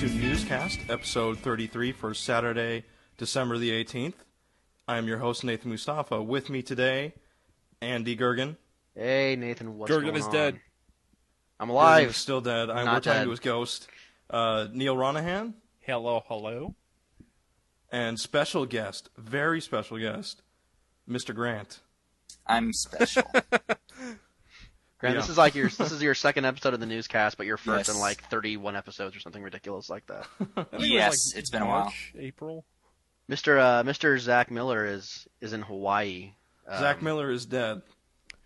welcome 0.00 0.18
to 0.18 0.26
Newscast, 0.26 0.80
episode 0.88 1.38
33 1.40 1.92
for 1.92 2.14
Saturday, 2.14 2.84
December 3.18 3.58
the 3.58 3.70
18th. 3.70 4.14
I 4.88 4.96
am 4.96 5.06
your 5.06 5.18
host, 5.18 5.44
Nathan 5.44 5.70
Mustafa. 5.70 6.22
With 6.22 6.48
me 6.48 6.62
today, 6.62 7.12
Andy 7.82 8.16
Goergen. 8.16 8.56
Hey 8.94 9.36
Nathan, 9.36 9.76
what's 9.76 9.92
Gergen 9.92 10.04
going 10.04 10.16
is 10.16 10.24
on? 10.24 10.32
dead. 10.32 10.60
I'm 11.58 11.68
Gergen 11.68 11.72
alive. 11.72 12.08
is 12.10 12.16
still 12.16 12.40
dead. 12.40 12.70
I'm 12.70 12.86
Not 12.86 12.94
we're 12.94 13.00
talking 13.00 13.12
dead. 13.12 13.24
to 13.24 13.30
his 13.30 13.40
ghost, 13.40 13.88
uh, 14.30 14.68
Neal 14.72 14.96
Ronaghan, 14.96 15.52
Hello, 15.80 16.22
hello. 16.28 16.74
and 17.92 18.18
special 18.18 18.64
guest, 18.64 19.10
very 19.18 19.60
special 19.60 19.98
guest, 19.98 20.40
Mr. 21.08 21.34
Grant. 21.34 21.80
I'm 22.46 22.72
special. 22.72 23.24
Grant, 25.00 25.14
Yeah. 25.14 25.20
this 25.22 25.30
is 25.30 25.38
like 25.38 25.54
your 25.54 25.68
this 25.68 25.92
is 25.92 26.02
your 26.02 26.14
second 26.14 26.44
episode 26.44 26.74
of 26.74 26.80
the 26.80 26.86
newscast, 26.86 27.36
but 27.36 27.46
your 27.46 27.56
first 27.56 27.88
Yes. 27.88 27.94
in 27.96 28.00
like 28.00 28.22
31 28.28 28.76
episodes 28.76 29.16
or 29.16 29.20
something 29.20 29.42
ridiculous 29.42 29.88
like 29.88 30.06
that. 30.06 30.26
I 30.56 30.60
it 30.60 30.72
was, 30.72 30.88
Yes, 30.88 31.32
like, 31.34 31.38
it's 31.40 31.50
been 31.50 31.62
a 31.62 31.66
while. 31.66 31.80
March, 31.84 32.12
April. 32.18 32.64
Mr. 33.30 33.58
Uh, 33.58 33.82
Mr. 33.84 34.18
Zach 34.18 34.50
Miller 34.50 34.84
is 34.84 35.26
is 35.40 35.52
in 35.52 35.62
Hawaii. 35.62 36.32
Um, 36.68 36.78
Zach 36.80 37.02
Miller 37.02 37.30
is 37.30 37.46
dead. 37.46 37.82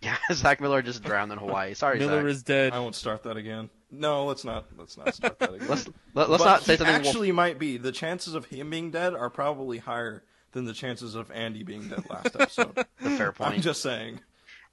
Yeah, 0.03 0.19
Zach 0.35 0.61
Miller 0.61 0.83
just 0.83 1.03
drowned 1.03 1.33
in 1.33 1.39
Hawaii. 1.39 1.73
Sorry, 1.73 1.99
Zach. 1.99 2.07
Miller 2.09 2.21
Zach. 2.25 2.31
is 2.31 2.43
dead. 2.43 2.73
I 2.75 2.79
won't 2.81 2.95
start 2.95 3.23
that 3.23 3.39
again. 3.39 3.71
No, 3.91 4.27
let's 4.27 4.45
not. 4.45 4.67
Let's 4.77 4.99
not 4.99 5.15
start 5.15 5.39
that 5.39 5.55
again. 5.55 5.67
Let's 5.69 5.87
let, 6.13 6.29
let's 6.29 6.43
But 6.43 6.51
not 6.51 6.63
say 6.63 6.73
he 6.75 6.77
something. 6.77 6.95
we'll- 7.01 7.07
Actually, 7.09 7.33
might 7.33 7.59
be 7.59 7.79
the 7.79 7.91
chances 7.91 8.35
of 8.35 8.45
him 8.45 8.69
being 8.69 8.91
dead 8.91 9.15
are 9.15 9.31
probably 9.31 9.79
higher 9.79 10.23
than 10.53 10.67
the 10.67 10.75
chances 10.75 11.15
of 11.15 11.31
Andy 11.31 11.63
being 11.63 11.89
dead 11.89 12.05
last 12.11 12.37
episode. 12.39 12.77
a 12.77 12.85
fair 13.17 13.33
point. 13.33 13.55
I'm 13.55 13.61
just 13.63 13.81
saying. 13.81 14.21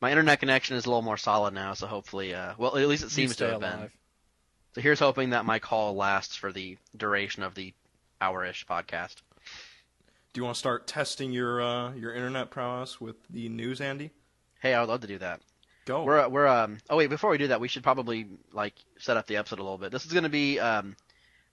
My 0.02 0.10
internet 0.10 0.40
connection 0.40 0.76
is 0.76 0.86
a 0.86 0.90
little 0.90 1.04
more 1.04 1.18
solid 1.18 1.54
now, 1.54 1.76
so 1.76 1.86
hopefully, 1.86 2.34
uh, 2.34 2.54
well, 2.58 2.76
at 2.76 2.88
least 2.88 3.04
it 3.04 3.12
seems 3.12 3.32
to 3.32 3.36
stay 3.36 3.52
have 3.52 3.60
been. 3.62 3.92
So 4.74 4.82
here's 4.82 5.00
hoping 5.00 5.30
that 5.30 5.46
my 5.46 5.60
call 5.60 5.96
lasts 5.96 6.36
for 6.36 6.52
the 6.52 6.78
duration 6.98 7.44
of 7.44 7.54
the 7.54 7.74
hour-ish 8.20 8.66
podcast. 8.66 9.18
Do 10.34 10.40
you 10.40 10.44
want 10.44 10.56
to 10.56 10.60
start 10.60 10.88
testing 10.88 11.32
your 11.32 11.62
uh, 11.62 11.94
your 11.94 12.16
internet 12.16 12.50
prowess 12.50 13.00
with 13.00 13.16
the 13.30 13.48
news, 13.50 13.80
Andy? 13.80 14.12
Hey, 14.62 14.74
I 14.74 14.80
would 14.80 14.90
love 14.90 15.02
to 15.02 15.08
do 15.08 15.20
that. 15.20 15.42
Go. 15.86 16.04
We're 16.04 16.28
we're 16.30 16.48
um. 16.48 16.78
Oh 16.90 16.98
wait, 16.98 17.10
before 17.10 17.30
we 17.30 17.38
do 17.38 17.50
that, 17.50 17.60
we 17.60 17.68
should 17.68 17.84
probably 17.84 18.28
like 18.54 18.74
set 18.98 19.18
up 19.18 19.28
the 19.28 19.38
episode 19.38 19.60
a 19.60 19.64
little 19.64 19.78
bit. 19.78 19.92
This 19.92 20.06
is 20.06 20.14
going 20.14 20.24
to 20.24 20.30
be 20.30 20.60
um 20.60 20.96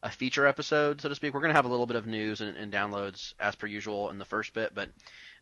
a 0.02 0.10
feature 0.10 0.46
episode, 0.46 1.00
so 1.00 1.08
to 1.08 1.14
speak. 1.14 1.34
We're 1.34 1.40
going 1.40 1.50
to 1.50 1.56
have 1.56 1.64
a 1.64 1.68
little 1.68 1.86
bit 1.86 1.96
of 1.96 2.06
news 2.06 2.40
and, 2.40 2.56
and 2.56 2.72
downloads 2.72 3.34
as 3.40 3.56
per 3.56 3.66
usual 3.66 4.10
in 4.10 4.18
the 4.18 4.24
first 4.24 4.54
bit, 4.54 4.74
but 4.74 4.88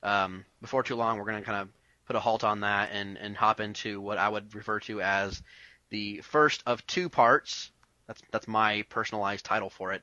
um 0.02 0.44
before 0.60 0.82
too 0.82 0.96
long, 0.96 1.18
we're 1.18 1.24
going 1.24 1.38
to 1.38 1.44
kind 1.44 1.60
of 1.60 1.68
put 2.06 2.16
a 2.16 2.20
halt 2.20 2.44
on 2.44 2.60
that 2.60 2.90
and 2.92 3.18
and 3.18 3.36
hop 3.36 3.60
into 3.60 4.00
what 4.00 4.18
I 4.18 4.28
would 4.28 4.54
refer 4.54 4.80
to 4.80 5.00
as 5.02 5.42
the 5.90 6.20
first 6.22 6.62
of 6.66 6.86
two 6.86 7.08
parts. 7.08 7.70
That's 8.06 8.22
that's 8.30 8.48
my 8.48 8.82
personalized 8.88 9.44
title 9.44 9.70
for 9.70 9.92
it 9.92 10.02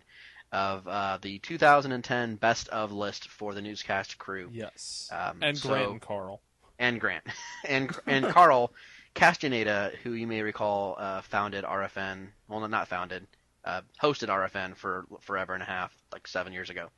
of 0.52 0.88
uh, 0.88 1.18
the 1.22 1.40
2010 1.40 2.36
best 2.36 2.70
of 2.70 2.92
list 2.92 3.28
for 3.30 3.56
the 3.56 3.62
newscast 3.62 4.20
crew. 4.20 4.50
Yes. 4.54 5.09
Um, 5.12 5.40
and 5.42 5.58
so- 5.58 5.70
Grant 5.70 5.92
and 5.92 6.02
Karl. 6.02 6.42
and 6.78 7.00
Grant 7.02 7.24
and 7.68 7.92
and 8.08 8.26
Karl 8.28 8.72
Castaneda, 9.16 9.92
who 10.04 10.14
you 10.14 10.28
may 10.28 10.42
recall 10.42 10.96
uh, 10.98 11.22
founded 11.22 11.64
RFN. 11.64 12.28
Well, 12.48 12.68
not 12.68 12.88
founded, 12.88 13.28
uh, 13.66 13.81
hosted 14.02 14.30
RFN 14.30 14.76
for 14.76 15.06
forever 15.22 15.54
and 15.54 15.64
a 15.64 15.66
half, 15.68 15.96
like 16.12 16.28
seven 16.28 16.54
years 16.54 16.70
ago. 16.70 16.90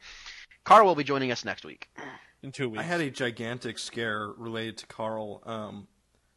Karl 0.64 0.86
will 0.88 0.96
be 0.96 1.04
joining 1.04 1.32
us 1.32 1.46
next 1.46 1.64
week. 1.66 1.90
In 2.46 2.52
two 2.52 2.70
weeks. 2.70 2.80
I 2.80 2.84
had 2.84 3.02
a 3.02 3.10
gigantic 3.10 3.80
scare 3.80 4.28
related 4.38 4.78
to 4.78 4.86
Karl. 4.86 5.42
Um, 5.48 5.88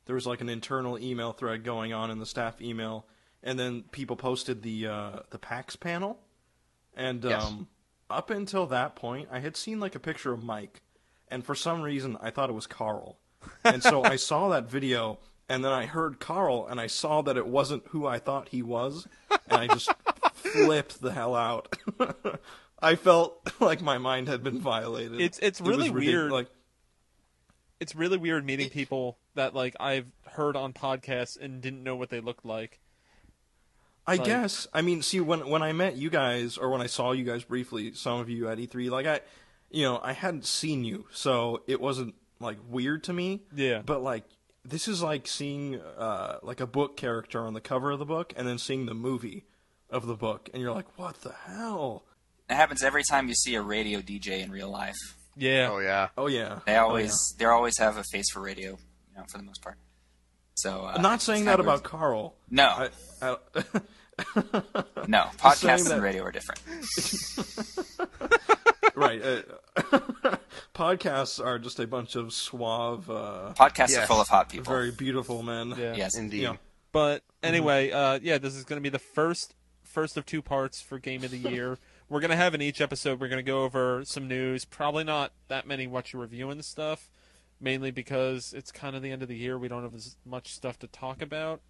there 0.06 0.14
was 0.14 0.26
like 0.26 0.40
an 0.40 0.48
internal 0.48 0.98
email 0.98 1.32
thread 1.32 1.64
going 1.64 1.92
on 1.92 2.10
in 2.10 2.18
the 2.18 2.24
staff 2.24 2.62
email, 2.62 3.04
and 3.42 3.58
then 3.58 3.82
people 3.92 4.16
posted 4.16 4.62
the 4.62 4.86
uh, 4.86 5.18
the 5.28 5.38
PAX 5.38 5.76
panel, 5.76 6.18
and 6.96 7.22
Yes. 7.22 7.44
um, 7.44 7.68
up 8.08 8.30
until 8.30 8.64
that 8.68 8.96
point, 8.96 9.28
I 9.30 9.40
had 9.40 9.54
seen 9.54 9.80
like 9.80 9.94
a 9.94 10.00
picture 10.00 10.32
of 10.32 10.42
Mike, 10.42 10.80
and 11.30 11.44
for 11.44 11.54
some 11.54 11.82
reason 11.82 12.16
I 12.22 12.30
thought 12.30 12.48
it 12.48 12.54
was 12.54 12.66
Karl, 12.66 13.18
and 13.62 13.82
so 13.82 14.02
I 14.02 14.16
saw 14.16 14.48
that 14.48 14.64
video, 14.70 15.18
and 15.46 15.62
then 15.62 15.72
I 15.72 15.84
heard 15.84 16.20
Karl, 16.20 16.66
and 16.70 16.80
I 16.80 16.86
saw 16.86 17.20
that 17.20 17.36
it 17.36 17.46
wasn't 17.46 17.86
who 17.88 18.06
I 18.06 18.18
thought 18.18 18.48
he 18.48 18.62
was, 18.62 19.06
and 19.46 19.60
I 19.60 19.66
just 19.66 19.92
flipped 20.32 21.02
the 21.02 21.12
hell 21.12 21.34
out. 21.34 21.76
I 22.80 22.94
felt 22.94 23.52
like 23.60 23.80
my 23.82 23.98
mind 23.98 24.28
had 24.28 24.42
been 24.42 24.60
violated. 24.60 25.14
It's- 25.20 25.38
it's 25.42 25.60
It 25.60 25.66
really 25.66 25.90
ridic- 25.90 25.94
weird. 26.06 26.32
Like 26.32 26.48
it's 27.80 27.94
really 27.94 28.18
weird 28.18 28.44
meeting 28.44 28.70
people 28.70 29.18
that 29.34 29.54
like 29.54 29.76
I've 29.78 30.10
heard 30.32 30.56
on 30.56 30.72
podcasts 30.72 31.38
and 31.40 31.60
didn't 31.62 31.82
know 31.84 31.94
what 31.96 32.10
they 32.10 32.20
looked 32.20 32.44
like. 32.44 32.80
I 34.06 34.16
Like- 34.16 34.24
guess. 34.24 34.66
I 34.72 34.82
mean, 34.82 35.02
see, 35.02 35.20
when 35.20 35.48
when 35.48 35.62
I 35.62 35.72
met 35.72 35.96
you 35.96 36.10
guys, 36.10 36.56
or 36.58 36.70
when 36.70 36.80
I 36.80 36.86
saw 36.86 37.12
you 37.12 37.24
guys 37.24 37.44
briefly, 37.44 37.92
some 37.94 38.20
of 38.20 38.28
you 38.30 38.48
at 38.48 38.58
E3, 38.58 38.90
like 38.90 39.06
I, 39.06 39.20
you 39.70 39.82
know, 39.82 40.00
I 40.02 40.12
hadn't 40.12 40.46
seen 40.46 40.84
you, 40.84 41.06
so 41.12 41.62
it 41.66 41.80
wasn't 41.80 42.14
like 42.40 42.58
weird 42.68 43.04
to 43.04 43.12
me. 43.12 43.42
Yeah. 43.54 43.82
But 43.84 44.02
like, 44.02 44.24
this 44.64 44.88
is 44.88 45.02
like 45.02 45.26
seeing 45.26 45.76
uh, 45.80 46.38
like 46.42 46.60
a 46.60 46.66
book 46.66 46.96
character 46.96 47.40
on 47.46 47.52
the 47.54 47.60
cover 47.60 47.90
of 47.90 47.98
the 47.98 48.06
book, 48.06 48.32
and 48.36 48.48
then 48.48 48.56
seeing 48.58 48.86
the 48.86 48.94
movie 48.94 49.44
of 49.90 50.06
the 50.06 50.16
book, 50.16 50.48
and 50.52 50.62
you're 50.62 50.72
like, 50.72 50.98
what 50.98 51.20
the 51.20 51.32
hell? 51.46 52.04
It 52.48 52.54
happens 52.54 52.82
every 52.82 53.02
time 53.04 53.28
you 53.28 53.34
see 53.34 53.54
a 53.56 53.62
radio 53.62 54.00
DJ 54.00 54.42
in 54.42 54.50
real 54.50 54.70
life. 54.70 54.96
Yeah. 55.36 55.68
Oh 55.70 55.78
yeah, 55.78 56.08
Oh 56.16 56.26
yeah. 56.26 56.60
They 56.66 56.76
Oh, 56.76 56.86
always 56.88 57.34
they 57.38 57.44
always 57.44 57.78
have 57.78 57.96
a 57.96 58.02
face 58.04 58.30
for 58.30 58.40
radio, 58.40 58.70
you 58.72 59.16
know, 59.16 59.24
for 59.30 59.38
the 59.38 59.44
most 59.44 59.62
part. 59.62 59.76
So 60.54 60.86
uh, 60.86 60.94
yeah. 60.96 61.02
Not 61.02 61.22
saying 61.22 61.44
that 61.44 61.56
kinda 61.58 61.70
about 61.70 61.84
Karl. 61.84 62.34
No. 62.50 62.64
I, 62.66 62.88
I, 63.22 63.36
no 65.06 65.26
podcasts 65.38 65.84
that- 65.84 65.92
and 65.92 66.02
radio 66.02 66.24
are 66.24 66.32
different. 66.32 66.60
right. 68.96 69.22
Uh, 69.22 69.42
podcasts 70.74 71.44
are 71.44 71.58
just 71.58 71.78
a 71.78 71.86
bunch 71.86 72.16
of 72.16 72.32
suave, 72.32 73.08
uh, 73.10 73.52
Podcasts 73.56 73.90
Yes. 73.90 73.98
are 73.98 74.06
full 74.06 74.20
of 74.20 74.28
hot 74.28 74.48
people. 74.48 74.72
very 74.72 74.90
beautiful 74.90 75.42
men. 75.42 75.74
Yeah. 75.78 75.94
yes, 75.94 76.16
indeed. 76.16 76.42
Yeah. 76.42 76.56
But 76.92 77.22
anyway, 77.42 77.90
uh, 77.90 78.18
yeah, 78.22 78.38
this 78.38 78.54
is 78.56 78.64
going 78.64 78.78
to 78.78 78.82
be 78.82 78.88
the 78.88 78.98
first 78.98 79.54
first 79.84 80.16
of 80.16 80.26
two 80.26 80.42
parts 80.42 80.80
for 80.80 80.98
Game 80.98 81.22
of 81.24 81.30
the 81.30 81.38
Year. 81.38 81.78
We're 82.08 82.20
going 82.20 82.30
to 82.30 82.36
have 82.36 82.54
in 82.54 82.62
each 82.62 82.80
episode. 82.80 83.20
We're 83.20 83.28
going 83.28 83.44
to 83.44 83.50
go 83.50 83.64
over 83.64 84.02
some 84.04 84.28
news. 84.28 84.64
Probably 84.64 85.04
not 85.04 85.32
that 85.48 85.66
many 85.66 85.86
what 85.86 86.12
you're 86.12 86.22
reviewing 86.22 86.62
stuff, 86.62 87.10
mainly 87.60 87.90
because 87.90 88.52
it's 88.52 88.72
kind 88.72 88.96
of 88.96 89.02
the 89.02 89.10
end 89.10 89.22
of 89.22 89.28
the 89.28 89.36
year. 89.36 89.58
We 89.58 89.68
don't 89.68 89.82
have 89.82 89.94
as 89.94 90.16
much 90.24 90.52
stuff 90.54 90.78
to 90.80 90.86
talk 90.86 91.22
about. 91.22 91.60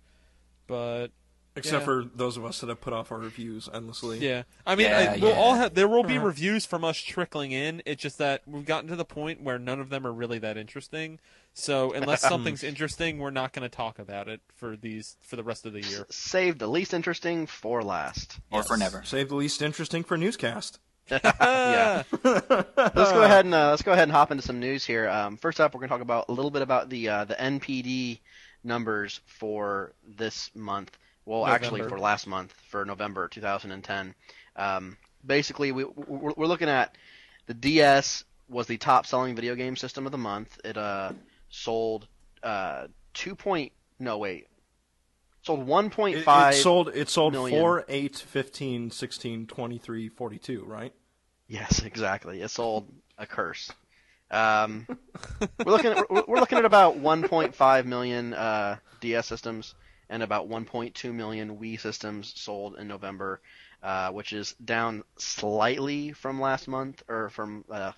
But 0.66 1.08
Except 1.56 1.80
Yeah. 1.80 1.84
for 1.84 2.04
those 2.14 2.36
of 2.36 2.44
us 2.44 2.60
that 2.60 2.68
have 2.68 2.80
put 2.80 2.92
off 2.92 3.10
our 3.10 3.18
reviews 3.18 3.68
endlessly. 3.72 4.18
yeah, 4.18 4.44
I 4.64 4.76
mean, 4.76 4.86
Yeah, 4.86 5.14
I, 5.16 5.18
we'll 5.18 5.30
yeah. 5.30 5.36
all 5.36 5.54
have, 5.54 5.74
there 5.74 5.88
will 5.88 6.04
be 6.04 6.16
uh-huh. 6.16 6.26
reviews 6.26 6.64
from 6.64 6.84
us 6.84 6.98
trickling 6.98 7.50
in. 7.50 7.82
It's 7.84 8.00
just 8.00 8.18
that 8.18 8.42
we've 8.46 8.64
gotten 8.64 8.88
to 8.90 8.96
the 8.96 9.04
point 9.04 9.42
where 9.42 9.58
none 9.58 9.80
of 9.80 9.88
them 9.88 10.06
are 10.06 10.12
really 10.12 10.38
that 10.38 10.56
interesting. 10.56 11.18
So 11.58 11.92
unless 11.92 12.22
something's 12.22 12.62
interesting, 12.62 13.18
we're 13.18 13.30
not 13.30 13.52
going 13.52 13.68
to 13.68 13.68
talk 13.68 13.98
about 13.98 14.28
it 14.28 14.40
for 14.54 14.76
these 14.76 15.16
for 15.22 15.34
the 15.34 15.42
rest 15.42 15.66
of 15.66 15.72
the 15.72 15.82
year. 15.82 16.06
Save 16.08 16.58
the 16.58 16.68
least 16.68 16.94
interesting 16.94 17.48
for 17.48 17.82
last. 17.82 18.38
or 18.52 18.62
for 18.62 18.76
never. 18.76 19.02
Save 19.04 19.28
the 19.28 19.34
least 19.34 19.60
interesting 19.60 20.04
for 20.04 20.16
newscast. 20.16 20.78
yeah. 21.10 22.04
let's 22.22 23.12
go 23.12 23.22
ahead 23.22 23.44
and 23.44 23.54
uh, 23.54 23.70
let's 23.70 23.82
go 23.82 23.90
ahead 23.90 24.04
and 24.04 24.12
hop 24.12 24.30
into 24.30 24.42
some 24.42 24.60
news 24.60 24.84
here. 24.84 25.08
Um, 25.08 25.36
first 25.36 25.60
up, 25.60 25.74
we're 25.74 25.80
going 25.80 25.88
to 25.88 25.94
talk 25.94 26.00
about 26.00 26.26
a 26.28 26.32
little 26.32 26.52
bit 26.52 26.62
about 26.62 26.90
the 26.90 27.08
uh, 27.08 27.24
the 27.24 27.34
NPD 27.34 28.20
numbers 28.62 29.20
for 29.26 29.94
this 30.06 30.52
month. 30.54 30.96
Well, 31.24 31.44
actually, 31.44 31.82
for 31.82 31.98
last 31.98 32.28
month, 32.28 32.54
for 32.68 32.84
November 32.84 33.26
2010. 33.26 34.14
Um, 34.54 34.96
basically, 35.26 35.72
we 35.72 35.84
we're, 35.84 36.34
we're 36.36 36.46
looking 36.46 36.68
at 36.68 36.94
the 37.46 37.54
DS 37.54 38.22
was 38.48 38.68
the 38.68 38.76
top 38.78 39.06
selling 39.06 39.34
video 39.34 39.56
game 39.56 39.74
system 39.74 40.06
of 40.06 40.12
the 40.12 40.18
month. 40.18 40.60
It 40.64 40.76
uh 40.76 41.12
sold 41.50 42.06
uh 42.42 42.86
two 43.14 43.34
point 43.34 43.72
no 43.98 44.18
wait 44.18 44.46
sold 45.42 45.66
one 45.66 45.90
point 45.90 46.22
five. 46.24 46.54
It, 46.54 46.58
it 46.58 46.62
sold 46.62 46.88
it 46.94 47.08
sold 47.08 47.32
million. 47.32 47.58
4, 47.58 47.84
8, 47.88 48.16
15, 48.16 48.90
16, 48.90 49.46
23, 49.46 50.08
42, 50.08 50.64
right? 50.64 50.92
Yes, 51.46 51.82
exactly. 51.82 52.42
It 52.42 52.50
sold 52.50 52.86
a 53.16 53.26
curse. 53.26 53.72
Um, 54.30 54.86
we're 55.64 55.72
looking 55.72 55.92
at 55.92 56.10
we're, 56.10 56.24
we're 56.28 56.40
looking 56.40 56.58
at 56.58 56.66
about 56.66 56.98
1.5 56.98 57.84
million 57.86 58.34
uh, 58.34 58.76
DS 59.00 59.26
systems 59.26 59.74
and 60.10 60.22
about 60.22 60.48
1.2 60.48 61.14
million 61.14 61.56
Wii 61.58 61.80
systems 61.80 62.32
sold 62.36 62.76
in 62.76 62.86
November, 62.86 63.40
uh, 63.82 64.10
which 64.10 64.34
is 64.34 64.54
down 64.62 65.02
slightly 65.16 66.12
from 66.12 66.40
last 66.40 66.68
month 66.68 67.02
or 67.08 67.30
from 67.30 67.64
uh, 67.70 67.92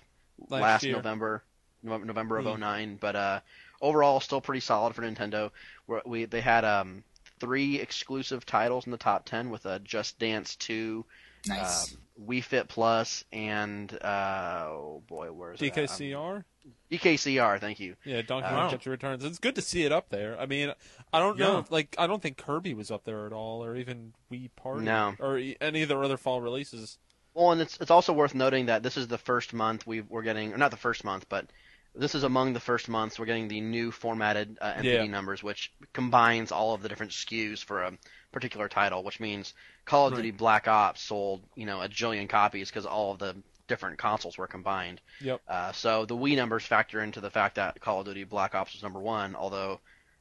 Last 0.49 0.83
last. 0.83 0.85
November, 0.85 1.31
Nov- 1.33 1.41
November 1.83 2.41
Hmm. 2.41 2.47
of 2.47 2.59
'09. 2.59 2.97
But 2.99 3.15
uh, 3.15 3.39
overall, 3.81 4.19
still 4.19 4.41
pretty 4.41 4.61
solid 4.61 4.95
for 4.95 5.01
Nintendo. 5.01 5.51
Where 5.85 6.01
we 6.05 6.25
they 6.25 6.41
had 6.41 6.65
um, 6.65 7.03
three 7.39 7.79
exclusive 7.79 8.45
titles 8.45 8.85
in 8.85 8.91
the 8.91 8.97
top 8.97 9.25
10 9.25 9.49
with 9.49 9.65
uh, 9.65 9.79
Just 9.79 10.19
Dance 10.19 10.55
2, 10.57 11.03
Nice. 11.47 11.93
um, 11.93 11.99
Wii 12.27 12.43
Fit 12.43 12.67
Plus, 12.67 13.23
and 13.33 13.91
uh, 14.03 14.65
oh 14.67 15.01
boy, 15.07 15.31
where's? 15.31 15.61
Um, 15.61 15.67
DKCR. 15.69 16.43
DKCR. 16.91 17.59
Thank 17.59 17.79
you. 17.79 17.95
Yeah, 18.05 18.21
Donkey 18.21 18.45
Uh, 18.45 18.49
Kong 18.49 18.57
Wow. 18.65 18.69
Country 18.69 18.91
Returns. 18.91 19.23
It's 19.23 19.39
good 19.39 19.55
to 19.55 19.61
see 19.61 19.83
it 19.83 19.91
up 19.91 20.09
there. 20.09 20.39
I 20.39 20.45
mean, 20.45 20.71
I 21.11 21.19
don't 21.19 21.37
know, 21.39 21.53
Yeah. 21.53 21.59
if, 21.59 21.71
like 21.71 21.95
I 21.97 22.05
don't 22.05 22.21
think 22.21 22.37
Kirby 22.37 22.73
was 22.75 22.91
up 22.91 23.03
there 23.05 23.25
at 23.25 23.33
all, 23.33 23.63
or 23.63 23.75
even 23.75 24.13
Wii 24.31 24.49
Party, 24.55 24.85
No. 24.85 25.15
or 25.19 25.37
e- 25.39 25.57
any 25.59 25.81
of 25.81 25.89
their 25.89 26.03
other 26.03 26.17
fall 26.17 26.41
releases. 26.41 26.97
Well, 27.33 27.51
and 27.53 27.61
it's 27.61 27.77
it's 27.81 27.89
also 27.91 28.11
worth 28.13 28.35
noting 28.35 28.65
that 28.67 28.83
this 28.83 28.97
is 28.97 29.07
the 29.07 29.17
first 29.17 29.53
month 29.53 29.87
we 29.87 30.01
we're 30.01 30.21
getting, 30.21 30.53
or 30.53 30.57
not 30.57 30.69
the 30.71 30.77
first 30.77 31.03
month, 31.03 31.25
but 31.29 31.47
this 31.95 32.15
is 32.15 32.23
among 32.23 32.53
the 32.53 32.59
first 32.59 32.87
months 32.89 33.19
we're 33.19 33.25
getting 33.25 33.47
the 33.47 33.61
new 33.61 33.91
formatted 33.91 34.57
uh, 34.61 34.73
NPD 34.73 34.83
Yeah. 34.83 35.03
numbers, 35.05 35.43
which 35.43 35.71
combines 35.93 36.51
all 36.51 36.73
of 36.73 36.81
the 36.81 36.89
different 36.89 37.11
SKUs 37.11 37.63
for 37.63 37.83
a 37.83 37.91
particular 38.31 38.69
title. 38.69 39.03
Which 39.03 39.19
means 39.19 39.53
Call 39.85 40.07
of 40.07 40.13
Right. 40.13 40.17
Duty 40.17 40.31
Black 40.31 40.67
Ops 40.67 41.01
sold 41.01 41.43
you 41.55 41.65
know 41.65 41.81
a 41.81 41.89
jillion 41.89 42.29
copies 42.29 42.69
because 42.69 42.85
all 42.85 43.11
of 43.11 43.19
the 43.19 43.35
different 43.67 43.97
consoles 43.97 44.37
were 44.37 44.47
combined. 44.47 45.01
Yep. 45.21 45.41
Uh, 45.47 45.71
so 45.71 46.05
the 46.05 46.15
Wii 46.15 46.35
numbers 46.35 46.65
factor 46.65 47.01
into 47.01 47.21
the 47.21 47.29
fact 47.29 47.55
that 47.55 47.79
Call 47.79 47.99
of 48.01 48.05
Duty 48.05 48.23
Black 48.25 48.53
Ops 48.55 48.73
was 48.73 48.83
number 48.83 48.99
one, 48.99 49.35
although 49.35 49.79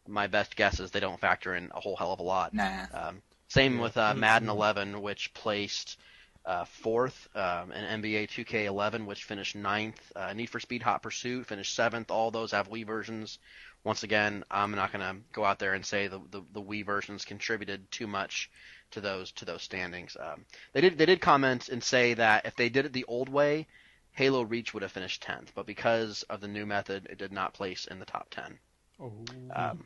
my 0.08 0.26
best 0.28 0.56
guess 0.56 0.80
is 0.80 0.90
they 0.90 1.00
don't 1.00 1.20
factor 1.20 1.54
in 1.54 1.70
a 1.74 1.80
whole 1.80 1.96
hell 1.96 2.12
of 2.12 2.20
a 2.20 2.22
lot. 2.24 2.54
Nah. 2.54 2.86
Um, 2.92 3.22
same 3.48 3.76
Yeah. 3.76 3.82
with 3.82 3.96
uh. 3.96 4.14
Madden 4.14 4.48
11, 4.48 5.02
which 5.02 5.32
placed 5.34 5.98
uh, 6.44 6.64
fourth, 6.64 7.28
um, 7.34 7.70
and 7.72 8.02
NBA 8.02 8.28
2K11, 8.30 9.06
which 9.06 9.24
finished 9.24 9.54
ninth. 9.56 10.00
Uh, 10.16 10.32
Need 10.32 10.50
for 10.50 10.60
Speed 10.60 10.82
Hot 10.82 11.02
Pursuit 11.02 11.46
finished 11.46 11.74
seventh. 11.74 12.10
All 12.10 12.30
those 12.30 12.52
have 12.52 12.68
Wii 12.70 12.86
versions. 12.86 13.38
Once 13.84 14.02
again, 14.02 14.44
I'm 14.50 14.72
not 14.72 14.92
going 14.92 15.04
to 15.04 15.20
go 15.32 15.44
out 15.44 15.58
there 15.58 15.74
and 15.74 15.84
say 15.84 16.08
the, 16.08 16.20
the 16.30 16.42
the 16.52 16.62
Wii 16.62 16.84
versions 16.84 17.24
contributed 17.24 17.90
too 17.90 18.06
much 18.06 18.50
to 18.90 19.00
those 19.00 19.32
to 19.32 19.44
those 19.44 19.62
standings. 19.62 20.16
Um, 20.18 20.44
they 20.72 20.80
did 20.80 20.98
they 20.98 21.06
did 21.06 21.20
comment 21.20 21.68
and 21.68 21.82
say 21.82 22.14
that 22.14 22.44
if 22.46 22.56
they 22.56 22.68
did 22.68 22.84
it 22.86 22.92
the 22.92 23.04
old 23.04 23.28
way, 23.28 23.66
Halo 24.12 24.42
Reach 24.42 24.74
would 24.74 24.82
have 24.82 24.92
finished 24.92 25.22
10th, 25.22 25.48
but 25.54 25.66
because 25.66 26.24
of 26.24 26.40
the 26.40 26.48
new 26.48 26.66
method, 26.66 27.06
it 27.10 27.16
did 27.18 27.32
not 27.32 27.54
place 27.54 27.86
in 27.86 27.98
the 28.00 28.04
top 28.04 28.28
10. 28.30 28.58
Oh. 29.00 29.12
Um, 29.54 29.84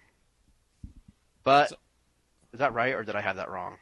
but 1.43 1.69
So- 1.71 1.77
is 2.53 2.59
that 2.61 2.73
right, 2.73 2.95
or 2.95 3.03
did 3.05 3.17
I 3.17 3.21
have 3.21 3.37
that 3.37 3.51
wrong? 3.51 3.77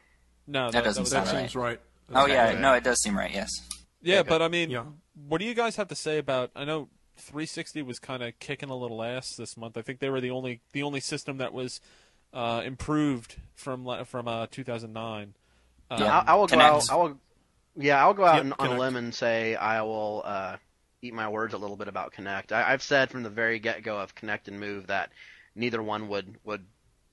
no, 0.47 0.69
that 0.69 0.83
doesn't 0.83 1.01
was 1.03 1.11
That 1.11 1.25
sound 1.27 1.27
actually- 1.27 1.37
right. 1.37 1.49
seems 1.49 1.55
right. 1.55 1.79
Oh 2.15 2.23
Okay. 2.23 2.33
yeah, 2.33 2.59
no, 2.59 2.73
it 2.73 2.83
does 2.83 3.01
seem 3.01 3.17
right. 3.17 3.31
Yes. 3.33 3.49
Yeah, 4.01 4.19
Okay. 4.19 4.29
but 4.29 4.41
I 4.41 4.47
mean, 4.47 4.69
Yeah. 4.69 4.85
what 5.27 5.39
do 5.39 5.45
you 5.45 5.53
guys 5.53 5.75
have 5.77 5.87
to 5.89 5.95
say 5.95 6.17
about? 6.17 6.51
I 6.55 6.65
know 6.65 6.89
360 7.17 7.81
was 7.83 7.99
kind 7.99 8.23
of 8.23 8.37
kicking 8.39 8.69
a 8.69 8.75
little 8.75 9.01
ass 9.03 9.35
this 9.37 9.55
month. 9.55 9.77
I 9.77 9.81
think 9.81 9.99
they 9.99 10.09
were 10.09 10.21
the 10.21 10.31
only 10.31 10.61
the 10.73 10.83
only 10.83 10.99
system 10.99 11.37
that 11.37 11.53
was 11.53 11.79
uh, 12.33 12.61
improved 12.65 13.35
from 13.55 13.87
from 14.05 14.27
uh, 14.27 14.47
2009. 14.51 15.33
Um, 15.91 15.99
Yeah. 16.01 16.19
I, 16.19 16.31
I 16.31 16.35
will 16.35 16.47
go 16.47 16.59
out. 16.59 16.89
I 16.91 16.95
will, 16.95 17.19
yeah, 17.75 18.01
I'll 18.03 18.13
go 18.13 18.25
out 18.25 18.35
Yep, 18.35 18.43
and, 18.43 18.53
on 18.59 18.67
a 18.67 18.79
limb 18.79 18.95
and 18.95 19.13
say 19.13 19.55
I 19.55 19.81
will 19.83 20.21
uh, 20.25 20.57
eat 21.01 21.13
my 21.13 21.29
words 21.29 21.53
a 21.53 21.57
little 21.57 21.77
bit 21.77 21.87
about 21.87 22.13
Kinect. 22.13 22.51
I, 22.51 22.71
I've 22.73 22.83
said 22.83 23.09
from 23.11 23.23
the 23.23 23.29
very 23.29 23.59
get 23.59 23.83
go 23.83 23.99
of 23.99 24.15
Kinect 24.15 24.47
and 24.47 24.59
Move 24.59 24.87
that 24.87 25.11
neither 25.55 25.81
one 25.81 26.07
would 26.09 26.37
would 26.43 26.65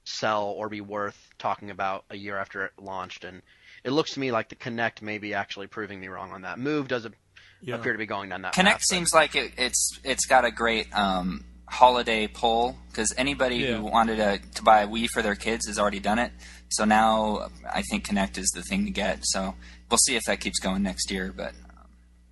sell 0.04 0.44
or 0.46 0.68
be 0.68 0.80
worth 0.80 1.28
talking 1.38 1.70
about 1.70 2.04
a 2.10 2.16
year 2.16 2.36
after 2.38 2.64
it 2.64 2.72
launched, 2.80 3.24
and 3.24 3.42
it 3.84 3.90
looks 3.90 4.14
to 4.14 4.20
me 4.20 4.30
like 4.32 4.48
the 4.48 4.56
Kinect 4.56 5.02
may 5.02 5.18
be 5.18 5.34
actually 5.34 5.66
proving 5.66 6.00
me 6.00 6.08
wrong 6.08 6.32
on 6.32 6.42
that. 6.42 6.58
Move 6.58 6.88
doesn't 6.88 7.14
Yeah. 7.62 7.76
appear 7.76 7.92
to 7.92 7.98
be 7.98 8.06
going 8.06 8.28
down 8.30 8.42
that 8.42 8.52
Kinect 8.54 8.64
path, 8.64 8.74
but- 8.74 8.82
seems 8.82 9.12
like 9.14 9.34
it, 9.34 9.52
it's 9.58 9.98
it's 10.04 10.26
got 10.26 10.44
a 10.44 10.50
great 10.50 10.92
um, 10.96 11.44
holiday 11.68 12.26
pull 12.26 12.76
because 12.88 13.12
anybody 13.16 13.56
Yeah. 13.56 13.76
who 13.76 13.84
wanted 13.84 14.16
to, 14.16 14.40
to 14.56 14.62
buy 14.62 14.80
a 14.82 14.88
Wii 14.88 15.08
for 15.08 15.22
their 15.22 15.34
kids 15.36 15.66
has 15.66 15.78
already 15.78 16.00
done 16.00 16.18
it. 16.18 16.32
So 16.68 16.84
now 16.84 17.48
I 17.68 17.82
think 17.82 18.06
Kinect 18.06 18.38
is 18.38 18.50
the 18.54 18.62
thing 18.62 18.84
to 18.84 18.90
get. 18.90 19.20
So 19.22 19.54
we'll 19.90 19.98
see 19.98 20.16
if 20.16 20.22
that 20.24 20.40
keeps 20.40 20.58
going 20.60 20.82
next 20.82 21.10
year. 21.10 21.32
But 21.36 21.50
um, 21.52 21.86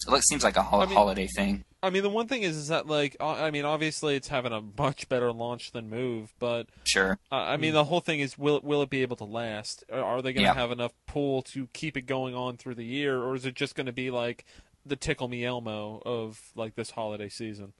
it 0.07 0.11
looks, 0.11 0.27
seems 0.29 0.45
like 0.45 0.57
a 0.57 0.63
ho- 0.63 0.81
I 0.81 0.87
mean- 0.87 0.95
holiday 0.95 1.29
thing. 1.37 1.65
I 1.83 1.91
mean, 1.91 2.03
the 2.03 2.11
one 2.11 2.27
thing 2.27 2.43
is, 2.43 2.57
is 2.57 2.69
that 2.69 2.87
like, 2.89 3.17
I 3.21 3.51
mean, 3.53 3.65
obviously 3.65 4.17
it's 4.17 4.29
having 4.29 4.53
a 4.53 4.61
much 4.77 5.09
better 5.09 5.31
launch 5.33 5.71
than 5.71 5.89
Move, 5.89 6.33
but 6.41 6.67
Sure. 6.85 7.19
uh, 7.31 7.37
I 7.37 7.57
mean, 7.57 7.73
the 7.73 7.85
whole 7.85 8.01
thing 8.01 8.19
is, 8.21 8.37
will 8.37 8.57
it, 8.57 8.65
will 8.65 8.83
it 8.83 8.91
be 8.91 9.03
able 9.03 9.17
to 9.17 9.25
last? 9.25 9.85
Are- 9.93 10.03
Are 10.03 10.23
they 10.23 10.33
going 10.33 10.43
to 10.45 10.49
Yeah. 10.51 10.55
have 10.55 10.73
enough 10.73 10.93
pull 11.07 11.43
to 11.43 11.69
keep 11.73 11.97
it 11.97 12.03
going 12.03 12.35
on 12.35 12.57
through 12.57 12.75
the 12.75 12.85
year, 12.85 13.23
or 13.23 13.35
is 13.37 13.47
it 13.47 13.55
just 13.55 13.77
going 13.77 13.87
to 13.87 13.93
be 13.93 14.11
like 14.11 14.45
the 14.85 14.97
tickle 14.97 15.29
me 15.29 15.45
Elmo 15.45 16.03
of 16.05 16.51
like 16.57 16.75
this 16.75 16.91
holiday 16.91 17.29
season? 17.29 17.73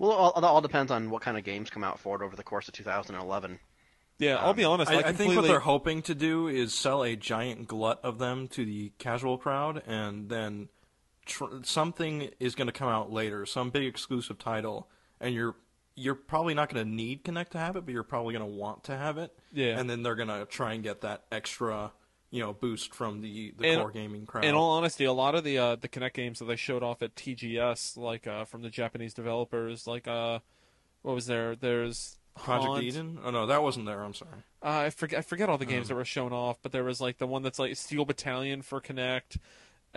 Well, 0.00 0.10
all, 0.12 0.32
it 0.36 0.42
all 0.44 0.60
depends 0.60 0.90
on 0.90 1.10
what 1.10 1.22
kind 1.22 1.36
of 1.38 1.44
games 1.44 1.70
come 1.70 1.84
out 1.84 1.98
for 2.00 2.20
it 2.20 2.24
over 2.24 2.34
the 2.36 2.42
course 2.44 2.66
of 2.68 2.74
2011. 2.74 3.58
Yeah, 4.18 4.36
I'll 4.36 4.52
be 4.54 4.64
honest. 4.64 4.90
I, 4.90 4.96
I, 4.96 5.08
I 5.08 5.12
think 5.12 5.36
what 5.36 5.44
they're 5.44 5.60
hoping 5.60 6.02
to 6.02 6.14
do 6.14 6.48
is 6.48 6.74
sell 6.74 7.04
a 7.04 7.14
giant 7.14 7.68
glut 7.68 8.00
of 8.02 8.18
them 8.18 8.48
to 8.48 8.64
the 8.64 8.90
casual 8.98 9.38
crowd, 9.38 9.80
and 9.86 10.28
then 10.28 10.70
tr- 11.28 11.62
something 11.62 12.30
is 12.40 12.54
going 12.56 12.66
to 12.66 12.72
come 12.72 12.88
out 12.88 13.12
later, 13.12 13.46
some 13.46 13.70
big 13.70 13.84
exclusive 13.84 14.38
title, 14.38 14.88
and 15.20 15.34
you're 15.34 15.54
you're 15.94 16.14
probably 16.14 16.54
not 16.54 16.72
going 16.72 16.84
to 16.84 16.90
need 16.90 17.24
Kinect 17.24 17.50
to 17.50 17.58
have 17.58 17.76
it, 17.76 17.84
but 17.84 17.92
you're 17.92 18.02
probably 18.04 18.32
going 18.34 18.48
to 18.48 18.56
want 18.56 18.84
to 18.84 18.96
have 18.96 19.18
it. 19.18 19.36
Yeah. 19.52 19.78
And 19.78 19.88
then 19.90 20.02
they're 20.04 20.14
going 20.14 20.28
to 20.28 20.44
try 20.46 20.74
and 20.74 20.82
get 20.84 21.00
that 21.00 21.24
extra, 21.32 21.90
you 22.30 22.40
know, 22.40 22.52
boost 22.52 22.94
from 22.94 23.20
the 23.20 23.52
the 23.58 23.76
core 23.76 23.90
gaming 23.90 24.24
crowd. 24.26 24.44
In 24.44 24.54
all 24.54 24.70
honesty, 24.70 25.04
a 25.04 25.12
lot 25.12 25.34
of 25.34 25.44
the 25.44 25.58
uh, 25.58 25.76
the 25.76 25.88
Kinect 25.88 26.14
games 26.14 26.38
that 26.38 26.44
they 26.46 26.56
showed 26.56 26.82
off 26.82 27.02
at 27.02 27.14
TGS, 27.16 27.96
like 27.96 28.26
uh, 28.26 28.44
from 28.44 28.62
the 28.62 28.70
Japanese 28.70 29.14
developers, 29.14 29.86
like 29.86 30.06
uh, 30.06 30.38
what 31.02 31.14
was 31.14 31.26
there? 31.26 31.56
There's 31.56 32.16
Project 32.36 32.68
Haunt. 32.68 32.84
Eden? 32.84 33.18
Oh 33.24 33.30
no, 33.30 33.46
that 33.46 33.62
wasn't 33.64 33.86
there. 33.86 34.00
I'm 34.02 34.14
sorry. 34.14 34.44
Uh, 34.62 34.68
I 34.86 34.90
forget 34.90 35.18
I 35.18 35.22
forget 35.22 35.48
all 35.48 35.58
the 35.58 35.64
Um. 35.66 35.70
games 35.72 35.88
that 35.88 35.96
were 35.96 36.04
shown 36.04 36.32
off, 36.32 36.58
but 36.62 36.70
there 36.70 36.84
was 36.84 37.00
like 37.00 37.18
the 37.18 37.26
one 37.26 37.42
that's 37.42 37.58
like 37.58 37.76
Steel 37.76 38.04
Battalion 38.04 38.62
for 38.62 38.80
Kinect, 38.80 39.38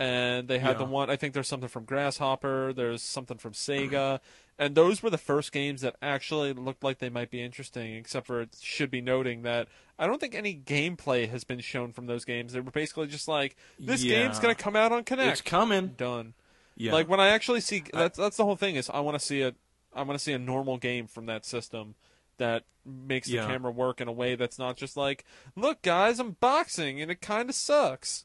and 0.02 0.48
they 0.48 0.58
had 0.58 0.78
the 0.78 0.84
one 0.84 1.10
I 1.10 1.16
think 1.16 1.34
there's 1.34 1.48
something 1.48 1.68
from 1.68 1.84
Grasshopper, 1.84 2.72
there's 2.72 3.02
something 3.02 3.38
from 3.38 3.52
Sega, 3.52 4.20
and 4.58 4.74
those 4.74 5.02
were 5.02 5.10
the 5.10 5.18
first 5.18 5.52
games 5.52 5.80
that 5.82 5.96
actually 6.02 6.52
looked 6.52 6.82
like 6.82 6.98
they 6.98 7.08
might 7.08 7.30
be 7.30 7.40
interesting. 7.42 7.94
Except 7.94 8.26
for 8.26 8.40
it 8.42 8.56
should 8.60 8.90
be 8.90 9.00
noting 9.00 9.42
that 9.42 9.68
I 9.98 10.06
don't 10.06 10.20
think 10.20 10.34
any 10.34 10.54
gameplay 10.56 11.28
has 11.28 11.44
been 11.44 11.60
shown 11.60 11.92
from 11.92 12.06
those 12.06 12.24
games. 12.24 12.52
They 12.52 12.60
were 12.60 12.70
basically 12.70 13.06
just 13.06 13.28
like 13.28 13.56
this 13.78 14.02
Yeah. 14.02 14.22
game's 14.22 14.38
gonna 14.38 14.54
come 14.54 14.76
out 14.76 14.92
on 14.92 15.04
Kinect. 15.04 15.30
It's 15.32 15.40
coming. 15.40 15.88
Done. 15.96 16.34
Yeah. 16.76 16.92
Like 16.92 17.08
when 17.08 17.20
I 17.20 17.28
actually 17.28 17.60
see 17.60 17.84
that's 17.92 18.18
that's 18.18 18.36
the 18.36 18.44
whole 18.44 18.56
thing 18.56 18.76
is 18.76 18.90
I 18.90 19.00
want 19.00 19.18
to 19.18 19.24
see 19.24 19.42
a 19.42 19.54
I 19.94 20.02
want 20.02 20.18
to 20.18 20.24
see 20.24 20.32
a 20.32 20.38
normal 20.38 20.78
game 20.78 21.06
from 21.06 21.26
that 21.26 21.44
system 21.44 21.94
that 22.38 22.64
makes 22.84 23.28
the 23.28 23.34
Yeah. 23.34 23.46
camera 23.46 23.70
work 23.70 24.00
in 24.00 24.08
a 24.08 24.12
way 24.12 24.34
that's 24.34 24.58
not 24.58 24.76
just 24.76 24.96
like, 24.96 25.24
look 25.54 25.82
guys, 25.82 26.18
I'm 26.18 26.32
boxing 26.32 27.00
and 27.00 27.10
it 27.10 27.20
kind 27.20 27.48
of 27.50 27.54
sucks. 27.54 28.24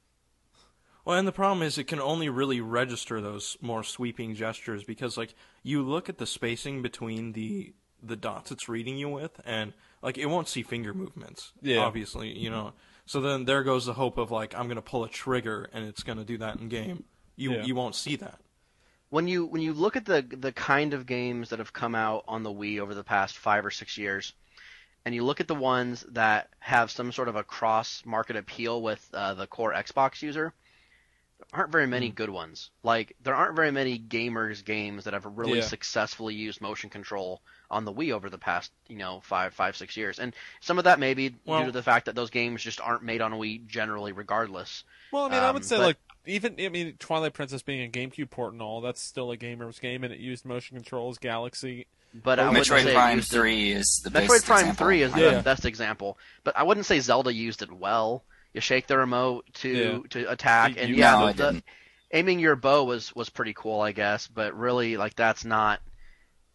Well, 1.07 1.17
and 1.17 1.25
the 1.25 1.31
problem 1.31 1.61
is 1.65 1.77
it 1.77 1.85
can 1.85 2.01
only 2.01 2.27
really 2.27 2.59
register 2.59 3.21
those 3.21 3.55
more 3.61 3.81
sweeping 3.81 4.35
gestures 4.35 4.83
because 4.83 5.15
like 5.15 5.35
you 5.63 5.81
look 5.81 6.09
at 6.09 6.17
the 6.17 6.25
spacing 6.25 6.81
between 6.81 7.31
the 7.31 7.73
the 8.03 8.17
dots 8.17 8.51
it's 8.51 8.67
reading 8.67 8.97
you 8.97 9.07
with 9.07 9.39
and 9.45 9.71
like 10.01 10.17
it 10.17 10.25
won't 10.25 10.49
see 10.49 10.63
finger 10.63 10.93
movements. 10.93 11.53
Yeah. 11.61 11.77
Obviously, 11.77 12.37
you 12.37 12.49
know. 12.49 12.73
So 13.05 13.21
then 13.21 13.45
there 13.45 13.63
goes 13.63 13.85
the 13.85 13.93
hope 13.93 14.17
of 14.17 14.31
like 14.31 14.53
I'm 14.53 14.65
going 14.65 14.75
to 14.75 14.81
pull 14.81 15.05
a 15.05 15.09
trigger 15.09 15.69
and 15.71 15.85
it's 15.85 16.03
going 16.03 16.17
to 16.17 16.25
do 16.25 16.39
that 16.39 16.59
in 16.59 16.67
game. 16.67 17.05
You 17.37 17.53
Yeah. 17.53 17.63
you 17.63 17.73
won't 17.73 17.95
see 17.95 18.17
that. 18.17 18.41
when 19.09 19.29
you 19.29 19.45
when 19.45 19.61
you 19.61 19.71
look 19.71 19.95
at 19.95 20.03
the 20.03 20.23
the 20.29 20.51
kind 20.51 20.93
of 20.93 21.05
games 21.05 21.51
that 21.51 21.59
have 21.59 21.71
come 21.71 21.95
out 21.95 22.25
on 22.27 22.43
the 22.43 22.51
Wii 22.51 22.79
over 22.81 22.93
the 22.93 23.05
past 23.05 23.37
five 23.37 23.65
or 23.65 23.71
six 23.71 23.97
years, 23.97 24.33
and 25.05 25.15
you 25.15 25.23
look 25.23 25.39
at 25.39 25.47
the 25.47 25.55
ones 25.55 26.05
that 26.09 26.49
have 26.59 26.91
some 26.91 27.13
sort 27.13 27.29
of 27.29 27.37
a 27.37 27.45
cross 27.45 28.03
market 28.05 28.35
appeal 28.35 28.81
with 28.81 29.09
uh, 29.13 29.35
the 29.35 29.47
core 29.47 29.73
Xbox 29.73 30.21
user, 30.21 30.47
there 30.47 30.53
aren't 31.53 31.71
very 31.71 31.87
many 31.87 32.09
good 32.09 32.29
ones. 32.29 32.69
Like 32.83 33.15
there 33.23 33.35
aren't 33.35 33.55
very 33.55 33.71
many 33.71 33.97
gamers 33.97 34.63
games 34.63 35.05
that 35.05 35.13
have 35.13 35.25
really 35.25 35.59
Yeah. 35.59 35.65
successfully 35.65 36.35
used 36.35 36.59
motion 36.61 36.89
control 36.89 37.41
on 37.71 37.85
the 37.85 37.93
Wii 37.93 38.11
over 38.11 38.29
the 38.29 38.37
past 38.37 38.71
you 38.87 38.97
know 38.97 39.21
five 39.23 39.53
five 39.53 39.75
six 39.77 39.95
years, 39.97 40.19
and 40.19 40.35
some 40.61 40.77
of 40.77 40.83
that 40.85 40.99
may 40.99 41.13
be 41.13 41.35
Well- 41.45 41.59
due 41.61 41.65
to 41.67 41.71
the 41.71 41.83
fact 41.83 42.05
that 42.05 42.15
those 42.15 42.29
games 42.29 42.61
just 42.63 42.81
aren't 42.81 43.03
made 43.03 43.21
on 43.21 43.31
Wii 43.33 43.65
generally, 43.67 44.11
regardless. 44.11 44.83
Well, 45.11 45.25
I 45.25 45.29
mean, 45.29 45.39
I 45.43 45.47
Um, 45.49 45.53
would 45.55 45.65
say 45.65 45.77
but- 45.77 45.83
like 45.83 45.97
even 46.25 46.55
I 46.59 46.67
mean 46.69 46.95
Twilight 46.99 47.33
Princess 47.33 47.61
being 47.61 47.81
a 47.87 47.89
GameCube 47.89 48.29
port 48.29 48.51
and 48.53 48.61
all, 48.61 48.81
that's 48.81 49.01
still 49.01 49.31
a 49.31 49.37
gamer's 49.37 49.79
game 49.79 50.03
and 50.03 50.13
it 50.13 50.19
used 50.19 50.45
motion 50.45 50.75
controls. 50.77 51.17
Galaxy. 51.17 51.87
But 52.13 52.39
I 52.39 52.47
wouldn't 52.49 52.65
Metroid 52.67 52.83
say 52.83 52.91
it 52.91 52.93
Prime 52.93 53.21
Three 53.21 53.71
is 53.71 54.01
the 54.03 54.09
Metroid 54.09 54.27
best 54.29 54.45
Prime 54.45 54.59
example. 54.61 54.85
3 54.85 55.01
is 55.03 55.15
Yeah. 55.15 55.35
the 55.35 55.43
best 55.43 55.65
example, 55.65 56.17
but 56.43 56.57
I 56.57 56.63
wouldn't 56.63 56.85
say 56.85 56.99
Zelda 56.99 57.31
used 57.33 57.61
it 57.61 57.71
well. 57.71 58.23
You 58.57 58.61
shake 58.61 58.87
the 58.87 58.97
remote 58.97 59.45
to 59.61 59.69
Yeah. 59.69 59.99
to 60.09 60.31
attack, 60.31 60.75
You- 60.75 60.81
and 60.81 60.89
you- 60.89 60.95
yeah, 60.95 61.11
No, 61.19 61.31
the- 61.31 61.61
I 62.11 62.17
aiming 62.17 62.39
your 62.39 62.55
bow 62.55 62.83
was 62.85 63.15
was 63.15 63.29
pretty 63.29 63.53
cool, 63.53 63.81
I 63.81 63.91
guess. 63.91 64.25
But 64.27 64.57
really, 64.57 64.97
like 64.97 65.15
that's 65.15 65.45
not 65.45 65.79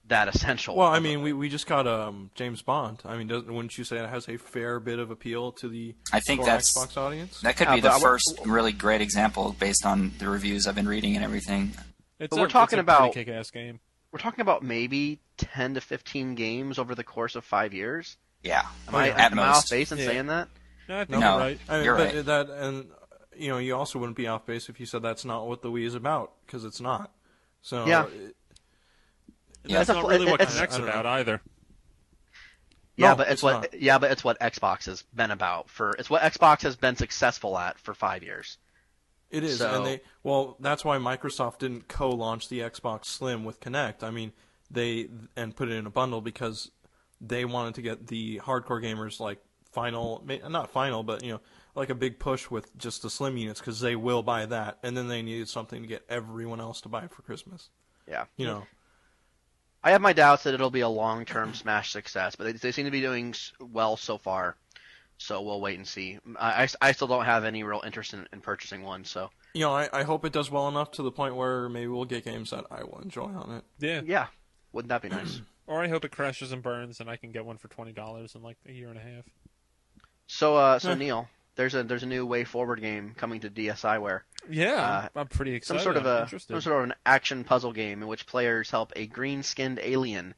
that 0.09 0.27
essential. 0.27 0.75
Well, 0.75 0.89
I 0.89 0.99
mean, 0.99 1.23
we 1.23 1.33
we 1.33 1.49
just 1.49 1.69
got 1.69 1.87
um 1.87 2.33
James 2.35 2.61
Bond. 2.61 3.03
I 3.05 3.17
mean, 3.17 3.29
doesn't 3.29 3.55
wouldn't 3.55 3.79
you 3.79 3.85
say 3.85 3.99
it 3.99 4.09
has 4.09 4.29
a 4.29 4.37
fair 4.37 4.81
bit 4.81 4.99
of 4.99 5.13
appeal 5.13 5.53
to 5.53 5.69
the 5.69 5.95
I 6.13 6.19
think 6.19 6.45
that's 6.45 6.77
Xbox 6.77 6.97
audience? 6.97 7.41
that 7.43 7.57
could 7.57 7.69
Yeah, 7.69 7.77
be 7.77 7.81
the 7.83 7.91
I 7.91 7.95
wa- 7.95 8.01
first 8.01 8.41
really 8.45 8.73
great 8.73 9.01
example 9.01 9.55
based 9.61 9.87
on 9.87 10.11
the 10.19 10.29
reviews 10.29 10.67
I've 10.67 10.75
been 10.75 10.89
reading 10.89 11.15
and 11.15 11.25
everything. 11.25 11.73
It's 12.19 12.31
But 12.31 12.39
a, 12.39 12.41
we're 12.43 12.49
talking 12.49 12.81
it's 12.81 12.89
a 12.89 12.93
about- 12.93 13.15
kick-ass 13.15 13.51
game. 13.53 13.79
we're 14.11 14.19
talking 14.19 14.41
about 14.41 14.65
maybe 14.65 15.21
ten 15.37 15.75
to 15.75 15.81
fifteen 15.81 16.35
games 16.35 16.81
over 16.81 16.97
the 16.97 17.05
course 17.05 17.37
of 17.37 17.45
five 17.45 17.73
years. 17.73 18.17
Yeah, 18.43 18.67
Am 18.89 18.97
I, 18.97 19.07
yeah. 19.07 19.25
at 19.25 19.31
am 19.31 19.39
I 19.39 19.47
off 19.47 19.71
base 19.71 19.93
in 19.93 19.99
Yeah. 19.99 20.07
saying 20.07 20.27
that? 20.27 20.49
No, 20.93 21.01
I 21.01 21.05
think 21.05 21.21
No. 21.21 21.31
you're 21.31 21.39
right. 21.39 21.59
I 21.69 21.75
mean, 21.77 21.85
You're 21.85 21.97
but 21.97 22.15
right. 22.15 22.25
that 22.27 22.51
and 22.51 22.87
you 23.35 23.49
know, 23.49 23.59
you 23.59 23.75
also 23.75 23.99
wouldn't 23.99 24.17
be 24.17 24.27
off 24.29 24.45
base 24.45 24.69
if 24.69 24.79
you 24.79 24.85
said 24.87 25.03
that's 25.03 25.25
not 25.25 25.47
what 25.47 25.63
the 25.63 25.71
Wii 25.71 25.87
is 25.87 25.95
about, 25.95 26.33
because 26.47 26.65
it's 26.67 26.81
not. 26.81 27.11
So 27.63 27.87
Yeah. 27.87 28.07
it- 28.09 28.37
Yeah, 29.65 29.79
that's 29.79 29.89
it's 29.89 29.91
a 29.91 29.93
not 29.95 30.03
fl- 30.03 30.09
really 30.11 30.27
it- 30.27 30.31
what 30.31 30.41
it's- 30.43 30.59
Kinect's 30.59 30.77
about 30.77 31.05
know. 31.05 31.11
either. 31.13 31.41
Yeah, 32.97 33.11
No, 33.11 33.17
but 33.17 33.23
it's, 33.29 33.33
it's 33.35 33.43
what 33.43 33.53
not. 33.73 33.81
yeah, 33.81 33.99
but 33.99 34.11
it's 34.11 34.23
what 34.23 34.39
Xbox 34.41 34.85
has 34.85 35.03
been 35.15 35.31
about 35.31 35.71
for 35.71 35.93
it's 35.99 36.11
what 36.11 36.21
Xbox 36.23 36.61
has 36.63 36.77
been 36.77 36.95
successful 36.97 37.57
at 37.59 37.79
for 37.79 37.95
five 37.95 38.23
years. 38.23 38.59
It 39.31 39.45
is, 39.45 39.59
So- 39.59 39.75
and 39.77 39.87
they 39.87 40.01
well, 40.23 40.57
that's 40.61 40.85
why 40.85 40.99
Microsoft 40.99 41.59
didn't 41.59 41.89
co-launch 41.89 42.49
the 42.51 42.61
Xbox 42.61 43.07
Slim 43.07 43.45
with 43.45 43.61
Kinect. 43.61 44.03
I 44.03 44.11
mean, 44.11 44.33
they 44.71 45.09
and 45.37 45.57
put 45.57 45.69
it 45.71 45.75
in 45.77 45.87
a 45.87 45.91
bundle 45.91 46.21
because 46.21 46.71
they 47.19 47.47
wanted 47.47 47.75
to 47.77 47.83
get 47.83 48.09
the 48.09 48.41
hardcore 48.41 48.83
gamers 48.83 49.21
like 49.21 49.43
final, 49.73 50.25
not 50.49 50.71
final, 50.71 51.03
but 51.03 51.25
you 51.25 51.33
know, 51.33 51.41
like 51.75 51.91
a 51.91 51.95
big 51.95 52.19
push 52.19 52.51
with 52.51 52.77
just 52.77 53.03
the 53.03 53.11
Slim 53.11 53.37
units 53.37 53.61
because 53.61 53.81
they 53.81 53.97
will 53.97 54.23
buy 54.23 54.47
that, 54.47 54.79
and 54.83 54.97
then 54.97 55.09
they 55.09 55.23
needed 55.23 55.49
something 55.49 55.83
to 55.83 55.89
get 55.89 56.05
everyone 56.09 56.61
else 56.61 56.81
to 56.83 56.89
buy 56.89 57.05
it 57.05 57.13
for 57.13 57.23
Christmas. 57.23 57.71
Yeah. 58.07 58.27
You 58.37 58.47
know, 58.47 58.67
I 59.83 59.93
have 59.93 60.01
my 60.01 60.13
doubts 60.13 60.45
that 60.45 60.55
it'll 60.55 60.71
be 60.71 60.81
a 60.81 60.89
long-term 60.89 61.55
Smash 61.55 61.93
success, 61.93 62.37
but 62.37 62.45
they, 62.45 62.53
they 62.53 62.73
seem 62.73 62.85
to 62.85 62.91
be 62.91 63.01
doing 63.01 63.35
well 63.61 63.97
so 63.97 64.19
far. 64.19 64.57
So 65.19 65.41
we'll 65.43 65.61
wait 65.61 65.79
and 65.79 65.87
see. 65.87 66.19
I, 66.37 66.65
I, 66.65 66.69
I 66.81 66.93
still 66.93 67.07
don't 67.07 67.25
have 67.25 67.45
any 67.45 67.63
real 67.63 67.83
interest 67.85 68.13
in, 68.13 68.27
in 68.33 68.41
purchasing 68.41 68.83
one. 68.83 69.05
So 69.05 69.31
you 69.55 69.61
know, 69.61 69.73
I, 69.73 69.89
I 69.93 70.03
hope 70.03 70.25
it 70.25 70.33
does 70.33 70.51
well 70.51 70.69
enough 70.69 70.91
to 70.93 71.03
the 71.03 71.13
point 71.13 71.37
where 71.37 71.69
maybe 71.69 71.87
we'll 71.87 72.05
get 72.05 72.25
games 72.25 72.51
that 72.51 72.65
I 72.71 72.83
will 72.83 73.01
enjoy 73.03 73.27
on 73.27 73.57
it. 73.57 73.65
Yeah. 73.79 74.01
yeah, 74.05 74.27
wouldn't 74.73 74.89
that 74.89 75.03
be 75.03 75.09
nice? 75.09 75.41
Or 75.69 75.81
I 75.81 75.87
hope 75.87 76.05
it 76.05 76.11
crashes 76.11 76.51
and 76.51 76.61
burns 76.61 76.99
and 76.99 77.09
I 77.09 77.17
can 77.17 77.31
get 77.31 77.47
one 77.47 77.57
for 77.57 77.69
twenty 77.69 77.93
dollars 77.93 78.35
in 78.35 78.43
like 78.43 78.57
a 78.69 78.73
year 78.73 78.89
and 78.89 78.99
a 78.99 79.01
half. 79.01 79.25
So 80.33 80.57
uh, 80.57 80.79
so. 80.79 80.95
Neal, 80.95 81.29
there's 81.57 81.75
a 81.75 81.83
there's 81.83 82.05
a 82.05 82.07
new 82.07 82.25
Way 82.25 82.45
Forward 82.45 82.81
game 82.81 83.15
coming 83.15 83.41
to 83.41 83.51
DSiWare. 83.51 84.23
Yeah, 84.49 85.09
I'm 85.15 85.29
pretty 85.29 85.53
excited. 85.55 85.81
Some 85.81 85.85
sort 85.85 85.97
of 85.99 86.07
a 86.07 86.27
some 86.27 86.61
sort 86.63 86.79
of 86.79 86.85
an 86.85 86.95
action 87.05 87.45
puzzle 87.45 87.73
game 87.73 88.01
in 88.01 88.09
which 88.09 88.27
players 88.27 88.71
help 88.71 88.95
a 88.97 89.07
green-skinned 89.07 89.79
alien, 89.83 90.35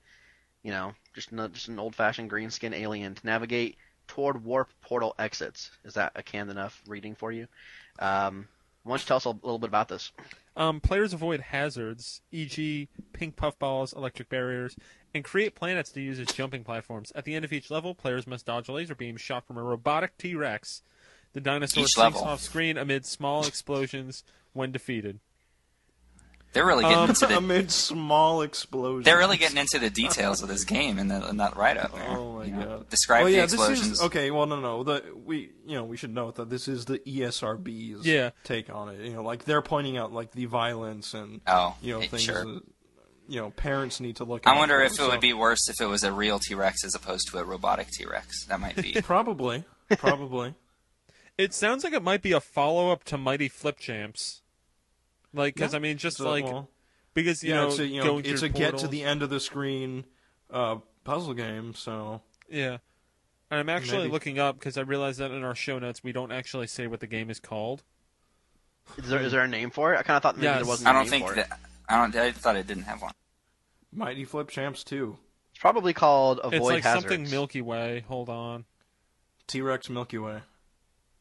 you 0.64 0.72
know, 0.72 0.94
just 1.14 1.30
an, 1.30 1.48
just 1.52 1.68
an 1.68 1.78
old-fashioned 1.78 2.28
green-skinned 2.28 2.74
alien 2.74 3.14
to 3.14 3.24
navigate 3.24 3.76
toward 4.08 4.44
warp 4.44 4.68
portal 4.82 5.14
exits. 5.16 5.70
Is 5.84 5.94
that 5.94 6.12
a 6.16 6.24
canned 6.24 6.50
enough 6.50 6.82
reading 6.88 7.14
for 7.14 7.30
you? 7.30 7.46
Um, 8.00 8.48
why 8.84 8.92
don't 8.92 9.00
you 9.02 9.06
tell 9.06 9.16
us 9.16 9.24
a 9.24 9.30
little 9.30 9.58
bit 9.58 9.68
about 9.68 9.88
this? 9.88 10.12
Um, 10.56 10.80
players 10.80 11.12
avoid 11.12 11.40
hazards, 11.40 12.20
e.g., 12.30 12.88
pink 13.12 13.34
puffballs, 13.36 13.92
electric 13.96 14.28
barriers, 14.28 14.76
and 15.12 15.24
create 15.24 15.54
planets 15.56 15.90
to 15.92 16.00
use 16.00 16.20
as 16.20 16.28
jumping 16.28 16.62
platforms. 16.62 17.10
At 17.16 17.24
the 17.24 17.34
end 17.34 17.44
of 17.44 17.52
each 17.52 17.70
level, 17.70 17.94
players 17.94 18.26
must 18.26 18.46
dodge 18.46 18.68
a 18.68 18.72
laser 18.72 18.94
beam 18.94 19.16
shot 19.16 19.46
from 19.46 19.56
a 19.58 19.62
robotic 19.62 20.16
T-Rex. 20.16 20.82
The 21.32 21.40
dinosaur 21.40 21.82
Each 21.84 21.94
sinks 21.94 22.16
level. 22.16 22.22
off 22.28 22.40
screen 22.40 22.78
amid 22.78 23.04
small 23.04 23.44
explosions 23.46 24.22
when 24.52 24.70
defeated. 24.70 25.18
They're 26.54 26.64
really 26.64 26.84
getting 26.84 26.96
Um, 26.98 27.08
into 27.10 27.26
the 27.26 27.36
Amid 27.38 27.70
small 27.70 28.40
explosions. 28.42 29.04
they're 29.04 29.18
really 29.18 29.36
getting 29.36 29.58
into 29.58 29.78
the 29.78 29.90
details 29.90 30.42
of 30.42 30.48
this 30.48 30.64
game 30.76 30.98
in, 30.98 31.08
the, 31.08 31.28
in 31.28 31.36
that 31.36 31.56
write 31.56 31.76
up. 31.76 31.92
Oh 32.08 32.38
my 32.38 32.44
you 32.46 32.52
know, 32.52 32.64
god! 32.78 32.88
Describe 32.88 33.24
oh, 33.24 33.28
the 33.28 33.42
explosions. 33.42 33.80
This 33.90 33.98
is, 33.98 34.04
okay, 34.04 34.30
well, 34.30 34.46
no, 34.46 34.58
no. 34.60 34.82
The 34.82 35.04
we, 35.24 35.50
you 35.66 35.74
know, 35.74 35.84
we 35.84 35.96
should 35.98 36.14
note 36.14 36.36
that 36.36 36.48
this 36.48 36.66
is 36.68 36.86
the 36.86 36.98
ESRB's 37.00 38.06
Yeah. 38.06 38.30
take 38.44 38.70
on 38.74 38.88
it. 38.88 39.00
You 39.04 39.14
know, 39.14 39.22
like 39.22 39.44
they're 39.44 39.62
pointing 39.62 39.96
out 39.98 40.12
like 40.12 40.32
the 40.32 40.46
violence 40.46 41.12
and 41.12 41.40
Oh, 41.46 41.76
you 41.82 41.92
know 41.92 42.00
eh, 42.00 42.06
things. 42.06 42.22
sure. 42.22 42.44
That, 42.44 42.62
you 43.26 43.40
know, 43.40 43.50
parents 43.50 44.00
need 44.00 44.16
to 44.16 44.24
look. 44.24 44.46
I 44.46 44.52
out 44.52 44.58
wonder 44.58 44.78
for, 44.78 44.84
if 44.84 44.92
it 44.92 44.96
so- 44.96 45.10
would 45.10 45.20
be 45.20 45.32
worse 45.32 45.68
if 45.68 45.80
it 45.80 45.86
was 45.86 46.04
a 46.04 46.12
real 46.12 46.38
T 46.38 46.54
Rex 46.54 46.84
as 46.84 46.94
opposed 46.94 47.28
to 47.32 47.38
a 47.38 47.44
robotic 47.44 47.88
T 47.88 48.04
Rex. 48.06 48.44
That 48.46 48.60
might 48.60 48.76
be. 48.76 48.92
probably, 49.02 49.64
probably. 49.98 50.54
It 51.36 51.52
sounds 51.52 51.82
like 51.82 51.92
it 51.94 52.02
might 52.02 52.22
be 52.22 52.30
a 52.32 52.38
follow-up 52.40 53.02
to 53.04 53.18
Mighty 53.18 53.48
Flip 53.48 53.76
Champs. 53.78 54.42
Like, 55.34 55.54
because 55.54 55.72
Yeah. 55.72 55.76
I 55.76 55.80
mean, 55.80 55.98
just 55.98 56.16
So, 56.18 56.30
like 56.30 56.44
well, 56.44 56.70
because 57.12 57.42
you 57.42 57.50
yeah, 57.50 57.56
know, 57.56 57.66
it's 57.68 57.78
a, 57.78 57.86
you 57.86 58.02
know, 58.02 58.18
it's 58.18 58.40
through 58.40 58.46
a 58.46 58.52
get 58.52 58.78
to 58.78 58.88
the 58.88 59.02
end 59.02 59.22
of 59.22 59.28
the 59.30 59.40
screen 59.40 60.04
uh, 60.50 60.76
puzzle 61.04 61.34
game. 61.34 61.74
So 61.74 62.22
Yeah. 62.48 62.78
And 63.50 63.60
I'm 63.60 63.68
actually 63.68 63.98
Maybe. 64.04 64.12
looking 64.12 64.38
up 64.38 64.58
because 64.58 64.78
I 64.78 64.80
realized 64.80 65.18
that 65.20 65.30
in 65.30 65.44
our 65.44 65.54
show 65.54 65.78
notes 65.78 66.02
we 66.02 66.12
don't 66.12 66.32
actually 66.32 66.66
say 66.66 66.86
what 66.86 67.00
the 67.00 67.06
game 67.06 67.28
is 67.30 67.38
called. 67.40 67.82
Is 68.98 69.08
there 69.08 69.20
is 69.20 69.32
there 69.32 69.42
a 69.42 69.48
name 69.48 69.70
for 69.70 69.92
it? 69.94 69.98
I 69.98 70.02
kind 70.02 70.16
of 70.16 70.22
thought 70.22 70.36
maybe 70.36 70.46
Yes. 70.46 70.58
there 70.58 70.66
wasn't. 70.66 70.88
I 70.88 70.90
a 70.90 70.94
don't 70.94 71.02
name 71.04 71.10
think 71.10 71.28
for 71.28 71.38
it. 71.40 71.46
I 71.88 71.96
don't. 71.96 72.16
I 72.16 72.32
thought 72.32 72.56
it 72.56 72.66
didn't 72.66 72.84
have 72.84 73.02
one. 73.02 73.12
Mighty 73.92 74.24
Flip 74.24 74.48
Champs 74.48 74.82
two, 74.82 75.18
It's 75.52 75.60
probably 75.60 75.92
called 75.92 76.38
Avoid 76.40 76.54
it's 76.54 76.64
like 76.64 76.82
Hazards. 76.82 77.04
something 77.04 77.30
Milky 77.30 77.60
Way. 77.62 78.04
Hold 78.08 78.28
on. 78.28 78.64
T 79.46 79.60
Rex 79.60 79.88
Milky 79.88 80.18
Way. 80.18 80.40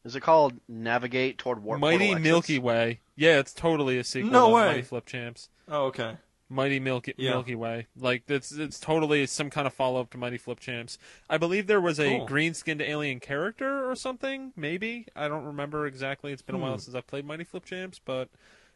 Is 0.04 0.14
it 0.16 0.20
called 0.20 0.54
Navigate 0.68 1.38
Toward 1.38 1.62
Warp 1.62 1.80
Mighty 1.80 2.08
Portal 2.08 2.22
Milky 2.22 2.58
Way. 2.58 3.00
Yeah, 3.16 3.38
it's 3.38 3.54
totally 3.54 3.98
a 3.98 4.04
sequel 4.04 4.30
No 4.30 4.48
to 4.48 4.54
way. 4.54 4.66
Mighty 4.66 4.82
Flip 4.82 5.06
Champs. 5.06 5.48
Oh, 5.68 5.86
okay. 5.86 6.16
Mighty 6.50 6.78
Milky 6.78 7.14
Yeah. 7.16 7.30
Milky 7.30 7.54
Way. 7.54 7.86
Like 7.96 8.24
it's 8.28 8.52
it's 8.52 8.78
totally 8.78 9.26
some 9.26 9.48
kind 9.48 9.66
of 9.66 9.72
follow 9.72 10.00
up 10.00 10.10
to 10.10 10.18
Mighty 10.18 10.36
Flip 10.36 10.60
Champs. 10.60 10.98
I 11.30 11.38
believe 11.38 11.66
there 11.66 11.80
was 11.80 11.98
a 11.98 12.18
Cool. 12.18 12.26
green 12.26 12.52
skinned 12.52 12.82
alien 12.82 13.18
character 13.18 13.90
or 13.90 13.96
something. 13.96 14.52
Maybe 14.54 15.06
I 15.16 15.26
don't 15.26 15.44
remember 15.46 15.86
exactly. 15.86 16.32
It's 16.32 16.42
been 16.42 16.54
a 16.56 16.58
while 16.58 16.72
Hmm. 16.74 16.78
since 16.80 16.94
I 16.94 17.00
played 17.00 17.24
Mighty 17.24 17.44
Flip 17.44 17.64
Champs, 17.64 17.98
but 17.98 18.28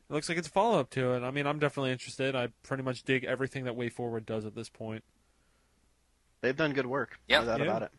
it 0.08 0.12
looks 0.14 0.30
like 0.30 0.38
it's 0.38 0.48
a 0.48 0.50
follow 0.50 0.80
up 0.80 0.88
to 0.90 1.12
it. 1.12 1.22
I 1.22 1.30
mean, 1.30 1.46
I'm 1.46 1.58
definitely 1.58 1.92
interested. 1.92 2.34
I 2.34 2.48
pretty 2.62 2.82
much 2.82 3.02
dig 3.02 3.24
everything 3.24 3.64
that 3.64 3.76
Way 3.76 3.90
Forward 3.90 4.24
does 4.24 4.46
at 4.46 4.54
this 4.54 4.70
point. 4.70 5.04
They've 6.40 6.56
done 6.56 6.72
good 6.72 6.86
work. 6.86 7.20
Yep. 7.28 7.42
No 7.42 7.46
doubt 7.46 7.60
Yeah. 7.60 7.66
about 7.66 7.82
it. 7.82 7.90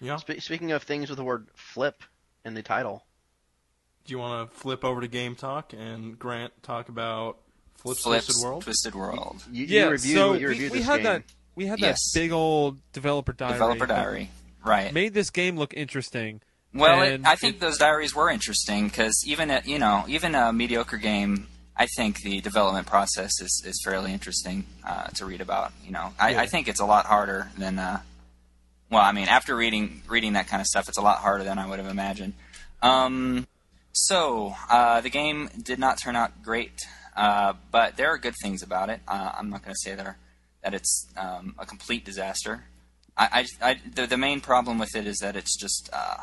Yeah. 0.00 0.16
Spe- 0.16 0.40
speaking 0.40 0.70
of 0.72 0.82
things 0.84 1.08
with 1.10 1.16
the 1.16 1.24
word 1.24 1.48
flip 1.54 2.02
in 2.44 2.54
the 2.54 2.62
title, 2.62 3.04
Do 4.04 4.12
you 4.12 4.18
want 4.18 4.50
to 4.50 4.56
flip 4.58 4.84
over 4.84 5.00
to 5.00 5.08
Game 5.08 5.34
Talk 5.36 5.72
and 5.72 6.18
Grant 6.18 6.52
talk 6.62 6.88
about 6.88 7.38
Flip's 7.76 8.02
Flips 8.02 8.26
Twisted 8.26 8.44
World? 8.44 8.62
Twisted 8.62 8.94
World. 8.94 9.42
you, 9.50 9.66
yeah, 9.66 9.84
you 9.84 9.90
reviewed, 9.90 10.16
so 10.16 10.32
you 10.34 10.38
we, 10.40 10.44
reviewed 10.46 10.72
we 10.72 10.78
this 10.78 10.86
had 10.86 10.96
game. 10.96 11.04
that 11.04 11.22
we 11.54 11.66
had 11.66 11.78
Yes. 11.80 12.12
that 12.12 12.20
big 12.20 12.32
old 12.32 12.78
developer 12.92 13.32
diary. 13.32 13.52
Developer 13.54 13.86
diary. 13.86 14.30
Right. 14.64 14.92
Made 14.92 15.14
this 15.14 15.30
game 15.30 15.56
look 15.56 15.74
interesting. 15.74 16.40
Well, 16.74 17.02
it, 17.02 17.20
I 17.24 17.36
think 17.36 17.56
it- 17.56 17.60
those 17.60 17.78
diaries 17.78 18.14
were 18.14 18.30
interesting 18.30 18.86
because 18.88 19.22
even 19.26 19.50
a, 19.50 19.60
you 19.64 19.78
know 19.78 20.04
even 20.08 20.34
a 20.34 20.52
mediocre 20.52 20.96
game, 20.96 21.46
I 21.76 21.86
think 21.96 22.22
the 22.22 22.40
development 22.40 22.86
process 22.86 23.40
is, 23.40 23.62
is 23.66 23.80
fairly 23.84 24.12
interesting 24.12 24.64
uh, 24.86 25.08
to 25.08 25.26
read 25.26 25.40
about. 25.40 25.72
You 25.84 25.92
know, 25.92 26.12
I, 26.18 26.30
Yeah. 26.30 26.40
I 26.42 26.46
think 26.46 26.68
it's 26.68 26.80
a 26.80 26.86
lot 26.86 27.06
harder 27.06 27.50
than. 27.58 27.78
Uh, 27.78 28.00
well, 28.92 29.00
I 29.00 29.12
mean, 29.12 29.26
after 29.28 29.56
reading 29.56 30.02
reading 30.06 30.34
that 30.34 30.48
kind 30.48 30.60
of 30.60 30.66
stuff, 30.66 30.86
it's 30.86 30.98
a 30.98 31.02
lot 31.02 31.18
harder 31.18 31.44
than 31.44 31.58
I 31.58 31.66
would 31.66 31.78
have 31.78 31.88
imagined. 31.88 32.34
Um, 32.82 33.46
so 33.92 34.54
uh, 34.68 35.00
the 35.00 35.08
game 35.08 35.48
did 35.60 35.78
not 35.78 35.98
turn 35.98 36.14
out 36.14 36.42
great, 36.42 36.78
uh, 37.16 37.54
but 37.70 37.96
there 37.96 38.12
are 38.12 38.18
good 38.18 38.34
things 38.42 38.62
about 38.62 38.90
it. 38.90 39.00
Uh, 39.08 39.32
I'm 39.38 39.48
not 39.48 39.62
going 39.62 39.72
to 39.74 39.78
say 39.78 39.94
that, 39.94 40.16
that 40.62 40.74
it's 40.74 41.06
um, 41.16 41.54
a 41.58 41.64
complete 41.64 42.04
disaster. 42.04 42.64
I, 43.16 43.46
I, 43.62 43.70
I 43.70 43.80
the, 43.94 44.06
the 44.06 44.18
main 44.18 44.42
problem 44.42 44.78
with 44.78 44.94
it 44.94 45.06
is 45.06 45.18
that 45.22 45.36
it's 45.36 45.58
just 45.58 45.88
uh, 45.90 46.18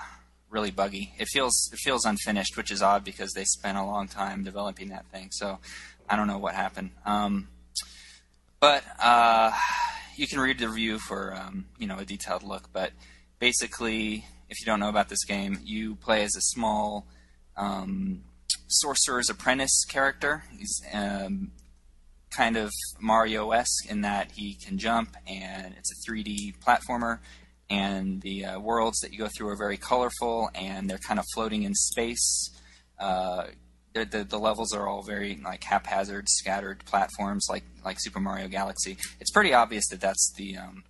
really 0.52 0.70
buggy. 0.70 1.14
It 1.18 1.28
feels 1.28 1.72
it 1.74 1.80
feels 1.80 2.06
unfinished, 2.06 2.56
which 2.56 2.70
is 2.70 2.84
odd 2.84 3.04
because 3.04 3.32
they 3.34 3.46
spent 3.46 3.80
a 3.80 3.84
long 3.84 4.08
time 4.08 4.44
developing 4.44 4.90
that 4.90 5.08
thing. 5.08 5.30
So 5.32 5.58
I 6.08 6.16
don't 6.16 6.28
know 6.28 6.38
what 6.38 6.54
happened. 6.54 6.92
Um, 7.04 7.48
but 8.60 8.84
uh, 9.02 9.54
you 10.20 10.28
can 10.28 10.40
read 10.42 10.60
the 10.60 10.68
review 10.68 11.00
for 11.00 11.34
um, 11.34 11.66
you 11.78 11.88
know 11.88 11.98
a 11.98 12.04
detailed 12.04 12.44
look. 12.44 12.70
But 12.74 12.92
basically, 13.40 14.26
if 14.50 14.60
you 14.60 14.66
don't 14.66 14.82
know 14.82 14.90
about 14.90 15.08
this 15.08 15.24
game, 15.24 15.60
you 15.64 15.96
play 15.96 16.24
as 16.24 16.36
a 16.36 16.42
small 16.42 17.08
um, 17.56 18.24
sorcerer's 18.68 19.30
apprentice 19.30 19.86
character. 19.88 20.44
He's 20.58 20.82
um, 20.94 21.52
kind 22.32 22.58
of 22.58 22.70
Mario 23.00 23.52
esque 23.52 23.90
in 23.90 24.02
that 24.02 24.32
he 24.34 24.56
can 24.56 24.78
jump, 24.78 25.16
and 25.26 25.74
it's 25.78 25.92
a 25.92 26.12
3D 26.12 26.56
platformer. 26.60 27.20
And 27.70 28.22
the 28.22 28.46
uh, 28.46 28.60
worlds 28.60 29.00
that 29.00 29.14
you 29.14 29.20
go 29.20 29.30
through 29.38 29.50
are 29.50 29.58
very 29.58 29.78
colorful, 29.78 30.50
and 30.54 30.90
they're 30.90 30.98
kind 30.98 31.20
of 31.20 31.26
floating 31.34 31.64
in 31.64 31.76
space. 31.76 32.50
Uh, 33.00 33.46
the, 34.06 34.24
the, 34.24 34.40
levels 34.40 34.74
are 34.74 34.88
all 34.88 35.04
very 35.04 35.40
like 35.44 35.64
haphazard, 35.64 36.28
scattered 36.30 36.84
platforms, 36.86 37.48
like 37.50 37.64
like 37.84 37.98
Super 38.00 38.20
Mario 38.20 38.48
Galaxy. 38.48 38.98
It's 39.20 39.32
pretty 39.32 39.54
obvious 39.54 39.88
that 39.90 40.02
that's 40.02 40.34
the 40.36 40.58
um, 40.58 40.84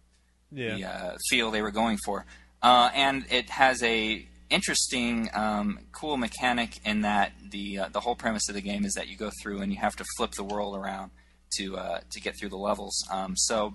Yeah. 0.51 0.75
the 0.75 0.85
uh, 0.85 1.17
feel 1.29 1.51
they 1.51 1.61
were 1.61 1.71
going 1.71 1.97
for. 2.05 2.25
Uh, 2.61 2.89
and 2.93 3.25
it 3.29 3.49
has 3.51 3.81
a 3.83 4.27
interesting, 4.49 5.29
um, 5.33 5.79
cool 5.91 6.17
mechanic 6.17 6.79
in 6.83 7.01
that 7.01 7.33
the 7.51 7.79
uh, 7.79 7.89
the 7.89 7.99
whole 8.01 8.15
premise 8.15 8.49
of 8.49 8.55
the 8.55 8.61
game 8.61 8.85
is 8.85 8.93
that 8.93 9.07
you 9.07 9.15
go 9.15 9.31
through 9.41 9.61
and 9.61 9.71
you 9.71 9.79
have 9.79 9.95
to 9.95 10.05
flip 10.17 10.31
the 10.31 10.43
world 10.43 10.75
around 10.75 11.11
to 11.57 11.77
uh, 11.77 11.99
to 12.11 12.21
get 12.21 12.37
through 12.37 12.49
the 12.49 12.57
levels. 12.57 12.95
Um, 13.11 13.35
so 13.35 13.73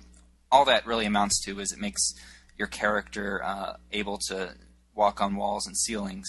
all 0.50 0.64
that 0.66 0.86
really 0.86 1.06
amounts 1.06 1.42
to 1.44 1.58
is 1.60 1.72
it 1.72 1.80
makes 1.80 2.14
your 2.56 2.68
character 2.68 3.42
uh, 3.44 3.74
able 3.92 4.18
to 4.28 4.54
walk 4.94 5.20
on 5.20 5.36
walls 5.36 5.66
and 5.66 5.76
ceilings. 5.76 6.28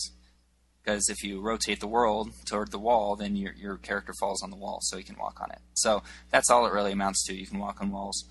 Because 0.86 1.10
if 1.10 1.24
you 1.24 1.42
rotate 1.42 1.80
the 1.80 1.88
world 1.88 2.32
toward 2.46 2.72
the 2.72 2.78
wall, 2.78 3.16
then 3.16 3.36
your 3.36 3.54
your 3.54 3.78
character 3.78 4.14
falls 4.20 4.44
on 4.44 4.52
the 4.52 4.56
wall, 4.56 4.80
so 4.82 4.98
you 4.98 5.04
can 5.04 5.18
walk 5.18 5.40
on 5.42 5.50
it. 5.50 5.60
So 5.74 6.04
that's 6.30 6.52
all 6.52 6.68
it 6.68 6.74
really 6.74 6.92
amounts 6.92 7.26
to. 7.26 7.34
You 7.34 7.48
can 7.48 7.58
walk 7.58 7.82
on 7.82 7.92
walls. 7.92 8.24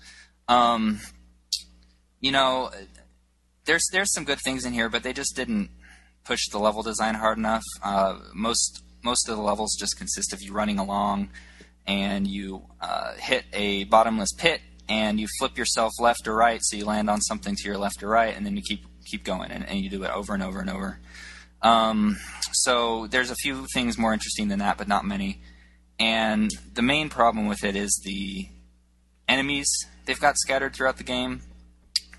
Um, 0.47 1.01
you 2.21 2.31
know, 2.31 2.71
there's 3.65 3.85
there's 3.91 4.13
some 4.13 4.23
good 4.23 4.39
things 4.39 4.65
in 4.65 4.71
here, 4.71 4.87
but 4.87 5.03
they 5.03 5.11
just 5.11 5.35
didn't 5.35 5.69
push 6.23 6.47
the 6.49 6.57
level 6.57 6.81
design 6.81 7.15
hard 7.15 7.37
enough. 7.37 7.63
Uh, 7.83 8.19
most 8.33 8.83
most 9.03 9.27
of 9.27 9.35
the 9.35 9.43
levels 9.43 9.75
just 9.77 9.97
consist 9.97 10.31
of 10.31 10.41
you 10.41 10.53
running 10.53 10.79
along, 10.79 11.29
and 11.85 12.25
you 12.25 12.63
uh, 12.79 13.15
hit 13.15 13.43
a 13.51 13.83
bottomless 13.83 14.31
pit, 14.31 14.61
and 14.87 15.19
you 15.19 15.27
flip 15.39 15.57
yourself 15.57 15.91
left 15.99 16.25
or 16.25 16.35
right, 16.35 16.61
so 16.63 16.77
you 16.77 16.85
land 16.85 17.09
on 17.09 17.19
something 17.19 17.55
to 17.55 17.67
your 17.67 17.77
left 17.77 18.01
or 18.01 18.07
right, 18.07 18.35
and 18.35 18.45
then 18.45 18.55
you 18.55 18.61
keep 18.61 18.85
keep 19.05 19.25
going, 19.25 19.51
and, 19.51 19.67
and 19.67 19.79
you 19.79 19.89
do 19.89 20.03
it 20.03 20.11
over 20.11 20.33
and 20.33 20.41
over 20.41 20.61
and 20.61 20.69
over. 20.69 20.99
Um, 21.61 22.17
so 22.51 23.07
there's 23.07 23.31
a 23.31 23.35
few 23.35 23.65
things 23.73 23.97
more 23.97 24.13
interesting 24.13 24.47
than 24.47 24.59
that, 24.59 24.77
but 24.77 24.87
not 24.87 25.05
many. 25.05 25.41
And 25.99 26.51
the 26.73 26.81
main 26.81 27.09
problem 27.09 27.47
with 27.47 27.63
it 27.63 27.75
is 27.75 28.01
the 28.03 28.47
enemies 29.27 29.67
they've 30.05 30.19
got 30.19 30.37
scattered 30.37 30.75
throughout 30.75 30.97
the 30.97 31.03
game. 31.03 31.41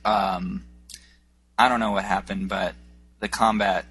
Um, 0.04 0.64
I 1.58 1.68
don't 1.68 1.80
know 1.80 1.92
what 1.92 2.04
happened, 2.04 2.48
but 2.48 2.74
the 3.20 3.28
combat 3.28 3.86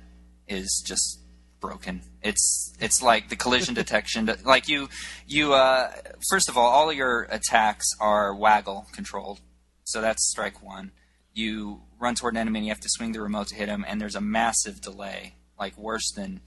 is 0.48 0.84
just 0.86 1.20
broken. 1.60 2.02
It's 2.22 2.74
it's 2.80 3.02
like 3.02 3.30
the 3.30 3.36
collision 3.36 3.74
detection. 3.82 4.30
Like 4.44 4.68
you 4.68 4.90
you 5.28 5.54
uh, 5.54 5.92
first 6.30 6.50
of 6.50 6.58
all, 6.58 6.70
all 6.70 6.92
your 6.92 7.24
attacks 7.24 7.88
are 8.00 8.36
waggle 8.36 8.88
controlled, 8.92 9.40
so 9.84 10.02
that's 10.02 10.30
strike 10.30 10.64
one. 10.64 10.92
You 11.36 11.84
run 12.00 12.16
toward 12.16 12.34
an 12.34 12.40
enemy 12.40 12.60
and 12.60 12.66
you 12.66 12.72
have 12.72 12.80
to 12.80 12.90
swing 12.90 13.12
the 13.12 13.22
remote 13.22 13.50
to 13.50 13.56
hit 13.56 13.70
him, 13.70 13.86
and 13.88 14.02
there's 14.02 14.16
a 14.16 14.22
massive 14.22 14.82
delay, 14.82 15.36
like 15.60 15.78
worse 15.78 16.12
than 16.16 16.42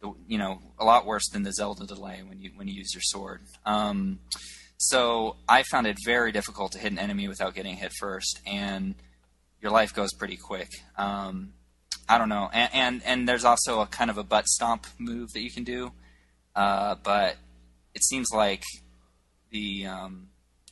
the 0.00 0.12
you 0.26 0.36
know 0.36 0.60
a 0.78 0.84
lot 0.84 1.06
worse 1.06 1.28
than 1.30 1.44
the 1.44 1.52
Zelda 1.52 1.86
delay 1.86 2.20
when 2.28 2.38
you 2.38 2.50
when 2.56 2.68
you 2.68 2.74
use 2.74 2.92
your 2.92 3.02
sword. 3.02 3.40
Um, 3.64 4.18
so 4.76 5.36
I 5.48 5.62
found 5.64 5.86
it 5.86 5.96
very 6.04 6.30
difficult 6.30 6.72
to 6.72 6.78
hit 6.78 6.92
an 6.92 6.98
enemy 6.98 7.26
without 7.26 7.54
getting 7.54 7.76
hit 7.76 7.92
first, 7.98 8.40
and 8.46 8.94
your 9.60 9.72
life 9.72 9.92
goes 9.94 10.12
pretty 10.12 10.36
quick. 10.36 10.68
Um, 10.96 11.52
I 12.08 12.16
don't 12.16 12.28
know, 12.28 12.48
and, 12.52 12.70
and, 12.72 13.02
and 13.04 13.28
there's 13.28 13.44
also 13.44 13.80
a 13.80 13.86
kind 13.86 14.08
of 14.08 14.18
a 14.18 14.22
butt 14.22 14.46
stomp 14.46 14.86
move 14.98 15.32
that 15.32 15.40
you 15.40 15.50
can 15.50 15.64
do, 15.64 15.92
uh, 16.54 16.94
but 17.02 17.36
it 17.94 18.04
seems 18.04 18.30
like 18.32 18.62
the 19.50 19.86
um, 19.86 20.27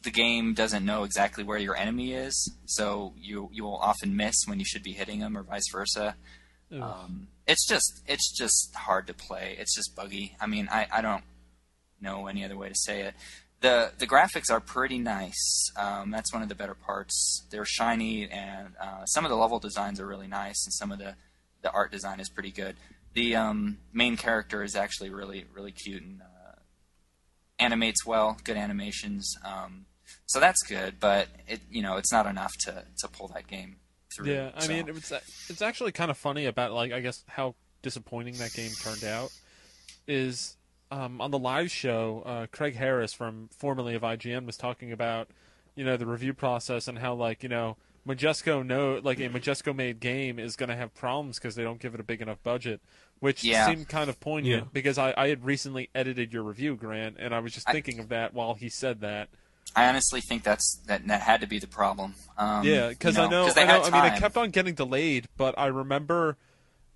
the 0.06 0.12
game 0.12 0.54
doesn't 0.54 0.86
know 0.86 1.02
exactly 1.02 1.42
where 1.44 1.58
your 1.58 1.76
enemy 1.76 2.14
is, 2.14 2.54
so 2.64 3.12
you 3.20 3.50
you 3.52 3.64
will 3.64 3.76
often 3.76 4.16
miss 4.16 4.36
when 4.46 4.58
you 4.60 4.64
should 4.64 4.84
be 4.84 4.92
hitting 4.92 5.20
them, 5.20 5.36
or 5.36 5.42
vice 5.42 5.68
versa. 5.70 6.14
Um, 6.72 7.28
it's 7.46 7.66
just 7.66 8.02
it's 8.06 8.32
just 8.32 8.75
hard 8.75 9.06
to 9.08 9.14
play. 9.14 9.56
It's 9.58 9.75
just 9.75 9.94
buggy. 9.94 10.36
I 10.40 10.46
mean, 10.46 10.68
I, 10.70 10.86
I 10.92 11.00
don't 11.00 11.25
know 12.00 12.28
any 12.28 12.44
other 12.44 12.56
way 12.56 12.68
to 12.68 12.75
say 12.75 13.02
it. 13.02 13.14
The 13.60 13.92
the 13.98 14.06
graphics 14.06 14.50
are 14.50 14.60
pretty 14.60 14.98
nice. 14.98 15.70
Um, 15.76 16.12
that's 16.12 16.32
one 16.32 16.42
of 16.42 16.48
the 16.48 16.54
better 16.54 16.75
parts. 16.75 17.44
They're 17.50 17.64
shiny, 17.64 18.28
and 18.30 18.75
uh, 18.80 19.04
some 19.06 19.25
of 19.25 19.30
the 19.30 19.36
level 19.36 19.58
designs 19.58 20.00
are 20.00 20.06
really 20.06 20.28
nice, 20.28 20.64
and 20.66 20.72
some 20.72 20.92
of 20.92 20.98
the, 20.98 21.16
the 21.62 21.70
art 21.72 21.90
design 21.90 22.20
is 22.20 22.28
pretty 22.28 22.52
good. 22.52 22.76
The 23.14 23.34
um, 23.34 23.78
main 23.92 24.16
character 24.16 24.62
is 24.62 24.76
actually 24.76 25.10
really 25.10 25.46
really 25.52 25.72
cute 25.72 26.02
and 26.02 26.20
uh, 26.22 26.60
animates 27.58 28.06
well. 28.06 28.38
Good 28.44 28.56
animations. 28.56 29.34
Um, 29.44 29.86
so 30.26 30.40
that's 30.40 30.62
good, 30.62 30.98
but 31.00 31.28
it 31.48 31.60
you 31.70 31.82
know 31.82 31.96
it's 31.96 32.12
not 32.12 32.26
enough 32.26 32.52
to, 32.60 32.84
to 32.98 33.08
pull 33.08 33.28
that 33.28 33.46
game 33.46 33.76
through. 34.14 34.32
Yeah, 34.32 34.50
I 34.54 34.60
so. 34.60 34.68
mean, 34.72 34.88
it's 34.88 35.12
it's 35.50 35.62
actually 35.62 35.92
kind 35.92 36.10
of 36.10 36.16
funny 36.16 36.46
about 36.46 36.72
like 36.72 36.92
I 36.92 37.00
guess 37.00 37.25
how 37.28 37.54
disappointing 37.82 38.34
that 38.38 38.52
game 38.52 38.70
turned 38.82 39.04
out 39.04 39.30
is 40.06 40.56
um, 40.90 41.20
on 41.20 41.30
the 41.30 41.38
live 41.38 41.70
show. 41.70 42.22
Uh, 42.25 42.46
Craig 42.50 42.76
Harris 42.76 43.12
from 43.12 43.48
formerly 43.56 43.94
of 43.94 44.02
IGN 44.02 44.46
was 44.46 44.56
talking 44.56 44.92
about 44.92 45.28
you 45.75 45.84
know 45.84 45.96
the 45.96 46.06
review 46.06 46.32
process 46.34 46.88
and 46.88 46.98
how 46.98 47.14
like 47.14 47.42
you 47.42 47.48
know 47.48 47.76
Majesco 48.06 48.64
know 48.64 49.00
like 49.02 49.18
a 49.18 49.28
Majesco 49.28 49.75
made 49.75 50.00
game 50.00 50.38
is 50.38 50.56
going 50.56 50.68
to 50.68 50.76
have 50.76 50.94
problems 50.94 51.38
because 51.38 51.54
they 51.56 51.64
don't 51.64 51.80
give 51.80 51.92
it 51.94 52.00
a 52.00 52.04
big 52.04 52.22
enough 52.22 52.40
budget, 52.42 52.80
which 53.18 53.42
Yeah. 53.42 53.66
seemed 53.66 53.88
kind 53.88 54.08
of 54.08 54.20
poignant 54.20 54.64
Yeah. 54.64 54.68
because 54.72 54.96
I, 54.96 55.12
I 55.16 55.28
had 55.28 55.44
recently 55.44 55.90
edited 55.94 56.32
your 56.32 56.44
review, 56.44 56.76
Grant, 56.76 57.16
and 57.18 57.34
I 57.34 57.40
was 57.40 57.52
just 57.52 57.68
I- 57.68 57.72
thinking 57.72 57.98
of 57.98 58.08
that 58.10 58.32
while 58.32 58.54
he 58.54 58.69
said 58.69 59.00
that. 59.00 59.28
I 59.75 59.89
honestly 59.89 60.21
think 60.21 60.43
that's 60.43 60.76
that 60.87 61.07
that 61.09 61.21
had 61.23 61.41
to 61.43 61.47
be 61.47 61.59
the 61.59 61.67
problem. 61.67 62.15
Um, 62.39 62.65
Yeah, 62.65 62.89
because 62.91 63.17
you 63.17 63.23
know, 63.23 63.26
I 63.29 63.31
know, 63.31 63.43
I 63.57 63.65
know. 63.65 63.83
I 63.83 63.91
mean, 64.05 64.13
it 64.13 64.19
kept 64.19 64.37
on 64.37 64.50
getting 64.50 64.75
delayed, 64.75 65.26
but 65.37 65.59
I 65.59 65.67
remember 65.67 66.37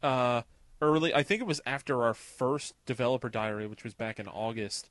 uh, 0.02 0.42
early. 0.80 1.14
I 1.14 1.22
think 1.22 1.40
it 1.40 1.46
was 1.46 1.60
after 1.66 2.02
our 2.02 2.14
first 2.14 2.74
developer 2.86 3.28
diary, 3.28 3.66
which 3.66 3.84
was 3.84 3.94
back 3.94 4.18
in 4.18 4.28
August, 4.28 4.88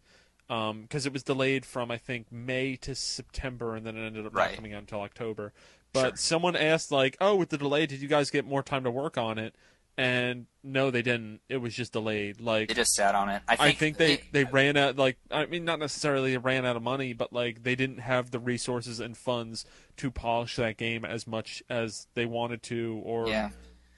because 0.48 1.06
it 1.06 1.14
was 1.14 1.24
delayed 1.24 1.66
from 1.66 1.90
I 1.90 1.98
think 1.98 2.32
May 2.32 2.76
to 2.78 2.94
September, 2.96 3.76
and 3.76 3.86
then 3.86 3.96
it 3.98 4.06
ended 4.06 4.26
up 4.26 4.34
not 4.34 4.54
coming 4.56 4.74
out 4.74 4.82
until 4.82 5.02
October. 5.02 5.54
But 5.92 6.02
Sure. 6.10 6.16
someone 6.18 6.56
asked 6.56 6.92
like, 6.92 7.18
"Oh, 7.20 7.36
with 7.36 7.50
the 7.50 7.58
delay, 7.58 7.88
did 7.88 8.02
you 8.02 8.08
guys 8.08 8.30
get 8.30 8.46
more 8.46 8.62
time 8.62 8.84
to 8.84 8.92
work 8.92 9.18
on 9.18 9.40
it?" 9.40 9.56
And 10.00 10.46
no, 10.64 10.92
they 10.92 11.02
didn't. 11.02 11.42
It 11.50 11.58
was 11.58 11.74
just 11.74 11.92
delayed. 11.92 12.40
Like 12.40 12.70
They 12.70 12.74
just 12.74 12.94
sat 12.94 13.16
on 13.16 13.28
it. 13.28 13.42
I 13.50 13.58
think, 13.58 13.68
I 13.68 13.72
think 13.74 13.98
they, 13.98 14.22
they 14.32 14.44
ran 14.46 14.78
out 14.78 14.96
like 14.96 15.18
I 15.30 15.46
mean 15.46 15.66
not 15.66 15.78
necessarily 15.78 16.38
ran 16.38 16.66
out 16.66 16.78
of 16.78 16.82
money, 16.82 17.12
but 17.12 17.34
like 17.34 17.64
they 17.64 17.76
didn't 17.76 18.00
have 18.00 18.32
the 18.32 18.40
resources 18.40 19.02
and 19.02 19.18
funds 19.18 19.66
to 19.98 20.10
polish 20.10 20.56
that 20.56 20.78
game 20.78 21.04
as 21.04 21.28
much 21.28 21.62
as 21.70 22.08
they 22.14 22.26
wanted 22.26 22.64
to 22.64 23.02
or 23.04 23.28
Yeah. 23.28 23.50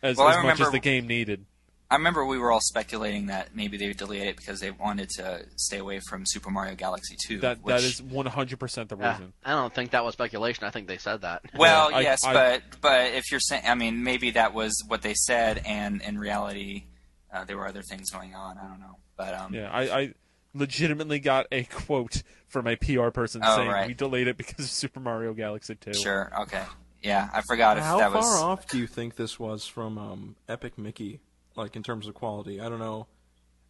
as, 0.02 0.18
Well, 0.18 0.30
as 0.30 0.44
much 0.44 0.60
as 0.60 0.72
the 0.72 0.80
game 0.80 1.06
needed. 1.06 1.46
I 1.92 1.96
remember 1.96 2.26
we 2.26 2.40
were 2.40 2.52
all 2.52 2.62
speculating 2.62 3.26
that 3.28 3.54
maybe 3.54 3.76
they 3.78 3.92
delayed 3.92 4.22
it 4.28 4.38
because 4.38 4.62
they 4.62 4.72
wanted 4.72 5.10
to 5.18 5.46
stay 5.58 5.78
away 5.78 6.00
from 6.10 6.24
Super 6.26 6.50
Mario 6.50 6.74
Galaxy 6.74 7.18
2. 7.28 7.40
That 7.42 7.62
which, 7.62 7.76
that 7.76 7.84
is 7.84 8.02
one 8.02 8.26
hundred 8.28 8.60
percent 8.60 8.88
the 8.90 8.98
Yeah, 8.98 9.12
reason. 9.12 9.34
I 9.44 9.52
don't 9.52 9.76
think 9.76 9.92
that 9.92 10.04
was 10.06 10.14
speculation. 10.14 10.64
I 10.64 10.70
think 10.72 10.88
they 10.88 10.98
said 10.98 11.22
that. 11.22 11.42
Well, 11.54 11.92
Yeah, 11.92 11.98
I- 11.98 12.02
yes, 12.02 12.24
I- 12.24 12.34
but 12.34 12.64
but 12.80 13.14
if 13.14 13.30
you're 13.30 13.42
saying, 13.42 13.64
I 13.68 13.76
mean, 13.76 14.04
maybe 14.04 14.32
that 14.32 14.54
was 14.54 14.74
what 14.88 15.02
they 15.02 15.14
said, 15.14 15.62
and 15.66 16.02
in 16.02 16.18
reality, 16.18 16.86
uh, 17.34 17.44
there 17.44 17.58
were 17.58 17.68
other 17.68 17.82
things 17.82 18.10
going 18.10 18.34
on. 18.36 18.58
I 18.58 18.68
don't 18.70 18.80
know, 18.80 18.96
but 19.18 19.34
um, 19.34 19.54
Yeah, 19.54 19.70
I, 19.70 19.82
I 20.00 20.14
legitimately 20.54 21.20
got 21.20 21.48
a 21.52 21.64
quote 21.66 22.24
from 22.48 22.68
a 22.68 22.78
PR 22.78 23.10
person 23.10 23.42
Oh, 23.44 23.56
saying 23.58 23.70
right. 23.70 23.88
we 23.88 23.94
delayed 23.94 24.28
it 24.28 24.38
because 24.38 24.64
of 24.66 24.72
Super 24.72 25.02
Mario 25.02 25.34
Galaxy 25.34 25.76
Two. 25.76 25.94
sure, 25.94 26.32
okay, 26.44 26.64
yeah, 27.02 27.30
I 27.34 27.42
forgot 27.42 27.78
if 27.78 27.84
that 27.84 28.12
was 28.14 28.24
How 28.26 28.32
far 28.40 28.50
off 28.52 28.68
do 28.68 28.78
you 28.78 28.88
think 28.88 29.18
this 29.18 29.38
was 29.40 29.66
from 29.68 29.98
um, 29.98 30.36
Epic 30.48 30.78
Mickey, 30.78 31.20
like 31.62 31.76
in 31.76 31.84
terms 31.84 32.08
of 32.08 32.14
quality? 32.14 32.60
I 32.60 32.68
don't 32.70 32.80
know. 32.80 33.08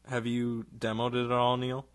Have 0.09 0.25
you 0.25 0.65
demoed 0.77 1.13
it 1.15 1.25
at 1.25 1.31
all, 1.31 1.57
Neal? 1.57 1.85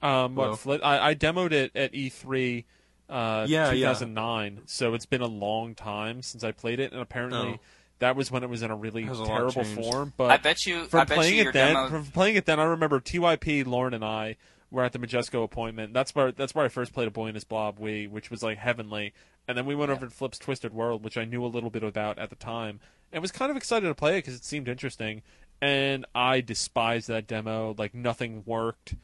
Um, 0.00 0.34
what 0.34 0.58
Flit? 0.58 0.80
I, 0.82 1.10
I 1.10 1.14
demoed 1.14 1.52
it 1.52 1.70
at 1.76 1.92
E3, 1.92 2.64
uh, 3.08 3.46
Yeah, 3.48 3.66
yeah. 3.70 3.88
2009. 3.92 4.62
So 4.66 4.94
it's 4.94 5.06
been 5.06 5.20
a 5.20 5.26
long 5.28 5.74
time 5.74 6.22
since 6.22 6.42
I 6.42 6.50
played 6.50 6.80
it, 6.80 6.92
and 6.92 7.00
apparently 7.00 7.54
Oh. 7.54 7.60
that 8.00 8.16
was 8.16 8.30
when 8.30 8.42
it 8.42 8.50
was 8.50 8.62
in 8.62 8.70
a 8.72 8.76
really 8.76 9.04
a 9.04 9.14
terrible 9.14 9.62
form. 9.64 10.12
But 10.16 10.32
I 10.32 10.38
bet 10.38 10.66
you. 10.66 10.86
from 10.86 11.00
I 11.00 11.04
bet 11.04 11.16
playing 11.18 11.36
you 11.38 11.48
it 11.48 11.52
then, 11.52 11.74
demo. 11.74 11.88
from 11.88 12.04
playing 12.06 12.34
it 12.36 12.46
then, 12.46 12.58
I 12.58 12.64
remember 12.64 12.98
TYP, 13.00 13.64
Lauren, 13.64 13.94
and 13.94 14.04
I 14.04 14.36
were 14.72 14.82
at 14.82 14.92
the 14.92 14.98
Majesco 14.98 15.44
appointment. 15.44 15.92
That's 15.94 16.14
where 16.14 16.32
that's 16.32 16.54
where 16.54 16.64
I 16.64 16.68
first 16.68 16.92
played 16.92 17.06
a 17.06 17.10
Boy 17.12 17.26
and 17.26 17.36
His 17.36 17.44
Blob 17.44 17.78
Wii, 17.78 18.10
which 18.10 18.28
was 18.30 18.42
like 18.42 18.58
heavenly. 18.58 19.12
And 19.46 19.56
then 19.56 19.66
we 19.66 19.74
went 19.74 19.90
over 19.92 20.06
to 20.06 20.12
Flip's 20.12 20.38
Twisted 20.38 20.72
World, 20.72 21.04
which 21.04 21.16
I 21.18 21.24
knew 21.24 21.44
a 21.44 21.46
little 21.48 21.70
bit 21.70 21.82
about 21.84 22.18
at 22.18 22.30
the 22.30 22.36
time, 22.36 22.80
and 23.12 23.20
was 23.22 23.32
kind 23.32 23.50
of 23.50 23.56
excited 23.56 23.86
to 23.86 23.94
play 23.94 24.14
it 24.14 24.18
because 24.18 24.34
it 24.34 24.44
seemed 24.44 24.68
interesting. 24.68 25.22
And 25.60 26.06
I 26.14 26.40
despised 26.40 27.08
that 27.08 27.26
demo; 27.26 27.74
like 27.78 27.94
nothing 27.94 28.42
worked. 28.46 28.94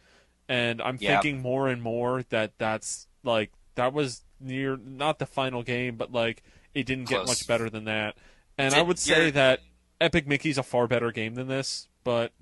And 0.49 0.81
I'm 0.81 0.97
Yeah. 1.01 1.21
thinking 1.21 1.41
more 1.43 1.69
and 1.69 1.83
more 1.83 2.23
that 2.31 2.59
that's 2.59 3.07
like 3.23 3.53
that 3.75 3.93
was 3.93 4.25
near 4.41 4.77
not 4.77 5.19
the 5.19 5.27
final 5.27 5.63
game, 5.63 5.97
but 5.97 6.11
like 6.13 6.43
it 6.75 6.85
didn't 6.87 7.09
get 7.09 7.27
much 7.27 7.47
better 7.47 7.69
than 7.71 7.85
that. 7.85 8.17
And 8.57 8.75
I 8.75 8.83
would 8.83 8.99
say 8.99 9.23
your- 9.25 9.31
that 9.33 9.61
Epic 10.01 10.27
Mickey's 10.27 10.59
a 10.59 10.63
far 10.63 10.87
better 10.87 11.13
game 11.13 11.35
than 11.35 11.49
this, 11.49 11.89
but 12.05 12.33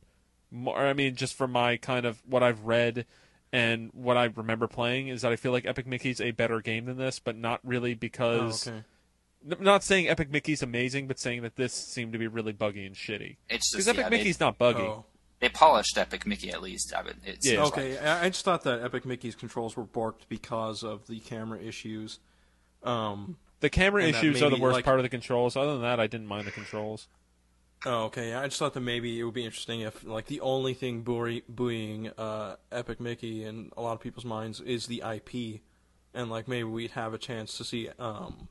more, 0.51 0.79
I 0.79 0.93
mean, 0.93 1.15
just 1.17 1.35
from 1.35 1.53
my 1.53 1.77
kind 1.77 2.07
of 2.07 2.23
what 2.27 2.43
I've 2.43 2.63
read 2.65 3.05
and 3.53 3.91
what 3.93 4.17
I 4.17 4.25
remember 4.27 4.67
playing 4.67 5.09
is 5.09 5.23
that 5.23 5.33
I 5.33 5.37
feel 5.37 5.53
like 5.53 5.67
Epic 5.67 5.87
Mickey's 5.87 6.21
a 6.21 6.31
better 6.31 6.61
game 6.61 6.85
than 6.87 6.97
this, 6.97 7.19
but 7.19 7.37
not 7.37 7.61
really 7.65 7.93
Oh, 7.93 7.97
because 7.97 8.67
okay. 8.69 8.83
N- 9.51 9.57
not 9.61 9.83
saying 9.85 10.09
Epic 10.09 10.31
Mickey's 10.31 10.63
amazing, 10.63 11.07
but 11.09 11.19
saying 11.19 11.43
that 11.43 11.57
this 11.57 11.73
seemed 11.73 12.13
to 12.13 12.19
be 12.19 12.27
really 12.27 12.53
buggy 12.53 12.87
and 12.87 12.95
shitty. 12.95 13.37
it's 13.49 13.71
Because 13.71 13.87
just 13.87 13.89
Epic 13.89 13.99
yeah, 14.05 14.09
they, 14.09 14.17
Mickey's 14.19 14.41
not 14.41 14.59
buggy. 14.59 14.81
Oh. 14.83 15.05
they 15.41 15.49
polished 15.49 15.97
Epic 15.99 16.27
Mickey 16.27 16.51
at 16.51 16.63
least. 16.63 16.93
I 16.95 17.03
would, 17.03 17.17
it 17.25 17.39
Yeah. 17.45 17.65
Okay, 17.65 17.93
like. 17.95 18.03
I 18.05 18.25
I 18.25 18.29
just 18.29 18.45
thought 18.45 18.63
that 18.65 18.83
Epic 18.83 19.05
Mickey's 19.05 19.35
controls 19.35 19.77
were 19.77 19.85
borked 19.85 20.29
because 20.29 20.83
of 20.83 21.07
the 21.07 21.21
camera 21.21 21.59
issues. 21.61 22.19
Um, 22.83 23.37
The 23.61 23.71
camera 23.71 24.05
And 24.05 24.15
that 24.15 24.19
issues 24.19 24.43
are 24.43 24.51
the 24.51 24.57
worst 24.61 24.75
like- 24.75 24.85
part 24.85 24.99
of 24.99 25.03
the 25.03 25.09
controls. 25.09 25.57
Other 25.57 25.73
than 25.73 25.83
that, 25.83 25.99
I 26.01 26.07
didn't 26.07 26.27
mind 26.27 26.47
the 26.47 26.53
controls. 26.53 27.09
oh, 27.85 28.05
okay. 28.05 28.35
I 28.35 28.45
just 28.47 28.59
thought 28.59 28.75
that 28.75 28.81
maybe 28.81 29.19
it 29.21 29.25
would 29.25 29.35
be 29.35 29.45
interesting 29.45 29.81
if, 29.81 30.03
like, 30.05 30.27
the 30.27 30.41
only 30.41 30.75
thing 30.75 31.03
buoy- 31.03 31.43
buoying 31.49 32.09
uh, 32.19 32.57
Epic 32.73 33.01
Mickey 33.01 33.45
in 33.45 33.71
a 33.77 33.83
lot 33.83 33.93
of 33.93 34.01
people's 34.01 34.25
minds 34.25 34.61
is 34.61 34.87
the 34.87 35.03
IP, 35.05 35.61
and 36.15 36.31
like 36.31 36.49
maybe 36.49 36.65
we'd 36.65 36.93
have 36.93 37.13
a 37.15 37.19
chance 37.19 37.57
to 37.59 37.65
see, 37.65 37.89
um, 37.99 38.49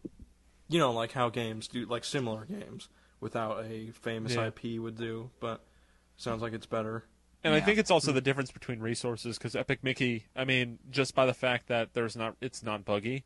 you 0.68 0.80
know, 0.80 0.92
like 0.92 1.12
how 1.12 1.30
games 1.30 1.68
do, 1.68 1.86
like 1.86 2.04
similar 2.04 2.46
games 2.46 2.90
without 3.20 3.66
a 3.66 3.92
famous 3.92 4.36
Yeah. 4.36 4.48
IP 4.48 4.80
would 4.80 4.98
do. 4.98 5.30
But 5.40 5.64
sounds 6.18 6.42
like 6.42 6.54
it's 6.54 6.66
better. 6.66 7.06
And 7.44 7.54
I 7.54 7.58
Yeah. 7.58 7.66
think 7.66 7.80
it's 7.80 7.92
also 7.92 8.12
hmm. 8.12 8.16
the 8.16 8.22
difference 8.22 8.52
between 8.52 8.80
resources 8.80 9.38
because 9.38 9.56
Epic 9.56 9.84
Mickey, 9.84 10.26
I 10.36 10.46
mean, 10.46 10.80
just 10.90 11.14
by 11.14 11.26
the 11.26 11.34
fact 11.34 11.68
that 11.68 11.94
there's 11.94 12.16
not, 12.16 12.36
it's 12.42 12.64
not 12.64 12.86
buggy, 12.86 13.24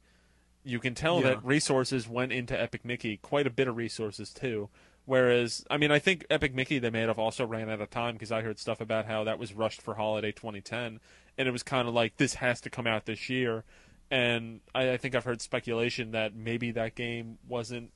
you 0.64 0.80
can 0.80 0.94
tell 0.94 1.18
Yeah. 1.22 1.30
that 1.30 1.46
resources 1.46 2.08
went 2.08 2.32
into 2.34 2.60
Epic 2.60 2.84
Mickey, 2.84 3.18
quite 3.18 3.48
a 3.48 3.50
bit 3.50 3.68
of 3.68 3.78
resources 3.78 4.34
too. 4.34 4.70
Whereas, 5.06 5.66
I 5.72 5.78
mean, 5.78 5.90
I 5.90 5.98
think 5.98 6.26
Epic 6.30 6.54
Mickey 6.54 6.78
they 6.78 6.92
may 6.92 7.02
have 7.02 7.18
also 7.18 7.46
ran 7.46 7.70
out 7.70 7.82
of 7.82 7.90
time 7.90 8.14
because 8.14 8.32
I 8.32 8.42
heard 8.42 8.60
stuff 8.60 8.80
about 8.80 9.06
how 9.06 9.24
that 9.24 9.40
was 9.40 9.54
rushed 9.54 9.82
for 9.82 9.96
holiday 9.96 10.32
2010, 10.32 11.00
and 11.38 11.48
it 11.48 11.52
was 11.52 11.64
kind 11.64 11.88
of 11.88 11.94
like 11.96 12.18
this 12.18 12.36
has 12.36 12.62
to 12.62 12.70
come 12.70 12.86
out 12.86 13.06
this 13.06 13.28
year. 13.28 13.64
And 14.12 14.62
I, 14.74 14.92
I 14.94 14.98
think 14.98 15.16
I've 15.16 15.24
heard 15.24 15.42
speculation 15.42 16.12
that 16.12 16.36
maybe 16.36 16.72
that 16.72 16.96
game 16.96 17.38
wasn't, 17.48 17.92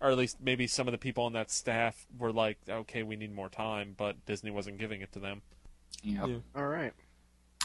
or 0.00 0.10
at 0.10 0.16
least 0.16 0.36
maybe 0.40 0.66
some 0.66 0.86
of 0.88 0.92
the 0.92 0.98
people 0.98 1.24
on 1.24 1.32
that 1.32 1.50
staff 1.50 1.94
were 2.18 2.32
like, 2.32 2.58
okay, 2.68 3.02
we 3.02 3.16
need 3.16 3.34
more 3.34 3.48
time, 3.48 3.94
but 3.96 4.24
Disney 4.26 4.50
wasn't 4.50 4.78
giving 4.78 5.00
it 5.00 5.12
to 5.12 5.18
them. 5.18 5.42
Yep. 6.02 6.28
Yeah. 6.28 6.36
All 6.56 6.66
right. 6.66 6.92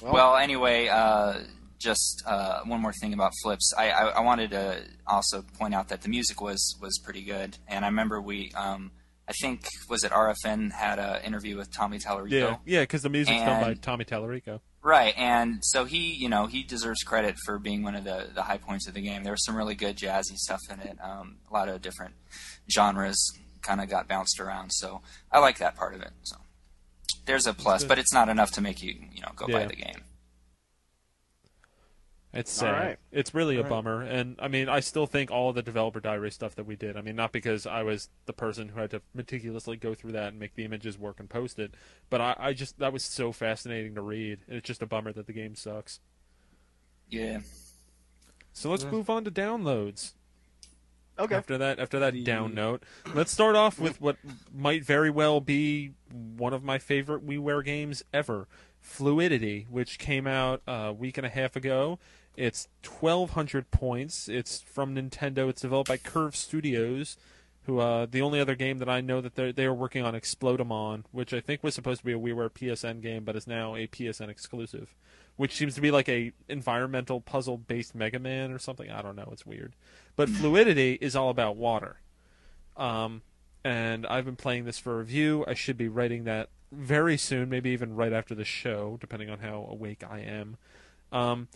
Well, 0.01 0.35
anyway, 0.37 0.87
uh, 0.87 1.39
just 1.79 2.23
uh, 2.25 2.61
one 2.65 2.81
more 2.81 2.93
thing 2.93 3.13
about 3.13 3.31
Flips. 3.43 3.73
I, 3.77 3.89
I, 3.89 4.03
I 4.09 4.19
wanted 4.21 4.51
to 4.51 4.83
also 5.05 5.43
point 5.57 5.73
out 5.73 5.89
that 5.89 6.01
the 6.01 6.09
music 6.09 6.41
was 6.41 6.75
was 6.81 6.99
pretty 6.99 7.23
good, 7.23 7.57
and 7.67 7.83
I 7.85 7.87
remember 7.87 8.21
we, 8.21 8.51
um, 8.55 8.91
I 9.27 9.33
think, 9.33 9.67
was 9.89 10.03
it 10.03 10.11
RFN 10.11 10.71
had 10.71 10.99
an 10.99 11.23
interview 11.23 11.57
with 11.57 11.71
Tommy 11.71 11.99
Tallarico. 11.99 12.31
Yeah, 12.31 12.57
yeah, 12.65 12.81
because 12.81 13.01
the 13.01 13.09
music's 13.09 13.41
done 13.41 13.61
by 13.61 13.73
Tommy 13.75 14.05
Tallarico. 14.05 14.59
Right, 14.83 15.13
and 15.17 15.59
so 15.63 15.85
he, 15.85 16.13
you 16.13 16.29
know, 16.29 16.45
he 16.45 16.63
deserves 16.63 17.03
credit 17.03 17.35
for 17.45 17.59
being 17.59 17.83
one 17.83 17.95
of 17.95 18.03
the, 18.05 18.27
the 18.33 18.43
high 18.43 18.57
points 18.57 18.87
of 18.87 18.93
the 18.93 19.01
game. 19.01 19.23
There 19.23 19.33
was 19.33 19.43
some 19.43 19.55
really 19.55 19.75
good 19.75 19.97
jazzy 19.97 20.35
stuff 20.37 20.61
in 20.71 20.79
it. 20.79 20.97
Um, 21.03 21.37
a 21.49 21.53
lot 21.53 21.67
of 21.67 21.81
different 21.81 22.13
genres 22.71 23.17
kind 23.61 23.81
of 23.81 23.89
got 23.89 24.07
bounced 24.07 24.39
around, 24.39 24.69
so 24.71 25.01
I 25.31 25.39
like 25.39 25.57
that 25.57 25.75
part 25.75 25.93
of 25.93 26.01
it. 26.01 26.11
So 26.23 26.37
there's 27.25 27.47
a 27.47 27.53
plus, 27.53 27.83
but 27.83 27.99
it's 27.99 28.13
not 28.13 28.29
enough 28.29 28.51
to 28.51 28.61
make 28.61 28.81
you, 28.81 28.95
you 29.13 29.21
know, 29.21 29.31
go 29.35 29.47
buy 29.47 29.65
the 29.65 29.75
game. 29.75 30.03
It's 32.37 32.51
sad. 32.51 32.71
right. 32.71 32.97
It's 33.11 33.33
really 33.33 33.55
a 33.55 33.59
All 33.59 33.63
right. 33.63 33.69
bummer, 33.69 34.01
and 34.03 34.35
I 34.39 34.47
mean, 34.47 34.69
I 34.69 34.79
still 34.79 35.07
think 35.07 35.31
all 35.31 35.49
of 35.49 35.55
the 35.55 35.61
developer 35.61 35.99
diary 35.99 36.31
stuff 36.31 36.55
that 36.55 36.65
we 36.65 36.75
did. 36.75 36.95
I 36.95 37.01
mean, 37.01 37.15
not 37.15 37.31
because 37.31 37.65
I 37.65 37.83
was 37.83 38.09
the 38.25 38.33
person 38.33 38.69
who 38.69 38.79
had 38.79 38.91
to 38.91 39.01
meticulously 39.13 39.75
go 39.77 39.93
through 39.95 40.11
that 40.13 40.29
and 40.29 40.39
make 40.39 40.55
the 40.55 40.63
images 40.63 40.97
work 40.97 41.19
and 41.19 41.29
post 41.29 41.57
it, 41.59 41.73
but 42.09 42.21
I, 42.21 42.35
I 42.37 42.53
just 42.53 42.79
that 42.79 42.93
was 42.93 43.03
so 43.03 43.31
fascinating 43.31 43.95
to 43.95 44.01
read, 44.01 44.39
and 44.47 44.57
it's 44.57 44.67
just 44.67 44.81
a 44.81 44.85
bummer 44.85 45.11
that 45.13 45.25
the 45.27 45.33
game 45.33 45.55
sucks. 45.55 45.99
Yeah. 47.09 47.39
So 48.53 48.69
let's 48.69 48.83
Yeah. 48.83 48.91
move 48.91 49.09
on 49.09 49.23
to 49.23 49.31
downloads. 49.31 50.13
Okay. 51.19 51.33
After 51.33 51.57
that, 51.57 51.79
after 51.79 51.97
that 51.99 52.13
The- 52.13 52.23
down 52.23 52.53
note, 52.53 52.83
let's 53.15 53.31
start 53.31 53.55
off 53.55 53.79
with 53.79 53.99
what 53.99 54.17
might 54.53 54.83
very 54.83 55.09
well 55.09 55.41
be 55.41 55.93
one 56.11 56.53
of 56.53 56.63
my 56.63 56.77
favorite 56.77 57.25
WiiWare 57.25 57.65
games 57.65 58.03
ever, 58.13 58.47
Fluidity, 58.79 59.65
which 59.69 59.97
came 59.97 60.27
out 60.27 60.61
a 60.67 60.93
week 60.93 61.17
and 61.17 61.25
a 61.25 61.29
half 61.29 61.55
ago. 61.55 61.97
It's 62.37 62.67
1,200 62.87 63.71
points. 63.71 64.29
It's 64.29 64.61
from 64.61 64.95
Nintendo. 64.95 65.49
It's 65.49 65.61
developed 65.61 65.89
by 65.89 65.97
Curve 65.97 66.35
Studios, 66.35 67.17
who 67.63 67.79
uh, 67.79 68.05
the 68.05 68.21
only 68.21 68.39
other 68.39 68.55
game 68.55 68.77
that 68.77 68.87
I 68.87 69.01
know 69.01 69.21
that 69.21 69.33
they 69.33 69.51
they 69.51 69.65
are 69.65 69.73
working 69.73 70.05
on 70.05 70.13
Explodemon, 70.13 71.05
which 71.11 71.33
I 71.33 71.41
think 71.41 71.63
was 71.63 71.73
supposed 71.73 72.01
to 72.01 72.05
be 72.05 72.13
a 72.13 72.19
WiiWare 72.19 72.51
PSN 72.51 73.01
game, 73.01 73.23
but 73.23 73.35
is 73.35 73.47
now 73.47 73.75
a 73.75 73.87
PSN 73.87 74.29
exclusive, 74.29 74.95
which 75.35 75.55
seems 75.55 75.73
to 75.75 75.81
be 75.81 75.89
like 75.89 76.07
a 76.07 76.31
environmental 76.47 77.21
puzzle 77.21 77.57
based 77.57 77.95
Mega 77.95 78.19
Man 78.19 78.51
or 78.51 78.59
something. 78.59 78.91
I 78.91 79.01
don't 79.01 79.15
know. 79.15 79.29
It's 79.31 79.45
weird. 79.45 79.73
But 80.15 80.29
Fluidity 80.29 80.99
is 81.01 81.15
all 81.15 81.29
about 81.29 81.57
water. 81.57 82.01
Um, 82.77 83.23
and 83.63 84.05
I've 84.05 84.25
been 84.25 84.35
playing 84.35 84.65
this 84.65 84.77
for 84.77 84.99
review. 84.99 85.43
I 85.47 85.55
should 85.55 85.77
be 85.77 85.87
writing 85.87 86.25
that 86.25 86.49
very 86.71 87.17
soon, 87.17 87.49
maybe 87.49 87.71
even 87.71 87.95
right 87.95 88.13
after 88.13 88.35
the 88.35 88.45
show, 88.45 88.97
depending 89.01 89.31
on 89.31 89.39
how 89.39 89.67
awake 89.71 90.03
I 90.07 90.19
am. 90.19 90.57
Um, 91.11 91.47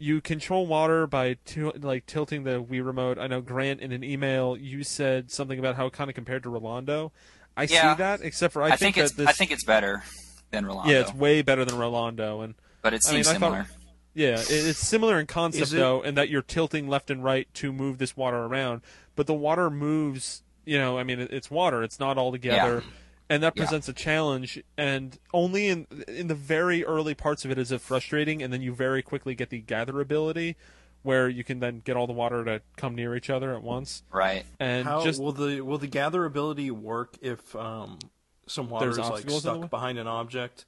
you 0.00 0.20
control 0.20 0.66
water 0.66 1.06
by 1.06 1.34
tu- 1.44 1.72
like 1.80 2.06
tilting 2.06 2.42
the 2.44 2.60
Wii 2.62 2.84
remote. 2.84 3.18
I 3.18 3.26
know 3.26 3.40
Grant 3.40 3.80
in 3.80 3.92
an 3.92 4.02
email 4.02 4.56
you 4.56 4.82
said 4.82 5.30
something 5.30 5.58
about 5.58 5.76
how 5.76 5.86
it 5.86 5.92
kind 5.92 6.08
of 6.10 6.14
compared 6.16 6.42
to 6.44 6.48
Rolando. 6.50 7.12
I 7.56 7.64
Yeah. 7.64 7.92
see 7.94 7.98
that, 7.98 8.20
except 8.22 8.52
for 8.54 8.62
I, 8.62 8.70
I, 8.70 8.76
think, 8.76 8.96
that 8.96 9.02
it's 9.04 9.12
this, 9.14 9.26
I 9.28 9.32
think 9.32 9.50
it's 9.50 9.64
better 9.64 10.02
than 10.50 10.64
Rolando. 10.66 10.90
yeah, 10.90 11.00
it's 11.00 11.14
way 11.14 11.42
better 11.42 11.64
than 11.66 11.76
Rolando, 11.76 12.40
and 12.40 12.54
but 12.82 12.94
it 12.94 13.02
I 13.06 13.12
mean, 13.12 13.24
seems 13.24 13.26
thought- 13.26 13.34
similar. 13.34 13.66
yeah, 14.14 14.40
it, 14.40 14.50
it's 14.50 14.78
similar 14.78 15.20
in 15.20 15.26
concept 15.26 15.70
though, 15.70 16.00
in 16.00 16.14
that 16.14 16.30
you're 16.30 16.40
tilting 16.42 16.88
left 16.88 17.10
and 17.10 17.22
right 17.22 17.46
to 17.54 17.70
move 17.72 17.98
this 17.98 18.16
water 18.16 18.38
around, 18.38 18.80
but 19.16 19.26
the 19.26 19.34
water 19.34 19.68
moves. 19.70 20.42
You 20.64 20.78
know, 20.78 20.98
I 20.98 21.04
mean, 21.04 21.20
it, 21.20 21.30
it's 21.32 21.50
water; 21.50 21.82
it's 21.82 21.98
not 22.00 22.16
all 22.16 22.32
together, 22.32 22.84
and 23.30 23.42
that 23.42 23.54
Yeah. 23.56 23.62
presents 23.62 23.88
a 23.88 23.92
challenge. 23.94 24.62
And 24.76 25.18
only 25.32 25.68
in 25.68 25.86
in 26.08 26.26
the 26.26 26.34
very 26.34 26.84
early 26.84 27.14
parts 27.14 27.44
of 27.46 27.50
it 27.50 27.58
is 27.58 27.72
it 27.72 27.80
frustrating, 27.80 28.42
and 28.42 28.52
then 28.52 28.60
you 28.60 28.74
very 28.74 29.00
quickly 29.02 29.34
get 29.34 29.48
the 29.48 29.60
gather 29.60 30.00
ability, 30.00 30.56
where 31.02 31.28
you 31.28 31.44
can 31.44 31.60
then 31.60 31.80
get 31.82 31.96
all 31.96 32.06
the 32.06 32.12
water 32.12 32.44
to 32.44 32.60
come 32.76 32.94
near 32.94 33.16
each 33.16 33.30
other 33.30 33.54
at 33.54 33.62
once. 33.62 34.02
Right. 34.12 34.44
And 34.58 34.86
How 34.86 35.02
just 35.02 35.22
will 35.22 35.32
the 35.32 35.62
will 35.62 35.78
the 35.78 35.86
gather 35.86 36.24
ability 36.26 36.70
work 36.70 37.16
if 37.22 37.56
um, 37.56 37.98
some 38.46 38.68
water 38.68 38.90
is 38.90 38.98
like 38.98 39.12
obstacles 39.12 39.44
in 39.46 39.48
the 39.52 39.54
way? 39.54 39.60
stuck 39.62 39.70
behind 39.70 39.98
an 39.98 40.06
object? 40.08 40.66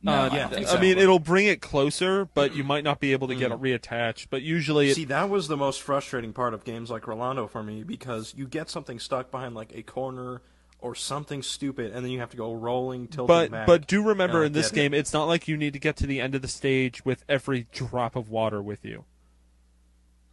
No, 0.00 0.12
uh, 0.12 0.30
yeah, 0.32 0.48
don't 0.48 0.68
I 0.68 0.80
mean, 0.80 0.96
it'll 0.96 1.18
bring 1.18 1.46
it 1.46 1.60
closer, 1.60 2.24
but 2.24 2.54
you 2.54 2.62
might 2.62 2.84
not 2.84 3.00
be 3.00 3.10
able 3.10 3.26
to 3.26 3.34
get 3.34 3.50
it 3.50 3.58
Mm. 3.60 3.80
reattached. 3.80 4.28
But 4.30 4.42
usually, 4.42 4.90
it, 4.90 4.94
See, 4.94 5.04
that 5.06 5.28
was 5.28 5.48
the 5.48 5.56
most 5.56 5.82
frustrating 5.82 6.32
part 6.32 6.54
of 6.54 6.62
games 6.62 6.88
like 6.88 7.08
Rolando 7.08 7.48
for 7.48 7.64
me 7.64 7.82
because 7.82 8.32
you 8.36 8.46
get 8.46 8.70
something 8.70 9.00
stuck 9.00 9.32
behind 9.32 9.56
like 9.56 9.74
a 9.74 9.82
corner 9.82 10.40
or 10.80 10.94
something 10.94 11.42
stupid, 11.42 11.92
and 11.92 12.04
then 12.04 12.12
you 12.12 12.20
have 12.20 12.30
to 12.30 12.36
go 12.36 12.52
rolling, 12.54 13.08
tilting 13.08 13.26
but 13.26 13.50
back. 13.50 13.66
but 13.66 13.86
do 13.86 14.02
remember 14.02 14.44
in 14.44 14.52
this 14.52 14.70
game, 14.70 14.94
it's 14.94 15.12
not 15.12 15.24
like 15.24 15.48
you 15.48 15.56
need 15.56 15.72
to 15.72 15.78
get 15.78 15.96
to 15.96 16.06
the 16.06 16.20
end 16.20 16.34
of 16.34 16.42
the 16.42 16.48
stage 16.48 17.04
with 17.04 17.24
every 17.28 17.66
drop 17.72 18.14
of 18.16 18.30
water 18.30 18.62
with 18.62 18.84
you. 18.84 19.04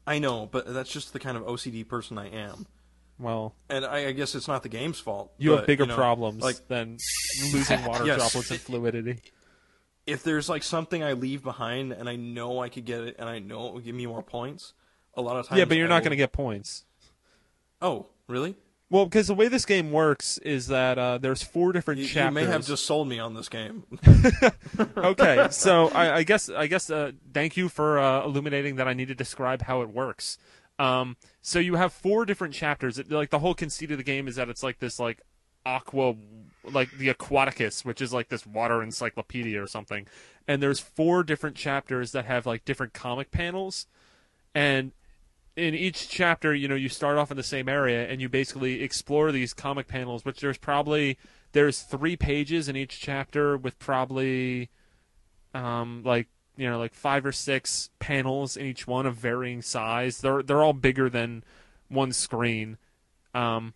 I 0.08 0.20
know, 0.20 0.46
but 0.46 0.72
that's 0.72 0.92
just 0.92 1.14
the 1.14 1.20
kind 1.20 1.36
of 1.36 1.44
OCD 1.44 1.88
person 1.88 2.18
I 2.20 2.30
am, 2.30 2.68
Well, 3.18 3.56
and 3.70 3.84
I, 3.84 4.08
I 4.08 4.12
guess 4.12 4.36
it's 4.36 4.48
not 4.48 4.62
the 4.62 4.70
game's 4.70 5.00
fault. 5.00 5.32
you 5.40 5.50
but, 5.52 5.58
have 5.58 5.66
bigger 5.68 5.84
you 5.86 5.90
know, 5.90 5.96
problems 5.96 6.44
Like 6.44 6.68
than 6.68 6.98
losing 7.52 7.84
water 7.86 8.06
Yes. 8.08 8.18
droplets 8.18 8.52
and 8.52 8.60
fluidity. 8.60 9.18
if 10.06 10.22
there's 10.22 10.48
like 10.48 10.62
something 10.62 11.04
I 11.04 11.14
leave 11.14 11.42
behind, 11.42 11.92
and 11.92 12.08
I 12.08 12.18
know 12.18 12.60
I 12.60 12.70
could 12.70 12.86
get 12.86 13.02
it, 13.02 13.16
and 13.18 13.28
I 13.28 13.40
know 13.40 13.68
it 13.70 13.74
will 13.74 13.80
give 13.82 13.96
me 13.96 14.06
more 14.06 14.22
points. 14.22 14.74
A 15.18 15.22
lot 15.22 15.38
of 15.38 15.48
times, 15.48 15.58
Yeah, 15.58 15.66
but 15.66 15.78
you're 15.78 15.88
I 15.88 15.90
not 15.90 15.96
will- 15.96 16.02
going 16.02 16.12
to 16.12 16.18
get 16.18 16.32
points. 16.34 16.86
Oh, 17.82 18.08
really? 18.28 18.56
Well, 18.96 19.04
because 19.04 19.28
the 19.28 19.36
way 19.36 19.50
this 19.50 19.66
game 19.66 19.92
works 19.92 20.38
is 20.38 20.68
that 20.68 20.98
uh, 20.98 21.18
there's 21.18 21.44
four 21.44 21.74
different 21.74 22.00
You, 22.00 22.08
you 22.08 22.32
may 22.32 22.46
have 22.46 22.66
just 22.66 22.86
sold 22.86 23.10
me 23.10 23.20
on 23.20 23.34
this 23.34 23.50
game. 23.50 23.84
okay, 24.98 25.50
so 25.52 25.90
I, 25.90 26.20
I 26.20 26.24
guess 26.24 26.48
I 26.48 26.68
guess 26.68 26.90
uh, 26.90 27.12
thank 27.34 27.58
you 27.58 27.68
for 27.68 28.00
uh, 28.00 28.24
illuminating 28.24 28.78
that 28.78 28.88
I 28.88 28.94
need 28.94 29.10
to 29.10 29.14
describe 29.14 29.64
how 29.64 29.82
it 29.82 29.90
works. 29.90 30.38
Um, 30.80 31.18
so 31.42 31.60
you 31.60 31.76
have 31.76 31.92
four 31.92 32.26
different 32.26 32.54
chapters. 32.54 32.98
It, 32.98 33.12
like 33.12 33.32
the 33.32 33.40
whole 33.40 33.54
conceit 33.54 33.92
of 33.92 33.98
the 33.98 34.04
game 34.06 34.30
is 34.30 34.38
that 34.38 34.48
it's 34.48 34.64
like 34.64 34.80
this 34.80 34.98
like 34.98 35.20
aqua, 35.66 36.16
like 36.64 36.90
the 36.98 37.14
Aquaticus, 37.14 37.84
which 37.84 38.02
is 38.02 38.14
like 38.14 38.30
this 38.30 38.48
water 38.48 38.82
encyclopedia 38.82 39.62
or 39.62 39.68
something. 39.68 40.08
And 40.48 40.64
there's 40.64 40.80
four 40.80 41.24
different 41.24 41.58
chapters 41.58 42.14
that 42.14 42.24
have 42.24 42.46
like 42.46 42.64
different 42.64 42.94
comic 42.94 43.30
panels, 43.30 43.88
and 44.54 44.94
in 45.56 45.74
each 45.74 46.10
chapter, 46.10 46.54
you 46.54 46.68
know, 46.68 46.76
you 46.76 46.90
start 46.90 47.18
off 47.18 47.32
in 47.32 47.38
the 47.38 47.44
same 47.44 47.70
area 47.70 48.08
and 48.08 48.22
you 48.22 48.28
basically 48.28 48.82
explore 48.82 49.32
these 49.32 49.54
comic 49.54 49.88
panels, 49.88 50.26
which 50.26 50.42
there's 50.42 50.58
probably 50.58 51.18
there's 51.54 51.82
three 51.82 52.18
pages 52.18 52.68
in 52.68 52.76
each 52.76 53.00
chapter 53.00 53.56
with 53.58 53.80
probably 53.80 54.70
um 55.54 56.02
like 56.04 56.28
you 56.58 56.70
know 56.70 56.78
like 56.78 56.94
five 56.94 57.26
or 57.26 57.32
six 57.32 57.90
panels 58.00 58.58
in 58.58 58.66
each 58.66 58.86
one 58.86 59.06
of 59.06 59.16
varying 59.16 59.62
size. 59.62 60.20
They're 60.20 60.44
they're 60.44 60.64
all 60.64 60.74
bigger 60.74 61.10
than 61.10 61.44
one 61.88 62.12
screen. 62.12 62.78
Um 63.34 63.74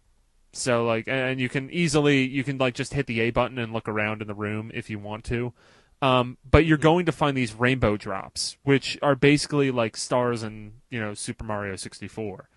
so 0.51 0.85
like 0.85 1.07
and 1.07 1.39
you 1.39 1.47
can 1.47 1.69
easily 1.69 2.25
you 2.25 2.43
can 2.43 2.57
like 2.57 2.73
just 2.73 2.93
hit 2.93 3.07
the 3.07 3.21
A 3.21 3.29
button 3.29 3.57
and 3.57 3.71
look 3.71 3.87
around 3.87 4.21
in 4.21 4.27
the 4.27 4.33
room 4.33 4.71
if 4.73 4.89
you 4.89 4.99
want 4.99 5.23
to. 5.25 5.53
Um, 6.01 6.38
but 6.49 6.65
you're 6.65 6.77
going 6.77 7.05
to 7.07 7.12
find 7.12 7.35
these 7.35 7.53
rainbow 7.53 7.97
drops, 7.97 8.57
which 8.63 8.97
are 9.01 9.15
basically 9.15 9.69
like 9.71 9.97
stars 9.97 10.43
in 10.43 10.73
you 10.89 10.99
know 10.99 11.13
Super 11.13 11.43
Mario 11.43 11.75
64. 11.75 12.47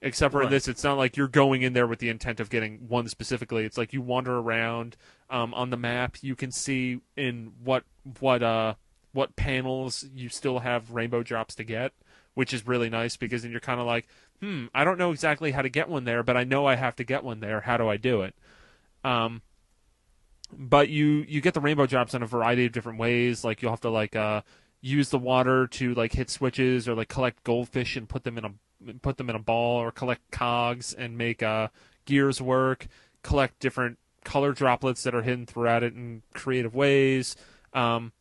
Except 0.00 0.30
for 0.30 0.38
in 0.42 0.46
Right. 0.46 0.50
this, 0.50 0.68
it's 0.68 0.84
not 0.84 0.96
like 0.96 1.16
you're 1.16 1.26
going 1.26 1.62
in 1.62 1.72
there 1.72 1.86
with 1.86 1.98
the 1.98 2.08
intent 2.08 2.38
of 2.38 2.50
getting 2.50 2.88
one 2.88 3.08
specifically. 3.08 3.64
It's 3.64 3.76
like 3.76 3.92
you 3.92 4.00
wander 4.00 4.38
around 4.38 4.96
um, 5.28 5.52
on 5.54 5.70
the 5.70 5.76
map. 5.76 6.18
You 6.22 6.36
can 6.36 6.52
see 6.52 7.00
in 7.16 7.52
what 7.64 7.82
what 8.20 8.42
uh 8.42 8.74
what 9.12 9.34
panels 9.36 10.04
you 10.14 10.28
still 10.28 10.60
have 10.60 10.92
rainbow 10.92 11.22
drops 11.24 11.54
to 11.56 11.64
get, 11.64 11.92
which 12.34 12.54
is 12.54 12.66
really 12.66 12.88
nice 12.90 13.16
because 13.16 13.42
then 13.42 13.50
you're 13.50 13.58
kind 13.60 13.80
of 13.80 13.86
like, 13.86 14.06
hmm, 14.40 14.66
I 14.72 14.84
don't 14.84 14.98
know 14.98 15.10
exactly 15.10 15.50
how 15.50 15.62
to 15.62 15.68
get 15.68 15.88
one 15.88 16.04
there, 16.04 16.22
but 16.22 16.36
I 16.36 16.44
know 16.44 16.66
I 16.66 16.76
have 16.76 16.94
to 16.96 17.04
get 17.04 17.24
one 17.24 17.40
there. 17.40 17.62
How 17.62 17.76
do 17.76 17.88
I 17.88 17.96
do 17.96 18.22
it? 18.22 18.34
Um, 19.02 19.42
but 20.52 20.88
you 20.88 21.24
you 21.28 21.40
get 21.40 21.54
the 21.54 21.60
rainbow 21.60 21.86
drops 21.86 22.14
in 22.14 22.22
a 22.22 22.26
variety 22.26 22.66
of 22.66 22.72
different 22.72 22.98
ways. 22.98 23.44
Like 23.44 23.62
you'll 23.62 23.72
have 23.72 23.80
to 23.80 23.90
like 23.90 24.16
uh 24.16 24.42
use 24.80 25.10
the 25.10 25.18
water 25.18 25.66
to 25.66 25.94
like 25.94 26.12
hit 26.12 26.30
switches 26.30 26.88
or 26.88 26.94
like 26.94 27.08
collect 27.08 27.44
goldfish 27.44 27.96
and 27.96 28.08
put 28.08 28.24
them 28.24 28.38
in 28.38 28.44
a 28.44 28.52
put 29.02 29.16
them 29.16 29.28
in 29.28 29.36
a 29.36 29.40
ball 29.40 29.78
or 29.78 29.90
collect 29.90 30.30
cogs 30.30 30.94
and 30.94 31.18
make 31.18 31.42
uh 31.42 31.68
gears 32.04 32.40
work. 32.40 32.86
Collect 33.22 33.58
different 33.58 33.98
color 34.24 34.52
droplets 34.52 35.02
that 35.02 35.14
are 35.14 35.22
hidden 35.22 35.46
throughout 35.46 35.82
it 35.82 35.94
in 35.94 36.22
creative 36.34 36.74
ways. 36.74 37.36
Um, 37.72 38.12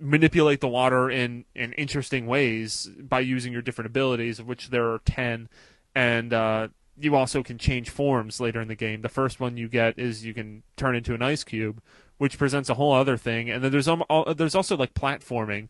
manipulate 0.00 0.60
the 0.60 0.68
water 0.68 1.10
in 1.10 1.44
in 1.54 1.72
interesting 1.72 2.26
ways 2.26 2.88
by 3.00 3.20
using 3.20 3.52
your 3.52 3.62
different 3.62 3.86
abilities, 3.86 4.38
of 4.38 4.46
which 4.46 4.70
there 4.70 4.92
are 4.92 5.00
ten, 5.04 5.48
and 5.94 6.32
uh, 6.32 6.68
you 7.00 7.14
also 7.14 7.42
can 7.42 7.58
change 7.58 7.90
forms 7.90 8.40
later 8.40 8.60
in 8.60 8.68
the 8.68 8.74
game. 8.74 9.02
The 9.02 9.08
first 9.08 9.40
one 9.40 9.56
you 9.56 9.68
get 9.68 9.98
is 9.98 10.24
you 10.24 10.34
can 10.34 10.62
turn 10.76 10.96
into 10.96 11.14
an 11.14 11.22
ice 11.22 11.44
cube, 11.44 11.80
which 12.18 12.38
presents 12.38 12.68
a 12.68 12.74
whole 12.74 12.92
other 12.92 13.16
thing. 13.16 13.50
And 13.50 13.62
then 13.62 13.72
there's 13.72 13.88
um, 13.88 14.04
al- 14.10 14.34
there's 14.34 14.54
also 14.54 14.76
like 14.76 14.94
platforming, 14.94 15.68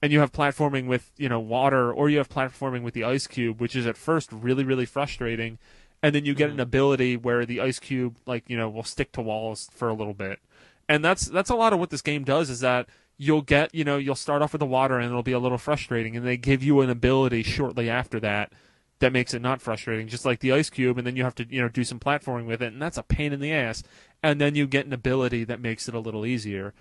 and 0.00 0.12
you 0.12 0.20
have 0.20 0.32
platforming 0.32 0.86
with 0.86 1.10
you 1.16 1.28
know 1.28 1.40
water, 1.40 1.92
or 1.92 2.08
you 2.08 2.18
have 2.18 2.28
platforming 2.28 2.82
with 2.82 2.94
the 2.94 3.04
ice 3.04 3.26
cube, 3.26 3.60
which 3.60 3.76
is 3.76 3.86
at 3.86 3.96
first 3.96 4.32
really 4.32 4.64
really 4.64 4.86
frustrating, 4.86 5.58
and 6.02 6.14
then 6.14 6.24
you 6.24 6.34
get 6.34 6.50
an 6.50 6.60
ability 6.60 7.16
where 7.16 7.44
the 7.44 7.60
ice 7.60 7.78
cube 7.78 8.16
like 8.26 8.44
you 8.48 8.56
know 8.56 8.68
will 8.68 8.84
stick 8.84 9.12
to 9.12 9.20
walls 9.20 9.70
for 9.74 9.88
a 9.88 9.94
little 9.94 10.14
bit, 10.14 10.38
and 10.88 11.04
that's 11.04 11.26
that's 11.26 11.50
a 11.50 11.56
lot 11.56 11.72
of 11.72 11.78
what 11.78 11.90
this 11.90 12.02
game 12.02 12.24
does 12.24 12.50
is 12.50 12.60
that 12.60 12.88
you'll 13.18 13.42
get 13.42 13.74
you 13.74 13.84
know 13.84 13.98
you'll 13.98 14.14
start 14.14 14.40
off 14.40 14.52
with 14.52 14.60
the 14.60 14.66
water 14.66 14.98
and 14.98 15.06
it'll 15.10 15.22
be 15.22 15.32
a 15.32 15.38
little 15.38 15.58
frustrating, 15.58 16.16
and 16.16 16.26
they 16.26 16.36
give 16.36 16.62
you 16.62 16.80
an 16.80 16.90
ability 16.90 17.42
shortly 17.42 17.90
after 17.90 18.20
that 18.20 18.52
that 19.00 19.12
makes 19.12 19.34
it 19.34 19.42
not 19.42 19.60
frustrating, 19.60 20.08
just 20.08 20.24
like 20.24 20.40
the 20.40 20.52
ice 20.52 20.70
cube, 20.70 20.98
and 20.98 21.06
then 21.06 21.16
you 21.16 21.24
have 21.24 21.34
to 21.34 21.46
you 21.50 21.60
know 21.60 21.68
do 21.68 21.84
some 21.84 21.98
platforming 21.98 22.46
with 22.46 22.62
it, 22.62 22.72
and 22.72 22.80
that's 22.80 22.98
a 22.98 23.02
pain 23.02 23.32
in 23.32 23.40
the 23.40 23.52
ass. 23.52 23.82
And 24.22 24.40
then 24.40 24.54
you 24.54 24.66
get 24.66 24.86
an 24.86 24.92
ability 24.92 25.44
that 25.44 25.60
makes 25.60 25.88
it 25.88 25.94
a 25.94 26.00
little 26.00 26.26
easier. 26.26 26.74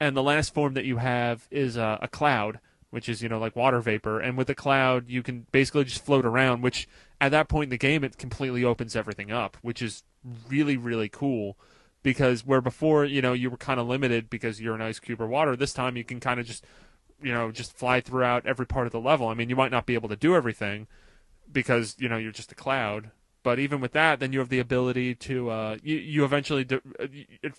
And 0.00 0.16
the 0.16 0.22
last 0.22 0.54
form 0.54 0.74
that 0.74 0.86
you 0.86 0.96
have 0.96 1.46
is 1.50 1.76
a 1.76 2.08
cloud, 2.10 2.60
which 2.90 3.08
is 3.08 3.22
you 3.22 3.28
know 3.28 3.38
like 3.38 3.54
water 3.54 3.80
vapor, 3.80 4.20
and 4.20 4.36
with 4.36 4.46
the 4.46 4.54
cloud 4.54 5.08
you 5.08 5.22
can 5.22 5.46
basically 5.52 5.84
just 5.84 6.04
float 6.04 6.24
around. 6.24 6.62
Which 6.62 6.88
at 7.20 7.30
that 7.30 7.48
point 7.48 7.64
in 7.64 7.70
the 7.70 7.78
game 7.78 8.02
it 8.02 8.18
completely 8.18 8.64
opens 8.64 8.96
everything 8.96 9.30
up, 9.30 9.58
which 9.60 9.80
is 9.80 10.02
really 10.48 10.76
really 10.76 11.08
cool. 11.08 11.56
Because 12.02 12.46
where 12.46 12.60
before 12.62 13.04
you 13.04 13.20
know 13.20 13.34
you 13.34 13.50
were 13.50 13.56
kind 13.58 13.78
of 13.78 13.86
limited 13.86 14.30
because 14.30 14.60
you're 14.60 14.74
an 14.74 14.82
ice 14.82 14.98
cube 14.98 15.20
or 15.20 15.26
water, 15.26 15.56
this 15.56 15.74
time 15.74 15.96
you 15.96 16.04
can 16.04 16.20
kind 16.20 16.40
of 16.40 16.46
just 16.46 16.64
you 17.22 17.32
know 17.32 17.50
just 17.50 17.76
fly 17.76 18.00
throughout 18.00 18.46
every 18.46 18.66
part 18.66 18.86
of 18.86 18.92
the 18.92 19.00
level. 19.00 19.28
I 19.28 19.34
mean 19.34 19.50
you 19.50 19.56
might 19.56 19.72
not 19.72 19.84
be 19.84 19.94
able 19.94 20.08
to 20.08 20.16
do 20.16 20.34
everything 20.34 20.86
because 21.50 21.96
you 21.98 22.08
know 22.08 22.16
you're 22.16 22.32
just 22.32 22.52
a 22.52 22.56
cloud. 22.56 23.10
But 23.42 23.60
even 23.60 23.80
with 23.80 23.92
that, 23.92 24.18
then 24.18 24.32
you 24.32 24.40
have 24.40 24.48
the 24.48 24.58
ability 24.58 25.14
to 25.14 25.50
uh, 25.50 25.76
you 25.82 25.96
you 25.96 26.24
eventually 26.24 26.64
do, 26.64 26.80
uh, 26.98 27.06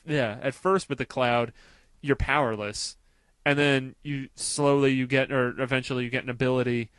yeah. 0.05 0.37
At 0.41 0.53
first 0.53 0.89
with 0.89 0.97
the 0.97 1.05
cloud, 1.05 1.53
you're 2.01 2.17
powerless, 2.17 2.97
and 3.45 3.57
then 3.57 3.95
you 4.03 4.29
slowly 4.35 4.91
you 4.91 5.07
get 5.07 5.31
or 5.31 5.59
eventually 5.61 6.03
you 6.03 6.09
get 6.09 6.23
an 6.23 6.29
ability 6.29 6.89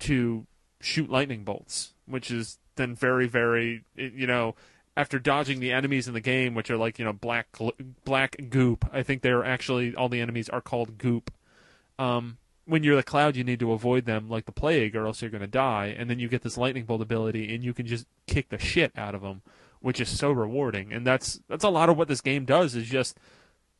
to 0.00 0.46
shoot 0.80 1.10
lightning 1.10 1.44
bolts, 1.44 1.92
which 2.06 2.30
is 2.30 2.58
then 2.76 2.94
very 2.94 3.26
very 3.26 3.84
you 3.96 4.26
know 4.26 4.54
after 4.96 5.18
dodging 5.18 5.60
the 5.60 5.70
enemies 5.72 6.08
in 6.08 6.14
the 6.14 6.20
game, 6.20 6.54
which 6.54 6.70
are 6.70 6.76
like 6.76 6.98
you 6.98 7.04
know 7.04 7.12
black 7.12 7.48
black 8.04 8.36
goop. 8.48 8.88
I 8.92 9.02
think 9.02 9.22
they're 9.22 9.44
actually 9.44 9.94
all 9.94 10.08
the 10.08 10.20
enemies 10.20 10.48
are 10.48 10.60
called 10.60 10.98
goop. 10.98 11.30
Um, 11.98 12.38
when 12.68 12.82
you're 12.82 12.96
the 12.96 13.02
cloud, 13.02 13.34
you 13.34 13.44
need 13.44 13.60
to 13.60 13.72
avoid 13.72 14.04
them 14.04 14.28
like 14.28 14.44
the 14.44 14.52
plague, 14.52 14.94
or 14.94 15.06
else 15.06 15.22
you're 15.22 15.30
going 15.30 15.40
to 15.40 15.46
die. 15.46 15.96
And 15.98 16.10
then 16.10 16.18
you 16.18 16.28
get 16.28 16.42
this 16.42 16.58
lightning 16.58 16.84
bolt 16.84 17.00
ability, 17.00 17.54
and 17.54 17.64
you 17.64 17.72
can 17.72 17.86
just 17.86 18.06
kick 18.26 18.50
the 18.50 18.58
shit 18.58 18.92
out 18.96 19.14
of 19.14 19.22
them, 19.22 19.40
which 19.80 20.00
is 20.00 20.08
so 20.10 20.30
rewarding. 20.30 20.92
And 20.92 21.06
that's 21.06 21.40
that's 21.48 21.64
a 21.64 21.70
lot 21.70 21.88
of 21.88 21.96
what 21.96 22.08
this 22.08 22.20
game 22.20 22.44
does. 22.44 22.76
Is 22.76 22.86
just 22.86 23.18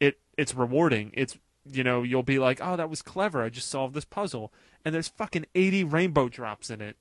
it 0.01 0.19
it's 0.39 0.55
rewarding. 0.55 1.11
It's 1.13 1.39
you 1.71 1.85
know 1.85 2.03
you'll 2.03 2.23
be 2.23 2.39
like, 2.39 2.61
oh, 2.63 2.77
that 2.77 2.89
was 2.89 3.03
clever. 3.03 3.43
I 3.43 3.51
just 3.51 3.69
solved 3.69 3.95
this 3.95 4.07
puzzle, 4.07 4.53
and 4.85 4.95
there's 4.95 5.09
fucking 5.09 5.45
80 5.55 5.85
rainbow 5.85 6.31
drops 6.31 6.71
in 6.71 6.81
it. 6.81 6.97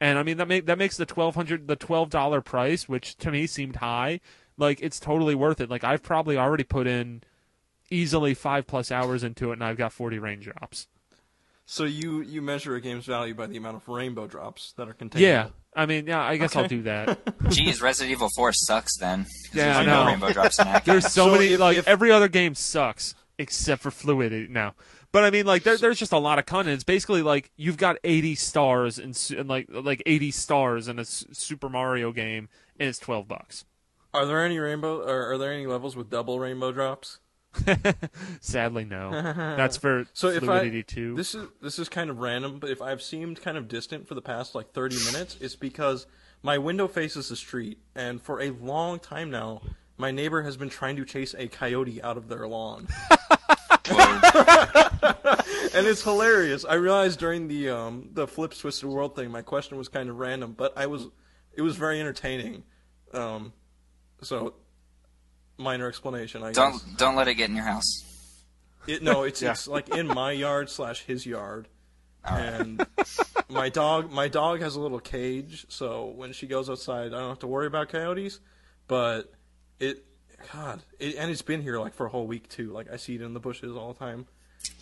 And 0.00 0.18
I 0.18 0.22
mean 0.22 0.36
that 0.36 0.46
make 0.46 0.66
that 0.66 0.78
makes 0.78 0.96
the 0.96 1.06
twelve 1.06 1.34
hundred 1.34 1.66
the 1.66 1.76
twelve 1.76 2.10
dollar 2.10 2.40
price, 2.40 2.88
which 2.88 3.16
to 3.16 3.32
me 3.32 3.46
seemed 3.48 3.76
high. 3.76 4.20
Like 4.56 4.80
it's 4.80 5.00
totally 5.00 5.34
worth 5.34 5.60
it. 5.60 5.68
Like 5.70 5.82
I've 5.82 6.02
probably 6.02 6.36
already 6.36 6.64
put 6.64 6.86
in 6.86 7.22
easily 7.90 8.34
five 8.34 8.68
plus 8.68 8.92
hours 8.92 9.24
into 9.24 9.50
it, 9.50 9.54
and 9.54 9.64
I've 9.64 9.76
got 9.76 9.92
forty 9.92 10.18
raindrops. 10.18 10.86
So 11.66 11.84
you 11.84 12.20
you 12.20 12.42
measure 12.42 12.74
a 12.74 12.80
game's 12.80 13.06
value 13.06 13.34
by 13.34 13.46
the 13.46 13.56
amount 13.56 13.76
of 13.76 13.88
rainbow 13.88 14.26
drops 14.26 14.72
that 14.76 14.88
are 14.88 14.92
contained. 14.92 15.22
Yeah, 15.22 15.48
I 15.74 15.86
mean, 15.86 16.06
yeah, 16.06 16.22
I 16.22 16.36
guess 16.36 16.54
I'll 16.56 16.68
do 16.68 16.82
that. 16.82 17.18
Geez, 17.50 17.80
Resident 17.80 18.12
Evil 18.12 18.28
4 18.36 18.52
sucks 18.52 18.98
then. 18.98 19.26
Yeah, 19.54 19.64
there's 19.64 19.76
I 19.78 19.84
no 19.86 20.06
rainbow 20.06 20.32
drops 20.32 20.58
in 20.58 20.66
that. 20.66 20.84
There's 20.86 21.04
so, 21.04 21.26
So 21.26 21.32
many 21.32 21.54
if- 21.54 21.60
like 21.60 21.78
if- 21.78 21.88
every 21.88 22.10
other 22.10 22.28
game 22.28 22.54
sucks 22.54 23.14
except 23.38 23.82
for 23.82 23.90
Fluidity 23.90 24.46
now. 24.50 24.74
But 25.10 25.24
I 25.24 25.30
mean, 25.30 25.46
like 25.46 25.62
there, 25.62 25.76
there's 25.78 25.98
just 25.98 26.12
a 26.12 26.18
lot 26.18 26.38
of 26.38 26.44
content. 26.46 26.74
It's 26.74 26.84
basically 26.84 27.22
like 27.22 27.50
you've 27.56 27.76
got 27.78 27.96
80 28.04 28.34
stars 28.34 28.98
and 28.98 29.16
like 29.48 29.66
like 29.70 30.02
80 30.04 30.32
stars 30.32 30.88
in 30.88 30.98
a 30.98 31.02
S- 31.02 31.24
Super 31.32 31.68
Mario 31.68 32.12
game, 32.12 32.48
and 32.78 32.88
it's 32.88 32.98
12 32.98 33.26
bucks. 33.28 33.64
Are 34.12 34.26
there 34.26 34.44
any 34.44 34.58
rainbow 34.58 35.00
or 35.00 35.32
are 35.32 35.38
there 35.38 35.52
any 35.52 35.66
levels 35.66 35.96
with 35.96 36.10
double 36.10 36.38
rainbow 36.40 36.72
drops? 36.72 37.20
Sadly, 38.40 38.84
no. 38.84 39.10
That's 39.56 39.76
for 39.76 40.06
So 40.12 40.28
if 40.28 40.42
Fluidity 40.42 40.78
I 40.80 40.82
too. 40.82 41.14
this 41.14 41.34
is 41.34 41.48
this 41.60 41.78
is 41.78 41.88
kind 41.88 42.10
of 42.10 42.18
random, 42.18 42.58
but 42.58 42.70
if 42.70 42.82
I've 42.82 43.02
seemed 43.02 43.40
kind 43.40 43.56
of 43.56 43.68
distant 43.68 44.06
for 44.08 44.14
the 44.14 44.22
past 44.22 44.54
like 44.54 44.72
30 44.72 44.96
minutes, 45.12 45.36
it's 45.40 45.56
because 45.56 46.06
my 46.42 46.58
window 46.58 46.88
faces 46.88 47.28
the 47.28 47.36
street, 47.36 47.78
and 47.94 48.20
for 48.20 48.40
a 48.42 48.50
long 48.50 48.98
time 48.98 49.30
now, 49.30 49.62
my 49.96 50.10
neighbor 50.10 50.42
has 50.42 50.56
been 50.56 50.68
trying 50.68 50.96
to 50.96 51.04
chase 51.04 51.34
a 51.38 51.48
coyote 51.48 52.02
out 52.02 52.16
of 52.16 52.28
their 52.28 52.46
lawn, 52.46 52.88
and 53.90 55.86
it's 55.86 56.02
hilarious. 56.02 56.64
I 56.64 56.74
realized 56.74 57.18
during 57.18 57.48
the 57.48 57.70
um 57.70 58.08
the 58.12 58.26
flips 58.26 58.58
twisted 58.58 58.88
world 58.88 59.16
thing, 59.16 59.30
my 59.30 59.42
question 59.42 59.78
was 59.78 59.88
kind 59.88 60.08
of 60.10 60.18
random, 60.18 60.54
but 60.56 60.76
I 60.76 60.86
was 60.86 61.06
it 61.54 61.62
was 61.62 61.76
very 61.76 62.00
entertaining. 62.00 62.64
Um, 63.12 63.52
so 64.22 64.54
minor 65.58 65.88
explanation. 65.88 66.42
I. 66.42 66.52
Don't 66.52 66.80
don't 66.96 67.16
let 67.16 67.28
it 67.28 67.34
get 67.34 67.50
in 67.50 67.56
your 67.56 67.64
house. 67.64 68.02
It, 68.86 69.02
no, 69.02 69.22
it's 69.22 69.40
it's 69.42 69.66
like 69.66 69.88
in 69.88 70.06
my 70.06 70.32
yard 70.32 70.68
slash 70.68 71.02
his 71.04 71.24
yard, 71.24 71.68
All 72.24 72.36
right. 72.36 72.44
and 72.44 72.86
my 73.48 73.70
dog 73.70 74.12
my 74.12 74.28
dog 74.28 74.60
has 74.60 74.76
a 74.76 74.80
little 74.80 75.00
cage, 75.00 75.64
so 75.70 76.06
when 76.16 76.32
she 76.34 76.46
goes 76.46 76.68
outside, 76.68 77.14
I 77.14 77.18
don't 77.20 77.30
have 77.30 77.38
to 77.40 77.46
worry 77.46 77.66
about 77.66 77.88
coyotes. 77.88 78.40
But 78.86 79.32
it, 79.80 80.04
God, 80.52 80.82
it, 80.98 81.16
and 81.16 81.30
it's 81.30 81.40
been 81.40 81.62
here 81.62 81.78
like 81.80 81.94
for 81.94 82.04
a 82.04 82.10
whole 82.10 82.26
week 82.26 82.48
too. 82.50 82.72
Like 82.72 82.92
I 82.92 82.96
see 82.96 83.14
it 83.14 83.22
in 83.22 83.32
the 83.32 83.40
bushes 83.40 83.74
all 83.74 83.94
the 83.94 83.98
time. 83.98 84.26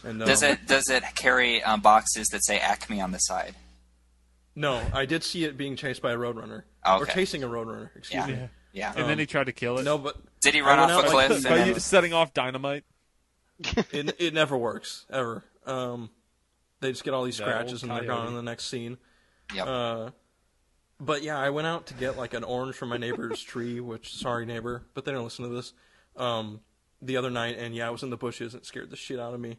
And 0.05 0.19
no, 0.19 0.27
Does 0.27 0.43
it 0.43 0.67
does 0.67 0.89
it 0.91 1.05
carry 1.15 1.63
um, 1.63 1.81
boxes 1.81 2.27
that 2.29 2.45
say 2.45 2.59
Acme 2.59 3.01
on 3.01 3.13
the 3.13 3.19
side? 3.19 3.55
No, 4.57 4.83
I 4.93 5.07
did 5.07 5.23
see 5.23 5.45
it 5.45 5.57
being 5.57 5.77
chased 5.77 6.03
by 6.03 6.13
a 6.13 6.17
roadrunner 6.17 6.65
Oh, 6.85 6.99
or 6.99 7.07
chasing 7.07 7.43
a 7.45 7.47
roadrunner. 7.49 7.91
Excuse 7.97 8.27
Yeah. 8.29 8.35
me. 8.35 8.49
Yeah. 8.73 8.93
and 8.97 9.09
then 9.09 9.19
he 9.21 9.27
tried 9.27 9.45
to 9.47 9.53
kill 9.53 9.79
it. 9.79 9.85
No, 9.85 9.97
but 9.97 10.17
Did 10.43 10.55
he 10.55 10.61
run 10.61 10.79
went 10.79 10.93
off 10.93 11.05
a 11.05 11.09
cliff? 11.09 11.29
like, 11.31 11.37
and 11.39 11.45
by 11.45 11.59
then- 11.59 11.81
setting 11.81 12.13
off 12.13 12.35
dynamite. 12.35 12.85
it 13.93 14.17
it 14.21 14.35
never 14.35 14.57
works 14.57 15.07
ever. 15.11 15.45
Um, 15.67 16.11
they 16.81 16.91
just 16.91 17.05
get 17.05 17.15
all 17.15 17.23
these 17.25 17.37
scratches 17.37 17.83
and 17.83 17.93
they're 17.93 18.05
gone 18.05 18.27
in 18.29 18.35
the 18.35 18.43
next 18.43 18.67
scene. 18.67 18.99
Yep. 19.55 19.67
Uh, 19.67 20.11
but 21.01 21.23
yeah, 21.23 21.39
I 21.39 21.51
went 21.51 21.67
out 21.69 21.87
to 21.87 21.95
get 21.95 22.17
like 22.17 22.35
an 22.35 22.43
orange 22.45 22.75
from 22.75 22.89
my 22.89 22.97
neighbor's 22.97 23.41
tree, 23.43 23.79
which 23.81 24.15
sorry 24.15 24.47
neighbor, 24.47 24.85
but 24.95 25.05
they 25.05 25.13
don't 25.13 25.25
listen 25.25 25.45
to 25.49 25.51
this. 25.55 25.73
Um, 26.17 26.61
the 27.01 27.17
other 27.17 27.31
night, 27.31 27.57
and 27.59 27.75
yeah, 27.75 27.87
I 27.87 27.91
was 27.91 28.03
in 28.03 28.11
the 28.11 28.17
bushes. 28.17 28.55
and 28.55 28.63
It 28.63 28.67
scared 28.67 28.91
the 28.91 28.97
shit 28.97 29.19
out 29.21 29.35
of 29.35 29.41
me. 29.41 29.59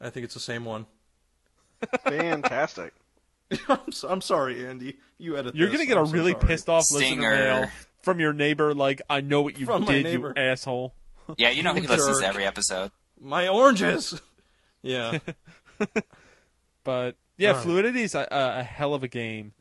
I 0.00 0.10
think 0.10 0.24
it's 0.24 0.34
the 0.34 0.40
same 0.40 0.64
one. 0.64 0.86
Fantastic. 2.04 2.92
I'm, 3.68 3.90
so, 3.92 4.08
I'm 4.08 4.20
sorry, 4.20 4.66
Andy. 4.66 4.98
You 5.18 5.36
edit. 5.36 5.52
This. 5.54 5.58
You're 5.58 5.68
this. 5.68 5.76
gonna 5.78 5.86
get 5.86 5.96
a 5.96 6.00
I'm 6.00 6.06
so 6.06 6.12
really 6.12 6.32
sorry. 6.32 6.46
pissed 6.46 6.68
off 6.68 6.90
listener 6.90 7.30
mail 7.36 7.68
from 8.02 8.20
your 8.20 8.32
neighbor. 8.32 8.74
Like, 8.74 9.02
I 9.08 9.20
know 9.20 9.42
what 9.42 9.58
you 9.58 9.66
From 9.66 9.84
my 9.84 9.92
did, 9.92 10.04
neighbor. 10.04 10.32
you 10.36 10.42
asshole. 10.42 10.94
yeah, 11.36 11.50
you 11.50 11.62
know 11.62 11.74
he 11.74 11.80
listens 11.86 12.16
to 12.18 12.22
jerk. 12.22 12.28
every 12.30 12.44
episode. 12.46 12.90
My 13.20 13.48
oranges. 13.48 14.20
Yeah. 14.82 15.18
But 16.84 17.16
yeah, 17.36 17.50
Alright. 17.50 17.64
Fluidity 17.64 18.02
is 18.02 18.14
a, 18.14 18.26
a 18.30 18.62
hell 18.62 18.94
of 18.94 19.02
a 19.02 19.08
game. 19.08 19.52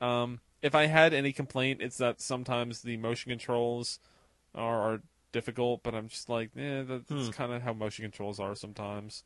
Um, 0.00 0.40
if 0.62 0.74
I 0.74 0.86
had 0.86 1.14
any 1.14 1.32
complaint, 1.32 1.80
it's 1.82 1.98
that 1.98 2.20
sometimes 2.20 2.82
the 2.82 2.96
motion 2.96 3.30
controls 3.30 3.98
are, 4.54 4.94
are 4.94 5.00
difficult. 5.32 5.82
But 5.82 5.94
I'm 5.94 6.08
just 6.08 6.28
like, 6.28 6.50
eh, 6.56 6.82
that's 6.82 7.08
Hmm. 7.08 7.30
kind 7.30 7.52
of 7.52 7.62
how 7.62 7.72
motion 7.72 8.04
controls 8.04 8.40
are 8.40 8.54
sometimes. 8.54 9.22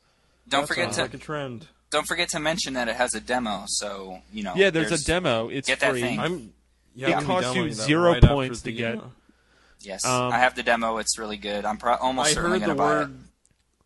Don't 0.47 0.61
That 0.61 0.67
forget 0.67 0.85
sounds 0.85 0.95
to 0.97 1.01
like 1.03 1.13
a 1.15 1.17
trend. 1.17 1.67
don't 1.89 2.07
forget 2.07 2.29
to 2.29 2.39
mention 2.39 2.73
that 2.73 2.87
it 2.87 2.95
has 2.95 3.13
a 3.15 3.19
demo. 3.19 3.63
So 3.67 4.19
you 4.31 4.43
know. 4.43 4.53
yeah, 4.55 4.69
there's, 4.69 4.91
a 4.91 5.03
demo. 5.03 5.49
It's 5.49 5.67
Get 5.67 5.79
that 5.79 5.91
free. 5.91 6.01
thing. 6.01 6.19
I'm. 6.19 6.53
Yeah, 6.95 7.09
It 7.09 7.15
I'm 7.17 7.25
gonna 7.25 7.39
be 7.39 7.43
costs 7.45 7.55
you 7.55 7.71
zero 7.71 8.13
right 8.13 8.23
points 8.23 8.59
to 8.59 8.65
the, 8.65 8.71
get. 8.73 8.97
uh, 8.97 9.01
Yes, 9.81 10.05
Um, 10.05 10.33
I 10.33 10.39
have 10.39 10.55
the 10.55 10.63
demo. 10.63 10.97
It's 10.97 11.17
really 11.17 11.37
good. 11.37 11.63
I'm 11.65 11.77
pro- 11.77 11.95
almost 11.95 12.31
I 12.31 12.33
certainly 12.33 12.59
heard 12.59 12.65
going 12.65 12.77
the 12.77 12.83
to 12.83 12.89
buy 12.89 12.99
word. 13.01 13.19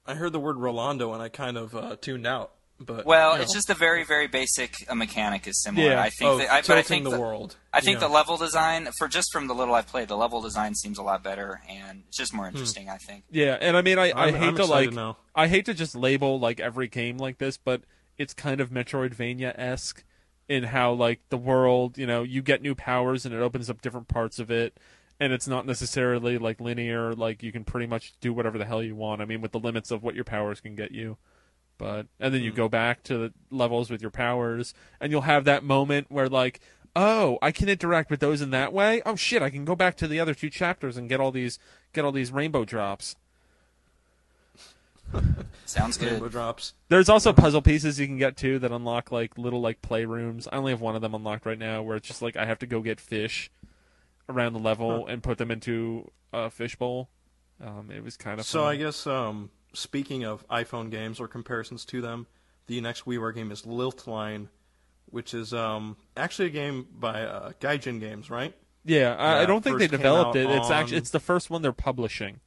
I 0.06 0.14
heard 0.16 0.34
the 0.34 0.40
word 0.40 0.58
Rolando, 0.58 1.14
and 1.14 1.22
I 1.22 1.30
kind 1.30 1.58
of 1.58 1.76
uh, 1.76 1.96
tuned 2.02 2.26
out. 2.28 2.52
But. 2.80 3.06
Well, 3.06 3.34
you 3.34 3.38
know. 3.38 3.44
it's 3.44 3.54
just 3.54 3.70
a 3.70 3.76
very 3.76 4.04
very 4.04 4.28
basic 4.28 4.74
uh, 4.90 4.96
mechanic 4.96 5.48
is 5.48 5.62
similar. 5.62 5.92
Yeah. 5.92 6.02
I 6.02 6.10
think. 6.10 6.30
oh, 6.30 6.38
that, 6.40 6.52
I, 6.52 6.62
but 6.62 6.78
I 6.78 6.82
think 6.82 7.04
the, 7.06 7.12
the, 7.12 7.20
world. 7.20 7.56
I 7.72 7.80
think 7.80 8.02
yeah. 8.02 8.08
the 8.08 8.14
level 8.14 8.36
design 8.36 8.90
for 8.98 9.08
just 9.08 9.32
from 9.32 9.48
the 9.48 9.54
little 9.54 9.76
I've 9.76 9.88
played, 9.88 10.08
the 10.08 10.18
level 10.18 10.42
design 10.42 10.74
seems 10.74 10.98
a 10.98 11.04
lot 11.04 11.24
better 11.24 11.62
and 11.70 12.04
it's 12.08 12.18
just 12.18 12.34
more 12.34 12.48
interesting. 12.48 12.90
I 12.90 12.98
think. 12.98 13.24
Yeah, 13.32 13.58
and 13.62 13.78
I 13.78 13.82
mean, 13.84 14.00
I, 14.00 14.10
I 14.10 14.26
I'm- 14.26 14.34
hate 14.34 14.48
I'm 14.48 14.56
to 14.56 14.66
like, 14.66 14.92
now. 14.92 15.18
I 15.36 15.48
hate 15.48 15.66
to 15.66 15.74
just 15.74 15.96
label 15.96 16.40
like 16.40 16.60
every 16.60 16.88
game 16.88 17.18
like 17.18 17.38
this, 17.38 17.56
but 17.58 17.84
it's 18.18 18.34
kind 18.34 18.60
of 18.60 18.72
Metroidvania 18.72 19.58
esque 19.58 20.04
in 20.50 20.64
how 20.66 20.94
like 20.94 21.22
the 21.30 21.38
world, 21.38 21.98
you 21.98 22.06
know, 22.06 22.24
you 22.24 22.42
get 22.42 22.62
new 22.62 22.76
powers 22.76 23.26
and 23.26 23.34
it 23.34 23.42
opens 23.42 23.70
up 23.70 23.82
different 23.82 24.08
parts 24.08 24.40
of 24.40 24.52
it, 24.52 24.78
and 25.20 25.32
it's 25.34 25.48
not 25.48 25.66
necessarily 25.66 26.38
like 26.38 26.60
linear. 26.60 27.14
Like 27.14 27.42
you 27.44 27.52
can 27.52 27.64
pretty 27.64 27.88
much 27.88 28.14
do 28.20 28.34
whatever 28.34 28.58
the 28.58 28.66
hell 28.66 28.84
you 28.84 28.96
want. 28.96 29.22
I 29.22 29.26
mean, 29.26 29.42
with 29.42 29.52
the 29.52 29.60
limits 29.60 29.92
of 29.92 30.04
what 30.04 30.16
your 30.16 30.24
powers 30.26 30.60
can 30.60 30.76
get 30.76 30.92
you. 30.92 31.18
But 31.78 32.08
and 32.20 32.34
then 32.34 32.42
you 32.44 32.52
Hmm. 32.52 32.58
go 32.58 32.70
back 32.70 33.04
to 33.04 33.18
the 33.18 33.34
levels 33.50 33.90
with 33.90 34.02
your 34.02 34.12
powers, 34.12 34.74
and 35.02 35.12
you'll 35.12 35.22
have 35.22 35.46
that 35.46 35.64
moment 35.64 36.08
where 36.10 36.30
like, 36.30 36.60
oh, 36.96 37.40
I 37.42 37.52
can 37.52 37.68
interact 37.70 38.12
with 38.12 38.20
those 38.20 38.42
in 38.42 38.52
that 38.52 38.72
way. 38.72 39.02
Oh 39.06 39.16
shit, 39.16 39.42
I 39.42 39.50
can 39.50 39.66
go 39.66 39.76
back 39.76 39.98
to 39.98 40.08
the 40.08 40.20
other 40.20 40.34
two 40.36 40.50
chapters 40.50 40.98
and 40.98 41.10
get 41.10 41.20
all 41.20 41.32
these 41.32 41.58
get 41.94 42.06
all 42.06 42.12
these 42.12 42.32
rainbow 42.32 42.64
drops. 42.66 43.16
Sounds 45.66 46.02
Rainbow 46.02 46.20
good. 46.20 46.32
drops. 46.32 46.74
There's 46.90 47.10
also 47.10 47.34
puzzle 47.34 47.62
pieces 47.62 48.00
you 48.00 48.08
can 48.08 48.18
get 48.18 48.38
too 48.38 48.60
that 48.60 48.72
unlock 48.72 49.12
like 49.12 49.38
little 49.38 49.62
like 49.62 49.82
playrooms. 49.82 50.48
I 50.52 50.58
only 50.58 50.72
have 50.72 50.82
one 50.82 50.96
of 50.96 51.02
them 51.02 51.14
unlocked 51.14 51.46
right 51.46 51.58
now, 51.58 51.82
where 51.82 51.96
it's 51.96 52.08
just 52.08 52.22
like 52.22 52.36
I 52.36 52.46
have 52.46 52.60
to 52.60 52.66
go 52.68 52.82
get 52.82 53.00
fish 53.00 53.50
around 54.30 54.54
the 54.54 54.60
level 54.60 55.08
and 55.08 55.22
put 55.24 55.38
them 55.38 55.52
into 55.52 56.12
a 56.32 56.50
fishbowl. 56.50 57.10
Um, 57.62 57.92
it 57.92 58.04
was 58.04 58.18
kind 58.18 58.40
of 58.40 58.46
So 58.46 58.62
fun. 58.62 58.74
I 58.74 58.76
guess 58.76 59.08
um, 59.08 59.50
speaking 59.74 60.24
of 60.24 60.48
iPhone 60.50 60.90
games 60.90 61.20
or 61.20 61.28
comparisons 61.28 61.86
to 61.86 62.02
them, 62.02 62.28
the 62.68 62.80
next 62.82 63.06
WiiWare 63.06 63.36
game 63.36 63.52
is 63.52 63.66
Lilt 63.66 64.08
Line, 64.08 64.50
which 65.06 65.34
is 65.34 65.54
um, 65.54 65.98
actually 66.18 66.48
a 66.48 66.52
game 66.52 66.88
by 66.94 67.24
uh, 67.24 67.52
Gaijin 67.60 68.00
Games, 68.00 68.30
right? 68.30 68.54
yeah, 68.86 69.16
I, 69.16 69.44
I 69.44 69.46
don't 69.46 69.64
think 69.64 69.80
they 69.80 69.88
developed 69.88 70.36
out 70.36 70.36
it. 70.36 70.50
It's 70.50 70.70
actually 70.70 70.98
it's 70.98 71.12
the 71.12 71.20
first 71.20 71.50
one 71.50 71.62
they're 71.62 71.72
publishing. 71.72 72.40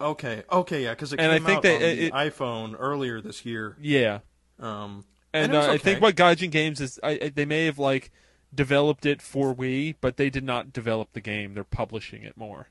Okay, 0.00 0.42
okay, 0.50 0.82
yeah, 0.82 0.90
because 0.90 1.12
it 1.12 1.20
And 1.20 1.30
I 1.30 1.38
came 1.38 1.46
think 1.46 1.56
out 1.58 1.62
they- 1.62 1.74
on 1.74 1.80
the 1.80 2.06
it- 2.06 2.12
iPhone 2.12 2.74
earlier 2.78 3.20
this 3.20 3.44
year. 3.46 3.76
Yeah, 3.80 4.20
Um, 4.58 5.04
and, 5.32 5.52
it 5.52 5.56
was 5.56 5.66
uh, 5.66 5.70
I 5.72 5.78
think 5.78 5.96
okay. 5.96 6.00
what 6.02 6.14
Gaijin 6.16 6.50
Games 6.50 6.80
is, 6.80 6.98
I, 7.02 7.18
I- 7.22 7.28
they 7.34 7.44
may 7.44 7.64
have 7.66 7.78
like 7.78 8.10
developed 8.54 9.06
it 9.06 9.22
for 9.22 9.54
Wii, 9.54 9.96
but 10.00 10.16
they 10.16 10.30
did 10.30 10.44
not 10.44 10.72
develop 10.72 11.12
the 11.12 11.20
game. 11.20 11.54
They're 11.54 11.64
publishing 11.64 12.22
it 12.22 12.36
more. 12.36 12.68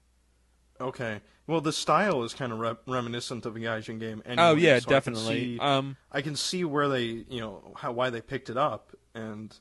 Okay, 0.82 1.22
well, 1.48 1.62
the 1.62 1.72
style 1.72 2.24
is 2.24 2.34
kind 2.34 2.52
of 2.52 2.60
re- 2.60 2.76
reminiscent 2.88 3.46
of 3.46 3.56
a 3.56 3.60
Gaijin 3.60 4.00
game. 4.00 4.22
Anyway, 4.26 4.44
oh 4.44 4.56
yeah, 4.56 4.80
so 4.80 4.90
definitely. 4.90 5.24
I 5.26 5.40
can, 5.40 5.40
see, 5.40 5.60
um, 5.60 5.98
I 6.12 6.22
can 6.22 6.36
see 6.36 6.64
where 6.66 6.90
they, 6.90 7.04
you 7.04 7.40
know, 7.40 7.74
how 7.78 7.92
why 7.94 8.10
they 8.10 8.22
picked 8.22 8.50
it 8.50 8.58
up, 8.58 8.92
and 9.16 9.56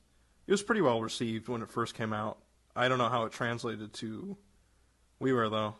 it 0.46 0.50
was 0.50 0.62
pretty 0.62 0.80
well 0.80 1.00
received 1.00 1.48
when 1.48 1.62
it 1.62 1.70
first 1.70 1.94
came 1.94 2.12
out. 2.12 2.38
I 2.74 2.88
don't 2.88 2.98
know 2.98 3.08
how 3.08 3.24
it 3.24 3.32
translated 3.32 3.92
to 3.94 4.36
WiiWare 5.22 5.50
though. 5.50 5.76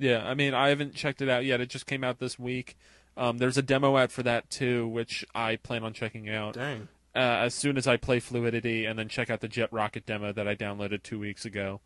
Yeah, 0.00 0.26
I 0.26 0.34
mean, 0.34 0.54
I 0.54 0.70
haven't 0.70 0.94
checked 0.94 1.20
it 1.22 1.28
out 1.28 1.44
yet. 1.44 1.60
It 1.60 1.68
just 1.68 1.86
came 1.86 2.02
out 2.02 2.18
this 2.18 2.38
week. 2.38 2.76
Um, 3.16 3.38
there's 3.38 3.58
a 3.58 3.62
demo 3.62 3.96
out 3.96 4.10
for 4.10 4.22
that 4.22 4.48
too, 4.50 4.88
which 4.88 5.24
I 5.34 5.56
plan 5.56 5.84
on 5.84 5.92
checking 5.92 6.28
out 6.30 6.54
Dang. 6.54 6.88
uh, 7.14 7.18
as 7.18 7.54
soon 7.54 7.76
as 7.76 7.86
I 7.86 7.96
play 7.98 8.18
Fluidity, 8.18 8.86
and 8.86 8.98
then 8.98 9.08
check 9.08 9.28
out 9.30 9.40
the 9.40 9.48
Jett 9.48 9.70
Rocket 9.72 10.06
demo 10.06 10.32
that 10.32 10.48
I 10.48 10.54
downloaded 10.56 11.02
two 11.02 11.18
weeks 11.18 11.44
ago. 11.44 11.80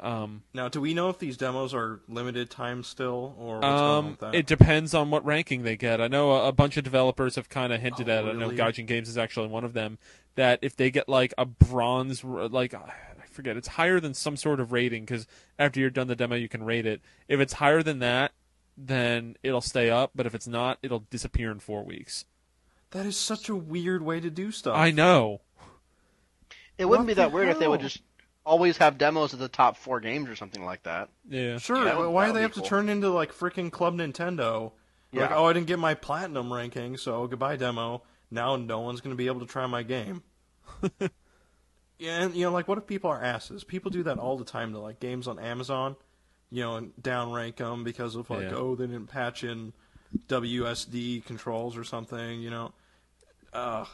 Um, 0.00 0.42
Now, 0.54 0.68
do 0.68 0.80
we 0.80 0.94
know 0.94 1.08
if 1.08 1.18
these 1.18 1.36
demos 1.36 1.74
are 1.74 1.98
limited 2.06 2.50
time 2.50 2.84
still, 2.84 3.34
or 3.36 3.56
what's 3.56 3.64
going 3.66 3.74
on 3.74 3.98
um, 3.98 4.10
with 4.10 4.18
that? 4.20 4.34
it 4.36 4.46
depends 4.46 4.94
on 4.94 5.10
what 5.10 5.24
ranking 5.24 5.64
they 5.64 5.76
get. 5.76 6.00
I 6.00 6.06
know 6.06 6.30
a, 6.30 6.48
a 6.48 6.52
bunch 6.52 6.76
of 6.76 6.84
developers 6.84 7.34
have 7.34 7.48
kind 7.48 7.72
of 7.72 7.80
hinted 7.80 8.08
Oh, 8.08 8.12
at 8.12 8.24
it. 8.26 8.28
I 8.28 8.32
know? 8.34 8.50
Gaijin 8.50 8.86
Games 8.86 9.08
is 9.08 9.18
actually 9.18 9.48
one 9.48 9.64
of 9.64 9.72
them. 9.72 9.98
That 10.36 10.60
if 10.62 10.76
they 10.76 10.92
get 10.92 11.08
like 11.08 11.34
a 11.36 11.44
bronze, 11.44 12.22
like 12.22 12.72
forget, 13.38 13.56
it's 13.56 13.68
higher 13.68 14.00
than 14.00 14.14
some 14.14 14.36
sort 14.36 14.58
of 14.58 14.72
rating 14.72 15.04
because 15.04 15.26
after 15.58 15.78
you're 15.78 15.90
done 15.90 16.08
the 16.08 16.16
demo, 16.16 16.34
you 16.34 16.48
can 16.48 16.64
rate 16.64 16.86
it. 16.86 17.00
If 17.28 17.38
it's 17.38 17.54
higher 17.54 17.82
than 17.82 18.00
that, 18.00 18.32
then 18.76 19.36
it'll 19.44 19.60
stay 19.60 19.88
up. 19.90 20.10
But 20.14 20.26
if 20.26 20.34
it's 20.34 20.48
not, 20.48 20.78
it'll 20.82 21.04
disappear 21.10 21.50
in 21.52 21.60
four 21.60 21.84
weeks. 21.84 22.24
that 22.90 23.06
is 23.06 23.16
such 23.16 23.48
a 23.48 23.54
weird 23.54 24.02
way 24.02 24.18
to 24.18 24.30
do 24.30 24.50
stuff. 24.50 24.76
I 24.76 24.90
know. 24.90 25.40
It 26.78 26.84
wouldn't 26.86 27.06
What 27.06 27.08
be 27.08 27.14
that 27.14 27.30
the 27.30 27.34
weird 27.36 27.48
if 27.48 27.58
they 27.58 27.68
would 27.68 27.80
just 27.80 28.02
always 28.46 28.76
have 28.78 28.98
demos 28.98 29.32
of 29.32 29.38
the 29.38 29.48
top 29.48 29.76
four 29.76 30.00
games 30.00 30.28
or 30.28 30.34
something 30.36 30.64
like 30.64 30.82
that. 30.84 31.10
Yeah. 31.28 31.58
Sure. 31.58 31.76
Yeah, 31.78 31.84
that 31.84 31.98
would- 31.98 32.08
why 32.10 32.26
that 32.26 32.28
do 32.28 32.32
they 32.34 32.38
be 32.40 32.42
have 32.42 32.54
cool. 32.54 32.62
to 32.64 32.68
turn 32.68 32.88
into 32.88 33.10
like 33.10 33.32
freaking 33.32 33.70
Club 33.70 33.94
Nintendo? 33.96 34.72
Like, 35.12 35.30
Yeah. 35.30 35.36
oh, 35.36 35.44
I 35.46 35.52
didn't 35.52 35.66
get 35.66 35.78
my 35.78 35.94
platinum 35.94 36.52
ranking, 36.52 36.96
so 36.96 37.26
goodbye 37.26 37.56
demo. 37.56 38.02
Now 38.30 38.56
no 38.56 38.80
one's 38.80 39.00
going 39.00 39.12
to 39.14 39.16
be 39.16 39.26
able 39.26 39.40
to 39.40 39.46
try 39.46 39.66
my 39.66 39.82
game. 39.82 40.22
yeah, 41.98 42.22
and 42.22 42.34
you 42.34 42.44
know, 42.44 42.52
like, 42.52 42.68
what 42.68 42.78
if 42.78 42.86
people 42.86 43.10
are 43.10 43.22
asses? 43.22 43.64
People 43.64 43.90
do 43.90 44.02
that 44.04 44.18
all 44.18 44.36
the 44.36 44.44
time 44.44 44.72
to 44.72 44.78
like 44.78 45.00
games 45.00 45.26
on 45.28 45.38
Amazon, 45.38 45.96
you 46.50 46.62
know, 46.62 46.76
and 46.76 46.92
downrank 47.00 47.56
them 47.56 47.84
because 47.84 48.14
of 48.14 48.30
like, 48.30 48.42
Yeah. 48.50 48.54
oh, 48.56 48.74
they 48.74 48.86
didn't 48.86 49.08
patch 49.08 49.44
in 49.44 49.72
WSD 50.28 51.24
controls 51.26 51.76
or 51.76 51.84
something. 51.84 52.40
You 52.40 52.50
know, 52.50 52.72
uh, 53.52 53.84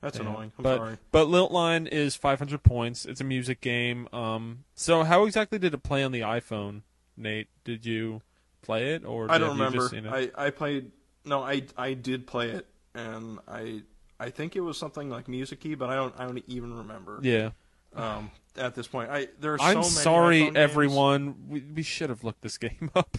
that's 0.00 0.16
Yeah. 0.18 0.22
annoying. 0.24 0.52
I'm 0.58 0.62
but 0.62 0.76
sorry. 0.78 0.98
but 1.10 1.28
Lilt 1.28 1.52
Line 1.52 1.86
is 1.86 2.16
500 2.16 2.62
points. 2.62 3.04
It's 3.04 3.20
a 3.20 3.24
music 3.24 3.60
game. 3.60 4.08
Um, 4.12 4.64
so 4.74 5.04
how 5.04 5.24
exactly 5.24 5.58
did 5.58 5.74
it 5.74 5.82
play 5.82 6.02
on 6.02 6.12
the 6.12 6.20
iPhone, 6.20 6.82
Nate? 7.16 7.48
Did 7.64 7.86
you 7.86 8.22
play 8.62 8.94
it 8.94 9.04
or 9.04 9.30
I 9.30 9.38
did 9.38 9.44
don't 9.46 9.56
you 9.56 9.62
remember. 9.64 9.78
Just, 9.78 9.90
seen 9.90 10.06
it? 10.06 10.32
I 10.36 10.46
I 10.46 10.50
played. 10.50 10.90
No, 11.24 11.42
I 11.42 11.62
I 11.76 11.94
did 11.94 12.26
play 12.26 12.50
it, 12.50 12.66
and 12.94 13.38
I 13.46 13.82
I 14.22 14.30
think 14.30 14.54
it 14.54 14.60
was 14.60 14.78
something 14.78 15.10
like 15.10 15.26
musicy, 15.26 15.74
but 15.74 15.90
I 15.90 15.96
don't 15.96 16.14
I 16.18 16.26
don't 16.26 16.42
even 16.46 16.76
remember. 16.76 17.18
yeah. 17.22 17.50
Um, 17.94 18.30
at 18.56 18.74
this 18.74 18.86
point, 18.86 19.10
I 19.10 19.28
there's. 19.40 19.60
so 19.60 19.66
I'm 19.66 19.74
many 19.78 19.88
sorry, 19.88 20.52
everyone. 20.56 21.34
We, 21.48 21.60
we 21.60 21.82
should 21.82 22.08
have 22.08 22.22
looked 22.24 22.40
this 22.42 22.56
game 22.56 22.90
up. 22.94 23.18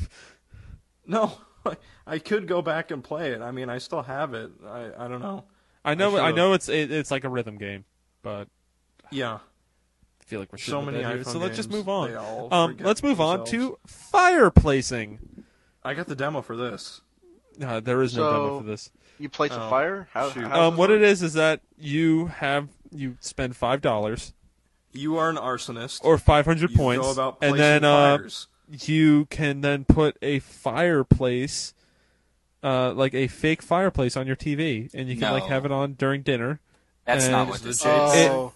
No, 1.06 1.38
I 2.08 2.20
could 2.20 2.48
go 2.48 2.62
back 2.62 2.90
and 2.90 3.04
play 3.04 3.32
it. 3.32 3.42
I 3.42 3.52
mean, 3.52 3.70
I 3.70 3.78
still 3.80 4.02
have 4.04 4.34
it. 4.34 4.50
I 4.66 4.92
I 4.98 5.08
don't 5.08 5.22
know. 5.22 5.44
I 5.84 5.96
know. 5.96 6.16
I, 6.16 6.20
should've. 6.22 6.36
know 6.38 6.54
it's 6.54 6.70
it, 6.70 6.92
it's 6.92 7.12
like 7.12 7.24
a 7.26 7.30
rhythm 7.30 7.58
game, 7.58 7.84
but 8.22 8.48
Yeah, 9.12 9.34
I 9.36 10.24
feel 10.26 10.40
like 10.40 10.52
we're 10.52 10.58
so 10.58 10.82
many 10.82 11.00
the 11.00 11.04
bed 11.04 11.20
iPhone 11.20 11.26
So 11.34 11.40
let's 11.40 11.58
just 11.58 11.70
move 11.70 11.90
on. 11.90 12.50
Um, 12.52 12.78
let's 12.80 13.04
move 13.04 13.20
on 13.20 13.46
to 13.48 13.78
fireplacing. 13.88 15.20
I 15.84 15.94
got 15.94 16.08
the 16.08 16.16
demo 16.16 16.42
for 16.42 16.56
this. 16.56 17.02
Uh, 17.62 17.80
there 17.82 18.02
is 18.02 18.16
no 18.16 18.24
So- 18.24 18.32
demo 18.32 18.60
for 18.62 18.66
this. 18.66 18.90
You 19.20 19.30
play 19.30 19.50
some 19.50 19.62
Oh, 19.64 19.70
fire? 19.70 20.08
How, 20.14 20.30
shoot. 20.32 20.44
how's 20.48 20.58
Um, 20.74 20.78
what 20.78 20.90
work? 20.90 20.98
it 20.98 21.04
is 21.04 21.22
is 21.24 21.34
that 21.34 21.62
you 21.78 22.28
have 22.28 22.68
you 22.92 23.18
spend 23.20 23.56
five 23.56 23.82
dollars 23.82 24.34
You 24.92 25.18
are 25.18 25.30
an 25.30 25.36
arsonist. 25.38 26.02
or 26.04 26.18
five 26.18 26.46
hundred 26.46 26.74
points, 26.74 27.06
go 27.06 27.12
about 27.12 27.38
and 27.42 27.56
placing 27.56 27.58
then 27.58 27.84
uh, 27.84 28.18
you 28.86 29.26
can 29.26 29.62
then 29.62 29.86
put 29.86 30.18
a 30.22 30.40
fireplace, 30.40 31.74
uh, 32.64 32.92
like 32.94 33.14
a 33.14 33.28
fake 33.28 33.62
fireplace 33.62 34.16
on 34.18 34.26
your 34.28 34.36
TV, 34.36 34.90
and 34.94 35.10
you 35.10 35.16
can 35.18 35.32
like 35.32 35.46
have 35.46 35.66
it 35.66 35.72
on 35.72 35.94
during 35.94 36.22
dinner. 36.22 36.60
That's 37.06 37.26
and- 37.26 37.32
not 37.34 37.48
what 37.48 37.58
Is 37.58 37.62
this 37.64 37.80
is. 37.82 37.86
Oh, 37.86 38.54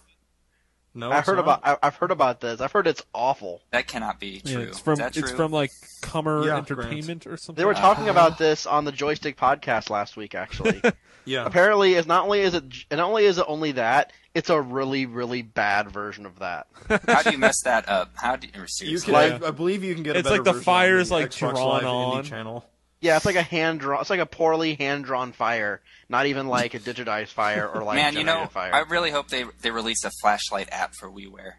no, 0.98 1.10
I 1.10 1.18
it's 1.18 1.26
heard 1.26 1.36
not. 1.36 1.42
about. 1.42 1.60
I, 1.64 1.86
I've 1.86 1.96
heard 1.96 2.10
about 2.10 2.40
this. 2.40 2.60
I've 2.60 2.72
heard 2.72 2.86
it's 2.86 3.02
awful. 3.14 3.62
That 3.70 3.86
cannot 3.86 4.18
be 4.20 4.42
Yeah, 4.44 4.52
true. 4.54 4.62
it's 4.64 4.78
from 4.78 4.92
is 4.94 4.98
that 4.98 5.12
true? 5.14 5.22
it's 5.22 5.32
from 5.32 5.52
like 5.52 5.70
Comer 6.02 6.44
Yeah, 6.46 6.56
Entertainment 6.56 7.26
or 7.26 7.36
something. 7.36 7.60
They 7.60 7.64
were 7.66 7.74
talking 7.74 8.04
Uh-huh. 8.08 8.12
about 8.12 8.38
this 8.38 8.66
on 8.66 8.84
the 8.84 8.92
Joystiq 8.92 9.36
podcast 9.36 9.90
last 9.90 10.16
week. 10.16 10.34
Actually, 10.34 10.82
Yeah, 11.24 11.44
apparently, 11.46 11.94
it's 11.94 12.08
not 12.08 12.24
only 12.24 12.40
is 12.40 12.54
it 12.54 12.64
and 12.90 12.98
not 12.98 13.08
only 13.08 13.24
is 13.26 13.38
it 13.38 13.44
only 13.48 13.72
that, 13.72 14.12
it's 14.34 14.50
a 14.50 14.60
really 14.60 15.06
really 15.06 15.42
bad 15.42 15.90
version 15.90 16.26
of 16.26 16.38
that. 16.40 16.66
How 17.06 17.22
do 17.22 17.30
you 17.30 17.38
mess 17.38 17.62
that 17.62 17.88
up? 17.88 18.10
How 18.16 18.36
do 18.36 18.46
you, 18.46 18.52
you 18.60 18.66
seriously? 18.66 19.12
can. 19.12 19.44
I, 19.44 19.48
I 19.48 19.50
believe 19.50 19.84
you 19.84 19.94
can 19.94 20.02
get. 20.02 20.16
A 20.16 20.20
It's 20.20 20.28
better 20.28 20.36
like 20.42 20.44
the 20.44 20.52
version 20.52 20.60
on 20.60 20.64
fire's, 20.64 21.10
like, 21.10 21.30
Xbox 21.30 21.38
drawn 21.38 21.54
Live 21.68 21.82
Indie 21.84 22.16
on. 22.18 22.24
channel. 22.24 22.64
Yeah, 23.00 23.16
it's 23.16 23.26
like 23.26 23.36
a 23.36 23.42
hand 23.42 23.80
drawn. 23.80 24.00
It's 24.00 24.10
like 24.10 24.20
a 24.20 24.26
poorly 24.26 24.74
hand 24.74 25.04
drawn 25.04 25.32
fire, 25.32 25.80
not 26.08 26.26
even 26.26 26.48
like 26.48 26.74
a 26.74 26.80
digitized 26.80 27.28
fire 27.28 27.68
or 27.68 27.84
like 27.84 27.96
a 27.98 28.02
Man, 28.02 28.16
you 28.16 28.24
know, 28.24 28.46
fire. 28.46 28.74
I 28.74 28.80
really 28.80 29.10
hope 29.10 29.28
they 29.28 29.44
they 29.62 29.70
release 29.70 30.04
a 30.04 30.10
flashlight 30.20 30.68
app 30.72 30.94
for 30.94 31.08
WiiWare, 31.08 31.52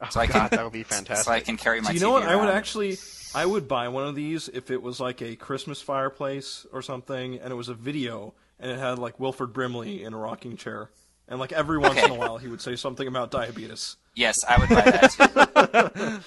oh, 0.00 0.06
so 0.10 0.20
I 0.20 0.26
can- 0.26 0.40
God, 0.40 0.50
that 0.50 0.64
would 0.64 0.72
be 0.72 0.82
fantastic. 0.82 1.24
so 1.26 1.30
I 1.32 1.40
can 1.40 1.56
carry 1.56 1.80
my. 1.80 1.90
Do 1.90 1.94
you 1.94 2.00
know 2.00 2.10
TV 2.12 2.20
what? 2.20 2.28
I 2.28 2.36
would 2.36 2.48
actually, 2.48 2.98
I 3.34 3.46
would 3.46 3.68
buy 3.68 3.88
one 3.88 4.06
of 4.08 4.14
these 4.16 4.48
if 4.48 4.70
it 4.72 4.82
was 4.82 4.98
like 4.98 5.22
a 5.22 5.36
Christmas 5.36 5.80
fireplace 5.80 6.66
or 6.72 6.82
something, 6.82 7.38
and 7.38 7.52
it 7.52 7.56
was 7.56 7.68
a 7.68 7.74
video, 7.74 8.34
and 8.58 8.72
it 8.72 8.78
had 8.78 8.98
like 8.98 9.20
Wilford 9.20 9.52
Brimley 9.52 10.02
in 10.02 10.14
a 10.14 10.18
rocking 10.18 10.56
chair, 10.56 10.90
and 11.30 11.40
like 11.40 11.52
every 11.52 11.78
once 11.78 11.96
in 12.02 12.10
a 12.10 12.14
while 12.14 12.36
he 12.36 12.48
would 12.48 12.60
say 12.60 12.76
something 12.76 13.08
about 13.08 13.30
diabetes. 13.30 13.96
Yes, 14.14 14.44
I 14.46 14.58
would 14.58 14.68
buy 14.68 14.82
that 14.82 16.22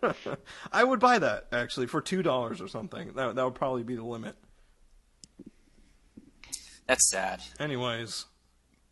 too. 0.00 0.46
I 0.72 0.84
would 0.84 1.00
buy 1.00 1.18
that 1.18 1.48
actually 1.52 1.88
for 1.88 2.00
two 2.00 2.22
dollars 2.22 2.60
or 2.62 2.68
something. 2.68 3.12
That 3.14 3.34
that 3.34 3.44
would 3.44 3.54
probably 3.56 3.82
be 3.82 3.96
the 3.96 4.04
limit. 4.04 4.36
That's 6.86 7.10
sad. 7.10 7.42
Anyways, 7.60 8.24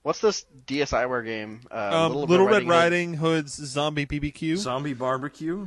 What's 0.07 0.21
this 0.21 0.45
DSiWare 0.67 1.25
game? 1.25 1.63
Uh, 1.69 1.75
Um, 1.93 2.13
Little, 2.13 2.29
Little, 2.29 2.47
Red 2.47 2.63
Red 2.63 2.69
Riding 2.69 3.15
Hood's 3.15 3.55
Zombie 3.55 4.07
BBQ. 4.07 4.57
zombie 4.57 4.95
barbecue. 4.95 5.67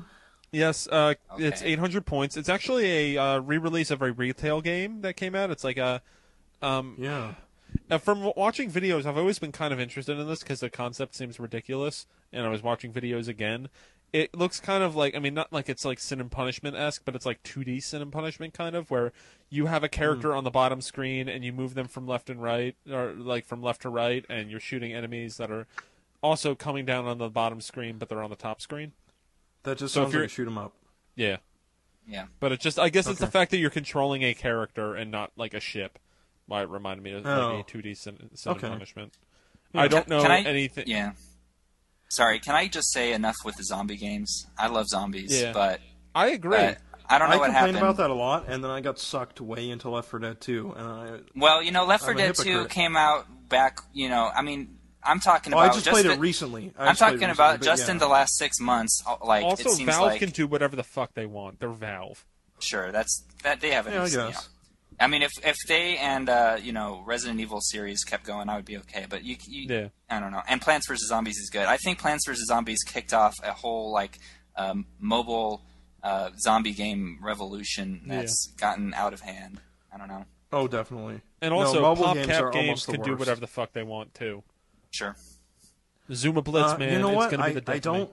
Yes, 0.52 0.88
uh, 0.90 1.16
it's 1.38 1.62
800 1.62 2.06
points. 2.06 2.38
It's 2.38 2.48
actually 2.48 3.16
a 3.16 3.22
uh, 3.22 3.40
re-release 3.40 3.92
of 3.92 4.02
a 4.02 4.14
retail 4.14 4.62
game 4.62 5.02
that 5.02 5.16
came 5.18 5.36
out. 5.36 5.52
It's 5.52 5.66
like 5.66 5.78
a 5.78 6.02
um, 6.62 6.96
Yeah, 6.98 7.34
Uh, 7.90 7.98
from 7.98 8.32
watching 8.36 8.72
videos, 8.72 9.06
I've 9.06 9.18
always 9.18 9.40
been 9.40 9.52
kind 9.52 9.74
of 9.74 9.80
interested 9.80 10.20
in 10.20 10.28
this 10.28 10.40
because 10.40 10.60
the 10.60 10.70
concept 10.70 11.16
seems 11.16 11.40
ridiculous. 11.40 12.06
And 12.32 12.46
I 12.46 12.50
was 12.50 12.62
watching 12.62 12.94
videos 12.94 13.28
again. 13.28 13.70
It 14.14 14.36
looks 14.36 14.60
kind 14.60 14.84
of 14.84 14.96
like 14.96 15.16
I 15.16 15.20
mean, 15.20 15.34
not 15.34 15.52
like 15.54 15.70
it's 15.70 15.86
like 15.86 16.00
Sin 16.00 16.20
and 16.20 16.32
Punishment 16.32 16.76
esque, 16.76 17.04
but 17.06 17.16
it's 17.16 17.26
like 17.26 17.42
2D 17.44 17.82
Sin 17.82 18.02
and 18.02 18.12
Punishment 18.12 18.54
kind 18.54 18.76
of, 18.76 18.90
where 18.92 19.12
you 19.50 19.68
have 19.68 19.84
a 19.84 19.90
character 19.90 20.36
on 20.36 20.44
the 20.44 20.50
bottom 20.52 20.82
screen 20.82 21.30
and 21.30 21.44
you 21.44 21.52
move 21.54 21.74
them 21.76 21.88
from 21.88 22.08
left 22.08 22.30
and 22.30 22.42
right, 22.42 22.76
or 22.92 23.14
like 23.14 23.46
from 23.46 23.62
left 23.62 23.82
to 23.84 23.90
right, 23.90 24.26
and 24.30 24.50
you're 24.50 24.60
shooting 24.60 24.94
enemies 24.94 25.38
that 25.38 25.52
are 25.52 25.68
also 26.24 26.56
coming 26.56 26.86
down 26.86 27.06
on 27.06 27.18
the 27.20 27.30
bottom 27.30 27.62
screen, 27.62 27.98
but 27.98 28.10
they're 28.10 28.22
on 28.24 28.30
the 28.32 28.36
top 28.36 28.62
screen. 28.62 28.94
that 29.64 29.78
just 29.78 29.94
So 29.94 30.02
if 30.02 30.06
sounds 30.06 30.14
you're- 30.14 30.24
like 30.24 30.32
a 30.32 30.34
shoot 30.34 30.48
'em 30.48 30.58
up. 30.58 30.74
Yeah, 31.16 31.38
Yeah. 32.08 32.28
but 32.40 32.52
it 32.52 32.60
just 32.62 32.80
I 32.80 32.90
guess 32.90 33.08
it's 33.08 33.20
the 33.20 33.28
fact 33.28 33.52
that 33.52 33.58
you're 33.58 33.70
controlling 33.70 34.24
a 34.24 34.34
character 34.34 34.96
and 34.96 35.12
not 35.12 35.32
like 35.36 35.54
a 35.54 35.60
ship. 35.60 36.00
Why 36.50 36.64
it 36.64 36.70
reminded 36.70 37.04
me 37.04 37.12
of 37.14 37.26
Oh. 37.26 37.56
like 37.56 37.68
a 37.68 37.72
2D 37.78 37.96
Sin, 37.96 38.30
sin 38.36 38.52
Okay. 38.54 38.68
and 38.68 38.74
Punishment. 38.76 39.14
I 39.74 39.88
don't 39.88 40.08
know 40.08 40.22
can 40.22 40.32
I- 40.32 40.42
anything. 40.42 40.86
Yeah. 40.88 41.12
Sorry, 42.10 42.40
can 42.40 42.56
I 42.56 42.68
just 42.68 42.92
say 42.92 43.14
enough 43.14 43.36
with 43.46 43.56
the 43.58 43.64
zombie 43.64 43.96
games? 43.98 44.48
I 44.58 44.68
love 44.68 44.88
zombies, 44.88 45.40
Yeah. 45.42 45.54
but 45.54 45.80
I 46.16 46.30
agree. 46.30 46.58
uh, 46.58 46.74
I 47.08 47.20
don't 47.20 47.30
know 47.30 47.36
I 47.36 47.38
what 47.38 47.46
complained 47.46 47.56
happened. 47.56 47.78
about 47.78 47.98
that 47.98 48.10
a 48.10 48.14
lot, 48.16 48.46
and 48.48 48.64
then 48.64 48.72
I 48.72 48.82
got 48.82 48.98
sucked 49.00 49.40
way 49.40 49.70
into 49.70 49.90
Left 49.90 50.10
4 50.10 50.20
Dead 50.20 50.42
2, 50.42 50.74
and 50.76 50.88
I 50.88 51.20
Well, 51.36 51.62
you 51.62 51.72
know, 51.72 51.86
Left 51.86 52.04
4 52.04 52.14
Dead 52.16 52.34
2 52.36 52.66
came 52.66 52.98
out 52.98 53.48
back. 53.48 53.80
You 53.94 54.10
know, 54.10 54.32
I 54.34 54.42
mean, 54.42 54.80
I'm 55.04 55.20
talking 55.20 55.54
oh, 55.54 55.58
about 55.60 55.72
I 55.72 55.74
just 55.76 55.88
played 55.88 56.06
the- 56.06 56.14
it 56.14 56.20
recently. 56.20 56.74
I 56.78 56.88
I'm 56.88 56.90
just 56.90 57.00
played 57.00 57.08
it 57.14 57.16
talking 57.18 57.28
recently, 57.30 57.32
about 57.32 57.62
just 57.62 57.86
yeah. 57.86 57.92
in 57.92 57.98
the 58.00 58.08
last 58.08 58.38
six 58.38 58.60
months. 58.60 59.04
uh, 59.08 59.18
Like 59.24 59.44
also, 59.46 59.70
it 59.70 59.74
seems 59.76 59.90
Valve 59.90 60.02
like 60.08 60.20
can 60.20 60.30
do 60.32 60.48
whatever 60.48 60.76
the 60.76 60.84
fuck 60.84 61.14
they 61.14 61.26
want. 61.28 61.60
They're 61.60 61.70
Valve. 61.70 62.26
sure 62.60 62.92
that's 62.92 63.24
that 63.44 63.62
they 63.62 63.72
have 63.72 63.86
an 63.88 63.94
Yeah, 63.94 64.04
I 64.04 64.06
you 64.08 64.18
know. 64.18 64.32
Guess. 65.00 65.06
I 65.06 65.10
mean, 65.10 65.22
if 65.22 65.32
if 65.44 65.56
they 65.68 65.98
and 65.98 66.30
uh, 66.30 66.58
you 66.62 66.72
know 66.72 67.02
Resident 67.06 67.40
Evil 67.40 67.62
series 67.62 68.04
kept 68.04 68.26
going, 68.26 68.50
I 68.50 68.56
would 68.56 68.66
be 68.66 68.78
okay. 68.78 69.06
But 69.10 69.24
you, 69.24 69.38
you 69.48 69.68
Yeah. 69.70 69.88
I 70.10 70.20
don't 70.20 70.32
know. 70.32 70.42
And 70.48 70.62
Plants 70.62 70.88
vs 70.88 71.08
Zombies 71.08 71.38
is 71.38 71.50
good. 71.50 71.66
I 71.66 71.78
think 71.78 72.00
Plants 72.00 72.26
vs 72.28 72.46
Zombies 72.48 72.84
kicked 72.86 73.14
off 73.14 73.36
a 73.44 73.54
whole 73.54 73.92
like 73.92 74.20
um, 74.56 74.86
mobile 75.00 75.62
uh, 76.04 76.30
zombie 76.40 76.74
game 76.74 77.20
revolution 77.22 78.02
that's 78.06 78.54
gotten 78.60 78.94
out 78.94 79.14
of 79.14 79.22
hand. 79.22 79.60
I 79.94 79.98
don't 79.98 80.08
know. 80.08 80.26
Oh, 80.52 80.68
definitely. 80.68 81.22
And 81.42 81.52
No, 81.52 81.60
also, 81.60 81.82
mobile 81.82 82.06
PopCap 82.06 82.16
games 82.16 82.28
games, 82.28 82.40
are 82.40 82.52
almost 82.54 82.86
the 82.88 82.92
can 82.94 83.02
do 83.04 83.16
whatever 83.16 83.40
the 83.40 83.48
fuck 83.48 83.74
they 83.74 83.84
want 83.84 84.14
too. 84.14 84.44
Sure. 84.92 85.16
Zuma 86.12 86.42
Blitz, 86.42 86.72
Uh, 86.74 86.78
man, 86.78 86.94
you 86.94 87.00
know 87.00 87.10
it's 87.10 87.16
what? 87.18 87.30
be 87.32 87.38
I, 87.38 87.54
the 87.54 87.72
I 87.72 87.80
don't. 87.80 88.12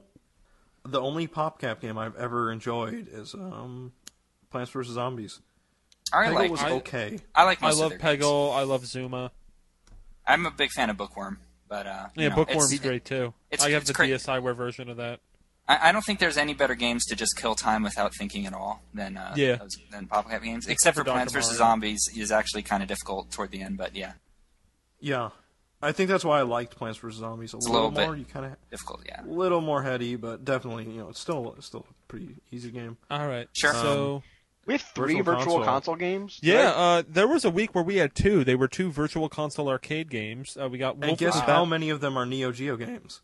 The 0.85 1.01
only 1.01 1.27
PopCap 1.27 1.81
game 1.81 1.99
I've 1.99 2.15
ever 2.17 2.53
enjoyed 2.53 3.09
is 3.11 3.35
um, 3.35 3.93
Plants 4.51 4.71
vs 4.71 4.95
Zombies. 4.95 5.41
I 6.13 6.27
Peggle 6.27 6.35
like 6.35 6.51
was 6.51 6.63
I- 6.63 6.71
okay. 6.73 7.19
I 7.35 7.45
like 7.45 7.63
I 7.63 7.71
love 7.71 7.81
of 7.93 7.99
their 8.01 8.17
games. 8.17 8.25
Peggle. 8.25 8.55
I 8.57 8.63
love 8.63 8.87
Zuma. 8.87 9.31
I'm 10.27 10.47
a 10.47 10.51
big 10.51 10.71
fan 10.71 10.91
of 10.91 10.97
Bookworm, 10.97 11.39
but 11.69 11.87
uh, 11.87 12.07
Yeah, 12.17 12.29
know, 12.29 12.37
Bookworm's 12.37 12.73
it's- 12.73 12.81
great 12.87 13.05
too. 13.05 13.33
it's- 13.51 13.67
I 13.67 13.71
have 13.73 13.83
it's 13.83 13.89
the 13.91 13.95
great. 13.95 14.11
DSiWare 14.13 14.57
version 14.57 14.89
of 14.91 14.97
that. 14.99 15.21
I, 15.69 15.89
I 15.89 15.93
don't 15.93 16.03
think 16.05 16.21
there's 16.21 16.37
any 16.37 16.55
better 16.55 16.75
games 16.77 17.05
to 17.07 17.17
just 17.17 17.37
kill 17.37 17.55
time 17.57 17.83
without 17.83 18.13
thinking 18.15 18.47
at 18.47 18.53
all 18.55 18.83
than 18.95 19.17
uh, 19.17 19.33
Yeah. 19.37 19.57
those, 19.57 19.77
than 19.91 20.07
PopCap 20.07 20.43
games. 20.43 20.69
Except 20.69 20.95
for 20.97 21.03
for 21.05 21.11
Plants 21.11 21.33
vs 21.33 21.57
Zombies 21.59 22.09
is 22.17 22.31
actually 22.31 22.63
kind 22.63 22.83
of 22.85 22.89
difficult 22.89 23.31
toward 23.33 23.51
the 23.51 23.63
end, 23.63 23.77
but 23.77 23.95
yeah, 23.97 24.13
Yeah, 25.01 25.31
I 25.83 25.93
think 25.93 26.09
that's 26.09 26.25
why 26.25 26.39
I 26.39 26.43
liked 26.43 26.77
Plants 26.77 26.99
vs 26.99 27.19
Zombies 27.21 27.53
a 27.53 27.57
a 27.57 27.59
little, 27.59 27.73
little 27.75 27.91
bit. 27.91 28.07
more. 28.07 28.17
You 28.17 28.25
kind 28.25 28.47
of 28.47 28.57
difficult. 28.71 29.03
Yeah. 29.07 29.23
a 29.23 29.27
little 29.27 29.61
more 29.61 29.83
heady, 29.83 30.15
but 30.17 30.45
definitely 30.45 30.85
you 30.85 31.01
know 31.01 31.09
it's 31.09 31.21
still 31.21 31.55
it's 31.59 31.67
still 31.67 31.85
a 31.91 31.95
pretty 32.09 32.37
easy 32.53 32.71
game. 32.71 32.97
All 33.11 33.27
right. 33.27 33.49
Sure. 33.53 33.73
So 33.75 34.23
We 34.67 34.75
have 34.75 34.83
three 34.83 35.15
Virtual 35.21 35.25
virtual, 35.25 35.55
console. 35.59 35.65
console. 35.65 35.97
games. 35.97 36.39
yeah, 36.43 36.65
right? 36.65 36.99
uh, 36.99 37.03
there 37.09 37.29
was 37.29 37.45
a 37.45 37.51
week 37.51 37.75
where 37.75 37.85
we 37.85 37.97
had 37.97 38.15
two. 38.15 38.43
They 38.45 38.57
were 38.57 38.69
two 38.69 38.91
virtual 38.91 39.29
console 39.29 39.69
arcade 39.69 40.11
games. 40.11 40.57
Uh, 40.61 40.69
we 40.69 40.77
got 40.79 40.95
And 40.97 41.05
Wolf 41.07 41.19
guess 41.19 41.39
how 41.41 41.65
many 41.65 41.89
of 41.91 42.01
them 42.01 42.17
are 42.19 42.27
Neo 42.27 42.51
Geo 42.53 42.77
games? 42.77 43.23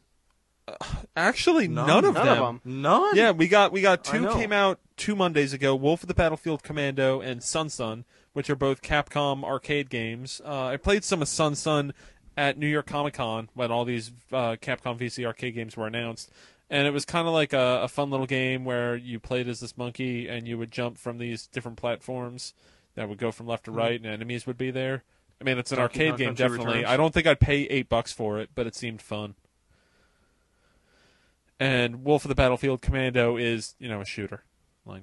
Actually, 1.16 1.66
None. 1.68 1.86
none, 1.86 2.04
of 2.04 2.14
None 2.14 2.26
them. 2.26 2.42
of 2.42 2.62
them. 2.64 2.82
None. 2.82 3.16
Yeah, 3.16 3.32
we 3.32 3.48
got 3.48 3.72
we 3.72 3.80
got 3.82 4.04
two 4.04 4.28
came 4.32 4.52
out 4.52 4.78
two 4.96 5.16
Mondays 5.16 5.52
ago. 5.52 5.74
Wolf 5.74 6.02
of 6.02 6.08
the 6.08 6.14
Battlefield 6.14 6.62
Commando 6.62 7.20
and 7.20 7.40
SonSon, 7.40 8.04
which 8.32 8.48
are 8.48 8.54
both 8.56 8.80
Capcom 8.80 9.42
arcade 9.44 9.90
games. 9.90 10.40
Uh, 10.44 10.66
I 10.66 10.76
played 10.76 11.02
some 11.02 11.20
of 11.20 11.26
SonSon 11.28 11.90
at 12.36 12.56
New 12.56 12.68
York 12.68 12.86
Comic 12.86 13.14
Con 13.14 13.50
when 13.54 13.72
all 13.72 13.84
these 13.84 14.12
uh, 14.32 14.56
Capcom 14.62 14.98
VC 14.98 15.26
arcade 15.26 15.54
games 15.56 15.76
were 15.76 15.86
announced, 15.88 16.30
and 16.72 16.86
it 16.86 16.90
was 16.90 17.04
kind 17.04 17.28
of 17.28 17.34
like 17.34 17.52
a, 17.52 17.82
a 17.82 17.88
fun 17.88 18.10
little 18.10 18.26
game 18.26 18.64
where 18.64 18.96
you 18.96 19.20
played 19.20 19.46
as 19.46 19.60
this 19.60 19.76
monkey 19.76 20.26
and 20.26 20.48
you 20.48 20.56
would 20.56 20.70
jump 20.70 20.96
from 20.96 21.18
these 21.18 21.46
different 21.46 21.76
platforms 21.76 22.54
that 22.94 23.10
would 23.10 23.18
go 23.18 23.30
from 23.30 23.46
left 23.46 23.64
to 23.66 23.70
mm-hmm. 23.70 23.78
right, 23.78 24.00
and 24.00 24.06
enemies 24.06 24.46
would 24.46 24.56
be 24.56 24.70
there. 24.70 25.04
I 25.38 25.44
mean, 25.44 25.58
it's 25.58 25.70
an 25.70 25.78
Donkey 25.78 26.00
arcade 26.00 26.10
Kong 26.10 26.16
game, 26.16 26.26
Country 26.28 26.48
definitely. 26.48 26.74
Returns. 26.78 26.92
I 26.92 26.96
don't 26.96 27.12
think 27.12 27.26
I'd 27.26 27.40
pay 27.40 27.64
eight 27.64 27.90
bucks 27.90 28.10
for 28.10 28.38
it, 28.38 28.50
but 28.54 28.66
it 28.66 28.74
seemed 28.74 29.02
fun. 29.02 29.34
And 31.60 32.04
Wolf 32.04 32.24
of 32.24 32.30
the 32.30 32.34
Battlefield 32.34 32.80
Commando 32.80 33.36
is, 33.36 33.74
you 33.78 33.88
know, 33.90 34.00
a 34.00 34.06
shooter. 34.06 34.42
Like, 34.86 35.02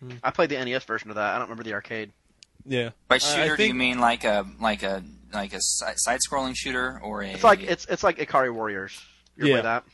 hmm. 0.00 0.12
I 0.24 0.30
played 0.30 0.48
the 0.48 0.64
NES 0.64 0.84
version 0.84 1.10
of 1.10 1.16
that. 1.16 1.34
I 1.34 1.38
don't 1.38 1.42
remember 1.42 1.62
the 1.62 1.74
arcade. 1.74 2.10
yeah. 2.64 2.90
By 3.06 3.16
I- 3.16 3.16
I 3.16 3.18
shooter, 3.18 3.56
do 3.58 3.66
you 3.66 3.74
mean 3.74 3.98
like 3.98 4.24
a 4.24 4.46
like 4.60 4.82
a 4.82 5.04
like 5.32 5.52
a 5.52 5.60
side-scrolling 5.60 6.54
shooter 6.56 6.98
or 7.02 7.20
a? 7.22 7.28
It's 7.28 7.44
like 7.44 7.62
it's 7.62 7.84
it's 7.84 8.02
like 8.02 8.16
Ikari 8.16 8.52
Warriors. 8.52 8.98
You 9.36 9.44
ever 9.44 9.56
Yeah. 9.56 9.62
that? 9.62 9.84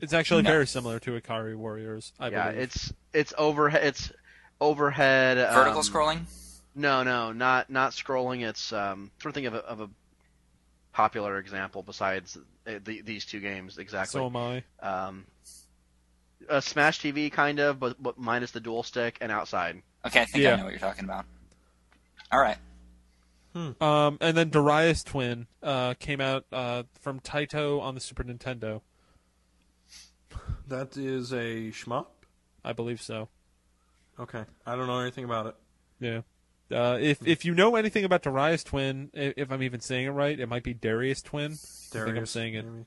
It's 0.00 0.12
actually 0.12 0.42
No. 0.42 0.50
very 0.50 0.66
similar 0.66 0.98
to 1.00 1.20
Ikari 1.20 1.54
Warriors. 1.56 2.12
I 2.18 2.28
yeah, 2.28 2.50
believe. 2.50 2.62
it's 2.62 2.92
it's 3.12 3.34
overhead. 3.36 3.84
It's 3.84 4.12
overhead. 4.60 5.36
vertical 5.36 5.78
um, 5.80 5.84
scrolling. 5.84 6.20
No, 6.74 7.02
no, 7.02 7.32
not 7.32 7.68
not 7.70 7.92
scrolling. 7.92 8.48
It's 8.48 8.72
um, 8.72 9.10
trying 9.18 9.32
to 9.32 9.40
think 9.40 9.46
of 9.48 9.54
a, 9.54 9.58
of 9.66 9.80
a 9.80 9.90
popular 10.92 11.38
example 11.38 11.82
besides 11.82 12.36
uh, 12.66 12.72
the, 12.84 13.00
these 13.02 13.24
two 13.24 13.40
games 13.40 13.78
exactly. 13.78 14.18
So 14.20 14.26
am 14.26 14.36
I. 14.36 14.62
um, 14.80 15.26
a 16.48 16.62
Smash 16.62 17.00
TV 17.00 17.30
kind 17.30 17.58
of, 17.60 17.78
but 17.78 18.00
but 18.02 18.18
minus 18.18 18.50
the 18.52 18.60
dual 18.60 18.82
stick 18.82 19.18
and 19.20 19.30
outside. 19.30 19.82
Okay, 20.06 20.22
I 20.22 20.24
think 20.24 20.42
Yeah. 20.44 20.54
I 20.54 20.56
know 20.56 20.64
what 20.64 20.70
you're 20.70 20.78
talking 20.80 21.04
about. 21.04 21.26
All 22.32 22.40
right. 22.40 22.56
Um, 23.52 24.16
and 24.20 24.36
then 24.36 24.48
Darius 24.50 25.02
Twin 25.02 25.48
uh, 25.60 25.94
came 25.94 26.20
out 26.20 26.44
uh, 26.52 26.84
from 27.00 27.18
Taito 27.18 27.80
on 27.82 27.94
the 27.96 28.00
Super 28.00 28.22
Nintendo. 28.22 28.80
That 30.70 30.96
is 30.96 31.32
a 31.32 31.70
shmup. 31.72 32.06
I 32.64 32.72
believe 32.72 33.02
so. 33.02 33.28
Okay, 34.18 34.44
I 34.66 34.76
don't 34.76 34.86
know 34.86 35.00
anything 35.00 35.24
about 35.24 35.46
it. 35.46 35.56
Yeah. 36.00 36.20
Uh, 36.76 36.96
if 37.00 37.26
if 37.26 37.44
you 37.44 37.54
know 37.54 37.74
anything 37.76 38.04
about 38.04 38.22
Darius 38.22 38.62
Twin, 38.64 39.10
i- 39.14 39.34
if 39.36 39.50
I'm 39.50 39.62
even 39.62 39.80
saying 39.80 40.06
it 40.06 40.10
right, 40.10 40.38
it 40.38 40.46
might 40.48 40.62
be 40.62 40.72
Darius 40.72 41.22
Twin. 41.22 41.52
I 41.52 42.04
think 42.04 42.16
I'm 42.16 42.26
saying 42.26 42.54
it. 42.54 42.64
maybe. 42.64 42.84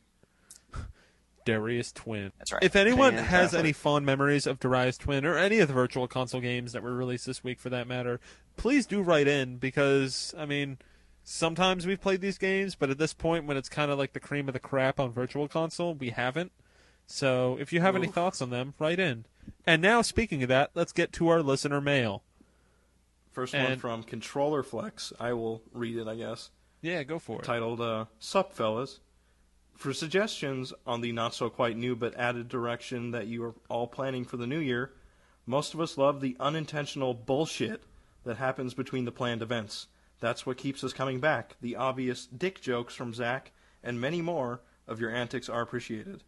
Darius 1.45 1.91
Twin. 1.91 2.31
That's 2.37 2.53
right. 2.53 2.63
If 2.63 2.75
anyone 2.77 3.15
has 3.15 3.53
any 3.53 3.73
fond 3.73 4.05
memories 4.05 4.47
of 4.47 4.59
Darius 4.61 4.97
Twin 4.97 5.25
or 5.25 5.37
any 5.37 5.59
of 5.59 5.67
the 5.67 5.73
virtual 5.73 6.07
console 6.07 6.39
games 6.39 6.71
that 6.71 6.81
were 6.83 6.95
released 6.95 7.25
this 7.25 7.43
week 7.43 7.59
for 7.59 7.69
that 7.69 7.85
matter, 7.87 8.21
please 8.55 8.85
do 8.85 9.01
write 9.01 9.27
in 9.27 9.57
because 9.57 10.33
I 10.37 10.45
mean 10.45 10.77
sometimes 11.25 11.85
we've 11.85 11.99
played 11.99 12.21
these 12.21 12.37
games, 12.37 12.75
but 12.75 12.89
at 12.89 12.97
this 12.97 13.13
point 13.13 13.45
when 13.45 13.57
it's 13.57 13.67
kind 13.69 13.91
of 13.91 13.97
like 13.99 14.13
the 14.13 14.21
cream 14.21 14.47
of 14.47 14.53
the 14.53 14.59
crap 14.59 15.01
on 15.01 15.11
virtual 15.11 15.49
console, 15.49 15.93
we 15.93 16.11
haven't. 16.11 16.53
So 17.05 17.57
if 17.59 17.73
you 17.73 17.81
have 17.81 17.95
any 17.95 18.07
thoughts 18.07 18.41
on 18.41 18.49
them, 18.49 18.73
write 18.79 18.99
in. 18.99 19.25
And 19.65 19.81
now 19.81 20.01
speaking 20.01 20.43
of 20.43 20.49
that, 20.49 20.71
let's 20.73 20.91
get 20.91 21.11
to 21.13 21.27
our 21.29 21.41
listener 21.41 21.81
mail. 21.81 22.23
First 23.31 23.53
one 23.53 23.77
from 23.77 24.03
Controller 24.03 24.63
Flex. 24.63 25.11
I 25.19 25.33
will 25.33 25.63
read 25.73 25.97
it, 25.97 26.07
I 26.07 26.15
guess. 26.15 26.51
Yeah, 26.81 27.03
go 27.03 27.17
for 27.17 27.39
it. 27.39 27.45
titled 27.45 27.81
uh, 27.81 28.05
Sup 28.19 28.53
Fellas. 28.53 28.99
For 29.75 29.91
suggestions 29.91 30.71
on 30.85 31.01
the 31.01 31.11
not 31.11 31.33
so 31.33 31.49
quite 31.49 31.75
new 31.75 31.95
but 31.95 32.15
added 32.15 32.47
direction 32.47 33.11
that 33.11 33.27
you 33.27 33.43
are 33.43 33.55
all 33.69 33.87
planning 33.87 34.23
for 34.23 34.37
the 34.37 34.45
new 34.45 34.59
year, 34.59 34.93
most 35.45 35.73
of 35.73 35.81
us 35.81 35.97
love 35.97 36.21
the 36.21 36.37
unintentional 36.39 37.13
bullshit 37.13 37.83
that 38.23 38.37
happens 38.37 38.73
between 38.73 39.05
the 39.05 39.11
planned 39.11 39.41
events. 39.41 39.87
That's 40.19 40.45
what 40.45 40.57
keeps 40.57 40.83
us 40.83 40.93
coming 40.93 41.19
back. 41.19 41.55
The 41.59 41.75
obvious 41.75 42.27
dick 42.27 42.61
jokes 42.61 42.95
from 42.95 43.13
Zach 43.13 43.51
and 43.83 43.99
many 43.99 44.21
more 44.21 44.61
of 44.87 44.99
your 45.01 45.09
antics 45.09 45.49
are 45.49 45.61
appreciated. 45.61 46.23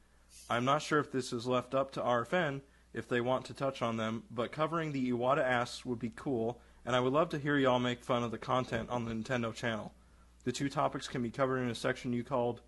I'm 0.49 0.65
not 0.65 0.81
sure 0.81 0.99
if 0.99 1.11
this 1.11 1.33
is 1.33 1.47
left 1.47 1.73
up 1.73 1.91
to 1.91 2.01
RFN 2.01 2.61
if 2.93 3.07
they 3.07 3.19
want 3.19 3.45
to 3.45 3.53
touch 3.53 3.81
on 3.81 3.97
them, 3.97 4.23
but 4.31 4.51
covering 4.51 4.91
the 4.91 5.11
Iwata 5.11 5.43
Asks 5.43 5.85
would 5.85 5.99
be 5.99 6.13
cool, 6.15 6.61
and 6.85 6.95
I 6.95 7.01
would 7.01 7.11
love 7.11 7.29
to 7.29 7.39
hear 7.39 7.57
y'all 7.57 7.79
make 7.79 8.03
fun 8.03 8.23
of 8.23 8.31
the 8.31 8.37
content 8.37 8.89
on 8.89 9.05
the 9.05 9.11
Nintendo 9.11 9.53
channel. 9.53 9.93
The 10.45 10.51
two 10.51 10.69
topics 10.69 11.07
can 11.07 11.21
be 11.21 11.29
covered 11.29 11.59
in 11.59 11.69
a 11.69 11.75
section 11.75 12.13
you 12.13 12.23
called 12.23 12.61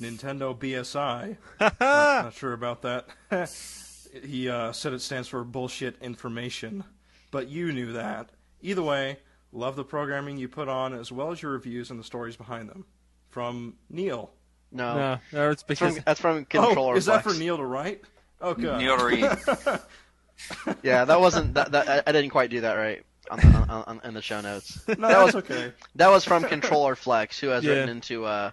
Nintendo 0.00 0.58
BSI. 0.58 1.36
not, 1.60 1.80
not 1.80 2.34
sure 2.34 2.52
about 2.52 2.82
that. 2.82 3.08
he 4.24 4.48
uh, 4.48 4.72
said 4.72 4.92
it 4.92 5.02
stands 5.02 5.28
for 5.28 5.44
bullshit 5.44 6.00
information, 6.00 6.84
but 7.30 7.48
you 7.48 7.72
knew 7.72 7.92
that. 7.92 8.30
Either 8.60 8.82
way, 8.82 9.18
love 9.52 9.76
the 9.76 9.84
programming 9.84 10.36
you 10.36 10.48
put 10.48 10.68
on 10.68 10.92
as 10.94 11.12
well 11.12 11.30
as 11.30 11.42
your 11.42 11.52
reviews 11.52 11.90
and 11.90 12.00
the 12.00 12.04
stories 12.04 12.36
behind 12.36 12.68
them. 12.68 12.86
From 13.28 13.74
Neal. 13.90 14.32
No, 14.70 14.94
No, 14.96 15.18
no, 15.32 15.50
it's 15.50 15.62
That's 15.62 15.78
from, 15.78 15.88
because 15.90 16.04
that's 16.04 16.20
from 16.20 16.44
Controller 16.44 16.94
oh, 16.94 16.96
is 16.96 17.06
that 17.06 17.22
for 17.24 17.32
Neal 17.34 17.56
to 17.56 17.64
write? 17.64 18.02
Oh, 18.40 18.54
good. 18.54 18.78
Neal 18.78 18.98
to 18.98 19.04
read. 19.04 19.24
Yeah, 20.82 21.04
that 21.04 21.20
wasn't 21.20 21.54
that, 21.54 21.72
that. 21.72 21.88
I- 21.88 22.02
I 22.06 22.12
didn't 22.12 22.30
quite 22.30 22.50
do 22.50 22.60
that 22.60 22.74
right 22.74 23.04
on, 23.30 23.40
on, 23.54 23.70
on, 23.70 24.00
in 24.04 24.14
the 24.14 24.22
show 24.22 24.40
notes. 24.40 24.80
no, 24.88 24.94
that 25.08 25.24
was 25.24 25.34
okay. 25.34 25.72
that 25.96 26.08
was 26.10 26.24
from 26.24 26.44
Controller 26.44 26.94
Flex, 26.94 27.38
who 27.40 27.48
has 27.48 27.64
Yeah. 27.64 27.72
written 27.72 27.88
into 27.88 28.24
uh 28.24 28.52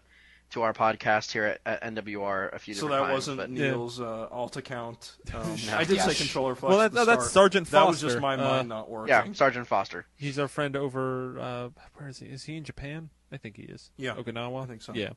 to 0.51 0.61
our 0.63 0.73
podcast 0.73 1.31
here 1.31 1.45
at, 1.65 1.81
at 1.83 1.95
NWR 1.95 2.53
a 2.53 2.59
few 2.59 2.73
times. 2.73 2.79
So 2.79 2.87
different 2.87 2.89
that 2.89 2.97
times. 2.99 3.13
wasn't 3.13 3.37
but 3.37 3.49
Neal's 3.51 3.99
uh, 4.01 4.27
alt 4.31 4.57
account. 4.57 5.15
Um, 5.33 5.41
No. 5.67 5.77
I 5.77 5.83
did 5.83 5.97
Yeah. 5.97 6.07
say 6.07 6.15
controller 6.15 6.55
flex. 6.55 6.69
Well, 6.71 6.81
at 6.81 6.91
that- 6.93 6.99
the 6.99 7.01
no, 7.01 7.05
that's 7.05 7.29
start. 7.29 7.51
Sergeant 7.53 7.71
That 7.71 7.87
was 7.87 8.01
just 8.01 8.15
Foster. 8.19 8.21
my 8.21 8.33
Uh, 8.33 8.37
mind 8.49 8.69
not 8.69 8.89
working. 8.89 9.09
yeah, 9.09 9.25
Sergeant 9.33 9.67
Foster. 9.67 10.05
he's 10.15 10.39
our 10.39 10.47
friend 10.47 10.75
over. 10.75 11.39
Uh, 11.39 11.69
where 11.95 12.09
is 12.09 12.17
he? 12.19 12.25
Is 12.27 12.43
he 12.45 12.55
in 12.57 12.63
Japan? 12.63 13.09
I 13.31 13.37
think 13.37 13.57
he 13.57 13.63
is. 13.63 13.91
Yeah, 13.97 14.15
Okinawa. 14.15 14.63
I 14.63 14.65
think 14.65 14.81
so. 14.81 14.93
Yeah. 14.95 15.09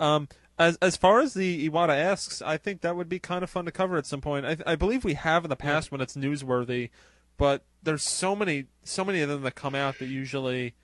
Um, 0.00 0.28
as 0.58 0.76
as 0.76 0.96
far 0.96 1.20
as 1.20 1.34
the 1.34 1.68
Iwata 1.68 1.96
asks, 1.96 2.40
I 2.42 2.56
think 2.56 2.80
that 2.82 2.96
would 2.96 3.08
be 3.08 3.18
kind 3.18 3.42
of 3.42 3.50
fun 3.50 3.64
to 3.64 3.72
cover 3.72 3.96
at 3.96 4.06
some 4.06 4.20
point. 4.20 4.46
I, 4.46 4.56
I 4.66 4.76
believe 4.76 5.04
we 5.04 5.14
have 5.14 5.44
in 5.44 5.50
the 5.50 5.56
past 5.56 5.90
when 5.90 6.00
it's 6.00 6.16
newsworthy, 6.16 6.90
but 7.36 7.64
there's 7.82 8.02
so 8.04 8.36
many 8.36 8.66
so 8.84 9.04
many 9.04 9.20
of 9.20 9.28
them 9.28 9.42
that 9.42 9.54
come 9.54 9.74
out 9.74 9.98
that 9.98 10.06
usually 10.06 10.74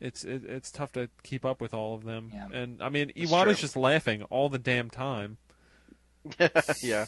it's 0.00 0.24
it, 0.24 0.44
it's 0.44 0.70
tough 0.70 0.92
to 0.92 1.10
keep 1.24 1.44
up 1.44 1.60
with 1.60 1.74
all 1.74 1.94
of 1.94 2.04
them. 2.04 2.30
Yeah. 2.32 2.48
And 2.52 2.82
I 2.82 2.88
mean, 2.88 3.10
It's 3.16 3.30
Iwata's 3.30 3.44
true. 3.58 3.62
just 3.62 3.76
laughing 3.76 4.22
all 4.24 4.48
the 4.48 4.58
damn 4.58 4.90
time. 4.90 5.38
yeah. 6.82 7.06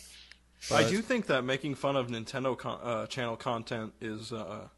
I 0.72 0.88
do 0.88 1.00
think 1.00 1.26
that 1.26 1.42
making 1.44 1.74
fun 1.76 1.96
of 1.96 2.08
Nintendo 2.08 2.56
con- 2.56 2.80
uh, 2.82 3.06
channel 3.06 3.36
content 3.36 3.92
is 4.00 4.32
uh, 4.32 4.68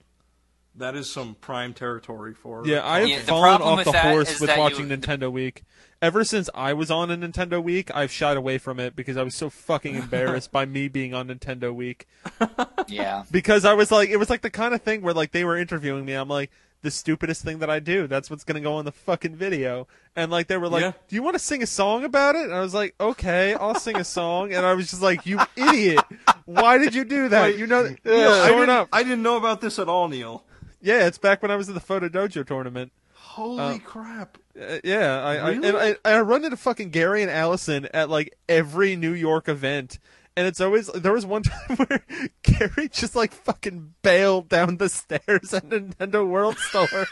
that 0.77 0.95
is 0.97 1.11
some 1.11 1.35
prime 1.35 1.75
territory 1.75 2.35
for. 2.35 2.67
Yeah, 2.67 2.87
I 2.87 3.01
have 3.01 3.09
Yeah, 3.09 3.19
fallen 3.21 3.57
problem 3.59 3.79
off 3.81 3.85
the 3.85 3.99
horse 3.99 4.41
with 4.41 4.49
that 4.49 4.57
you- 4.57 4.63
watching 4.63 4.89
Nintendo 4.89 5.31
Week. 5.31 5.63
Ever 6.01 6.25
since 6.25 6.51
I 6.55 6.73
was 6.73 6.91
on 6.91 7.11
a 7.13 7.17
Nintendo 7.17 7.63
Week, 7.63 7.89
I've 7.95 8.11
shied 8.11 8.37
away 8.37 8.59
from 8.59 8.81
it 8.81 8.97
because 8.97 9.17
I 9.17 9.23
was 9.23 9.37
so 9.37 9.49
fucking 9.51 9.95
embarrassed 9.95 10.51
by 10.51 10.65
me 10.67 10.89
being 10.89 11.15
on 11.15 11.29
Nintendo 11.29 11.73
Week. 11.75 12.07
Yeah. 12.89 13.23
Because 13.31 13.65
I 13.65 13.75
was 13.75 13.91
like, 13.93 14.09
it 14.11 14.17
was 14.17 14.29
like 14.29 14.43
the 14.43 14.51
kind 14.51 14.75
of 14.75 14.83
thing 14.83 15.03
where 15.03 15.15
like 15.15 15.31
they 15.31 15.45
were 15.45 15.57
interviewing 15.57 16.05
me. 16.05 16.15
I'm 16.15 16.29
like, 16.29 16.51
the 16.83 16.91
stupidest 16.91 17.45
thing 17.45 17.61
that 17.61 17.71
I 17.71 17.79
do. 17.79 18.09
That's 18.09 18.29
what's 18.29 18.43
gonna 18.43 18.61
go 18.61 18.75
on 18.75 18.85
the 18.85 18.91
fucking 18.93 19.37
video. 19.37 19.87
And 20.17 20.33
like 20.33 20.49
they 20.49 20.57
were 20.57 20.69
like, 20.69 20.83
Yeah. 20.83 20.93
"Do 21.07 21.15
you 21.15 21.23
want 21.23 21.35
to 21.35 21.39
sing 21.39 21.63
a 21.63 21.67
song 21.67 22.03
about 22.05 22.35
it?" 22.35 22.43
And 22.47 22.53
I 22.55 22.61
was 22.61 22.75
like, 22.75 22.97
"Okay, 23.01 23.55
I'll 23.55 23.77
sing 23.77 23.95
a 23.97 24.05
song." 24.05 24.53
And 24.53 24.67
I 24.67 24.75
was 24.75 24.91
just 24.91 25.01
like, 25.01 25.25
"You 25.25 25.39
idiot! 25.57 26.01
Why 26.45 26.79
did 26.79 26.93
you 26.95 27.05
do 27.05 27.29
that? 27.29 27.43
Wait, 27.43 27.57
you 27.59 27.69
know, 27.69 27.85
Neal, 27.85 27.97
Neal, 28.05 28.31
I, 28.33 28.49
didn't, 28.49 28.71
up. 28.71 28.89
I 28.93 29.03
didn't 29.05 29.23
know 29.23 29.37
about 29.37 29.61
this 29.61 29.79
at 29.79 29.89
all, 29.89 30.09
Neal. 30.09 30.43
Yeah, 30.83 31.07
it's 31.07 31.19
back 31.19 31.41
when 31.43 31.51
I 31.53 31.57
was 31.57 31.69
in 31.69 31.75
the 31.75 31.81
Photo 31.81 32.09
Dojo 32.09 32.45
tournament. 32.45 32.93
Holy 33.15 33.77
Uh, 33.77 33.79
crap! 33.79 34.37
Uh, 34.61 34.79
yeah, 34.83 35.23
I, 35.23 35.51
Really? 35.51 35.67
I 35.67 35.69
and 35.87 35.99
I, 36.05 36.17
I 36.17 36.21
run 36.21 36.45
into 36.45 36.57
fucking 36.57 36.91
Gary 36.91 37.23
and 37.23 37.31
Allison 37.31 37.89
at 37.95 38.11
like 38.11 38.37
every 38.49 38.97
New 38.97 39.13
York 39.13 39.49
event, 39.49 40.01
and 40.37 40.47
it's 40.47 40.61
always 40.61 40.89
there 40.89 41.13
was 41.13 41.25
one 41.25 41.43
time 41.45 41.77
where 41.77 42.05
Gary 42.43 42.89
just 42.89 43.15
like 43.15 43.33
fucking 43.33 43.95
bailed 44.03 44.49
down 44.49 44.79
the 44.79 44.89
stairs 44.89 45.55
at 45.55 45.69
Nintendo 45.69 46.27
World 46.27 46.59
Store. 46.59 47.07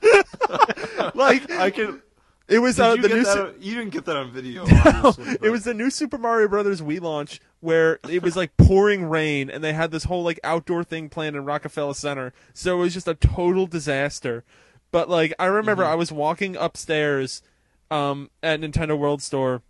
like 1.14 1.50
I 1.50 1.70
can. 1.70 2.00
it 2.46 2.60
was 2.60 2.78
uh, 2.78 2.94
the 2.96 3.08
new. 3.08 3.24
that? 3.24 3.56
You 3.60 3.74
didn't 3.74 3.90
get 3.90 4.04
that 4.04 4.16
on 4.16 4.30
video. 4.30 4.64
no, 4.84 5.12
it 5.42 5.50
was 5.50 5.64
the 5.64 5.74
new 5.74 5.90
Super 5.90 6.18
Mario 6.18 6.48
Brothers 6.48 6.80
Wii 6.80 7.00
launch 7.00 7.40
where 7.60 7.98
it 8.08 8.22
was 8.22 8.36
like 8.36 8.56
pouring 8.56 9.04
rain 9.04 9.50
and 9.50 9.62
they 9.64 9.72
had 9.72 9.90
this 9.90 10.04
whole 10.04 10.22
like 10.22 10.38
outdoor 10.44 10.84
thing 10.84 11.08
planned 11.08 11.36
in 11.36 11.44
Rockefeller 11.44 11.94
Center. 11.94 12.32
So 12.54 12.78
it 12.78 12.82
was 12.82 12.94
just 12.94 13.08
a 13.08 13.14
total 13.14 13.66
disaster. 13.66 14.44
But 14.90 15.08
like 15.08 15.34
I 15.38 15.46
remember 15.46 15.82
Mm-hmm. 15.82 15.92
I 15.92 15.96
was 15.96 16.12
walking 16.12 16.56
upstairs 16.56 17.42
um 17.90 18.30
at 18.42 18.60
Nintendo 18.60 18.96
World 18.98 19.22
Store 19.22 19.62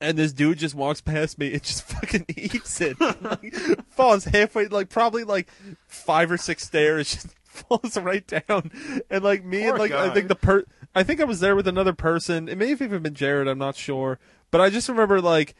and 0.00 0.18
this 0.18 0.32
dude 0.32 0.58
just 0.58 0.74
walks 0.74 1.00
past 1.00 1.38
me 1.38 1.52
and 1.52 1.62
just 1.62 1.82
fucking 1.88 2.26
eats 2.36 2.80
it. 2.80 3.00
like, 3.00 3.54
falls 3.88 4.26
halfway 4.26 4.66
like 4.66 4.88
probably 4.88 5.24
like 5.24 5.48
five 5.86 6.30
or 6.30 6.36
six 6.36 6.64
stairs 6.64 7.12
just 7.14 7.34
falls 7.44 7.96
right 7.96 8.26
down. 8.26 8.70
And 9.10 9.24
like 9.24 9.44
me 9.44 9.62
Poor 9.62 9.70
and 9.70 9.78
like 9.78 9.92
I 9.92 10.10
think 10.10 10.28
the 10.28 10.34
per 10.34 10.64
I 10.94 11.02
think 11.02 11.20
I 11.20 11.24
was 11.24 11.40
there 11.40 11.56
with 11.56 11.66
another 11.66 11.92
person. 11.92 12.48
It 12.48 12.56
may 12.56 12.68
have 12.68 12.82
even 12.82 13.02
been 13.02 13.14
Jared, 13.14 13.48
I'm 13.48 13.58
not 13.58 13.76
sure. 13.76 14.18
But 14.50 14.60
I 14.60 14.70
just 14.70 14.88
remember 14.88 15.20
like 15.20 15.54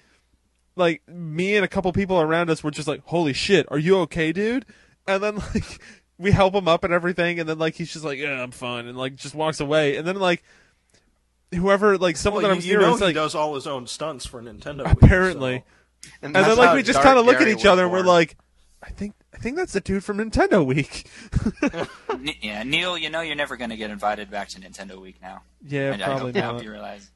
like 0.76 1.02
me 1.08 1.56
and 1.56 1.64
a 1.64 1.68
couple 1.68 1.92
people 1.92 2.20
around 2.20 2.50
us 2.50 2.62
were 2.64 2.70
just 2.70 2.88
like, 2.88 3.02
"Holy 3.06 3.32
shit, 3.32 3.66
are 3.70 3.78
you 3.78 3.98
okay, 4.00 4.32
dude?" 4.32 4.66
And 5.06 5.22
then 5.22 5.36
like 5.54 5.80
we 6.18 6.30
help 6.32 6.54
him 6.54 6.68
up 6.68 6.84
and 6.84 6.92
everything, 6.92 7.40
and 7.40 7.48
then 7.48 7.58
like 7.58 7.74
he's 7.74 7.92
just 7.92 8.04
like, 8.04 8.18
"Yeah, 8.18 8.42
I'm 8.42 8.50
fine," 8.50 8.86
and 8.86 8.96
like 8.98 9.16
just 9.16 9.34
walks 9.34 9.60
away. 9.60 9.96
And 9.96 10.06
then 10.06 10.16
like 10.16 10.42
whoever 11.54 11.96
like 11.98 12.16
someone 12.16 12.42
Well, 12.42 12.50
that 12.50 12.54
I 12.54 12.54
you, 12.54 12.58
was 12.58 12.66
you 12.66 12.78
know 12.80 12.90
was 12.92 13.00
he 13.00 13.06
like, 13.06 13.14
does 13.14 13.34
all 13.34 13.54
his 13.54 13.66
own 13.66 13.86
stunts 13.86 14.26
for 14.26 14.42
Nintendo. 14.42 14.84
Wii, 14.84 14.92
apparently. 15.02 15.58
so- 15.58 16.10
And 16.22 16.34
that's 16.34 16.48
then 16.48 16.56
like 16.58 16.74
we 16.74 16.82
just 16.82 17.00
kind 17.00 17.18
of 17.18 17.24
look 17.26 17.40
at 17.40 17.48
each 17.48 17.64
other 17.64 17.84
and 17.84 17.92
we're 17.92 18.02
like, 18.02 18.36
I 18.82 18.90
think 18.90 19.14
I 19.32 19.38
think 19.38 19.56
that's 19.56 19.72
the 19.72 19.80
dude 19.80 20.04
from 20.04 20.18
Nintendo 20.18 20.64
Week. 20.66 21.06
Yeah, 22.40 22.62
Neal, 22.62 22.96
you 22.96 23.10
know 23.10 23.20
you're 23.20 23.36
never 23.36 23.56
going 23.56 23.70
to 23.70 23.76
get 23.76 23.90
invited 23.90 24.30
back 24.30 24.48
to 24.50 24.60
Nintendo 24.60 24.98
Week 25.00 25.16
now. 25.20 25.42
yeah, 25.66 25.90
I, 25.90 25.94
I 25.94 26.04
probably 26.04 26.32
hope, 26.32 26.36
I 26.42 26.46
hope 26.46 26.54
not. 26.56 26.64
you 26.64 26.70
realize. 26.70 27.10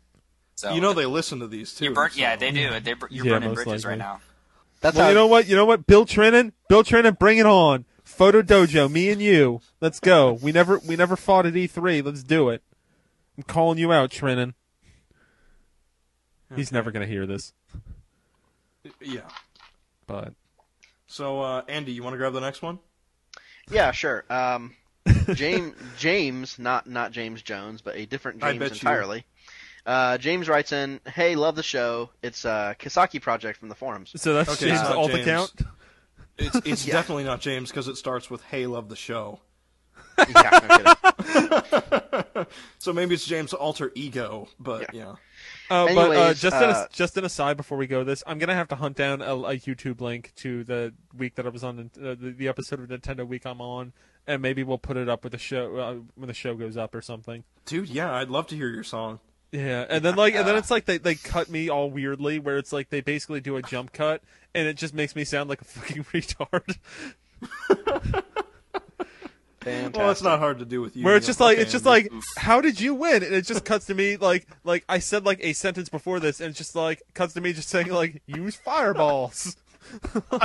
So 0.59 0.75
you 0.75 0.81
know 0.81 0.93
they 0.93 1.07
listen 1.07 1.39
to 1.39 1.47
these 1.47 1.73
too. 1.73 1.85
you're 1.85 1.95
burnt. 1.95 2.15
so- 2.15 2.21
Yeah, 2.21 2.35
they 2.35 2.51
do. 2.51 2.81
They, 2.81 2.95
you're 3.11 3.25
Yeah, 3.27 3.33
burning 3.39 3.55
bridges 3.55 3.85
likely. 3.85 3.89
right 3.91 3.99
now. 3.99 4.21
That's 4.81 4.97
Well, 4.97 5.05
how 5.05 5.09
you 5.11 5.15
know 5.15 5.29
what? 5.29 5.47
You 5.47 5.55
know 5.55 5.65
what? 5.65 5.87
Bill 5.87 6.05
Trinen, 6.05 6.51
Bill 6.69 6.83
Trinen, 6.83 7.17
bring 7.17 7.39
it 7.39 7.47
on. 7.47 7.85
Photo 8.03 8.43
Dojo, 8.43 8.91
me 8.91 9.09
and 9.11 9.23
you. 9.23 9.61
Let's 9.81 10.01
go. 10.01 10.33
We 10.33 10.51
never 10.51 10.79
we 10.81 10.97
never 10.97 11.15
fought 11.15 11.47
at 11.47 11.53
E3. 11.55 12.05
Let's 12.05 12.25
do 12.25 12.49
it. 12.49 12.63
I'm 13.37 13.45
calling 13.45 13.79
you 13.79 13.93
out, 13.93 14.11
Trinen. 14.11 14.55
He's 16.57 16.73
never 16.73 16.91
gonna 16.91 17.07
hear 17.07 17.25
this, 17.25 17.53
Yeah. 19.01 19.29
but 20.09 20.33
So 21.07 21.41
uh, 21.41 21.63
Andy, 21.69 21.93
you 21.93 22.03
want 22.03 22.15
to 22.15 22.19
grab 22.19 22.33
the 22.33 22.41
next 22.41 22.63
one? 22.63 22.81
Yeah, 23.71 23.93
sure. 23.93 24.25
Um, 24.29 24.75
James, 25.35 25.75
James, 25.99 26.59
not 26.59 26.89
not 26.89 27.13
James 27.13 27.43
Jones, 27.43 27.81
but 27.81 27.95
a 27.97 28.07
different 28.07 28.43
I 28.43 28.53
James 28.53 28.59
bet 28.59 28.83
you. 28.83 28.89
Entirely. 29.89 30.15
Uh, 30.15 30.19
James 30.19 30.49
writes 30.49 30.73
in, 30.73 31.01
"Hey, 31.07 31.35
love 31.37 31.57
the 31.57 31.63
show. 31.63 32.11
It's 32.23 32.45
a 32.45 32.77
Kisaki 32.79 33.21
project 33.21 33.59
from 33.59 33.69
the 33.69 33.75
forums. 33.75 34.13
so 34.17 34.35
that's 34.35 34.51
Okay, 34.51 34.67
James' 34.69 34.81
it's 34.81 34.89
not 34.89 34.97
alt 34.97 35.11
James. 35.11 35.23
account. 35.27 35.53
It's 36.39 36.57
it's 36.65 36.87
Yeah. 36.87 36.95
definitely 36.95 37.25
not 37.25 37.41
James 37.41 37.71
because 37.71 37.89
it 37.89 37.97
starts 37.97 38.31
with 38.31 38.43
"Hey, 38.43 38.67
love 38.67 38.89
the 38.89 38.97
show." 38.97 39.41
yeah, 40.35 40.61
no 40.69 40.77
kidding. 41.25 42.47
So 42.79 42.93
maybe 42.93 43.15
it's 43.15 43.27
James' 43.27 43.53
alter 43.53 43.91
ego, 43.95 44.49
but 44.61 44.95
yeah. 44.95 45.17
Uh, 45.71 45.93
but 45.95 46.17
uh, 46.17 46.35
just 46.35 46.57
an, 46.57 46.71
uh, 46.71 46.87
as- 46.89 46.97
just 46.97 47.17
an 47.17 47.25
aside 47.25 47.57
before 47.57 47.77
we 47.77 47.87
go, 47.87 48.05
this 48.05 48.23
I'm 48.27 48.39
gonna 48.39 48.55
have 48.55 48.69
to 48.69 48.77
hunt 48.77 48.97
down 48.97 49.21
a, 49.23 49.35
a 49.35 49.57
YouTube 49.57 50.01
link 50.01 50.33
to 50.37 50.63
the 50.65 50.95
week 51.17 51.35
that 51.35 51.47
I 51.47 51.49
was 51.51 51.63
on 51.65 51.91
uh, 52.01 52.15
the, 52.19 52.31
the 52.37 52.49
episode 52.49 52.81
of 52.81 52.89
Nintendo 52.89 53.27
Week 53.27 53.45
I'm 53.45 53.61
on, 53.61 53.93
and 54.27 54.41
maybe 54.41 54.63
we'll 54.63 54.79
put 54.79 54.97
it 54.97 55.09
up 55.09 55.25
with 55.25 55.33
the 55.33 55.39
show 55.39 55.77
uh, 55.77 55.95
when 56.15 56.29
the 56.29 56.35
show 56.35 56.55
goes 56.55 56.77
up 56.77 56.95
or 56.95 57.03
something. 57.03 57.43
Dude, 57.67 57.89
yeah, 57.89 58.13
I'd 58.15 58.31
love 58.31 58.47
to 58.49 58.57
hear 58.57 58.69
your 58.69 58.85
song. 58.85 59.19
Yeah, 59.51 59.87
and 59.89 60.05
then 60.05 60.15
like, 60.17 60.35
and 60.35 60.47
then 60.47 60.57
it's 60.57 60.71
like 60.71 60.85
they 60.85 60.99
they 60.99 61.15
cut 61.15 61.49
me 61.49 61.69
all 61.71 61.91
weirdly, 61.91 62.39
where 62.39 62.59
it's 62.59 62.73
like 62.73 62.91
they 62.91 63.01
basically 63.01 63.41
do 63.41 63.57
a 63.57 63.63
jump 63.63 63.93
cut, 63.93 64.23
and 64.55 64.69
it 64.69 64.77
just 64.77 64.93
makes 64.93 65.17
me 65.17 65.25
sound 65.25 65.49
like 65.49 65.63
a 65.63 65.65
fucking 65.65 66.05
retard. 66.13 66.77
Fantastic. 69.61 69.97
Well, 69.97 70.11
it's 70.11 70.23
not 70.23 70.39
hard 70.39 70.61
to 70.61 70.65
do 70.65 70.81
with 70.81 70.97
you. 70.97 71.05
Where 71.05 71.17
it's 71.17 71.27
just 71.27 71.41
like 71.41 71.59
it's 71.59 71.73
just 71.73 71.87
Andy. 71.87 72.09
like, 72.11 72.23
how 72.37 72.61
did 72.61 72.81
you 72.81 72.95
win? 72.95 73.23
And 73.23 73.35
it 73.35 73.47
just 73.47 73.65
cuts 73.65 73.87
to 73.87 73.95
me 73.95 74.17
like 74.17 74.47
like 74.65 74.85
I 74.89 74.99
said 74.99 75.25
like 75.25 75.41
a 75.43 75.53
sentence 75.53 75.89
before 75.89 76.21
this, 76.21 76.41
and 76.41 76.51
it's 76.51 76.59
just 76.59 76.77
like 76.77 77.03
cuts 77.15 77.35
to 77.35 77.41
me 77.41 77.53
just 77.53 77.69
saying 77.69 77.89
like 77.89 78.23
use 78.27 78.57
fireballs. 78.57 79.57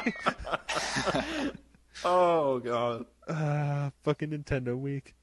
oh 2.06 2.60
god. 2.60 3.06
Ah, 3.30 3.91
fucking 4.04 4.30
Nintendo 4.30 4.78
Week. 4.78 5.16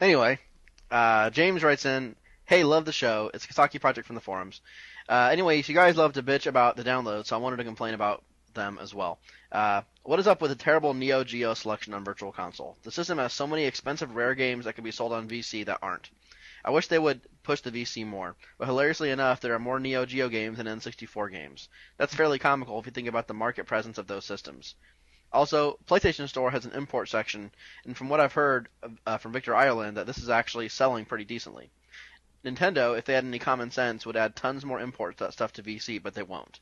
Anyway, 0.00 0.38
uh, 0.92 1.30
James 1.30 1.62
writes 1.62 1.86
in, 1.86 2.14
"Hey, 2.44 2.62
love 2.64 2.84
the 2.84 2.92
show. 2.92 3.30
It's 3.34 3.44
a 3.44 3.48
Kisaki 3.48 3.80
project 3.80 4.06
from 4.06 4.14
the 4.14 4.20
forums. 4.20 4.60
Uh, 5.08 5.30
anyways, 5.32 5.68
you 5.68 5.74
guys 5.74 5.96
love 5.96 6.12
to 6.12 6.22
bitch 6.22 6.46
about 6.46 6.76
the 6.76 6.84
downloads, 6.84 7.26
so 7.26 7.36
I 7.36 7.40
wanted 7.40 7.56
to 7.56 7.64
complain 7.64 7.94
about 7.94 8.22
them 8.54 8.78
as 8.80 8.94
well. 8.94 9.18
Uh, 9.50 9.82
what 10.02 10.18
is 10.18 10.26
up 10.26 10.40
with 10.40 10.50
the 10.50 10.56
terrible 10.56 10.94
Neo 10.94 11.24
Geo 11.24 11.54
selection 11.54 11.94
on 11.94 12.04
Virtual 12.04 12.32
Console? 12.32 12.76
The 12.82 12.92
system 12.92 13.18
has 13.18 13.32
so 13.32 13.46
many 13.46 13.64
expensive 13.64 14.14
rare 14.14 14.34
games 14.34 14.64
that 14.64 14.74
could 14.74 14.84
be 14.84 14.90
sold 14.90 15.12
on 15.12 15.28
VC 15.28 15.64
that 15.66 15.78
aren't. 15.82 16.10
I 16.64 16.70
wish 16.70 16.86
they 16.86 16.98
would 16.98 17.22
push 17.42 17.60
the 17.60 17.72
VC 17.72 18.06
more, 18.06 18.36
but 18.56 18.66
hilariously 18.66 19.10
enough, 19.10 19.40
there 19.40 19.54
are 19.54 19.58
more 19.58 19.80
Neo 19.80 20.06
Geo 20.06 20.28
games 20.28 20.58
than 20.58 20.66
N64 20.66 21.32
games. 21.32 21.68
That's 21.96 22.14
fairly 22.14 22.38
comical 22.38 22.78
if 22.78 22.86
you 22.86 22.92
think 22.92 23.08
about 23.08 23.26
the 23.26 23.34
market 23.34 23.66
presence 23.66 23.98
of 23.98 24.06
those 24.06 24.24
systems. 24.24 24.76
Also, 25.32 25.78
PlayStation 25.86 26.28
Store 26.28 26.50
has 26.50 26.64
an 26.66 26.72
import 26.72 27.08
section, 27.08 27.50
and 27.86 27.96
from 27.96 28.08
what 28.08 28.20
I've 28.20 28.34
heard 28.34 28.68
uh, 29.06 29.16
from 29.18 29.32
Victor 29.32 29.54
Ireland, 29.54 29.96
that 29.96 30.06
this 30.06 30.18
is 30.18 30.28
actually 30.28 30.68
selling 30.68 31.04
pretty 31.06 31.24
decently. 31.24 31.70
Nintendo, 32.44 32.98
if 32.98 33.04
they 33.04 33.14
had 33.14 33.24
any 33.24 33.38
common 33.38 33.70
sense, 33.70 34.04
would 34.04 34.16
add 34.16 34.36
tons 34.36 34.64
more 34.64 34.80
import 34.80 35.14
stu- 35.16 35.30
stuff 35.30 35.52
to 35.54 35.62
VC, 35.62 36.02
but 36.02 36.14
they 36.14 36.22
won't. 36.22 36.60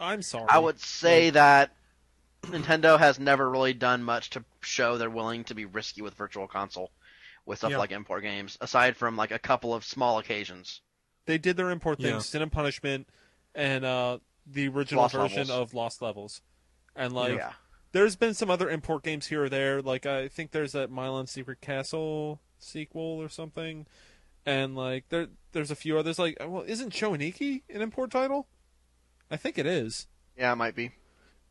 I'm 0.00 0.22
sorry. 0.22 0.46
I 0.48 0.58
would 0.58 0.78
say 0.80 1.30
that 1.30 1.72
Nintendo 2.42 2.98
has 2.98 3.18
never 3.18 3.50
really 3.50 3.72
done 3.74 4.02
much 4.02 4.30
to 4.30 4.44
show 4.60 4.96
they're 4.96 5.10
willing 5.10 5.44
to 5.44 5.54
be 5.54 5.64
risky 5.64 6.02
with 6.02 6.14
Virtual 6.14 6.46
Console 6.46 6.90
with 7.44 7.58
stuff 7.58 7.72
Yeah. 7.72 7.78
like 7.78 7.90
import 7.90 8.22
games, 8.22 8.56
aside 8.60 8.96
from 8.96 9.16
like 9.16 9.30
a 9.32 9.38
couple 9.38 9.74
of 9.74 9.84
small 9.84 10.18
occasions. 10.18 10.80
They 11.26 11.36
did 11.38 11.56
their 11.56 11.70
import 11.70 11.98
Yeah. 12.00 12.12
things, 12.12 12.26
Sin 12.26 12.42
and 12.42 12.52
Punishment, 12.52 13.08
and 13.54 13.84
uh, 13.84 14.18
the 14.46 14.68
original 14.68 15.02
Lost 15.02 15.14
version 15.14 15.48
Levels. 15.48 15.50
of 15.50 15.74
Lost 15.74 16.00
Levels. 16.02 16.40
And 17.00 17.14
like, 17.14 17.38
yeah. 17.38 17.52
there's 17.92 18.14
been 18.14 18.34
some 18.34 18.50
other 18.50 18.68
import 18.68 19.02
games 19.02 19.28
here 19.28 19.44
or 19.44 19.48
there. 19.48 19.80
Like 19.80 20.04
I 20.04 20.28
think 20.28 20.50
there's 20.50 20.72
that 20.72 20.92
Milon 20.92 21.26
Secret 21.26 21.62
Castle 21.62 22.40
sequel 22.58 23.20
or 23.20 23.30
something, 23.30 23.86
and 24.44 24.76
like 24.76 25.08
there 25.08 25.28
there's 25.52 25.70
a 25.70 25.76
few 25.76 25.98
others. 25.98 26.18
Like, 26.18 26.36
well, 26.40 26.62
isn't 26.66 26.90
Cho 26.90 27.12
Aniki 27.12 27.62
an 27.70 27.80
import 27.80 28.10
title? 28.10 28.48
I 29.30 29.38
think 29.38 29.56
it 29.56 29.64
is. 29.66 30.08
Yeah, 30.36 30.52
it 30.52 30.56
might 30.56 30.74
be. 30.74 30.92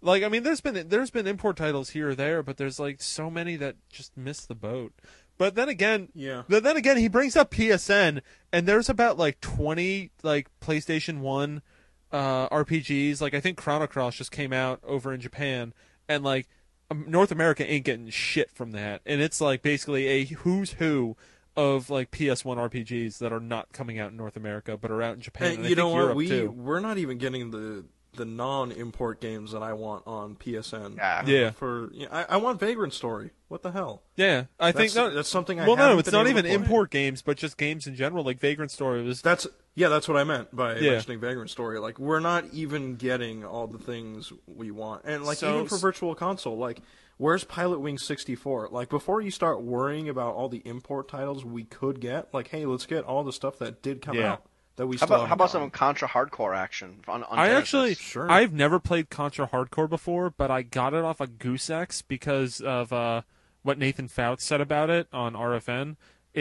Like, 0.02 0.24
I 0.24 0.30
mean, 0.30 0.44
there's 0.44 0.62
been 0.62 0.88
there's 0.88 1.10
been 1.10 1.26
import 1.26 1.58
titles 1.58 1.90
here 1.90 2.10
or 2.10 2.16
there, 2.16 2.44
but 2.44 2.58
there's 2.58 2.80
like 2.80 3.02
so 3.02 3.32
many 3.32 3.56
that 3.56 3.76
just 3.90 4.16
miss 4.16 4.46
the 4.46 4.56
boat. 4.56 4.94
But 5.40 5.56
then 5.56 5.68
again, 5.68 6.10
Yeah. 6.14 6.44
But 6.48 6.64
then 6.64 6.78
again, 6.78 6.98
he 6.98 7.08
brings 7.08 7.36
up 7.36 7.50
PSN, 7.50 8.22
and 8.54 8.68
there's 8.68 8.90
about 8.90 9.18
like 9.18 9.42
20 9.42 10.12
like 10.22 10.48
PlayStation 10.62 11.20
One 11.20 11.64
uh, 12.12 12.50
RPGs. 12.50 13.22
Like 13.22 13.34
I 13.34 13.40
think 13.40 13.58
Chrono 13.58 13.88
Cross 13.88 14.16
just 14.16 14.32
came 14.32 14.54
out 14.54 14.80
over 14.84 15.14
in 15.14 15.22
Japan, 15.22 15.74
and 16.08 16.24
like 16.24 16.48
um, 16.92 17.06
North 17.08 17.32
America 17.32 17.70
ain't 17.70 17.86
getting 17.86 18.10
shit 18.10 18.52
from 18.52 18.72
that, 18.72 19.02
and 19.06 19.22
it's 19.22 19.40
like 19.42 19.62
basically 19.62 20.08
a 20.08 20.26
who's 20.26 20.74
who 20.74 21.16
of 21.56 21.90
like 21.90 22.12
PS1 22.12 22.58
RPGs 22.58 23.18
that 23.18 23.34
are 23.34 23.40
not 23.40 23.72
coming 23.74 24.00
out 24.00 24.12
in 24.12 24.18
North 24.18 24.38
America 24.38 24.78
but 24.78 24.92
are 24.92 25.02
out 25.02 25.16
in 25.16 25.22
Japan. 25.22 25.50
Hey, 25.50 25.56
and 25.58 25.66
I 25.66 25.70
you 25.70 25.76
know 25.76 25.90
what? 25.90 25.98
Europe 25.98 26.16
We 26.16 26.28
too. 26.28 26.52
we're 26.52 26.80
not 26.80 26.98
even 26.98 27.18
getting 27.18 27.52
the 27.52 27.86
the 28.16 28.26
non-import 28.26 29.22
games 29.22 29.52
that 29.52 29.62
I 29.62 29.74
want 29.74 30.06
on 30.08 30.36
PSN. 30.36 30.98
Yeah. 30.98 31.26
Yeah. 31.26 31.52
For 31.52 31.92
you 31.94 32.06
know, 32.06 32.12
I, 32.12 32.24
I 32.30 32.38
want 32.38 32.60
Vagrant 32.60 32.94
Story. 32.94 33.32
What 33.50 33.62
the 33.64 33.72
hell? 33.72 34.04
Yeah, 34.16 34.46
I 34.60 34.72
That's, 34.72 34.94
think 34.94 34.96
no, 34.96 35.16
that's 35.16 35.30
something 35.30 35.60
I. 35.60 35.66
well, 35.66 35.76
no, 35.76 35.84
haven't 35.84 36.00
it's 36.00 36.10
been 36.10 36.20
not 36.20 36.28
able 36.28 36.40
even 36.40 36.52
import 36.52 36.92
games, 36.92 37.22
but 37.24 37.38
just 37.38 37.58
games 37.58 37.88
in 37.88 37.96
general. 37.96 38.24
Like 38.24 38.40
Vagrant 38.40 38.72
Story 38.72 39.02
was. 39.04 39.22
That's 39.22 39.48
yeah, 39.80 39.88
that's 39.90 40.08
what 40.08 40.18
I 40.18 40.24
meant 40.26 40.54
by 40.56 40.76
Yeah. 40.78 40.92
mentioning 40.92 41.20
Vagrant 41.20 41.50
Story. 41.50 41.80
Like 41.80 41.98
we're 41.98 42.20
not 42.20 42.46
even 42.52 42.96
getting 42.98 43.46
all 43.46 43.66
the 43.68 43.78
things 43.80 44.34
we 44.46 44.72
want, 44.72 45.04
and 45.06 45.24
like 45.26 45.38
So- 45.38 45.56
even 45.56 45.68
for 45.68 45.78
Virtual 45.78 46.14
Console, 46.16 46.58
like 46.58 46.82
where's 47.18 47.44
Pilot 47.46 47.80
Wing 47.80 47.98
sixty 47.98 48.36
four? 48.36 48.68
Like 48.70 48.90
before 48.90 49.22
you 49.22 49.32
start 49.32 49.62
worrying 49.62 50.10
about 50.10 50.36
all 50.36 50.50
the 50.50 50.62
import 50.66 51.08
titles 51.08 51.46
we 51.46 51.64
could 51.64 52.02
get, 52.02 52.34
like 52.34 52.50
hey, 52.50 52.66
let's 52.66 52.86
get 52.86 53.06
all 53.06 53.24
the 53.24 53.34
stuff 53.34 53.58
that 53.60 53.82
did 53.82 54.02
come 54.02 54.18
Yeah. 54.18 54.34
out 54.34 54.44
that 54.76 54.88
we 54.88 54.96
How 54.98 55.06
still 55.06 55.08
about 55.08 55.16
how 55.16 55.22
haven't 55.30 55.34
about 55.36 55.52
some. 55.52 55.70
Contra 55.72 56.08
hardcore 56.10 56.56
action 56.56 57.00
on, 57.08 57.24
on 57.24 57.40
I 57.40 57.48
Genesis? 57.48 57.62
actually, 57.64 57.96
Sure. 57.96 58.30
I've 58.32 58.54
never 58.54 58.80
played 58.80 59.10
Contra 59.10 59.48
Hardcore 59.48 59.90
before, 59.90 60.30
but 60.30 60.50
I 60.52 60.62
got 60.62 60.94
it 60.94 61.04
off 61.04 61.20
of 61.20 61.32
Goozex 61.38 62.02
because 62.08 62.62
of 62.62 62.94
uh, 62.94 63.22
what 63.64 63.78
Nathan 63.78 64.08
Fouts 64.08 64.46
said 64.46 64.62
about 64.62 64.90
it 64.90 65.08
on 65.12 65.34
RFN. 65.36 65.98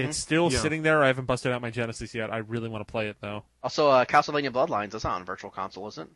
It's 0.06 0.18
still 0.18 0.50
Yeah. 0.52 0.58
sitting 0.58 0.82
there. 0.82 1.02
I 1.02 1.08
haven't 1.08 1.24
busted 1.26 1.52
out 1.52 1.60
my 1.62 1.70
Genesis 1.70 2.14
yet. 2.14 2.32
I 2.32 2.38
really 2.38 2.68
want 2.68 2.86
to 2.86 2.90
play 2.90 3.08
it 3.08 3.16
though. 3.20 3.44
also 3.62 3.88
uh, 3.90 4.04
Castlevania 4.04 4.50
Bloodlines. 4.50 4.94
is 4.94 5.04
on 5.04 5.24
Virtual 5.24 5.50
Console, 5.50 5.88
isn't 5.88 6.08
it? 6.08 6.10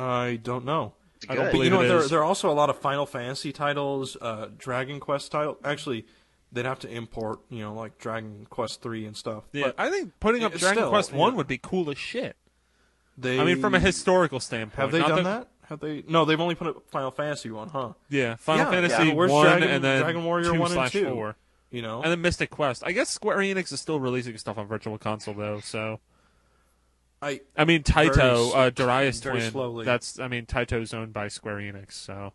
I 0.00 0.40
don't 0.42 0.64
know. 0.64 0.94
I 1.28 1.34
don't 1.34 1.36
good. 1.36 1.44
But 1.46 1.52
believe 1.52 1.64
you 1.72 1.78
know 1.78 1.84
it? 1.84 1.88
There, 1.88 1.98
is. 1.98 2.10
there 2.10 2.20
are 2.20 2.24
also 2.24 2.50
a 2.50 2.52
lot 2.52 2.68
of 2.70 2.78
Final 2.78 3.06
Fantasy 3.06 3.52
titles, 3.52 4.16
uh, 4.20 4.48
Dragon 4.58 5.00
Quest 5.00 5.30
title. 5.32 5.56
Actually, 5.64 6.06
they'd 6.52 6.64
have 6.66 6.80
to 6.80 6.88
import, 6.90 7.40
you 7.48 7.60
know, 7.60 7.72
like 7.72 7.98
Dragon 7.98 8.46
Quest 8.50 8.82
three 8.82 9.06
and 9.06 9.16
stuff. 9.16 9.44
Yeah, 9.52 9.66
But 9.66 9.74
I 9.78 9.90
think 9.90 10.12
putting 10.20 10.44
up 10.44 10.52
Dragon 10.52 10.78
still, 10.82 10.90
Quest 10.90 11.12
One 11.12 11.32
yeah. 11.32 11.36
would 11.38 11.46
be 11.46 11.58
cool 11.58 11.90
as 11.90 11.98
shit. 11.98 12.36
they, 13.16 13.38
I 13.40 13.44
mean, 13.44 13.60
from 13.60 13.74
a 13.74 13.80
historical 13.80 14.40
standpoint, 14.40 14.80
have 14.82 14.90
they 14.92 14.98
not 14.98 15.08
done 15.08 15.24
that- 15.24 15.40
that? 15.40 15.48
Have 15.68 15.80
they? 15.80 16.04
No, 16.08 16.24
they've 16.24 16.40
only 16.40 16.54
put 16.54 16.68
up 16.68 16.82
Final 16.90 17.10
Fantasy 17.10 17.50
one, 17.50 17.68
huh? 17.68 17.92
Yeah, 18.10 18.36
Final 18.36 18.66
Yeah, 18.66 18.70
Fantasy 18.70 19.08
yeah. 19.08 19.14
Where's 19.14 19.30
One 19.30 19.46
Dragon- 19.46 19.68
and 19.70 19.82
then 19.84 20.02
Dragon 20.02 20.24
Warrior 20.24 20.44
two 20.52 20.60
1 20.60 20.60
and 20.60 20.70
slash 20.72 20.92
2? 20.92 21.08
four, 21.10 21.36
You 21.70 21.82
know, 21.82 22.02
and 22.02 22.10
then 22.12 22.20
Mystic 22.20 22.50
Quest. 22.50 22.82
I 22.84 22.92
guess 22.92 23.08
Square 23.10 23.38
Enix 23.38 23.72
is 23.72 23.80
still 23.80 23.98
releasing 24.00 24.36
stuff 24.38 24.58
on 24.58 24.66
Virtual 24.66 24.98
Console 24.98 25.34
though, 25.34 25.60
so. 25.60 26.00
I 27.22 27.40
I 27.56 27.64
mean, 27.64 27.82
Taito, 27.82 28.48
s- 28.48 28.54
uh, 28.54 28.70
Darius 28.70 29.20
very 29.20 29.38
Twin. 29.38 29.50
slowly. 29.50 29.84
That's, 29.84 30.18
I 30.18 30.28
mean, 30.28 30.46
Taito's 30.46 30.92
owned 30.92 31.12
by 31.12 31.28
Square 31.28 31.56
Enix, 31.56 31.92
so. 31.92 32.32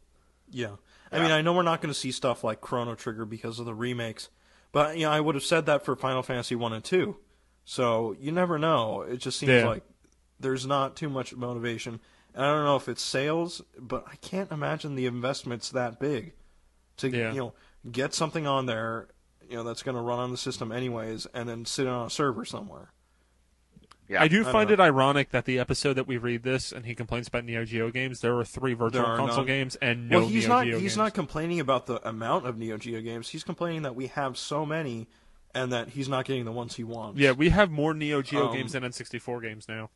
yeah. 0.49 0.75
I 1.11 1.19
mean, 1.19 1.31
I 1.31 1.41
know 1.41 1.53
we're 1.53 1.63
not 1.63 1.81
going 1.81 1.91
to 1.91 1.99
see 1.99 2.11
stuff 2.11 2.43
like 2.43 2.61
Chrono 2.61 2.93
Trigger 2.93 3.25
because 3.25 3.57
of 3.59 3.65
the 3.65 3.73
remakes, 3.73 4.29
but 4.71 4.95
you 4.95 5.05
know, 5.05 5.11
I 5.11 5.19
would 5.19 5.33
have 5.33 5.43
said 5.43 5.65
that 5.65 5.83
for 5.83 5.95
Final 5.95 6.21
Fantasy 6.21 6.53
one 6.55 6.71
and 6.71 6.83
two. 6.83 7.17
So 7.65 8.15
you 8.19 8.31
never 8.31 8.59
know. 8.59 9.01
It 9.01 9.17
just 9.17 9.39
seems 9.39 9.49
Yeah. 9.51 9.67
like 9.67 9.83
there's 10.39 10.67
not 10.67 10.95
too 10.95 11.09
much 11.09 11.35
motivation. 11.35 11.99
And 12.39 12.47
I 12.47 12.53
don't 12.55 12.63
know 12.63 12.77
if 12.77 12.87
it's 12.87 13.01
sales, 13.01 13.61
but 13.77 14.05
I 14.09 14.15
can't 14.15 14.49
imagine 14.49 14.95
the 14.95 15.05
investment's 15.07 15.71
that 15.71 15.99
big 15.99 16.31
to 16.97 17.09
Yeah. 17.09 17.33
you 17.33 17.39
know 17.39 17.53
get 17.91 18.13
something 18.13 18.47
on 18.47 18.65
there, 18.65 19.09
you 19.49 19.57
know, 19.57 19.63
that's 19.65 19.83
going 19.83 19.95
to 19.95 20.01
run 20.01 20.19
on 20.19 20.31
the 20.31 20.37
system 20.37 20.71
anyways, 20.71 21.25
and 21.33 21.49
then 21.49 21.65
sit 21.65 21.85
on 21.85 22.07
a 22.07 22.09
server 22.09 22.45
somewhere. 22.45 22.91
Yeah. 24.07 24.21
I 24.23 24.29
do 24.29 24.43
don't 24.43 24.51
find 24.53 24.71
it 24.71 24.79
ironic 24.79 25.31
that 25.31 25.43
the 25.43 25.59
episode 25.59 25.93
that 25.95 26.07
we 26.07 26.15
read 26.17 26.43
this 26.43 26.71
and 26.71 26.85
he 26.85 26.95
complains 26.95 27.27
about 27.27 27.43
Neo 27.43 27.65
Geo 27.65 27.91
games, 27.91 28.21
there 28.21 28.33
were 28.33 28.45
three 28.45 28.73
Virtual 28.73 29.05
are 29.05 29.17
Console 29.17 29.39
none. 29.39 29.45
games 29.47 29.75
and 29.81 30.09
no 30.09 30.19
well, 30.19 30.27
he's 30.29 30.45
Neo 30.45 30.55
not. 30.55 30.63
Geo 30.65 30.73
he's 30.79 30.91
games. 30.91 30.97
not 30.97 31.13
complaining 31.13 31.59
about 31.59 31.87
the 31.87 32.07
amount 32.07 32.47
of 32.47 32.57
Neo 32.57 32.77
Geo 32.77 33.01
games. 33.01 33.29
He's 33.29 33.43
complaining 33.43 33.81
that 33.81 33.95
we 33.95 34.07
have 34.07 34.37
so 34.37 34.65
many, 34.65 35.07
and 35.53 35.71
that 35.73 35.89
he's 35.89 36.07
not 36.07 36.23
getting 36.25 36.45
the 36.45 36.51
ones 36.53 36.75
he 36.77 36.83
wants. 36.85 37.19
Yeah, 37.19 37.31
we 37.33 37.49
have 37.49 37.69
more 37.69 37.93
Neo 37.93 38.21
Geo 38.21 38.47
Um, 38.47 38.55
games 38.55 38.71
than 38.71 38.83
N64 38.83 39.41
games 39.41 39.67
now. 39.67 39.89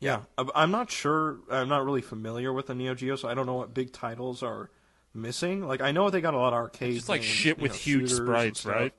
Yeah. 0.00 0.20
I- 0.38 0.48
I'm 0.54 0.70
not 0.70 0.90
sure. 0.90 1.38
I'm 1.50 1.68
not 1.68 1.84
really 1.84 2.02
familiar 2.02 2.52
with 2.52 2.66
the 2.66 2.74
Neo 2.74 2.94
Geo, 2.94 3.16
so 3.16 3.28
I 3.28 3.34
don't 3.34 3.46
know 3.46 3.54
what 3.54 3.72
big 3.74 3.92
titles 3.92 4.42
are 4.42 4.70
missing. 5.14 5.66
Like 5.66 5.80
I 5.80 5.92
know 5.92 6.10
they 6.10 6.20
got 6.20 6.34
a 6.34 6.38
lot 6.38 6.48
of 6.48 6.54
arcade. 6.54 6.94
Just 6.94 7.08
like 7.08 7.22
games, 7.22 7.32
shit 7.32 7.58
with 7.58 7.72
know, 7.72 7.78
huge 7.78 8.10
sprites, 8.12 8.64
right? 8.66 8.92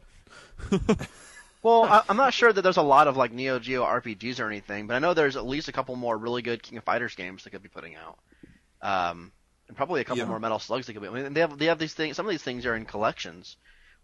Well, 1.63 1.83
I, 1.83 2.03
I'm 2.07 2.17
not 2.17 2.33
sure 2.33 2.53
that 2.53 2.61
there's 2.61 2.77
a 2.77 2.81
lot 2.83 3.07
of 3.07 3.17
like 3.17 3.33
Neo 3.33 3.59
Geo 3.59 3.83
RPGs 3.83 4.39
or 4.39 4.47
anything, 4.47 4.87
but 4.87 4.93
I 4.93 4.99
know 4.99 5.13
there's 5.13 5.35
at 5.35 5.45
least 5.45 5.67
a 5.67 5.71
couple 5.71 5.95
more 5.95 6.15
really 6.17 6.41
good 6.41 6.61
King 6.61 6.77
of 6.77 6.83
Fighters 6.83 7.15
games 7.15 7.43
they 7.43 7.49
could 7.49 7.63
be 7.63 7.67
putting 7.67 7.95
out, 7.95 8.19
um, 8.81 9.31
and 9.67 9.75
probably 9.75 9.99
a 9.99 10.03
couple 10.03 10.19
Yeah. 10.19 10.25
more 10.27 10.39
Metal 10.39 10.59
Slugs 10.59 10.85
they 10.87 10.93
could 10.93 11.01
be. 11.01 11.07
I 11.09 11.11
mean, 11.11 11.33
they 11.33 11.41
have 11.41 11.57
they 11.57 11.65
have 11.65 11.79
these 11.79 11.93
things. 11.95 12.15
Some 12.15 12.25
of 12.25 12.29
these 12.29 12.43
things 12.43 12.65
are 12.65 12.75
in 12.75 12.85
collections. 12.85 13.57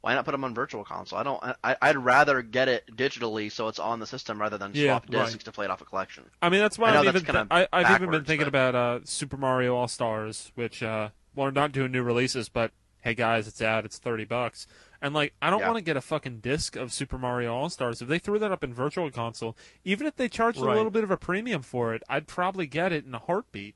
Why 0.03 0.15
not 0.15 0.25
put 0.25 0.31
them 0.31 0.43
on 0.43 0.53
Virtual 0.53 0.83
Console? 0.83 1.17
I 1.17 1.23
don't. 1.23 1.41
I, 1.63 1.77
I'd 1.81 1.95
rather 1.95 2.41
get 2.41 2.67
it 2.67 2.83
digitally 2.93 3.49
so 3.49 3.69
it's 3.69 3.79
on 3.79 4.01
the 4.01 4.05
system 4.05 4.37
rather 4.39 4.57
than 4.57 4.71
Yeah, 4.73 4.91
swap 4.91 5.05
discs 5.09 5.31
right. 5.35 5.39
to 5.45 5.51
play 5.53 5.63
it 5.63 5.71
off 5.71 5.79
a 5.79 5.85
collection. 5.85 6.25
I 6.41 6.49
mean, 6.49 6.59
that's 6.59 6.77
why 6.77 6.89
I 6.89 7.03
that's 7.05 7.21
even 7.23 7.47
I, 7.49 7.67
I've 7.71 7.95
even 7.95 8.11
been 8.11 8.25
thinking 8.25 8.43
but- 8.43 8.49
about 8.49 8.75
uh, 8.75 8.99
Super 9.05 9.37
Mario 9.37 9.77
All 9.77 9.87
Stars, 9.87 10.51
which 10.55 10.83
uh, 10.83 11.07
well, 11.33 11.45
we're 11.47 11.51
not 11.51 11.71
doing 11.71 11.93
new 11.93 12.03
releases, 12.03 12.49
but 12.49 12.71
hey 12.99 13.13
guys, 13.13 13.47
it's 13.47 13.61
out, 13.61 13.85
it's 13.85 13.97
thirty 13.97 14.25
bucks, 14.25 14.67
and 15.01 15.13
like 15.13 15.35
I 15.41 15.49
don't 15.49 15.61
Yeah. 15.61 15.67
want 15.67 15.77
to 15.77 15.83
get 15.85 15.95
a 15.95 16.01
fucking 16.01 16.39
disc 16.39 16.75
of 16.75 16.91
Super 16.91 17.17
Mario 17.17 17.53
All 17.55 17.69
Stars. 17.69 18.01
If 18.01 18.09
they 18.09 18.19
threw 18.19 18.37
that 18.39 18.51
up 18.51 18.61
in 18.61 18.73
Virtual 18.73 19.09
Console, 19.09 19.55
even 19.85 20.05
if 20.05 20.17
they 20.17 20.27
charged 20.27 20.59
a 20.59 20.65
little 20.65 20.91
bit 20.91 21.05
of 21.05 21.11
a 21.11 21.17
premium 21.17 21.61
for 21.61 21.93
it, 21.93 22.03
I'd 22.09 22.27
probably 22.27 22.67
get 22.67 22.91
it 22.91 23.05
in 23.05 23.15
a 23.15 23.19
heartbeat. 23.19 23.75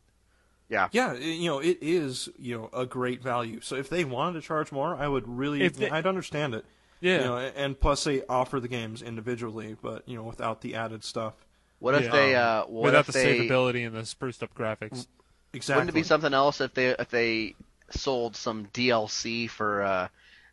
Yeah. 0.70 0.90
Yeah, 0.92 1.14
you 1.14 1.50
know, 1.50 1.60
it 1.60 1.78
is 1.82 2.28
you 2.38 2.58
know 2.58 2.70
a 2.74 2.86
great 2.86 3.22
value. 3.24 3.62
So 3.62 3.76
if 3.76 3.90
they 3.90 4.04
wanted 4.04 4.42
to 4.42 4.46
charge 4.46 4.72
more, 4.72 4.96
I 4.96 5.08
would 5.08 5.28
really, 5.28 5.64
If 5.64 5.78
they- 5.78 5.90
I'd 5.90 6.06
understand 6.06 6.54
it. 6.56 6.66
Yeah, 7.00 7.20
You 7.20 7.24
know, 7.26 7.38
and 7.38 7.80
plus 7.80 8.04
they 8.06 8.24
offer 8.26 8.60
the 8.60 8.68
games 8.68 9.02
individually, 9.04 9.78
but 9.82 10.08
you 10.10 10.16
know, 10.18 10.24
without 10.24 10.62
the 10.62 10.74
added 10.76 11.04
stuff. 11.04 11.34
What 11.80 11.94
if 11.94 12.06
Yeah. 12.06 12.12
they? 12.12 12.36
Uh, 12.36 12.62
what 12.66 12.86
without 12.86 13.00
if 13.02 13.06
the 13.08 13.12
they? 13.14 13.40
savability 13.48 13.86
and 13.86 13.96
the 13.96 14.04
spruced 14.06 14.42
up 14.42 14.54
graphics. 14.56 15.06
Exactly. 15.54 15.80
Wouldn't 15.82 15.90
it 15.92 15.94
be 16.00 16.04
something 16.04 16.34
else 16.34 16.60
if 16.60 16.74
they 16.74 16.88
if 16.90 17.10
they 17.10 17.56
sold 17.92 18.36
some 18.36 18.66
DLC 18.74 19.48
for 19.48 19.84
uh, 19.84 20.08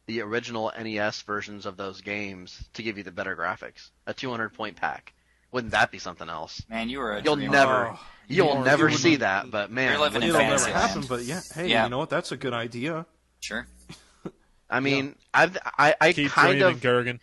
the 0.07 0.21
original 0.21 0.71
NES 0.79 1.23
versions 1.23 1.65
of 1.67 1.77
those 1.79 2.03
games 2.03 2.69
to 2.75 2.83
give 2.83 2.99
you 2.99 3.05
the 3.05 3.11
better 3.11 3.35
graphics? 3.35 3.89
A 4.07 4.13
200 4.13 4.51
point 4.53 4.77
pack. 4.77 5.15
Wouldn't 5.55 5.71
that 5.71 5.93
be 5.93 5.99
something 6.01 6.29
else? 6.29 6.61
Man, 6.69 6.89
you 6.89 6.99
were 6.99 7.13
a 7.17 7.23
You'll 7.23 7.37
dreamer. 7.37 7.53
never, 7.53 7.87
Oh, 7.93 8.01
you'll 8.27 8.59
you 8.59 8.65
never 8.65 8.91
see 8.91 9.13
would- 9.13 9.21
that. 9.21 9.53
But 9.53 9.71
man, 9.71 9.93
You're 9.93 10.01
living 10.01 10.23
in 10.23 10.29
It'll 10.31 10.41
wouldn't 10.41 10.51
never 10.51 10.65
that 10.65 10.75
be 10.75 10.89
happen, 10.89 11.03
but 11.09 11.23
yeah, 11.23 11.41
hey, 11.55 11.69
Yeah. 11.69 11.85
you 11.85 11.91
know 11.91 11.99
what? 11.99 12.11
That's 12.11 12.33
a 12.33 12.37
good 12.37 12.53
idea. 12.53 13.07
Sure. 13.39 13.69
I 14.69 14.81
mean, 14.81 15.15
I've, 15.33 15.57
I 15.79 15.95
I 16.01 16.13
Keep 16.13 16.33
kind 16.33 16.61
of 16.63 16.81
Goergen. 16.81 17.21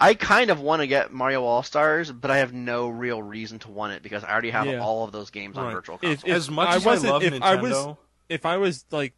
I 0.00 0.14
kind 0.14 0.50
of 0.50 0.60
want 0.60 0.80
to 0.80 0.86
get 0.86 1.12
Mario 1.12 1.44
All 1.44 1.62
Stars, 1.62 2.10
but 2.10 2.30
I 2.30 2.38
have 2.38 2.54
no 2.54 2.88
real 2.88 3.22
reason 3.22 3.58
to 3.60 3.70
want 3.70 3.92
it 3.92 4.02
because 4.02 4.24
I 4.24 4.30
already 4.32 4.50
have 4.50 4.64
Yeah. 4.66 4.78
all 4.80 5.04
of 5.04 5.12
those 5.12 5.28
games 5.30 5.58
on 5.58 5.70
Virtual 5.70 5.96
If- 5.96 6.20
Console. 6.22 6.30
if 6.30 6.36
as 6.36 6.50
much 6.50 6.68
I 6.70 6.76
as 6.76 6.86
I 7.04 7.08
love 7.10 7.22
if 7.22 7.34
Nintendo, 7.34 7.42
I 7.42 7.54
was- 7.56 7.96
If 8.30 8.46
I 8.46 8.56
was 8.56 8.86
like, 8.90 9.12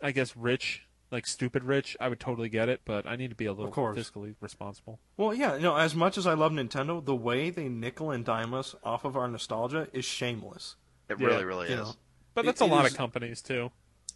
I 0.00 0.12
guess 0.12 0.36
rich, 0.36 0.85
like 1.10 1.26
stupid 1.26 1.64
rich, 1.64 1.96
I 2.00 2.08
would 2.08 2.18
totally 2.20 2.48
get 2.48 2.68
it. 2.68 2.80
But 2.84 3.06
I 3.06 3.16
need 3.16 3.30
to 3.30 3.36
be 3.36 3.46
a 3.46 3.52
little 3.52 3.70
course. 3.72 3.96
fiscally 3.98 4.34
responsible. 4.40 4.98
well, 5.16 5.32
yeah, 5.34 5.54
you 5.56 5.62
know, 5.62 5.76
as 5.76 5.94
much 5.94 6.18
as 6.18 6.26
I 6.26 6.34
love 6.34 6.52
Nintendo, 6.52 7.04
the 7.04 7.14
way 7.14 7.50
they 7.50 7.68
nickel 7.68 8.10
and 8.10 8.24
dime 8.24 8.52
us 8.54 8.74
off 8.82 9.04
of 9.04 9.16
our 9.16 9.28
nostalgia 9.28 9.88
is 9.92 10.04
shameless. 10.04 10.76
it 11.08 11.18
yeah, 11.20 11.26
really, 11.26 11.44
really 11.44 11.68
is. 11.68 11.76
know. 11.76 11.94
But 12.34 12.44
It- 12.44 12.46
that's 12.46 12.60
a 12.60 12.64
it 12.64 12.70
lot 12.70 12.84
is- 12.86 12.92
of 12.92 12.98
companies 12.98 13.40
too. 13.42 13.70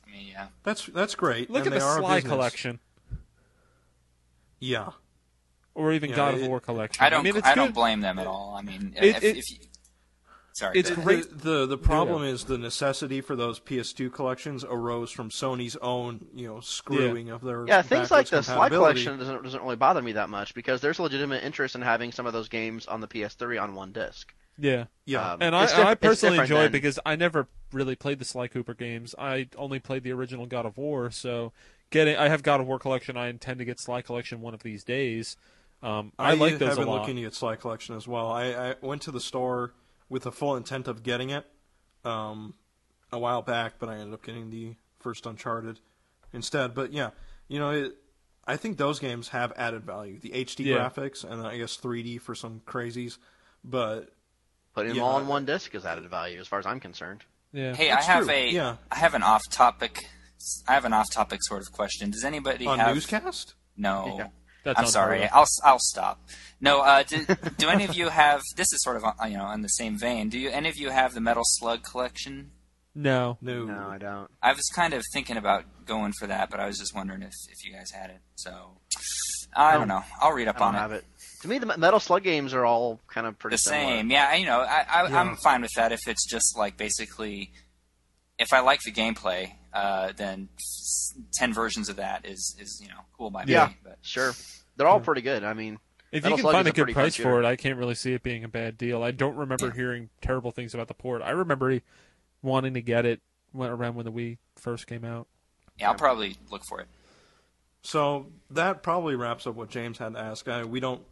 I 0.06 0.10
mean, 0.10 0.26
yeah. 0.28 0.48
That's 0.64 0.86
that's 0.86 1.14
great. 1.14 1.48
Look 1.50 1.66
and 1.66 1.74
at 1.74 1.78
they 1.80 1.84
the 1.84 1.96
Sly 1.98 2.20
collection, 2.20 2.80
Yeah, 4.58 4.90
or 5.74 5.92
even 5.92 6.10
Yeah, 6.10 6.16
God 6.16 6.34
of 6.34 6.46
War 6.48 6.60
collection. 6.60 7.04
I 7.04 7.08
don't. 7.10 7.24
mean, 7.24 7.36
it's 7.36 7.46
I 7.46 7.54
good. 7.54 7.60
don't 7.60 7.74
blame 7.74 8.00
them 8.00 8.18
at 8.18 8.26
all. 8.26 8.54
I 8.58 8.62
mean, 8.62 8.94
It- 8.96 9.04
if, 9.16 9.22
it- 9.24 9.36
if 9.38 9.50
you, 9.50 9.56
sorry, 10.52 10.78
it's 10.78 10.90
go 10.90 11.02
great. 11.02 11.28
The, 11.30 11.50
the 11.60 11.66
the 11.66 11.78
problem 11.78 12.22
is 12.24 12.44
the 12.44 12.58
necessity 12.58 13.20
for 13.20 13.36
those 13.36 13.60
PS2 13.60 14.12
collections 14.12 14.64
arose 14.64 15.10
from 15.10 15.30
Sony's 15.30 15.76
own 15.76 16.26
you 16.34 16.46
know 16.48 16.60
screwing 16.60 17.30
of 17.30 17.42
their 17.42 17.66
Yeah, 17.66 17.82
things 17.82 18.10
like 18.10 18.26
the 18.26 18.36
backwards 18.36 18.46
Sly 18.46 18.68
collection 18.68 19.18
doesn't 19.18 19.42
doesn't 19.42 19.62
really 19.62 19.76
bother 19.76 20.02
me 20.02 20.12
that 20.12 20.30
much 20.30 20.54
because 20.54 20.80
there's 20.80 20.98
a 20.98 21.02
legitimate 21.02 21.44
interest 21.44 21.74
in 21.74 21.82
having 21.82 22.12
some 22.12 22.26
of 22.26 22.32
those 22.32 22.48
games 22.48 22.86
on 22.86 23.00
the 23.00 23.08
PS3 23.08 23.62
on 23.62 23.74
one 23.74 23.92
disc. 23.92 24.34
Yeah, 24.58 24.86
Yeah, 25.06 25.32
Um, 25.32 25.42
and 25.42 25.56
I, 25.56 25.64
it's 25.64 25.72
and 25.72 25.88
I 25.88 25.94
personally 25.94 26.38
enjoy 26.38 26.64
it 26.64 26.72
because 26.72 26.98
I 27.06 27.16
never 27.16 27.48
really 27.72 27.96
played 27.96 28.18
the 28.18 28.26
Sly 28.26 28.46
Cooper 28.46 28.74
games. 28.74 29.14
I 29.18 29.48
only 29.56 29.78
played 29.78 30.02
the 30.02 30.12
original 30.12 30.44
God 30.44 30.66
of 30.66 30.76
War. 30.76 31.10
So 31.10 31.52
getting, 31.90 32.16
I 32.16 32.28
have 32.28 32.42
God 32.42 32.60
of 32.60 32.66
War 32.66 32.78
collection. 32.78 33.16
I 33.16 33.28
intend 33.28 33.58
to 33.60 33.64
get 33.64 33.80
Sly 33.80 34.02
collection 34.02 34.42
one 34.42 34.52
of 34.52 34.62
these 34.62 34.84
days. 34.84 35.36
Um, 35.82 36.12
I, 36.18 36.34
like 36.34 36.58
those 36.58 36.68
have 36.70 36.78
a 36.78 36.80
been 36.82 36.88
lot. 36.88 37.00
looking 37.00 37.24
at 37.24 37.34
Sly 37.34 37.56
Collection 37.56 37.96
as 37.96 38.06
well. 38.06 38.30
I, 38.30 38.52
I 38.52 38.74
went 38.82 39.00
to 39.02 39.10
the 39.10 39.20
store 39.20 39.72
with 40.10 40.24
the 40.24 40.32
full 40.32 40.56
intent 40.56 40.86
of 40.88 41.02
getting 41.02 41.30
it 41.30 41.46
um, 42.04 42.52
a 43.10 43.18
while 43.18 43.40
back, 43.40 43.74
but 43.78 43.88
I 43.88 43.94
ended 43.94 44.12
up 44.12 44.22
getting 44.22 44.50
the 44.50 44.74
first 44.98 45.24
Uncharted 45.24 45.80
instead. 46.32 46.74
But 46.74 46.92
yeah, 46.92 47.10
you 47.48 47.58
know, 47.58 47.70
it, 47.70 47.94
I 48.46 48.56
think 48.56 48.76
those 48.76 48.98
games 48.98 49.28
have 49.28 49.52
added 49.56 49.84
value. 49.84 50.18
The 50.18 50.30
HD 50.30 50.66
Yeah. 50.66 50.76
graphics 50.90 51.24
and 51.24 51.46
I 51.46 51.56
guess 51.56 51.76
3D 51.78 52.20
for 52.20 52.34
some 52.34 52.60
crazies. 52.66 53.16
But 53.64 54.10
Putting 54.74 54.94
them 54.94 55.02
all 55.02 55.16
on 55.16 55.26
one 55.26 55.44
disc 55.46 55.74
is 55.74 55.84
added 55.84 56.08
value 56.10 56.38
as 56.40 56.46
far 56.46 56.58
as 56.58 56.66
I'm 56.66 56.80
concerned. 56.80 57.22
Yeah. 57.52 57.74
Hey, 57.74 57.88
That's 57.88 58.06
I 58.06 58.12
have 58.12 58.24
true, 58.24 58.32
a 58.34 58.48
I 58.48 58.50
yeah. 58.50 58.76
have 58.92 59.14
an 59.14 59.22
off 59.22 59.42
topic 59.50 60.04
I 60.68 60.72
have 60.72 60.84
an 60.86 60.92
off 60.92 61.10
topic 61.10 61.40
sort 61.42 61.60
of 61.60 61.70
question. 61.72 62.10
Does 62.10 62.24
anybody 62.24 62.66
On 62.66 62.78
have 62.78 62.94
newscast? 62.94 63.54
No. 63.76 64.14
Yeah. 64.16 64.28
That's 64.64 64.78
I'm 64.78 64.86
sorry. 64.86 65.26
I'll 65.28 65.46
I'll 65.64 65.78
stop. 65.78 66.20
No. 66.60 66.80
Uh, 66.82 67.02
do, 67.02 67.24
do 67.58 67.68
any 67.68 67.84
of 67.84 67.94
you 67.94 68.08
have? 68.10 68.42
This 68.56 68.72
is 68.72 68.82
sort 68.82 68.96
of 68.96 69.04
uh, 69.04 69.12
you 69.26 69.36
know 69.38 69.50
in 69.52 69.62
the 69.62 69.68
same 69.68 69.98
vein. 69.98 70.28
Do 70.28 70.38
you 70.38 70.50
any 70.50 70.68
of 70.68 70.76
you 70.76 70.90
have 70.90 71.14
the 71.14 71.20
Metal 71.20 71.42
Slug 71.44 71.82
collection? 71.82 72.50
No. 72.94 73.38
No. 73.40 73.64
No, 73.64 73.88
I 73.88 73.98
don't. 73.98 74.30
I 74.42 74.52
was 74.52 74.66
kind 74.74 74.92
of 74.94 75.02
thinking 75.12 75.36
about 75.36 75.64
going 75.86 76.12
for 76.18 76.26
that, 76.26 76.50
but 76.50 76.58
I 76.60 76.66
was 76.66 76.78
just 76.78 76.94
wondering 76.94 77.22
if, 77.22 77.32
if 77.48 77.64
you 77.64 77.72
guys 77.72 77.90
had 77.92 78.10
it. 78.10 78.18
So 78.34 78.78
I 79.56 79.76
don't 79.78 79.88
know. 79.88 80.02
I'll 80.20 80.32
read 80.32 80.48
I 80.48 80.50
up 80.50 80.58
don't 80.58 80.68
on 80.68 80.74
have 80.74 80.92
it. 80.92 80.96
it. 80.96 81.04
To 81.42 81.48
me, 81.48 81.58
the 81.58 81.78
Metal 81.78 82.00
Slug 82.00 82.22
games 82.22 82.52
are 82.52 82.66
all 82.66 83.00
kind 83.08 83.26
of 83.26 83.38
pretty 83.38 83.54
The 83.54 83.58
similar. 83.58 83.82
same, 83.96 84.10
yeah. 84.10 84.34
You 84.34 84.44
know, 84.44 84.60
I, 84.60 84.84
I, 84.90 85.08
Yeah. 85.08 85.20
I'm 85.20 85.36
fine 85.36 85.62
with 85.62 85.70
that 85.76 85.90
if 85.92 86.00
it's 86.06 86.28
just 86.28 86.58
like 86.58 86.76
basically, 86.76 87.52
if 88.38 88.52
I 88.52 88.60
like 88.60 88.80
the 88.84 88.92
gameplay, 88.92 89.52
uh, 89.72 90.12
then 90.16 90.48
ten 91.32 91.52
versions 91.52 91.88
of 91.88 91.96
that 91.96 92.26
is 92.26 92.56
is 92.60 92.80
you 92.80 92.88
know 92.88 93.00
cool 93.16 93.30
by 93.30 93.44
Yeah. 93.46 93.68
me. 93.68 93.76
But 93.84 93.98
Sure, 94.02 94.32
they're 94.76 94.88
all 94.88 95.00
pretty 95.00 95.20
good. 95.22 95.44
I 95.44 95.54
mean, 95.54 95.78
If 96.12 96.24
Metal 96.24 96.38
you 96.38 96.42
can 96.42 96.50
Slug 96.50 96.54
find 96.54 96.66
a 96.66 96.70
a 96.70 96.72
good 96.72 96.92
price 96.92 97.14
shooter. 97.14 97.28
for 97.30 97.40
it, 97.42 97.46
I 97.46 97.56
can't 97.56 97.76
really 97.78 97.94
see 97.94 98.12
it 98.14 98.22
being 98.22 98.42
a 98.44 98.48
bad 98.48 98.76
deal. 98.76 99.02
I 99.02 99.10
don't 99.12 99.36
remember 99.36 99.66
Yeah. 99.66 99.74
hearing 99.74 100.10
terrible 100.20 100.50
things 100.50 100.74
about 100.74 100.88
the 100.88 100.94
port. 100.94 101.22
I 101.22 101.30
remember 101.30 101.80
wanting 102.42 102.74
to 102.74 102.82
get 102.82 103.04
it 103.06 103.20
when, 103.52 103.70
around 103.70 103.94
when 103.94 104.04
the 104.06 104.12
Wii 104.12 104.38
first 104.56 104.86
came 104.86 105.04
out. 105.04 105.26
yeah, 105.78 105.88
I'll 105.90 105.94
probably 105.94 106.36
look 106.50 106.64
for 106.64 106.80
it. 106.80 106.88
So 107.82 108.26
that 108.50 108.82
probably 108.82 109.14
wraps 109.16 109.46
up 109.46 109.54
what 109.54 109.70
James 109.70 109.98
had 109.98 110.14
to 110.14 110.18
ask. 110.20 110.46
I, 110.48 110.64
we 110.64 110.80
don't. 110.80 111.02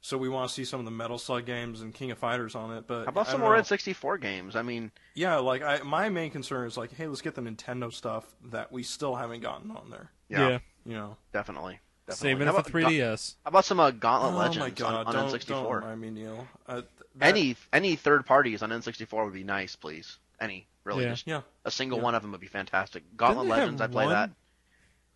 So 0.00 0.16
we 0.16 0.28
want 0.28 0.48
to 0.48 0.54
see 0.54 0.64
some 0.64 0.78
of 0.78 0.84
the 0.86 0.92
Metal 0.92 1.18
Slug 1.18 1.44
games 1.44 1.80
and 1.80 1.92
King 1.92 2.10
of 2.12 2.18
Fighters 2.18 2.54
on 2.54 2.76
it, 2.76 2.86
but 2.86 3.04
how 3.04 3.08
about 3.10 3.28
I 3.28 3.32
some 3.32 3.40
more 3.40 3.56
know. 3.56 3.62
N64 3.62 4.20
games? 4.20 4.54
I 4.56 4.62
mean, 4.62 4.92
Yeah, 5.14 5.36
like 5.38 5.62
I, 5.62 5.80
my 5.82 6.08
main 6.08 6.30
concern 6.30 6.66
is 6.66 6.76
like, 6.76 6.94
hey, 6.94 7.08
let's 7.08 7.20
get 7.20 7.34
the 7.34 7.42
Nintendo 7.42 7.92
stuff 7.92 8.24
that 8.50 8.70
we 8.70 8.84
still 8.84 9.16
haven't 9.16 9.40
gotten 9.40 9.70
on 9.72 9.90
there. 9.90 10.10
yeah, 10.28 10.58
You 10.84 10.94
know. 10.94 11.16
definitely. 11.32 11.80
definitely. 12.06 12.30
Saving 12.32 12.46
how 12.46 12.56
it 12.58 12.66
for 12.66 12.80
3DS. 12.80 13.34
How 13.44 13.48
about 13.48 13.64
some 13.64 13.80
uh, 13.80 13.90
Gauntlet 13.90 14.34
oh 14.34 14.38
Legends 14.38 14.58
my 14.58 14.70
god! 14.70 14.94
on, 14.94 15.06
on 15.08 15.12
don't, 15.30 15.40
N64? 15.40 15.46
don't 15.48 15.72
remind 15.74 16.00
me, 16.00 16.10
Neal. 16.10 16.46
Uh, 16.68 16.82
that- 17.16 17.34
any 17.34 17.56
any 17.72 17.96
third 17.96 18.24
parties 18.24 18.62
on 18.62 18.70
N64 18.70 19.24
would 19.24 19.34
be 19.34 19.42
nice, 19.44 19.74
please. 19.74 20.18
Any 20.40 20.68
really, 20.84 21.02
Yeah. 21.04 21.10
just 21.10 21.26
Yeah. 21.26 21.40
a 21.64 21.70
single 21.72 21.98
Yeah. 21.98 22.04
one 22.04 22.14
of 22.14 22.22
them 22.22 22.30
would 22.30 22.40
be 22.40 22.46
fantastic. 22.46 23.02
Gauntlet 23.16 23.48
Legends, 23.48 23.80
I 23.80 23.88
play 23.88 24.04
one? 24.06 24.14
that. 24.14 24.30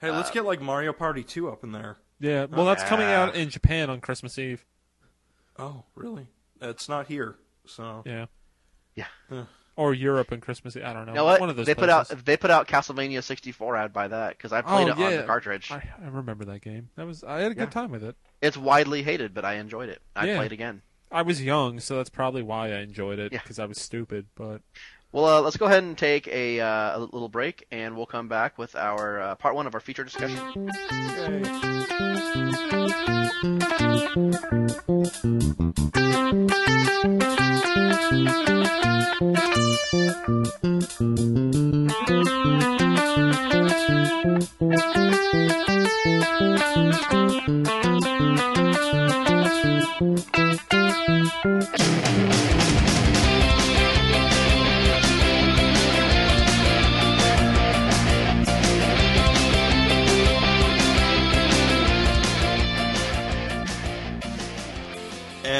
Hey, 0.00 0.10
let's 0.10 0.30
Uh, 0.30 0.32
get 0.34 0.44
like 0.44 0.60
Mario 0.60 0.92
Party 0.92 1.22
2 1.22 1.48
up 1.48 1.62
in 1.62 1.70
there. 1.70 1.98
Yeah, 2.18 2.46
well, 2.46 2.66
that's 2.66 2.82
coming 2.84 3.06
out 3.06 3.34
in 3.36 3.48
Japan 3.48 3.88
on 3.88 4.00
Christmas 4.00 4.38
Eve. 4.38 4.64
Oh, 5.58 5.84
really? 5.94 6.26
It's 6.60 6.88
not 6.88 7.06
here. 7.06 7.36
So 7.66 8.02
Yeah. 8.06 8.26
Yeah. 8.94 9.06
Huh. 9.28 9.44
Or 9.74 9.94
Europe 9.94 10.32
and 10.32 10.42
Christmas 10.42 10.76
I 10.76 10.92
don't 10.92 11.06
know. 11.06 11.12
You 11.12 11.16
know 11.16 11.24
what? 11.24 11.40
One 11.40 11.48
of 11.48 11.56
those 11.56 11.66
they 11.66 11.74
put 11.74 11.88
out 11.88 12.08
they 12.24 12.36
put 12.36 12.50
out 12.50 12.68
Castlevania 12.68 13.22
64, 13.22 13.76
I'd 13.76 13.92
buy 13.92 14.08
that 14.08 14.36
because 14.36 14.52
I 14.52 14.60
oh, 14.60 14.62
played 14.62 14.88
Oh, 14.88 14.90
it 14.90 14.98
on 15.00 15.16
the 15.16 15.22
cartridge. 15.24 15.70
I, 15.70 15.82
I 16.02 16.08
remember 16.08 16.44
that 16.44 16.60
game. 16.60 16.90
That 16.96 17.06
was 17.06 17.24
I 17.24 17.40
had 17.40 17.52
a 17.52 17.54
good 17.54 17.70
time 17.70 17.90
with 17.90 18.04
it. 18.04 18.16
It's 18.42 18.56
widely 18.56 19.02
hated, 19.02 19.32
but 19.34 19.44
I 19.44 19.54
enjoyed 19.54 19.88
it. 19.88 20.02
I'd 20.14 20.28
Yeah. 20.28 20.36
play 20.36 20.46
it 20.46 20.52
again. 20.52 20.82
I 21.10 21.22
was 21.22 21.42
young, 21.42 21.78
so 21.78 21.96
that's 21.96 22.10
probably 22.10 22.42
why 22.42 22.72
I 22.72 22.78
enjoyed 22.80 23.18
it 23.18 23.32
Yeah. 23.32 23.40
because 23.42 23.58
I 23.58 23.66
was 23.66 23.78
stupid. 23.78 24.26
But 24.34 24.62
Well, 25.12 25.26
uh, 25.26 25.40
let's 25.42 25.58
go 25.58 25.66
ahead 25.66 25.82
and 25.82 25.96
take 25.96 26.26
a, 26.28 26.58
uh, 26.60 26.96
a 26.96 27.00
little 27.00 27.28
break, 27.28 27.66
and 27.70 27.96
we'll 27.96 28.06
come 28.06 28.28
back 28.28 28.56
with 28.56 28.74
our 28.74 29.20
uh, 29.20 29.34
part 29.34 29.54
one 29.54 29.66
of 29.66 29.74
our 29.74 29.80
feature 29.80 30.04
discussion. 30.04 30.40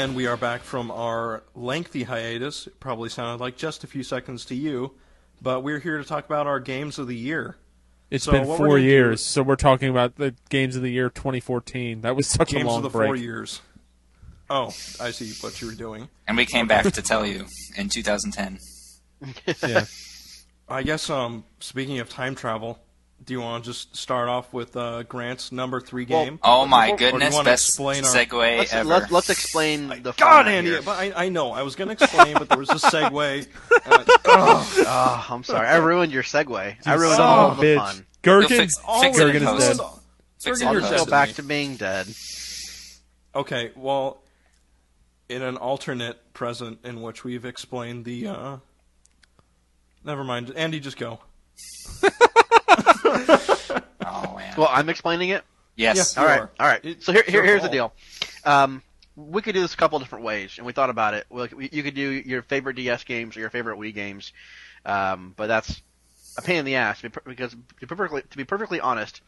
And 0.03 0.17
we 0.17 0.27
are 0.27 0.35
back 0.35 0.63
from 0.63 0.91
our 0.91 1.43
lengthy 1.55 2.03
hiatus. 2.03 2.67
It 2.67 2.77
probably 2.81 3.07
sounded 3.07 3.41
like 3.41 3.55
just 3.55 3.85
a 3.85 3.87
few 3.87 4.03
seconds 4.03 4.43
to 4.47 4.53
you, 4.55 4.91
but 5.41 5.61
we're 5.63 5.79
here 5.79 5.97
to 5.97 6.03
talk 6.03 6.25
about 6.25 6.45
our 6.45 6.59
games 6.59 6.99
of 6.99 7.07
the 7.07 7.15
year. 7.15 7.55
it's 8.11 8.25
So 8.25 8.33
been 8.33 8.41
what 8.41 8.49
we're 8.49 8.57
four 8.57 8.67
gonna 8.75 8.81
do- 8.81 8.85
years, 8.89 9.23
so 9.23 9.41
we're 9.43 9.55
talking 9.55 9.87
about 9.87 10.17
the 10.17 10.35
games 10.49 10.75
of 10.75 10.81
the 10.81 10.91
year 10.91 11.09
2014. 11.09 12.01
That 12.01 12.17
was 12.17 12.27
such 12.27 12.49
Games 12.51 12.65
a 12.65 12.67
long 12.67 12.77
of 12.79 12.83
the 12.83 12.89
break. 12.89 13.07
four 13.07 13.15
years. 13.15 13.61
Oh, 14.49 14.73
I 14.99 15.11
see 15.11 15.31
what 15.39 15.61
you 15.61 15.67
were 15.69 15.73
doing. 15.73 16.09
And 16.27 16.35
we 16.35 16.45
came 16.45 16.67
back 16.67 16.83
to 16.91 17.01
tell 17.01 17.25
you 17.25 17.45
in 17.77 17.87
2010. 17.87 18.59
Yeah. 19.65 19.85
I 20.67 20.83
guess 20.83 21.09
um 21.09 21.45
speaking 21.61 21.99
of 21.99 22.09
time 22.09 22.35
travel, 22.35 22.77
do 23.25 23.33
you 23.33 23.41
want 23.41 23.63
to 23.63 23.69
just 23.69 23.95
start 23.95 24.27
off 24.29 24.51
with 24.53 24.75
uh, 24.75 25.03
Grant's 25.03 25.51
number 25.51 25.79
three 25.79 26.05
Well, 26.09 26.25
game? 26.25 26.39
Oh 26.43 26.65
my 26.65 26.91
or 26.91 26.97
goodness! 26.97 27.39
Best 27.41 27.69
explain 27.69 28.03
our- 28.03 28.11
segue 28.11 28.57
Let's, 28.57 28.73
ever. 28.73 28.89
let's, 28.89 29.11
let's 29.11 29.29
explain 29.29 29.87
the 29.87 30.13
God, 30.13 30.17
format 30.17 30.47
Andy, 30.47 30.69
here. 30.71 30.81
but 30.81 30.97
I, 30.99 31.25
I 31.25 31.29
know 31.29 31.51
I 31.51 31.61
was 31.61 31.75
going 31.75 31.95
to 31.95 32.03
explain, 32.03 32.33
but 32.35 32.49
there 32.49 32.57
was 32.57 32.69
a 32.69 32.75
segue. 32.75 33.47
Uh, 33.85 34.03
Oh, 34.25 35.25
I'm 35.29 35.43
sorry. 35.43 35.67
I 35.67 35.75
ruined 35.75 36.11
your 36.11 36.23
segue. 36.23 36.75
I 36.85 36.93
ruined 36.95 37.15
Son 37.17 37.21
all 37.21 37.51
of 37.51 37.57
the 37.59 37.75
fun. 37.75 37.95
You'll 37.97 38.41
Gherkin, 38.41 38.57
fix, 38.57 38.77
fix 39.01 39.19
it 39.19 39.35
in 39.35 39.43
is 39.43 39.77
dead. 39.77 39.87
Fix 40.39 40.61
it 40.61 40.71
you're 40.71 40.81
dead 40.81 40.97
go 40.97 41.05
back 41.05 41.27
me. 41.29 41.33
to 41.35 41.43
being 41.43 41.75
dead. 41.75 42.07
Okay, 43.35 43.71
well, 43.75 44.23
in 45.29 45.41
an 45.41 45.57
alternate 45.57 46.33
present 46.33 46.79
in 46.83 47.01
which 47.01 47.23
we've 47.23 47.45
explained 47.45 48.05
the. 48.05 48.27
Uh... 48.27 48.57
Never 50.03 50.23
mind, 50.23 50.51
Andy, 50.55 50.79
just 50.79 50.97
go. 50.97 51.19
Oh 54.05 54.35
man. 54.35 54.53
Well, 54.57 54.69
I'm 54.71 54.89
explaining 54.89 55.29
it. 55.29 55.43
yes. 55.75 56.15
Yeah. 56.15 56.21
All 56.21 56.27
You 56.27 56.33
right, 56.33 56.41
are. 56.41 56.51
all 56.59 56.67
right. 56.67 56.81
It's 56.83 57.05
So 57.05 57.13
here, 57.13 57.23
here 57.25 57.35
your 57.35 57.45
here's 57.45 57.61
the 57.61 57.69
deal. 57.69 57.93
Um, 58.45 58.81
we 59.15 59.41
could 59.41 59.53
do 59.55 59.61
this 59.61 59.73
a 59.73 59.77
couple 59.77 59.97
different 59.99 60.25
ways, 60.25 60.55
and 60.57 60.65
we 60.65 60.73
thought 60.73 60.89
about 60.89 61.13
it. 61.13 61.25
Well, 61.29 61.47
you 61.57 61.83
could 61.83 61.95
do 61.95 62.09
your 62.09 62.41
favorite 62.41 62.75
DS 62.75 63.03
games 63.05 63.37
or 63.37 63.39
your 63.39 63.49
favorite 63.49 63.77
Wii 63.79 63.93
games, 63.93 64.33
um, 64.85 65.33
but 65.37 65.47
that's 65.47 65.81
a 66.37 66.41
pain 66.41 66.57
in 66.57 66.65
the 66.65 66.75
ass 66.75 66.97
to 66.97 67.03
be 67.03 67.09
per- 67.09 67.21
because 67.29 67.51
to 67.51 67.57
be 67.79 67.85
perfectly 67.87 68.23
to 68.29 68.37
be 68.37 68.43
perfectly 68.43 68.79
honest, 68.79 69.21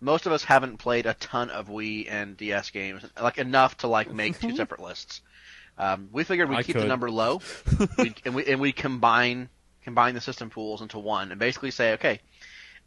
most 0.00 0.26
of 0.26 0.32
us 0.32 0.44
haven't 0.44 0.78
played 0.78 1.06
a 1.06 1.14
ton 1.14 1.50
of 1.50 1.68
Wii 1.68 2.06
and 2.10 2.36
DS 2.36 2.70
games, 2.70 3.04
like 3.20 3.38
enough 3.38 3.76
to 3.78 3.86
like 3.88 4.12
make 4.12 4.40
two 4.40 4.56
separate 4.56 4.80
lists. 4.80 5.20
Um, 5.78 6.08
we 6.12 6.24
figured 6.24 6.48
we'd 6.48 6.58
I 6.58 6.62
keep 6.62 6.76
the 6.76 6.84
number 6.84 7.10
low, 7.10 7.40
we'd, 7.98 8.14
and 8.24 8.34
we 8.34 8.46
and 8.46 8.60
we 8.60 8.72
combine 8.72 9.48
combine 9.84 10.14
the 10.14 10.20
system 10.20 10.50
pools 10.50 10.80
into 10.82 10.98
one, 10.98 11.30
and 11.32 11.38
basically 11.40 11.70
say, 11.72 11.92
okay, 11.94 12.20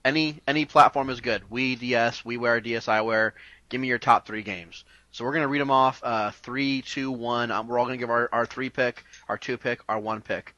any 0.06 0.39
any 0.47 0.66
platform 0.66 1.10
is 1.10 1.20
good. 1.20 1.43
Wii, 1.51 1.78
DS, 1.78 2.22
WiiWare, 2.22 2.64
DSiWare. 2.64 3.32
Give 3.68 3.82
me 3.82 3.88
your 3.88 3.97
top 3.97 4.26
three 4.26 4.43
games. 4.43 4.86
So 5.12 5.26
we're 5.26 5.34
gonna 5.34 5.47
read 5.47 5.62
them 5.62 5.72
off. 5.72 6.01
Uh, 6.03 6.32
three, 6.32 6.82
two, 6.82 7.12
one. 7.12 7.51
Um, 7.51 7.68
we're 7.68 7.80
all 7.80 7.86
gonna 7.86 7.97
give 7.97 8.10
our, 8.10 8.30
our 8.32 8.45
three 8.45 8.70
pick, 8.70 9.03
our 9.28 9.38
two 9.38 9.58
pick, 9.58 9.82
our 9.89 9.99
one 9.99 10.22
pick. 10.22 10.56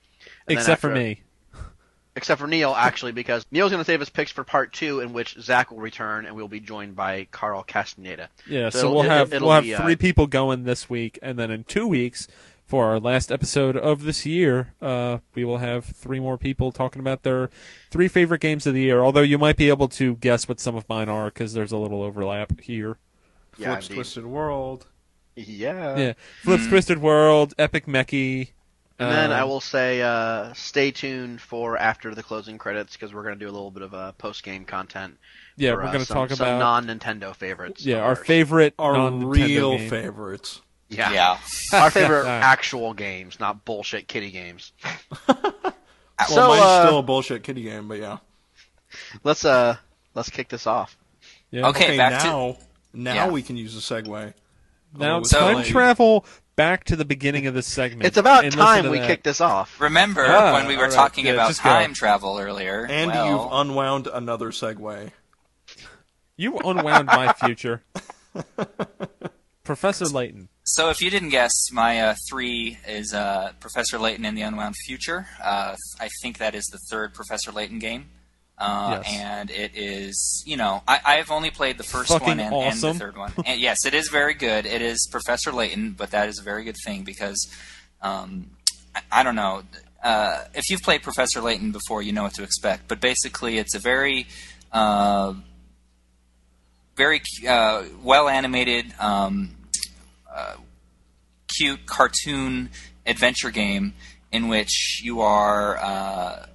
And 0.48 0.58
except 0.58 0.82
for 0.82 0.90
me. 0.90 1.22
Except 2.18 2.42
for 2.42 2.48
Neal, 2.48 2.74
actually, 2.76 3.12
because 3.14 3.46
Neal's 3.52 3.72
gonna 3.72 3.86
save 3.86 4.00
his 4.02 4.10
picks 4.10 4.32
for 4.32 4.44
part 4.44 4.74
two, 4.74 5.00
in 5.00 5.14
which 5.14 5.38
Zach 5.40 5.72
will 5.72 5.78
return, 5.80 6.26
and 6.26 6.36
we'll 6.36 6.48
be 6.48 6.60
joined 6.60 6.96
by 6.96 7.28
Karl 7.32 7.64
Castaneda. 7.64 8.30
Yeah, 8.50 8.70
So 8.70 8.80
so, 8.80 8.92
we'll 8.94 9.04
it- 9.04 9.10
have 9.10 9.32
it'll 9.34 9.48
we'll 9.48 9.56
have 9.56 9.64
be, 9.64 9.76
uh, 9.76 9.82
three 9.84 9.96
people 9.96 10.26
going 10.28 10.64
this 10.64 10.90
week, 10.90 11.20
and 11.22 11.38
then 11.38 11.52
in 11.52 11.64
two 11.64 11.88
weeks 11.88 12.28
for 12.66 12.88
our 12.88 13.00
last 13.00 13.32
episode 13.32 13.78
of 13.78 14.04
this 14.04 14.26
year, 14.26 14.74
uh, 14.82 15.20
we 15.36 15.46
will 15.46 15.60
have 15.60 15.86
three 15.86 16.20
more 16.20 16.38
people 16.38 16.72
talking 16.72 17.00
about 17.00 17.22
their 17.24 17.50
three 17.92 18.08
favorite 18.10 18.42
games 18.42 18.66
of 18.68 18.74
the 18.74 18.82
year. 18.82 19.00
Although 19.02 19.22
you 19.22 19.38
might 19.38 19.56
be 19.56 19.70
able 19.70 19.88
to 19.90 20.16
guess 20.16 20.50
what 20.50 20.60
some 20.60 20.76
of 20.76 20.90
mine 20.90 21.08
are 21.08 21.26
because 21.26 21.54
there's 21.54 21.72
a 21.72 21.78
little 21.78 22.02
overlap 22.04 22.60
here. 22.60 22.98
Yeah, 23.58 23.68
Flips 23.74 23.86
indeed. 23.88 23.96
Twisted 23.96 24.26
World. 24.26 24.88
Yeah. 25.36 25.98
yeah, 25.98 26.14
Flips 26.42 26.68
Twisted 26.68 26.98
World, 26.98 27.54
Epic 27.60 27.88
Mickey. 27.88 28.54
And 29.00 29.12
then 29.12 29.32
uh, 29.32 29.36
I 29.36 29.44
will 29.44 29.62
say, 29.62 30.02
uh, 30.02 30.54
stay 30.54 30.90
tuned 30.92 31.40
for 31.40 31.78
after 31.78 32.16
the 32.16 32.24
closing 32.24 32.58
credits 32.58 32.94
because 32.94 33.14
we're 33.14 33.22
going 33.24 33.38
to 33.38 33.40
do 33.46 33.50
a 33.50 33.54
little 33.54 33.70
bit 33.70 33.84
of 33.84 33.94
uh, 33.94 34.12
post 34.14 34.44
game 34.44 34.66
content. 34.66 35.18
Yeah, 35.56 35.72
for, 35.74 35.78
we're 35.78 35.84
uh, 35.84 35.88
going 35.92 36.00
to 36.00 36.06
some- 36.06 36.16
talk 36.18 36.30
some 36.32 36.48
about 36.48 36.60
non 36.86 37.00
Nintendo 37.00 37.36
favorites. 37.36 37.86
yeah 37.86 37.98
our 38.00 38.16
favorite 38.16 38.74
Our 38.80 39.12
real 39.12 39.78
game. 39.78 39.90
favorites. 39.90 40.62
Yeah. 40.90 41.12
Yeah. 41.12 41.38
Our 41.80 41.92
favorite 41.92 42.26
actual 42.28 42.94
games, 42.94 43.40
not 43.42 43.66
bullshit 43.66 44.08
kitty 44.08 44.32
games. 44.32 44.72
Well, 46.20 46.28
So, 46.30 46.48
mine's 46.48 46.62
uh, 46.64 46.86
still 46.88 46.98
a 47.00 47.04
bullshit 47.04 47.44
kitty 47.44 47.62
game, 47.62 47.88
but 47.88 48.00
yeah. 48.00 48.18
Let's 49.24 49.46
uh, 49.46 49.78
let's 50.16 50.32
kick 50.32 50.50
this 50.50 50.66
off. 50.66 50.98
Yeah. 51.52 51.68
Okay, 51.68 51.86
Okay, 51.90 51.98
back 51.98 52.22
to 52.24 52.28
now 52.28 52.58
now 52.94 53.14
Yeah. 53.14 53.30
we 53.30 53.44
can 53.44 53.56
use 53.56 53.78
a 53.78 53.80
segue. 53.82 54.34
Now 54.98 55.18
Oh, 55.18 55.20
it's 55.20 55.30
So- 55.30 55.40
time 55.40 55.64
travel 55.64 56.26
back 56.58 56.84
to 56.86 56.98
the 56.98 57.06
beginning 57.06 57.48
of 57.48 57.54
this 57.54 57.66
segment. 57.68 58.04
It's 58.06 58.18
about 58.18 58.52
time 58.52 58.90
we 58.90 59.00
that. 59.00 59.08
kicked 59.08 59.24
this 59.24 59.40
off. 59.40 59.80
Remember 59.80 60.26
Ah, 60.28 60.52
when 60.54 60.68
we 60.68 60.76
were 60.76 60.84
all 60.84 60.90
right, 60.90 60.96
talking 60.96 61.26
yeah, 61.26 61.34
about 61.34 61.48
just 61.48 61.64
go. 61.64 61.70
time 61.70 61.94
travel 61.94 62.38
earlier? 62.38 62.86
And 62.90 63.12
well, 63.12 63.30
you've 63.30 63.50
unwound 63.54 64.08
another 64.08 64.50
segue. 64.52 65.12
You 66.36 66.58
unwound 66.60 67.08
my 67.08 67.32
future, 67.34 67.82
Professor 69.64 70.06
Layton. 70.06 70.50
So, 70.64 70.90
if 70.90 71.02
you 71.02 71.10
didn't 71.10 71.30
guess, 71.30 71.72
my 71.72 72.02
uh, 72.02 72.16
three 72.30 72.78
is 72.88 73.14
uh, 73.14 73.54
Professor 73.62 73.98
Layton 73.98 74.26
in 74.26 74.36
the 74.36 74.42
Unwound 74.42 74.76
Future. 74.86 75.26
Uh, 75.42 75.76
I 76.00 76.10
think 76.22 76.38
that 76.40 76.54
is 76.56 76.66
the 76.66 76.78
third 76.92 77.14
Professor 77.14 77.52
Layton 77.54 77.80
game. 77.80 78.10
Uh, 78.58 79.02
Yes. 79.04 79.20
And 79.22 79.52
it 79.52 79.72
is, 79.76 80.44
you 80.46 80.58
know, 80.58 80.82
I, 80.88 81.00
I've 81.06 81.30
only 81.32 81.52
played 81.52 81.78
the 81.78 81.84
first 81.84 82.10
Fucking 82.10 82.28
one 82.28 82.40
and, 82.40 82.54
and 82.54 82.80
the 82.80 82.94
third 82.94 83.18
one. 83.18 83.32
And 83.46 83.62
yes, 83.62 83.86
it 83.86 83.94
is 83.94 84.10
very 84.10 84.34
good. 84.34 84.66
It 84.66 84.82
is 84.82 85.08
Professor 85.12 85.52
Layton, 85.52 85.92
but 85.92 86.12
that 86.12 86.28
is 86.28 86.40
a 86.40 86.44
very 86.44 86.64
good 86.64 86.78
thing 86.84 87.04
because, 87.04 87.48
um, 88.02 88.50
I, 88.96 89.02
I 89.12 89.24
don't 89.24 89.36
know. 89.36 89.64
Uh, 90.04 90.46
if 90.56 90.70
you've 90.70 90.82
played 90.82 91.04
Professor 91.04 91.42
Layton 91.42 91.72
before, 91.72 92.02
you 92.02 92.14
know 92.14 92.24
what 92.24 92.34
to 92.36 92.44
expect. 92.44 92.88
But 92.88 93.00
basically, 93.00 93.58
it's 93.58 93.76
a 93.76 93.80
very 93.80 94.28
uh, 94.72 95.34
very 96.96 97.22
uh, 97.48 97.84
well 98.04 98.28
animated, 98.28 98.94
um, 99.00 99.56
uh, 100.34 100.56
cute 101.48 101.86
cartoon 101.86 102.70
adventure 103.06 103.52
game 103.52 103.94
in 104.32 104.48
which 104.48 105.02
you 105.04 105.22
are 105.22 105.78
uh, 105.78 106.46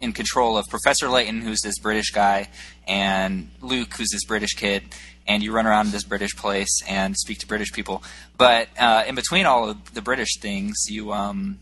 in 0.00 0.12
control 0.12 0.56
of 0.56 0.64
Professor 0.68 1.08
Layton, 1.08 1.42
who's 1.42 1.60
this 1.60 1.78
British 1.78 2.10
guy, 2.10 2.48
and 2.86 3.50
Luke, 3.60 3.94
who's 3.94 4.10
this 4.10 4.24
British 4.24 4.54
kid, 4.54 4.84
and 5.26 5.42
you 5.42 5.52
run 5.52 5.66
around 5.66 5.90
this 5.90 6.04
British 6.04 6.36
place 6.36 6.82
and 6.88 7.16
speak 7.16 7.38
to 7.38 7.46
British 7.46 7.72
people. 7.72 8.02
But 8.36 8.68
uh, 8.78 9.04
in 9.06 9.14
between 9.14 9.46
all 9.46 9.68
of 9.68 9.94
the 9.94 10.02
British 10.02 10.38
things, 10.40 10.76
you 10.88 11.12
um, 11.12 11.58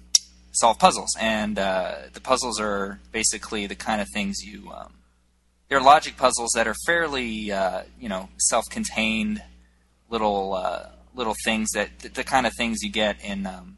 solve 0.53 0.79
puzzles, 0.79 1.11
and 1.19 1.59
uh, 1.59 1.95
the 2.13 2.21
puzzles 2.21 2.61
are 2.61 3.01
basically 3.11 3.67
the 3.67 3.75
kind 3.75 4.01
of 4.01 4.09
things 4.13 4.45
you 4.45 4.71
um, 4.71 4.93
they're 5.69 5.81
logic 5.81 6.17
puzzles 6.17 6.53
that 6.55 6.69
are 6.69 6.77
fairly, 6.87 7.51
uh, 7.51 7.83
you 7.99 8.09
know, 8.09 8.29
self-contained 8.39 9.43
little 10.09 10.55
uh, 10.55 10.87
little 11.15 11.35
things 11.45 11.71
that 11.73 11.99
the, 12.01 12.09
the 12.09 12.25
kind 12.25 12.47
of 12.47 12.53
things 12.57 12.83
you 12.83 12.91
get 12.91 13.23
in, 13.25 13.47
um, 13.47 13.77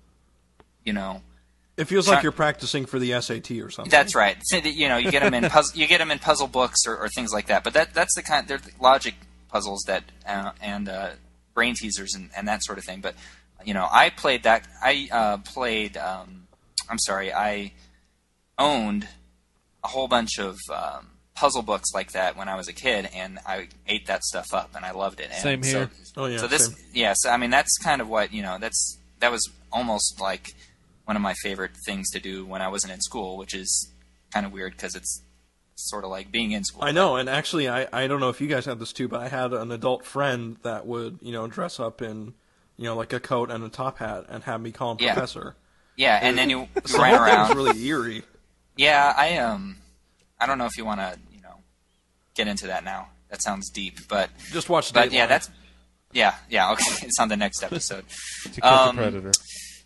you 0.84 0.92
know, 0.92 1.22
It 1.78 1.84
feels 1.86 2.06
Try- 2.06 2.16
like 2.16 2.22
you're 2.24 2.32
practicing 2.32 2.84
for 2.86 2.98
the 2.98 3.12
SAT 3.20 3.52
or 3.62 3.70
something. 3.70 3.90
that's 3.90 4.14
right. 4.14 4.36
So 4.42 4.60
that, 4.60 4.74
you 4.74 4.88
know, 4.88 4.96
you 4.98 5.10
get 5.10 5.22
them 5.22 5.32
in 5.32 5.48
puzzle, 5.48 5.78
you 5.78 5.86
get 5.86 6.00
'em 6.00 6.10
in 6.10 6.18
puzzle 6.18 6.48
books 6.48 6.80
or, 6.86 6.96
or 6.96 7.08
things 7.08 7.32
like 7.32 7.46
that. 7.46 7.62
But 7.64 7.72
that 7.74 7.94
that's 7.94 8.14
the 8.16 8.22
kind 8.22 8.46
they're 8.48 8.58
the 8.58 8.72
logic 8.80 9.14
puzzles 9.48 9.82
that 9.86 10.04
uh, 10.26 10.50
and 10.60 10.88
uh, 10.88 11.10
brain 11.54 11.74
teasers 11.74 12.14
and, 12.14 12.30
and 12.36 12.46
that 12.48 12.64
sort 12.64 12.78
of 12.78 12.84
thing. 12.84 13.00
But 13.00 13.14
you 13.64 13.74
know, 13.74 13.88
I 13.90 14.10
played 14.10 14.42
that. 14.42 14.66
I 14.82 15.08
uh, 15.10 15.36
played. 15.38 15.96
Um, 15.96 16.48
I'm 16.90 16.98
sorry. 16.98 17.32
I 17.32 17.72
owned 18.58 19.06
a 19.84 19.88
whole 19.88 20.08
bunch 20.08 20.38
of 20.38 20.56
um, 20.74 21.08
puzzle 21.34 21.62
books 21.62 21.92
like 21.94 22.12
that 22.12 22.36
when 22.36 22.48
I 22.48 22.56
was 22.56 22.66
a 22.68 22.72
kid, 22.72 23.08
and 23.14 23.38
I 23.46 23.68
ate 23.86 24.06
that 24.06 24.24
stuff 24.24 24.52
up, 24.52 24.70
and 24.74 24.84
I 24.84 24.90
loved 24.90 25.20
it. 25.20 25.28
And 25.32 25.40
Same 25.42 25.62
so- 25.62 25.78
here. 25.78 25.90
Oh, 26.16 26.26
yeah, 26.26 26.38
So 26.38 26.48
this, 26.48 26.66
same. 26.66 26.76
yeah. 26.92 27.14
So 27.16 27.30
I 27.30 27.36
mean, 27.36 27.50
that's 27.50 27.78
kind 27.78 28.00
of 28.00 28.08
what 28.08 28.32
you 28.32 28.42
know. 28.42 28.58
That's 28.60 28.98
that 29.20 29.30
was 29.30 29.48
almost 29.72 30.20
like 30.20 30.48
one 31.08 31.16
of 31.16 31.22
my 31.22 31.32
favorite 31.42 31.70
things 31.86 32.10
to 32.10 32.20
do 32.20 32.44
when 32.44 32.60
I 32.60 32.68
wasn't 32.68 32.92
in 32.92 33.00
school, 33.00 33.38
which 33.38 33.54
is 33.54 33.90
kind 34.30 34.44
of 34.44 34.52
weird 34.52 34.72
because 34.72 34.94
it's 34.94 35.22
sort 35.74 36.04
of 36.04 36.10
like 36.10 36.30
being 36.30 36.52
in 36.52 36.62
school. 36.64 36.84
I 36.84 36.92
know, 36.92 37.16
and 37.16 37.30
actually, 37.30 37.66
I, 37.66 37.86
I 37.94 38.06
don't 38.06 38.20
know 38.20 38.28
if 38.28 38.42
you 38.42 38.46
guys 38.46 38.66
had 38.66 38.78
this 38.78 38.92
too, 38.92 39.08
but 39.08 39.20
I 39.20 39.28
had 39.28 39.54
an 39.54 39.72
adult 39.72 40.04
friend 40.04 40.58
that 40.64 40.86
would, 40.86 41.18
you 41.22 41.32
know, 41.32 41.46
dress 41.46 41.80
up 41.80 42.02
in, 42.02 42.34
you 42.76 42.84
know, 42.84 42.94
like 42.94 43.14
a 43.14 43.20
coat 43.20 43.50
and 43.50 43.64
a 43.64 43.70
top 43.70 43.98
hat 43.98 44.26
and 44.28 44.44
have 44.44 44.60
me 44.60 44.70
call 44.70 44.92
him 44.92 44.98
Yeah. 45.00 45.14
professor. 45.14 45.56
Yeah, 45.96 46.18
and 46.20 46.36
then 46.36 46.50
you, 46.50 46.60
you 46.60 46.68
So 46.84 47.00
ran 47.02 47.12
that 47.14 47.20
was 47.20 47.30
around. 47.50 47.56
really 47.56 47.86
eerie. 47.86 48.22
Yeah, 48.76 49.14
I 49.16 49.38
um, 49.38 49.78
I 50.38 50.44
don't 50.46 50.58
know 50.58 50.66
if 50.66 50.76
you 50.76 50.84
want 50.84 51.00
to, 51.00 51.18
you 51.34 51.40
know, 51.40 51.54
get 52.34 52.48
into 52.48 52.66
that 52.66 52.84
now. 52.84 53.08
That 53.30 53.40
sounds 53.42 53.70
deep, 53.70 53.98
but 54.08 54.28
Just 54.52 54.68
watch. 54.68 54.92
but 54.92 55.10
yeah, 55.10 55.26
that's 55.26 55.48
yeah, 56.12 56.34
yeah. 56.50 56.70
Okay, 56.72 56.84
it's 57.06 57.18
on 57.18 57.28
the 57.28 57.36
next 57.36 57.62
episode. 57.62 58.04
To 58.44 58.60
catch 58.60 58.64
Um, 58.64 58.98
a 58.98 59.00
predator. 59.02 59.32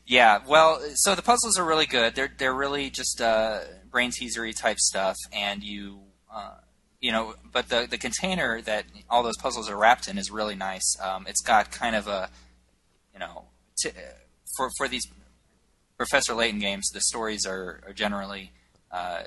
Yeah, 0.06 0.40
well, 0.46 0.80
so 0.94 1.14
the 1.14 1.22
puzzles 1.22 1.58
are 1.58 1.64
really 1.64 1.86
good. 1.86 2.14
They're 2.14 2.32
they're 2.36 2.54
really 2.54 2.90
just 2.90 3.20
uh, 3.20 3.60
brain 3.90 4.10
teasery 4.10 4.54
type 4.56 4.78
stuff, 4.78 5.16
and 5.32 5.62
you 5.62 6.00
uh, 6.32 6.56
you 7.00 7.12
know, 7.12 7.34
but 7.52 7.68
the 7.68 7.86
the 7.88 7.98
container 7.98 8.60
that 8.62 8.84
all 9.08 9.22
those 9.22 9.36
puzzles 9.38 9.70
are 9.70 9.76
wrapped 9.76 10.08
in 10.08 10.18
is 10.18 10.30
really 10.30 10.54
nice. 10.54 10.96
Um, 11.00 11.26
it's 11.28 11.40
got 11.40 11.70
kind 11.70 11.94
of 11.94 12.08
a 12.08 12.30
you 13.12 13.20
know 13.20 13.44
t- 13.80 13.90
for 14.56 14.70
for 14.76 14.88
these 14.88 15.06
Professor 15.96 16.34
Layton 16.34 16.58
games, 16.58 16.88
the 16.92 17.00
stories 17.00 17.46
are, 17.46 17.80
are 17.86 17.92
generally 17.92 18.50
uh, 18.90 19.22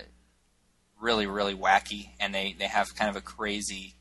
really 1.00 1.26
really 1.26 1.56
wacky, 1.56 2.10
and 2.20 2.36
they 2.36 2.54
they 2.58 2.68
have 2.68 2.96
kind 2.96 3.10
of 3.10 3.16
a 3.16 3.22
crazy 3.22 3.94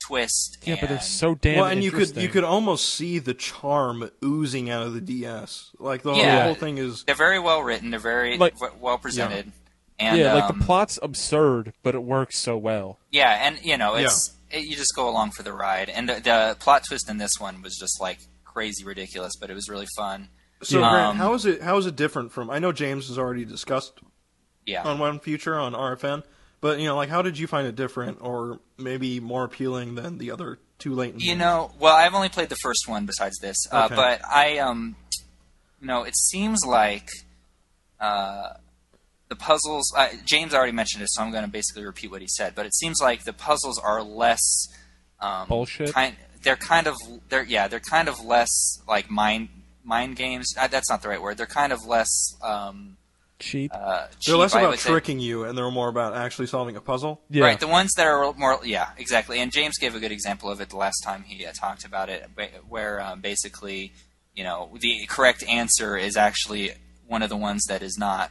twist. 0.00 0.58
Yeah, 0.64 0.76
but 0.80 0.88
they're 0.88 1.00
so 1.00 1.34
damn 1.34 1.56
well, 1.58 1.66
and 1.66 1.82
you 1.84 1.90
could 1.90 2.16
you 2.16 2.28
could 2.28 2.44
almost 2.44 2.88
see 2.94 3.18
the 3.18 3.34
charm 3.34 4.10
oozing 4.24 4.70
out 4.70 4.86
of 4.86 4.94
the 4.94 5.00
DS. 5.00 5.70
Like 5.78 6.02
the, 6.02 6.12
Yeah. 6.14 6.36
the 6.36 6.42
whole 6.44 6.54
thing 6.54 6.78
is. 6.78 7.04
they're 7.04 7.14
very 7.14 7.38
well 7.38 7.62
written. 7.62 7.90
They're 7.90 8.00
very 8.00 8.36
Like- 8.38 8.54
w- 8.58 8.74
well 8.80 8.98
presented. 8.98 9.52
And, 9.98 10.18
yeah, 10.18 10.32
like 10.32 10.44
um, 10.50 10.58
the 10.58 10.64
plot's 10.64 10.98
absurd, 11.02 11.74
but 11.82 11.94
it 11.94 12.02
works 12.02 12.38
so 12.38 12.56
well. 12.56 12.98
Yeah, 13.10 13.46
and 13.46 13.62
you 13.62 13.76
know, 13.76 13.96
it's 13.96 14.32
it, 14.50 14.64
you 14.64 14.74
just 14.74 14.94
go 14.96 15.06
along 15.08 15.32
for 15.32 15.42
the 15.42 15.52
ride. 15.52 15.90
And 15.90 16.08
the, 16.08 16.14
the 16.14 16.56
plot 16.58 16.84
twist 16.88 17.08
in 17.10 17.18
this 17.18 17.38
one 17.38 17.60
was 17.60 17.76
just 17.76 18.00
like 18.00 18.18
crazy 18.44 18.82
ridiculous, 18.82 19.34
but 19.38 19.50
it 19.50 19.54
was 19.54 19.68
really 19.68 19.86
fun. 19.96 20.28
So, 20.62 20.80
Yeah. 20.80 20.90
Grant, 20.90 21.08
Um, 21.10 21.16
how 21.18 21.34
is 21.34 21.44
it? 21.44 21.60
How 21.62 21.76
is 21.76 21.84
it 21.84 21.96
different 21.96 22.32
from? 22.32 22.48
I 22.50 22.58
know 22.58 22.72
James 22.72 23.08
has 23.08 23.18
already 23.18 23.44
discussed 23.44 23.98
Yeah. 24.64 24.82
Unwound 24.90 25.22
Future 25.22 25.58
on 25.58 25.74
RFN, 25.74 26.22
but 26.60 26.78
you 26.78 26.86
know, 26.86 26.96
like, 26.96 27.08
how 27.08 27.22
did 27.22 27.38
you 27.38 27.46
find 27.46 27.66
it 27.66 27.76
different, 27.76 28.18
or 28.20 28.60
maybe 28.78 29.20
more 29.20 29.44
appealing 29.44 29.94
than 29.94 30.18
the 30.18 30.30
other 30.30 30.58
two 30.78 30.94
Layton? 30.94 31.20
You 31.20 31.28
games? 31.28 31.38
know, 31.40 31.72
well, 31.78 31.94
I've 31.96 32.14
only 32.14 32.28
played 32.28 32.48
the 32.48 32.56
first 32.56 32.86
one 32.88 33.06
besides 33.06 33.38
this, 33.38 33.56
uh, 33.72 33.84
Okay. 33.86 33.94
but 33.96 34.20
I, 34.24 34.58
um, 34.58 34.96
you 35.80 35.86
know, 35.86 36.02
it 36.04 36.16
seems 36.16 36.64
like 36.64 37.08
uh, 38.00 38.54
the 39.28 39.36
puzzles. 39.36 39.92
Uh, 39.96 40.08
James 40.24 40.54
already 40.54 40.72
mentioned 40.72 41.02
it, 41.02 41.08
so 41.10 41.22
I'm 41.22 41.30
going 41.30 41.44
to 41.44 41.50
basically 41.50 41.84
repeat 41.84 42.10
what 42.10 42.20
he 42.20 42.28
said. 42.28 42.54
But 42.54 42.66
it 42.66 42.74
seems 42.74 43.00
like 43.00 43.24
the 43.24 43.32
puzzles 43.32 43.78
are 43.78 44.02
less 44.02 44.68
um, 45.20 45.48
Bullshit? 45.48 45.92
Kind, 45.92 46.16
they're 46.42 46.56
kind 46.56 46.86
of 46.86 46.96
they're 47.28 47.44
yeah 47.44 47.68
they're 47.68 47.80
kind 47.80 48.08
of 48.08 48.24
less 48.24 48.78
like 48.88 49.10
mind 49.10 49.48
mind 49.84 50.16
games. 50.16 50.54
Uh, 50.58 50.66
that's 50.68 50.88
not 50.88 51.02
the 51.02 51.08
right 51.08 51.20
word. 51.20 51.36
They're 51.36 51.46
kind 51.46 51.72
of 51.72 51.84
less. 51.86 52.34
Um, 52.42 52.96
Cheap. 53.40 53.72
uh, 53.74 54.06
they're 54.26 54.36
less 54.36 54.52
about 54.54 54.70
would 54.70 54.78
say. 54.78 54.90
tricking 54.90 55.18
you, 55.18 55.44
and 55.44 55.56
they're 55.56 55.70
more 55.70 55.88
about 55.88 56.14
actually 56.14 56.46
solving 56.46 56.76
a 56.76 56.80
puzzle. 56.80 57.20
yeah. 57.30 57.44
Right, 57.44 57.58
the 57.58 57.66
ones 57.66 57.92
that 57.96 58.06
are 58.06 58.32
more, 58.34 58.60
yeah, 58.64 58.90
exactly. 58.96 59.40
And 59.40 59.50
James 59.50 59.78
gave 59.78 59.94
a 59.94 60.00
good 60.00 60.12
example 60.12 60.50
of 60.50 60.60
it 60.60 60.68
the 60.68 60.76
last 60.76 61.00
time 61.02 61.24
he 61.24 61.44
uh, 61.44 61.52
talked 61.52 61.84
about 61.84 62.08
it, 62.08 62.28
where 62.68 63.00
um, 63.00 63.20
basically, 63.20 63.92
you 64.34 64.44
know, 64.44 64.70
the 64.80 65.06
correct 65.08 65.42
answer 65.44 65.96
is 65.96 66.16
actually 66.16 66.72
one 67.06 67.22
of 67.22 67.28
the 67.28 67.36
ones 67.36 67.64
that 67.68 67.82
is 67.82 67.98
not 67.98 68.30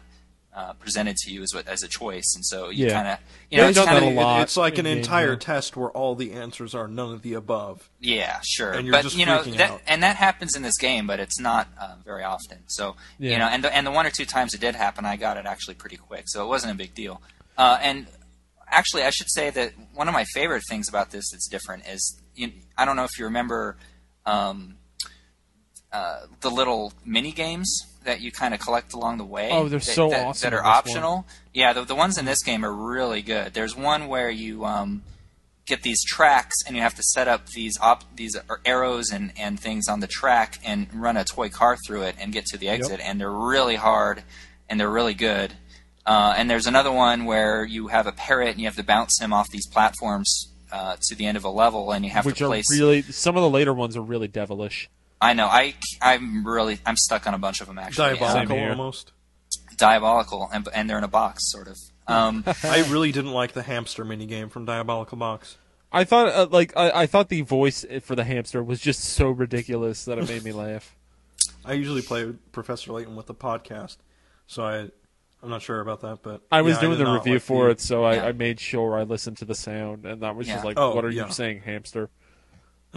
uh, 0.56 0.74
presented 0.74 1.16
to 1.16 1.32
you 1.32 1.44
as 1.44 1.54
as 1.68 1.84
a 1.84 1.88
choice, 1.88 2.34
and 2.36 2.44
so 2.46 2.70
you 2.70 2.88
Yeah. 2.88 2.94
kind 2.94 3.08
of, 3.08 3.20
you 3.20 3.58
Yeah, 3.58 3.58
know, 3.58 3.68
we've 3.68 3.78
it's 3.78 3.86
kinda, 3.86 4.10
lot 4.10 4.42
It's 4.44 4.58
like 4.58 4.78
an 4.80 4.86
in 4.88 4.98
entire 4.98 5.34
yeah. 5.34 5.40
test 5.40 5.78
where 5.78 5.90
all 5.92 6.16
the 6.16 6.34
answers 6.34 6.74
are 6.74 6.88
none 6.88 7.12
of 7.14 7.22
the 7.22 7.34
above. 7.34 7.90
yeah, 8.00 8.40
sure, 8.44 8.74
And 8.74 8.88
you're 8.88 8.94
but 8.94 9.04
just 9.04 9.16
you 9.16 9.26
know 9.28 9.40
freaking 9.44 9.58
that, 9.58 9.72
out. 9.72 9.82
and 9.88 10.02
that 10.04 10.16
happens 10.16 10.56
in 10.56 10.64
this 10.64 10.78
game, 10.78 11.06
but 11.06 11.20
it's 11.20 11.40
not 11.40 11.68
uh, 11.80 11.96
very 12.04 12.24
often. 12.24 12.60
So 12.68 12.96
Yeah. 13.20 13.34
you 13.34 13.40
know, 13.40 13.46
and 13.48 13.64
the, 13.64 13.76
and 13.76 13.86
the 13.86 13.92
one 13.92 14.08
or 14.08 14.10
two 14.10 14.26
times 14.26 14.54
it 14.56 14.60
did 14.62 14.76
happen, 14.76 15.06
I 15.06 15.16
got 15.18 15.38
it 15.38 15.46
actually 15.46 15.76
pretty 15.76 15.98
quick, 15.98 16.24
so 16.28 16.44
it 16.44 16.48
wasn't 16.48 16.74
a 16.74 16.76
big 16.76 16.96
deal. 16.96 17.22
Uh, 17.58 17.78
and 17.82 18.08
actually, 18.68 19.04
I 19.04 19.12
should 19.12 19.30
say 19.30 19.52
that 19.52 19.74
one 19.94 20.08
of 20.08 20.14
my 20.14 20.26
favorite 20.34 20.64
things 20.68 20.90
about 20.90 21.12
this 21.12 21.30
that's 21.32 21.48
different 21.48 21.86
is 21.88 22.20
you, 22.36 22.52
I 22.78 22.86
don't 22.86 22.96
know 22.96 23.04
if 23.04 23.18
you 23.20 23.26
remember 23.26 23.78
um, 24.26 24.78
uh, 25.92 26.22
the 26.42 26.50
little 26.52 26.94
mini 27.06 27.32
games 27.32 27.86
that 28.04 28.22
you 28.22 28.32
kind 28.32 28.54
of 28.54 28.60
collect 28.60 28.94
along 28.94 29.18
the 29.18 29.26
way. 29.26 29.50
Oh, 29.52 29.68
they're 29.68 29.80
that, 29.80 29.86
so 29.86 30.10
that, 30.10 30.26
awesome 30.26 30.50
That 30.50 30.56
are 30.56 30.60
in 30.60 30.64
this 30.64 30.68
one. 30.68 30.78
optional. 30.78 31.28
Yeah, 31.54 31.74
the, 31.74 31.84
the 31.84 31.96
ones 31.96 32.18
in 32.18 32.26
this 32.26 32.42
game 32.44 32.64
are 32.64 32.74
really 32.74 33.22
good. 33.22 33.54
There's 33.54 33.76
one 33.76 34.08
where 34.08 34.30
you 34.30 34.66
um, 34.66 35.04
get 35.66 35.84
these 35.84 36.04
tracks 36.04 36.56
and 36.66 36.76
you 36.76 36.82
have 36.82 36.96
to 36.96 37.04
set 37.04 37.28
up 37.28 37.48
these 37.48 37.78
op- 37.80 38.16
these 38.16 38.36
arrows 38.66 39.12
and, 39.12 39.32
and 39.38 39.60
things 39.60 39.88
on 39.88 40.00
the 40.00 40.08
track 40.08 40.60
and 40.64 40.88
run 40.94 41.18
a 41.18 41.24
toy 41.24 41.50
car 41.50 41.78
through 41.86 42.04
it 42.04 42.16
and 42.20 42.32
get 42.32 42.46
to 42.48 42.58
the 42.58 42.70
exit. 42.70 43.00
And 43.04 43.20
they're 43.20 43.32
really 43.32 43.76
hard 43.76 44.24
and 44.70 44.80
they're 44.80 44.90
really 44.90 45.14
good. 45.14 45.54
Uh, 46.06 46.34
and 46.38 46.50
there's 46.50 46.66
another 46.66 46.92
one 46.92 47.26
where 47.26 47.64
you 47.64 47.88
have 47.88 48.08
a 48.08 48.12
parrot 48.12 48.50
and 48.52 48.60
you 48.60 48.66
have 48.66 48.76
to 48.78 48.84
bounce 48.84 49.20
him 49.20 49.32
off 49.34 49.48
these 49.52 49.68
platforms 49.68 50.48
uh, 50.72 50.96
to 51.02 51.16
the 51.16 51.26
end 51.26 51.38
of 51.38 51.44
a 51.44 51.50
level, 51.50 51.92
and 51.92 52.06
you 52.06 52.12
have 52.12 52.26
which 52.26 52.38
to 52.38 52.46
are 52.46 52.48
place. 52.48 52.72
really 52.72 53.02
some 53.02 53.36
of 53.36 53.42
the 53.44 53.50
later 53.50 53.74
ones 53.74 53.98
are 53.98 54.02
really 54.02 54.28
devilish. 54.28 54.90
I 55.22 55.34
know. 55.34 55.48
I 55.48 55.76
I'm 56.02 56.46
really 56.48 56.80
I'm 56.86 56.96
stuck 56.96 57.28
on 57.28 57.34
a 57.34 57.38
bunch 57.38 57.62
of 57.62 57.68
them 57.68 57.78
actually. 57.78 58.16
Diabolical 58.18 58.56
here. 58.56 58.70
almost. 58.72 59.12
diabolical, 59.78 60.50
and 60.54 60.68
and 60.74 60.90
they're 60.90 60.98
in 60.98 61.04
a 61.04 61.08
box, 61.10 61.52
sort 61.52 61.68
of. 61.68 61.78
Um, 62.08 62.44
I 62.64 62.86
really 62.90 63.12
didn't 63.12 63.32
like 63.34 63.54
the 63.54 63.64
hamster 63.64 64.04
mini 64.06 64.26
game 64.26 64.50
from 64.50 64.66
Diabolical 64.66 65.18
Box. 65.18 65.58
I 65.92 66.04
thought 66.04 66.28
uh, 66.30 66.48
like 66.50 66.76
I, 66.78 67.02
I 67.02 67.06
thought 67.06 67.30
the 67.30 67.42
voice 67.42 67.86
for 68.02 68.16
the 68.16 68.24
hamster 68.24 68.64
was 68.64 68.80
just 68.80 69.02
so 69.04 69.30
ridiculous 69.30 70.06
that 70.06 70.18
it 70.18 70.28
made 70.28 70.44
me 70.44 70.52
laugh. 70.52 70.96
I 71.66 71.74
usually 71.74 72.02
play 72.02 72.32
Professor 72.52 72.94
Layton 72.94 73.16
with 73.16 73.26
the 73.26 73.34
podcast, 73.36 73.98
so 74.48 74.64
I 74.64 74.90
I'm 75.42 75.50
not 75.50 75.62
sure 75.62 75.80
about 75.80 76.02
that, 76.02 76.20
but 76.22 76.42
I 76.52 76.62
was 76.62 76.76
yeah, 76.76 76.82
doing 76.82 76.98
did 76.98 77.08
the 77.08 77.12
review 77.12 77.34
like 77.34 77.42
for 77.42 77.66
the- 77.66 77.72
it, 77.72 77.82
so 77.82 78.04
I, 78.04 78.16
Yeah. 78.16 78.26
I 78.28 78.32
made 78.34 78.60
sure 78.60 78.98
I 78.98 79.04
listened 79.04 79.38
to 79.38 79.46
the 79.46 79.56
sound, 79.56 80.06
and 80.06 80.22
that 80.22 80.36
was 80.36 80.48
just 80.48 80.64
like, 80.66 80.78
Oh, 80.78 80.94
"What 80.96 81.06
are 81.06 81.10
yeah. 81.10 81.28
you 81.28 81.32
saying, 81.32 81.62
hamster?" 81.62 82.10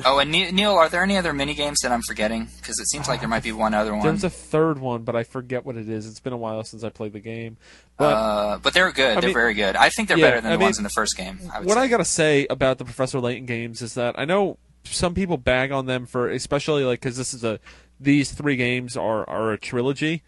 Oh, 0.07 0.19
and 0.19 0.31
Neal, 0.31 0.73
are 0.73 0.89
there 0.89 1.03
any 1.03 1.19
other 1.19 1.35
mini 1.35 1.53
games 1.53 1.81
that 1.81 1.93
I'm 1.93 2.01
forgetting? 2.01 2.49
Because 2.57 2.79
it 2.79 2.89
seems 2.89 3.09
like 3.09 3.21
there 3.21 3.29
might 3.29 3.43
be 3.43 3.53
one 3.53 3.75
other 3.75 3.95
one. 3.95 4.03
There's 4.07 4.25
a 4.25 4.31
third 4.31 4.79
one, 4.79 5.03
but 5.03 5.15
I 5.15 5.23
forget 5.23 5.67
what 5.67 5.77
it 5.77 5.87
is. 5.87 6.07
It's 6.07 6.19
been 6.21 6.33
a 6.33 6.37
while 6.39 6.65
since 6.65 6.83
I 6.83 6.89
played 6.89 7.13
the 7.13 7.21
game. 7.21 7.59
But 7.99 8.05
uh, 8.15 8.59
but 8.63 8.73
they're 8.73 8.91
good. 8.91 9.19
I 9.19 9.21
they're 9.21 9.29
mean- 9.29 9.35
very 9.35 9.53
good. 9.53 9.77
I 9.77 9.91
think 9.91 10.09
they're 10.09 10.17
Yeah, 10.17 10.29
better 10.31 10.41
than 10.41 10.51
I 10.53 10.55
the 10.55 10.59
mean, 10.61 10.67
ones 10.67 10.79
in 10.79 10.85
the 10.85 10.89
first 10.91 11.15
game. 11.17 11.39
I 11.53 11.61
what 11.61 11.75
say. 11.75 11.81
I 11.81 11.89
gotta 11.89 12.05
say 12.07 12.47
about 12.49 12.79
the 12.79 12.87
Professor 12.87 13.21
Layton 13.21 13.45
games 13.45 13.83
is 13.83 13.93
that 13.95 14.15
I 14.19 14.25
know 14.25 14.57
some 14.85 15.13
people 15.13 15.37
bag 15.37 15.73
on 15.73 15.85
them 15.85 16.07
for, 16.07 16.31
especially 16.31 16.85
like 16.85 17.01
because 17.01 17.19
this 17.19 17.35
is 17.35 17.45
a 17.45 17.61
these 18.01 18.33
three 18.33 18.57
games 18.57 18.97
are 18.97 19.29
are 19.29 19.53
a 19.53 19.59
trilogy, 19.59 20.23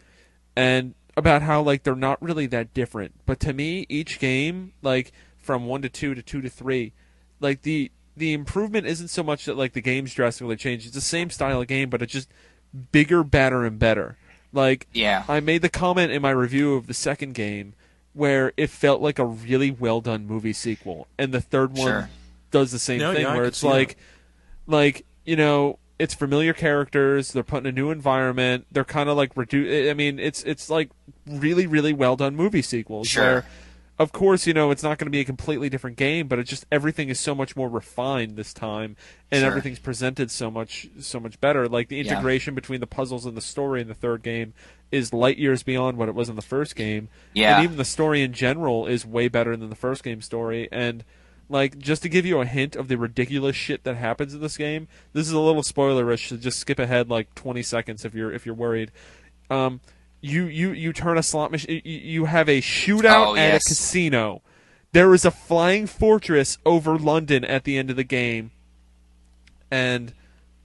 and 0.55 0.95
about 1.17 1.41
how 1.41 1.62
like 1.62 1.85
they're 1.85 1.97
not 1.97 2.21
really 2.21 2.45
that 2.49 2.75
different. 2.75 3.15
But 3.25 3.41
to 3.41 3.55
me, 3.55 3.87
each 3.89 4.19
game 4.19 4.75
like 4.83 5.11
from 5.39 5.65
one 5.65 5.81
to 5.83 5.89
two 5.89 6.15
to 6.15 6.21
two 6.23 6.43
to 6.43 6.51
three, 6.51 6.93
like 7.41 7.62
the 7.62 7.91
the 8.17 8.33
improvement 8.33 8.87
isn't 8.87 9.09
so 9.09 9.23
much 9.23 9.45
that 9.47 9.57
like 9.57 9.73
the 9.73 9.81
game's 9.81 10.15
drastically 10.15 10.57
changed. 10.57 10.87
It's 10.87 10.95
the 10.95 11.01
same 11.01 11.31
style 11.31 11.61
of 11.61 11.67
game, 11.69 11.91
but 11.91 12.03
it's 12.03 12.12
just 12.12 12.29
bigger, 12.93 13.23
better, 13.25 13.65
and 13.65 13.79
better. 13.79 14.17
Like 14.53 14.87
Yeah. 14.93 15.25
I 15.29 15.41
made 15.41 15.62
the 15.62 15.69
comment 15.69 16.12
in 16.12 16.23
my 16.23 16.31
review 16.31 16.75
of 16.75 16.87
the 16.87 16.95
second 16.95 17.35
game 17.35 17.75
where 18.12 18.53
it 18.57 18.71
felt 18.71 19.01
like 19.01 19.19
a 19.19 19.25
really 19.25 19.71
well 19.73 20.01
done 20.01 20.27
movie 20.27 20.53
sequel, 20.53 21.09
and 21.19 21.33
the 21.35 21.41
third 21.41 21.77
one 21.77 21.87
Sure. 21.89 22.11
does 22.53 22.71
the 22.71 22.79
same 22.79 23.01
No, 23.01 23.12
thing 23.12 23.23
yeah, 23.23 23.35
where 23.35 23.45
it's 23.47 23.59
see 23.59 23.67
like, 23.69 23.97
like 24.67 25.05
you 25.25 25.35
know, 25.37 25.79
it's 25.99 26.15
familiar 26.15 26.53
characters. 26.53 27.33
They're 27.33 27.43
put 27.43 27.59
in 27.59 27.67
a 27.67 27.73
new 27.73 27.91
environment. 27.91 28.67
They're 28.71 28.85
kind 28.85 29.09
of 29.09 29.17
like 29.17 29.37
reduce. 29.37 29.91
I 29.91 29.95
mean, 29.95 30.19
it's 30.21 30.43
it's 30.45 30.71
like 30.71 30.91
really 31.27 31.67
really 31.67 31.93
well 31.93 32.15
done 32.17 32.37
movie 32.37 32.62
sequels. 32.62 33.09
Sure. 33.09 33.23
Where, 33.25 33.45
of 33.99 34.11
course, 34.12 34.47
you 34.47 34.53
know 34.55 34.70
it's 34.70 34.82
not 34.82 34.99
going 34.99 35.07
to 35.07 35.11
be 35.11 35.20
a 35.20 35.24
completely 35.24 35.68
different 35.68 35.97
game, 35.97 36.26
but 36.26 36.38
it's 36.38 36.51
just 36.51 36.66
everything 36.72 37.09
is 37.09 37.20
so 37.20 37.34
much 37.34 37.55
more 37.57 37.68
refined 37.68 38.36
this 38.36 38.53
time, 38.53 38.97
and 39.30 39.40
Sure. 39.40 39.49
everything's 39.49 39.78
presented 39.78 40.30
so 40.30 40.51
much 40.51 40.88
so 40.99 41.20
much 41.20 41.40
better. 41.40 41.68
Like 41.68 41.88
the 41.88 41.97
Yeah. 41.97 42.03
integration 42.12 42.55
between 42.55 42.80
the 42.80 42.86
puzzles 42.86 43.24
and 43.26 43.36
the 43.36 43.40
story 43.40 43.80
in 43.80 43.88
the 43.88 43.95
third 43.95 44.22
game 44.22 44.53
is 44.90 45.12
light 45.12 45.38
years 45.38 45.62
beyond 45.62 45.97
what 45.97 46.09
it 46.09 46.14
was 46.14 46.28
in 46.28 46.36
the 46.36 46.42
first 46.42 46.74
game. 46.76 47.09
Yeah. 47.34 47.57
And 47.57 47.64
even 47.64 47.76
the 47.76 47.84
story 47.84 48.22
in 48.22 48.32
general 48.32 48.86
is 48.86 49.07
way 49.07 49.28
better 49.28 49.57
than 49.57 49.70
the 49.70 49.76
first 49.76 50.03
game 50.05 50.20
story. 50.20 50.68
And 50.72 51.05
like 51.49 51.78
just 51.78 52.03
to 52.03 52.09
give 52.09 52.24
you 52.26 52.40
a 52.40 52.47
hint 52.47 52.74
of 52.74 52.88
the 52.88 52.97
ridiculous 52.97 53.55
shit 53.55 53.84
that 53.84 53.97
happens 53.97 54.34
in 54.34 54.40
this 54.40 54.57
game, 54.57 54.88
this 55.12 55.26
is 55.26 55.32
a 55.32 55.38
little 55.40 55.62
spoilerish, 55.62 56.28
so 56.28 56.36
just 56.36 56.59
skip 56.59 56.78
ahead 56.78 57.11
like 57.11 57.34
20 57.34 57.62
seconds 57.62 58.05
if 58.05 58.14
you're 58.14 58.32
if 58.32 58.45
you're 58.47 58.55
worried. 58.55 58.90
Um, 59.51 59.80
you 60.25 60.47
you 60.47 60.70
you 60.72 60.93
turn 60.93 61.18
a 61.18 61.22
slot 61.22 61.51
machine. 61.51 61.83
You, 61.85 61.99
you 61.99 62.25
have 62.25 62.49
a 62.49 62.61
shootout 62.62 63.27
Oh, 63.27 63.37
at 63.37 63.53
yes. 63.53 63.66
a 63.66 63.68
casino. 63.68 64.41
There 64.93 65.12
is 65.12 65.25
a 65.25 65.31
flying 65.31 65.87
fortress 65.87 66.57
over 66.64 66.97
London 66.99 67.45
at 67.45 67.64
the 67.64 67.77
end 67.77 67.91
of 67.91 67.97
the 67.97 68.05
game, 68.05 68.53
and 69.70 70.12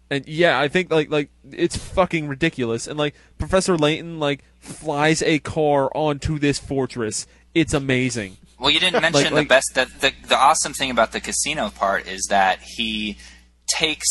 and 0.09 0.27
yeah, 0.27 0.59
I 0.59 0.67
think 0.67 0.91
like 0.91 1.09
like 1.09 1.29
it's 1.51 1.75
fucking 1.77 2.27
ridiculous. 2.27 2.87
And 2.87 2.97
like 2.97 3.15
Professor 3.37 3.77
Layton 3.77 4.19
like 4.19 4.43
flies 4.59 5.21
a 5.23 5.39
car 5.39 5.89
onto 5.95 6.39
this 6.39 6.59
fortress. 6.59 7.27
It's 7.53 7.73
amazing. 7.73 8.37
Well, 8.59 8.69
you 8.71 8.79
didn't 8.79 9.01
mention 9.01 9.29
the 9.33 9.39
like- 9.41 9.47
best. 9.49 9.71
The, 9.75 9.85
the 9.99 10.13
the 10.27 10.37
awesome 10.37 10.73
thing 10.73 10.91
about 10.91 11.11
the 11.11 11.19
casino 11.19 11.69
part 11.69 12.07
is 12.07 12.25
that 12.29 12.59
he 12.61 13.17
takes 13.67 14.07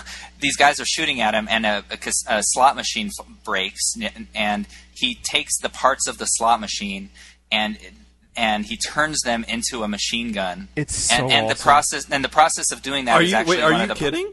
these 0.40 0.56
guys 0.56 0.80
are 0.80 0.84
shooting 0.84 1.20
at 1.20 1.34
him, 1.34 1.46
and 1.50 1.64
a, 1.66 1.84
a, 1.90 1.98
a 2.28 2.42
slot 2.42 2.76
machine 2.76 3.10
breaks, 3.44 3.94
and 4.34 4.66
he 4.96 5.14
takes 5.14 5.58
the 5.60 5.68
parts 5.68 6.06
of 6.08 6.18
the 6.18 6.26
slot 6.26 6.60
machine 6.60 7.10
and 7.52 7.78
and 8.36 8.66
he 8.66 8.76
turns 8.76 9.20
them 9.22 9.44
into 9.48 9.82
a 9.82 9.88
machine 9.88 10.32
gun. 10.32 10.68
It's 10.76 10.94
so 10.94 11.14
and, 11.14 11.32
and 11.32 11.50
the 11.50 11.54
process 11.54 12.08
and 12.10 12.24
the 12.24 12.28
process 12.28 12.70
of 12.72 12.82
doing 12.82 13.06
that 13.06 13.14
Are 13.14 13.22
is 13.22 13.30
you 13.30 13.36
actually 13.36 13.56
wait? 13.58 13.62
Are 13.62 13.70
one 13.72 13.80
you 13.80 13.82
of 13.84 13.88
the 13.90 13.94
kidding? 14.04 14.32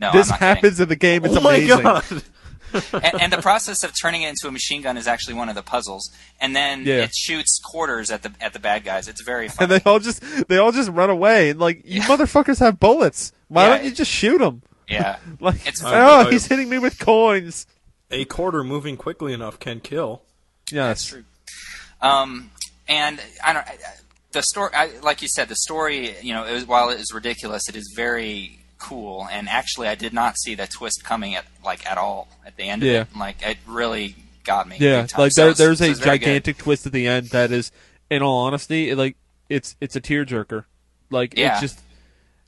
no 0.00 0.12
this 0.12 0.28
I'm 0.28 0.32
not 0.34 0.40
happens 0.40 0.72
kidding. 0.78 0.82
in 0.84 0.88
the 0.88 0.96
game. 0.96 1.24
It's 1.24 1.36
oh 1.36 1.40
my 1.40 1.54
amazing. 1.56 1.82
god! 1.82 2.04
and, 3.04 3.22
and 3.22 3.32
the 3.32 3.40
process 3.40 3.84
of 3.84 3.92
turning 3.98 4.22
it 4.22 4.28
into 4.30 4.48
a 4.48 4.50
machine 4.52 4.82
gun 4.82 4.96
is 4.96 5.06
actually 5.06 5.34
one 5.34 5.48
of 5.48 5.54
the 5.54 5.62
puzzles. 5.62 6.10
And 6.40 6.54
then 6.54 6.84
Yeah. 6.84 6.96
it 7.04 7.14
shoots 7.14 7.60
quarters 7.64 8.10
at 8.10 8.22
the 8.22 8.32
at 8.40 8.52
the 8.52 8.58
bad 8.58 8.84
guys. 8.84 9.06
It's 9.08 9.22
very 9.22 9.48
fun. 9.48 9.70
And 9.70 9.72
they 9.80 9.88
all 9.88 9.98
just 10.00 10.22
they 10.48 10.58
all 10.58 10.72
just 10.72 10.90
run 10.90 11.08
away. 11.08 11.50
And 11.50 11.60
like 11.60 11.82
you 11.84 12.00
Yeah. 12.00 12.06
motherfuckers 12.06 12.58
have 12.58 12.78
bullets. 12.80 13.32
Why 13.48 13.62
Yeah, 13.68 13.76
don't 13.76 13.84
you 13.84 13.90
just 13.92 14.10
shoot 14.10 14.38
them? 14.38 14.62
yeah. 14.88 15.18
Like 15.40 15.60
It's- 15.66 15.82
oh, 15.84 16.26
I- 16.26 16.30
he's 16.30 16.46
hitting 16.46 16.68
me 16.68 16.78
with 16.78 16.98
coins. 16.98 17.66
A 18.10 18.24
quarter 18.24 18.62
moving 18.62 18.96
quickly 18.96 19.32
enough 19.32 19.58
can 19.58 19.80
kill. 19.80 20.22
Yes. 20.70 21.04
true. 21.06 21.24
Um, 22.00 22.50
and 22.88 23.20
I 23.44 23.52
don't. 23.52 23.66
I- 23.66 23.78
The 24.32 24.42
story, 24.42 24.70
I, 24.74 24.90
like 25.02 25.22
you 25.22 25.28
said, 25.28 25.48
the 25.48 25.56
story. 25.56 26.14
You 26.20 26.34
know, 26.34 26.44
it 26.44 26.52
was, 26.52 26.66
while 26.66 26.90
it 26.90 27.00
is 27.00 27.12
ridiculous, 27.14 27.68
it 27.70 27.76
is 27.76 27.92
very 27.96 28.58
cool. 28.78 29.26
And 29.30 29.48
actually, 29.48 29.88
I 29.88 29.94
did 29.94 30.12
not 30.12 30.36
see 30.36 30.54
that 30.56 30.70
twist 30.70 31.02
coming 31.04 31.34
at 31.34 31.46
like 31.64 31.86
at 31.90 31.96
all 31.96 32.28
at 32.44 32.56
the 32.56 32.64
end 32.64 32.82
Yeah. 32.82 33.02
of 33.02 33.12
it. 33.12 33.16
Like 33.18 33.36
it 33.42 33.56
really 33.66 34.14
got 34.44 34.68
me. 34.68 34.76
Yeah, 34.78 35.06
like 35.16 35.32
there, 35.32 35.46
it's- 35.48 35.56
there's 35.58 35.78
so 35.78 35.86
a 35.86 35.90
it's 35.90 36.00
very 36.00 36.18
good. 36.18 36.24
gigantic 36.26 36.58
twist 36.58 36.84
at 36.86 36.92
the 36.92 37.06
end 37.08 37.30
that 37.30 37.50
is, 37.50 37.72
in 38.10 38.22
all 38.22 38.38
honesty, 38.46 38.90
it, 38.90 38.98
like 38.98 39.16
it's 39.48 39.74
it's 39.80 39.96
a 39.96 40.00
tearjerker. 40.02 40.64
Like 41.10 41.32
Yeah. 41.36 41.52
it's 41.52 41.60
just 41.62 41.80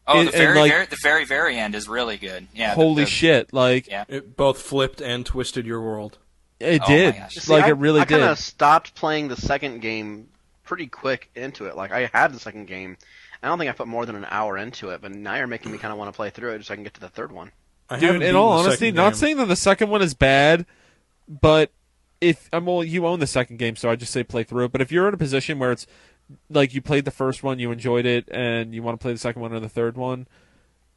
Oh, 0.08 0.20
it- 0.20 0.26
the 0.26 0.30
very, 0.38 0.58
like- 0.58 0.72
very, 0.72 0.86
the 0.86 0.98
very, 1.02 1.24
very 1.24 1.58
end 1.58 1.74
is 1.74 1.88
really 1.88 2.16
good. 2.16 2.46
Yeah. 2.54 2.74
holy 2.74 3.04
the- 3.04 3.10
shit! 3.10 3.52
Like 3.52 3.86
Yeah. 3.88 4.04
It 4.08 4.36
both 4.36 4.60
flipped 4.62 5.00
and 5.00 5.24
twisted 5.26 5.66
your 5.66 5.80
world. 5.80 6.18
it 6.60 6.80
Oh 6.84 6.88
my 6.90 6.96
did. 6.96 7.14
gosh. 7.16 7.34
See, 7.34 7.52
Like 7.52 7.64
I, 7.64 7.68
it 7.68 7.76
really 7.78 8.00
I 8.00 8.04
did. 8.04 8.16
I 8.16 8.18
kind 8.20 8.30
of 8.32 8.38
stopped 8.38 8.94
playing 8.94 9.28
the 9.28 9.36
second 9.36 9.80
game 9.80 10.28
pretty 10.64 10.86
quick 10.86 11.30
into 11.36 11.66
it. 11.66 11.76
Like 11.76 11.92
I 11.92 12.10
had 12.12 12.32
the 12.34 12.40
second 12.40 12.66
game. 12.66 12.96
I 13.42 13.46
don't 13.46 13.58
think 13.58 13.68
I 13.70 13.72
put 13.72 13.86
more 13.86 14.04
than 14.04 14.16
an 14.16 14.26
hour 14.30 14.58
into 14.58 14.90
it, 14.90 15.00
but 15.00 15.12
now 15.12 15.36
you're 15.36 15.46
making 15.46 15.70
me 15.70 15.78
kind 15.78 15.92
of 15.92 15.98
want 15.98 16.12
to 16.12 16.16
play 16.16 16.30
through 16.30 16.54
it 16.54 16.64
so 16.64 16.72
I 16.72 16.76
can 16.76 16.82
get 16.84 16.94
to 16.94 17.00
the 17.00 17.08
third 17.08 17.30
one. 17.30 17.52
I 17.88 17.98
Dude, 18.00 18.20
in 18.22 18.34
all 18.34 18.48
honesty, 18.50 18.90
not 18.90 19.10
game. 19.12 19.14
saying 19.18 19.36
that 19.36 19.46
the 19.46 19.54
second 19.56 19.88
one 19.90 20.02
is 20.02 20.12
bad, 20.14 20.66
but 21.28 21.70
if 22.20 22.48
I'm 22.52 22.66
well, 22.66 22.82
you 22.82 23.06
own 23.06 23.20
the 23.20 23.26
second 23.26 23.58
game, 23.58 23.76
so 23.76 23.88
I 23.90 23.96
just 23.96 24.12
say 24.12 24.24
play 24.24 24.42
through 24.42 24.64
it. 24.64 24.72
But 24.72 24.80
if 24.80 24.90
you're 24.90 25.06
in 25.08 25.14
a 25.14 25.18
position 25.18 25.58
where 25.58 25.70
it's 25.72 25.86
like 26.50 26.74
you 26.74 26.82
played 26.82 27.04
the 27.04 27.10
first 27.10 27.42
one, 27.42 27.58
you 27.58 27.70
enjoyed 27.70 28.06
it, 28.06 28.28
and 28.30 28.74
you 28.74 28.82
want 28.82 28.98
to 28.98 29.02
play 29.02 29.12
the 29.12 29.18
second 29.18 29.42
one 29.42 29.52
or 29.52 29.60
the 29.60 29.68
third 29.68 29.96
one, 29.96 30.26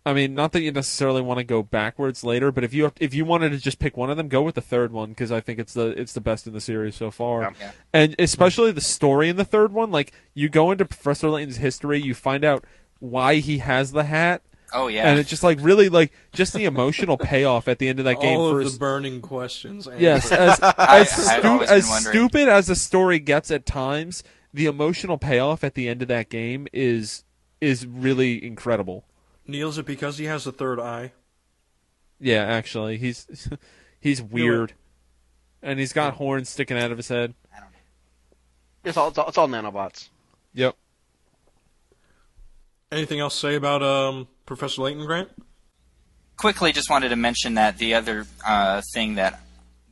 I 0.06 0.14
mean, 0.14 0.34
not 0.34 0.52
that 0.54 0.62
you 0.62 0.72
necessarily 0.72 1.22
want 1.22 1.38
to 1.38 1.44
go 1.44 1.62
backwards 1.62 2.24
later, 2.24 2.52
but 2.52 2.64
if 2.64 2.74
you 2.74 2.84
have, 2.84 2.94
if 3.00 3.14
you 3.14 3.24
wanted 3.24 3.50
to 3.52 3.60
just 3.60 3.78
pick 3.78 3.96
one 3.96 4.10
of 4.10 4.18
them, 4.18 4.30
go 4.30 4.42
with 4.42 4.56
the 4.56 4.62
third 4.62 4.92
one 4.92 5.10
because 5.10 5.32
I 5.32 5.42
think 5.42 5.60
it's 5.60 5.74
the 5.74 5.90
it's 5.90 6.14
the 6.14 6.22
best 6.22 6.48
in 6.48 6.54
the 6.54 6.62
series 6.62 6.96
so 6.96 7.12
far. 7.12 7.42
Yeah. 7.42 7.52
Yeah. 7.60 7.72
And 7.94 8.16
especially 8.18 8.72
the 8.72 8.82
story 8.82 9.30
in 9.30 9.36
the 9.36 9.46
third 9.46 9.72
one, 9.74 9.92
like 9.92 10.12
you 10.34 10.50
go 10.50 10.72
into 10.72 10.86
Professor 10.86 11.30
Layton's 11.30 11.58
history, 11.58 12.02
you 12.02 12.16
find 12.16 12.44
out 12.44 12.66
why 13.00 13.36
he 13.36 13.60
has 13.60 13.92
the 13.92 14.06
hat. 14.06 14.42
Oh 14.74 14.88
yeah. 14.88 15.08
And 15.08 15.20
it's 15.20 15.30
just 15.30 15.44
like 15.44 15.60
really 15.62 15.88
like 15.88 16.12
just 16.34 16.54
the 16.54 16.66
emotional 16.66 17.18
payoff 17.20 17.68
at 17.68 17.78
the 17.78 17.88
end 17.88 18.00
of 18.00 18.06
that 18.06 18.20
game. 18.20 18.40
All 18.40 18.50
for 18.54 18.62
of 18.62 18.66
as- 18.66 18.74
the 18.74 18.80
burning 18.80 19.22
questions. 19.22 19.88
yes, 20.00 20.32
as, 20.32 20.60
as, 20.64 20.74
I've 20.80 21.08
stu- 21.10 21.64
as 21.64 22.06
stupid 22.08 22.48
as 22.48 22.66
the 22.66 22.76
story 22.76 23.20
gets 23.20 23.52
at 23.52 23.68
times, 23.68 24.24
the 24.54 24.66
emotional 24.66 25.18
payoff 25.18 25.64
at 25.64 25.76
the 25.76 25.88
end 25.88 26.02
of 26.02 26.08
that 26.08 26.30
game 26.30 26.68
is 26.74 27.24
is 27.60 27.86
really 27.86 28.44
incredible. 28.44 29.06
Neal's 29.48 29.78
it 29.78 29.86
because 29.86 30.18
he 30.18 30.26
has 30.26 30.48
a 30.48 30.52
third 30.52 30.80
eye? 30.80 31.14
Yeah, 32.20 32.44
actually, 32.44 32.98
he's 32.98 33.50
he's 34.00 34.22
weird, 34.22 34.74
and 35.62 35.80
he's 35.80 35.94
got 35.94 36.16
horns 36.16 36.50
sticking 36.50 36.78
out 36.78 36.92
of 36.92 36.98
his 36.98 37.10
head. 37.10 37.34
I 37.56 37.60
don't 37.60 37.72
know. 37.72 37.78
It's 38.84 38.98
all 38.98 39.10
it's 39.10 39.18
all, 39.18 39.28
it's 39.28 39.38
all 39.38 39.48
nanobots. 39.48 40.10
Yep. 40.54 40.76
Anything 42.92 43.20
else 43.20 43.36
to 43.36 43.40
say 43.40 43.56
about 43.56 43.82
um, 43.82 44.28
Professor 44.46 44.82
Layton, 44.82 45.06
Grant? 45.06 45.30
quickly 46.42 46.72
just 46.72 46.90
wanted 46.90 47.10
to 47.10 47.16
mention 47.16 47.54
that 47.54 47.78
the 47.78 47.94
other 47.94 48.26
uh, 48.46 48.82
thing 48.96 49.16
that, 49.16 49.40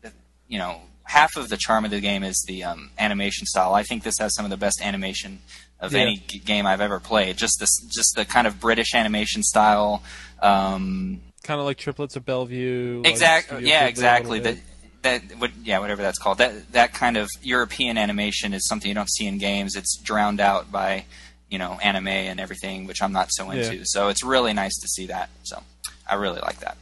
that 0.01 0.13
you 0.47 0.57
know 0.57 0.81
half 1.09 1.35
of 1.35 1.49
the 1.49 1.57
charm 1.57 1.85
of 1.85 1.91
the 1.91 1.99
game 1.99 2.23
is 2.23 2.43
the 2.47 2.63
um, 2.63 2.91
animation 2.99 3.45
style. 3.47 3.73
I 3.73 3.83
think 3.83 4.03
this 4.03 4.17
has 4.19 4.33
some 4.35 4.45
of 4.45 4.51
the 4.51 4.57
best 4.57 4.79
animation 4.81 5.39
of 5.79 5.91
Yeah. 5.91 6.01
any 6.01 6.17
g- 6.27 6.37
game 6.39 6.65
I've 6.67 6.81
ever 6.81 6.99
played. 6.99 7.35
Just 7.37 7.59
this, 7.59 7.71
just 7.89 8.15
the 8.15 8.25
kind 8.25 8.45
of 8.45 8.59
British 8.59 8.93
animation 8.93 9.41
style. 9.43 10.03
Um, 10.41 11.21
Kind 11.43 11.59
of 11.59 11.65
like 11.65 11.77
triplets 11.77 12.15
of 12.15 12.25
Belleville. 12.25 12.99
like 13.03 13.07
exactly. 13.11 13.57
Studio 13.57 13.73
Yeah, 13.73 13.85
exactly. 13.87 14.39
That 14.39 14.57
that 15.01 15.21
what 15.39 15.51
yeah 15.63 15.79
whatever 15.79 16.01
that's 16.01 16.19
called. 16.19 16.37
That 16.39 16.71
that 16.73 16.93
kind 16.93 17.15
of 17.17 17.27
European 17.41 17.97
animation 17.97 18.53
is 18.53 18.67
something 18.67 18.87
you 18.89 18.93
don't 18.95 19.09
see 19.09 19.25
in 19.25 19.37
games. 19.39 19.75
It's 19.75 19.97
drowned 19.97 20.39
out 20.41 20.71
by 20.71 21.05
you 21.49 21.57
know 21.57 21.79
anime 21.81 22.09
and 22.09 22.39
everything, 22.39 22.85
which 22.85 23.01
I'm 23.01 23.13
not 23.13 23.29
so 23.31 23.49
into. 23.49 23.77
Yeah. 23.77 23.81
So 23.85 24.09
it's 24.09 24.23
really 24.23 24.53
nice 24.53 24.77
to 24.81 24.87
see 24.87 25.07
that. 25.07 25.29
So 25.43 25.63
I 26.07 26.15
really 26.15 26.41
like 26.41 26.59
that. 26.59 26.77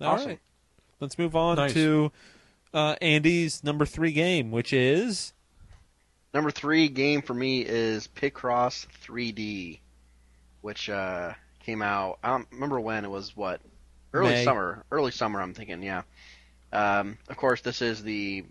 All 0.00 0.14
Awesome. 0.14 0.28
right. 0.28 0.38
Let's 1.00 1.18
move 1.18 1.34
on 1.36 1.56
Nice. 1.56 1.72
to 1.74 2.12
uh, 2.72 2.96
Andy's 3.00 3.62
number 3.64 3.86
three 3.86 4.12
game, 4.12 4.50
which 4.50 4.72
is 4.72 5.32
Number 6.32 6.50
three 6.50 6.88
game 6.88 7.22
for 7.22 7.34
me 7.34 7.62
is 7.62 8.08
Picross 8.08 8.86
3D, 9.04 9.80
which 10.60 10.88
uh, 10.88 11.32
came 11.64 11.82
out. 11.82 12.18
I 12.22 12.28
don't 12.28 12.46
remember 12.52 12.78
when 12.78 13.04
it 13.04 13.10
was. 13.10 13.36
What 13.36 13.60
early 14.12 14.30
May. 14.30 14.44
summer? 14.44 14.84
Early 14.92 15.10
summer. 15.10 15.40
I'm 15.40 15.54
thinking. 15.54 15.82
Yeah. 15.82 16.02
Um, 16.72 17.18
of 17.28 17.36
course, 17.36 17.62
this 17.62 17.82
is 17.82 18.04
the 18.04 18.44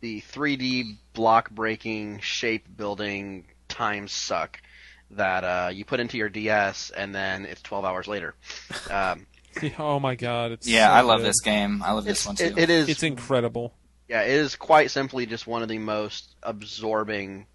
the 0.00 0.22
3D 0.22 0.96
block 1.12 1.50
breaking, 1.50 2.20
shape 2.20 2.66
building, 2.76 3.44
time 3.68 4.08
suck 4.08 4.60
that 5.10 5.44
uh, 5.44 5.68
you 5.70 5.84
put 5.84 6.00
into 6.00 6.16
your 6.16 6.28
DS, 6.30 6.90
and 6.90 7.14
then 7.14 7.44
it's 7.44 7.62
12 7.62 7.84
hours 7.84 8.08
later. 8.08 8.34
Um, 8.90 9.26
Oh 9.78 9.98
my 10.00 10.14
god, 10.14 10.52
it's 10.52 10.66
Yeah, 10.68 10.88
so 10.88 10.92
I 10.94 11.00
love 11.02 11.20
good. 11.20 11.28
this 11.28 11.40
game. 11.40 11.82
I 11.82 11.92
love 11.92 12.04
this 12.04 12.26
one 12.26 12.36
too. 12.36 12.44
it, 12.44 12.58
it 12.58 12.70
is 12.70 12.88
It's 12.88 13.02
incredible. 13.02 13.74
Yeah, 14.08 14.22
it 14.22 14.30
is 14.30 14.54
quite 14.56 14.90
simply 14.90 15.26
just 15.26 15.46
one 15.46 15.62
of 15.62 15.68
the 15.68 15.78
most 15.78 16.36
absorbing 16.42 17.46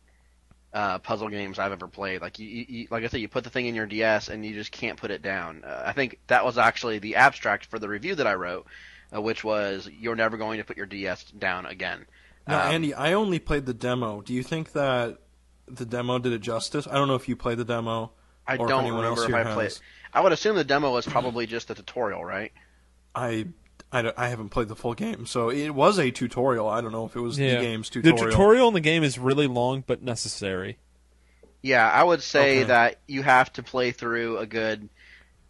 uh, 0.74 1.00
puzzle 1.00 1.30
games 1.30 1.60
I've 1.60 1.72
ever 1.72 1.88
played. 1.88 2.22
Like 2.22 2.40
you, 2.40 2.48
you, 2.48 2.66
you- 2.68 2.88
like 2.92 3.04
I 3.04 3.08
said, 3.08 3.22
you 3.22 3.28
put 3.28 3.44
the 3.44 3.50
thing 3.50 3.68
in 3.68 3.76
your 3.76 3.86
DS 3.86 4.28
and 4.30 4.46
you 4.46 4.54
just 4.54 4.72
can't 4.72 4.98
put 4.98 5.12
it 5.12 5.22
down. 5.22 5.64
Uh, 5.66 5.84
I 5.86 5.92
think 5.94 6.20
that 6.28 6.44
was 6.46 6.58
actually 6.58 7.00
the 7.00 7.16
abstract 7.18 7.66
for 7.66 7.80
the 7.80 7.88
review 7.90 8.16
that 8.16 8.28
I 8.28 8.34
wrote, 8.36 8.66
uh, 9.16 9.22
which 9.22 9.44
was 9.44 9.90
you're 10.00 10.16
never 10.16 10.38
going 10.38 10.58
to 10.60 10.64
put 10.66 10.78
your 10.78 10.86
DS 10.86 11.24
down 11.32 11.66
again. 11.66 12.06
Now, 12.48 12.66
Um, 12.68 12.74
Andy, 12.76 12.94
I 12.94 13.14
only 13.14 13.40
played 13.40 13.66
the 13.66 13.74
demo. 13.74 14.22
Do 14.22 14.34
you 14.34 14.44
think 14.44 14.72
that 14.74 15.18
the 15.68 15.86
demo 15.86 16.20
did 16.20 16.34
it 16.34 16.42
justice? 16.42 16.88
I 16.88 16.96
don't 16.96 17.08
know 17.08 17.16
if 17.16 17.30
you 17.30 17.36
played 17.36 17.58
the 17.60 17.66
demo. 17.66 18.12
I 18.48 18.58
or 18.58 18.66
if 18.66 18.70
don't 18.70 18.82
anyone 18.82 19.02
remember 19.04 19.20
else 19.22 19.30
if 19.30 19.36
here 19.36 19.48
I 19.48 19.54
played. 19.54 19.72
Has. 20.14 20.20
I 20.20 20.24
would 20.24 20.32
assume 20.32 20.56
the 20.56 20.64
demo 20.64 20.92
was 20.92 21.06
probably 21.06 21.46
just 21.48 21.70
a 21.70 21.76
tutorial, 21.76 22.24
right? 22.24 22.52
I, 23.16 23.48
I, 23.92 24.12
I 24.18 24.30
haven't 24.30 24.50
played 24.50 24.68
the 24.68 24.76
full 24.76 24.94
game, 24.94 25.26
so 25.26 25.50
it 25.50 25.72
was 25.72 25.98
a 26.00 26.12
tutorial. 26.12 26.68
I 26.68 26.82
don't 26.82 26.92
know 26.92 27.06
if 27.06 27.16
it 27.16 27.20
was 27.22 27.38
Yeah. 27.40 27.56
the 27.56 27.62
game's 27.62 27.90
tutorial. 27.90 28.16
The 28.16 28.18
tutorial. 28.26 28.32
tutorial 28.38 28.68
in 28.70 28.74
the 28.74 28.80
game 28.80 29.04
is 29.04 29.18
really 29.20 29.48
long 29.48 29.84
but 29.86 30.02
necessary. 30.02 30.78
Yeah, 31.62 31.88
I 31.90 32.04
would 32.04 32.24
say 32.24 32.60
Okay. 32.60 32.64
that 32.70 33.00
you 33.08 33.22
have 33.24 33.52
to 33.54 33.64
play 33.64 33.92
through 33.92 34.38
a 34.40 34.46
good. 34.46 34.90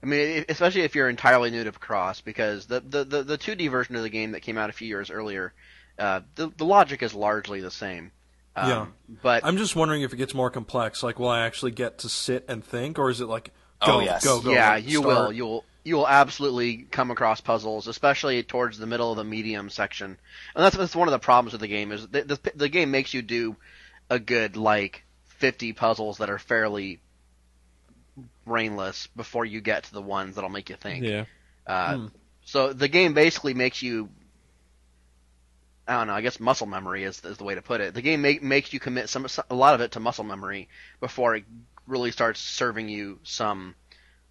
I 0.03 0.07
mean, 0.07 0.45
especially 0.49 0.82
if 0.82 0.95
you're 0.95 1.07
entirely 1.09 1.51
new 1.51 1.64
to 1.64 1.72
Picross, 1.72 2.24
because 2.24 2.66
the 2.66 2.80
the 2.82 3.03
the, 3.03 3.24
the 3.24 3.38
2D 3.38 3.70
version 3.70 3.95
of 3.95 4.01
the 4.03 4.09
game 4.09 4.32
that 4.32 4.41
came 4.41 4.57
out 4.57 4.70
a 4.70 4.74
few 4.74 4.88
years 4.88 5.09
earlier, 5.12 5.53
uh, 5.99 6.22
the 6.36 6.51
the 6.57 6.66
logic 6.66 7.01
is 7.03 7.14
largely 7.14 7.62
the 7.62 7.72
same. 7.72 8.12
Um, 8.55 8.70
Yeah. 8.70 8.86
But 9.22 9.45
I'm 9.45 9.55
just 9.57 9.76
wondering 9.76 10.01
if 10.01 10.12
it 10.12 10.18
gets 10.18 10.34
more 10.34 10.49
complex. 10.49 11.01
Like, 11.03 11.18
will 11.20 11.30
I 11.30 11.45
actually 11.45 11.72
get 11.72 11.99
to 11.99 12.09
sit 12.09 12.43
and 12.49 12.62
think, 12.66 12.99
or 12.99 13.09
is 13.09 13.22
it 13.22 13.28
like, 13.28 13.51
go, 13.86 13.97
Oh, 13.97 13.99
yes. 13.99 14.23
go, 14.23 14.41
go? 14.41 14.51
yeah, 14.51 14.75
you 14.77 14.99
start? 14.99 15.07
will. 15.07 15.34
You'll 15.34 15.65
you 15.84 15.95
will 15.95 16.07
absolutely 16.07 16.77
come 16.91 17.09
across 17.09 17.41
puzzles, 17.41 17.88
especially 17.88 18.43
towards 18.43 18.77
the 18.77 18.86
middle 18.86 19.09
of 19.11 19.17
the 19.17 19.23
medium 19.23 19.69
section. 19.69 20.17
And 20.55 20.63
that's 20.63 20.75
that's 20.77 20.95
one 20.95 21.07
of 21.07 21.11
the 21.11 21.19
problems 21.19 21.53
with 21.53 21.61
the 21.61 21.67
game 21.67 21.91
is 21.91 22.07
the 22.07 22.23
the, 22.23 22.51
the 22.55 22.69
game 22.69 22.91
makes 22.91 23.13
you 23.13 23.21
do 23.21 23.55
a 24.09 24.19
good 24.19 24.57
like 24.57 25.03
50 25.39 25.73
puzzles 25.73 26.19
that 26.19 26.29
are 26.29 26.38
fairly 26.38 26.99
brainless 28.45 29.07
before 29.15 29.45
you 29.45 29.61
get 29.61 29.84
to 29.86 29.93
the 29.93 30.01
ones 30.01 30.36
that'll 30.36 30.49
make 30.49 30.69
you 30.69 30.75
think. 30.75 31.03
Yeah. 31.03 31.25
Uh, 31.65 31.95
Hmm. 31.97 32.05
So 32.43 32.73
the 32.73 32.88
game 32.88 33.13
basically 33.13 33.53
makes 33.53 33.82
you. 33.82 34.09
I 35.88 35.93
don't 35.97 36.07
know. 36.07 36.13
I 36.13 36.21
guess 36.21 36.39
muscle 36.39 36.67
memory 36.67 37.03
is, 37.03 37.23
is 37.25 37.38
the 37.38 37.43
way 37.43 37.55
to 37.55 37.61
put 37.61 37.82
it. 37.82 37.93
The 37.93 38.01
game 38.01 38.21
make, 38.21 38.41
makes 38.43 38.71
you 38.71 38.79
commit 38.79 39.09
some 39.09 39.27
a 39.49 39.55
lot 39.55 39.73
of 39.75 39.82
it 39.82 39.91
to 39.93 39.99
muscle 39.99 40.23
memory 40.23 40.69
before 40.99 41.36
it 41.36 41.43
really 41.88 42.11
starts 42.11 42.39
serving 42.39 42.89
you 42.89 43.19
some 43.23 43.75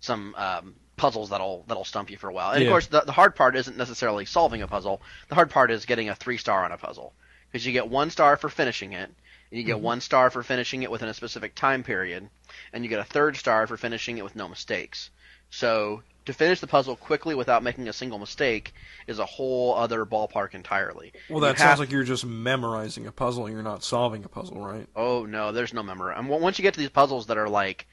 some 0.01 0.35
um, 0.37 0.75
puzzles 0.97 1.31
that'll 1.31 1.65
that'll 1.67 1.85
stump 1.85 2.11
you 2.11 2.17
for 2.17 2.29
a 2.29 2.33
while. 2.33 2.53
And 2.53 2.63
Yeah. 2.63 2.69
of 2.69 2.73
course, 2.73 2.87
the, 2.87 3.01
the 3.01 3.13
hard 3.13 3.35
part 3.35 3.57
isn't 3.57 3.77
necessarily 3.77 4.25
solving 4.25 4.63
a 4.63 4.69
puzzle. 4.69 5.03
The 5.29 5.35
hard 5.35 5.51
part 5.51 5.71
is 5.71 5.87
getting 5.87 6.09
a 6.09 6.15
three 6.15 6.39
star 6.39 6.65
on 6.65 6.73
a 6.73 6.79
puzzle 6.79 7.15
because 7.51 7.67
you 7.67 7.73
get 7.73 7.89
one 7.89 8.11
star 8.11 8.37
for 8.37 8.49
finishing 8.49 8.93
it, 8.93 9.11
and 9.51 9.59
you 9.59 9.65
get 9.65 9.81
one 9.81 10.01
star 10.01 10.31
for 10.31 10.43
finishing 10.43 10.83
it 10.83 10.91
within 10.91 11.09
a 11.09 11.15
specific 11.15 11.55
time 11.55 11.83
period, 11.83 12.29
and 12.73 12.85
you 12.85 12.91
get 12.91 13.01
a 13.01 13.05
third 13.05 13.37
star 13.37 13.67
for 13.67 13.77
finishing 13.77 14.19
it 14.19 14.25
with 14.25 14.37
no 14.37 14.49
mistakes. 14.49 15.11
So 15.51 16.03
to 16.27 16.33
finish 16.33 16.61
the 16.61 16.67
puzzle 16.67 16.97
quickly 16.97 17.35
without 17.35 17.63
making 17.63 17.89
a 17.89 17.93
single 17.93 18.19
mistake 18.19 18.75
is 19.07 19.19
a 19.19 19.25
whole 19.27 19.75
other 19.75 20.05
ballpark 20.05 20.55
entirely. 20.55 21.13
Well, 21.29 21.39
You 21.39 21.47
that 21.47 21.59
have- 21.59 21.69
sounds 21.69 21.81
like 21.81 21.91
you're 21.91 22.05
just 22.05 22.25
memorizing 22.27 23.07
a 23.07 23.13
puzzle. 23.13 23.49
You're 23.51 23.63
not 23.63 23.83
solving 23.83 24.25
a 24.25 24.29
puzzle, 24.29 24.61
right? 24.65 24.87
Oh 24.95 25.25
no, 25.27 25.53
there's 25.53 25.73
no 25.73 25.83
memory. 25.83 26.15
And 26.17 26.29
once 26.29 26.59
you 26.59 26.63
get 26.63 26.75
to 26.75 26.81
these 26.81 26.91
puzzles 26.91 27.27
that 27.27 27.39
are 27.39 27.49
like, 27.49 27.87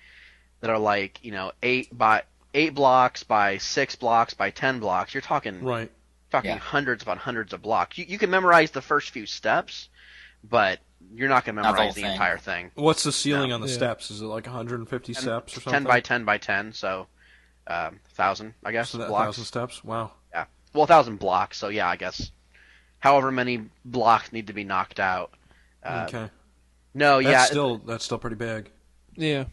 that 0.62 0.70
are 0.70 0.80
like 0.80 1.20
you 1.24 1.32
know 1.32 1.52
eight 1.64 1.96
by 1.98 2.24
eight 2.54 2.74
blocks 2.76 3.24
by 3.24 3.58
six 3.60 3.96
blocks 3.96 4.34
by 4.34 4.50
ten 4.52 4.80
blocks, 4.80 5.14
you're 5.14 5.22
talking 5.22 5.64
Right. 5.64 5.92
talking 6.32 6.52
Yeah. 6.52 6.58
hundreds 6.58 7.04
upon 7.04 7.18
hundreds 7.18 7.54
of 7.54 7.62
blocks. 7.62 7.98
You 7.98 8.06
you 8.08 8.18
can 8.18 8.30
memorize 8.30 8.72
the 8.72 8.82
first 8.82 9.12
few 9.12 9.26
steps, 9.26 9.90
but 10.44 10.80
you're 11.14 11.30
not 11.30 11.46
going 11.46 11.56
to 11.56 11.62
Not 11.62 11.72
the 11.72 11.78
memorize 11.78 11.96
the 11.96 12.04
entire 12.04 12.38
thing. 12.38 12.72
What's 12.76 13.04
the 13.04 13.12
ceiling 13.14 13.50
No. 13.50 13.56
on 13.56 13.62
the 13.62 13.68
Yeah. 13.68 13.74
steps? 13.76 14.12
Is 14.12 14.22
it 14.22 14.26
like 14.26 14.46
150 14.46 15.14
steps 15.14 15.54
or 15.56 15.62
something? 15.62 15.72
Ten 15.72 15.84
by 15.86 16.02
ten 16.02 16.26
by 16.26 16.38
ten, 16.38 16.74
so 16.74 17.08
um, 17.68 18.00
thousand, 18.14 18.54
I 18.64 18.72
guess. 18.72 18.90
So 18.90 18.98
that 19.00 19.10
blocks. 19.10 19.26
thousand 19.26 19.46
steps. 19.46 19.84
Wow. 19.84 20.12
Yeah. 20.32 20.46
Well, 20.74 20.86
a 20.86 20.88
thousand 20.88 21.18
blocks. 21.18 21.58
So 21.58 21.70
yeah, 21.70 21.88
I 21.88 21.96
guess. 21.96 22.32
However 23.00 23.32
many 23.32 23.66
blocks 23.86 24.34
need 24.34 24.48
to 24.48 24.54
be 24.54 24.64
knocked 24.64 25.00
out. 25.00 25.32
Uh, 25.84 26.06
okay. 26.08 26.30
No, 26.94 27.22
That's 27.22 27.32
yeah, 27.32 27.44
still 27.44 27.78
that's 27.78 28.04
still 28.04 28.18
pretty 28.18 28.38
big. 28.38 28.72
Yeah. 29.16 29.46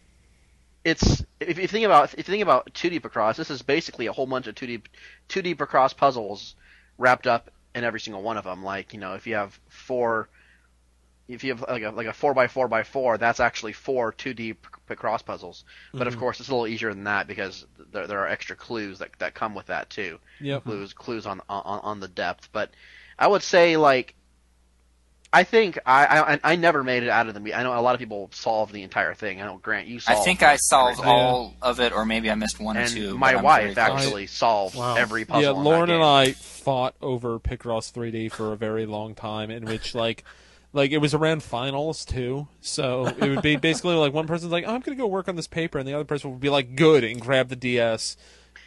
it's 0.83 1.23
if 1.39 1.59
you 1.59 1.67
think 1.67 1.85
about 1.85 2.13
if 2.13 2.27
you 2.27 2.31
think 2.31 2.43
about 2.43 2.73
2D 2.73 3.01
Picross, 3.01 3.35
this 3.35 3.51
is 3.51 3.61
basically 3.61 4.07
a 4.07 4.11
whole 4.13 4.25
bunch 4.25 4.47
of 4.47 4.55
2D 4.55 4.81
2D 5.29 5.55
Picross 5.55 5.95
puzzles 5.95 6.55
wrapped 6.97 7.27
up 7.27 7.51
in 7.75 7.83
every 7.83 7.99
single 7.99 8.23
one 8.23 8.37
of 8.37 8.43
them. 8.43 8.63
Like 8.63 8.93
you 8.93 8.99
know, 8.99 9.13
if 9.13 9.27
you 9.27 9.35
have 9.35 9.59
four, 9.67 10.29
if 11.27 11.43
you 11.43 11.55
have 11.55 11.65
like 11.67 11.83
a 11.83 11.89
like 11.89 12.07
a 12.07 12.13
four 12.13 12.33
by 12.33 12.47
four 12.47 12.67
by 12.67 12.83
four, 12.83 13.17
that's 13.17 13.39
actually 13.39 13.73
four 13.73 14.13
2D 14.13 14.57
Picross 14.87 15.25
puzzles. 15.25 15.63
But 15.93 16.05
of 16.07 16.13
mm-hmm. 16.13 16.19
course, 16.19 16.39
it's 16.39 16.49
a 16.49 16.51
little 16.51 16.67
easier 16.67 16.93
than 16.93 17.05
that 17.05 17.27
because 17.27 17.65
there 17.91 18.05
there 18.05 18.19
are 18.19 18.27
extra 18.27 18.55
clues 18.55 18.99
that 18.99 19.11
that 19.19 19.33
come 19.33 19.55
with 19.55 19.67
that 19.67 19.89
too. 19.89 20.19
Yep. 20.39 20.63
Clues 20.63 20.93
clues 20.93 21.25
on 21.25 21.41
on 21.49 21.79
on 21.81 21.99
the 21.99 22.07
depth. 22.07 22.49
But 22.51 22.71
I 23.17 23.27
would 23.27 23.43
say 23.43 23.77
like. 23.77 24.15
I 25.33 25.43
think 25.43 25.77
I, 25.85 26.05
I 26.45 26.51
I 26.51 26.55
never 26.55 26.81
made 26.81 27.03
it 27.03 27.09
out 27.09 27.27
of 27.27 27.33
the. 27.33 27.53
I 27.53 27.61
know 27.63 27.77
a 27.77 27.81
lot 27.81 27.93
of 27.93 27.99
people 27.99 28.29
solved 28.31 28.71
the 28.71 28.83
entire 28.83 29.13
thing. 29.13 29.41
I 29.41 29.45
know 29.47 29.57
Grant, 29.57 29.85
you 29.85 29.99
I 30.07 30.15
think 30.15 30.41
I 30.43 30.55
solved 30.55 30.99
everything. 30.99 31.11
all 31.11 31.55
of 31.61 31.81
it, 31.81 31.91
or 31.91 32.05
maybe 32.05 32.31
I 32.31 32.35
missed 32.35 32.57
one 32.57 32.77
or 32.77 32.87
two. 32.87 33.17
my 33.17 33.35
wife 33.35 33.73
very 33.73 33.89
close. 33.89 34.01
actually 34.05 34.27
solved 34.27 34.77
Wow. 34.77 34.95
every 34.95 35.25
puzzle. 35.25 35.41
yeah, 35.41 35.49
in 35.49 35.55
that 35.57 35.61
Lauren 35.61 35.89
and. 35.89 36.01
I 36.01 36.31
fought 36.31 36.95
over 37.01 37.37
Picross 37.37 37.91
3D 37.91 38.31
for 38.31 38.53
a 38.53 38.55
very 38.55 38.85
long 38.85 39.13
time, 39.13 39.51
in 39.51 39.65
which 39.65 39.93
like, 39.93 40.23
like 40.75 40.91
it 40.91 40.97
was 40.97 41.13
around 41.13 41.41
finals 41.41 42.05
too. 42.05 42.47
So 42.61 43.07
it 43.07 43.29
would 43.29 43.41
be 43.41 43.55
basically 43.55 43.95
like 43.95 44.13
one 44.13 44.27
person's 44.27 44.51
like, 44.51 44.65
oh, 44.67 44.75
"I'm 44.75 44.81
gonna 44.81 44.97
go 44.97 45.07
work 45.07 45.27
on 45.27 45.35
this 45.35 45.47
paper," 45.47 45.79
and 45.79 45.87
the 45.87 45.93
other 45.93 46.03
person 46.03 46.31
would 46.31 46.39
be 46.39 46.49
like, 46.49 46.75
"Good," 46.75 47.03
and 47.03 47.19
grab 47.19 47.49
the 47.49 47.55
DS 47.55 48.17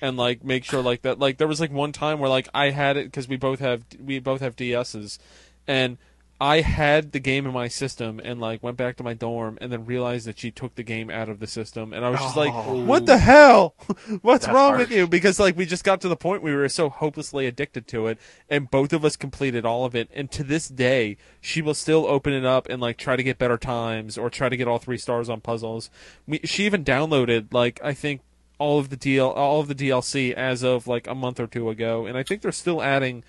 and 0.00 0.16
like 0.16 0.42
make 0.42 0.64
sure 0.64 0.82
like 0.82 1.02
that. 1.02 1.18
Like 1.18 1.38
there 1.38 1.46
was 1.46 1.60
like 1.60 1.70
one 1.70 1.92
time 1.92 2.18
where 2.18 2.30
like 2.30 2.48
I 2.54 2.70
had 2.70 2.96
it 2.96 3.06
because 3.06 3.28
we 3.28 3.36
both 3.36 3.60
have 3.60 3.84
we 4.02 4.18
both 4.18 4.40
have 4.40 4.56
DSs, 4.56 5.18
and 5.66 5.98
I 6.40 6.60
had 6.60 7.10
the 7.10 7.18
game 7.18 7.46
in 7.46 7.52
my 7.52 7.66
system 7.66 8.20
and 8.22 8.40
like 8.40 8.62
went 8.62 8.76
back 8.76 8.96
to 8.98 9.02
my 9.02 9.12
dorm 9.12 9.58
and 9.60 9.72
then 9.72 9.84
realized 9.84 10.24
that 10.28 10.38
she 10.38 10.52
took 10.52 10.76
the 10.76 10.84
game 10.84 11.10
out 11.10 11.28
of 11.28 11.40
the 11.40 11.48
system 11.48 11.92
and 11.92 12.04
I 12.04 12.10
was 12.10 12.20
just 12.20 12.36
like, 12.36 12.52
oh. 12.54 12.84
"What 12.84 13.06
the 13.06 13.18
hell? 13.18 13.74
What's 14.22 14.46
wrong 14.46 14.74
harsh. 14.74 14.78
with 14.78 14.90
you?" 14.92 15.08
Because 15.08 15.40
like 15.40 15.56
we 15.56 15.66
just 15.66 15.82
got 15.82 16.00
to 16.02 16.08
the 16.08 16.16
point 16.16 16.44
we 16.44 16.54
were 16.54 16.68
so 16.68 16.90
hopelessly 16.90 17.46
addicted 17.46 17.88
to 17.88 18.06
it 18.06 18.18
and 18.48 18.70
both 18.70 18.92
of 18.92 19.04
us 19.04 19.16
completed 19.16 19.66
all 19.66 19.84
of 19.84 19.96
it 19.96 20.08
and 20.14 20.30
to 20.30 20.44
this 20.44 20.68
day 20.68 21.16
she 21.40 21.60
will 21.60 21.74
still 21.74 22.06
open 22.06 22.32
it 22.32 22.44
up 22.44 22.68
and 22.68 22.80
like 22.80 22.98
try 22.98 23.16
to 23.16 23.22
get 23.24 23.38
better 23.38 23.58
times 23.58 24.16
or 24.16 24.30
try 24.30 24.48
to 24.48 24.56
get 24.56 24.68
all 24.68 24.78
three 24.78 24.98
stars 24.98 25.28
on 25.28 25.40
puzzles. 25.40 25.90
We, 26.24 26.38
she 26.44 26.66
even 26.66 26.84
downloaded 26.84 27.52
like 27.52 27.80
I 27.82 27.94
think 27.94 28.20
all 28.58 28.78
of 28.78 28.90
the 28.90 28.96
DL 28.96 29.36
all 29.36 29.60
of 29.60 29.66
the 29.66 29.74
DLC 29.74 30.32
as 30.34 30.62
of 30.62 30.86
like 30.86 31.08
a 31.08 31.16
month 31.16 31.40
or 31.40 31.48
two 31.48 31.68
ago 31.68 32.06
and 32.06 32.16
I 32.16 32.22
think 32.22 32.42
they're 32.42 32.52
still 32.52 32.80
adding 32.80 33.24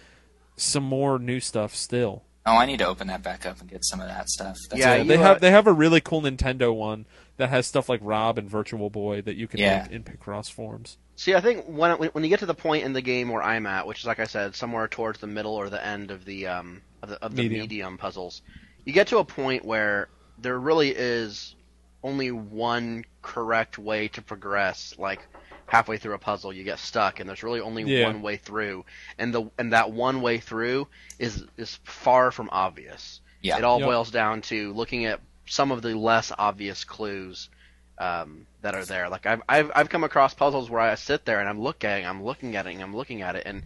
some 0.57 0.83
more 0.83 1.17
new 1.17 1.39
stuff 1.39 1.73
still. 1.73 2.21
Oh, 2.49 2.57
I 2.57 2.65
need 2.65 2.79
to 2.79 2.87
open 2.87 3.07
that 3.07 3.21
back 3.21 3.45
up 3.45 3.59
and 3.61 3.69
get 3.69 3.85
some 3.85 3.99
of 3.99 4.07
that 4.07 4.27
stuff. 4.29 4.57
That's 4.69 4.79
Yeah, 4.79 5.03
they 5.03 5.17
have 5.17 5.39
they 5.39 5.51
have 5.51 5.67
a 5.67 5.73
really 5.73 6.01
cool 6.01 6.21
Nintendo 6.21 6.73
one 6.75 7.05
that 7.37 7.49
has 7.49 7.67
stuff 7.67 7.87
like 7.89 7.99
Rob 8.03 8.37
and 8.37 8.49
Virtual 8.49 8.89
Boy 8.89 9.21
that 9.21 9.35
you 9.35 9.47
can 9.47 9.59
Yeah. 9.59 9.83
make 9.83 9.91
in 9.91 10.03
Picross 10.03 10.49
forms. 10.51 10.97
See, 11.15 11.35
I 11.35 11.41
think 11.41 11.65
when 11.67 11.91
when 11.97 12.23
you 12.23 12.29
get 12.29 12.39
to 12.39 12.45
the 12.45 12.53
point 12.55 12.85
in 12.85 12.93
the 12.93 13.01
game 13.01 13.29
where 13.29 13.43
I'm 13.43 13.65
at, 13.65 13.85
which 13.85 13.99
is 13.99 14.05
like 14.05 14.19
I 14.19 14.25
said, 14.25 14.55
somewhere 14.55 14.87
towards 14.87 15.19
the 15.19 15.27
middle 15.27 15.53
or 15.53 15.69
the 15.69 15.85
end 15.85 16.11
of 16.11 16.25
the 16.25 16.47
um 16.47 16.81
of 17.03 17.09
the, 17.09 17.23
of 17.23 17.35
the 17.35 17.43
Medium. 17.43 17.61
medium. 17.61 17.97
puzzles, 17.97 18.41
you 18.85 18.93
get 18.93 19.07
to 19.07 19.19
a 19.19 19.25
point 19.25 19.63
where 19.63 20.09
there 20.37 20.57
really 20.57 20.89
is 20.89 21.55
only 22.03 22.31
one 22.31 23.03
correct 23.21 23.77
way 23.77 24.07
to 24.07 24.21
progress. 24.21 24.95
Like 24.97 25.19
halfway 25.69 25.97
through 25.97 26.15
a 26.15 26.19
puzzle, 26.19 26.53
you 26.53 26.63
get 26.63 26.79
stuck, 26.79 27.19
and 27.19 27.29
there's 27.29 27.43
really 27.43 27.61
only 27.61 27.83
Yeah. 27.83 27.97
one 27.99 28.21
way 28.21 28.37
through, 28.37 28.85
and 29.17 29.33
the 29.33 29.49
and 29.57 29.73
that 29.73 29.91
one 29.91 30.21
way 30.21 30.39
through 30.39 30.87
is 31.19 31.45
is 31.57 31.79
far 31.85 32.31
from 32.31 32.49
obvious. 32.51 33.21
Yeah. 33.41 33.57
It 33.57 33.63
all 33.63 33.79
Yep. 33.79 33.85
boils 33.85 34.11
down 34.11 34.41
to 34.43 34.73
looking 34.73 35.05
at 35.05 35.21
some 35.47 35.71
of 35.71 35.81
the 35.81 35.95
less 35.95 36.31
obvious 36.37 36.83
clues 36.83 37.49
um, 37.97 38.47
that 38.61 38.75
are 38.75 38.85
there. 38.85 39.09
Like 39.09 39.25
I've, 39.25 39.41
I've 39.49 39.71
I've 39.75 39.89
come 39.89 40.03
across 40.03 40.33
puzzles 40.33 40.69
where 40.69 40.81
I 40.81 40.95
sit 40.95 41.25
there 41.25 41.39
and 41.39 41.49
I'm 41.49 41.61
looking, 41.61 42.05
I'm 42.05 42.23
looking 42.23 42.55
at 42.55 42.67
it, 42.67 42.73
and 42.73 42.83
I'm 42.83 42.95
looking 42.95 43.21
at 43.21 43.35
it, 43.35 43.43
and 43.45 43.63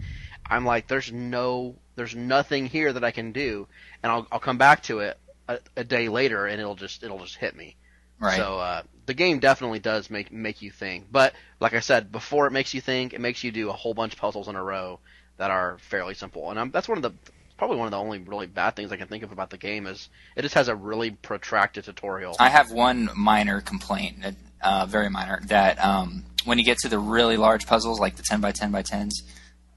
I'm 0.49 0.65
like, 0.65 0.87
there's 0.87 1.11
no, 1.11 1.79
there's 1.95 2.15
nothing 2.15 2.65
here 2.67 2.91
that 2.93 3.03
I 3.03 3.11
can 3.11 3.31
do, 3.31 3.67
and 4.01 4.11
I'll 4.11 4.27
I'll 4.31 4.39
come 4.39 4.57
back 4.57 4.83
to 4.83 4.99
it 4.99 5.19
a, 5.47 5.59
a 5.77 5.83
day 5.83 6.09
later, 6.09 6.47
and 6.47 6.59
it'll 6.59 6.75
just 6.75 7.03
it'll 7.03 7.19
just 7.19 7.35
hit 7.37 7.55
me. 7.55 7.77
right. 8.19 8.47
So 8.47 8.59
uh, 8.59 8.83
the 9.05 9.13
game 9.13 9.39
definitely 9.39 9.79
does 9.79 10.09
make 10.09 10.31
make 10.31 10.61
you 10.61 10.71
think. 10.71 11.05
But 11.11 11.33
like 11.59 11.73
I 11.73 11.79
said, 11.79 12.11
before 12.11 12.47
it 12.47 12.51
makes 12.51 12.73
you 12.73 12.81
think, 12.81 13.13
it 13.13 13.21
makes 13.21 13.43
you 13.43 13.51
do 13.51 13.69
a 13.69 13.73
whole 13.73 13.93
bunch 13.93 14.13
of 14.13 14.19
puzzles 14.19 14.47
in 14.47 14.55
a 14.55 14.63
row 14.63 14.99
that 15.37 15.51
are 15.51 15.77
fairly 15.79 16.13
simple. 16.13 16.49
And 16.49 16.59
um, 16.59 16.71
that's 16.71 16.87
one 16.87 16.97
of 16.97 17.01
the 17.01 17.11
probably 17.57 17.77
one 17.77 17.85
of 17.87 17.91
the 17.91 17.97
only 17.99 18.19
really 18.19 18.47
bad 18.47 18.75
things 18.75 18.91
I 18.91 18.97
can 18.97 19.07
think 19.07 19.23
of 19.23 19.31
about 19.31 19.49
the 19.49 19.57
game 19.57 19.87
is 19.87 20.09
it 20.35 20.41
just 20.41 20.55
has 20.55 20.67
a 20.67 20.75
really 20.75 21.11
protracted 21.11 21.85
tutorial. 21.85 22.35
I 22.39 22.49
have 22.49 22.71
one 22.71 23.09
minor 23.15 23.61
complaint, 23.61 24.17
uh, 24.61 24.85
very 24.87 25.09
minor, 25.09 25.39
that 25.47 25.83
um, 25.83 26.23
when 26.45 26.57
you 26.57 26.65
get 26.65 26.79
to 26.79 26.89
the 26.89 26.99
really 26.99 27.37
large 27.37 27.65
puzzles, 27.67 27.99
like 27.99 28.15
the 28.15 28.23
10 28.23 28.41
by 28.41 28.51
10 28.51 28.71
by 28.71 28.81
10s, 28.83 29.11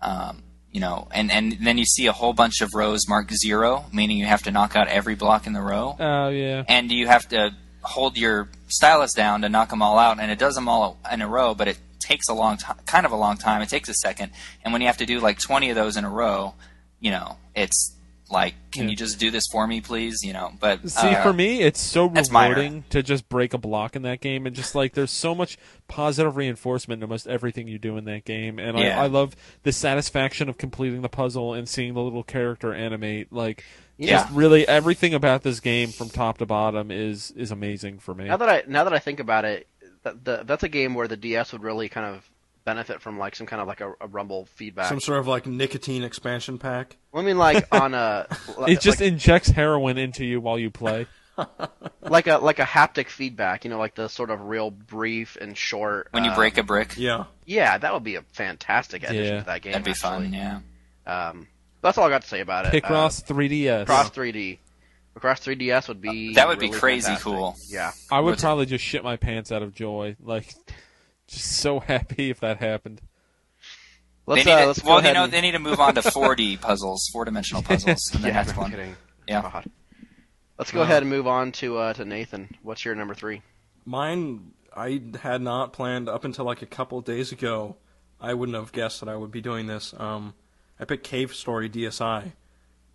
um, 0.00 0.42
you 0.72 0.80
know, 0.80 1.06
and, 1.12 1.30
and 1.30 1.58
then 1.62 1.78
you 1.78 1.84
see 1.84 2.06
a 2.06 2.12
whole 2.12 2.32
bunch 2.32 2.60
of 2.60 2.70
rows 2.74 3.08
marked 3.08 3.32
zero, 3.34 3.84
meaning 3.92 4.18
you 4.18 4.26
have 4.26 4.42
to 4.44 4.50
knock 4.50 4.74
out 4.76 4.88
every 4.88 5.14
block 5.14 5.46
in 5.46 5.52
the 5.52 5.60
row, 5.62 5.96
Oh 5.98 6.28
yeah. 6.28 6.64
and 6.68 6.90
you 6.90 7.06
have 7.06 7.28
to 7.28 7.50
hold 7.86 8.16
your 8.16 8.48
stylus 8.68 9.12
down 9.14 9.42
to 9.42 9.48
knock 9.48 9.70
them 9.70 9.82
all 9.82 9.98
out, 9.98 10.18
and 10.20 10.30
it 10.30 10.38
does 10.38 10.54
them 10.54 10.68
all 10.68 10.98
in 11.10 11.22
a 11.22 11.28
row, 11.28 11.54
but 11.54 11.68
it 11.68 11.78
takes 12.00 12.28
a 12.28 12.34
long 12.34 12.56
time, 12.56 12.76
kind 12.86 13.06
of 13.06 13.12
a 13.12 13.16
long 13.16 13.36
time. 13.36 13.62
It 13.62 13.68
takes 13.68 13.88
a 13.88 13.94
second, 13.94 14.32
and 14.64 14.72
when 14.72 14.80
you 14.82 14.86
have 14.88 14.98
to 14.98 15.06
do 15.06 15.20
like 15.20 15.38
20 15.38 15.70
of 15.70 15.76
those 15.76 15.96
in 15.96 16.04
a 16.04 16.10
row, 16.10 16.54
you 17.00 17.10
know, 17.10 17.36
it's 17.54 17.92
like, 18.28 18.54
can 18.72 18.84
Yeah. 18.84 18.90
you 18.90 18.96
just 18.96 19.20
do 19.20 19.30
this 19.30 19.44
for 19.52 19.68
me, 19.68 19.80
please? 19.80 20.18
You 20.24 20.32
know, 20.32 20.52
but 20.58 20.90
See, 20.90 21.06
uh, 21.08 21.22
for 21.22 21.32
me, 21.32 21.62
it's 21.62 21.80
so 21.80 22.06
rewarding 22.06 22.82
to 22.90 23.00
just 23.02 23.28
break 23.28 23.54
a 23.54 23.58
block 23.58 23.94
in 23.94 24.02
that 24.02 24.20
game, 24.20 24.46
and 24.46 24.56
just 24.56 24.74
like 24.74 24.94
there's 24.94 25.12
so 25.12 25.32
much 25.34 25.56
positive 25.86 26.36
reinforcement 26.36 27.00
in 27.00 27.04
almost 27.04 27.28
everything 27.28 27.68
you 27.68 27.78
do 27.78 27.96
in 27.96 28.04
that 28.06 28.24
game, 28.24 28.58
and 28.58 28.76
Yeah. 28.78 29.00
I, 29.00 29.04
I 29.04 29.06
love 29.06 29.36
the 29.62 29.70
satisfaction 29.72 30.48
of 30.48 30.58
completing 30.58 31.02
the 31.02 31.08
puzzle 31.08 31.54
and 31.54 31.68
seeing 31.68 31.94
the 31.94 32.00
little 32.02 32.24
character 32.24 32.74
animate. 32.74 33.32
Like, 33.32 33.64
just 34.00 34.28
Yeah. 34.28 34.28
really 34.32 34.66
everything 34.68 35.14
about 35.14 35.42
this 35.42 35.60
game 35.60 35.88
from 35.90 36.08
top 36.10 36.38
to 36.38 36.46
bottom 36.46 36.90
is 36.90 37.30
is 37.32 37.50
amazing 37.50 37.98
for 37.98 38.14
me. 38.14 38.24
Now 38.24 38.36
that 38.36 38.48
I 38.48 38.62
now 38.66 38.84
that 38.84 38.92
I 38.92 38.98
think 38.98 39.20
about 39.20 39.44
it, 39.44 39.66
that, 40.02 40.24
the, 40.24 40.42
that's 40.44 40.62
a 40.62 40.68
game 40.68 40.94
where 40.94 41.08
the 41.08 41.16
DS 41.16 41.52
would 41.52 41.62
really 41.62 41.88
kind 41.88 42.14
of 42.14 42.28
benefit 42.64 43.00
from 43.00 43.16
like 43.18 43.36
some 43.36 43.46
kind 43.46 43.62
of 43.62 43.68
like 43.68 43.80
a, 43.80 43.92
a 44.00 44.08
rumble 44.08 44.46
feedback. 44.46 44.86
Some 44.88 45.00
sort 45.00 45.18
of 45.20 45.26
like 45.28 45.46
nicotine 45.46 46.02
expansion 46.02 46.58
pack. 46.58 46.96
I 47.14 47.22
mean, 47.22 47.38
like 47.38 47.66
on 47.72 47.94
a 47.94 48.26
It 48.66 48.80
just 48.80 49.00
like, 49.00 49.08
injects 49.12 49.48
heroin 49.48 49.98
into 49.98 50.24
you 50.24 50.40
while 50.40 50.58
you 50.58 50.70
play. 50.70 51.06
like 52.00 52.26
a 52.26 52.38
like 52.38 52.58
a 52.58 52.64
haptic 52.64 53.08
feedback. 53.08 53.64
You 53.64 53.70
know, 53.70 53.78
like 53.78 53.94
the 53.94 54.08
sort 54.08 54.30
of 54.30 54.40
real 54.42 54.70
brief 54.70 55.36
and 55.40 55.56
short. 55.56 56.08
when 56.10 56.24
you 56.24 56.30
uh, 56.30 56.34
break 56.34 56.56
a 56.58 56.62
brick, 56.62 56.94
Yeah. 56.96 57.24
yeah, 57.44 57.76
that 57.78 57.92
would 57.92 58.04
be 58.04 58.16
a 58.16 58.22
fantastic 58.32 59.02
addition 59.04 59.34
Yeah. 59.34 59.40
to 59.40 59.46
that 59.46 59.62
game. 59.62 59.72
that'd 59.72 59.84
be 59.84 59.90
actually. 59.92 60.30
fun. 60.30 60.32
Yeah. 60.32 60.60
Um, 61.06 61.46
that's 61.86 61.98
all 61.98 62.04
I 62.06 62.10
got 62.10 62.22
to 62.22 62.28
say 62.28 62.40
about 62.40 62.66
it. 62.66 62.82
Picross 62.82 63.24
3DS. 63.24 63.82
uh, 63.82 63.84
Cross 63.86 64.10
3D. 64.10 64.58
Across 65.16 65.46
3DS 65.46 65.88
would 65.88 66.00
be 66.02 66.34
That 66.34 66.46
would 66.48 66.58
be 66.58 66.68
crazy 66.68 67.06
fantastic. 67.06 67.24
cool. 67.24 67.56
Yeah. 67.68 67.92
I 68.10 68.20
would 68.20 68.32
What's 68.32 68.42
it- 68.42 68.46
probably 68.46 68.66
just 68.66 68.84
shit 68.84 69.02
my 69.02 69.16
pants 69.16 69.50
out 69.50 69.62
of 69.62 69.74
joy. 69.74 70.16
Like, 70.22 70.54
just 71.28 71.52
so 71.58 71.80
happy 71.92 72.28
if 72.30 72.40
that 72.40 72.58
happened. 72.58 73.00
Let's 74.26 74.44
they 74.44 74.50
need 74.50 74.56
uh, 74.56 74.60
to, 74.62 74.66
let's 74.66 74.84
well, 74.84 75.04
you 75.04 75.12
know, 75.14 75.24
and- 75.24 75.32
they 75.32 75.40
need 75.40 75.52
to 75.52 75.58
move 75.58 75.80
on 75.80 75.94
to 75.94 76.02
4D 76.02 76.60
puzzles, 76.60 77.08
four 77.12 77.24
dimensional 77.24 77.62
puzzles, 77.64 78.14
in 78.14 78.22
yeah, 78.22 78.32
next 78.32 78.54
no 78.54 78.62
one. 78.62 78.70
kidding. 78.70 78.96
Yeah. 79.28 79.42
God. 79.42 79.70
Let's 80.58 80.72
go 80.72 80.80
Uh, 80.80 80.84
ahead 80.84 81.02
and 81.02 81.10
move 81.10 81.26
on 81.26 81.52
to 81.52 81.78
uh, 81.78 81.92
to 81.94 82.04
Nathan. 82.04 82.48
What's 82.62 82.84
your 82.84 82.94
number 82.94 83.14
three? 83.14 83.42
Mine, 83.84 84.52
I 84.74 85.00
had 85.22 85.40
not 85.42 85.72
planned 85.72 86.08
up 86.08 86.24
until 86.24 86.44
like 86.44 86.60
a 86.62 86.66
couple 86.66 87.00
days 87.02 87.30
ago. 87.32 87.76
I 88.20 88.34
wouldn't 88.34 88.56
have 88.56 88.72
guessed 88.72 89.00
that 89.00 89.08
I 89.08 89.16
would 89.16 89.30
be 89.30 89.40
doing 89.42 89.66
this. 89.66 89.94
Um, 89.96 90.34
I 90.78 90.84
picked 90.84 91.04
Cave 91.04 91.34
Story 91.34 91.68
DSi, 91.68 92.32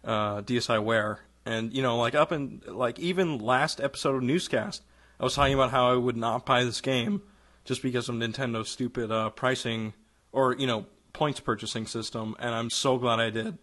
uh, 0.04 0.42
DSiWare, 0.42 1.18
and 1.46 1.74
you 1.74 1.82
know, 1.82 1.98
like 1.98 2.16
up 2.16 2.32
in 2.32 2.62
like 2.68 3.00
even 3.00 3.40
last 3.40 3.82
episode 3.82 4.16
of 4.16 4.24
Newscast, 4.24 4.84
I 5.20 5.24
was 5.24 5.36
talking 5.36 5.54
about 5.54 5.72
how 5.72 5.92
I 5.92 5.96
would 5.96 6.18
not 6.18 6.46
buy 6.46 6.64
this 6.64 6.82
game 6.82 7.22
just 7.66 7.82
because 7.82 8.10
of 8.10 8.16
Nintendo's 8.16 8.70
stupid 8.70 9.12
uh, 9.12 9.30
pricing 9.30 9.94
or 10.32 10.56
you 10.56 10.68
know 10.68 10.86
points 11.14 11.40
purchasing 11.40 11.86
system, 11.86 12.36
and 12.40 12.54
I'm 12.54 12.70
so 12.70 12.98
glad 12.98 13.20
I 13.20 13.30
did. 13.30 13.58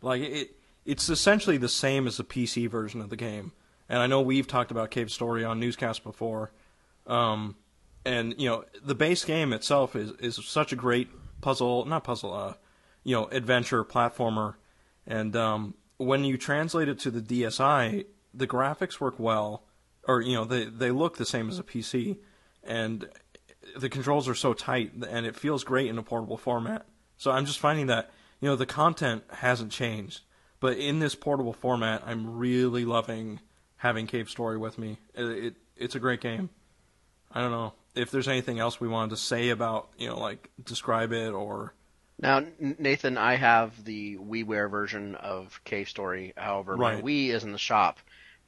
Like 0.00 0.22
it, 0.22 0.56
it's 0.84 1.08
essentially 1.08 1.56
the 1.56 1.68
same 1.68 2.06
as 2.06 2.16
the 2.16 2.24
PC 2.24 2.68
version 2.68 3.00
of 3.00 3.10
the 3.10 3.16
game. 3.16 3.52
And 3.88 4.00
I 4.00 4.06
know 4.06 4.20
we've 4.20 4.46
talked 4.46 4.70
about 4.70 4.90
Cave 4.90 5.10
Story 5.10 5.44
on 5.44 5.58
Newscast 5.58 6.04
before. 6.04 6.50
Um, 7.06 7.56
and 8.04 8.34
you 8.38 8.48
know, 8.48 8.64
the 8.82 8.94
base 8.94 9.24
game 9.24 9.52
itself 9.52 9.96
is 9.96 10.12
is 10.12 10.44
such 10.44 10.72
a 10.72 10.76
great 10.76 11.08
puzzle, 11.40 11.84
not 11.84 12.04
puzzle, 12.04 12.32
uh, 12.32 12.54
you 13.08 13.14
know, 13.14 13.24
adventure 13.28 13.82
platformer. 13.84 14.56
And 15.06 15.34
um, 15.34 15.72
when 15.96 16.24
you 16.24 16.36
translate 16.36 16.90
it 16.90 16.98
to 17.00 17.10
the 17.10 17.22
DSi, 17.22 18.04
the 18.34 18.46
graphics 18.46 19.00
work 19.00 19.18
well, 19.18 19.64
or 20.06 20.20
you 20.20 20.34
know, 20.34 20.44
they 20.44 20.66
they 20.66 20.90
look 20.90 21.16
the 21.16 21.24
same 21.24 21.48
as 21.48 21.58
a 21.58 21.62
PC, 21.62 22.18
and 22.62 23.08
the 23.74 23.88
controls 23.88 24.28
are 24.28 24.34
so 24.34 24.52
tight, 24.52 24.92
and 25.08 25.24
it 25.24 25.36
feels 25.36 25.64
great 25.64 25.86
in 25.86 25.96
a 25.96 26.02
portable 26.02 26.36
format. 26.36 26.84
So 27.16 27.30
I'm 27.30 27.46
just 27.46 27.60
finding 27.60 27.86
that 27.86 28.10
you 28.42 28.48
know 28.50 28.56
the 28.56 28.66
content 28.66 29.24
hasn't 29.30 29.72
changed, 29.72 30.20
but 30.60 30.76
in 30.76 30.98
this 30.98 31.14
portable 31.14 31.54
format, 31.54 32.02
I'm 32.04 32.36
really 32.36 32.84
loving 32.84 33.40
having 33.76 34.06
Cave 34.06 34.28
Story 34.28 34.58
with 34.58 34.76
me. 34.76 34.98
It, 35.14 35.24
it 35.24 35.54
it's 35.78 35.94
a 35.94 36.00
great 36.00 36.20
game. 36.20 36.50
I 37.32 37.40
don't 37.40 37.52
know 37.52 37.72
if 37.94 38.10
there's 38.10 38.28
anything 38.28 38.58
else 38.58 38.78
we 38.78 38.88
wanted 38.88 39.10
to 39.10 39.16
say 39.16 39.48
about 39.48 39.88
you 39.96 40.08
know 40.08 40.18
like 40.18 40.50
describe 40.62 41.14
it 41.14 41.32
or 41.32 41.72
Now, 42.20 42.44
Nathan, 42.58 43.16
I 43.16 43.36
have 43.36 43.84
the 43.84 44.16
WiiWare 44.16 44.70
version 44.70 45.14
of 45.14 45.60
Cave 45.64 45.88
Story. 45.88 46.32
However, 46.36 46.76
my 46.76 47.00
Wii 47.00 47.28
is 47.28 47.44
in 47.44 47.52
the 47.52 47.58
shop 47.58 47.98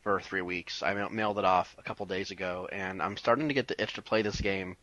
for 0.03 0.21
three 0.21 0.41
weeks. 0.41 0.83
I 0.83 0.95
mailed 1.09 1.39
it 1.39 1.45
off 1.45 1.77
a 1.79 1.83
couple 1.83 2.07
days 2.07 2.31
ago, 2.33 2.69
and 2.71 3.01
I'm 3.01 3.17
starting 3.17 3.49
to 3.49 3.55
get 3.55 3.69
the 3.69 3.81
itch 3.81 3.95
to 3.95 4.03
play 4.03 4.23
this 4.23 4.41
game. 4.41 4.77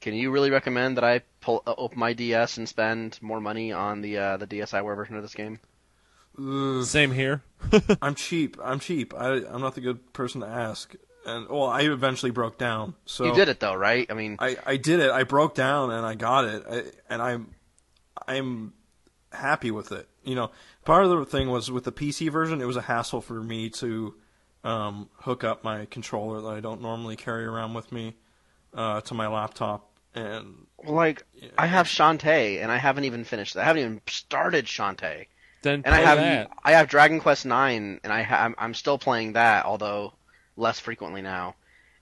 Can 0.00 0.14
you 0.14 0.30
really 0.32 0.50
recommend 0.50 0.96
that 0.96 1.04
I 1.04 1.22
pull 1.40 1.62
uh, 1.66 1.74
open 1.78 1.98
my 1.98 2.12
DS 2.12 2.56
and 2.58 2.68
spend 2.68 3.18
more 3.22 3.40
money 3.40 3.72
on 3.72 4.00
the 4.00 4.18
uh, 4.18 4.36
the 4.36 4.46
DSiWare 4.46 4.96
version 4.96 5.16
of 5.16 5.22
this 5.22 5.34
game? 5.34 5.60
Same 6.84 7.12
here. 7.12 7.42
I'm 8.02 8.14
cheap. 8.16 8.56
I'm 8.62 8.80
cheap. 8.80 9.14
I 9.14 9.46
I'm 9.46 9.60
not 9.60 9.76
the 9.76 9.80
good 9.80 10.12
person 10.12 10.40
to 10.40 10.46
ask. 10.48 10.94
And 11.24 11.48
well, 11.48 11.66
I 11.66 11.82
eventually 11.82 12.32
broke 12.32 12.58
down. 12.58 12.94
So 13.06 13.24
You 13.24 13.34
did 13.34 13.48
it 13.48 13.60
though, 13.60 13.74
right? 13.74 14.06
I 14.10 14.14
mean, 14.14 14.36
I, 14.40 14.58
I 14.66 14.76
did 14.76 15.00
it. 15.00 15.10
I 15.10 15.22
broke 15.22 15.54
down 15.54 15.90
and 15.90 16.04
I 16.04 16.16
got 16.16 16.44
it. 16.44 16.64
I, 16.70 16.82
and 17.08 17.22
I'm 17.22 17.54
I'm 18.26 18.72
happy 19.32 19.70
with 19.70 19.92
it. 19.92 20.08
You 20.22 20.34
know, 20.34 20.50
part 20.84 21.04
of 21.04 21.10
the 21.10 21.24
thing 21.26 21.50
was 21.50 21.70
with 21.70 21.84
the 21.84 21.92
PC 21.92 22.30
version, 22.30 22.60
it 22.60 22.66
was 22.66 22.76
a 22.76 22.82
hassle 22.82 23.20
for 23.20 23.42
me 23.42 23.70
to 23.70 24.14
um, 24.62 25.08
hook 25.16 25.44
up 25.44 25.62
my 25.64 25.86
controller 25.86 26.40
that 26.40 26.48
I 26.56 26.60
don't 26.60 26.80
normally 26.80 27.16
carry 27.16 27.44
around 27.44 27.74
with 27.74 27.92
me 27.92 28.16
uh, 28.72 29.00
to 29.02 29.14
my 29.14 29.26
laptop. 29.28 29.90
And 30.14 30.66
like 30.86 31.24
I 31.58 31.66
have 31.66 31.86
Shantae, 31.86 32.62
and 32.62 32.70
I 32.70 32.76
haven't 32.76 33.04
even 33.04 33.24
finished. 33.24 33.54
that. 33.54 33.62
I 33.62 33.64
haven't 33.64 33.82
even 33.82 34.00
started 34.06 34.66
Shantae. 34.66 35.26
Then 35.62 35.82
And 35.84 35.94
I 35.94 36.00
have 36.00 36.18
that. 36.18 36.50
I 36.62 36.72
have 36.72 36.88
Dragon 36.88 37.20
Quest 37.20 37.46
Nine, 37.46 38.00
and 38.04 38.12
I 38.12 38.22
ha- 38.22 38.44
I'm, 38.44 38.54
I'm 38.58 38.74
still 38.74 38.98
playing 38.98 39.32
that, 39.32 39.64
although 39.64 40.12
less 40.56 40.78
frequently 40.78 41.22
now. 41.22 41.56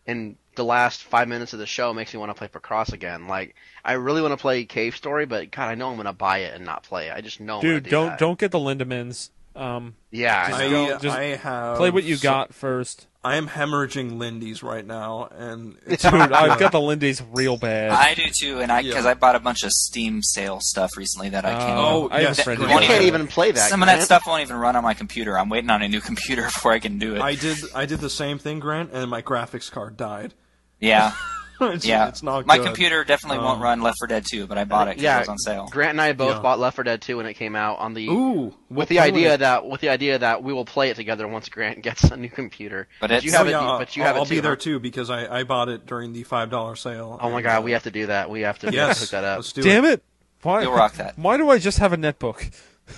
And 0.07 0.37
the 0.55 0.65
last 0.65 1.03
five 1.05 1.29
minutes 1.29 1.53
of 1.53 1.59
the 1.59 1.67
show 1.67 1.93
makes 1.95 2.13
me 2.13 2.21
want 2.21 2.31
to 2.31 2.35
play 2.35 2.49
Picross 2.49 2.93
again. 2.93 3.27
Like 3.29 3.55
I 3.85 3.93
really 3.95 4.21
want 4.23 4.33
to 4.33 4.37
play 4.37 4.65
Cave 4.65 4.95
Story, 4.97 5.27
but 5.27 5.51
God, 5.51 5.69
I 5.69 5.75
know 5.75 5.91
I'm 5.91 5.97
gonna 5.97 6.13
buy 6.13 6.39
it 6.39 6.55
and 6.55 6.65
not 6.65 6.83
play 6.83 7.09
it. 7.09 7.13
I 7.15 7.21
just 7.21 7.41
know. 7.41 7.57
I'm 7.57 7.63
gonna 7.63 7.75
Dude, 7.75 7.85
do 7.85 7.91
don't 7.91 8.07
that. 8.11 8.19
don't 8.19 8.39
get 8.39 8.51
the 8.51 8.59
Lindemans. 8.59 9.31
Um, 9.55 9.97
Yeah, 10.11 10.49
Just 10.49 10.61
I 10.61 10.65
I, 10.65 10.99
just 10.99 11.19
I 11.19 11.23
have 11.37 11.77
play 11.77 11.91
what 11.91 12.05
you 12.05 12.17
so- 12.17 12.23
got 12.23 12.55
first. 12.55 13.07
I 13.25 13.37
am 13.37 13.47
hemorrhaging 13.47 14.19
Lindy's 14.19 14.65
right 14.65 14.85
now, 14.85 15.29
and 15.31 15.77
it's 15.87 16.03
Dude, 16.03 16.13
I've 16.15 16.59
got 16.59 16.73
the 16.73 16.81
Lindy's 16.81 17.23
real 17.33 17.57
bad. 17.57 17.91
I 17.93 18.15
do 18.15 18.25
too, 18.29 18.59
and 18.61 18.73
I 18.73 18.83
because 18.83 19.05
Yeah. 19.05 19.13
I 19.13 19.15
bought 19.15 19.37
a 19.37 19.41
bunch 19.41 19.63
of 19.63 19.71
Steam 19.71 20.23
sale 20.25 20.59
stuff 20.61 20.97
recently 20.97 21.29
that 21.29 21.45
I 21.45 21.51
can't. 21.51 21.79
Oh, 21.79 22.05
Oh, 22.05 22.09
I 22.11 22.23
yes, 22.23 22.41
a 22.41 22.43
friend 22.43 22.61
who 22.61 22.69
you 22.69 22.81
can't 22.81 23.05
even 23.05 23.29
play 23.29 23.53
that. 23.53 23.71
Some 23.71 23.81
of 23.81 23.87
that 23.87 24.03
stuff 24.03 24.27
won't 24.27 24.43
even 24.43 24.57
run 24.57 24.75
on 24.75 24.83
my 24.83 24.95
computer. 24.95 25.39
I'm 25.39 25.49
waiting 25.51 25.71
on 25.71 25.83
a 25.83 25.89
new 25.89 26.01
computer 26.11 26.43
before 26.43 26.73
I 26.73 26.81
can 26.81 26.99
do 26.99 27.15
it. 27.15 27.21
I 27.23 27.37
did 27.37 27.59
I 27.77 27.87
did 27.87 28.01
the 28.01 28.11
same 28.11 28.39
thing, 28.39 28.59
Grant, 28.59 28.91
and 28.93 29.09
my 29.09 29.23
graphics 29.23 29.71
card 29.71 29.97
died. 29.97 30.35
Yeah, 30.83 31.13
it's, 31.63 31.87
yeah. 31.87 32.09
it's 32.09 32.23
not 32.23 32.45
my 32.45 32.59
good. 32.59 32.67
computer 32.67 33.05
definitely 33.05 33.39
won't 33.39 33.57
Um, 33.59 33.63
run 33.63 33.81
Left 33.83 33.97
4 33.99 34.09
Dead 34.09 34.25
2, 34.29 34.47
but 34.47 34.59
I 34.59 34.65
bought 34.65 34.89
it 34.89 34.93
because 34.93 35.03
yeah, 35.05 35.17
it 35.17 35.21
was 35.21 35.29
on 35.29 35.39
sale. 35.39 35.69
Grant 35.71 35.91
and 35.91 36.01
I 36.01 36.13
both 36.13 36.37
Yeah. 36.37 36.43
bought 36.43 36.59
Left 36.59 36.75
4 36.77 36.85
Dead 36.85 37.01
2 37.01 37.17
when 37.17 37.27
it 37.27 37.35
came 37.35 37.55
out 37.57 37.79
on 37.79 37.95
the 37.95 38.09
Ooh, 38.09 38.55
with 38.69 38.89
the 38.89 38.99
idea 38.99 39.35
it. 39.35 39.39
that 39.39 39.67
with 39.67 39.81
the 39.81 39.89
idea 39.89 40.19
that 40.19 40.43
we 40.43 40.53
will 40.53 40.65
play 40.65 40.91
it 40.91 40.97
together 40.97 41.27
once 41.29 41.49
Grant 41.49 41.81
gets 41.83 42.05
a 42.05 42.17
new 42.17 42.29
computer. 42.29 42.89
But 43.01 43.23
you 43.25 43.31
have 43.33 43.47
Oh, 43.47 43.49
it. 43.49 43.53
yeah, 43.53 43.77
but 43.79 43.97
you 43.97 44.03
I'll, 44.03 44.07
have 44.09 44.17
it 44.17 44.19
I'll 44.19 44.27
too, 44.27 44.35
be 44.35 44.41
there 44.41 44.53
huh? 44.53 44.57
too 44.57 44.81
because 44.81 45.09
I, 45.09 45.39
I 45.41 45.45
bought 45.45 45.69
it 45.69 45.87
during 45.87 46.13
the 46.13 46.25
five 46.25 46.51
dollar 46.51 46.77
sale. 46.77 47.19
Oh 47.23 47.31
my 47.31 47.43
god, 47.43 47.61
uh, 47.61 47.63
we 47.63 47.73
have 47.73 47.85
to 47.85 47.91
do 47.91 48.07
that. 48.07 48.29
We 48.29 48.41
have 48.43 48.59
to, 48.59 48.71
we 48.71 48.77
have 48.77 48.89
to 48.89 48.91
yes, 48.91 49.01
hook 49.01 49.11
that 49.11 49.25
up. 49.25 49.39
let's 49.39 49.53
do 49.53 49.63
Damn 49.63 49.85
it. 49.85 49.95
it! 49.95 50.05
Why? 50.43 50.63
You'll 50.63 50.73
rock 50.75 50.95
that. 50.95 51.17
Why 51.17 51.37
do 51.37 51.49
I 51.51 51.59
just 51.59 51.79
have 51.79 51.93
a 51.93 51.97
netbook? 51.97 52.51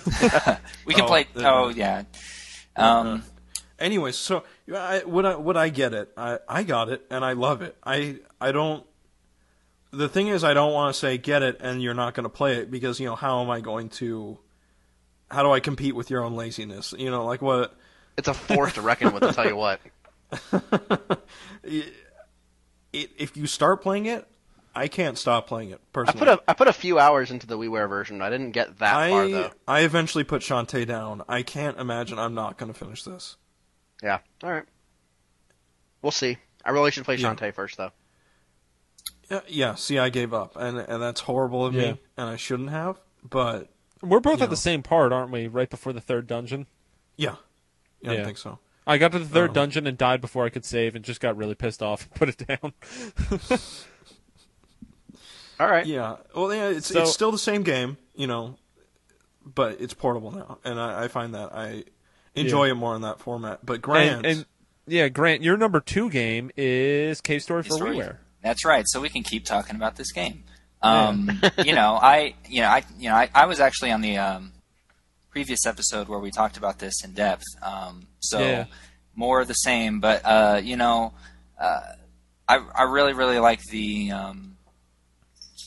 We 0.85 0.93
can 0.95 1.03
Oh, 1.03 1.07
play. 1.07 1.27
the- 1.33 1.47
Oh 1.47 1.69
yeah. 1.69 2.03
Um, 2.75 3.23
Anyways, 3.77 4.15
so 4.17 4.43
I, 4.73 5.03
would 5.03 5.25
I 5.25 5.35
would 5.35 5.57
I 5.57 5.69
get 5.69 5.93
it? 5.93 6.11
I, 6.17 6.39
I 6.47 6.63
got 6.63 6.89
it 6.89 7.05
and 7.11 7.23
I 7.23 7.33
love 7.33 7.61
it. 7.61 7.77
I 7.83 8.17
I 8.41 8.51
don't. 8.51 8.85
The 9.91 10.09
thing 10.09 10.27
is, 10.27 10.43
I 10.43 10.53
don't 10.53 10.73
want 10.73 10.93
to 10.93 10.99
say 10.99 11.17
get 11.17 11.43
it 11.43 11.57
and 11.61 11.81
you're 11.81 11.93
not 11.93 12.15
going 12.15 12.23
to 12.23 12.29
play 12.29 12.55
it 12.55 12.71
because 12.71 12.99
you 12.99 13.05
know 13.05 13.15
how 13.15 13.41
am 13.41 13.49
I 13.49 13.61
going 13.61 13.89
to? 13.89 14.39
How 15.29 15.43
do 15.43 15.51
I 15.51 15.59
compete 15.59 15.95
with 15.95 16.09
your 16.09 16.23
own 16.23 16.35
laziness? 16.35 16.93
You 16.97 17.11
know, 17.11 17.25
like 17.25 17.41
what? 17.41 17.75
It's 18.17 18.27
a 18.27 18.33
force 18.33 18.73
to 18.73 18.81
reckon 18.81 19.13
with. 19.13 19.23
I'll 19.23 19.33
tell 19.33 19.47
you 19.47 19.55
what. 19.55 19.79
it, 21.63 21.93
if 22.91 23.37
you 23.37 23.45
start 23.45 23.81
playing 23.81 24.07
it, 24.07 24.27
I 24.73 24.87
can't 24.87 25.17
stop 25.17 25.47
playing 25.47 25.69
it 25.69 25.81
personally. 25.93 26.27
I 26.27 26.35
put 26.35 26.39
a 26.39 26.49
I 26.49 26.53
put 26.53 26.67
a 26.67 26.73
few 26.73 26.97
hours 26.97 27.31
into 27.31 27.45
the 27.47 27.57
WiiWare 27.57 27.87
version. 27.87 28.21
I 28.21 28.29
didn't 28.29 28.51
get 28.51 28.79
that 28.79 28.95
I 28.95 29.09
far 29.09 29.27
though. 29.27 29.51
I 29.67 29.81
eventually 29.81 30.23
put 30.23 30.41
Shantae 30.41 30.87
down. 30.87 31.23
I 31.29 31.43
can't 31.43 31.77
imagine 31.79 32.17
I'm 32.17 32.33
not 32.33 32.57
going 32.57 32.73
to 32.73 32.77
finish 32.77 33.03
this. 33.03 33.37
Yeah. 34.05 34.19
All 34.43 34.51
right. 34.51 34.63
We'll 36.01 36.11
see. 36.11 36.37
I 36.63 36.69
really 36.69 36.91
should 36.91 37.03
play 37.05 37.15
Yeah. 37.15 37.33
Shantae 37.33 37.53
first 37.53 37.75
though. 37.77 37.91
Yeah, 39.29 39.41
yeah. 39.47 39.75
See, 39.75 39.97
I 39.97 40.09
gave 40.09 40.33
up, 40.33 40.55
and 40.55 40.77
and 40.77 41.01
that's 41.01 41.21
horrible 41.21 41.65
of 41.65 41.73
Yeah. 41.73 41.93
me, 41.93 41.99
and 42.15 42.29
I 42.29 42.35
shouldn't 42.37 42.69
have. 42.69 42.99
But 43.27 43.69
We're 44.01 44.19
both 44.19 44.35
at 44.35 44.39
know. 44.41 44.47
the 44.51 44.55
same 44.57 44.83
part, 44.83 45.11
aren't 45.11 45.31
we? 45.31 45.47
Right 45.47 45.69
before 45.69 45.91
the 45.93 46.01
third 46.01 46.27
dungeon. 46.27 46.67
yeah, 47.17 47.35
yeah, 48.01 48.11
Yeah. 48.11 48.21
I 48.21 48.23
think 48.25 48.37
so. 48.37 48.59
I 48.87 48.99
got 48.99 49.11
to 49.13 49.19
the 49.19 49.25
third 49.25 49.49
Oh. 49.49 49.53
dungeon 49.53 49.87
and 49.87 49.97
died 49.97 50.21
before 50.21 50.45
I 50.45 50.49
could 50.49 50.63
save, 50.65 50.95
and 50.95 51.03
just 51.03 51.19
got 51.19 51.35
really 51.35 51.55
pissed 51.55 51.81
off 51.81 52.03
and 52.03 52.13
put 52.15 52.29
it 52.29 52.45
down. 52.47 52.73
All 55.59 55.67
right. 55.67 55.85
Yeah. 55.85 56.17
Well, 56.35 56.53
yeah, 56.53 56.69
it's 56.69 56.87
So- 56.87 57.01
it's 57.01 57.11
still 57.13 57.31
the 57.31 57.37
same 57.39 57.63
game, 57.63 57.97
you 58.13 58.27
know, 58.27 58.57
but 59.45 59.79
it's 59.81 59.93
portable 59.93 60.31
now, 60.31 60.59
and 60.63 60.79
I, 60.79 61.05
I 61.05 61.07
find 61.07 61.33
that 61.33 61.51
I 61.55 61.85
enjoy 62.35 62.65
Yeah. 62.65 62.71
it 62.71 62.75
more 62.75 62.95
in 62.95 63.01
that 63.03 63.19
format. 63.19 63.65
But 63.65 63.81
Grant, 63.81 64.25
And, 64.25 64.37
and 64.37 64.45
yeah, 64.87 65.07
Grant, 65.09 65.41
your 65.41 65.57
number 65.57 65.79
two 65.79 66.09
game 66.09 66.51
is 66.57 67.21
Cave 67.21 67.41
Story 67.41 67.63
for 67.63 67.75
Story. 67.75 67.95
WiiWare. 67.97 68.17
That's 68.43 68.63
right. 68.65 68.83
So 68.87 69.01
we 69.01 69.09
can 69.09 69.23
keep 69.23 69.45
talking 69.45 69.75
about 69.75 69.95
this 69.95 70.11
game. 70.11 70.43
Um, 70.81 71.41
you 71.57 71.73
know, 71.73 71.95
I, 72.01 72.35
you 72.47 72.61
know, 72.61 72.67
I, 72.67 72.83
you 72.99 73.09
know, 73.09 73.15
I, 73.15 73.29
I 73.33 73.45
was 73.47 73.59
actually 73.59 73.91
on 73.91 74.01
the 74.01 74.17
um, 74.17 74.51
previous 75.31 75.65
episode 75.65 76.07
where 76.07 76.19
we 76.19 76.29
talked 76.31 76.57
about 76.57 76.77
this 76.79 77.03
in 77.03 77.13
depth. 77.13 77.43
Um, 77.63 78.07
so 78.19 78.39
Yeah. 78.39 78.65
more 79.15 79.41
of 79.41 79.47
the 79.47 79.53
same, 79.55 79.99
but 79.99 80.21
uh, 80.23 80.61
you 80.63 80.77
know, 80.77 81.13
uh, 81.59 81.79
I, 82.47 82.57
I 82.75 82.83
really, 82.83 83.13
really 83.13 83.39
like 83.39 83.61
the 83.71 84.11
um, 84.11 84.57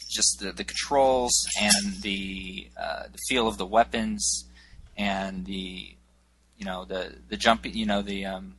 just 0.09 0.39
the, 0.41 0.53
the 0.53 0.65
controls 0.65 1.33
and 1.61 2.01
the 2.03 2.69
uh, 2.81 3.05
the 3.11 3.19
feel 3.29 3.49
of 3.49 3.59
the 3.59 3.67
weapons 3.67 4.45
and 4.97 5.45
the 5.45 5.97
you 6.59 6.65
know 6.67 6.85
the 6.85 7.15
the 7.29 7.37
jumping, 7.37 7.75
you 7.75 7.87
know 7.87 8.03
the 8.03 8.27
um, 8.27 8.57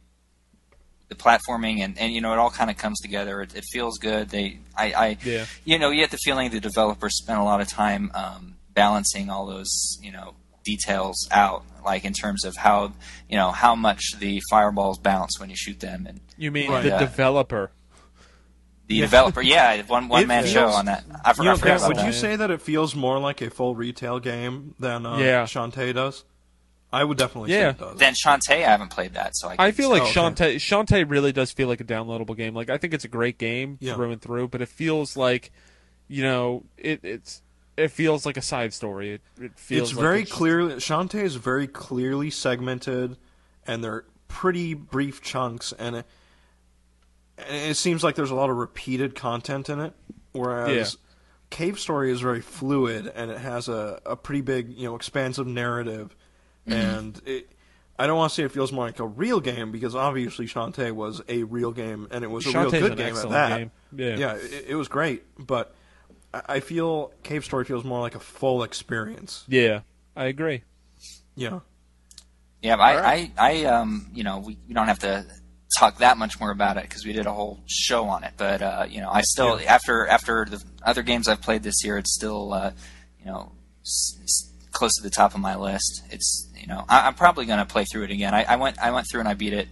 the 1.10 1.16
platforming 1.16 1.80
and, 1.80 1.98
and 2.00 2.14
you 2.14 2.22
know 2.22 2.34
it 2.34 2.40
all 2.40 2.50
kind 2.52 2.70
of 2.70 2.78
comes 2.78 3.00
together. 3.00 3.42
It, 3.42 3.56
it 3.56 3.66
feels 3.72 3.98
good. 3.98 4.30
They 4.30 4.60
I, 4.76 4.94
I 4.94 5.18
Yeah. 5.24 5.46
you 5.66 5.78
know 5.80 5.90
you 5.90 6.02
get 6.02 6.12
the 6.12 6.18
feeling 6.18 6.50
the 6.52 6.60
developers 6.60 7.18
spent 7.18 7.40
a 7.40 7.44
lot 7.44 7.62
of 7.62 7.68
time 7.68 8.12
um, 8.14 8.56
balancing 8.74 9.30
all 9.30 9.46
those 9.46 9.98
you 10.02 10.12
know 10.12 10.36
details 10.66 11.28
out, 11.32 11.64
like 11.86 12.06
in 12.06 12.14
terms 12.14 12.46
of 12.46 12.56
how 12.58 12.94
you 13.28 13.38
know 13.38 13.52
how 13.52 13.76
much 13.76 14.14
the 14.20 14.42
fireballs 14.50 14.98
bounce 15.00 15.40
when 15.40 15.50
you 15.50 15.56
shoot 15.56 15.80
them 15.80 16.06
and 16.08 16.20
You 16.38 16.52
mean 16.52 16.70
Right. 16.72 16.84
the 16.84 16.90
Yeah. 16.90 17.00
developer? 17.00 17.72
the 18.88 19.02
developer. 19.02 19.40
Yeah, 19.42 19.82
one 19.84 20.08
one 20.10 20.24
It 20.24 20.28
man 20.28 20.44
feels- 20.44 20.54
show 20.54 20.68
on 20.70 20.86
that. 20.86 21.04
I 21.24 21.34
you 21.38 21.44
know, 21.44 21.52
I 21.52 21.58
forgot 21.58 21.88
would 21.88 21.98
that. 21.98 22.06
you 22.08 22.12
say 22.14 22.36
that 22.36 22.50
it 22.50 22.60
feels 22.62 22.96
more 22.96 23.20
like 23.20 23.40
a 23.42 23.50
full 23.52 23.76
retail 23.76 24.20
game 24.20 24.74
than 24.80 25.06
uh, 25.06 25.18
Yeah. 25.18 25.44
Shantae 25.46 25.94
does? 25.94 26.24
I 26.92 27.04
would 27.04 27.18
definitely 27.18 27.52
Yeah. 27.52 27.58
say 27.58 27.70
it 27.70 27.78
does. 27.80 27.98
Then 28.00 28.14
Shantae, 28.14 28.56
I 28.66 28.70
haven't 28.70 28.90
played 28.90 29.14
that, 29.14 29.36
so 29.36 29.48
I. 29.50 29.54
I 29.54 29.56
can't 29.58 29.76
feel 29.76 29.90
like 29.90 30.02
Oh, 30.02 30.06
okay. 30.06 30.14
Shantae 30.20 30.56
Shantae 30.56 31.10
really 31.10 31.32
does 31.32 31.52
feel 31.52 31.68
like 31.68 31.82
a 31.82 31.84
downloadable 31.84 32.36
game. 32.36 32.56
Like 32.56 32.70
I 32.70 32.78
think 32.78 32.94
it's 32.94 33.06
a 33.06 33.10
great 33.10 33.38
game 33.38 33.78
Yeah. 33.80 33.96
through 33.96 34.12
and 34.12 34.22
through, 34.22 34.48
but 34.48 34.62
it 34.62 34.70
feels 34.70 35.16
like, 35.16 35.52
you 36.08 36.24
know, 36.24 36.64
it 36.78 37.00
it's 37.04 37.42
it 37.78 37.90
feels 37.92 38.26
like 38.26 38.36
a 38.38 38.42
side 38.42 38.74
story. 38.74 39.14
It, 39.14 39.22
it 39.40 39.52
feels 39.60 39.90
it's 39.92 39.98
like 39.98 40.02
very 40.04 40.22
it's- 40.24 40.36
clearly 40.36 40.74
Shantae 40.76 41.24
is 41.24 41.36
very 41.36 41.68
clearly 41.68 42.30
segmented, 42.32 43.18
and 43.68 43.84
they're 43.84 44.06
pretty 44.28 44.74
brief 44.74 45.22
chunks, 45.22 45.72
and 45.80 45.98
it, 45.98 46.06
and 47.38 47.72
it 47.72 47.76
seems 47.78 48.04
like 48.04 48.16
there's 48.16 48.32
a 48.32 48.36
lot 48.36 48.50
of 48.50 48.58
repeated 48.58 49.16
content 49.16 49.70
in 49.70 49.80
it. 49.80 49.94
Whereas 50.32 50.76
Yeah. 50.76 50.86
Cave 51.52 51.80
Story 51.80 52.12
is 52.12 52.22
very 52.22 52.42
fluid, 52.42 53.12
and 53.16 53.32
it 53.32 53.40
has 53.40 53.68
a, 53.68 54.00
a 54.06 54.16
pretty 54.16 54.42
big, 54.42 54.74
you 54.78 54.84
know, 54.86 54.96
expansive 54.96 55.48
narrative, 55.48 56.16
and 56.74 57.22
it. 57.26 57.50
I 57.98 58.08
don't 58.08 58.16
want 58.18 58.30
to 58.32 58.36
say 58.36 58.44
it 58.44 58.52
feels 58.54 58.72
more 58.72 58.86
like 58.86 59.00
a 59.00 59.06
real 59.06 59.42
game 59.42 59.74
because 59.74 59.94
obviously 59.94 60.46
Shantae 60.48 60.94
was 60.94 61.22
a 61.28 61.44
real 61.44 61.72
game 61.74 62.08
and 62.12 62.24
it 62.24 62.32
was 62.32 62.46
a 62.46 62.58
real 62.58 62.72
good 62.72 62.92
an 62.92 62.98
game 62.98 63.16
at 63.16 63.30
that. 63.30 63.58
game. 63.58 63.72
Yeah. 63.94 64.16
yeah, 64.16 64.34
it, 64.36 64.66
it 64.70 64.76
was 64.76 64.88
great, 64.88 65.24
but 65.38 65.76
I 66.34 66.42
I 66.48 66.60
feel 66.62 67.12
Cave 67.24 67.44
Story 67.44 67.66
feels 67.66 67.84
more 67.84 68.00
like 68.00 68.16
a 68.16 68.20
full 68.22 68.64
experience. 68.64 69.44
Yeah, 69.50 69.82
I 70.16 70.26
agree. 70.26 70.64
Yeah. 71.36 71.60
Yeah, 72.62 72.76
but 72.76 72.82
I, 72.84 73.14
I, 73.14 73.32
I, 73.38 73.64
um, 73.66 74.10
you 74.14 74.24
know, 74.26 74.40
we, 74.40 74.58
we 74.68 74.74
don't 74.74 74.88
have 74.88 75.00
to 75.00 75.26
talk 75.78 76.00
that 76.00 76.18
much 76.18 76.40
more 76.42 76.52
about 76.52 76.76
it 76.76 76.84
because 76.84 77.06
we 77.06 77.14
did 77.14 77.26
a 77.26 77.32
whole 77.32 77.60
show 77.68 78.06
on 78.06 78.24
it. 78.26 78.34
But 78.38 78.62
uh, 78.62 78.86
you 78.90 79.00
know, 79.02 79.10
I 79.10 79.22
still 79.22 79.60
after 79.66 80.06
after 80.08 80.46
the 80.50 80.62
other 80.84 81.02
games 81.02 81.28
I've 81.30 81.42
played 81.42 81.64
this 81.64 81.84
year, 81.86 81.98
it's 81.98 82.14
still, 82.14 82.54
uh, 82.54 82.72
you 83.20 83.26
know, 83.28 83.52
s- 83.82 84.18
s- 84.24 84.54
close 84.72 84.94
to 84.98 85.04
the 85.04 85.10
top 85.10 85.34
of 85.36 85.40
my 85.40 85.56
list. 85.56 86.04
It's 86.12 86.49
you 86.60 86.68
know, 86.68 86.86
I, 86.88 87.08
I'm 87.08 87.16
probably 87.16 87.46
gonna 87.46 87.66
play 87.66 87.86
through 87.86 88.04
it 88.04 88.12
again. 88.12 88.34
I, 88.34 88.44
I 88.44 88.56
went 88.58 88.80
I 88.80 88.92
went 88.92 89.08
through 89.10 89.22
and 89.22 89.30
I 89.30 89.34
beat 89.34 89.54
it, 89.54 89.68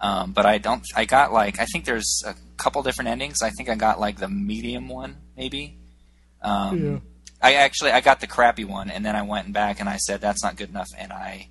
um, 0.00 0.32
but 0.32 0.46
I 0.46 0.58
don't. 0.58 0.82
I 0.96 1.04
got 1.04 1.32
like 1.32 1.60
I 1.60 1.66
think 1.66 1.84
there's 1.84 2.22
a 2.26 2.34
couple 2.56 2.82
different 2.82 3.10
endings. 3.10 3.42
I 3.42 3.50
think 3.50 3.68
I 3.68 3.74
got 3.74 4.00
like 4.00 4.18
the 4.18 4.28
medium 4.28 4.88
one 4.88 5.16
maybe. 5.36 5.76
Um, 6.42 7.02
I 7.42 7.54
actually 7.54 7.92
I 7.92 8.00
got 8.00 8.20
the 8.20 8.26
crappy 8.26 8.64
one, 8.64 8.90
and 8.90 9.04
then 9.04 9.16
I 9.16 9.22
went 9.22 9.52
back 9.52 9.80
and 9.80 9.88
I 9.88 9.96
said 9.96 10.20
that's 10.20 10.42
not 10.42 10.56
good 10.56 10.70
enough, 10.70 10.88
and 10.96 11.12
I 11.12 11.48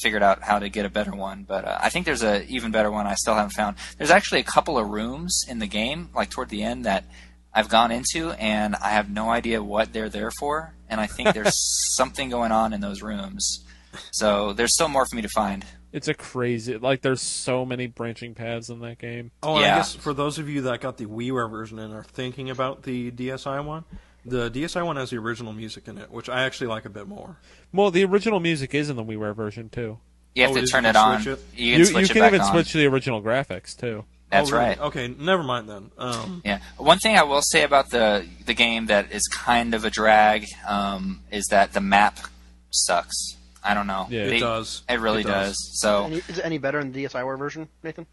figured 0.00 0.22
out 0.22 0.42
how 0.42 0.58
to 0.58 0.68
get 0.68 0.86
a 0.86 0.90
better 0.90 1.12
one. 1.12 1.44
But 1.46 1.64
uh, 1.64 1.78
I 1.80 1.90
think 1.90 2.06
there's 2.06 2.22
a 2.22 2.44
even 2.46 2.70
better 2.70 2.90
one 2.90 3.06
I 3.06 3.14
still 3.14 3.34
haven't 3.34 3.50
found. 3.50 3.76
There's 3.98 4.10
actually 4.10 4.40
a 4.40 4.44
couple 4.44 4.78
of 4.78 4.88
rooms 4.88 5.44
in 5.48 5.58
the 5.58 5.66
game, 5.66 6.10
like 6.14 6.30
toward 6.30 6.48
the 6.48 6.62
end, 6.62 6.84
that 6.84 7.04
I've 7.52 7.68
gone 7.68 7.90
into, 7.90 8.30
and 8.32 8.76
I 8.76 8.90
have 8.90 9.10
no 9.10 9.30
idea 9.30 9.62
what 9.62 9.92
they're 9.92 10.08
there 10.08 10.30
for. 10.38 10.74
And 10.88 11.00
I 11.00 11.06
think 11.06 11.32
there's 11.34 11.56
something 11.96 12.30
going 12.30 12.52
on 12.52 12.72
in 12.72 12.80
those 12.80 13.02
rooms. 13.02 13.64
So 14.12 14.52
there's 14.52 14.74
still 14.74 14.88
more 14.88 15.06
for 15.06 15.16
me 15.16 15.22
to 15.22 15.28
find. 15.28 15.64
It's 15.92 16.06
a 16.06 16.14
crazy 16.14 16.78
like. 16.78 17.02
There's 17.02 17.20
so 17.20 17.64
many 17.66 17.88
branching 17.88 18.34
paths 18.34 18.68
in 18.68 18.78
that 18.80 18.98
game. 18.98 19.32
Oh, 19.42 19.56
and 19.56 19.64
I 19.66 19.76
guess 19.78 19.94
for 19.96 20.14
those 20.14 20.38
of 20.38 20.48
you 20.48 20.62
that 20.62 20.80
got 20.80 20.96
the 20.98 21.06
WiiWare 21.06 21.50
version 21.50 21.80
and 21.80 21.92
are 21.92 22.04
thinking 22.04 22.48
about 22.50 22.84
the 22.84 23.10
DSi 23.10 23.64
one, 23.64 23.82
the 24.24 24.48
DSi 24.52 24.86
one 24.86 24.94
has 24.94 25.10
the 25.10 25.16
original 25.16 25.52
music 25.52 25.88
in 25.88 25.98
it, 25.98 26.08
which 26.12 26.28
I 26.28 26.42
actually 26.44 26.68
like 26.68 26.84
a 26.84 26.90
bit 26.90 27.08
more. 27.08 27.38
Well, 27.72 27.90
the 27.90 28.04
original 28.04 28.38
music 28.38 28.72
is 28.72 28.88
in 28.88 28.94
the 28.94 29.02
WiiWare 29.04 29.34
version 29.34 29.68
too. 29.68 29.98
You 30.36 30.42
have 30.44 30.52
Oh, 30.52 30.54
to 30.54 30.60
it 30.60 30.64
is- 30.64 30.70
turn 30.70 30.84
it 30.84 30.92
can 30.92 30.96
on. 30.96 31.20
it? 31.22 31.26
You 31.56 31.72
can 31.72 31.78
you 31.80 31.84
switch 31.86 31.96
you 32.02 32.04
it 32.04 32.12
can 32.12 32.22
back 32.22 32.32
even 32.34 32.40
on. 32.42 32.52
switch 32.52 32.72
the 32.72 32.86
original 32.86 33.20
graphics 33.20 33.76
too. 33.76 34.04
That's 34.30 34.50
Oh, 34.50 34.54
really? 34.56 34.66
right. 34.68 34.78
Okay, 34.80 35.08
never 35.18 35.42
mind 35.42 35.68
then. 35.68 35.90
Um, 35.98 36.40
Yeah. 36.44 36.60
One 36.76 36.98
thing 36.98 37.16
I 37.16 37.24
will 37.24 37.42
say 37.42 37.64
about 37.64 37.90
the 37.90 38.26
the 38.46 38.54
game 38.54 38.86
that 38.86 39.10
is 39.12 39.26
kind 39.28 39.74
of 39.74 39.84
a 39.84 39.90
drag 39.90 40.46
um, 40.68 41.22
is 41.30 41.46
that 41.50 41.72
the 41.72 41.80
map 41.80 42.18
sucks. 42.70 43.36
I 43.62 43.74
don't 43.74 43.86
know. 43.86 44.06
Yeah. 44.08 44.22
it 44.22 44.38
does. 44.40 44.82
It 44.88 45.00
really 45.00 45.20
It 45.22 45.26
does. 45.26 45.56
So 45.80 46.04
Any, 46.06 46.16
is 46.16 46.38
it 46.38 46.44
any 46.44 46.58
better 46.58 46.78
in 46.80 46.92
the 46.92 47.04
DSiWare 47.04 47.38
version, 47.38 47.68
Nathan? 47.82 48.06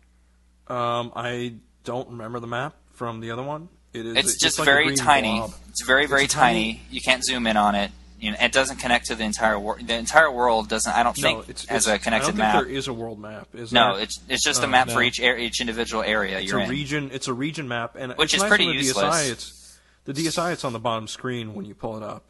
Um, 0.68 1.11
I 1.15 1.53
don't 1.85 2.10
remember 2.10 2.39
the 2.39 2.48
map 2.48 2.73
from 2.94 3.22
the 3.22 3.31
other 3.31 3.44
one. 3.44 3.69
It 3.94 4.06
is. 4.06 4.18
it's 4.18 4.38
just 4.41 4.60
like 4.60 4.65
very 4.65 4.95
tiny. 4.95 5.38
blob. 5.38 5.53
It's 5.69 5.84
very 5.85 6.06
very 6.07 6.26
It's 6.26 6.34
tiny- 6.34 6.73
tiny. 6.73 6.81
You 6.91 7.02
can't 7.02 7.23
zoom 7.23 7.48
in 7.48 7.56
on 7.57 7.76
it. 7.76 7.91
You 8.19 8.31
know, 8.31 8.38
it 8.41 8.52
doesn't 8.52 8.77
connect 8.77 9.06
to 9.07 9.15
the 9.15 9.23
entire 9.23 9.60
world. 9.60 9.85
The 9.88 9.94
entire 9.95 10.31
world 10.31 10.69
doesn't. 10.69 10.91
I 10.91 11.03
don't 11.03 11.15
No, 11.19 11.22
think 11.22 11.49
it's, 11.49 11.65
has 11.68 11.85
it's- 11.85 12.02
a 12.02 12.03
connected 12.03 12.27
I 12.30 12.30
don't 12.31 12.38
map. 12.38 12.53
think 12.56 12.68
there 12.68 12.76
is 12.76 12.88
a 12.88 12.94
world 12.94 13.19
map. 13.19 13.48
Is 13.53 13.72
no, 13.72 13.94
there? 13.94 14.03
it's 14.03 14.19
it's 14.27 14.44
just 14.44 14.61
a 14.64 14.65
Oh, 14.65 14.69
map 14.69 14.89
for 14.89 15.03
each 15.03 15.22
ar- 15.22 15.38
each 15.38 15.61
individual 15.61 16.02
area 16.03 16.39
it's 16.39 16.49
you're 16.49 16.60
a 16.60 16.64
in. 16.64 16.69
region. 16.69 17.11
It's 17.14 17.27
a 17.27 17.34
region 17.34 17.68
map, 17.68 17.95
and 17.95 18.14
Which 18.14 18.34
it's 18.34 18.35
is 18.35 18.41
nice 18.41 18.49
pretty 18.49 18.65
the 18.68 18.73
useless. 18.73 19.06
DSi, 19.27 19.31
it's 19.31 19.80
the 20.06 20.14
DSi. 20.14 20.52
It's 20.53 20.64
on 20.64 20.73
the 20.73 20.80
bottom 20.80 21.07
screen 21.07 21.53
when 21.53 21.65
you 21.65 21.76
pull 21.76 21.95
it 21.98 22.03
up. 22.03 22.23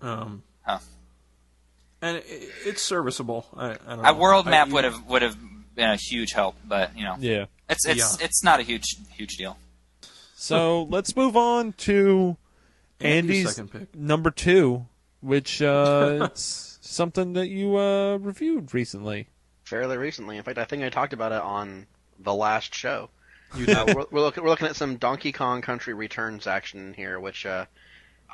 Um, 0.00 0.42
Huh. 0.64 0.78
And 2.00 2.18
it, 2.18 2.24
it's 2.64 2.82
serviceable. 2.82 3.46
I, 3.56 3.70
I 3.70 3.74
don't 3.88 4.02
know. 4.02 4.08
A 4.10 4.14
world 4.14 4.46
map 4.46 4.68
you- 4.68 4.74
would 4.74 4.84
have 4.84 5.04
would 5.06 5.22
have 5.22 5.36
been 5.74 5.90
a 5.90 5.96
huge 5.96 6.32
help, 6.32 6.54
but 6.64 6.96
you 6.96 7.04
know, 7.04 7.16
Yeah. 7.18 7.46
it's 7.68 7.84
it's 7.86 7.98
Yeah. 8.20 8.26
it's 8.26 8.44
not 8.44 8.60
a 8.60 8.62
huge 8.62 8.84
huge 9.16 9.36
deal. 9.36 9.56
So 10.36 10.84
let's 10.84 11.16
move 11.16 11.36
on 11.36 11.72
to 11.78 12.36
Andy's 13.00 13.46
Andy's 13.46 13.48
second 13.56 13.68
pick. 13.72 13.94
number 13.96 14.30
two, 14.30 14.86
which 15.22 15.62
uh, 15.62 16.18
it's 16.30 16.78
something 16.82 17.32
that 17.32 17.48
you 17.48 17.78
uh, 17.78 18.18
reviewed 18.18 18.74
recently. 18.74 19.28
Fairly 19.64 19.96
recently. 19.96 20.36
In 20.36 20.42
fact, 20.42 20.58
I 20.58 20.64
think 20.64 20.82
I 20.82 20.90
talked 20.90 21.14
about 21.14 21.32
it 21.32 21.40
on 21.40 21.86
the 22.18 22.34
last 22.34 22.74
show. 22.74 23.08
You 23.56 23.66
Uh, 23.66 23.84
we're, 23.86 24.06
we're, 24.10 24.20
looking, 24.20 24.42
we're 24.42 24.50
looking 24.50 24.68
at 24.68 24.76
some 24.76 24.96
Donkey 24.96 25.32
Kong 25.32 25.60
Country 25.62 25.94
Returns 25.94 26.46
action 26.46 26.94
here, 26.94 27.20
which 27.20 27.46
uh, 27.46 27.66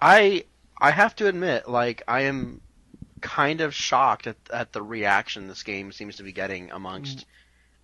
I 0.00 0.44
I 0.80 0.90
have 0.90 1.16
to 1.16 1.26
admit, 1.26 1.68
like 1.68 2.02
I 2.06 2.22
am 2.22 2.60
kind 3.20 3.60
of 3.60 3.74
shocked 3.74 4.28
at, 4.28 4.36
at 4.52 4.72
the 4.72 4.82
reaction 4.82 5.48
this 5.48 5.64
game 5.64 5.90
seems 5.90 6.16
to 6.16 6.22
be 6.22 6.32
getting 6.32 6.70
amongst 6.70 7.26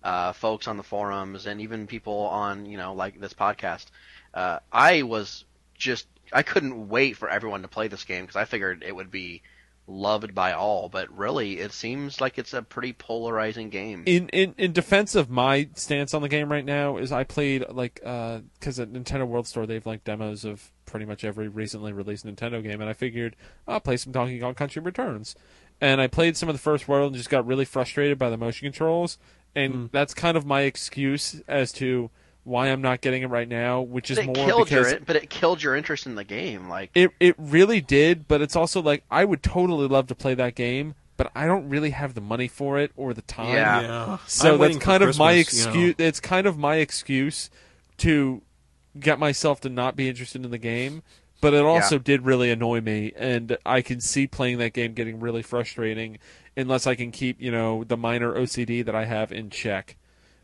uh, 0.01 0.31
folks 0.31 0.67
on 0.67 0.77
the 0.77 0.83
forums 0.83 1.45
and 1.45 1.59
even 1.59 1.87
people 1.87 2.19
on 2.19 2.65
you 2.65 2.77
know 2.77 2.93
like 2.93 3.19
this 3.19 3.33
podcast. 3.33 3.87
Uh, 4.33 4.59
I 4.71 5.03
was 5.03 5.43
just 5.73 6.07
I 6.31 6.43
couldn't 6.43 6.89
wait 6.89 7.17
for 7.17 7.29
everyone 7.29 7.61
to 7.61 7.67
play 7.67 7.87
this 7.87 8.03
game 8.03 8.23
because 8.23 8.35
I 8.35 8.45
figured 8.45 8.83
it 8.85 8.95
would 8.95 9.11
be 9.11 9.41
loved 9.87 10.33
by 10.33 10.53
all, 10.53 10.89
but 10.89 11.15
really 11.15 11.59
it 11.59 11.71
seems 11.71 12.19
like 12.19 12.37
it's 12.37 12.53
a 12.53 12.61
pretty 12.61 12.93
polarizing 12.93 13.69
game. 13.69 14.03
in, 14.05 14.29
in 14.29 14.55
in 14.57 14.73
defense 14.73 15.15
of 15.15 15.29
my 15.29 15.69
stance 15.75 16.13
on 16.13 16.21
the 16.21 16.29
game 16.29 16.51
right 16.51 16.65
now 16.65 16.97
is 16.97 17.11
I 17.11 17.23
played 17.23 17.65
like 17.69 17.99
uh, 18.03 18.39
because 18.59 18.79
at 18.79 18.91
Nintendo 18.91 19.27
World 19.27 19.47
Store 19.47 19.65
they've 19.65 19.85
like 19.85 20.03
demos 20.03 20.45
of 20.45 20.71
pretty 20.85 21.05
much 21.05 21.23
every 21.23 21.47
recently 21.47 21.93
released 21.93 22.25
Nintendo 22.25 22.63
game, 22.63 22.81
and 22.81 22.89
I 22.89 22.93
figured 22.93 23.35
I'll 23.67 23.79
play 23.79 23.97
some 23.97 24.11
Donkey 24.11 24.39
Kong 24.39 24.55
Country 24.55 24.81
Returns, 24.81 25.35
and 25.79 26.01
I 26.01 26.07
played 26.07 26.37
some 26.37 26.49
of 26.49 26.55
the 26.55 26.61
first 26.61 26.87
world 26.87 27.07
and 27.07 27.17
just 27.17 27.29
got 27.29 27.45
really 27.45 27.65
frustrated 27.65 28.17
by 28.17 28.29
the 28.29 28.37
motion 28.37 28.65
controls, 28.65 29.17
and 29.55 29.73
hmm. 29.73 29.85
that's 29.91 30.13
kind 30.13 30.35
of 30.35 30.45
my 30.45 30.61
excuse 30.61 31.41
as 31.47 31.71
to 31.73 32.09
why 32.45 32.67
I'm 32.67 32.81
not 32.81 33.01
getting 33.01 33.23
it 33.23 33.27
right 33.27 33.47
now, 33.47 33.81
which 33.81 34.09
is 34.09 34.19
it 34.19 34.25
more 34.25 34.33
killed 34.35 34.65
because 34.65 34.91
your 34.91 34.99
but 35.01 35.15
it 35.15 35.29
killed 35.29 35.61
your 35.61 35.75
interest 35.75 36.05
in 36.05 36.15
the 36.15 36.23
game. 36.23 36.69
Like 36.69 36.91
it 36.93 37.11
it 37.19 37.35
really 37.37 37.81
did, 37.81 38.27
but 38.27 38.41
it's 38.41 38.55
also 38.55 38.81
like 38.81 39.03
I 39.11 39.25
would 39.25 39.43
totally 39.43 39.87
love 39.87 40.07
to 40.07 40.15
play 40.15 40.35
that 40.35 40.55
game, 40.55 40.95
but 41.17 41.31
I 41.35 41.47
don't 41.47 41.67
really 41.67 41.89
have 41.89 42.13
the 42.13 42.21
money 42.21 42.47
for 42.47 42.79
it 42.79 42.91
or 42.95 43.13
the 43.13 43.23
time. 43.23 43.55
Yeah. 43.55 43.81
Yeah. 43.81 44.17
So 44.27 44.53
I'm 44.53 44.61
that's 44.61 44.77
kind 44.77 45.03
of 45.03 45.17
my 45.17 45.33
Christmas, 45.33 45.65
you 45.65 45.65
know. 45.65 45.69
excuse. 45.71 45.95
It's 45.97 46.19
kind 46.19 46.47
of 46.47 46.57
my 46.57 46.75
excuse 46.75 47.49
to 47.97 48.41
get 48.99 49.19
myself 49.19 49.59
to 49.61 49.69
not 49.69 49.95
be 49.95 50.07
interested 50.07 50.45
in 50.45 50.51
the 50.51 50.57
game. 50.57 51.03
But 51.41 51.53
it 51.53 51.63
also 51.63 51.99
did 51.99 52.25
really 52.25 52.49
annoy 52.49 52.81
me, 52.81 53.11
and 53.15 53.57
I 53.65 53.81
can 53.81 53.99
see 53.99 54.25
playing 54.25 54.57
that 54.59 54.73
game 54.73 54.93
getting 54.93 55.19
really 55.19 55.43
frustrating 55.43 56.17
unless 56.57 56.87
I 56.87 56.95
can 56.95 57.11
keep, 57.11 57.39
you 57.39 57.51
know, 57.51 57.83
the 57.83 57.97
minor 57.97 58.33
OCD 58.33 58.83
that 58.83 58.95
I 58.95 59.05
have 59.05 59.31
in 59.31 59.49
check. 59.51 59.97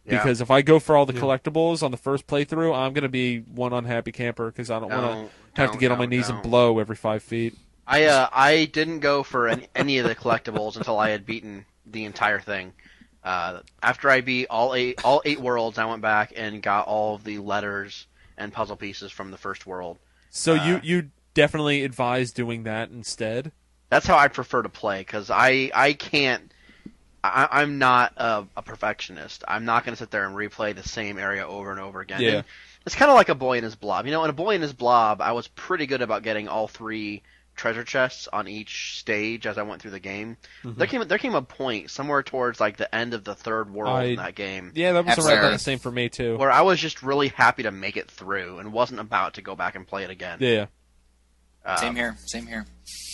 Yeah. 0.05 0.17
Because 0.17 0.41
if 0.41 0.49
I 0.49 0.61
go 0.61 0.79
for 0.79 0.95
all 0.97 1.05
the 1.05 1.13
collectibles 1.13 1.83
on 1.83 1.91
the 1.91 1.97
first 1.97 2.25
playthrough, 2.25 2.75
I'm 2.75 2.93
going 2.93 3.03
to 3.03 3.09
be 3.09 3.39
one 3.39 3.71
unhappy 3.71 4.11
camper 4.11 4.47
because 4.47 4.71
I 4.71 4.79
don't 4.79 4.89
want 4.89 5.29
to 5.55 5.61
have 5.61 5.71
to 5.73 5.77
get 5.77 5.91
on 5.91 5.99
my 5.99 6.05
knees 6.07 6.27
and 6.29 6.41
blow 6.41 6.79
every 6.79 6.95
five 6.95 7.21
feet. 7.21 7.55
I 7.85 8.05
uh, 8.05 8.29
I 8.31 8.65
didn't 8.65 8.99
go 8.99 9.21
for 9.23 9.47
any, 9.47 9.67
any 9.75 9.97
of 9.99 10.07
the 10.07 10.15
collectibles 10.15 10.75
until 10.75 10.97
I 10.97 11.09
had 11.09 11.25
beaten 11.25 11.65
the 11.85 12.05
entire 12.05 12.39
thing. 12.39 12.73
Uh, 13.23 13.59
after 13.83 14.09
I 14.09 14.21
beat 14.21 14.47
all 14.49 14.73
eight 14.73 14.99
all 15.03 15.21
eight 15.25 15.39
worlds, 15.39 15.77
I 15.77 15.85
went 15.85 16.01
back 16.01 16.33
and 16.35 16.61
got 16.63 16.87
all 16.87 17.15
of 17.15 17.23
the 17.23 17.37
letters 17.39 18.07
and 18.37 18.51
puzzle 18.51 18.77
pieces 18.77 19.11
from 19.11 19.29
the 19.29 19.37
first 19.37 19.67
world. 19.67 19.99
So 20.29 20.53
you 20.55 20.75
Uh, 20.75 20.79
you 20.83 21.11
definitely 21.33 21.83
advise 21.83 22.31
doing 22.31 22.63
that 22.63 22.89
instead. 22.89 23.51
That's 23.89 24.07
how 24.07 24.17
I 24.17 24.29
prefer 24.29 24.61
to 24.63 24.69
play 24.69 25.01
because 25.01 25.29
I 25.29 25.69
I 25.75 25.93
can't. 25.93 26.50
I, 27.23 27.47
I'm 27.51 27.77
not 27.77 28.13
a, 28.17 28.45
a 28.57 28.61
perfectionist. 28.61 29.43
I'm 29.47 29.65
not 29.65 29.85
going 29.85 29.93
to 29.93 29.99
sit 29.99 30.11
there 30.11 30.25
and 30.25 30.35
replay 30.35 30.75
the 30.75 30.87
same 30.87 31.17
area 31.17 31.47
over 31.47 31.71
and 31.71 31.79
over 31.79 32.01
again. 32.01 32.21
Yeah. 32.21 32.29
And 32.37 32.43
it's 32.85 32.95
kind 32.95 33.11
of 33.11 33.15
like 33.15 33.29
a 33.29 33.35
boy 33.35 33.57
and 33.57 33.63
his 33.63 33.75
blob. 33.75 34.05
You 34.05 34.11
know, 34.11 34.23
in 34.23 34.29
a 34.29 34.33
boy 34.33 34.55
and 34.55 34.63
his 34.63 34.73
blob, 34.73 35.21
I 35.21 35.33
was 35.33 35.47
pretty 35.47 35.85
good 35.85 36.01
about 36.01 36.23
getting 36.23 36.47
all 36.47 36.67
three 36.67 37.21
treasure 37.55 37.83
chests 37.83 38.27
on 38.31 38.47
each 38.47 38.97
stage 38.99 39.45
as 39.45 39.57
I 39.57 39.63
went 39.63 39.81
through 39.81 39.91
the 39.91 39.99
game. 39.99 40.37
Mm-hmm. 40.63 40.77
There 40.79 40.87
came 40.87 41.07
there 41.07 41.17
came 41.17 41.35
a 41.35 41.41
point 41.41 41.91
somewhere 41.91 42.23
towards 42.23 42.59
like 42.59 42.77
the 42.77 42.93
end 42.95 43.13
of 43.13 43.23
the 43.23 43.35
third 43.35 43.71
world 43.71 43.95
I- 43.97 44.03
in 44.05 44.15
that 44.15 44.35
game 44.35 44.71
Yeah, 44.73 44.93
that 44.93 45.05
was 45.05 45.11
Absolutely. 45.11 45.43
right 45.43 45.51
the 45.51 45.59
same 45.59 45.77
for 45.77 45.91
me 45.91 46.09
too. 46.09 46.37
where 46.37 46.49
I 46.49 46.61
was 46.61 46.79
just 46.79 47.03
really 47.03 47.27
happy 47.27 47.63
to 47.63 47.71
make 47.71 47.97
it 47.97 48.09
through 48.09 48.59
and 48.59 48.73
wasn't 48.73 48.99
about 49.01 49.35
to 49.35 49.41
go 49.41 49.55
back 49.55 49.75
and 49.75 49.85
play 49.85 50.03
it 50.03 50.09
again. 50.09 50.37
Yeah. 50.41 50.67
Um, 51.65 51.77
Same 51.77 51.95
here. 51.95 52.17
Same 52.25 52.47
here. 52.47 52.65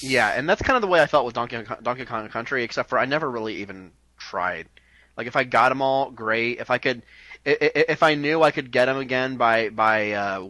Yeah, 0.01 0.29
and 0.29 0.47
that's 0.47 0.61
kind 0.61 0.75
of 0.75 0.81
the 0.81 0.87
way 0.87 1.01
I 1.01 1.05
felt 1.05 1.25
with 1.25 1.35
Donkey 1.35 1.63
Kong, 1.63 1.77
Donkey 1.81 2.05
Kong 2.05 2.27
Country, 2.29 2.63
except 2.63 2.89
for 2.89 2.99
I 2.99 3.05
never 3.05 3.29
really 3.29 3.57
even 3.57 3.91
tried. 4.17 4.67
Like 5.15 5.27
if 5.27 5.35
I 5.35 5.43
got 5.43 5.69
them 5.69 5.81
all, 5.81 6.11
great. 6.11 6.59
If 6.59 6.69
I 6.69 6.77
could, 6.77 7.01
if 7.43 8.03
I 8.03 8.15
knew 8.15 8.43
I 8.43 8.51
could 8.51 8.71
get 8.71 8.85
them 8.85 8.97
again 8.97 9.37
by 9.37 9.69
by 9.69 10.11
uh, 10.11 10.47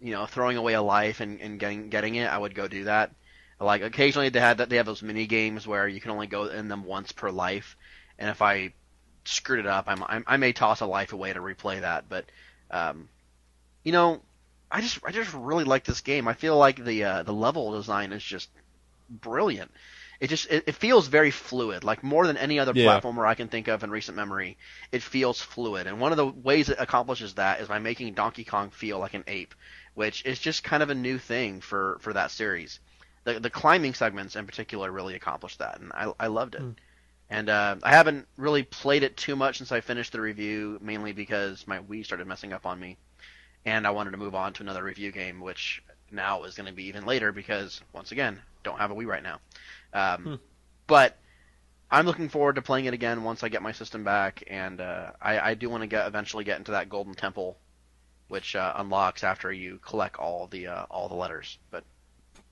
you 0.00 0.12
know 0.12 0.26
throwing 0.26 0.56
away 0.56 0.74
a 0.74 0.82
life 0.82 1.20
and, 1.20 1.40
and 1.40 1.58
getting 1.58 1.88
getting 1.88 2.16
it, 2.16 2.26
I 2.26 2.36
would 2.36 2.54
go 2.54 2.68
do 2.68 2.84
that. 2.84 3.12
Like 3.58 3.82
occasionally 3.82 4.28
they 4.28 4.40
had 4.40 4.58
that 4.58 4.68
they 4.68 4.76
have 4.76 4.86
those 4.86 5.02
mini 5.02 5.26
games 5.26 5.66
where 5.66 5.88
you 5.88 6.00
can 6.00 6.10
only 6.10 6.26
go 6.26 6.46
in 6.46 6.68
them 6.68 6.84
once 6.84 7.12
per 7.12 7.30
life, 7.30 7.76
and 8.18 8.28
if 8.30 8.42
I 8.42 8.74
screwed 9.24 9.60
it 9.60 9.66
up, 9.66 9.84
I'm, 9.88 10.02
I'm 10.06 10.24
I 10.26 10.36
may 10.36 10.52
toss 10.52 10.80
a 10.80 10.86
life 10.86 11.12
away 11.12 11.32
to 11.32 11.40
replay 11.40 11.80
that. 11.80 12.08
But 12.08 12.26
um, 12.70 13.08
you 13.84 13.92
know, 13.92 14.20
I 14.70 14.80
just 14.80 14.98
I 15.04 15.12
just 15.12 15.32
really 15.34 15.64
like 15.64 15.84
this 15.84 16.00
game. 16.00 16.26
I 16.28 16.34
feel 16.34 16.56
like 16.56 16.84
the 16.84 17.04
uh, 17.04 17.22
the 17.22 17.32
level 17.32 17.72
design 17.72 18.12
is 18.12 18.22
just 18.22 18.50
brilliant. 19.08 19.72
It 20.20 20.28
just 20.28 20.46
it, 20.50 20.64
it 20.68 20.74
feels 20.76 21.08
very 21.08 21.30
fluid, 21.32 21.84
like 21.84 22.02
more 22.04 22.26
than 22.26 22.36
any 22.36 22.58
other 22.58 22.74
Yeah. 22.74 22.74
platformer 22.74 23.26
I 23.26 23.34
can 23.36 23.48
think 23.48 23.68
of 23.68 23.84
in 23.84 23.90
recent 23.90 24.16
memory. 24.16 24.58
It 24.92 25.02
feels 25.02 25.40
fluid, 25.40 25.86
and 25.86 26.00
one 26.00 26.12
of 26.12 26.18
the 26.18 26.26
ways 26.28 26.68
it 26.70 26.78
accomplishes 26.80 27.34
that 27.34 27.60
is 27.60 27.68
by 27.68 27.78
making 27.80 28.14
Donkey 28.14 28.44
Kong 28.44 28.70
feel 28.70 28.98
like 28.98 29.14
an 29.14 29.24
ape, 29.28 29.54
which 29.94 30.24
is 30.26 30.38
just 30.40 30.64
kind 30.64 30.82
of 30.82 30.90
a 30.90 30.94
new 30.94 31.18
thing 31.18 31.60
for 31.60 31.98
for 32.00 32.12
that 32.14 32.30
series. 32.32 32.80
The 33.24 33.40
the 33.40 33.50
climbing 33.50 33.94
segments 33.94 34.36
in 34.36 34.46
particular 34.46 34.90
really 34.92 35.14
accomplished 35.16 35.60
that, 35.60 35.80
and 35.80 35.92
I 35.94 36.12
I 36.20 36.28
loved 36.28 36.54
it. 36.56 36.66
And 37.30 37.48
uh, 37.48 37.76
I 37.82 37.92
haven't 37.92 38.28
really 38.36 38.62
played 38.64 39.02
it 39.02 39.16
too 39.16 39.36
much 39.36 39.58
since 39.58 39.72
I 39.72 39.80
finished 39.80 40.12
the 40.12 40.20
review, 40.20 40.78
mainly 40.82 41.12
because 41.12 41.66
my 41.66 41.78
Wii 41.80 42.04
started 42.04 42.26
messing 42.26 42.52
up 42.52 42.66
on 42.66 42.78
me, 42.80 42.98
and 43.64 43.86
I 43.86 43.90
wanted 43.90 44.12
to 44.12 44.16
move 44.16 44.34
on 44.34 44.52
to 44.54 44.62
another 44.62 44.82
review 44.82 45.12
game, 45.12 45.40
which 45.40 45.82
now 46.10 46.44
is 46.44 46.54
going 46.54 46.66
to 46.66 46.72
be 46.72 46.84
even 46.84 47.06
later 47.06 47.32
because 47.32 47.80
once 47.92 48.10
again, 48.12 48.40
don't 48.64 48.78
have 48.78 48.90
a 48.90 48.94
Wii 48.94 49.06
right 49.06 49.22
now. 49.22 49.38
Um, 49.92 50.40
But 50.86 51.16
I'm 51.90 52.04
looking 52.06 52.28
forward 52.28 52.56
to 52.56 52.62
playing 52.62 52.86
it 52.86 52.94
again 52.94 53.22
once 53.22 53.42
I 53.44 53.48
get 53.48 53.62
my 53.62 53.72
system 53.72 54.02
back, 54.04 54.42
and 54.48 54.80
uh, 54.80 55.10
I, 55.22 55.38
I 55.50 55.54
do 55.54 55.68
want 55.70 55.82
to 55.82 55.86
get 55.86 56.06
eventually 56.06 56.44
get 56.44 56.58
into 56.58 56.72
that 56.72 56.88
Golden 56.88 57.14
Temple, 57.14 57.56
which 58.28 58.56
uh, 58.56 58.72
unlocks 58.76 59.22
after 59.24 59.52
you 59.52 59.78
collect 59.84 60.16
all 60.16 60.46
the 60.48 60.66
uh, 60.68 60.84
all 60.90 61.08
the 61.08 61.14
letters. 61.14 61.58
But 61.70 61.84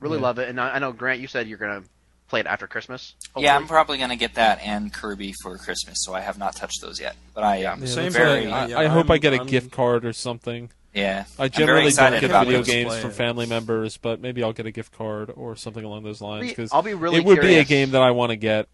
really 0.00 0.18
Yeah. 0.18 0.22
love 0.22 0.38
it, 0.38 0.48
and 0.48 0.60
I, 0.60 0.74
I 0.76 0.78
know 0.78 0.92
Grant, 0.92 1.20
you 1.20 1.26
said 1.26 1.48
you're 1.48 1.58
gonna 1.58 1.82
play 2.28 2.40
it 2.40 2.46
after 2.46 2.66
Christmas. 2.68 3.14
Yeah, 3.36 3.56
I'm 3.56 3.66
probably 3.66 3.98
gonna 3.98 4.16
get 4.16 4.34
that 4.34 4.60
and 4.60 4.92
Kirby 4.92 5.34
for 5.42 5.56
Christmas, 5.58 5.98
so 6.02 6.14
I 6.14 6.20
have 6.20 6.38
not 6.38 6.54
touched 6.56 6.80
those 6.80 7.00
yet. 7.00 7.16
But 7.34 7.42
I 7.44 7.56
am 7.58 7.80
Yeah, 7.80 7.86
Same 7.86 8.12
very, 8.12 8.46
what 8.46 8.72
I, 8.72 8.84
I 8.84 8.86
hope 8.86 9.08
I 9.10 9.14
I'm- 9.14 9.20
get 9.20 9.32
a 9.34 9.38
I'm- 9.38 9.46
gift 9.46 9.70
card 9.72 10.04
or 10.04 10.12
something. 10.12 10.70
Yeah. 10.94 11.24
I 11.38 11.48
generally 11.48 11.90
don't 11.90 12.12
get 12.12 12.24
about 12.24 12.46
video 12.46 12.62
games 12.62 12.88
play 12.88 13.00
from 13.00 13.10
family 13.10 13.46
members, 13.46 13.96
but 13.96 14.20
maybe 14.20 14.42
I'll 14.42 14.52
get 14.52 14.66
a 14.66 14.70
gift 14.72 14.92
card 14.92 15.30
or 15.34 15.54
something 15.56 15.84
along 15.84 16.02
those 16.04 16.20
lines 16.20 16.48
because 16.48 16.72
I'll 16.72 16.82
be 16.82 16.94
really 16.94 17.18
it 17.18 17.24
would 17.24 17.36
be 17.36 17.40
a 17.40 17.64
curious. 17.64 17.68
game 17.68 17.90
that 17.92 18.02
I 18.02 18.10
want 18.12 18.30
to 18.30 18.36
get. 18.36 18.68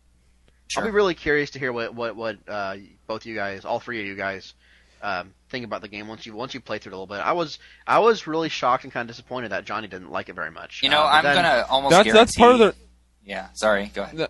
Sure. 0.68 0.82
I'll 0.82 0.88
be 0.88 0.94
really 0.94 1.14
curious 1.14 1.50
to 1.50 1.58
hear 1.58 1.72
what 1.72 1.94
what 1.94 2.16
what 2.16 2.38
uh, 2.48 2.76
both 3.06 3.26
you 3.26 3.34
guys, 3.34 3.64
all 3.64 3.80
three 3.80 4.00
of 4.00 4.06
you 4.06 4.14
guys, 4.14 4.54
um, 5.02 5.34
think 5.50 5.64
about 5.66 5.82
the 5.82 5.88
game 5.88 6.08
once 6.08 6.24
you 6.24 6.34
once 6.34 6.54
you 6.54 6.60
play 6.60 6.78
through 6.78 6.92
it 6.92 6.94
a 6.94 6.98
little 6.98 7.14
bit. 7.14 7.20
I 7.22 7.32
was 7.32 7.58
I 7.86 7.98
was 7.98 8.26
really 8.26 8.48
shocked 8.48 8.84
and 8.84 8.92
kind 8.92 9.08
of 9.08 9.14
disappointed 9.14 9.50
that 9.50 9.64
Johnny 9.66 9.88
didn't 9.88 10.10
like 10.10 10.28
it 10.30 10.34
very 10.34 10.50
much. 10.50 10.80
You 10.82 10.88
know, 10.88 11.02
Uh, 11.02 11.10
I'm 11.12 11.24
then- 11.24 11.34
gonna 11.36 11.66
almost 11.68 11.90
That's 11.90 12.04
guarantee. 12.04 12.18
that's 12.18 12.36
part 12.36 12.52
of 12.52 12.58
the 12.60 12.74
Yeah, 13.24 13.48
sorry. 13.54 13.90
Go 13.94 14.04
ahead. 14.04 14.28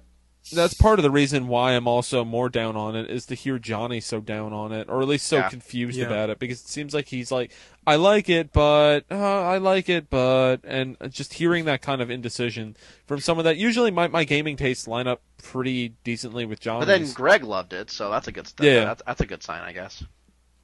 That's 0.53 0.75
part 0.75 0.99
of 0.99 1.03
the 1.03 1.11
reason 1.11 1.49
why 1.49 1.73
I'm 1.73 1.89
also 1.89 2.25
more 2.25 2.49
down 2.49 2.77
on 2.77 2.95
it 2.97 3.11
is 3.11 3.27
to 3.27 3.35
hear 3.35 3.59
Johnny 3.59 4.01
so 4.01 4.21
down 4.21 4.53
on 4.53 4.73
it, 4.73 4.89
or 4.91 5.01
at 5.01 5.09
least 5.09 5.27
so 5.27 5.39
Yeah. 5.39 5.49
confused 5.49 5.99
Yeah. 5.99 6.07
about 6.07 6.31
it, 6.31 6.39
because 6.39 6.61
it 6.61 6.69
seems 6.69 6.93
like 6.95 7.09
he's 7.09 7.31
like, 7.33 7.51
I 7.87 7.97
like 7.97 8.29
it, 8.29 8.53
but 8.53 9.05
uh, 9.11 9.43
I 9.43 9.59
like 9.59 9.89
it, 9.89 10.11
but, 10.11 10.59
and 10.65 10.97
just 11.11 11.35
hearing 11.35 11.65
that 11.67 11.83
kind 11.83 12.01
of 12.03 12.11
indecision 12.11 12.77
from 13.07 13.21
someone 13.21 13.45
that 13.45 13.57
usually 13.57 13.91
my 13.91 14.09
my 14.09 14.25
gaming 14.25 14.57
tastes 14.57 14.87
line 14.89 15.07
up 15.07 15.21
pretty 15.43 15.91
decently 16.05 16.45
with 16.47 16.61
Johnny. 16.61 16.87
But 16.87 16.99
then 16.99 17.13
Greg 17.13 17.45
loved 17.45 17.73
it, 17.73 17.91
so 17.91 18.11
that's 18.11 18.29
a 18.29 18.33
good 18.33 18.47
step. 18.47 18.65
Yeah. 18.65 18.85
that's, 18.85 19.03
that's 19.07 19.21
a 19.21 19.27
good 19.27 19.43
sign, 19.43 19.63
I 19.63 19.73
guess. 19.73 20.03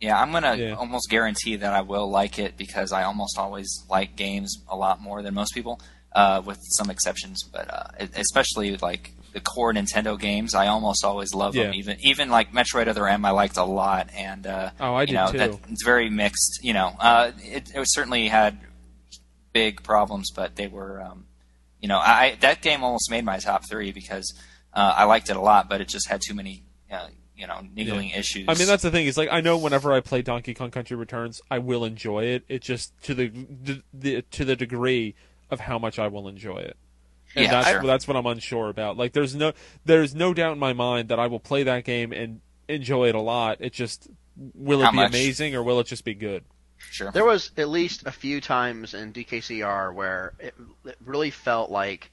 Yeah, 0.01 0.19
I'm 0.21 0.33
gonna 0.33 0.57
Yeah. 0.57 0.73
almost 0.75 1.11
guarantee 1.11 1.57
that 1.57 1.73
I 1.75 1.83
will 1.83 2.11
like 2.11 2.39
it 2.39 2.57
because 2.57 2.91
I 2.93 3.03
almost 3.03 3.39
always 3.39 3.85
like 3.91 4.17
games 4.17 4.59
a 4.69 4.77
lot 4.77 5.01
more 5.01 5.21
than 5.23 5.35
most 5.35 5.53
people, 5.53 5.79
uh, 6.15 6.41
with 6.45 6.59
some 6.63 6.89
exceptions. 6.89 7.43
But 7.43 7.73
uh, 7.73 8.07
especially 8.17 8.77
like 8.79 9.13
the 9.33 9.41
core 9.41 9.73
Nintendo 9.73 10.19
games, 10.19 10.55
I 10.55 10.67
almost 10.69 11.05
always 11.05 11.35
love 11.35 11.55
them. 11.55 11.75
Even 11.75 11.97
even 12.01 12.31
like 12.31 12.53
Metroid 12.53 12.89
Other 12.89 13.07
M, 13.07 13.25
I 13.25 13.31
liked 13.31 13.57
a 13.57 13.65
lot, 13.65 14.09
and 14.15 14.47
uh, 14.47 14.71
Oh, 14.81 14.95
I 14.95 15.03
you 15.03 15.07
did 15.09 15.15
know 15.15 15.33
too. 15.33 15.39
that 15.39 15.51
it's 15.71 15.85
very 15.85 16.11
mixed. 16.11 16.61
You 16.63 16.73
know, 16.75 16.95
uh, 16.99 17.33
it, 17.39 17.71
it 17.75 17.83
certainly 17.87 18.29
had 18.29 18.59
big 19.53 19.83
problems, 19.83 20.31
but 20.31 20.57
they 20.57 20.67
were, 20.69 21.01
um, 21.03 21.27
you 21.81 21.89
know, 21.89 21.99
I 21.99 22.37
that 22.41 22.63
game 22.63 22.85
almost 22.85 23.11
made 23.11 23.25
my 23.25 23.39
top 23.39 23.69
three 23.69 23.93
because 23.93 24.33
uh, 24.75 24.95
I 24.97 25.05
liked 25.05 25.31
it 25.31 25.37
a 25.37 25.41
lot, 25.41 25.69
but 25.69 25.81
it 25.81 25.89
just 25.89 26.09
had 26.09 26.21
too 26.21 26.35
many, 26.35 26.63
uh, 26.91 27.09
you 27.37 27.47
know, 27.47 27.61
niggling 27.75 28.11
issues. 28.11 28.47
I 28.49 28.55
mean, 28.55 28.67
that's 28.67 28.83
the 28.83 28.91
thing. 28.91 29.07
Is 29.07 29.17
like 29.17 29.29
I 29.33 29.41
know 29.41 29.57
whenever 29.57 29.93
I 29.93 30.01
play 30.01 30.23
Donkey 30.23 30.55
Kong 30.55 30.71
Country 30.71 30.97
Returns, 30.97 31.41
I 31.51 31.59
will 31.59 31.85
enjoy 31.85 32.25
it. 32.25 32.45
It 32.49 32.63
just 32.63 32.93
to 33.05 33.15
the, 33.15 33.29
the, 33.29 33.83
the 33.93 34.23
to 34.23 34.45
the 34.45 34.57
degree 34.57 35.15
of 35.51 35.61
how 35.61 35.79
much 35.79 35.99
I 35.99 36.07
will 36.09 36.29
enjoy 36.29 36.59
it. 36.59 36.77
And 37.37 37.51
Yeah, 37.51 37.51
that's 37.51 37.69
sure. 37.69 37.83
that's 37.83 38.09
what 38.09 38.17
I'm 38.17 38.27
unsure 38.27 38.69
about. 38.69 38.97
Like, 38.97 39.13
there's 39.13 39.35
no 39.35 39.53
there's 39.85 40.15
no 40.15 40.35
doubt 40.35 40.53
in 40.55 40.59
my 40.59 40.73
mind 40.73 41.09
that 41.09 41.19
I 41.21 41.27
will 41.29 41.41
play 41.41 41.63
that 41.65 41.85
game 41.85 42.13
and 42.13 42.41
enjoy 42.69 43.09
it 43.09 43.15
a 43.15 43.21
lot. 43.21 43.59
It 43.61 43.73
just 43.73 44.09
will 44.37 44.83
it 44.83 44.91
be 44.91 45.01
much? 45.01 45.03
amazing 45.03 45.55
or 45.55 45.63
will 45.63 45.81
it 45.81 45.87
just 45.87 46.05
be 46.05 46.15
good? 46.15 46.45
sure. 46.89 47.11
There 47.13 47.25
was 47.25 47.53
at 47.57 47.69
least 47.69 48.03
a 48.07 48.13
few 48.13 48.41
times 48.41 48.95
in 48.95 49.13
DKCR 49.13 49.93
where 49.95 50.35
it, 50.39 50.55
it 50.85 50.97
really 51.01 51.31
felt 51.31 51.71
like 51.71 52.11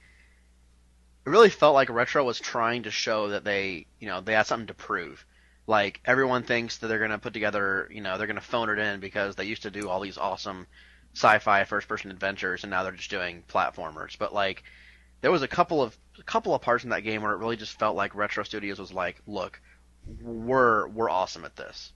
it 1.26 1.30
really 1.30 1.50
felt 1.50 1.74
like 1.76 1.90
Retro 1.90 2.24
was 2.24 2.40
trying 2.40 2.84
to 2.84 2.92
show 2.92 3.30
that 3.30 3.44
they, 3.44 3.88
you 4.00 4.08
know, 4.08 4.22
they 4.22 4.34
had 4.34 4.48
something 4.48 4.68
to 4.68 4.74
prove. 4.74 5.26
Like 5.68 6.00
everyone 6.06 6.44
thinks 6.44 6.78
that 6.78 6.88
they're 6.88 7.00
going 7.00 7.12
to 7.12 7.20
put 7.20 7.34
together, 7.34 7.90
you 7.92 8.02
know, 8.02 8.18
they're 8.18 8.28
going 8.28 8.36
to 8.38 8.42
phone 8.42 8.70
it 8.70 8.80
in 8.80 9.00
because 9.02 9.36
they 9.36 9.46
used 9.46 9.64
to 9.64 9.72
do 9.72 9.90
all 9.90 10.00
these 10.00 10.18
awesome 10.18 10.68
sci-fi 11.14 11.66
first-person 11.66 12.12
adventures 12.12 12.64
and 12.64 12.72
now 12.72 12.84
they're 12.84 12.92
just 12.94 13.10
doing 13.12 13.44
platformers. 13.50 14.18
But 14.18 14.34
like 14.34 14.64
there 15.22 15.32
was 15.32 15.42
a 15.42 15.48
couple 15.48 15.82
of 15.82 15.98
a 16.20 16.24
couple 16.24 16.54
of 16.54 16.62
parts 16.62 16.84
in 16.84 16.92
that 16.92 17.04
game 17.04 17.22
where 17.22 17.34
it 17.34 17.38
really 17.38 17.58
just 17.58 17.78
felt 17.78 17.96
like 17.96 18.16
Retro 18.16 18.44
Studios 18.44 18.80
was 18.80 18.94
like, 18.94 19.22
look, 19.28 19.60
we're 20.22 20.88
we're 20.88 21.10
awesome 21.10 21.46
at 21.46 21.56
this. 21.56 21.92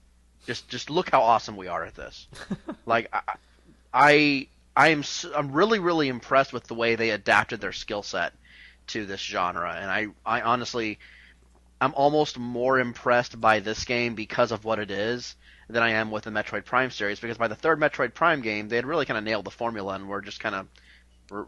Just 0.46 0.68
just 0.68 0.90
look 0.90 1.10
how 1.10 1.22
awesome 1.22 1.56
we 1.56 1.68
are 1.68 1.84
at 1.84 1.94
this. 1.94 2.26
like 2.86 3.08
I 3.12 3.22
I 3.92 4.48
I 4.76 4.88
am 4.88 5.04
I'm 5.34 5.52
really 5.52 5.78
really 5.78 6.08
impressed 6.08 6.52
with 6.52 6.64
the 6.64 6.74
way 6.74 6.94
they 6.94 7.10
adapted 7.10 7.60
their 7.60 7.72
skill 7.72 8.02
set 8.02 8.32
to 8.88 9.06
this 9.06 9.20
genre, 9.20 9.72
and 9.72 9.90
I 9.90 10.06
I 10.24 10.42
honestly 10.42 10.98
I'm 11.80 11.94
almost 11.94 12.38
more 12.38 12.78
impressed 12.78 13.40
by 13.40 13.60
this 13.60 13.84
game 13.84 14.14
because 14.14 14.52
of 14.52 14.64
what 14.64 14.78
it 14.78 14.90
is 14.90 15.34
than 15.68 15.82
I 15.82 15.90
am 15.90 16.10
with 16.10 16.24
the 16.24 16.30
Metroid 16.30 16.64
Prime 16.64 16.90
series. 16.90 17.18
Because 17.18 17.38
by 17.38 17.48
the 17.48 17.54
third 17.54 17.80
Metroid 17.80 18.14
Prime 18.14 18.40
game, 18.40 18.68
they 18.68 18.76
had 18.76 18.86
really 18.86 19.06
kind 19.06 19.18
of 19.18 19.24
nailed 19.24 19.44
the 19.44 19.50
formula, 19.50 19.94
and 19.94 20.08
were 20.08 20.20
just 20.20 20.40
kind 20.40 20.54
of 20.54 20.66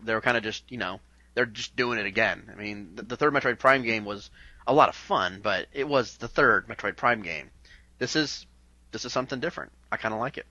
they 0.05 0.15
were 0.15 0.21
kind 0.21 0.37
of 0.37 0.43
just 0.43 0.71
you 0.71 0.79
know 0.79 1.01
they're 1.35 1.47
just 1.47 1.77
doing 1.77 1.99
it 1.99 2.07
again. 2.07 2.51
I 2.53 2.61
mean, 2.61 2.93
the, 2.95 3.03
the 3.03 3.17
third 3.17 3.35
Metroid 3.35 3.59
Prime 3.59 3.83
game 3.83 4.05
was 4.05 4.31
a 4.67 4.73
lot 4.73 4.89
of 4.89 4.95
fun, 4.95 5.41
but 5.43 5.67
it 5.73 5.87
was 5.87 6.17
the 6.17 6.29
third 6.29 6.69
Metroid 6.69 6.97
Prime 6.97 7.23
game. 7.23 7.51
This 7.99 8.17
is 8.17 8.47
this 8.93 9.05
is 9.05 9.13
something 9.13 9.41
different. 9.41 9.73
I 9.91 9.97
kind 9.97 10.15
of 10.15 10.21
like 10.21 10.39
it. 10.39 10.47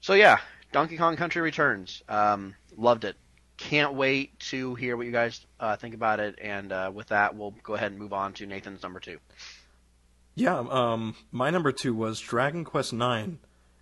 So 0.00 0.14
yeah, 0.14 0.38
Donkey 0.72 0.96
Kong 0.96 1.16
Country 1.16 1.42
Returns. 1.42 2.02
Um, 2.08 2.54
loved 2.76 3.04
it. 3.04 3.16
Can't 3.56 3.94
wait 3.94 4.38
to 4.50 4.74
hear 4.74 4.96
what 4.96 5.06
you 5.06 5.12
guys 5.12 5.44
uh, 5.60 5.76
think 5.76 5.94
about 5.94 6.20
it. 6.20 6.38
And 6.42 6.72
uh, 6.72 6.90
with 6.92 7.08
that, 7.08 7.36
we'll 7.36 7.54
go 7.62 7.74
ahead 7.74 7.92
and 7.92 8.00
move 8.00 8.12
on 8.12 8.32
to 8.34 8.46
Nathan's 8.46 8.82
number 8.82 9.00
two. 9.00 9.18
Yeah, 10.34 10.58
um, 10.58 11.14
my 11.30 11.50
number 11.50 11.70
two 11.70 11.94
was 11.94 12.18
Dragon 12.18 12.64
Quest 12.64 12.92
Nine, 12.92 13.38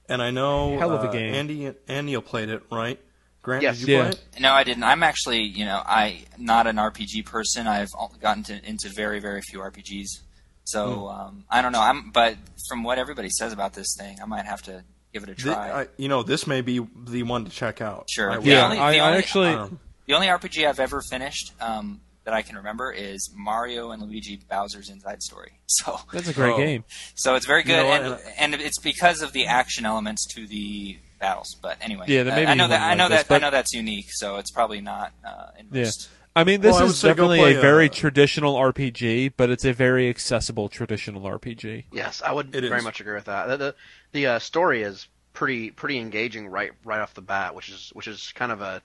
and 0.07 0.21
I 0.23 0.31
know 0.31 0.79
Hell 0.79 0.93
of 0.93 1.05
a 1.05 1.09
uh, 1.09 1.13
game. 1.13 1.35
Andy 1.35 1.73
and 1.89 2.07
Neal 2.07 2.21
played 2.21 2.51
it, 2.51 2.63
right? 2.71 3.01
Grant, 3.43 3.63
Yes. 3.63 3.79
did 3.81 3.89
you 3.89 3.95
Yeah. 3.97 4.03
play 4.03 4.11
it? 4.11 4.41
No, 4.41 4.53
I 4.53 4.63
didn't. 4.65 4.85
I'm 4.85 5.03
actually, 5.03 5.43
you 5.43 5.65
know, 5.65 5.83
I 5.85 6.25
not 6.39 6.67
an 6.67 6.77
RPG 6.79 7.25
person. 7.27 7.67
I've 7.67 7.89
gotten 8.21 8.45
to, 8.45 8.65
into 8.69 8.89
very, 8.95 9.19
very 9.21 9.41
few 9.43 9.59
RPGs. 9.61 10.21
So 10.65 11.09
um, 11.09 11.45
I 11.51 11.61
don't 11.61 11.73
know. 11.73 11.81
I'm, 11.81 12.11
but 12.13 12.37
from 12.69 12.85
what 12.85 12.99
everybody 12.99 13.29
says 13.31 13.53
about 13.53 13.75
this 13.75 13.97
thing, 13.99 14.19
I 14.23 14.27
might 14.27 14.47
have 14.47 14.63
to 14.63 14.85
give 15.13 15.25
it 15.25 15.29
a 15.31 15.35
Thi- 15.35 15.43
try. 15.43 15.83
I, 15.83 15.89
you 15.97 16.09
know, 16.09 16.23
this 16.23 16.47
may 16.47 16.61
be 16.61 16.81
the 17.09 17.25
one 17.25 17.45
to 17.45 17.51
check 17.51 17.81
out. 17.81 18.07
Sure. 18.09 18.31
I 18.31 18.39
The 18.39 18.47
Yeah, 18.49 18.65
only- 18.67 18.79
I, 18.79 18.93
the 18.93 18.99
I 19.01 19.07
only- 19.09 19.19
actually 19.19 19.49
um, 19.49 19.81
the 20.07 20.15
only 20.15 20.29
RPG 20.29 20.67
I've 20.67 20.79
ever 20.81 21.03
finished 21.11 21.53
um, 21.61 22.01
that 22.25 22.35
I 22.35 22.43
can 22.43 22.57
remember 22.57 22.93
is 22.93 23.29
Mario 23.35 23.91
and 23.91 24.01
Luigi 24.03 24.41
Bowser's 24.49 24.89
Inside 24.89 25.21
Story. 25.23 25.53
So, 25.67 25.99
that's 26.13 26.29
a 26.29 26.33
great 26.35 26.53
Oh. 26.53 26.59
game. 26.59 26.85
so 27.15 27.35
it's 27.35 27.47
very 27.47 27.61
You 27.63 27.67
good, 27.69 27.77
know 27.83 27.89
what, 27.89 28.03
and, 28.39 28.53
and 28.55 28.63
it's 28.63 28.79
because 28.79 29.23
of 29.23 29.33
the 29.33 29.47
action 29.47 29.85
elements 29.87 30.27
to 30.35 30.47
the 30.47 30.99
battles. 31.23 31.57
But 31.63 31.79
anyway, 31.81 32.05
Yeah, 32.09 32.25
then 32.25 32.35
uh, 32.35 32.37
maybe 32.37 32.49
I 32.49 32.55
know 32.55 32.69
that 32.69 32.75
wouldn't 32.75 32.91
I 32.91 32.95
know 32.95 33.05
like 33.05 33.11
that 33.11 33.29
this, 33.29 33.37
I 33.37 33.39
know 33.41 33.51
that's 33.51 33.73
unique. 33.73 34.11
So 34.11 34.37
it's 34.37 34.51
probably 34.51 34.83
not 34.83 35.13
uh, 35.27 35.47
in 35.59 35.69
Yeah. 35.73 35.91
I 36.35 36.45
mean, 36.45 36.61
this 36.63 36.77
Well, 36.77 36.87
is 36.87 37.01
definitely 37.01 37.39
play, 37.41 37.57
a 37.57 37.61
very 37.61 37.87
uh, 37.91 37.93
traditional 37.93 38.55
RPG, 38.57 39.35
but 39.37 39.51
it's 39.51 39.65
a 39.67 39.73
very 39.73 40.09
accessible 40.09 40.69
traditional 40.71 41.23
RPG. 41.23 41.85
Yes, 41.93 42.23
I 42.25 42.33
would 42.33 42.55
It 42.55 42.63
very 42.63 42.79
is. 42.79 42.85
much 42.85 43.01
agree 43.01 43.15
with 43.15 43.27
that. 43.27 43.47
The 43.49 43.57
the, 43.57 43.75
the 44.13 44.27
uh, 44.27 44.39
story 44.39 44.83
is 44.83 45.09
pretty 45.35 45.71
pretty 45.71 45.99
engaging 45.99 46.49
right 46.49 46.73
right 46.85 47.01
off 47.01 47.15
the 47.15 47.23
bat, 47.23 47.55
which 47.55 47.69
is 47.69 47.91
which 47.95 48.07
is 48.09 48.33
kind 48.35 48.51
of 48.53 48.61
a 48.63 48.83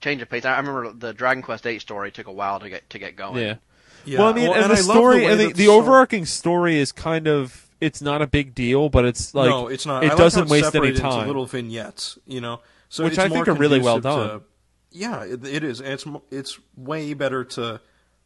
change 0.00 0.22
of 0.22 0.28
pace. 0.30 0.44
I 0.44 0.54
I 0.54 0.58
remember 0.58 0.92
the 0.92 1.12
Dragon 1.12 1.42
Quest 1.42 1.64
VIII 1.64 1.78
story 1.80 2.10
took 2.12 2.26
a 2.28 2.32
while 2.32 2.60
to 2.60 2.68
get 2.68 2.88
to 2.90 2.98
get 2.98 3.16
going. 3.16 3.42
Yeah. 3.42 3.54
yeah. 4.04 4.18
Well, 4.20 4.28
I 4.28 4.32
mean, 4.32 4.46
and, 4.52 4.56
I 4.64 4.68
the 4.68 4.74
love 4.74 4.82
story 4.84 5.16
way 5.24 5.32
and 5.32 5.40
the, 5.40 5.46
that 5.48 5.56
the 5.56 5.66
so- 5.66 5.76
overarching 5.78 6.24
story 6.24 6.78
is 6.78 6.92
kind 6.92 7.26
of 7.26 7.65
it's 7.80 8.00
not 8.00 8.22
a 8.22 8.26
big 8.26 8.54
deal, 8.54 8.88
but 8.88 9.04
it's 9.04 9.34
like 9.34 9.48
no, 9.50 9.68
it's 9.68 9.86
not. 9.86 10.04
It 10.04 10.08
like 10.08 10.18
doesn't 10.18 10.48
waste 10.48 10.64
any 10.64 10.72
separated 10.72 10.96
into 10.96 11.10
time. 11.10 11.26
little 11.26 11.46
vignettes, 11.46 12.18
you 12.26 12.40
know. 12.40 12.60
So 12.88 13.04
Which 13.04 13.14
it's 13.14 13.18
I 13.18 13.28
think 13.28 13.48
are 13.48 13.54
really 13.54 13.80
well 13.80 14.00
done. 14.00 14.28
to- 14.28 14.42
yeah, 14.90 15.24
it, 15.24 15.44
it 15.44 15.62
is. 15.64 15.80
And 15.80 15.92
it's 15.92 16.06
it's 16.30 16.58
way 16.76 17.12
better 17.14 17.44
to 17.44 17.80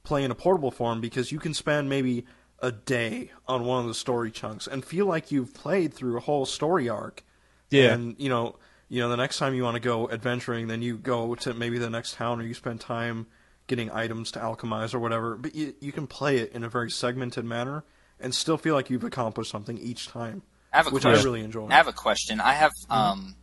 play 0.04 0.24
in 0.24 0.30
a 0.30 0.34
portable 0.34 0.70
form 0.70 1.00
because 1.00 1.32
you 1.32 1.38
can 1.38 1.54
spend 1.54 1.88
maybe 1.88 2.26
a 2.60 2.70
day 2.70 3.30
on 3.48 3.64
one 3.64 3.80
of 3.80 3.86
the 3.88 3.94
story 3.94 4.30
chunks 4.30 4.66
and 4.66 4.84
feel 4.84 5.06
like 5.06 5.32
you've 5.32 5.54
played 5.54 5.94
through 5.94 6.16
a 6.16 6.20
whole 6.20 6.46
story 6.46 6.88
arc. 6.88 7.24
Yeah. 7.70 7.94
And 7.94 8.14
you 8.18 8.28
know, 8.28 8.56
you 8.88 9.00
know, 9.00 9.08
the 9.08 9.16
next 9.16 9.38
time 9.38 9.54
you 9.54 9.62
want 9.64 9.76
to 9.76 9.80
go 9.80 10.10
adventuring, 10.10 10.68
then 10.68 10.82
you 10.82 10.96
go 10.96 11.34
to 11.36 11.54
maybe 11.54 11.78
the 11.78 11.90
next 11.90 12.14
town 12.14 12.40
or 12.40 12.44
you 12.44 12.54
spend 12.54 12.80
time 12.80 13.26
getting 13.66 13.90
items 13.90 14.30
to 14.32 14.38
alchemize 14.38 14.94
or 14.94 14.98
whatever. 14.98 15.36
But 15.36 15.54
you, 15.54 15.74
you 15.80 15.92
can 15.92 16.06
play 16.06 16.38
it 16.38 16.52
in 16.52 16.64
a 16.64 16.68
very 16.68 16.90
segmented 16.90 17.44
manner 17.44 17.84
and 18.20 18.34
still 18.34 18.56
feel 18.58 18.74
like 18.74 18.90
you've 18.90 19.04
accomplished 19.04 19.50
something 19.50 19.78
each 19.78 20.08
time, 20.08 20.42
I 20.72 20.76
have 20.78 20.86
a 20.86 20.90
which 20.90 21.02
question. 21.02 21.20
I 21.20 21.24
really 21.24 21.44
enjoy. 21.44 21.66
I 21.68 21.74
have 21.74 21.88
a 21.88 21.92
question. 21.92 22.40
I 22.40 22.52
have, 22.52 22.72
Mm-hmm. 22.90 22.92
um, 22.92 23.34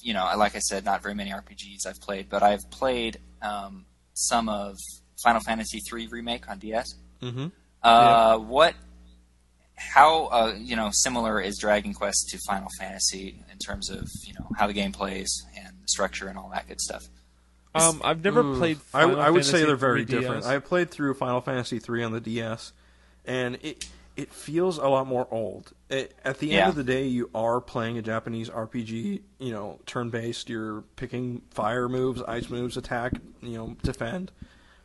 you 0.00 0.14
know, 0.14 0.28
like 0.36 0.56
I 0.56 0.58
said, 0.58 0.84
not 0.84 1.02
very 1.02 1.14
many 1.14 1.30
RPGs 1.30 1.86
I've 1.86 2.00
played, 2.00 2.28
but 2.28 2.42
I've 2.42 2.68
played 2.70 3.18
um, 3.40 3.86
some 4.14 4.48
of 4.48 4.76
Final 5.22 5.40
Fantasy 5.40 5.80
III 5.92 6.08
remake 6.08 6.48
on 6.48 6.58
DS. 6.58 6.94
hmm 7.20 7.46
Uh, 7.82 8.38
What? 8.38 8.74
How 9.74 10.26
uh, 10.26 10.54
you 10.56 10.76
know 10.76 10.90
similar 10.92 11.40
is 11.40 11.58
Dragon 11.58 11.92
Quest 11.94 12.28
to 12.30 12.38
Final 12.46 12.68
Fantasy 12.78 13.42
in 13.50 13.58
terms 13.58 13.90
of 13.90 14.06
you 14.24 14.32
know 14.34 14.46
how 14.56 14.66
the 14.68 14.72
game 14.74 14.92
plays 14.92 15.44
and 15.56 15.68
the 15.68 15.88
structure 15.88 16.28
and 16.28 16.38
all 16.38 16.50
that 16.52 16.68
good 16.68 16.80
stuff? 16.80 17.02
Um, 17.74 18.00
I've 18.04 18.22
never 18.22 18.40
Ooh. 18.42 18.56
played. 18.58 18.76
I, 18.94 19.00
Final 19.02 19.20
I 19.20 19.30
would 19.30 19.44
say 19.44 19.64
they're 19.64 19.74
very 19.76 20.04
different. 20.04 20.44
I 20.44 20.58
played 20.60 20.90
through 20.90 21.14
Final 21.14 21.40
Fantasy 21.40 21.78
three 21.80 22.04
on 22.04 22.12
the 22.12 22.20
DS, 22.20 22.72
and 23.24 23.58
it 23.62 23.88
it 24.16 24.32
feels 24.32 24.78
a 24.78 24.86
lot 24.88 25.06
more 25.06 25.26
old. 25.30 25.72
It, 25.88 26.14
at 26.24 26.38
the 26.38 26.50
end 26.52 26.56
Yeah. 26.58 26.68
of 26.68 26.74
the 26.74 26.84
day, 26.84 27.06
you 27.06 27.30
are 27.34 27.60
playing 27.60 27.98
a 27.98 28.02
Japanese 28.02 28.48
RPG. 28.50 29.22
You 29.38 29.52
know, 29.52 29.78
turn 29.86 30.10
based. 30.10 30.48
You're 30.50 30.82
picking 30.96 31.42
fire 31.50 31.88
moves, 31.88 32.22
ice 32.22 32.50
moves, 32.50 32.76
attack. 32.76 33.12
You 33.40 33.56
know, 33.56 33.76
defend. 33.82 34.32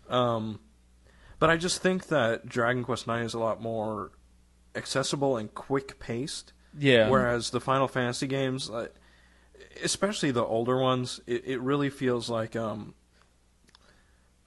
Um, 0.09 0.59
but 1.39 1.49
I 1.49 1.57
just 1.57 1.81
think 1.81 2.07
that 2.07 2.47
Dragon 2.47 2.83
Quest 2.83 3.05
Nine 3.07 3.23
is 3.25 3.33
a 3.33 3.39
lot 3.39 3.61
more 3.61 4.11
accessible 4.75 5.37
and 5.37 5.53
quick 5.53 5.99
paced. 5.99 6.53
Yeah. 6.77 7.09
Whereas 7.09 7.49
the 7.49 7.59
Final 7.59 7.87
Fantasy 7.87 8.27
games, 8.27 8.69
especially 9.83 10.31
the 10.31 10.43
older 10.43 10.77
ones, 10.77 11.19
it, 11.27 11.43
it 11.45 11.59
really 11.61 11.89
feels 11.89 12.29
like 12.29 12.55
um, 12.55 12.93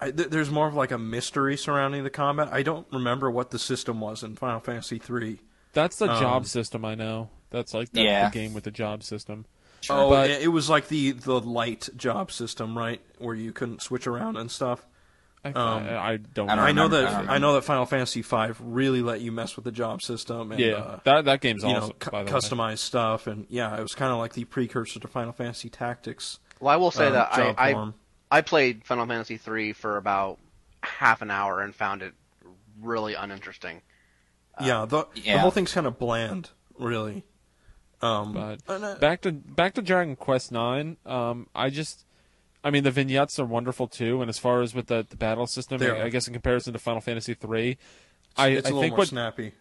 I, 0.01 0.11
th- 0.11 0.31
there's 0.31 0.51
more 0.51 0.67
of 0.67 0.75
like 0.75 0.91
a 0.91 0.99
mystery 0.99 1.57
surrounding 1.57 2.05
the 2.05 2.11
combat. 2.11 2.49
I 2.53 2.63
don't 2.63 2.87
remember 2.93 3.31
what 3.31 3.51
the 3.51 3.59
system 3.59 4.01
was 4.01 4.23
in 4.23 4.37
Final 4.37 4.61
Fantasy 4.61 4.99
three. 4.99 5.41
That's 5.73 5.97
the 5.97 6.11
um, 6.11 6.21
job 6.21 6.47
system. 6.47 6.85
I 6.85 6.95
know. 6.95 7.29
That's 7.51 7.75
like 7.75 7.91
that's 7.93 8.05
Yeah. 8.05 8.29
the 8.29 8.35
game 8.35 8.55
with 8.55 8.65
the 8.65 8.71
job 8.71 9.03
system. 9.03 9.45
Oh, 9.89 10.11
But- 10.11 10.31
it, 10.31 10.43
it 10.43 10.49
was 10.49 10.69
like 10.71 10.89
the 10.89 11.13
the 11.13 11.41
light 11.41 11.89
job 11.97 12.33
system, 12.33 12.77
right, 12.77 13.01
where 13.19 13.35
you 13.35 13.53
couldn't 13.53 13.83
switch 13.83 14.07
around 14.07 14.37
and 14.37 14.51
stuff. 14.51 14.87
I, 15.43 15.49
Um, 15.53 15.85
I, 15.89 15.97
I 16.13 16.17
don't. 16.19 16.51
I 16.51 16.55
don't 16.57 16.65
I 16.67 16.73
know 16.73 16.89
that 16.89 17.29
I 17.31 17.35
I, 17.37 17.39
know 17.39 17.55
that 17.55 17.63
Final 17.65 17.87
Fantasy 17.87 18.21
five 18.21 18.61
really 18.63 19.01
let 19.01 19.23
you 19.23 19.33
mess 19.33 19.57
with 19.57 19.65
the 19.65 19.73
job 19.73 20.03
system 20.03 20.53
and 20.53 20.61
yeah, 20.61 20.73
uh, 20.75 20.99
that 21.05 21.25
that 21.25 21.41
game's 21.41 21.63
you 21.63 21.71
awesome. 21.71 21.89
know 21.89 21.95
cu- 21.99 22.11
by 22.11 22.25
the 22.25 22.57
way. 22.57 22.77
stuff 22.77 23.27
and 23.27 23.47
yeah, 23.49 23.75
it 23.75 23.81
was 23.81 23.95
kind 23.95 24.13
of 24.13 24.19
like 24.19 24.35
the 24.35 24.45
precursor 24.45 25.01
to 25.01 25.09
Final 25.09 25.33
Fantasy 25.33 25.71
Tactics. 25.71 26.41
Well, 26.61 26.69
I 26.73 26.77
will 26.77 26.91
say 26.91 27.07
uh, 27.07 27.11
that 27.13 27.29
I, 27.33 27.37
job 27.39 27.55
I 27.59 27.73
form. 27.73 27.95
I 28.31 28.41
played 28.43 28.85
Final 28.85 29.07
Fantasy 29.07 29.37
three 29.37 29.73
for 29.73 29.97
about 29.97 30.39
half 30.83 31.21
an 31.23 31.31
hour 31.31 31.61
and 31.61 31.75
found 31.75 32.03
it 32.03 32.15
really 32.81 33.15
uninteresting. 33.15 33.83
yeah, 34.61 34.85
the 34.87 35.07
the 35.15 35.39
whole 35.39 35.51
thing's 35.51 35.73
kind 35.73 35.87
of 35.87 35.99
bland, 35.99 36.51
really. 36.79 37.25
Um, 38.03 38.33
But 38.33 38.61
and, 38.69 38.85
uh, 38.85 38.95
back 38.97 39.21
to 39.23 39.33
back 39.33 39.75
to 39.75 39.83
Dragon 39.83 40.17
Quest 40.17 40.51
Nine. 40.53 40.97
Um, 41.05 41.49
I 41.55 41.69
just, 41.71 42.07
I 42.65 42.71
mean, 42.71 42.83
the 42.85 42.91
vignettes 42.91 43.39
are 43.39 43.45
wonderful 43.45 43.89
too. 43.89 44.23
And 44.23 44.29
as 44.31 44.39
far 44.39 44.63
as 44.63 44.75
with 44.75 44.87
the, 44.87 45.05
the 45.09 45.17
battle 45.17 45.47
system, 45.47 45.83
I. 45.83 46.05
I 46.05 46.09
guess 46.09 46.27
in 46.27 46.33
comparison 46.33 46.73
to 46.73 46.79
Final 46.79 47.01
Fantasy 47.03 47.35
Three, 47.35 47.77
I, 48.37 48.49
it's 48.49 48.67
I 48.67 48.71
a 48.71 48.73
little 48.73 48.81
think 48.83 48.93
more 48.93 48.99
what 48.99 49.09
snappy. 49.09 49.53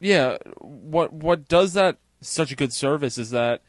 yeah, 0.00 0.36
what 0.58 1.12
what 1.14 1.48
does 1.48 1.72
that 1.74 1.96
such 2.20 2.52
a 2.52 2.56
good 2.56 2.72
service 2.72 3.16
is 3.16 3.30
that 3.30 3.62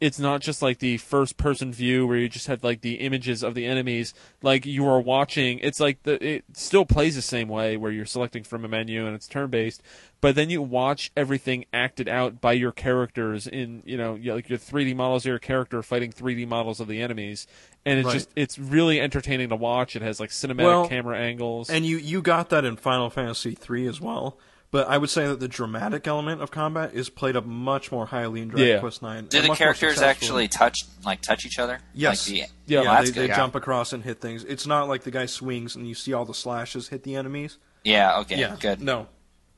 it's 0.00 0.18
not 0.18 0.42
just 0.42 0.60
like 0.60 0.78
the 0.78 0.98
first 0.98 1.36
person 1.38 1.72
view 1.72 2.06
where 2.06 2.18
you 2.18 2.28
just 2.28 2.46
have 2.48 2.62
like 2.62 2.82
the 2.82 2.94
images 2.96 3.42
of 3.42 3.54
the 3.54 3.64
enemies 3.64 4.12
like 4.42 4.66
you 4.66 4.86
are 4.86 5.00
watching 5.00 5.58
it's 5.60 5.80
like 5.80 6.02
the 6.02 6.22
it 6.22 6.44
still 6.52 6.84
plays 6.84 7.14
the 7.16 7.22
same 7.22 7.48
way 7.48 7.76
where 7.76 7.90
you're 7.90 8.04
selecting 8.04 8.42
from 8.44 8.64
a 8.64 8.68
menu 8.68 9.06
and 9.06 9.14
it's 9.14 9.26
turn 9.26 9.48
based 9.48 9.82
but 10.20 10.34
then 10.34 10.50
you 10.50 10.60
watch 10.60 11.10
everything 11.16 11.64
acted 11.72 12.08
out 12.08 12.40
by 12.40 12.52
your 12.52 12.72
characters 12.72 13.46
in 13.46 13.82
you 13.86 13.96
know 13.96 14.18
like 14.34 14.48
your 14.50 14.58
3D 14.58 14.94
models 14.94 15.24
of 15.24 15.30
your 15.30 15.38
character 15.38 15.82
fighting 15.82 16.12
3D 16.12 16.46
models 16.46 16.78
of 16.78 16.88
the 16.88 17.00
enemies 17.00 17.46
and 17.86 17.98
it's 17.98 18.06
Right. 18.06 18.12
just 18.14 18.30
it's 18.36 18.58
really 18.58 19.00
entertaining 19.00 19.48
to 19.48 19.56
watch 19.56 19.96
it 19.96 20.02
has 20.02 20.20
like 20.20 20.30
cinematic 20.30 20.64
Well, 20.64 20.88
camera 20.88 21.18
angles 21.18 21.70
And 21.70 21.86
you 21.86 21.96
you 21.96 22.20
got 22.20 22.50
that 22.50 22.64
in 22.66 22.76
Final 22.76 23.08
Fantasy 23.08 23.54
three 23.54 23.86
as 23.86 24.00
well. 24.00 24.36
But 24.72 24.88
I 24.88 24.98
would 24.98 25.10
say 25.10 25.26
that 25.28 25.38
the 25.40 25.48
dramatic 25.48 26.06
element 26.08 26.42
of 26.42 26.50
combat 26.50 26.92
is 26.92 27.08
played 27.08 27.36
up 27.36 27.46
much 27.46 27.92
more 27.92 28.06
highly 28.06 28.40
in 28.42 28.48
Dragon 28.48 28.68
Yeah. 28.68 28.78
Quest 28.80 29.00
Nine. 29.00 29.26
Do 29.26 29.40
the 29.40 29.50
characters 29.54 30.02
actually 30.02 30.48
touch 30.48 30.80
like 31.04 31.20
touch 31.22 31.46
each 31.46 31.58
other? 31.58 31.78
Yes. 31.94 32.28
Like 32.28 32.34
the, 32.34 32.38
Yeah, 32.40 32.82
Yeah, 32.82 32.92
well, 32.92 33.04
they, 33.04 33.10
they 33.10 33.28
jump 33.28 33.54
across 33.54 33.92
and 33.92 34.02
hit 34.02 34.20
things. 34.20 34.42
It's 34.44 34.66
not 34.66 34.88
like 34.88 35.04
the 35.04 35.10
guy 35.12 35.26
swings 35.26 35.76
and 35.76 35.86
you 35.88 35.94
see 35.94 36.12
all 36.12 36.24
the 36.24 36.34
slashes 36.34 36.88
hit 36.88 37.04
the 37.04 37.14
enemies. 37.14 37.58
Yeah. 37.84 38.18
Okay. 38.20 38.38
yeah, 38.40 38.56
Good. 38.58 38.80
No, 38.82 39.06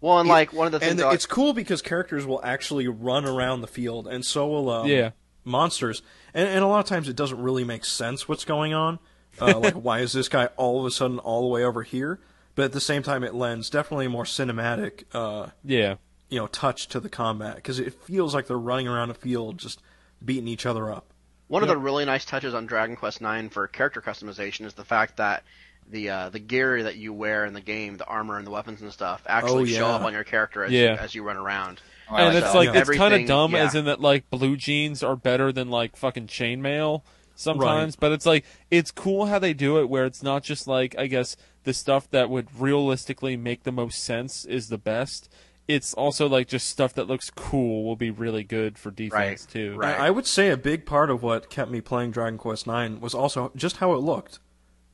Well, 0.02 0.20
and 0.20 0.28
like 0.28 0.52
one 0.52 0.66
of 0.66 0.72
the 0.72 0.78
things 0.80 0.90
and 0.92 1.00
that 1.00 1.06
I- 1.06 1.14
it's 1.14 1.26
cool 1.26 1.54
because 1.54 1.80
characters 1.80 2.26
will 2.26 2.40
actually 2.44 2.86
run 2.86 3.24
around 3.24 3.62
the 3.62 3.66
field, 3.66 4.06
and 4.06 4.24
so 4.24 4.46
will 4.46 4.70
um, 4.70 4.86
Yeah. 4.86 5.10
monsters. 5.42 6.02
And, 6.34 6.46
and 6.48 6.62
a 6.62 6.66
lot 6.66 6.80
of 6.80 6.84
times 6.84 7.08
it 7.08 7.16
doesn't 7.16 7.40
really 7.40 7.64
make 7.64 7.86
sense 7.86 8.28
what's 8.28 8.44
going 8.44 8.74
on, 8.74 8.98
Uh, 9.40 9.58
like, 9.58 9.74
why 9.82 10.00
is 10.00 10.12
this 10.12 10.28
guy 10.28 10.46
all 10.58 10.78
of 10.80 10.84
a 10.86 10.90
sudden 10.90 11.18
all 11.20 11.40
the 11.40 11.48
way 11.48 11.64
over 11.64 11.82
here? 11.82 12.20
But 12.58 12.64
at 12.64 12.72
the 12.72 12.80
same 12.80 13.04
time, 13.04 13.22
it 13.22 13.34
lends 13.34 13.70
definitely 13.70 14.06
a 14.06 14.08
more 14.08 14.24
cinematic, 14.24 15.04
uh, 15.14 15.50
Yeah. 15.64 15.94
you 16.28 16.40
know, 16.40 16.48
touch 16.48 16.88
to 16.88 16.98
the 16.98 17.08
combat 17.08 17.54
because 17.54 17.78
it 17.78 17.94
feels 17.94 18.34
like 18.34 18.48
they're 18.48 18.58
running 18.58 18.88
around 18.88 19.10
a 19.10 19.14
field 19.14 19.58
just 19.58 19.80
beating 20.24 20.48
each 20.48 20.66
other 20.66 20.90
up. 20.90 21.06
One 21.46 21.62
of 21.62 21.68
the 21.68 21.76
really 21.76 22.04
nice 22.04 22.24
touches 22.24 22.54
on 22.54 22.66
Dragon 22.66 22.96
Quest 22.96 23.22
IX 23.22 23.54
for 23.54 23.68
character 23.68 24.00
customization 24.00 24.66
is 24.66 24.74
the 24.74 24.84
fact 24.84 25.18
that 25.18 25.44
the 25.88 26.10
uh, 26.10 26.28
the 26.30 26.40
gear 26.40 26.82
that 26.82 26.96
you 26.96 27.12
wear 27.12 27.44
in 27.44 27.54
the 27.54 27.60
game, 27.60 27.96
the 27.96 28.04
armor 28.06 28.36
and 28.38 28.44
the 28.44 28.50
weapons 28.50 28.82
and 28.82 28.92
stuff, 28.92 29.22
actually 29.28 29.62
Oh, 29.62 29.76
show 29.78 29.86
up 29.86 30.02
on 30.02 30.12
your 30.12 30.24
character 30.24 30.64
as, 30.64 30.72
Yeah. 30.72 30.94
you, 30.94 30.98
as 30.98 31.14
you 31.14 31.22
run 31.22 31.36
around. 31.36 31.80
Oh, 32.10 32.16
and 32.16 32.26
like 32.26 32.34
it's 32.42 32.46
that. 32.52 32.58
like 32.58 32.74
Yeah. 32.74 32.80
it's 32.80 32.90
kind 32.90 33.14
of 33.14 33.24
dumb, 33.28 33.52
yeah. 33.52 33.58
as 33.66 33.76
in 33.76 33.84
that 33.84 34.00
like 34.00 34.28
blue 34.30 34.56
jeans 34.56 35.04
are 35.04 35.14
better 35.14 35.52
than 35.52 35.70
like 35.70 35.94
fucking 35.94 36.26
chainmail 36.26 37.02
sometimes. 37.36 37.94
But 37.94 38.10
it's 38.10 38.26
like 38.26 38.44
it's 38.68 38.90
cool 38.90 39.26
how 39.26 39.38
they 39.38 39.54
do 39.54 39.78
it, 39.78 39.88
where 39.88 40.04
it's 40.06 40.24
not 40.24 40.42
just 40.42 40.66
like 40.66 40.98
I 40.98 41.06
guess 41.06 41.36
the 41.68 41.74
stuff 41.74 42.10
that 42.10 42.30
would 42.30 42.48
realistically 42.58 43.36
make 43.36 43.64
the 43.64 43.70
most 43.72 44.02
sense 44.02 44.46
is 44.46 44.68
the 44.70 44.78
best. 44.78 45.30
It's 45.68 45.92
also 45.92 46.26
like 46.26 46.48
just 46.48 46.66
stuff 46.66 46.94
that 46.94 47.06
looks 47.08 47.28
cool 47.28 47.84
will 47.84 47.94
be 47.96 48.10
really 48.10 48.42
good 48.42 48.78
for 48.78 48.90
defense 48.90 49.12
Right, 49.12 49.46
too. 49.52 49.76
right. 49.76 50.00
I, 50.00 50.06
I 50.06 50.10
would 50.10 50.26
say 50.26 50.48
a 50.48 50.56
big 50.56 50.86
part 50.86 51.10
of 51.10 51.22
what 51.22 51.50
kept 51.50 51.70
me 51.70 51.82
playing 51.82 52.12
Dragon 52.12 52.38
Quest 52.38 52.66
IX 52.66 53.00
was 53.02 53.12
also 53.14 53.52
just 53.54 53.76
how 53.76 53.92
it 53.92 53.98
looked. 53.98 54.38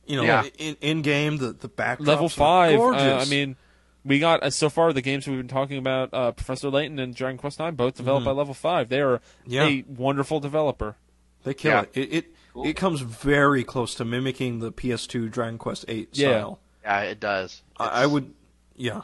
You 0.05 0.17
know, 0.17 0.23
Yeah. 0.23 0.43
in, 0.57 0.75
in 0.81 1.01
game, 1.01 1.37
the 1.37 1.53
the 1.53 1.69
backdrops 1.69 2.05
Level 2.07 2.25
are 2.25 2.29
five. 2.29 2.77
Uh. 2.79 3.19
I 3.21 3.25
mean, 3.25 3.55
we 4.03 4.19
got 4.19 4.43
uh, 4.43 4.49
so 4.49 4.69
far 4.69 4.91
the 4.91 5.01
games 5.01 5.25
we've 5.27 5.37
been 5.37 5.47
talking 5.47 5.77
about. 5.77 6.09
Uh, 6.13 6.31
Professor 6.33 6.69
Layton 6.69 6.99
and 6.99 7.15
Dragon 7.15 7.37
Quest 7.37 7.57
Nine 7.57 7.75
both 7.75 7.95
developed 7.95 8.25
by 8.25 8.31
Level 8.31 8.53
Five. 8.53 8.89
They 8.89 8.99
are 8.99 9.19
Mm-hmm. 9.47 9.51
Yeah. 9.51 9.63
a 9.67 9.85
wonderful 9.87 10.41
developer. 10.41 10.97
they 11.45 11.53
kill 11.53 11.71
Yeah. 11.71 11.81
it. 11.93 11.97
It 11.97 12.13
it, 12.17 12.25
it 12.65 12.73
comes 12.75 12.99
very 13.01 13.63
close 13.63 13.95
to 13.95 14.03
mimicking 14.05 14.59
the 14.59 14.71
PS2 14.73 15.31
Dragon 15.31 15.57
Quest 15.57 15.85
VIII 15.87 16.07
Yeah. 16.11 16.29
style. 16.31 16.59
Yeah, 16.85 17.01
it 17.01 17.19
does. 17.19 17.61
I, 17.77 18.03
I 18.03 18.05
would, 18.05 18.33
yeah. 18.75 19.01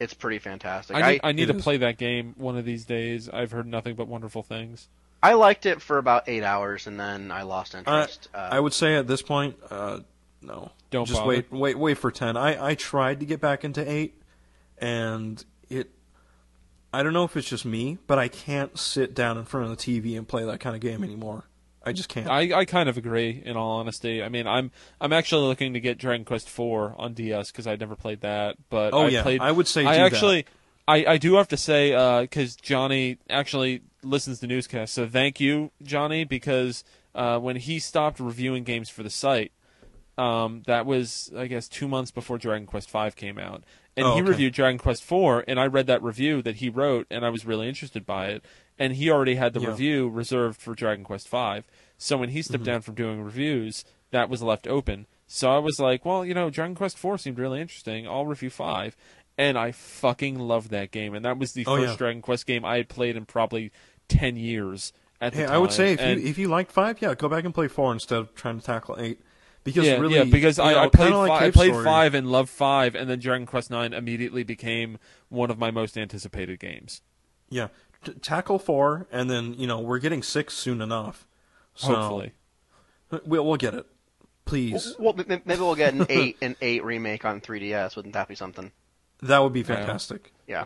It's 0.00 0.14
pretty 0.14 0.38
fantastic. 0.38 0.96
I 0.96 1.12
need, 1.12 1.20
I, 1.22 1.28
I, 1.28 1.32
need 1.32 1.46
to 1.46 1.56
is. 1.56 1.62
play 1.62 1.76
that 1.78 1.98
game 1.98 2.34
one 2.38 2.56
of 2.56 2.64
these 2.64 2.84
days. 2.84 3.28
I've 3.28 3.52
heard 3.52 3.66
nothing 3.66 3.94
but 3.94 4.08
wonderful 4.08 4.42
things. 4.42 4.88
I 5.22 5.34
liked 5.34 5.66
it 5.66 5.80
for 5.80 5.98
about 5.98 6.28
eight 6.28 6.42
hours 6.42 6.86
and 6.86 6.98
then 6.98 7.30
I 7.30 7.42
lost 7.42 7.74
I, 7.74 7.78
interest. 7.78 8.28
uh, 8.34 8.48
I 8.50 8.58
would 8.58 8.72
say 8.72 8.96
at 8.96 9.06
this 9.06 9.22
point, 9.22 9.56
uh, 9.70 10.00
no. 10.40 10.72
Don't 10.90 11.06
just 11.06 11.20
bother. 11.20 11.28
wait, 11.28 11.52
wait, 11.52 11.78
wait 11.78 11.98
for 11.98 12.10
ten. 12.10 12.36
I 12.36 12.70
I 12.70 12.74
tried 12.74 13.20
to 13.20 13.26
get 13.26 13.40
back 13.40 13.64
into 13.64 13.88
eight, 13.88 14.20
and 14.78 15.42
it. 15.70 15.90
I 16.92 17.02
don't 17.02 17.14
know 17.14 17.24
if 17.24 17.34
it's 17.36 17.48
just 17.48 17.64
me, 17.64 17.96
but 18.06 18.18
I 18.18 18.28
can't 18.28 18.78
sit 18.78 19.14
down 19.14 19.38
in 19.38 19.46
front 19.46 19.70
of 19.70 19.76
the 19.76 19.82
TV 19.82 20.18
and 20.18 20.28
play 20.28 20.44
that 20.44 20.60
kind 20.60 20.76
of 20.76 20.82
game 20.82 21.02
anymore. 21.02 21.44
I 21.84 21.92
just 21.92 22.08
can't. 22.08 22.28
I, 22.28 22.60
I 22.60 22.64
kind 22.64 22.88
of 22.88 22.96
agree. 22.96 23.42
In 23.44 23.56
all 23.56 23.72
honesty, 23.78 24.22
I 24.22 24.28
mean, 24.28 24.46
I'm 24.46 24.70
I'm 25.00 25.12
actually 25.12 25.46
looking 25.48 25.74
to 25.74 25.80
get 25.80 25.98
Dragon 25.98 26.24
Quest 26.24 26.48
Four 26.48 26.94
on 26.98 27.14
DS 27.14 27.50
because 27.50 27.66
I'd 27.66 27.80
never 27.80 27.96
played 27.96 28.20
that. 28.20 28.56
But 28.70 28.94
Oh, 28.94 29.02
I 29.06 29.08
yeah, 29.08 29.22
played, 29.22 29.40
I 29.40 29.50
would 29.52 29.66
say 29.66 29.84
I 29.84 29.92
do 29.94 29.96
that. 30.00 30.04
actually, 30.12 30.46
I, 30.86 31.04
I 31.06 31.16
do 31.18 31.34
have 31.34 31.48
to 31.48 31.56
say 31.56 31.90
because 32.22 32.56
Johnny 32.56 33.18
actually 33.28 33.82
listens 34.02 34.40
to 34.40 34.46
newscasts. 34.46 34.92
So 34.92 35.06
thank 35.08 35.40
you, 35.40 35.70
Johnny, 35.82 36.24
because 36.24 36.84
uh, 37.14 37.38
when 37.38 37.56
he 37.56 37.78
stopped 37.78 38.20
reviewing 38.20 38.64
games 38.64 38.88
for 38.88 39.02
the 39.02 39.10
site, 39.10 39.52
um, 40.18 40.62
that 40.66 40.86
was 40.86 41.32
I 41.36 41.46
guess 41.46 41.68
two 41.68 41.88
months 41.88 42.10
before 42.10 42.38
Dragon 42.38 42.66
Quest 42.66 42.90
Five 42.90 43.16
came 43.16 43.38
out, 43.38 43.64
and 43.96 44.06
Oh, 44.06 44.14
he 44.14 44.20
okay. 44.22 44.30
reviewed 44.30 44.52
Dragon 44.54 44.78
Quest 44.78 45.02
Four, 45.04 45.44
and 45.46 45.60
I 45.60 45.66
read 45.66 45.86
that 45.86 46.02
review 46.02 46.42
that 46.42 46.56
he 46.56 46.68
wrote, 46.68 47.06
and 47.10 47.24
I 47.24 47.30
was 47.30 47.44
really 47.44 47.68
interested 47.68 48.06
by 48.06 48.28
it. 48.28 48.44
And 48.78 48.94
he 48.94 49.10
already 49.10 49.34
had 49.36 49.52
the 49.52 49.60
Yeah. 49.60 49.68
review 49.68 50.08
reserved 50.08 50.60
for 50.60 50.74
Dragon 50.74 51.04
Quest 51.04 51.28
Five, 51.28 51.64
so 51.98 52.16
when 52.16 52.30
he 52.30 52.38
Mm-hmm. 52.40 52.44
stepped 52.44 52.64
down 52.64 52.80
from 52.80 52.94
doing 52.94 53.22
reviews, 53.22 53.84
that 54.10 54.28
was 54.28 54.42
left 54.42 54.66
open. 54.66 55.06
So 55.26 55.50
I 55.50 55.58
was 55.58 55.78
like, 55.78 56.04
well, 56.04 56.24
you 56.24 56.34
know, 56.34 56.50
Dragon 56.50 56.74
Quest 56.74 56.98
Four 56.98 57.18
seemed 57.18 57.38
really 57.38 57.60
interesting. 57.60 58.06
I'll 58.08 58.26
review 58.26 58.50
Five, 58.50 58.96
and 59.38 59.56
I 59.58 59.72
fucking 59.72 60.38
loved 60.38 60.70
that 60.70 60.90
game, 60.90 61.14
and 61.14 61.24
that 61.24 61.38
was 61.38 61.52
the 61.52 61.64
Oh, 61.66 61.76
first 61.76 61.92
yeah. 61.92 61.96
Dragon 61.96 62.22
Quest 62.22 62.46
game 62.46 62.64
I 62.64 62.76
had 62.76 62.88
played 62.88 63.16
in 63.16 63.24
probably 63.26 63.70
ten 64.08 64.36
years. 64.36 64.92
At 65.20 65.32
the 65.34 65.38
Hey, 65.38 65.44
time. 65.46 65.54
I 65.54 65.58
would 65.58 65.70
say 65.72 65.92
if 65.92 66.00
And- 66.00 66.20
you 66.20 66.26
if 66.26 66.36
you 66.38 66.48
liked 66.48 66.72
five, 66.72 67.00
yeah, 67.00 67.14
go 67.14 67.28
back 67.28 67.44
and 67.44 67.54
play 67.54 67.68
four 67.68 67.92
instead 67.92 68.18
of 68.18 68.34
trying 68.34 68.58
to 68.58 68.66
tackle 68.66 68.96
eight. 68.98 69.20
Because 69.64 69.86
yeah, 69.86 69.98
really, 69.98 70.16
yeah, 70.16 70.24
because 70.24 70.58
I, 70.58 70.72
know, 70.72 70.78
I 70.80 70.88
played 70.88 71.12
like 71.12 71.28
fi- 71.28 71.46
I 71.46 71.50
played 71.52 71.70
Story, 71.72 71.84
five 71.84 72.14
and 72.14 72.26
loved 72.26 72.48
five, 72.48 72.94
and 72.96 73.08
then 73.08 73.20
Dragon 73.20 73.46
Quest 73.46 73.70
Nine 73.70 73.92
immediately 73.92 74.42
became 74.42 74.98
one 75.28 75.50
of 75.50 75.58
my 75.58 75.70
most 75.70 75.96
anticipated 75.96 76.58
games. 76.58 77.00
Yeah, 77.48 77.68
T- 78.04 78.14
tackle 78.14 78.58
four, 78.58 79.06
and 79.12 79.30
then 79.30 79.54
you 79.54 79.66
know 79.68 79.78
we're 79.78 80.00
getting 80.00 80.22
six 80.22 80.54
soon 80.54 80.80
enough. 80.80 81.26
So 81.74 81.94
Hopefully, 81.94 82.32
we'll 83.24 83.46
we'll 83.46 83.56
get 83.56 83.74
it. 83.74 83.86
Please, 84.44 84.96
well, 84.98 85.14
m- 85.16 85.24
m- 85.28 85.42
maybe 85.44 85.60
we'll 85.60 85.76
get 85.76 85.94
an 85.94 86.06
eight 86.10 86.38
an 86.42 86.56
eight 86.60 86.82
remake 86.84 87.24
on 87.24 87.40
3DS. 87.40 87.94
Wouldn't 87.94 88.14
that 88.14 88.26
be 88.26 88.34
something? 88.34 88.72
that 89.22 89.38
would 89.38 89.52
be 89.52 89.62
fantastic. 89.62 90.32
Yeah. 90.48 90.64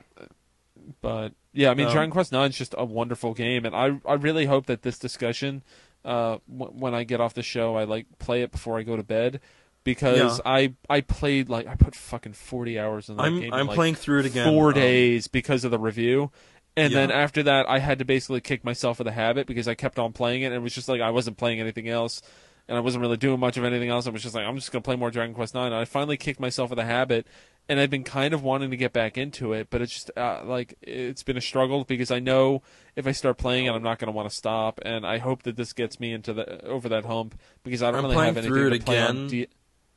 but 1.02 1.34
yeah, 1.52 1.70
I 1.70 1.74
mean, 1.74 1.86
Um, 1.88 1.92
Dragon 1.92 2.10
Quest 2.10 2.32
Nine 2.32 2.48
is 2.50 2.56
just 2.56 2.74
a 2.78 2.84
wonderful 2.86 3.34
game, 3.34 3.66
and 3.66 3.76
I 3.76 4.00
I 4.08 4.14
really 4.14 4.46
hope 4.46 4.66
that 4.66 4.80
this 4.82 4.98
discussion, 4.98 5.62
uh, 6.06 6.38
w- 6.50 6.72
when 6.72 6.94
I 6.94 7.04
get 7.04 7.20
off 7.20 7.34
the 7.34 7.42
show, 7.42 7.76
I 7.76 7.84
like 7.84 8.06
play 8.18 8.42
it 8.42 8.52
before 8.52 8.78
I 8.78 8.82
go 8.82 8.96
to 8.96 9.02
bed. 9.02 9.40
Because 9.84 10.38
Yeah. 10.38 10.50
I 10.50 10.74
I 10.88 11.00
played 11.02 11.48
like 11.48 11.66
I 11.66 11.74
put 11.74 11.94
fucking 11.94 12.32
forty 12.32 12.78
hours 12.78 13.08
in 13.08 13.16
that 13.16 13.22
I'm 13.24 13.40
game. 13.40 13.52
I'm 13.52 13.66
like, 13.66 13.74
playing 13.76 13.94
through 13.96 14.20
it 14.20 14.26
again. 14.26 14.48
four 14.52 14.68
um, 14.68 14.74
days 14.74 15.28
because 15.28 15.64
of 15.64 15.70
the 15.70 15.78
review. 15.78 16.30
And 16.78 16.92
then 16.92 17.10
after 17.10 17.42
that, 17.44 17.68
I 17.68 17.78
had 17.78 18.00
to 18.00 18.04
basically 18.04 18.40
kick 18.42 18.62
myself 18.64 19.00
of 19.00 19.04
the 19.06 19.12
habit 19.12 19.46
because 19.46 19.66
I 19.66 19.74
kept 19.74 19.98
on 19.98 20.12
playing 20.12 20.42
it, 20.42 20.46
and 20.46 20.54
it 20.54 20.58
was 20.58 20.74
just 20.74 20.88
like 20.88 21.00
I 21.00 21.10
wasn't 21.10 21.38
playing 21.38 21.60
anything 21.60 21.88
else, 21.88 22.20
and 22.68 22.76
I 22.76 22.80
wasn't 22.80 23.00
really 23.02 23.16
doing 23.16 23.40
much 23.40 23.56
of 23.56 23.64
anything 23.64 23.88
else. 23.88 24.06
I 24.06 24.10
was 24.10 24.22
just 24.22 24.34
like, 24.34 24.44
I'm 24.44 24.56
just 24.56 24.72
gonna 24.72 24.82
play 24.82 24.96
more 24.96 25.10
Dragon 25.10 25.34
Quest 25.34 25.54
Nine. 25.54 25.66
And 25.72 25.76
I 25.76 25.84
finally 25.84 26.16
kicked 26.16 26.40
myself 26.40 26.70
of 26.72 26.76
the 26.76 26.84
habit, 26.84 27.26
and 27.68 27.80
I've 27.80 27.90
been 27.90 28.04
kind 28.04 28.32
of 28.32 28.42
wanting 28.42 28.70
to 28.70 28.76
get 28.76 28.92
back 28.92 29.18
into 29.18 29.52
it, 29.52 29.68
but 29.70 29.82
it's 29.82 29.92
just 29.92 30.10
uh, 30.16 30.42
like 30.44 30.74
it's 30.82 31.22
been 31.22 31.36
a 31.36 31.40
struggle 31.40 31.84
because 31.84 32.10
I 32.10 32.18
know 32.20 32.62
if 32.94 33.06
I 33.06 33.12
start 33.12 33.38
playing 33.38 33.66
it, 33.66 33.70
I'm 33.72 33.82
not 33.82 33.98
gonna 33.98 34.12
want 34.12 34.30
to 34.30 34.34
stop, 34.36 34.80
and 34.84 35.06
I 35.06 35.18
hope 35.18 35.42
that 35.44 35.56
this 35.56 35.72
gets 35.72 35.98
me 35.98 36.12
into 36.12 36.32
the 36.32 36.64
over 36.64 36.88
that 36.88 37.04
hump 37.04 37.38
because 37.62 37.82
I 37.82 37.90
don't 37.90 37.98
I'm 37.98 38.04
really 38.04 38.14
playing 38.14 38.34
have 38.34 38.36
anything 38.38 38.52
through 38.52 38.70
to 38.70 38.76
it 38.76 38.84
play 38.84 39.00
on. 39.00 39.10
again. 39.10 39.26
D- 39.28 39.46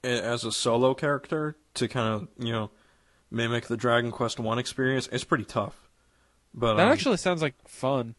as 0.02 0.46
a 0.46 0.52
solo 0.52 0.94
character 0.94 1.58
to 1.74 1.88
kind 1.88 2.14
of 2.14 2.28
you 2.44 2.54
know 2.54 2.72
mimic 3.30 3.68
the 3.68 3.78
Dragon 3.78 4.12
Quest 4.12 4.40
One 4.40 4.58
experience. 4.58 5.10
It's 5.12 5.24
pretty 5.24 5.46
tough, 5.46 5.90
but 6.54 6.76
That 6.76 6.88
um, 6.88 6.92
actually 6.92 7.18
sounds 7.18 7.42
like 7.42 7.56
fun. 7.68 8.16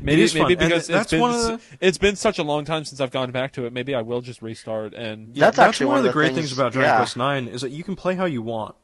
Maybe 0.00 0.22
is 0.22 0.32
fun, 0.32 0.42
maybe 0.42 0.54
and 0.54 0.68
because 0.70 0.86
that's 0.88 1.02
it's 1.04 1.10
been 1.12 1.20
one 1.20 1.30
of 1.34 1.42
the- 1.42 1.60
it's 1.80 1.98
been 1.98 2.16
such 2.16 2.38
a 2.38 2.42
long 2.42 2.64
time 2.64 2.84
since 2.84 3.00
I've 3.00 3.10
gone 3.12 3.30
back 3.30 3.52
to 3.52 3.66
it. 3.66 3.72
Maybe 3.72 3.94
I 3.94 4.02
will 4.02 4.20
just 4.20 4.42
restart 4.42 4.94
and 4.94 5.36
yeah, 5.36 5.44
That's 5.46 5.58
actually 5.58 5.86
one 5.86 5.92
one 5.94 5.98
of 6.00 6.04
the 6.06 6.12
great 6.12 6.34
things- 6.34 6.48
things, 6.48 6.52
about 6.52 6.72
Dragon 6.72 6.90
yeah. 6.90 6.96
Quest 6.96 7.16
Nine 7.16 7.46
is 7.48 7.60
that 7.60 7.70
you 7.70 7.84
can 7.84 7.94
play 7.96 8.14
how 8.14 8.24
you 8.24 8.42
want. 8.42 8.74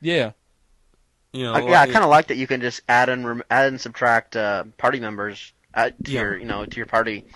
yeah. 0.00 0.32
You 1.32 1.42
know, 1.44 1.52
I, 1.52 1.60
yeah, 1.68 1.80
I 1.82 1.86
kind 1.86 2.02
of 2.04 2.08
like 2.08 2.28
that 2.28 2.36
you 2.38 2.46
can 2.46 2.62
just 2.62 2.80
add 2.88 3.10
and 3.10 3.26
rem- 3.26 3.42
add 3.50 3.66
and 3.66 3.78
subtract 3.80 4.36
uh, 4.36 4.64
party 4.78 5.00
members 5.00 5.52
uh, 5.74 5.90
to 6.04 6.10
Yeah. 6.10 6.20
your 6.22 6.38
you 6.38 6.46
know 6.46 6.64
to 6.64 6.76
your 6.78 6.86
party, 6.86 7.26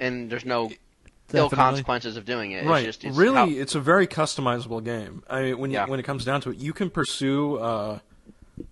and 0.00 0.28
there's 0.28 0.44
no 0.44 0.72
ill 1.32 1.48
consequences 1.50 2.16
of 2.16 2.24
doing 2.24 2.50
it. 2.52 2.64
right. 2.64 2.78
It's 2.84 2.96
just 2.96 3.04
it's 3.04 3.16
really, 3.16 3.36
how- 3.36 3.48
it's 3.48 3.76
a 3.76 3.80
very 3.80 4.08
customizable 4.08 4.82
game. 4.82 5.22
I 5.30 5.42
mean, 5.42 5.58
when 5.58 5.70
you, 5.70 5.76
Yeah. 5.76 5.86
when 5.86 6.00
it 6.00 6.02
comes 6.04 6.24
down 6.24 6.40
to 6.40 6.50
it, 6.50 6.56
you 6.56 6.72
can 6.72 6.90
pursue 6.90 7.56
uh, 7.58 7.98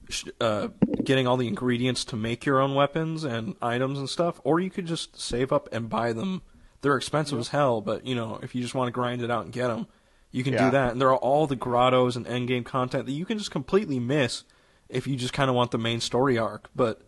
sh- 0.09 0.25
uh, 0.41 0.69
getting 1.05 1.27
all 1.27 1.37
the 1.37 1.49
ingredients 1.49 2.05
to 2.07 2.17
make 2.17 2.45
your 2.45 2.61
own 2.61 2.75
weapons 2.75 3.25
and 3.25 3.55
items 3.63 3.99
and 3.99 4.09
stuff, 4.11 4.41
or 4.45 4.61
you 4.61 4.71
could 4.71 4.87
just 4.87 5.21
save 5.21 5.53
up 5.53 5.69
and 5.73 5.89
buy 5.89 6.13
them. 6.13 6.43
They're 6.81 6.97
expensive 6.97 7.39
as 7.39 7.49
hell, 7.49 7.81
but 7.81 8.07
you 8.07 8.15
know, 8.15 8.39
if 8.43 8.55
you 8.55 8.63
just 8.63 8.75
want 8.75 8.89
to 8.89 8.93
grind 8.93 9.23
it 9.23 9.31
out 9.31 9.45
and 9.45 9.53
get 9.53 9.69
them, 9.69 9.87
you 10.31 10.43
can 10.45 10.53
Yeah. 10.55 10.67
do 10.67 10.71
that. 10.73 10.93
And 10.93 11.01
there 11.01 11.09
are 11.11 11.17
all 11.17 11.47
the 11.47 11.57
grottos 11.57 12.17
and 12.17 12.27
end 12.27 12.49
game 12.49 12.65
content 12.65 13.07
that 13.07 13.13
you 13.13 13.25
can 13.25 13.39
just 13.39 13.51
completely 13.51 13.99
miss 13.99 14.45
if 14.89 15.07
you 15.07 15.17
just 15.17 15.33
kind 15.33 15.49
of 15.49 15.57
want 15.57 15.71
the 15.71 15.79
main 15.79 16.01
story 16.01 16.37
arc. 16.37 16.69
But 16.77 17.01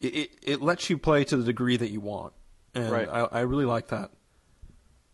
it, 0.00 0.14
it 0.14 0.30
it 0.42 0.62
lets 0.62 0.88
you 0.88 0.96
play 0.96 1.24
to 1.24 1.36
the 1.36 1.44
degree 1.44 1.76
that 1.76 1.90
you 1.90 2.00
want, 2.00 2.32
and 2.74 2.90
Right. 2.90 3.08
I, 3.08 3.20
I 3.24 3.40
really 3.40 3.64
like 3.66 3.88
that. 3.88 4.10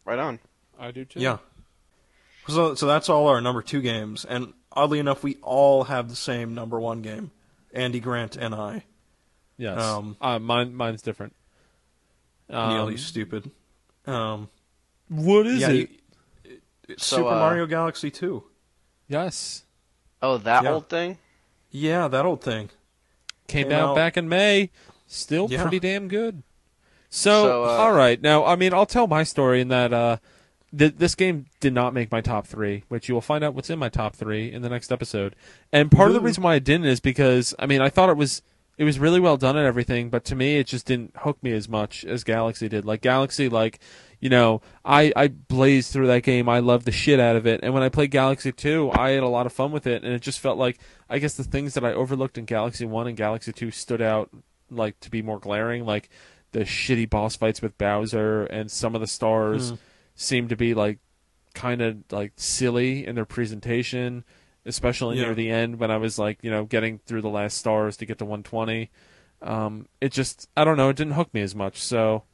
right 0.04 0.18
on. 0.18 0.38
I 0.78 0.90
do 0.90 1.04
too. 1.04 1.20
Yeah. 1.20 1.38
So 2.46 2.74
so 2.74 2.86
that's 2.86 3.08
all 3.08 3.26
our 3.28 3.40
number 3.40 3.62
two 3.62 3.80
games, 3.80 4.24
and 4.24 4.52
oddly 4.72 4.98
enough, 4.98 5.22
we 5.24 5.36
all 5.42 5.84
have 5.84 6.08
the 6.10 6.16
same 6.16 6.54
number 6.54 6.78
one 6.78 7.00
game. 7.00 7.30
Andy 7.74 8.00
Grant 8.00 8.36
and 8.36 8.54
I. 8.54 8.84
Yes. 9.58 9.80
Um, 9.82 10.16
uh, 10.20 10.38
mine 10.38 10.74
mine's 10.74 11.02
different. 11.02 11.34
Neal, 12.48 12.58
Um, 12.58 12.90
you 12.90 12.96
stupid. 12.98 13.50
Um, 14.06 14.48
what 15.08 15.46
is 15.46 15.60
yeah, 15.60 15.68
it? 15.70 15.90
you- 16.44 16.58
it's 16.88 17.06
So, 17.06 17.16
Super 17.18 17.28
uh, 17.30 17.38
Mario 17.38 17.66
Galaxy 17.66 18.10
Two. 18.10 18.44
yes. 19.08 19.64
Oh, 20.22 20.38
that 20.38 20.64
Yeah. 20.64 20.72
old 20.72 20.88
thing. 20.88 21.18
Yeah, 21.70 22.08
that 22.08 22.24
old 22.24 22.42
thing. 22.42 22.70
Came, 23.46 23.64
Came 23.68 23.72
out, 23.72 23.90
out- 23.90 23.96
back 23.96 24.16
in 24.16 24.28
May. 24.28 24.70
Still 25.06 25.48
Yeah. 25.50 25.62
pretty 25.62 25.80
damn 25.80 26.08
good. 26.08 26.42
So, 27.10 27.44
So, 27.44 27.64
uh, 27.64 27.68
all 27.68 27.92
right. 27.92 28.20
Now, 28.20 28.44
I 28.44 28.56
mean, 28.56 28.72
I'll 28.74 28.86
tell 28.86 29.06
my 29.06 29.22
story 29.22 29.60
in 29.60 29.68
that 29.68 29.92
uh, 29.92 30.16
th- 30.76 30.94
this 30.96 31.14
game 31.14 31.46
did 31.60 31.72
not 31.72 31.94
make 31.94 32.10
my 32.10 32.20
top 32.20 32.46
three, 32.46 32.84
which 32.88 33.08
you 33.08 33.14
will 33.14 33.20
find 33.20 33.42
out 33.44 33.54
what's 33.54 33.70
in 33.70 33.78
my 33.78 33.88
top 33.88 34.14
three 34.16 34.52
in 34.52 34.62
the 34.62 34.68
next 34.68 34.90
episode. 34.92 35.34
And 35.72 35.90
part 35.90 36.08
of 36.08 36.14
the 36.14 36.20
reason 36.20 36.42
why 36.42 36.54
I 36.54 36.58
didn't 36.58 36.86
is 36.86 37.00
because, 37.00 37.54
I 37.58 37.66
mean, 37.66 37.80
I 37.80 37.88
thought 37.88 38.08
it 38.10 38.16
was 38.16 38.42
it 38.76 38.84
was 38.84 38.98
really 38.98 39.20
well 39.20 39.36
done 39.36 39.56
and 39.56 39.66
everything, 39.66 40.10
but 40.10 40.24
to 40.24 40.34
me, 40.34 40.56
it 40.56 40.66
just 40.66 40.84
didn't 40.86 41.12
hook 41.18 41.40
me 41.42 41.52
as 41.52 41.68
much 41.68 42.04
as 42.04 42.24
Galaxy 42.24 42.68
did. 42.68 42.84
Like 42.84 43.02
Galaxy, 43.02 43.48
like 43.48 43.78
you 44.20 44.28
know, 44.28 44.62
I 44.84 45.12
I 45.14 45.28
blazed 45.28 45.92
through 45.92 46.08
that 46.08 46.22
game. 46.22 46.48
I 46.48 46.58
loved 46.58 46.86
the 46.86 46.92
shit 46.92 47.20
out 47.20 47.36
of 47.36 47.46
it, 47.46 47.60
and 47.62 47.72
when 47.72 47.82
I 47.82 47.88
played 47.88 48.10
Galaxy 48.10 48.50
Two, 48.52 48.90
I 48.92 49.10
had 49.10 49.22
a 49.22 49.28
lot 49.28 49.46
of 49.46 49.52
fun 49.52 49.70
with 49.70 49.86
it, 49.86 50.02
and 50.02 50.12
it 50.12 50.22
just 50.22 50.40
felt 50.40 50.58
like 50.58 50.78
I 51.08 51.18
guess 51.18 51.34
the 51.34 51.44
things 51.44 51.74
that 51.74 51.84
I 51.84 51.92
overlooked 51.92 52.36
in 52.36 52.46
Galaxy 52.46 52.84
One 52.84 53.06
and 53.06 53.16
Galaxy 53.16 53.52
Two 53.52 53.70
stood 53.70 54.02
out 54.02 54.30
like 54.70 54.98
to 55.00 55.10
be 55.10 55.22
more 55.22 55.38
glaring, 55.38 55.84
like 55.86 56.08
the 56.52 56.60
shitty 56.60 57.08
boss 57.10 57.36
fights 57.36 57.60
with 57.62 57.76
Bowser 57.78 58.44
and 58.44 58.70
some 58.70 58.94
of 58.94 59.00
the 59.00 59.06
stars 59.06 59.70
Hmm. 59.70 59.74
Seemed 60.14 60.48
to 60.50 60.56
be 60.56 60.74
like 60.74 60.98
kind 61.54 61.82
of 61.82 61.98
like 62.10 62.32
silly 62.36 63.06
in 63.06 63.14
their 63.14 63.24
presentation, 63.24 64.24
especially 64.64 65.16
Yeah. 65.18 65.24
near 65.26 65.34
the 65.34 65.50
end 65.50 65.78
when 65.78 65.90
I 65.90 65.96
was 65.96 66.18
like, 66.18 66.38
you 66.42 66.50
know, 66.50 66.64
getting 66.64 66.98
through 66.98 67.22
the 67.22 67.28
last 67.28 67.56
stars 67.58 67.96
to 67.98 68.06
get 68.06 68.18
to 68.18 68.24
120. 68.24 68.90
Um, 69.42 69.86
it 70.00 70.12
just, 70.12 70.48
I 70.56 70.64
don't 70.64 70.76
know, 70.76 70.88
it 70.88 70.96
didn't 70.96 71.14
hook 71.14 71.32
me 71.34 71.40
as 71.42 71.54
much. 71.54 71.78
So, 71.82 72.24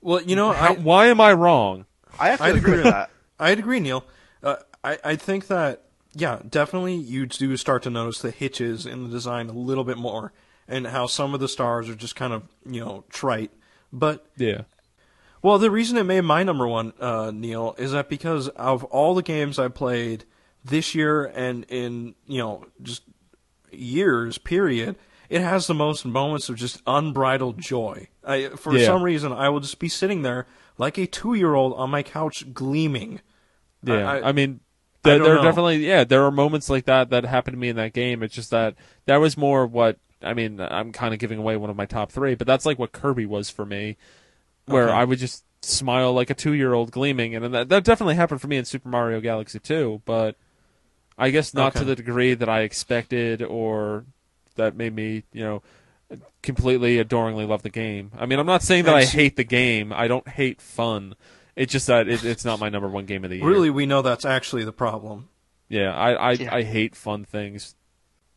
Well, 0.00 0.22
you 0.22 0.36
know, 0.36 0.52
how, 0.52 0.72
I, 0.74 0.76
why 0.76 1.06
am 1.06 1.20
I 1.20 1.32
wrong? 1.32 1.86
I 2.18 2.28
have 2.30 2.38
to 2.40 2.44
I'd 2.44 2.56
agree 2.56 2.70
agree. 2.72 2.82
with 2.82 2.84
that. 2.84 3.10
I'd 3.38 3.58
agree, 3.58 3.80
Neal. 3.80 4.04
Uh, 4.42 4.56
I 4.84 4.98
I 5.04 5.16
think 5.16 5.46
that 5.48 5.84
yeah, 6.14 6.40
definitely 6.48 6.94
you 6.94 7.26
do 7.26 7.56
start 7.56 7.82
to 7.84 7.90
notice 7.90 8.20
the 8.20 8.30
hitches 8.30 8.86
in 8.86 9.04
the 9.04 9.08
design 9.10 9.48
a 9.48 9.52
little 9.52 9.84
bit 9.84 9.98
more, 9.98 10.32
and 10.66 10.86
how 10.88 11.06
some 11.06 11.34
of 11.34 11.40
the 11.40 11.48
stars 11.48 11.88
are 11.88 11.94
just 11.94 12.16
kind 12.16 12.32
of 12.32 12.42
you 12.64 12.80
know 12.84 13.04
trite. 13.10 13.50
But 13.92 14.26
Yeah. 14.36 14.62
Well, 15.42 15.58
the 15.58 15.70
reason 15.70 15.96
it 15.98 16.04
made 16.04 16.22
my 16.22 16.42
number 16.42 16.66
one, 16.66 16.92
uh, 17.00 17.30
Neal, 17.34 17.74
is 17.78 17.92
that 17.92 18.08
because 18.08 18.48
of 18.48 18.84
all 18.84 19.14
the 19.14 19.22
games 19.22 19.58
I 19.58 19.68
played 19.68 20.24
this 20.64 20.94
year 20.94 21.24
and 21.24 21.64
in 21.68 22.14
you 22.26 22.38
know 22.38 22.66
just 22.82 23.02
years 23.70 24.38
period, 24.38 24.96
it 25.28 25.40
has 25.40 25.66
the 25.66 25.74
most 25.74 26.04
moments 26.04 26.48
of 26.48 26.56
just 26.56 26.82
unbridled 26.86 27.58
joy. 27.58 28.08
I, 28.24 28.48
for 28.50 28.76
Yeah. 28.76 28.86
some 28.86 29.02
reason, 29.02 29.32
I 29.32 29.48
will 29.48 29.60
just 29.60 29.78
be 29.78 29.88
sitting 29.88 30.22
there 30.22 30.46
like 30.76 30.98
a 30.98 31.06
two-year-old 31.06 31.74
on 31.74 31.90
my 31.90 32.02
couch, 32.02 32.52
gleaming. 32.52 33.20
Yeah, 33.82 34.10
I, 34.10 34.28
I- 34.28 34.32
mean, 34.32 34.60
there, 35.04 35.22
are 35.38 35.42
definitely 35.42 35.86
yeah, 35.86 36.04
there 36.04 36.24
are 36.24 36.30
moments 36.30 36.68
like 36.68 36.84
that 36.86 37.10
that 37.10 37.24
happened 37.24 37.54
to 37.54 37.58
me 37.58 37.68
in 37.68 37.76
that 37.76 37.92
game. 37.92 38.22
It's 38.22 38.34
just 38.34 38.50
that 38.50 38.74
that 39.06 39.16
was 39.18 39.36
more 39.36 39.66
what 39.66 39.98
I 40.22 40.34
mean. 40.34 40.60
I'm 40.60 40.92
kind 40.92 41.14
of 41.14 41.20
giving 41.20 41.38
away 41.38 41.56
one 41.56 41.70
of 41.70 41.76
my 41.76 41.86
top 41.86 42.10
three, 42.12 42.34
but 42.34 42.46
that's 42.46 42.66
like 42.66 42.78
what 42.78 42.92
Kirby 42.92 43.24
was 43.24 43.48
for 43.48 43.64
me, 43.64 43.96
where 44.68 44.88
Okay. 44.88 44.96
I 44.98 45.04
would 45.04 45.18
just 45.18 45.44
smile 45.62 46.12
like 46.12 46.30
a 46.30 46.34
two 46.34 46.52
year 46.52 46.72
old 46.74 46.90
gleaming, 46.90 47.34
and 47.34 47.52
that 47.54 47.68
that 47.68 47.84
definitely 47.84 48.14
happened 48.14 48.40
for 48.40 48.48
me 48.48 48.56
in 48.56 48.64
Super 48.64 48.88
Mario 48.88 49.20
Galaxy 49.20 49.58
2, 49.58 50.02
but 50.04 50.36
I 51.16 51.30
guess 51.30 51.52
not 51.54 51.74
to 51.76 51.84
the 51.84 51.96
degree 51.96 52.34
that 52.34 52.48
I 52.48 52.60
expected 52.60 53.42
or 53.42 54.04
that 54.56 54.76
made 54.76 54.94
me 54.94 55.24
you 55.32 55.42
know 55.44 55.62
completely 56.42 56.98
adoringly 56.98 57.44
love 57.44 57.62
the 57.62 57.70
game. 57.70 58.12
I 58.16 58.26
mean, 58.26 58.38
I'm 58.38 58.46
not 58.46 58.62
saying 58.62 58.84
that 58.84 58.94
I 58.94 59.04
hate 59.04 59.36
the 59.36 59.44
game. 59.44 59.92
I 59.92 60.06
don't 60.08 60.26
hate 60.28 60.60
fun. 60.60 61.14
It's 61.56 61.72
just 61.72 61.88
that 61.88 62.08
it, 62.08 62.24
it's 62.24 62.44
not 62.44 62.60
my 62.60 62.68
number 62.68 62.88
one 62.88 63.04
game 63.04 63.24
of 63.24 63.30
the 63.30 63.36
year. 63.38 63.46
Really, 63.46 63.68
we 63.70 63.84
know 63.84 64.00
that's 64.00 64.24
actually 64.24 64.64
the 64.64 64.72
problem. 64.72 65.28
Yeah, 65.68 65.92
I 65.92 66.12
I, 66.12 66.32
Yeah. 66.32 66.54
I 66.54 66.62
hate 66.62 66.94
fun 66.94 67.24
things. 67.24 67.74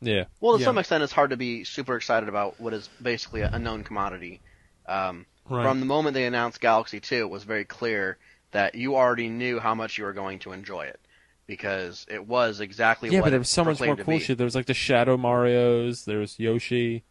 Yeah, 0.04 0.24
Well, 0.40 0.56
to 0.56 0.60
Yeah. 0.60 0.66
some 0.66 0.80
extent, 0.80 1.04
it's 1.04 1.14
hard 1.14 1.30
to 1.30 1.38
be 1.38 1.64
super 1.64 1.96
excited 1.96 2.28
about 2.28 2.60
what 2.60 2.74
is 2.74 2.90
basically 3.00 3.42
a 3.42 3.60
known 3.60 3.84
commodity. 3.84 4.42
Um, 4.88 5.28
Right. 5.50 5.64
From 5.64 5.80
the 5.80 5.86
moment 5.86 6.14
they 6.14 6.26
announced 6.26 6.62
Galaxy 6.62 7.00
2, 7.00 7.16
it 7.22 7.30
was 7.30 7.44
very 7.44 7.66
clear 7.66 8.18
that 8.52 8.76
you 8.76 8.96
already 8.96 9.28
knew 9.30 9.60
how 9.60 9.76
much 9.76 9.98
you 9.98 10.04
were 10.06 10.14
going 10.14 10.40
to 10.40 10.52
enjoy 10.52 10.84
it 10.86 11.00
because 11.48 12.06
it 12.10 12.26
was 12.26 12.60
exactly 12.62 13.10
what. 13.10 13.16
yeah, 13.16 13.22
but 13.22 13.28
it 13.28 13.32
there 13.32 13.40
was 13.40 13.50
so 13.50 13.64
much 13.66 13.80
more 13.82 13.96
cool 13.96 14.20
shit. 14.20 14.38
There 14.38 14.46
was 14.46 14.56
like 14.56 14.66
the 14.68 14.74
Shadow 14.74 15.18
Mario's. 15.18 16.06
There 16.06 16.20
was 16.20 16.40
Yoshi. 16.40 17.04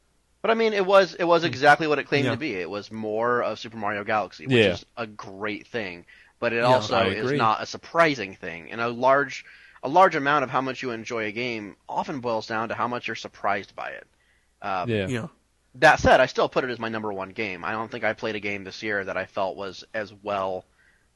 But 0.42 0.50
I 0.50 0.54
mean, 0.54 0.72
it 0.72 0.86
was 0.86 1.14
it 1.14 1.24
was 1.24 1.44
exactly 1.44 1.86
what 1.86 1.98
it 1.98 2.04
claimed 2.06 2.24
Yeah. 2.26 2.30
to 2.30 2.36
be. 2.38 2.54
It 2.54 2.70
was 2.70 2.90
more 2.90 3.42
of 3.42 3.58
Super 3.58 3.76
Mario 3.76 4.04
Galaxy, 4.04 4.46
which 4.46 4.56
Yeah. 4.56 4.72
is 4.72 4.86
a 4.96 5.06
great 5.06 5.66
thing. 5.66 6.06
But 6.38 6.54
it 6.54 6.56
Yeah, 6.58 6.62
also 6.64 7.10
is 7.10 7.32
not 7.32 7.62
a 7.62 7.66
surprising 7.66 8.34
thing. 8.36 8.70
And 8.72 8.80
a 8.80 8.88
large 8.88 9.44
a 9.82 9.88
large 9.88 10.14
amount 10.14 10.44
of 10.44 10.50
how 10.50 10.60
much 10.62 10.82
you 10.82 10.90
enjoy 10.92 11.24
a 11.26 11.32
game 11.32 11.76
often 11.88 12.20
boils 12.20 12.46
down 12.46 12.68
to 12.70 12.74
how 12.74 12.88
much 12.88 13.06
you're 13.06 13.16
surprised 13.16 13.74
by 13.76 13.90
it. 13.90 14.06
Um, 14.62 14.88
Yeah, 14.88 15.08
Yeah. 15.08 15.26
That 15.76 16.00
said, 16.00 16.20
I 16.20 16.26
still 16.26 16.48
put 16.48 16.64
it 16.64 16.70
as 16.70 16.78
my 16.78 16.88
number 16.88 17.12
one 17.12 17.30
game. 17.30 17.64
I 17.64 17.72
don't 17.72 17.90
think 17.90 18.02
I 18.04 18.12
played 18.12 18.34
a 18.34 18.40
game 18.40 18.64
this 18.64 18.82
year 18.82 19.04
that 19.04 19.16
I 19.16 19.26
felt 19.26 19.56
was 19.56 19.84
as 19.94 20.12
well 20.12 20.64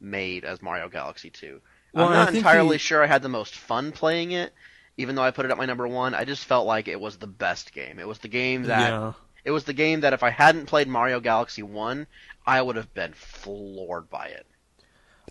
made 0.00 0.44
as 0.44 0.62
Mario 0.62 0.88
Galaxy 0.88 1.30
2. 1.30 1.60
Well, 1.92 2.06
I'm 2.06 2.12
not 2.12 2.34
entirely 2.34 2.76
the- 2.76 2.78
sure 2.78 3.02
I 3.02 3.06
had 3.06 3.22
the 3.22 3.28
most 3.28 3.54
fun 3.56 3.90
playing 3.92 4.30
it, 4.32 4.52
even 4.96 5.14
though 5.16 5.22
I 5.22 5.32
put 5.32 5.44
it 5.44 5.50
at 5.50 5.58
my 5.58 5.66
number 5.66 5.88
one. 5.88 6.14
I 6.14 6.24
just 6.24 6.44
felt 6.44 6.66
like 6.66 6.86
it 6.88 7.00
was 7.00 7.16
the 7.16 7.26
best 7.26 7.72
game. 7.72 7.98
It 7.98 8.06
was 8.06 8.18
the 8.18 8.28
game 8.28 8.64
that 8.64 8.90
yeah. 8.90 9.12
it 9.44 9.50
was 9.50 9.64
the 9.64 9.72
game 9.72 10.00
that 10.02 10.12
if 10.12 10.22
I 10.22 10.30
hadn't 10.30 10.66
played 10.66 10.86
Mario 10.88 11.18
Galaxy 11.20 11.62
1, 11.62 12.06
I 12.46 12.62
would 12.62 12.76
have 12.76 12.92
been 12.94 13.12
floored 13.12 14.08
by 14.10 14.26
it. 14.26 14.46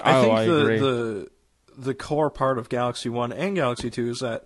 I 0.01 0.17
Oh, 0.17 0.21
think 0.21 0.33
I 0.33 0.45
the 0.45 0.61
agree. 0.61 0.79
the 0.79 1.29
the 1.77 1.93
core 1.95 2.29
part 2.29 2.57
of 2.57 2.67
Galaxy 2.69 3.09
One 3.09 3.31
and 3.31 3.55
Galaxy 3.55 3.89
Two 3.89 4.09
is 4.09 4.19
that 4.19 4.45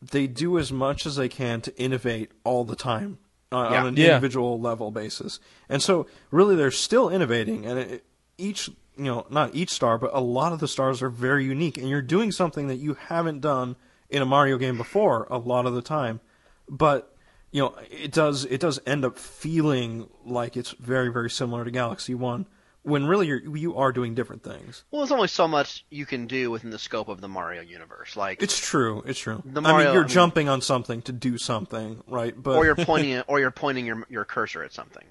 they 0.00 0.26
do 0.26 0.58
as 0.58 0.70
much 0.72 1.06
as 1.06 1.16
they 1.16 1.28
can 1.28 1.60
to 1.62 1.76
innovate 1.80 2.30
all 2.44 2.64
the 2.64 2.76
time 2.76 3.18
Uh, 3.52 3.56
on, 3.56 3.72
Yeah. 3.72 3.80
on 3.80 3.86
an 3.88 3.96
Yeah. 3.96 4.06
individual 4.14 4.60
level 4.60 4.90
basis, 4.90 5.38
and 5.68 5.82
so 5.82 6.06
really 6.30 6.56
they're 6.56 6.70
still 6.70 7.08
innovating, 7.08 7.66
and 7.66 7.78
it, 7.78 8.04
each 8.38 8.68
you 8.96 9.04
know 9.04 9.26
not 9.30 9.54
each 9.54 9.70
star, 9.70 9.98
but 9.98 10.10
a 10.14 10.20
lot 10.20 10.52
of 10.52 10.58
the 10.60 10.68
stars 10.68 11.02
are 11.02 11.08
very 11.10 11.44
unique, 11.44 11.76
and 11.78 11.88
you're 11.88 12.02
doing 12.02 12.32
something 12.32 12.66
that 12.68 12.76
you 12.76 12.94
haven't 12.94 13.40
done 13.40 13.76
in 14.10 14.22
a 14.22 14.26
Mario 14.26 14.58
game 14.58 14.76
before 14.76 15.26
a 15.30 15.38
lot 15.38 15.66
of 15.66 15.74
the 15.74 15.82
time, 15.82 16.20
but 16.68 17.14
you 17.50 17.60
know 17.62 17.74
it 17.90 18.12
does 18.12 18.44
it 18.46 18.60
does 18.60 18.80
end 18.86 19.04
up 19.04 19.18
feeling 19.18 20.08
like 20.24 20.56
it's 20.56 20.70
very 20.72 21.08
very 21.10 21.28
similar 21.30 21.64
to 21.64 21.70
Galaxy 21.70 22.14
One. 22.14 22.46
When 22.84 23.06
really 23.06 23.28
you're, 23.28 23.56
you 23.56 23.76
are 23.76 23.92
doing 23.92 24.14
different 24.16 24.42
things. 24.42 24.82
Well, 24.90 25.02
there's 25.02 25.12
only 25.12 25.28
so 25.28 25.46
much 25.46 25.84
you 25.88 26.04
can 26.04 26.26
do 26.26 26.50
within 26.50 26.70
the 26.70 26.78
scope 26.80 27.08
of 27.08 27.20
the 27.20 27.28
Mario 27.28 27.62
universe. 27.62 28.16
Like, 28.16 28.42
It's 28.42 28.58
true. 28.58 29.04
It's 29.06 29.20
true. 29.20 29.40
The 29.44 29.60
Mario, 29.60 29.76
I 29.76 29.84
mean, 29.84 29.94
you're 29.94 30.02
I 30.02 30.06
mean- 30.06 30.12
jumping 30.14 30.48
on 30.48 30.60
something 30.62 31.00
to 31.02 31.12
do 31.12 31.38
something, 31.38 32.02
right? 32.08 32.34
But 32.36 32.56
or 32.56 32.64
you're 32.64 32.74
pointing 32.84 33.20
or 33.28 33.38
you're 33.38 33.52
pointing 33.52 33.86
your 33.86 34.04
your 34.08 34.24
cursor 34.24 34.64
at 34.64 34.72
something. 34.72 35.04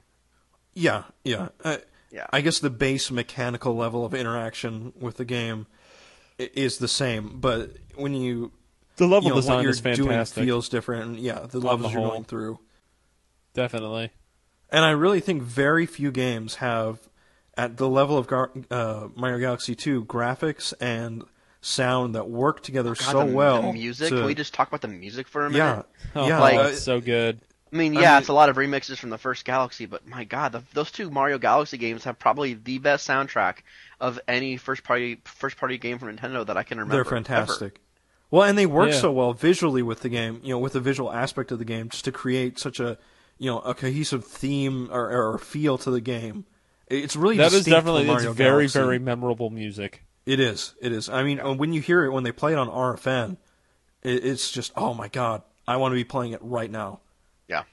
yeah, 0.73 1.03
yeah. 1.23 1.49
Uh, 1.63 1.77
Yeah. 2.11 2.27
I 2.33 2.41
guess 2.41 2.59
the 2.59 2.69
base 2.69 3.09
mechanical 3.09 3.73
level 3.73 4.03
of 4.05 4.13
interaction 4.13 4.91
with 4.99 5.15
the 5.15 5.23
game 5.25 5.65
is 6.37 6.77
the 6.79 6.89
same, 6.89 7.39
but 7.39 7.77
when 7.95 8.13
you 8.13 8.51
the 8.97 9.07
level 9.07 9.23
you 9.23 9.29
know, 9.29 9.35
what 9.35 9.41
design 9.43 9.61
you're 9.63 9.71
is 9.71 9.79
doing 9.79 10.09
fantastic. 10.09 10.43
feels 10.43 10.67
different. 10.67 11.03
And 11.05 11.19
yeah, 11.19 11.39
the 11.39 11.47
the 11.47 11.59
levels 11.61 11.93
you're 11.93 12.01
going 12.05 12.25
through, 12.25 12.59
Definitely. 13.53 14.11
and 14.69 14.83
I 14.85 14.91
really 14.91 15.19
think 15.21 15.41
very 15.41 15.85
few 15.85 16.11
games 16.11 16.55
have 16.55 16.99
at 17.57 17.77
the 17.77 17.87
level 17.89 18.17
of 18.17 18.27
Gar- 18.27 18.51
uh, 18.69 19.07
Mario 19.15 19.39
Galaxy 19.39 19.75
2 19.75 20.05
graphics 20.05 20.73
and 20.79 21.23
sound 21.61 22.15
that 22.15 22.29
work 22.29 22.63
together 22.63 22.89
God, 22.95 23.11
so 23.11 23.25
the, 23.27 23.33
well. 23.33 23.61
the 23.61 23.73
music. 23.73 24.09
to- 24.09 24.15
Can 24.17 24.25
we 24.25 24.33
just 24.35 24.53
talk 24.53 24.67
about 24.67 24.81
the 24.81 24.87
music 24.87 25.27
for 25.27 25.45
a 25.45 25.49
minute? 25.49 25.85
yeah, 26.15 26.21
Oh, 26.21 26.27
yeah. 26.27 26.39
Like- 26.39 26.57
uh, 26.57 26.61
it's 26.69 26.81
so 26.81 26.99
good. 27.01 27.39
I 27.73 27.77
mean, 27.77 27.95
I 27.95 28.01
yeah, 28.01 28.11
mean- 28.13 28.19
it's 28.19 28.27
a 28.29 28.33
lot 28.33 28.49
of 28.49 28.57
remixes 28.57 28.97
from 28.97 29.11
the 29.11 29.17
first 29.17 29.45
Galaxy, 29.45 29.85
but 29.85 30.05
my 30.07 30.23
God, 30.25 30.51
the, 30.51 30.63
those 30.73 30.91
two 30.91 31.09
Mario 31.09 31.37
Galaxy 31.37 31.77
games 31.77 32.03
have 32.03 32.19
probably 32.19 32.53
the 32.55 32.79
best 32.79 33.07
soundtrack 33.07 33.57
of 33.99 34.19
any 34.27 34.57
first 34.57 34.83
party 34.83 35.21
first 35.25 35.57
party 35.57 35.77
game 35.77 35.97
from 35.99 36.15
Nintendo 36.15 36.45
that 36.45 36.57
I 36.57 36.63
can 36.63 36.77
remember. 36.79 36.95
They're 36.95 37.01
ever. 37.01 37.09
fantastic. 37.15 37.79
Well, 38.29 38.43
and 38.43 38.57
they 38.57 38.65
work 38.65 38.89
Yeah. 38.91 38.95
so 38.99 39.11
well 39.11 39.33
visually 39.33 39.81
with 39.83 40.01
the 40.01 40.09
game, 40.09 40.39
you 40.43 40.49
know, 40.49 40.59
with 40.59 40.73
the 40.73 40.79
visual 40.79 41.11
aspect 41.11 41.51
of 41.51 41.59
the 41.59 41.65
game, 41.65 41.89
just 41.89 42.05
to 42.05 42.11
create 42.11 42.57
such 42.59 42.79
a, 42.79 42.97
you 43.37 43.49
know, 43.51 43.59
a 43.59 43.73
cohesive 43.73 44.25
theme 44.25 44.89
or, 44.91 45.11
or 45.33 45.37
feel 45.37 45.77
to 45.79 45.91
the 45.91 46.01
game. 46.01 46.45
It's 46.91 47.15
really 47.15 47.37
That 47.37 47.53
is 47.53 47.65
definitely 47.65 48.09
it's 48.09 48.23
very 48.25 48.35
Galaxy. 48.65 48.79
very 48.79 48.99
memorable 48.99 49.49
music. 49.49 50.03
It 50.25 50.39
is. 50.39 50.75
It 50.81 50.91
is. 50.91 51.09
I 51.09 51.23
mean, 51.23 51.39
when 51.57 51.73
you 51.73 51.81
hear 51.81 52.03
it 52.05 52.11
when 52.11 52.23
they 52.23 52.31
play 52.31 52.51
it 52.51 52.57
on 52.57 52.67
RFN, 52.67 53.37
it's 54.03 54.51
just 54.51 54.71
oh 54.75 54.93
my 54.93 55.07
god, 55.07 55.41
I 55.67 55.77
want 55.77 55.93
to 55.93 55.95
be 55.95 56.03
playing 56.03 56.33
it 56.33 56.39
right 56.43 56.69
now. 56.69 56.99
Yeah, 57.47 57.63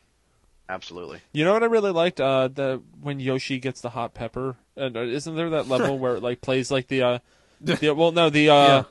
absolutely. 0.69 1.21
You 1.33 1.45
know 1.45 1.53
what 1.53 1.63
I 1.63 1.67
really 1.67 1.91
liked? 1.91 2.21
Uh, 2.21 2.49
the 2.49 2.81
when 3.01 3.19
Yoshi 3.21 3.59
gets 3.59 3.81
the 3.81 3.91
hot 3.91 4.15
pepper, 4.15 4.57
and 4.77 4.97
uh, 4.97 5.01
isn't 5.01 5.35
there 5.37 5.51
that 5.51 5.69
level 5.69 5.99
where 6.01 6.17
it 6.17 6.23
like 6.23 6.41
plays 6.41 6.71
like 6.71 6.87
the 6.89 7.03
uh, 7.03 7.19
the 7.61 7.91
well 7.95 8.13
no 8.13 8.31
the 8.31 8.49
uh, 8.51 8.85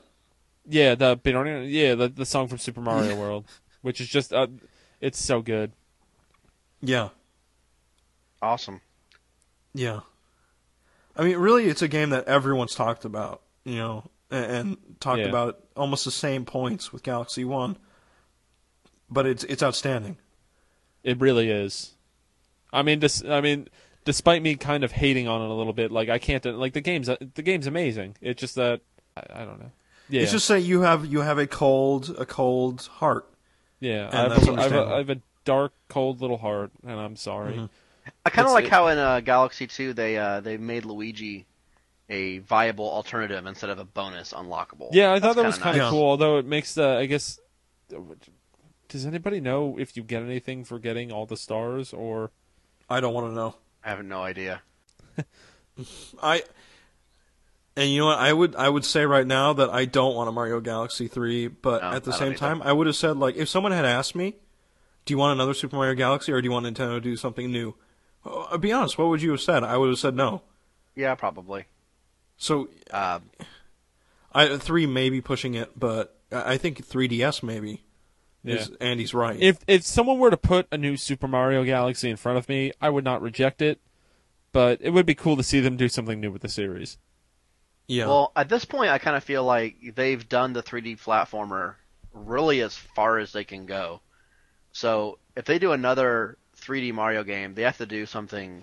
yeah, 0.68 0.94
the 0.94 1.18
yeah 1.66 1.94
the 1.94 2.08
the 2.08 2.26
song 2.26 2.48
from 2.48 2.58
Super 2.58 2.80
Mario 2.80 3.16
World, 3.20 3.46
which 3.82 4.00
is 4.00 4.08
just 4.08 4.32
uh, 4.32 4.46
it's 5.00 5.18
so 5.22 5.40
good. 5.42 5.72
Yeah, 6.80 7.08
Awesome. 8.42 8.82
yeah. 9.74 10.00
I 11.18 11.24
mean, 11.24 11.36
really, 11.36 11.66
it's 11.68 11.82
a 11.82 11.88
game 11.88 12.10
that 12.10 12.26
everyone's 12.28 12.74
talked 12.74 13.04
about, 13.04 13.42
you 13.64 13.74
know, 13.76 14.04
and, 14.30 14.44
and 14.52 14.76
talked 15.00 15.18
Yeah. 15.20 15.26
about 15.28 15.58
almost 15.76 16.04
the 16.04 16.10
same 16.12 16.44
points 16.44 16.92
with 16.92 17.02
Galaxy 17.02 17.44
One. 17.44 17.76
But 19.10 19.26
it's 19.26 19.42
it's 19.44 19.62
outstanding. 19.62 20.18
It 21.02 21.18
really 21.20 21.50
is. 21.50 21.94
I 22.72 22.82
mean, 22.82 22.98
dis- 22.98 23.24
I 23.24 23.40
mean, 23.40 23.68
despite 24.04 24.42
me 24.42 24.54
kind 24.54 24.84
of 24.84 24.92
hating 24.92 25.26
on 25.26 25.40
it 25.40 25.48
a 25.48 25.54
little 25.54 25.72
bit, 25.72 25.90
like 25.90 26.08
I 26.10 26.18
can't 26.18 26.44
like 26.44 26.74
the 26.74 26.80
game's 26.82 27.06
the 27.08 27.42
game's 27.42 27.66
amazing. 27.66 28.16
It's 28.20 28.38
just 28.40 28.54
that 28.56 28.82
I, 29.16 29.42
I 29.42 29.44
don't 29.44 29.58
know. 29.60 29.70
Yeah, 30.10 30.22
It's 30.22 30.32
just 30.32 30.48
that 30.48 30.60
you 30.60 30.82
have 30.82 31.06
you 31.06 31.20
have 31.22 31.38
a 31.38 31.46
cold 31.46 32.14
a 32.18 32.26
cold 32.26 32.82
heart. 32.96 33.26
yeah. 33.80 34.10
I 34.12 34.16
have, 34.16 34.30
that's 34.30 34.46
a, 34.48 34.52
I, 34.52 34.62
have 34.62 34.72
a, 34.72 34.76
understandable. 34.76 34.92
I 34.94 34.98
have 34.98 35.10
a 35.10 35.20
dark, 35.44 35.72
cold 35.88 36.20
little 36.20 36.38
heart, 36.38 36.70
and 36.86 37.00
I'm 37.00 37.16
sorry. 37.16 37.54
Mhm. 37.54 37.68
I 38.24 38.30
kind 38.30 38.46
of 38.46 38.52
like 38.52 38.64
it- 38.66 38.70
how 38.70 38.88
in 38.88 38.98
uh, 38.98 39.20
Galaxy 39.20 39.66
2 39.66 39.92
they 39.94 40.16
uh, 40.18 40.40
they 40.40 40.56
made 40.56 40.84
Luigi 40.84 41.46
a 42.10 42.38
viable 42.38 42.88
alternative 42.90 43.44
instead 43.46 43.68
of 43.70 43.78
a 43.78 43.84
bonus 43.84 44.32
unlockable. 44.32 44.88
Yeah, 44.92 45.12
I 45.12 45.20
thought 45.20 45.36
That's 45.36 45.36
that 45.36 45.44
was 45.46 45.54
kinda 45.56 45.64
kind 45.64 45.76
of 45.76 45.82
nice. 45.82 45.90
cool. 45.90 46.04
Although 46.04 46.38
it 46.38 46.46
makes 46.46 46.74
the, 46.74 46.88
I 46.88 47.06
guess, 47.06 47.38
does 48.88 49.04
anybody 49.06 49.40
know 49.40 49.78
if 49.78 49.96
you 49.96 50.02
get 50.02 50.22
anything 50.22 50.64
for 50.64 50.78
getting 50.78 51.12
all 51.12 51.26
the 51.26 51.36
stars 51.36 51.92
or? 51.92 52.30
I 52.88 53.00
don't 53.00 53.12
want 53.12 53.28
to 53.28 53.34
know. 53.34 53.56
I 53.84 53.90
have 53.90 54.02
no 54.04 54.22
idea. 54.22 54.62
I 56.22 56.42
and 57.76 57.90
you 57.90 58.00
know 58.00 58.06
what? 58.06 58.18
I 58.18 58.32
would 58.32 58.56
I 58.56 58.68
would 58.68 58.84
say 58.84 59.04
right 59.06 59.26
now 59.26 59.52
that 59.52 59.70
I 59.70 59.84
don't 59.84 60.14
want 60.14 60.28
a 60.28 60.32
Mario 60.32 60.60
Galaxy 60.60 61.06
three, 61.08 61.46
but 61.48 61.82
No, 61.82 61.90
at 61.92 62.04
the 62.04 62.12
I 62.12 62.18
same 62.18 62.28
either. 62.28 62.38
time, 62.38 62.62
I 62.62 62.72
would 62.72 62.86
have 62.86 62.96
said 62.96 63.16
like 63.18 63.36
if 63.36 63.48
someone 63.48 63.72
had 63.72 63.84
asked 63.84 64.14
me, 64.16 64.34
"Do 65.04 65.12
you 65.14 65.18
want 65.18 65.34
another 65.34 65.54
Super 65.54 65.76
Mario 65.76 65.94
Galaxy 65.94 66.32
or 66.32 66.40
do 66.40 66.46
you 66.46 66.52
want 66.52 66.66
Nintendo 66.66 66.94
to 66.96 67.00
do 67.00 67.16
something 67.16 67.52
new?" 67.52 67.74
Uh, 68.24 68.40
I'll 68.50 68.58
be 68.58 68.72
honest. 68.72 68.98
What 68.98 69.08
would 69.08 69.22
you 69.22 69.30
have 69.32 69.40
said? 69.40 69.62
I 69.64 69.76
would 69.76 69.88
have 69.88 69.98
said 69.98 70.14
no. 70.14 70.42
Yeah, 70.94 71.14
probably. 71.14 71.66
So 72.36 72.68
Uh, 72.90 73.20
I 74.32 74.56
three 74.58 74.86
may 74.86 75.10
be 75.10 75.20
pushing 75.20 75.54
it, 75.54 75.78
but 75.78 76.16
I 76.30 76.54
I 76.54 76.58
think 76.58 76.86
3DS 76.86 77.42
maybe. 77.42 77.84
Is 78.44 78.70
Andy's 78.80 79.12
right? 79.12 79.38
If 79.38 79.58
if 79.66 79.82
someone 79.84 80.18
were 80.18 80.30
to 80.30 80.36
put 80.36 80.68
a 80.72 80.78
new 80.78 80.96
Super 80.96 81.28
Mario 81.28 81.64
Galaxy 81.64 82.08
in 82.08 82.16
front 82.16 82.38
of 82.38 82.48
me, 82.48 82.72
I 82.80 82.88
would 82.88 83.04
not 83.04 83.20
reject 83.20 83.60
it. 83.60 83.80
But 84.52 84.78
it 84.80 84.90
would 84.90 85.04
be 85.04 85.14
cool 85.14 85.36
to 85.36 85.42
see 85.42 85.60
them 85.60 85.76
do 85.76 85.88
something 85.88 86.20
new 86.20 86.30
with 86.32 86.40
the 86.42 86.48
series. 86.48 86.96
yeah. 87.86 88.06
Well, 88.06 88.32
at 88.34 88.48
this 88.48 88.64
point, 88.64 88.90
I 88.90 88.98
kind 88.98 89.16
of 89.16 89.24
feel 89.24 89.44
like 89.44 89.76
they've 89.94 90.26
done 90.26 90.54
the 90.54 90.62
3D 90.62 90.98
platformer 90.98 91.74
really 92.14 92.62
as 92.62 92.74
far 92.74 93.18
as 93.18 93.32
they 93.32 93.44
can 93.44 93.66
go. 93.66 94.00
So 94.72 95.18
if 95.36 95.44
they 95.44 95.58
do 95.58 95.72
another 95.72 96.38
3D 96.68 96.92
Mario 96.92 97.24
game, 97.24 97.54
they 97.54 97.62
have 97.62 97.78
to 97.78 97.86
do 97.86 98.04
something 98.06 98.62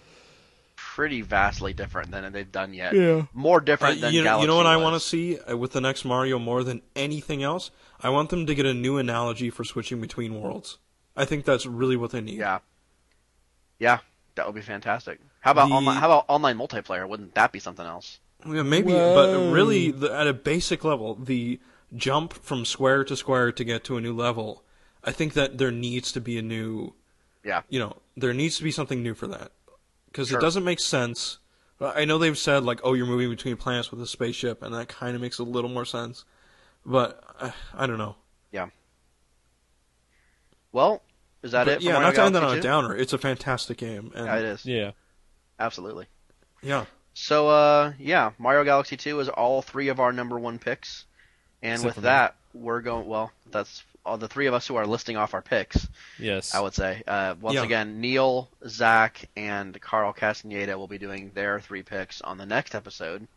pretty 0.76 1.22
vastly 1.22 1.74
different 1.74 2.12
than 2.12 2.32
they've 2.32 2.52
done 2.52 2.74
yet. 2.74 2.94
Yeah. 2.94 3.24
More 3.34 3.58
Uh, 3.58 3.62
different 3.62 4.02
than 4.02 4.14
you, 4.14 4.22
know, 4.22 4.26
Galaxy 4.26 4.42
you 4.44 4.48
know 4.48 4.56
what 4.58 4.68
I 4.68 4.78
want 4.78 4.94
to 4.96 5.00
see 5.00 5.40
uh, 5.40 5.58
with 5.58 5.72
the 5.72 5.82
next 5.82 6.06
Mario 6.06 6.38
more 6.38 6.64
than 6.64 6.82
anything 6.96 7.44
else? 7.44 7.72
I 8.02 8.10
want 8.10 8.30
them 8.30 8.46
to 8.46 8.54
get 8.56 8.66
a 8.66 8.74
new 8.74 8.98
analogy 8.98 9.50
for 9.50 9.64
switching 9.64 10.00
between 10.02 10.40
worlds. 10.40 10.78
I 11.16 11.26
think 11.26 11.46
that's 11.46 11.66
really 11.66 11.96
what 11.96 12.12
they 12.12 12.22
need. 12.22 12.38
Yeah. 12.38 12.60
Yeah, 13.80 14.00
that 14.36 14.46
would 14.46 14.56
be 14.56 14.62
fantastic. 14.62 15.20
How 15.42 15.52
about 15.52 15.70
The- 15.70 15.76
online? 15.76 15.98
How 15.98 16.08
about 16.08 16.26
online 16.28 16.58
multiplayer? 16.58 17.08
Wouldn't 17.08 17.36
that 17.36 17.52
be 17.52 17.60
something 17.60 17.86
else? 17.86 18.20
Yeah, 18.46 18.64
maybe, 18.64 18.92
Whoa. 18.92 19.16
but 19.16 19.52
really, 19.54 19.92
the, 19.92 20.14
at 20.14 20.28
a 20.28 20.34
basic 20.34 20.84
level, 20.84 21.16
the 21.16 21.60
jump 21.96 22.34
from 22.34 22.64
square 22.66 23.04
to 23.04 23.16
square 23.16 23.52
to 23.52 23.64
get 23.64 23.84
to 23.86 23.98
a 23.98 24.02
new 24.02 24.14
level, 24.14 24.64
I 25.04 25.12
think 25.12 25.34
that 25.34 25.58
there 25.58 25.72
needs 25.72 26.12
to 26.12 26.22
be 26.22 26.38
a 26.38 26.42
new, 26.42 26.94
Yeah. 27.46 27.62
you 27.70 27.80
know, 27.80 27.96
there 28.18 28.34
needs 28.34 28.58
to 28.58 28.64
be 28.64 28.72
something 28.72 29.02
new 29.04 29.14
for 29.14 29.28
that. 29.28 29.52
Because 30.08 30.30
Sure. 30.30 30.40
it 30.40 30.42
doesn't 30.42 30.64
make 30.64 30.80
sense. 30.80 31.38
I 31.80 32.06
know 32.06 32.18
they've 32.18 32.38
said, 32.38 32.64
like, 32.64 32.80
oh, 32.84 32.94
you're 32.94 33.06
moving 33.06 33.30
between 33.30 33.56
planets 33.58 33.92
with 33.92 34.02
a 34.02 34.08
spaceship, 34.08 34.64
and 34.64 34.74
that 34.74 34.88
kind 34.88 35.14
of 35.16 35.22
makes 35.22 35.40
a 35.40 35.44
little 35.44 35.70
more 35.70 35.86
sense. 35.86 36.24
But, 36.86 37.22
uh, 37.40 37.52
I 37.74 37.86
don't 37.86 37.98
know. 37.98 38.16
Yeah. 38.52 38.70
Well, 40.72 41.02
is 41.44 41.52
that 41.52 41.66
But, 41.66 41.74
it? 41.74 41.78
For 41.80 41.84
yeah, 41.86 41.94
Mario 41.94 42.08
not 42.08 42.16
to 42.16 42.22
end 42.24 42.36
that 42.36 42.44
on 42.44 42.58
a 42.58 42.62
downer. 42.62 42.96
It's 42.96 43.14
a 43.14 43.18
fantastic 43.18 43.78
game. 43.78 44.12
And, 44.16 44.26
Yeah, 44.26 44.36
it 44.38 44.46
is. 44.46 44.66
Yeah. 44.66 44.92
Absolutely. 45.60 46.08
yeah. 46.62 46.86
So, 47.14 47.48
uh, 47.48 47.94
yeah, 47.98 48.32
Mario 48.38 48.64
Galaxy 48.66 48.98
2 48.98 49.20
is 49.22 49.30
all 49.30 49.62
three 49.62 49.88
of 49.88 50.00
our 50.02 50.12
number 50.12 50.38
one 50.38 50.60
picks. 50.60 51.06
And 51.62 51.74
Except 51.76 51.86
with 51.86 51.96
for 51.96 52.02
me. 52.02 52.06
that, 52.06 52.36
we're 52.54 52.82
going, 52.82 53.08
well, 53.08 53.32
that's 53.52 53.84
all 54.06 54.18
the 54.18 54.28
three 54.28 54.46
of 54.46 54.54
us 54.54 54.68
who 54.68 54.76
are 54.76 54.86
listing 54.86 55.18
off 55.18 55.34
our 55.34 55.42
picks, 55.42 55.88
Yes. 56.20 56.54
I 56.54 56.60
would 56.62 56.74
say. 56.74 57.02
Uh, 57.08 57.36
once 57.42 57.56
Yeah. 57.56 57.64
again, 57.64 58.00
Neal, 58.02 58.50
Zach, 58.68 59.28
and 59.36 59.80
Karl 59.82 60.14
Castaneda 60.14 60.78
will 60.78 60.88
be 60.88 60.98
doing 60.98 61.32
their 61.34 61.60
three 61.60 61.84
picks 61.84 62.22
on 62.22 62.38
the 62.38 62.46
next 62.46 62.76
episode. 62.76 63.28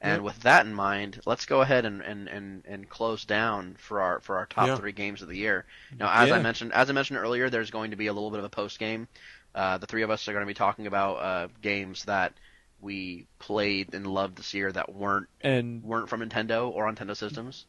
And 0.00 0.16
Yep. 0.16 0.22
with 0.22 0.40
that 0.40 0.66
in 0.66 0.74
mind, 0.74 1.20
let's 1.26 1.46
go 1.46 1.62
ahead 1.62 1.84
and, 1.86 2.02
and, 2.02 2.28
and, 2.28 2.62
and 2.66 2.88
close 2.88 3.24
down 3.24 3.76
for 3.78 4.02
our 4.02 4.20
for 4.20 4.36
our 4.38 4.46
top 4.46 4.66
Yeah. 4.68 4.76
three 4.76 4.92
games 4.92 5.22
of 5.22 5.28
the 5.28 5.36
year. 5.36 5.64
Now, 5.98 6.10
as 6.12 6.30
I 6.30 6.38
mentioned, 6.40 6.72
as 6.74 6.90
I 6.90 6.92
mentioned 6.92 7.18
earlier, 7.18 7.48
there's 7.48 7.70
going 7.70 7.92
to 7.92 7.96
be 7.96 8.06
a 8.08 8.12
little 8.12 8.30
bit 8.30 8.38
of 8.38 8.44
a 8.44 8.50
post 8.50 8.78
game. 8.78 9.08
Uh, 9.54 9.78
the 9.78 9.86
three 9.86 10.02
of 10.02 10.10
us 10.10 10.28
are 10.28 10.32
going 10.32 10.42
to 10.44 10.46
be 10.46 10.54
talking 10.54 10.86
about 10.86 11.14
uh, 11.16 11.48
games 11.62 12.04
that 12.04 12.34
we 12.82 13.26
played 13.38 13.94
and 13.94 14.06
loved 14.06 14.36
this 14.36 14.52
year 14.52 14.70
that 14.70 14.94
weren't 14.94 15.28
and 15.40 15.82
weren't 15.82 16.10
from 16.10 16.20
Nintendo 16.20 16.70
or 16.70 16.90
Nintendo 16.92 17.16
systems. 17.16 17.64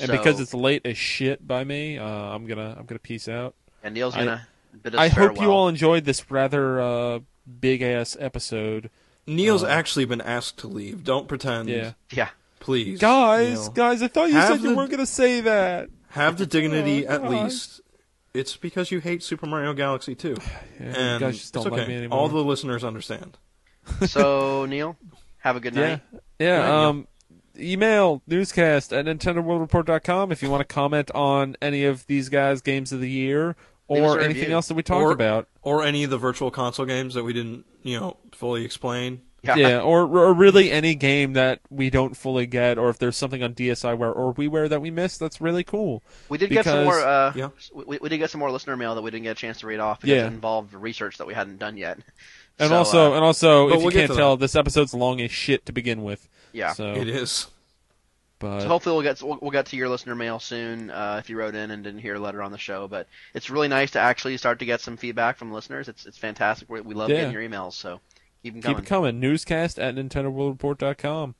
And 0.00 0.08
So- 0.08 0.16
because 0.16 0.40
it's 0.40 0.54
late 0.54 0.82
as 0.84 0.96
shit 0.98 1.46
by 1.46 1.64
me, 1.64 1.98
uh, 1.98 2.04
I'm 2.06 2.46
gonna 2.46 2.74
I'm 2.78 2.86
gonna 2.86 2.98
peace 2.98 3.28
out. 3.28 3.54
and 3.82 3.94
Neal's 3.94 4.14
gonna 4.14 4.46
bid 4.82 4.94
us 4.94 5.00
I 5.00 5.08
hope 5.08 5.40
you 5.40 5.50
all 5.50 5.68
enjoyed 5.68 6.04
this 6.04 6.30
rather 6.30 6.80
uh, 6.80 7.18
big 7.60 7.82
ass 7.82 8.16
episode. 8.20 8.90
Neal's 9.26 9.62
Uh, 9.64 9.68
actually 9.68 10.04
been 10.04 10.20
asked 10.20 10.58
to 10.58 10.68
leave. 10.68 11.04
Don't 11.04 11.28
pretend. 11.28 11.68
Yeah, 11.68 11.92
yeah. 12.12 12.28
Please. 12.60 12.98
guys, 12.98 13.60
Neal. 13.64 13.70
guys, 13.72 14.02
I 14.02 14.08
thought 14.08 14.28
you 14.28 14.34
Have 14.34 14.48
said 14.48 14.60
you 14.62 14.74
weren't 14.76 14.90
gonna 14.90 15.06
say 15.06 15.40
that. 15.42 15.88
Have 16.10 16.38
the 16.38 16.46
dignity 16.46 17.06
Oh, 17.06 17.10
at 17.14 17.22
God. 17.22 17.30
least. 17.30 17.80
It's 18.34 18.56
because 18.56 18.90
you 18.90 19.00
hate 19.00 19.22
Super 19.22 19.46
Mario 19.46 19.72
Galaxy 19.74 20.14
2. 20.14 20.36
Yeah, 20.80 20.86
and 20.86 21.20
you 21.20 21.26
guys 21.26 21.38
just 21.38 21.52
don't 21.54 21.62
it's 21.66 21.72
okay. 21.72 21.80
like 21.80 21.88
me 21.88 21.96
anymore. 21.96 22.18
All 22.18 22.28
the 22.28 22.42
listeners 22.44 22.84
understand. 22.84 23.36
So 24.06 24.64
Neal, 24.68 24.96
have 25.38 25.56
a 25.56 25.60
good 25.60 25.74
night. 25.74 26.00
yeah. 26.38 26.56
Good 26.56 26.62
night, 26.62 26.84
Um, 26.86 27.06
email 27.58 28.22
newscast 28.26 28.92
at 28.92 29.04
nintendoworldreport.com 29.06 30.32
if 30.32 30.42
you 30.42 30.50
want 30.50 30.60
to 30.60 30.72
comment 30.74 31.10
on 31.14 31.56
any 31.60 31.84
of 31.84 32.06
these 32.06 32.28
guys' 32.28 32.60
games 32.60 32.92
of 32.92 33.00
the 33.00 33.10
year 33.10 33.56
or 33.86 34.20
anything 34.20 34.42
review. 34.42 34.54
else 34.54 34.68
that 34.68 34.74
we 34.74 34.82
talked 34.82 35.02
Or- 35.04 35.12
about. 35.12 35.48
Or 35.62 35.82
any 35.82 36.04
of 36.04 36.10
the 36.10 36.18
virtual 36.18 36.50
console 36.50 36.86
games 36.86 37.14
that 37.14 37.24
we 37.24 37.32
didn't, 37.32 37.64
you 37.82 37.98
know, 37.98 38.16
fully 38.32 38.64
explain. 38.64 39.22
yeah, 39.42 39.80
or 39.80 40.02
or 40.02 40.34
really 40.34 40.70
any 40.70 40.94
game 40.94 41.34
that 41.34 41.60
we 41.70 41.90
don't 41.90 42.16
fully 42.16 42.44
get, 42.44 42.76
or 42.76 42.90
if 42.90 42.98
there's 42.98 43.16
something 43.16 43.42
on 43.42 43.54
DSiWare 43.54 44.14
or 44.14 44.34
WiiWare 44.34 44.68
that 44.68 44.82
we 44.82 44.90
missed, 44.90 45.20
that's 45.20 45.40
really 45.40 45.62
cool. 45.64 46.02
We 46.28 46.38
did 46.38 46.50
get 46.50 46.64
some 46.64 46.84
more. 46.84 46.98
Uh, 47.00 47.32
Yeah. 47.34 47.48
we, 47.72 47.98
we 48.02 48.08
did 48.08 48.18
get 48.18 48.30
some 48.30 48.40
more 48.40 48.50
listener 48.50 48.76
mail 48.76 48.94
that 48.96 49.02
we 49.02 49.10
didn't 49.10 49.22
get 49.24 49.32
a 49.32 49.40
chance 49.40 49.60
to 49.60 49.66
read 49.68 49.78
off 49.80 50.00
because 50.00 50.16
Yeah. 50.16 50.24
it 50.24 50.28
involved 50.28 50.74
research 50.74 51.18
that 51.18 51.26
we 51.26 51.34
hadn't 51.34 51.58
done 51.58 51.76
yet. 51.76 51.98
And 52.58 52.70
So, 52.70 52.76
also, 52.76 53.12
uh, 53.12 53.16
and 53.16 53.24
also, 53.24 53.68
if 53.68 53.74
you 53.74 53.80
we'll 53.80 53.90
get 53.90 54.08
can't 54.08 54.18
tell, 54.18 54.36
that. 54.36 54.40
this 54.40 54.56
episode's 54.56 54.92
long 54.92 55.20
as 55.20 55.30
shit 55.30 55.64
to 55.66 55.72
begin 55.72 56.02
with. 56.02 56.28
Yeah. 56.52 56.72
So, 56.72 56.94
It 56.94 57.08
is. 57.08 57.46
but 58.38 58.60
So 58.62 58.68
hopefully 58.68 58.94
we'll 58.94 59.02
get 59.02 59.22
we'll, 59.22 59.38
we'll 59.42 59.50
get 59.50 59.66
to 59.66 59.76
your 59.76 59.88
listener 59.88 60.14
mail 60.14 60.38
soon 60.40 60.90
uh, 60.90 61.16
if 61.18 61.28
you 61.30 61.36
wrote 61.38 61.54
in 61.54 61.70
and 61.70 61.82
didn't 61.84 62.00
hear 62.00 62.14
a 62.14 62.20
letter 62.20 62.42
on 62.42 62.52
the 62.52 62.58
show. 62.58 62.88
But 62.88 63.08
it's 63.34 63.50
really 63.50 63.68
nice 63.68 63.90
to 63.92 63.98
actually 64.00 64.36
start 64.36 64.58
to 64.60 64.64
get 64.64 64.80
some 64.80 64.96
feedback 64.96 65.36
from 65.36 65.52
listeners. 65.52 65.88
It's 65.88 66.06
it's 66.06 66.18
fantastic. 66.18 66.68
We, 66.68 66.80
we 66.80 66.94
love 66.94 67.10
Yeah. 67.10 67.16
getting 67.16 67.32
your 67.32 67.42
emails. 67.42 67.72
So 67.74 68.00
keep 68.42 68.54
them 68.54 68.62
keep 68.62 68.64
coming. 68.64 68.82
it 68.84 68.86
coming. 68.86 69.20
Newscast 69.20 69.78
at 69.78 69.94
nintendoworldreport.com. 69.94 71.34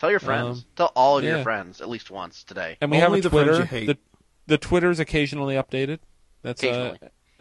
Tell 0.00 0.10
your 0.10 0.20
friends. 0.20 0.58
Um, 0.58 0.64
Tell 0.76 0.92
all 0.94 1.18
of 1.18 1.24
your 1.24 1.42
friends 1.42 1.80
at 1.80 1.88
least 1.88 2.10
once 2.10 2.42
today. 2.44 2.76
And 2.80 2.90
we 2.90 3.00
Only 3.00 3.18
have 3.22 3.26
a 3.26 3.28
the 3.28 3.30
Twitter. 3.30 3.56
you 3.58 3.62
hate. 3.64 3.86
The, 3.86 3.98
the 4.46 4.58
Twitter's 4.58 4.98
occasionally 5.00 5.54
updated. 5.54 6.00
That's 6.42 6.62
uh, 6.62 6.96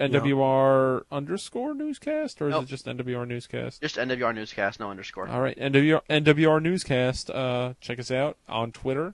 Occasionally. 0.05 0.31
NWR 0.34 1.03
underscore 1.11 1.73
newscast, 1.73 2.41
or 2.41 2.47
is 2.47 2.51
Nope. 2.51 2.63
it 2.63 2.67
just 2.67 2.85
NWR 2.85 3.27
newscast? 3.27 3.81
Just 3.81 3.95
NWR 3.97 4.34
newscast, 4.35 4.80
no 4.80 4.89
underscore. 4.89 5.27
All 5.27 5.41
right, 5.41 5.57
NWR, 5.57 6.01
NWR 6.09 6.61
newscast. 6.61 7.30
Uh, 7.30 7.73
check 7.81 7.99
us 7.99 8.11
out 8.11 8.38
on 8.47 8.71
Twitter. 8.71 9.13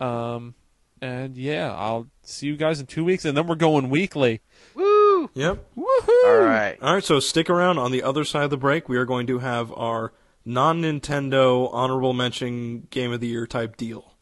Um, 0.00 0.54
and 1.00 1.36
yeah, 1.36 1.72
I'll 1.74 2.08
see 2.22 2.46
you 2.46 2.56
guys 2.56 2.80
in 2.80 2.86
two 2.86 3.04
weeks, 3.04 3.24
and 3.24 3.36
then 3.36 3.46
we're 3.46 3.54
going 3.56 3.90
weekly. 3.90 4.40
Woo! 4.74 5.30
Yep. 5.34 5.64
Woohoo! 5.76 6.24
All 6.26 6.40
right. 6.40 6.76
All 6.82 6.94
right, 6.94 7.04
so 7.04 7.20
stick 7.20 7.48
around. 7.50 7.78
On 7.78 7.90
the 7.92 8.02
other 8.02 8.24
side 8.24 8.44
of 8.44 8.50
the 8.50 8.56
break, 8.56 8.88
we 8.88 8.96
are 8.96 9.04
going 9.04 9.26
to 9.28 9.38
have 9.40 9.72
our 9.72 10.12
non-Nintendo 10.44 11.68
honorable 11.72 12.12
mention 12.12 12.86
game 12.90 13.12
of 13.12 13.20
the 13.20 13.28
year 13.28 13.46
type 13.46 13.76
deal. 13.76 14.14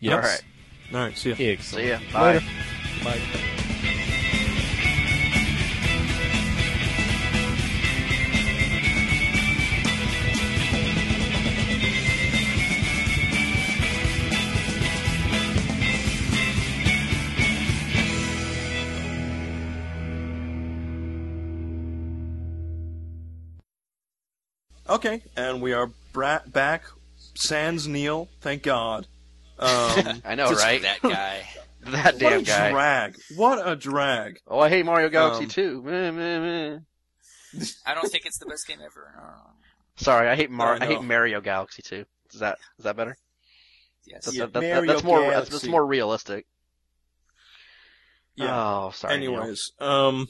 Yes. 0.00 0.14
All 0.14 0.20
right. 0.20 0.42
All 0.94 1.00
right, 1.08 1.18
see 1.18 1.30
ya. 1.30 1.36
See 1.36 1.50
Excellent. 1.50 1.86
ya. 1.88 1.98
Bye. 2.12 2.32
Later. 2.34 2.46
Bye. 3.04 3.54
Okay, 24.88 25.22
and 25.36 25.60
we 25.60 25.72
are 25.72 25.90
bra- 26.12 26.40
back. 26.46 26.84
Sans 27.34 27.86
Neal, 27.86 28.28
thank 28.40 28.62
God. 28.64 29.06
Um, 29.58 29.68
I 30.24 30.34
know, 30.34 30.48
just- 30.48 30.62
right? 30.64 30.82
That 30.82 31.02
guy. 31.02 31.46
That 31.80 32.18
damn 32.18 32.24
What 32.24 32.30
damn 32.30 32.40
a 32.40 32.42
guy. 32.42 32.70
drag! 32.72 33.16
What 33.36 33.66
a 33.66 33.76
drag! 33.76 34.40
Oh, 34.48 34.58
I 34.58 34.68
hate 34.68 34.84
Mario 34.84 35.08
Galaxy 35.08 35.44
Um, 35.44 35.48
too. 35.48 35.82
Meh, 35.84 36.10
meh, 36.10 36.40
meh. 36.40 36.78
I 37.86 37.94
don't 37.94 38.10
think 38.10 38.26
it's 38.26 38.38
the 38.38 38.46
best 38.46 38.66
game 38.66 38.80
ever. 38.84 39.14
Uh, 39.16 39.50
Sorry, 39.96 40.28
I 40.28 40.34
hate 40.34 40.50
Mar- 40.50 40.74
I 40.80 40.84
I, 40.84 40.86
hate. 40.86 41.02
Mario 41.02 41.40
Galaxy 41.40 41.82
too. 41.82 42.04
Is 42.34 42.40
that 42.40 42.58
is 42.78 42.84
that 42.84 42.96
better? 42.96 43.16
yes. 44.06 44.24
That, 44.24 44.34
Yeah, 44.34 44.46
that, 44.46 44.52
that, 44.54 44.60
Mario 44.74 44.92
that's 44.92 45.04
more 45.04 45.20
that's, 45.30 45.48
that's 45.50 45.66
more 45.68 45.86
realistic. 45.86 46.46
Yeah. 48.34 48.54
Oh, 48.54 48.90
sorry. 48.90 49.18
Neal. 49.18 49.36
Anyways, 49.38 49.70
um, 49.80 50.26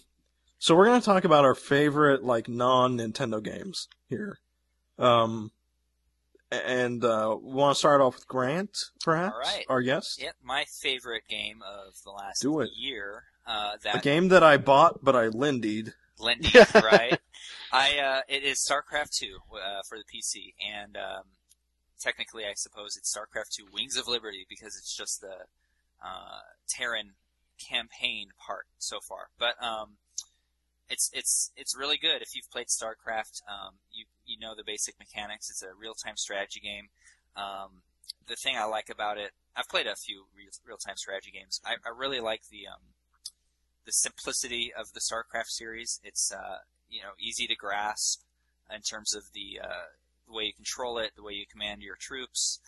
So 0.59 0.77
we're 0.77 0.85
gonna 0.87 1.01
talk 1.01 1.25
about 1.25 1.45
our 1.47 1.55
favorite 1.55 2.25
like 2.25 2.47
non 2.47 2.99
Nintendo 2.99 3.43
games 3.43 3.89
here. 4.09 4.39
Um, 4.99 5.51
and 6.51 7.05
uh, 7.05 7.37
we 7.41 7.53
want 7.53 7.75
to 7.75 7.79
start 7.79 8.01
off 8.01 8.15
with 8.15 8.27
Grant, 8.27 8.77
perhaps, 9.05 9.35
All 9.35 9.41
right. 9.41 9.65
our 9.69 9.83
guest. 9.83 10.21
Yep, 10.21 10.35
my 10.43 10.65
favorite 10.81 11.25
game 11.29 11.61
of 11.63 11.95
the 12.05 12.11
last 12.11 12.41
Do 12.41 12.61
it. 12.61 12.71
year. 12.75 13.25
Uh, 13.47 13.77
A 13.95 14.01
game 14.01 14.29
that 14.29 14.43
I 14.43 14.57
bought 14.57 15.03
but 15.05 15.15
I 15.17 15.29
lindied. 15.29 15.95
Lindied, 16.19 16.55
right? 16.75 17.19
I 17.73 17.99
uh, 17.99 18.21
it 18.29 18.43
is 18.43 18.59
StarCraft 18.59 19.11
two 19.17 19.39
uh, 19.55 19.83
for 19.89 19.97
the 19.99 20.05
PC, 20.05 20.55
and 20.67 20.97
um, 20.97 21.23
technically, 22.01 22.45
I 22.45 22.55
suppose 22.57 22.97
it's 22.97 23.15
StarCraft 23.15 23.51
two 23.57 23.67
Wings 23.73 23.97
of 23.97 24.09
Liberty 24.09 24.45
because 24.49 24.77
it's 24.77 24.95
just 24.97 25.21
the 25.21 25.45
uh, 26.05 26.41
Terran 26.69 27.13
campaign 27.59 28.29
part 28.45 28.67
so 28.79 28.99
far. 29.01 29.29
But 29.39 29.63
um, 29.63 29.97
it's 30.89 31.11
it's 31.13 31.51
it's 31.57 31.77
really 31.77 31.99
good. 31.99 32.23
If 32.23 32.35
you've 32.35 32.51
played 32.51 32.69
StarCraft, 32.69 33.43
um, 33.49 33.75
you 33.93 34.07
you 34.27 34.39
know 34.39 34.55
the 34.57 34.65
basic 34.65 34.99
mechanics. 34.99 35.51
It's 35.51 35.63
a 35.63 35.75
real 35.79 35.95
time 35.95 36.17
strategy 36.17 36.61
game. 36.61 36.89
Um, 37.37 37.83
the 38.27 38.37
thing 38.37 38.57
I 38.57 38.65
like 38.65 38.89
about 38.91 39.19
it, 39.19 39.33
I've 39.57 39.69
played 39.69 39.87
a 39.87 39.97
few 39.97 40.27
real 40.67 40.77
time 40.77 40.97
strategy 40.97 41.31
games. 41.31 41.61
I, 41.65 41.75
I 41.85 41.91
really 41.97 42.21
like 42.21 42.43
the 42.51 42.67
um, 42.69 42.95
the 43.85 43.93
simplicity 43.93 44.73
of 44.77 44.93
the 44.93 45.01
StarCraft 45.01 45.49
series. 45.49 46.01
It's 46.03 46.33
uh, 46.33 46.59
you 46.89 47.03
know 47.03 47.13
easy 47.19 47.47
to 47.47 47.57
grasp 47.57 48.23
in 48.75 48.83
terms 48.83 49.15
of 49.15 49.25
the 49.35 49.61
uh, 49.63 49.93
the 50.27 50.35
way 50.35 50.45
you 50.45 50.53
control 50.55 50.99
it, 50.99 51.13
the 51.17 51.23
way 51.23 51.33
you 51.33 51.45
command 51.51 51.83
your 51.83 51.97
troops. 51.97 52.61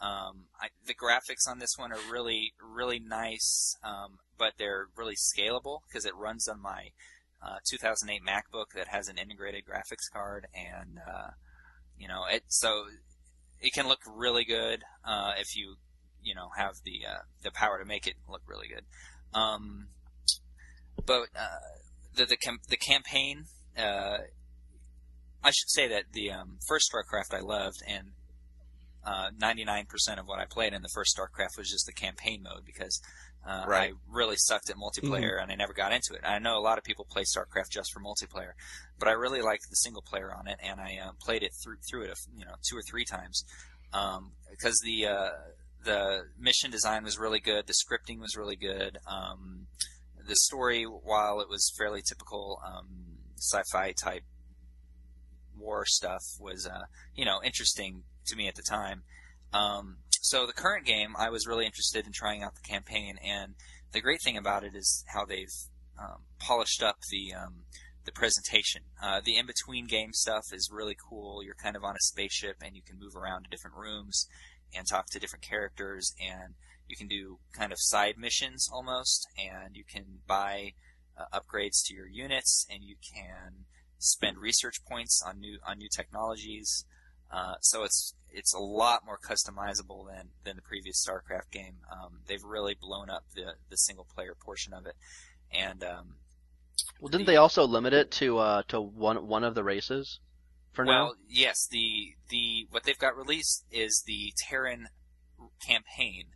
Um, 0.00 0.46
I, 0.60 0.68
the 0.86 0.94
graphics 0.94 1.48
on 1.48 1.58
this 1.58 1.76
one 1.76 1.92
are 1.92 2.12
really 2.12 2.54
really 2.60 2.98
nice, 2.98 3.76
um, 3.84 4.18
but 4.36 4.54
they're 4.58 4.86
really 4.96 5.16
scalable 5.16 5.80
because 5.88 6.04
it 6.04 6.14
runs 6.16 6.48
on 6.48 6.60
my 6.60 6.90
uh, 7.42 7.58
2008 7.68 8.20
MacBook 8.22 8.72
that 8.74 8.88
has 8.88 9.08
an 9.08 9.18
integrated 9.18 9.64
graphics 9.64 10.10
card, 10.12 10.46
and 10.54 10.98
uh, 11.06 11.30
you 11.96 12.08
know 12.08 12.24
it 12.30 12.44
so 12.48 12.84
it 13.60 13.72
can 13.72 13.88
look 13.88 14.00
really 14.06 14.44
good 14.44 14.82
uh, 15.04 15.32
if 15.38 15.56
you 15.56 15.76
you 16.22 16.34
know 16.34 16.48
have 16.56 16.74
the 16.84 17.00
uh, 17.08 17.22
the 17.42 17.50
power 17.50 17.78
to 17.78 17.84
make 17.84 18.06
it 18.06 18.14
look 18.28 18.42
really 18.46 18.68
good. 18.68 18.84
Um, 19.38 19.88
but 21.04 21.28
uh, 21.36 21.78
the 22.14 22.26
the 22.26 22.36
cam- 22.36 22.60
the 22.68 22.76
campaign, 22.76 23.44
uh, 23.76 24.18
I 25.42 25.50
should 25.50 25.70
say 25.70 25.88
that 25.88 26.12
the 26.12 26.32
um, 26.32 26.58
first 26.66 26.92
StarCraft 26.92 27.34
I 27.34 27.40
loved, 27.40 27.82
and 27.86 28.12
uh, 29.04 29.30
99% 29.40 29.86
of 30.18 30.26
what 30.26 30.38
I 30.38 30.44
played 30.44 30.74
in 30.74 30.82
the 30.82 30.88
first 30.88 31.16
StarCraft 31.16 31.56
was 31.56 31.70
just 31.70 31.86
the 31.86 31.92
campaign 31.92 32.42
mode 32.42 32.64
because 32.66 33.00
uh, 33.48 33.64
Right. 33.66 33.90
I 33.90 33.96
really 34.08 34.36
sucked 34.36 34.68
at 34.68 34.76
multiplayer 34.76 35.40
and 35.42 35.50
I 35.50 35.54
never 35.54 35.72
got 35.72 35.92
into 35.92 36.12
it. 36.12 36.20
I 36.22 36.38
know 36.38 36.58
a 36.58 36.60
lot 36.60 36.76
of 36.76 36.84
people 36.84 37.06
play 37.08 37.22
StarCraft 37.22 37.70
just 37.70 37.92
for 37.92 38.00
multiplayer, 38.00 38.52
but 38.98 39.08
I 39.08 39.12
really 39.12 39.40
liked 39.40 39.64
the 39.70 39.76
single 39.76 40.02
player 40.02 40.30
on 40.32 40.48
it, 40.48 40.58
and 40.62 40.80
I 40.80 40.98
uh, 41.02 41.12
played 41.20 41.42
it 41.42 41.52
through 41.62 41.76
through 41.88 42.02
it, 42.02 42.18
you 42.36 42.44
know, 42.44 42.54
two 42.68 42.76
or 42.76 42.82
three 42.82 43.04
times 43.04 43.44
um, 43.92 44.32
because 44.50 44.78
the 44.84 45.06
uh, 45.06 45.30
the 45.84 46.24
mission 46.38 46.70
design 46.70 47.04
was 47.04 47.18
really 47.18 47.40
good, 47.40 47.66
the 47.66 47.74
scripting 47.74 48.18
was 48.18 48.36
really 48.36 48.56
good. 48.56 48.98
Um, 49.06 49.66
the 50.26 50.36
story, 50.36 50.84
while 50.84 51.40
it 51.40 51.48
was 51.48 51.72
fairly 51.78 52.02
typical 52.06 52.60
um, 52.66 53.18
sci-fi 53.36 53.92
type 53.92 54.24
war 55.56 55.84
stuff, 55.86 56.22
was 56.40 56.66
uh, 56.66 56.84
you 57.14 57.24
know 57.24 57.40
interesting 57.42 58.02
to 58.26 58.36
me 58.36 58.48
at 58.48 58.54
the 58.54 58.62
time. 58.68 59.02
Um, 59.52 59.98
so 60.22 60.46
the 60.46 60.52
current 60.52 60.86
game, 60.86 61.14
I 61.18 61.30
was 61.30 61.46
really 61.46 61.66
interested 61.66 62.06
in 62.06 62.12
trying 62.12 62.42
out 62.42 62.54
the 62.54 62.68
campaign, 62.68 63.18
and 63.24 63.54
the 63.92 64.00
great 64.00 64.22
thing 64.22 64.36
about 64.36 64.64
it 64.64 64.74
is 64.74 65.04
how 65.08 65.24
they've 65.24 65.54
um, 65.98 66.22
polished 66.38 66.82
up 66.82 66.96
the 67.10 67.34
um, 67.34 67.64
the 68.04 68.12
presentation. 68.12 68.82
Uh, 69.02 69.20
the 69.22 69.36
in-between 69.36 69.86
game 69.86 70.12
stuff 70.12 70.46
is 70.52 70.70
really 70.72 70.96
cool. 71.08 71.42
You're 71.44 71.54
kind 71.54 71.76
of 71.76 71.84
on 71.84 71.94
a 71.94 72.00
spaceship, 72.00 72.56
and 72.64 72.74
you 72.74 72.82
can 72.82 72.98
move 72.98 73.14
around 73.16 73.44
to 73.44 73.50
different 73.50 73.76
rooms 73.76 74.26
and 74.74 74.86
talk 74.86 75.06
to 75.10 75.18
different 75.18 75.44
characters, 75.44 76.14
and 76.20 76.54
you 76.86 76.96
can 76.96 77.08
do 77.08 77.38
kind 77.52 77.72
of 77.72 77.78
side 77.80 78.14
missions 78.16 78.68
almost, 78.72 79.26
and 79.36 79.76
you 79.76 79.84
can 79.84 80.20
buy 80.26 80.72
uh, 81.18 81.38
upgrades 81.38 81.84
to 81.84 81.94
your 81.94 82.06
units, 82.06 82.66
and 82.70 82.82
you 82.82 82.96
can 83.14 83.66
spend 83.98 84.38
research 84.38 84.76
points 84.88 85.22
on 85.26 85.40
new 85.40 85.58
on 85.66 85.78
new 85.78 85.88
technologies. 85.94 86.84
Uh, 87.30 87.54
so 87.60 87.84
it's 87.84 88.14
it's 88.30 88.54
a 88.54 88.58
lot 88.58 89.04
more 89.04 89.18
customizable 89.18 90.06
than, 90.06 90.30
than 90.44 90.56
the 90.56 90.62
previous 90.62 91.04
StarCraft 91.04 91.50
game. 91.50 91.76
Um, 91.90 92.20
they've 92.26 92.42
really 92.44 92.74
blown 92.74 93.10
up 93.10 93.24
the 93.34 93.54
the 93.70 93.76
single 93.76 94.06
player 94.14 94.34
portion 94.34 94.72
of 94.72 94.86
it, 94.86 94.94
and 95.52 95.82
um, 95.84 96.16
Well, 97.00 97.08
didn't 97.08 97.26
they 97.26 97.36
also 97.36 97.64
limit 97.66 97.92
it 97.92 98.10
to 98.12 98.38
uh 98.38 98.62
to 98.68 98.80
one 98.80 99.26
one 99.26 99.42
of 99.42 99.56
the 99.56 99.64
races 99.64 100.20
for 100.72 100.84
now? 100.84 101.10
well, 101.10 101.14
yes, 101.28 101.66
the 101.70 102.14
the 102.28 102.66
what 102.70 102.84
they've 102.84 102.98
got 102.98 103.16
released 103.16 103.64
is 103.70 104.02
the 104.06 104.32
Terran 104.36 104.88
campaign, 105.66 106.26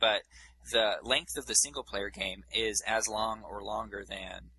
but 0.00 0.22
the 0.72 0.96
length 1.02 1.36
of 1.36 1.46
the 1.46 1.54
single 1.54 1.84
player 1.84 2.10
game 2.10 2.44
is 2.52 2.82
as 2.86 3.08
long 3.08 3.42
or 3.42 3.62
longer 3.62 4.04
than 4.08 4.50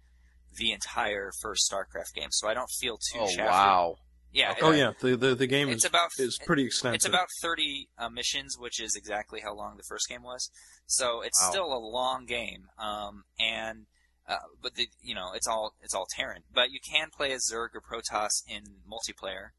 the 0.56 0.72
entire 0.72 1.32
first 1.42 1.70
StarCraft 1.72 2.14
game. 2.14 2.30
So 2.32 2.48
I 2.48 2.54
don't 2.54 2.70
feel 2.72 2.98
too 2.98 3.22
Oh 3.22 3.26
shafted. 3.26 3.46
wow! 3.46 4.00
Yeah. 4.32 4.54
Oh 4.62 4.72
it- 4.72 4.78
yeah, 4.78 4.92
the 5.00 5.16
the, 5.18 5.36
the 5.36 5.48
game 5.48 5.70
It's 5.70 5.84
is 5.84 5.90
about 5.90 6.10
is 6.18 6.38
pretty 6.46 6.66
extensive. 6.66 6.96
It's 6.96 7.08
about 7.08 7.28
30 7.42 7.90
uh, 7.98 8.10
missions, 8.10 8.58
which 8.60 8.80
is 8.80 8.96
exactly 8.96 9.42
how 9.42 9.54
long 9.56 9.78
the 9.78 9.84
first 9.84 10.08
game 10.08 10.24
was. 10.24 10.50
So 10.86 11.22
it's 11.22 11.42
Wow. 11.42 11.50
still 11.50 11.74
a 11.74 11.80
long 11.80 12.26
game. 12.26 12.68
Um, 12.78 13.24
and 13.40 13.86
uh, 14.28 14.38
but 14.62 14.76
the 14.76 14.88
you 15.02 15.16
know 15.16 15.32
it's 15.34 15.48
all 15.48 15.74
it's 15.82 15.94
all 15.96 16.06
Terran. 16.16 16.44
But 16.54 16.72
you 16.72 16.80
can 16.80 17.10
play 17.16 17.32
as 17.32 17.50
Zerg 17.52 17.70
or 17.74 17.82
Protoss 17.82 18.44
in 18.48 18.64
multiplayer, 18.88 19.50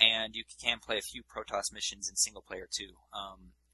and 0.00 0.34
you 0.36 0.44
can 0.62 0.78
play 0.78 0.98
a 0.98 1.02
few 1.02 1.22
Protoss 1.24 1.72
missions 1.72 2.08
in 2.08 2.14
single 2.16 2.42
player 2.42 2.68
too, 2.70 2.92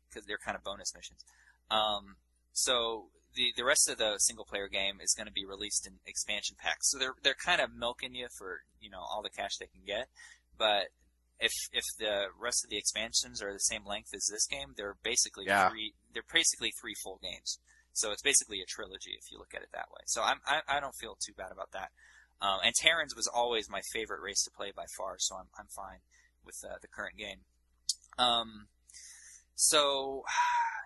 because 0.08 0.26
they're 0.26 0.38
kind 0.42 0.56
of 0.56 0.64
bonus 0.64 0.94
missions. 0.94 1.22
Um, 1.70 2.16
so 2.52 3.08
the 3.34 3.52
the 3.56 3.64
rest 3.64 3.88
of 3.88 3.98
the 3.98 4.18
single 4.18 4.44
player 4.44 4.68
game 4.68 5.00
is 5.02 5.14
going 5.14 5.26
to 5.26 5.32
be 5.32 5.44
released 5.46 5.86
in 5.86 5.94
expansion 6.06 6.56
packs. 6.58 6.90
So 6.90 6.98
they're 6.98 7.14
they're 7.22 7.34
kind 7.44 7.60
of 7.60 7.70
milking 7.74 8.14
you 8.14 8.28
for 8.38 8.60
you 8.80 8.90
know 8.90 9.00
all 9.00 9.22
the 9.22 9.30
cash 9.30 9.56
they 9.58 9.66
can 9.66 9.82
get, 9.86 10.08
but 10.58 10.88
if 11.38 11.52
if 11.72 11.84
the 11.98 12.26
rest 12.38 12.64
of 12.64 12.70
the 12.70 12.76
expansions 12.76 13.42
are 13.42 13.52
the 13.52 13.58
same 13.60 13.86
length 13.86 14.12
as 14.14 14.26
this 14.30 14.46
game, 14.46 14.74
they're 14.76 14.96
basically 15.02 15.46
Yeah. 15.46 15.70
three. 15.70 15.94
They're 16.12 16.22
basically 16.32 16.72
three 16.80 16.94
full 17.02 17.18
games. 17.22 17.58
So 17.92 18.12
it's 18.12 18.22
basically 18.22 18.60
a 18.60 18.66
trilogy 18.66 19.12
if 19.18 19.32
you 19.32 19.38
look 19.38 19.54
at 19.54 19.62
it 19.62 19.70
that 19.72 19.90
way. 19.90 20.02
So 20.06 20.22
I'm 20.22 20.40
I, 20.46 20.60
I 20.68 20.80
don't 20.80 20.94
feel 20.94 21.16
too 21.24 21.32
bad 21.36 21.50
about 21.52 21.70
that. 21.72 21.90
Um, 22.42 22.60
and 22.64 22.74
Terrans 22.74 23.14
was 23.16 23.26
always 23.26 23.68
my 23.68 23.80
favorite 23.92 24.20
race 24.22 24.42
to 24.44 24.50
play 24.50 24.72
by 24.74 24.84
far, 24.96 25.16
so 25.18 25.36
I'm 25.36 25.48
I'm 25.58 25.66
fine 25.74 26.00
with 26.44 26.56
uh, 26.64 26.76
the 26.82 26.88
current 26.88 27.16
game. 27.16 27.40
Um, 28.18 28.68
so 29.54 30.24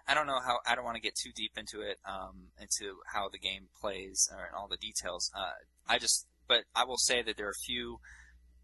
I 0.07 0.15
don't 0.15 0.27
know 0.27 0.41
how 0.45 0.59
I 0.67 0.75
don't 0.75 0.85
want 0.85 0.97
to 0.97 1.03
get 1.03 1.15
too 1.15 1.31
deep 1.35 1.53
into 1.57 1.81
it, 1.81 1.99
um, 2.07 2.49
into 2.61 2.99
how 3.13 3.29
the 3.29 3.39
game 3.39 3.69
plays 3.81 4.29
or 4.33 4.51
all 4.57 4.69
the 4.69 4.77
details. 4.77 5.31
Uh, 5.35 5.53
I 5.89 5.99
just, 5.99 6.27
but 6.47 6.65
I 6.75 6.85
will 6.85 6.99
say 6.99 7.23
that 7.23 7.37
there 7.37 7.47
are 7.47 7.51
a 7.51 7.67
few 7.67 8.01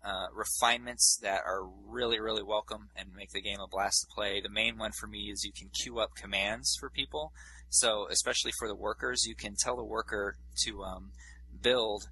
uh, 0.05 0.27
refinements 0.35 1.19
that 1.23 1.43
are 1.45 1.63
really, 1.65 2.21
really 2.21 2.43
welcome 2.43 2.89
and 2.97 3.15
make 3.15 3.31
the 3.31 3.41
game 3.43 3.61
a 3.61 3.69
blast 3.69 4.03
to 4.03 4.15
play. 4.15 4.41
The 4.41 4.49
main 4.51 4.79
one 4.79 4.93
for 4.93 5.07
me 5.07 5.31
is 5.31 5.45
you 5.45 5.53
can 5.53 5.71
queue 5.83 5.99
up 5.99 6.15
commands 6.15 6.77
for 6.79 6.91
people. 6.91 7.33
So, 7.69 8.07
especially 8.11 8.53
for 8.59 8.67
the 8.67 8.75
workers, 8.75 9.25
you 9.27 9.35
can 9.35 9.55
tell 9.59 9.77
the 9.77 9.85
worker 9.85 10.37
to 10.65 10.83
um, 10.83 11.13
build, 11.63 12.09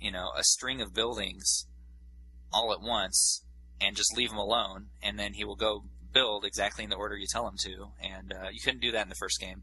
you 0.00 0.10
know, 0.10 0.30
a 0.36 0.42
string 0.42 0.80
of 0.80 0.94
buildings 0.94 1.66
all 2.52 2.72
at 2.72 2.80
once 2.80 3.44
and 3.80 3.96
just 3.96 4.16
leave 4.16 4.30
him 4.32 4.38
alone, 4.38 4.86
and 5.02 5.18
then 5.18 5.34
he 5.34 5.44
will 5.44 5.56
go 5.56 5.84
build 6.18 6.44
exactly 6.44 6.82
in 6.82 6.90
the 6.90 6.96
order 6.96 7.16
you 7.16 7.26
tell 7.30 7.44
them 7.44 7.56
to. 7.58 7.92
And 8.02 8.32
uh, 8.32 8.48
you 8.52 8.60
couldn't 8.60 8.80
do 8.80 8.92
that 8.92 9.02
in 9.02 9.08
the 9.08 9.14
first 9.14 9.40
game, 9.40 9.62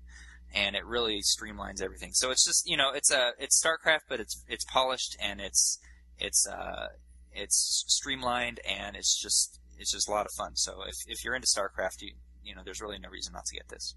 and 0.54 0.76
it 0.76 0.86
really 0.86 1.22
streamlines 1.22 1.82
everything. 1.82 2.12
So 2.14 2.32
it's 2.32 2.46
just, 2.46 2.68
you 2.70 2.78
know, 2.78 2.92
it's 2.92 3.12
a 3.12 3.32
it's 3.38 3.62
StarCraft, 3.62 4.06
but 4.08 4.20
it's 4.20 4.44
it's 4.48 4.64
polished 4.66 5.18
and 5.22 5.42
it's 5.42 5.80
it's 6.18 6.48
uh, 6.48 6.88
it's 7.34 7.84
streamlined 7.88 8.60
and 8.68 8.96
it's 8.96 9.22
just 9.22 9.60
it's 9.78 9.92
just 9.92 10.08
a 10.08 10.12
lot 10.12 10.26
of 10.26 10.32
fun. 10.32 10.56
So 10.56 10.84
if 10.88 10.96
if 11.08 11.24
you're 11.24 11.36
into 11.36 11.48
StarCraft, 11.48 12.02
you 12.02 12.14
you 12.44 12.56
know, 12.56 12.62
there's 12.64 12.82
really 12.82 13.00
no 13.00 13.10
reason 13.10 13.34
not 13.34 13.46
to 13.46 13.56
get 13.56 13.68
this. 13.68 13.96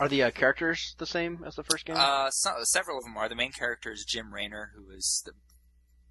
Are 0.00 0.08
the 0.08 0.22
uh, 0.22 0.30
characters 0.30 0.94
the 0.98 1.06
same 1.06 1.44
as 1.46 1.54
the 1.54 1.62
first 1.62 1.84
game? 1.84 1.96
Uh, 1.98 2.30
so, 2.30 2.50
several 2.62 2.98
of 2.98 3.04
them 3.04 3.16
are. 3.16 3.28
The 3.28 3.36
main 3.36 3.52
character 3.52 3.92
is 3.92 4.04
Jim 4.04 4.32
Raynor, 4.32 4.72
who 4.74 4.90
is 4.90 5.22
the, 5.26 5.32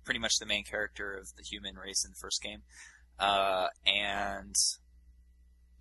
pretty 0.05 0.19
much 0.19 0.37
the 0.39 0.45
main 0.45 0.63
character 0.63 1.13
of 1.13 1.35
the 1.35 1.43
human 1.43 1.75
race 1.75 2.05
in 2.05 2.11
the 2.11 2.19
first 2.21 2.41
game. 2.41 2.61
Uh, 3.19 3.67
and 3.85 4.55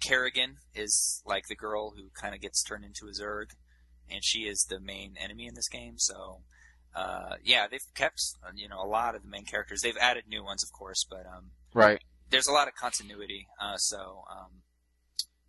Kerrigan 0.01 0.57
is 0.75 1.23
like 1.27 1.47
the 1.49 1.55
girl 1.55 1.91
who 1.91 2.11
kind 2.21 2.35
of 2.35 2.41
gets 2.41 2.63
turned 2.63 2.85
into 2.85 3.07
a 3.07 3.13
Zerg, 3.13 3.51
and 4.11 4.25
she 4.25 4.41
is 4.41 4.65
the 4.65 4.81
main 4.81 5.15
enemy 5.19 5.47
in 5.47 5.55
this 5.55 5.69
game. 5.69 5.95
So, 5.99 6.41
uh, 6.95 7.37
yeah, 7.45 7.67
they've 7.71 7.81
kept 7.95 8.21
you 8.55 8.69
know 8.69 8.83
a 8.83 8.87
lot 8.87 9.15
of 9.15 9.23
the 9.23 9.29
main 9.29 9.45
characters. 9.45 9.83
They've 9.83 9.97
added 10.01 10.25
new 10.29 10.45
ones, 10.45 10.63
of 10.63 10.73
course, 10.73 11.07
but 11.09 11.27
um, 11.27 11.51
right. 11.75 12.01
there's 12.31 12.49
a 12.49 12.53
lot 12.53 12.69
of 12.69 12.75
continuity. 12.75 13.47
Uh, 13.61 13.77
so 13.77 14.25
um, 14.31 14.63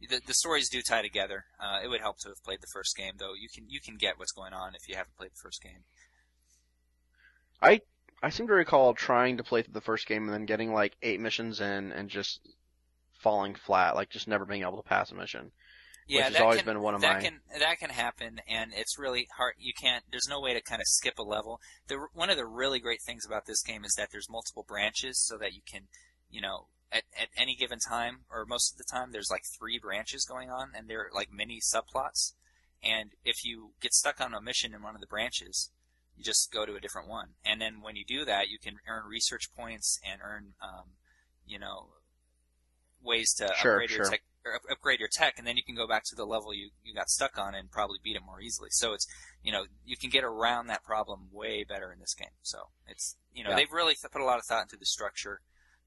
the 0.09 0.21
the 0.25 0.33
stories 0.33 0.69
do 0.69 0.81
tie 0.81 1.01
together. 1.01 1.45
Uh, 1.59 1.79
it 1.83 1.87
would 1.87 2.01
help 2.01 2.19
to 2.19 2.29
have 2.29 2.43
played 2.43 2.61
the 2.61 2.71
first 2.73 2.95
game, 2.95 3.13
though. 3.17 3.33
You 3.33 3.49
can 3.53 3.69
you 3.69 3.79
can 3.79 3.95
get 3.97 4.19
what's 4.19 4.31
going 4.31 4.53
on 4.53 4.75
if 4.75 4.87
you 4.87 4.95
haven't 4.95 5.17
played 5.17 5.31
the 5.31 5.41
first 5.41 5.61
game. 5.61 5.83
I 8.23 8.29
seem 8.29 8.47
to 8.47 8.53
recall 8.53 8.93
trying 8.93 9.37
to 9.37 9.43
play 9.43 9.63
through 9.63 9.73
the 9.73 9.81
first 9.81 10.07
game 10.07 10.25
and 10.25 10.33
then 10.33 10.45
getting 10.45 10.73
like 10.73 10.95
eight 11.01 11.19
missions 11.19 11.59
in 11.59 11.91
and 11.91 12.09
just 12.09 12.39
falling 13.21 13.55
flat, 13.55 13.95
like 13.95 14.09
just 14.09 14.27
never 14.27 14.45
being 14.45 14.63
able 14.63 14.81
to 14.81 14.87
pass 14.87 15.11
a 15.11 15.15
mission. 15.15 15.51
Yeah, 16.07 16.23
has 16.23 16.35
always 16.41 16.57
can, 16.57 16.65
been 16.65 16.81
one 16.81 16.95
of 16.95 17.01
that 17.01 17.17
my- 17.17 17.21
can 17.21 17.39
that 17.59 17.79
can 17.79 17.89
happen, 17.89 18.41
and 18.47 18.73
it's 18.73 18.99
really 18.99 19.27
hard. 19.37 19.53
You 19.57 19.73
can't. 19.79 20.03
There's 20.11 20.27
no 20.29 20.41
way 20.41 20.53
to 20.53 20.61
kind 20.61 20.81
of 20.81 20.87
skip 20.87 21.17
a 21.19 21.23
level. 21.23 21.59
The 21.87 22.07
one 22.13 22.29
of 22.29 22.37
the 22.37 22.45
really 22.45 22.79
great 22.79 23.01
things 23.01 23.25
about 23.25 23.45
this 23.45 23.61
game 23.61 23.85
is 23.85 23.93
that 23.97 24.09
there's 24.11 24.29
multiple 24.29 24.65
branches, 24.67 25.23
so 25.25 25.37
that 25.37 25.53
you 25.53 25.61
can, 25.71 25.83
you 26.29 26.41
know, 26.41 26.67
at 26.91 27.03
at 27.17 27.29
any 27.37 27.55
given 27.55 27.79
time 27.79 28.21
or 28.29 28.45
most 28.45 28.73
of 28.73 28.77
the 28.77 28.83
time, 28.91 29.11
there's 29.11 29.31
like 29.31 29.43
three 29.57 29.79
branches 29.79 30.25
going 30.25 30.49
on, 30.49 30.71
and 30.75 30.89
they're 30.89 31.09
like 31.13 31.31
mini 31.31 31.59
subplots. 31.61 32.33
And 32.83 33.11
if 33.23 33.45
you 33.45 33.73
get 33.79 33.93
stuck 33.93 34.19
on 34.19 34.33
a 34.33 34.41
mission 34.41 34.73
in 34.73 34.81
one 34.81 34.95
of 34.95 35.01
the 35.01 35.07
branches, 35.07 35.69
you 36.17 36.23
just 36.23 36.51
go 36.51 36.65
to 36.65 36.75
a 36.75 36.79
different 36.79 37.07
one. 37.07 37.35
And 37.45 37.61
then 37.61 37.81
when 37.81 37.95
you 37.95 38.03
do 38.03 38.25
that, 38.25 38.49
you 38.49 38.57
can 38.57 38.77
earn 38.87 39.05
research 39.07 39.53
points 39.55 39.99
and 40.03 40.19
earn, 40.23 40.53
um, 40.61 40.93
you 41.45 41.59
know, 41.59 41.89
ways 43.03 43.33
to 43.35 43.45
Sure, 43.55 43.73
upgrade 43.73 43.91
your 43.91 44.09
tech 44.09 44.21
or 44.45 44.59
upgrade 44.71 44.99
your 44.99 45.09
tech, 45.11 45.35
and 45.37 45.45
then 45.45 45.57
you 45.57 45.63
can 45.63 45.75
go 45.75 45.87
back 45.87 46.03
to 46.05 46.15
the 46.15 46.25
level 46.25 46.53
you, 46.53 46.71
you 46.83 46.93
got 46.93 47.09
stuck 47.09 47.37
on 47.37 47.53
and 47.53 47.69
probably 47.71 47.99
beat 48.03 48.15
it 48.15 48.23
more 48.25 48.41
easily. 48.41 48.69
So 48.71 48.93
it's 48.93 49.05
you 49.43 49.51
know 49.51 49.65
you 49.85 49.97
can 49.97 50.09
get 50.09 50.23
around 50.23 50.67
that 50.67 50.83
problem 50.83 51.27
way 51.31 51.63
better 51.63 51.91
in 51.91 51.99
this 51.99 52.13
game. 52.13 52.35
So 52.41 52.69
it's 52.87 53.17
you 53.33 53.43
know 53.43 53.51
Yeah. 53.51 53.55
they've 53.55 53.71
really 53.71 53.95
put 54.11 54.21
a 54.21 54.25
lot 54.25 54.37
of 54.39 54.45
thought 54.45 54.63
into 54.63 54.77
the 54.77 54.85
structure 54.85 55.41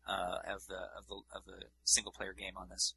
uh, 0.06 0.38
of 0.46 0.66
the 0.68 0.88
of 0.96 1.06
the 1.08 1.20
of 1.34 1.44
the 1.46 1.66
single 1.84 2.12
player 2.12 2.32
game 2.32 2.54
on 2.56 2.68
this. 2.68 2.94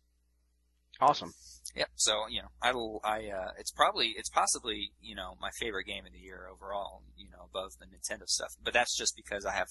Awesome. 0.99 1.33
Yep. 1.75 1.89
So 1.95 2.27
you 2.27 2.41
know 2.41 2.49
I 2.61 2.71
I 3.07 3.29
uh, 3.29 3.51
it's 3.57 3.71
probably 3.71 4.15
it's 4.17 4.29
possibly 4.29 4.91
you 5.01 5.15
know 5.15 5.35
my 5.39 5.49
favorite 5.59 5.85
game 5.85 6.05
of 6.05 6.11
the 6.11 6.19
year 6.19 6.47
overall. 6.51 7.03
You 7.15 7.29
know 7.29 7.45
above 7.45 7.73
the 7.79 7.85
Nintendo 7.85 8.27
stuff, 8.27 8.53
but 8.63 8.73
that's 8.73 8.95
just 8.97 9.15
because 9.15 9.45
I 9.45 9.51
have 9.53 9.69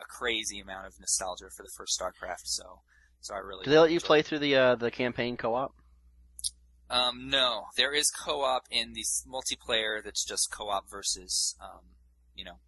a 0.00 0.04
crazy 0.04 0.60
amount 0.60 0.86
of 0.86 0.94
nostalgia 1.00 1.46
for 1.56 1.62
the 1.64 1.72
first 1.76 1.98
StarCraft. 2.00 2.46
So 2.46 2.82
so 3.20 3.34
I 3.34 3.38
really 3.38 3.64
Do 3.64 3.70
they 3.70 3.78
let 3.78 3.90
you 3.90 4.00
play 4.00 4.22
through 4.22 4.40
the 4.40 4.54
uh, 4.56 4.74
the 4.76 4.90
campaign 4.90 5.36
co-op? 5.36 5.74
Um, 6.90 7.28
no, 7.28 7.64
there 7.76 7.92
is 7.92 8.10
co-op 8.10 8.64
in 8.70 8.94
the 8.94 9.04
multiplayer. 9.30 10.02
That's 10.02 10.24
just 10.24 10.50
co-op 10.50 10.88
versus, 10.88 11.54
um, 11.60 11.80
you 12.34 12.44
know, 12.44 12.60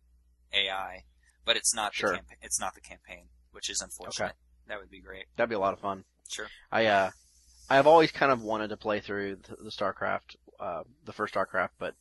AI, 0.52 1.04
but 1.44 1.56
it's 1.56 1.74
not 1.74 1.94
Sure. 1.94 2.12
the 2.12 2.18
campa- 2.18 2.38
it's 2.42 2.60
not 2.60 2.74
the 2.74 2.82
campaign, 2.82 3.28
which 3.52 3.70
is 3.70 3.80
unfortunate. 3.80 4.26
Okay. 4.26 4.34
That 4.68 4.78
would 4.78 4.90
be 4.90 5.00
great. 5.00 5.24
That'd 5.36 5.48
be 5.48 5.54
a 5.54 5.60
lot 5.60 5.72
of 5.72 5.80
fun. 5.80 6.04
Sure. 6.28 6.48
I 6.70 6.86
uh, 6.86 7.10
I've 7.70 7.86
always 7.86 8.12
kind 8.12 8.30
of 8.30 8.42
wanted 8.42 8.68
to 8.68 8.76
play 8.76 9.00
through 9.00 9.36
the, 9.36 9.56
the 9.56 9.70
StarCraft, 9.70 10.36
uh, 10.58 10.82
the 11.04 11.12
first 11.12 11.34
StarCraft, 11.34 11.70
but 11.78 11.94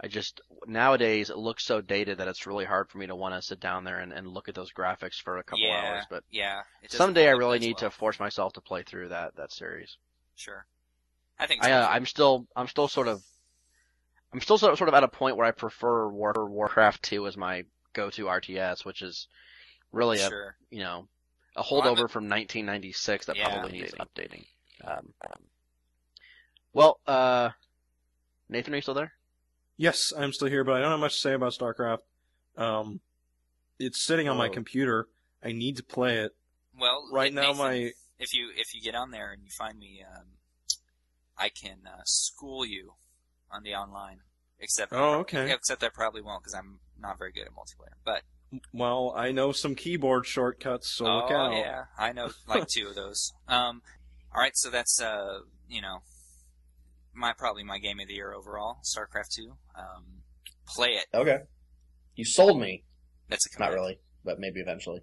I 0.00 0.08
just 0.08 0.42
nowadays 0.66 1.30
it 1.30 1.38
looks 1.38 1.64
so 1.64 1.80
dated 1.80 2.18
that 2.18 2.28
it's 2.28 2.46
really 2.46 2.66
hard 2.66 2.90
for 2.90 2.98
me 2.98 3.06
to 3.06 3.16
want 3.16 3.34
to 3.34 3.40
sit 3.40 3.60
down 3.60 3.84
there 3.84 4.00
and, 4.00 4.12
and 4.12 4.28
look 4.28 4.48
at 4.48 4.54
those 4.54 4.72
graphics 4.72 5.20
for 5.20 5.38
a 5.38 5.42
couple 5.42 5.66
yeah, 5.66 5.92
hours. 5.94 6.04
But 6.10 6.24
yeah. 6.30 6.62
someday 6.88 7.28
I 7.28 7.32
really 7.32 7.58
need 7.58 7.78
to 7.78 7.90
force 7.90 8.20
myself 8.20 8.52
to 8.54 8.60
play 8.60 8.82
through 8.82 9.08
that 9.08 9.36
that 9.36 9.52
series. 9.52 9.96
Sure. 10.34 10.66
I 11.38 11.46
think. 11.46 11.64
I, 11.64 11.72
uh, 11.72 11.88
I'm 11.88 12.04
still 12.04 12.46
I'm 12.54 12.68
still 12.68 12.88
sort 12.88 13.08
of 13.08 13.22
I'm 14.32 14.40
still 14.40 14.58
sort 14.58 14.72
of, 14.72 14.78
sort 14.78 14.88
of 14.88 14.94
at 14.94 15.02
a 15.02 15.08
point 15.08 15.36
where 15.36 15.46
I 15.46 15.52
prefer 15.52 16.08
War, 16.08 16.34
Warcraft 16.36 17.02
2 17.04 17.26
as 17.26 17.36
my 17.38 17.64
go-to 17.94 18.26
RTS, 18.26 18.84
which 18.84 19.00
is 19.00 19.28
really 19.92 20.18
a 20.18 20.28
sure. 20.28 20.56
you 20.70 20.80
know 20.80 21.08
a 21.56 21.64
Well, 21.70 21.82
holdover 21.82 22.10
from 22.10 22.28
1996 22.28 23.26
that 23.26 23.36
Yeah. 23.36 23.48
probably 23.48 23.78
needs 23.78 23.94
updating. 23.94 24.44
Um, 24.84 25.14
well, 26.74 27.00
uh, 27.06 27.50
Nathan, 28.50 28.74
are 28.74 28.76
you 28.76 28.82
still 28.82 28.92
there? 28.92 29.12
Yes, 29.76 30.12
I'm 30.16 30.32
still 30.32 30.48
here, 30.48 30.64
but 30.64 30.74
I 30.74 30.80
don't 30.80 30.90
have 30.92 31.00
much 31.00 31.14
to 31.14 31.20
say 31.20 31.32
about 31.34 31.52
StarCraft. 31.52 31.98
Um, 32.56 33.00
it's 33.78 34.00
sitting 34.00 34.28
on 34.28 34.36
my 34.36 34.48
Oh. 34.48 34.52
computer. 34.52 35.08
I 35.42 35.52
need 35.52 35.76
to 35.76 35.82
play 35.84 36.18
it. 36.18 36.34
Well, 36.78 37.08
Right 37.12 37.32
now, 37.32 37.42
Nathan, 37.52 37.58
my 37.58 37.92
if 38.18 38.32
you 38.34 38.50
if 38.56 38.74
you 38.74 38.80
get 38.80 38.94
on 38.94 39.10
there 39.10 39.32
and 39.32 39.42
you 39.44 39.50
find 39.50 39.78
me, 39.78 40.02
um, 40.02 40.24
I 41.38 41.48
can 41.50 41.80
uh, 41.86 42.02
school 42.04 42.64
you 42.64 42.94
on 43.50 43.62
the 43.62 43.74
online. 43.74 44.20
Except 44.58 44.92
Oh, 44.94 45.16
okay. 45.20 45.52
Except 45.52 45.82
I 45.84 45.90
probably 45.90 46.22
won't 46.22 46.42
because 46.42 46.54
I'm 46.54 46.80
not 46.98 47.18
very 47.18 47.30
good 47.32 47.42
at 47.46 47.52
multiplayer. 47.52 47.92
But 48.04 48.22
well, 48.72 49.12
I 49.14 49.32
know 49.32 49.52
some 49.52 49.74
keyboard 49.74 50.24
shortcuts, 50.26 50.88
so 50.90 51.04
look 51.04 51.30
oh 51.30 51.34
out. 51.36 51.52
yeah, 51.52 51.84
I 51.98 52.12
know 52.12 52.30
like 52.46 52.66
two 52.68 52.88
of 52.88 52.94
those. 52.94 53.34
Um, 53.48 53.82
all 54.34 54.40
right, 54.40 54.56
so 54.56 54.70
that's 54.70 55.00
uh, 55.00 55.40
you 55.68 55.82
know, 55.82 55.98
my 57.16 57.32
probably 57.32 57.64
my 57.64 57.78
game 57.78 57.98
of 58.00 58.08
the 58.08 58.14
year 58.14 58.32
overall, 58.32 58.78
StarCraft 58.84 59.30
Two. 59.34 59.56
Um, 59.76 60.22
play 60.68 60.90
it. 60.90 61.06
Okay. 61.14 61.38
You 62.14 62.24
sold 62.24 62.60
me. 62.60 62.84
That's 63.28 63.46
a 63.46 63.58
Not 63.58 63.72
really, 63.72 63.98
but 64.24 64.38
maybe 64.38 64.60
eventually. 64.60 65.00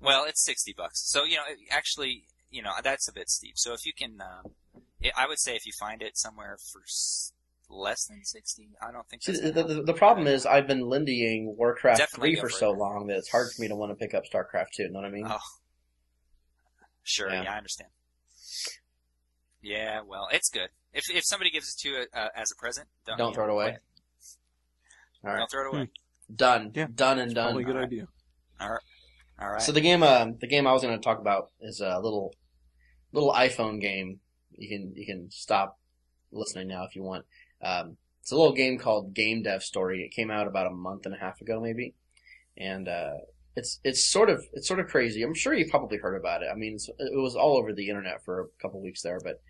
Well, 0.00 0.24
it's 0.24 0.42
sixty 0.44 0.72
bucks. 0.76 1.00
So 1.10 1.24
you 1.24 1.36
know, 1.36 1.42
it- 1.48 1.58
actually, 1.70 2.24
you 2.50 2.62
know, 2.62 2.70
that's 2.82 3.08
a 3.08 3.12
bit 3.12 3.28
steep. 3.28 3.58
So 3.58 3.72
if 3.74 3.84
you 3.84 3.92
can, 3.92 4.18
um, 4.20 4.52
it, 5.00 5.12
I 5.16 5.26
would 5.28 5.38
say 5.38 5.56
if 5.56 5.66
you 5.66 5.72
find 5.78 6.00
it 6.02 6.16
somewhere 6.16 6.56
for 6.72 6.80
s- 6.82 7.32
less 7.68 8.06
than 8.06 8.24
sixty, 8.24 8.70
I 8.80 8.90
don't 8.92 9.06
think. 9.08 9.22
See, 9.22 9.32
the, 9.32 9.62
the, 9.62 9.82
the 9.82 9.92
problem 9.94 10.26
is 10.26 10.46
I've 10.46 10.66
been 10.66 10.88
lindying 10.88 11.54
Warcraft 11.56 11.98
Definitely 11.98 12.36
3 12.36 12.40
for 12.40 12.48
for 12.48 12.56
so 12.56 12.70
long 12.72 13.06
that 13.08 13.18
it's 13.18 13.28
hard 13.30 13.52
for 13.52 13.60
me 13.62 13.68
to 13.68 13.76
want 13.76 13.90
to 13.92 13.96
pick 13.96 14.14
up 14.14 14.24
StarCraft 14.24 14.70
2, 14.76 14.84
You 14.84 14.90
know 14.90 15.00
what 15.00 15.06
I 15.08 15.10
mean? 15.10 15.26
Oh. 15.28 15.38
Sure, 17.02 17.30
Yeah. 17.30 17.42
yeah. 17.42 17.52
I 17.54 17.56
understand. 17.56 17.90
Yeah, 19.62 20.00
well, 20.06 20.28
it's 20.32 20.48
good. 20.48 20.70
If 20.92 21.10
if 21.10 21.24
somebody 21.24 21.50
gives 21.50 21.74
it 21.74 21.78
to 21.80 21.88
you 21.88 22.04
uh, 22.14 22.28
as 22.34 22.50
a 22.50 22.56
present, 22.56 22.88
don't, 23.06 23.18
Don't 23.18 23.34
throw 23.34 23.44
it 23.44 23.50
away. 23.50 23.78
All 25.24 25.30
right. 25.30 25.38
Don't 25.38 25.50
throw 25.50 25.70
it 25.70 25.74
away. 25.76 25.88
Done. 26.34 26.72
Yeah. 26.74 26.86
Done 26.94 27.18
and 27.18 27.34
done. 27.34 27.54
Probably 27.54 27.62
a 27.62 27.66
good 27.66 27.74
Alright. 27.74 27.88
idea. 27.88 28.08
All 28.60 28.70
right. 28.70 28.82
All 29.40 29.50
right. 29.50 29.62
So 29.62 29.72
the 29.72 29.80
game, 29.80 30.02
um, 30.02 30.36
the 30.40 30.46
game 30.46 30.66
I 30.66 30.72
was 30.72 30.82
going 30.82 30.96
to 30.96 31.02
talk 31.02 31.18
about 31.18 31.50
is 31.60 31.80
a 31.80 31.98
little, 31.98 32.34
little 33.12 33.32
iPhone 33.32 33.80
game. 33.80 34.20
You 34.56 34.68
can 34.68 34.92
you 34.94 35.06
can 35.06 35.30
stop 35.30 35.78
listening 36.32 36.68
now 36.68 36.84
if 36.84 36.96
you 36.96 37.02
want. 37.02 37.24
Um, 37.62 37.96
it's 38.22 38.32
a 38.32 38.36
little 38.36 38.52
game 38.52 38.78
called 38.78 39.14
Game 39.14 39.42
Dev 39.42 39.62
Story. 39.62 40.02
It 40.02 40.14
came 40.14 40.30
out 40.30 40.46
about 40.46 40.66
a 40.66 40.70
month 40.70 41.06
and 41.06 41.14
a 41.14 41.18
half 41.18 41.40
ago, 41.40 41.60
maybe, 41.60 41.94
and 42.56 42.88
uh, 42.88 43.14
it's 43.56 43.80
it's 43.84 44.04
sort 44.04 44.30
of 44.30 44.44
it's 44.52 44.68
sort 44.68 44.80
of 44.80 44.86
crazy. 44.86 45.22
I'm 45.22 45.34
sure 45.34 45.54
you've 45.54 45.70
probably 45.70 45.98
heard 45.98 46.16
about 46.16 46.42
it. 46.42 46.48
I 46.52 46.56
mean, 46.56 46.76
it 46.98 47.20
was 47.20 47.34
all 47.34 47.56
over 47.56 47.72
the 47.72 47.88
internet 47.88 48.24
for 48.24 48.40
a 48.40 48.62
couple 48.62 48.82
weeks 48.82 49.02
there, 49.02 49.18
but 49.22 49.40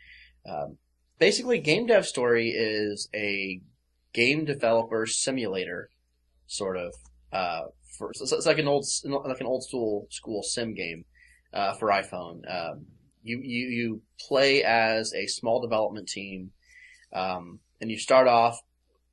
um, 0.50 0.78
basically, 1.18 1.58
Game 1.58 1.86
Dev 1.86 2.06
Story 2.06 2.50
is 2.50 3.08
a 3.14 3.60
game 4.12 4.44
developer 4.44 5.06
simulator, 5.06 5.90
sort 6.46 6.76
of. 6.76 6.94
Uh, 7.32 7.62
for 7.96 8.12
so 8.14 8.36
it's 8.36 8.46
like 8.46 8.58
an 8.58 8.66
old 8.66 8.86
like 9.04 9.40
an 9.40 9.46
old 9.46 9.64
school 9.64 10.06
school 10.10 10.42
sim 10.42 10.74
game 10.74 11.04
uh, 11.52 11.74
for 11.74 11.88
iPhone. 11.88 12.40
Um, 12.50 12.86
you 13.22 13.40
you 13.42 13.66
you 13.68 14.02
play 14.28 14.62
as 14.64 15.12
a 15.14 15.26
small 15.26 15.60
development 15.60 16.08
team, 16.08 16.52
um, 17.12 17.60
and 17.80 17.90
you 17.90 17.98
start 17.98 18.26
off. 18.26 18.60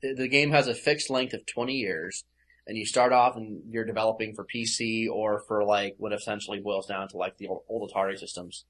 The 0.01 0.27
game 0.27 0.51
has 0.51 0.67
a 0.67 0.75
fixed 0.75 1.09
length 1.09 1.33
of 1.33 1.45
twenty 1.45 1.73
years, 1.73 2.23
and 2.67 2.77
you 2.77 2.85
start 2.85 3.13
off 3.13 3.37
and 3.37 3.61
you're 3.69 3.85
developing 3.85 4.35
for 4.35 4.45
PC 4.45 5.09
or 5.09 5.41
for 5.47 5.63
like 5.63 5.95
what 5.97 6.13
essentially 6.13 6.59
boils 6.59 6.85
down 6.85 7.07
to 7.09 7.17
like 7.17 7.37
the 7.37 7.47
old, 7.47 7.63
old 7.69 7.91
Atari 7.91 8.17
systems, 8.17 8.65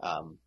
um, 0.00 0.38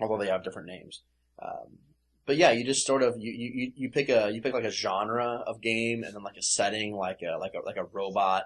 although 0.00 0.18
they 0.18 0.30
have 0.30 0.42
different 0.42 0.68
names. 0.68 1.02
Um, 1.40 1.78
but 2.26 2.36
yeah, 2.36 2.50
you 2.50 2.64
just 2.64 2.86
sort 2.86 3.02
of 3.02 3.14
you, 3.18 3.32
you, 3.32 3.72
you 3.76 3.90
pick 3.90 4.08
a 4.08 4.30
you 4.32 4.42
pick 4.42 4.54
like 4.54 4.64
a 4.64 4.70
genre 4.70 5.44
of 5.46 5.60
game 5.60 6.02
and 6.02 6.14
then 6.14 6.22
like 6.22 6.36
a 6.36 6.42
setting 6.42 6.94
like 6.94 7.20
a 7.22 7.38
like 7.38 7.52
a 7.54 7.64
like 7.64 7.76
a 7.76 7.84
robot 7.84 8.44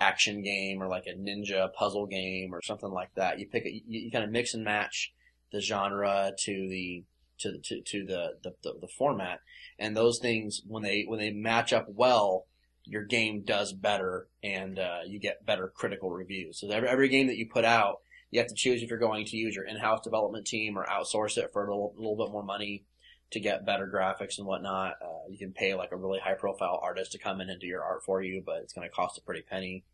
action 0.00 0.42
game 0.42 0.82
or 0.82 0.88
like 0.88 1.04
a 1.06 1.14
ninja 1.14 1.72
puzzle 1.74 2.06
game 2.06 2.52
or 2.52 2.60
something 2.62 2.90
like 2.90 3.14
that. 3.14 3.38
You 3.38 3.46
pick 3.46 3.64
a, 3.66 3.70
you, 3.70 3.82
you 3.86 4.10
kind 4.10 4.24
of 4.24 4.30
mix 4.30 4.54
and 4.54 4.64
match 4.64 5.12
the 5.52 5.60
genre 5.60 6.32
to 6.44 6.68
the 6.68 7.04
to 7.38 7.58
to, 7.62 7.82
to 7.82 8.04
the, 8.04 8.32
the, 8.42 8.54
the 8.62 8.78
the 8.80 8.88
format, 8.88 9.40
and 9.78 9.96
those 9.96 10.18
things 10.18 10.62
when 10.66 10.82
they 10.82 11.04
when 11.06 11.20
they 11.20 11.30
match 11.30 11.72
up 11.72 11.86
well, 11.88 12.46
your 12.84 13.04
game 13.04 13.42
does 13.44 13.72
better 13.72 14.28
and 14.42 14.78
uh, 14.78 15.00
you 15.06 15.18
get 15.18 15.44
better 15.46 15.72
critical 15.74 16.10
reviews. 16.10 16.60
So 16.60 16.68
every, 16.68 16.88
every 16.88 17.08
game 17.08 17.28
that 17.28 17.36
you 17.36 17.48
put 17.48 17.64
out, 17.64 18.00
you 18.30 18.40
have 18.40 18.48
to 18.48 18.54
choose 18.54 18.82
if 18.82 18.88
you're 18.88 18.98
going 18.98 19.26
to 19.26 19.36
use 19.36 19.54
your 19.54 19.66
in-house 19.66 20.00
development 20.02 20.46
team 20.46 20.76
or 20.76 20.86
outsource 20.86 21.36
it 21.36 21.50
for 21.52 21.66
a 21.66 21.70
little, 21.70 21.94
little 21.96 22.16
bit 22.16 22.32
more 22.32 22.42
money 22.42 22.84
to 23.30 23.40
get 23.40 23.66
better 23.66 23.90
graphics 23.92 24.38
and 24.38 24.46
whatnot. 24.46 24.94
Uh, 25.02 25.28
you 25.28 25.38
can 25.38 25.52
pay 25.52 25.74
like 25.74 25.92
a 25.92 25.96
really 25.96 26.18
high 26.18 26.34
profile 26.34 26.80
artist 26.82 27.12
to 27.12 27.18
come 27.18 27.40
in 27.40 27.50
and 27.50 27.60
do 27.60 27.66
your 27.66 27.82
art 27.82 28.02
for 28.04 28.22
you, 28.22 28.42
but 28.44 28.56
it's 28.62 28.72
going 28.72 28.88
to 28.88 28.94
cost 28.94 29.18
a 29.18 29.22
pretty 29.22 29.42
penny. 29.42 29.84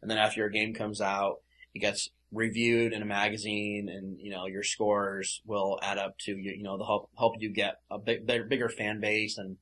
And 0.00 0.10
then 0.10 0.18
after 0.18 0.40
your 0.40 0.48
game 0.48 0.74
comes 0.74 1.00
out, 1.00 1.40
it 1.74 1.80
gets 1.80 2.08
reviewed 2.32 2.92
in 2.92 3.02
a 3.02 3.06
magazine 3.06 3.88
and, 3.88 4.18
you 4.20 4.30
know, 4.30 4.46
your 4.46 4.62
scores 4.62 5.42
will 5.44 5.78
add 5.82 5.98
up 5.98 6.18
to, 6.18 6.36
you, 6.36 6.62
know, 6.62 6.78
the 6.78 6.84
help, 6.84 7.10
help 7.18 7.34
you 7.38 7.50
get 7.50 7.80
a 7.90 7.98
big, 7.98 8.26
bigger 8.26 8.68
fan 8.68 9.00
base 9.00 9.38
and, 9.38 9.56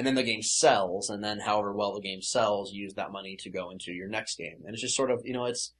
and 0.00 0.06
then 0.06 0.14
the 0.14 0.22
game 0.22 0.40
sells 0.40 1.10
and 1.10 1.22
then 1.22 1.40
however 1.40 1.74
well 1.74 1.92
the 1.92 2.00
game 2.00 2.22
sells, 2.22 2.72
use 2.72 2.94
that 2.94 3.12
money 3.12 3.36
to 3.36 3.50
go 3.50 3.68
into 3.68 3.92
your 3.92 4.08
next 4.08 4.38
game. 4.38 4.56
And 4.64 4.72
it's 4.72 4.80
just 4.80 4.96
sort 4.96 5.10
of, 5.10 5.20
you 5.26 5.34
know, 5.34 5.44
it's, 5.44 5.74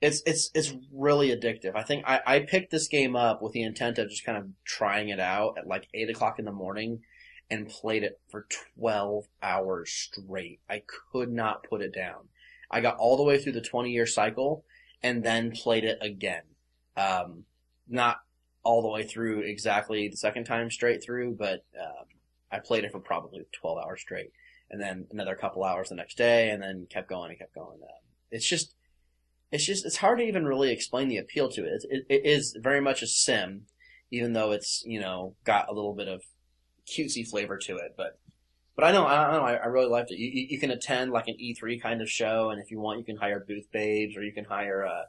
it's, 0.00 0.22
it's, 0.24 0.52
it's 0.54 0.72
really 0.92 1.30
addictive. 1.30 1.74
I 1.74 1.82
think 1.82 2.04
I, 2.06 2.20
I 2.24 2.38
picked 2.38 2.70
this 2.70 2.86
game 2.86 3.16
up 3.16 3.42
with 3.42 3.54
the 3.54 3.62
intent 3.62 3.98
of 3.98 4.08
just 4.08 4.24
kind 4.24 4.38
of 4.38 4.46
trying 4.64 5.08
it 5.08 5.18
out 5.18 5.58
at 5.58 5.66
like 5.66 5.88
eight 5.94 6.08
o'clock 6.08 6.38
in 6.38 6.44
the 6.44 6.52
morning 6.52 7.00
and 7.50 7.68
played 7.68 8.04
it 8.04 8.20
for 8.30 8.46
12 8.78 9.24
hours 9.42 9.90
straight. 9.90 10.60
I 10.70 10.84
could 11.10 11.32
not 11.32 11.64
put 11.68 11.82
it 11.82 11.92
down. 11.92 12.28
I 12.70 12.80
got 12.80 12.98
all 12.98 13.16
the 13.16 13.24
way 13.24 13.42
through 13.42 13.54
the 13.54 13.60
20 13.60 13.90
year 13.90 14.06
cycle 14.06 14.64
and 15.02 15.24
then 15.24 15.50
played 15.50 15.82
it 15.82 15.98
again. 16.00 16.44
Um, 16.96 17.46
not 17.88 18.18
all 18.62 18.80
the 18.80 18.88
way 18.88 19.02
through 19.02 19.40
exactly 19.40 20.06
the 20.06 20.16
second 20.16 20.44
time 20.44 20.70
straight 20.70 21.02
through, 21.02 21.34
but 21.36 21.64
um, 21.76 22.06
I 22.50 22.58
played 22.58 22.84
it 22.84 22.92
for 22.92 23.00
probably 23.00 23.46
12 23.52 23.78
hours 23.78 24.00
straight, 24.00 24.32
and 24.70 24.80
then 24.80 25.06
another 25.10 25.34
couple 25.34 25.64
hours 25.64 25.88
the 25.88 25.94
next 25.94 26.16
day, 26.16 26.50
and 26.50 26.62
then 26.62 26.86
kept 26.88 27.08
going 27.08 27.30
and 27.30 27.38
kept 27.38 27.54
going. 27.54 27.78
Um, 27.82 27.98
it's 28.30 28.48
just, 28.48 28.74
it's 29.50 29.64
just, 29.64 29.84
it's 29.84 29.98
hard 29.98 30.18
to 30.18 30.24
even 30.24 30.46
really 30.46 30.70
explain 30.70 31.08
the 31.08 31.18
appeal 31.18 31.50
to 31.50 31.64
it. 31.64 31.84
It, 31.88 32.06
it 32.08 32.26
is 32.26 32.56
very 32.60 32.80
much 32.80 33.02
a 33.02 33.06
sim, 33.06 33.62
even 34.10 34.32
though 34.32 34.52
it's 34.52 34.82
you 34.86 35.00
know 35.00 35.34
got 35.44 35.68
a 35.68 35.74
little 35.74 35.94
bit 35.94 36.08
of 36.08 36.22
cutesy 36.86 37.26
flavor 37.26 37.58
to 37.58 37.76
it, 37.76 37.94
but. 37.96 38.18
But 38.76 38.86
I 38.86 38.92
know, 38.92 39.08
I 39.08 39.32
know, 39.32 39.42
I, 39.42 39.66
really 39.66 39.88
liked 39.88 40.12
it. 40.12 40.20
You, 40.20 40.46
you, 40.50 40.56
can 40.60 40.70
attend 40.70 41.10
like 41.10 41.26
an 41.26 41.34
E3 41.34 41.82
kind 41.82 42.00
of 42.00 42.08
show, 42.08 42.50
and 42.50 42.62
if 42.62 42.70
you 42.70 42.78
want, 42.78 43.00
you 43.00 43.04
can 43.04 43.16
hire 43.16 43.44
booth 43.44 43.66
babes, 43.72 44.16
or 44.16 44.22
you 44.22 44.32
can 44.32 44.44
hire 44.44 44.82
a, 44.82 45.06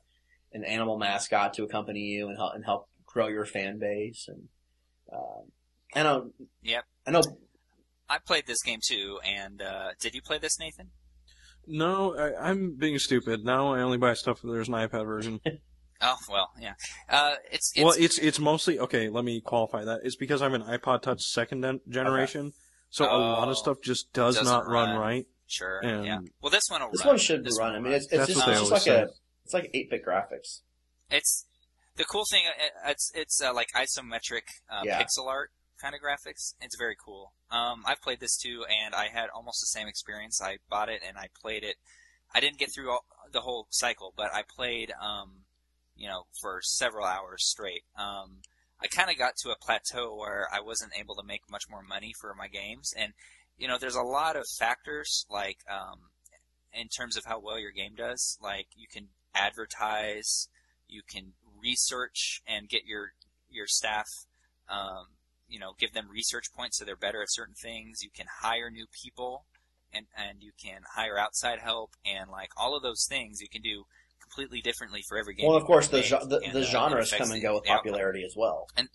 an 0.53 0.63
animal 0.63 0.97
mascot 0.97 1.53
to 1.53 1.63
accompany 1.65 1.99
you 1.99 2.29
and 2.29 2.35
help, 2.35 2.55
and 2.55 2.65
help 2.65 2.89
grow 3.05 3.27
your 3.27 3.45
fan 3.45 3.79
base. 3.79 4.27
And 4.27 4.47
um, 5.11 5.51
I 5.95 6.03
know, 6.03 6.31
Yep. 6.63 6.85
I 7.09 7.11
know. 7.11 7.21
I 8.07 8.17
played 8.19 8.45
this 8.47 8.61
game 8.63 8.79
too, 8.87 9.19
and 9.25 9.61
uh, 9.61 9.89
did 9.99 10.13
you 10.15 10.21
play 10.21 10.37
this, 10.37 10.59
Nathan? 10.59 10.91
No, 11.67 12.15
I, 12.17 12.49
I'm 12.49 12.75
being 12.75 12.97
stupid. 12.99 13.43
Now 13.43 13.73
I 13.73 13.81
only 13.81 13.97
buy 13.97 14.13
stuff 14.13 14.39
if 14.43 14.49
there's 14.49 14.67
an 14.67 14.73
iPad 14.75 15.05
version. 15.05 15.39
Oh 16.01 16.15
well, 16.31 16.51
yeah. 16.57 16.75
Uh, 17.09 17.33
it's, 17.51 17.73
it's 17.75 17.83
well, 17.83 17.93
it's 17.99 18.17
it's 18.19 18.39
mostly 18.39 18.79
okay. 18.79 19.09
Let 19.09 19.25
me 19.25 19.41
qualify 19.41 19.83
that. 19.83 19.99
It's 20.05 20.15
because 20.15 20.41
I'm 20.41 20.53
an 20.53 20.61
iPod 20.63 21.01
Touch 21.01 21.21
second 21.23 21.61
gen- 21.61 21.81
generation, 21.89 22.53
so 22.89 23.03
a 23.03 23.17
lot 23.17 23.49
Oh. 23.49 23.51
of 23.51 23.57
stuff 23.57 23.81
just 23.83 24.13
does 24.13 24.37
Doesn't 24.37 24.49
run, 24.69 24.91
run. 24.91 24.97
right. 24.97 25.25
sure. 25.47 25.79
and- 25.83 26.05
yeah. 26.05 26.19
Well, 26.41 26.51
this 26.51 26.63
one 26.69 26.79
will 26.83 26.91
This 26.91 27.01
run. 27.01 27.07
one 27.09 27.17
should 27.17 27.43
This 27.43 27.59
run. 27.59 27.75
I 27.75 27.79
mean, 27.79 27.91
it's, 27.91 28.05
it's 28.05 28.27
just, 28.27 28.29
it's 28.29 28.39
just 28.39 28.47
always 28.47 28.71
like 28.71 28.87
a, 28.87 29.09
it's 29.43 29.53
like 29.53 29.69
eight 29.73 29.89
bit 29.89 30.05
graphics. 30.05 30.61
It's 31.11 31.45
the 31.97 32.05
cool 32.05 32.23
thing. 32.31 32.43
uh, 32.47 32.91
It's 32.91 33.11
it's 33.13 33.41
uh, 33.41 33.53
like 33.53 33.67
isometric 33.75 34.43
uh, 34.71 34.83
Yeah. 34.85 35.01
pixel 35.03 35.27
art 35.27 35.51
kind 35.79 35.95
of 35.95 36.01
graphics. 36.01 36.53
It's 36.61 36.77
very 36.77 36.95
cool. 37.03 37.33
Um, 37.51 37.83
I've 37.85 38.01
played 38.01 38.19
this 38.19 38.37
too, 38.37 38.65
and 38.69 38.93
I 38.93 39.07
had 39.07 39.29
almost 39.33 39.61
the 39.61 39.67
same 39.67 39.87
experience. 39.87 40.41
I 40.41 40.57
bought 40.69 40.89
it 40.89 41.01
and 41.07 41.17
I 41.17 41.27
played 41.41 41.63
it. 41.63 41.75
I 42.33 42.39
didn't 42.39 42.59
get 42.59 42.71
through 42.73 42.91
all, 42.91 43.05
the 43.31 43.41
whole 43.41 43.67
cycle, 43.69 44.13
but 44.15 44.33
I 44.33 44.43
played, 44.43 44.91
um, 45.01 45.45
you 45.95 46.07
know, 46.07 46.23
for 46.39 46.61
several 46.61 47.05
hours 47.05 47.45
straight. 47.45 47.83
Um, 47.97 48.41
I 48.81 48.87
kind 48.87 49.09
of 49.09 49.17
got 49.17 49.35
to 49.37 49.49
a 49.49 49.57
plateau 49.57 50.15
where 50.15 50.47
I 50.53 50.61
wasn't 50.61 50.93
able 50.97 51.15
to 51.15 51.23
make 51.23 51.41
much 51.49 51.63
more 51.69 51.81
money 51.81 52.13
for 52.19 52.33
my 52.33 52.47
games, 52.47 52.93
and 52.97 53.13
you 53.57 53.67
know, 53.67 53.77
there's 53.77 53.95
a 53.95 54.01
lot 54.01 54.37
of 54.37 54.47
factors 54.47 55.25
like 55.29 55.57
um, 55.69 55.99
in 56.73 56.87
terms 56.87 57.17
of 57.17 57.25
how 57.25 57.39
well 57.39 57.59
your 57.59 57.71
game 57.71 57.93
does. 57.95 58.37
Like 58.41 58.67
you 58.75 58.87
can 58.91 59.09
advertise, 59.35 60.47
you 60.87 61.01
can 61.07 61.33
research 61.61 62.41
and 62.47 62.69
get 62.69 62.85
your 62.85 63.11
your 63.49 63.67
staff, 63.67 64.07
um, 64.69 65.07
you 65.49 65.59
know, 65.59 65.73
give 65.77 65.93
them 65.93 66.07
research 66.09 66.45
points 66.55 66.77
so 66.77 66.85
they're 66.85 66.95
better 66.95 67.21
at 67.21 67.31
certain 67.31 67.55
things. 67.55 68.01
You 68.01 68.09
can 68.15 68.27
hire 68.41 68.69
new 68.69 68.85
people, 69.03 69.45
and 69.91 70.05
and 70.15 70.41
you 70.41 70.51
can 70.63 70.81
hire 70.95 71.17
outside 71.17 71.59
help, 71.59 71.91
and 72.05 72.29
like 72.29 72.49
all 72.55 72.75
of 72.75 72.83
those 72.83 73.05
things 73.09 73.41
you 73.41 73.49
can 73.49 73.61
do 73.61 73.83
completely 74.21 74.61
differently 74.61 75.01
for 75.07 75.17
every 75.17 75.33
game. 75.33 75.47
Well, 75.47 75.57
of 75.57 75.65
course, 75.65 75.87
the, 75.87 75.97
make, 75.97 76.09
the, 76.29 76.41
and, 76.45 76.53
the 76.53 76.61
uh, 76.61 76.63
genres 76.63 77.11
come 77.11 77.31
and 77.31 77.41
go 77.41 77.55
with 77.55 77.63
the 77.63 77.71
outcome 77.71 77.91
popularity 77.93 78.23
as 78.23 78.35
well. 78.37 78.67
And 78.77 78.89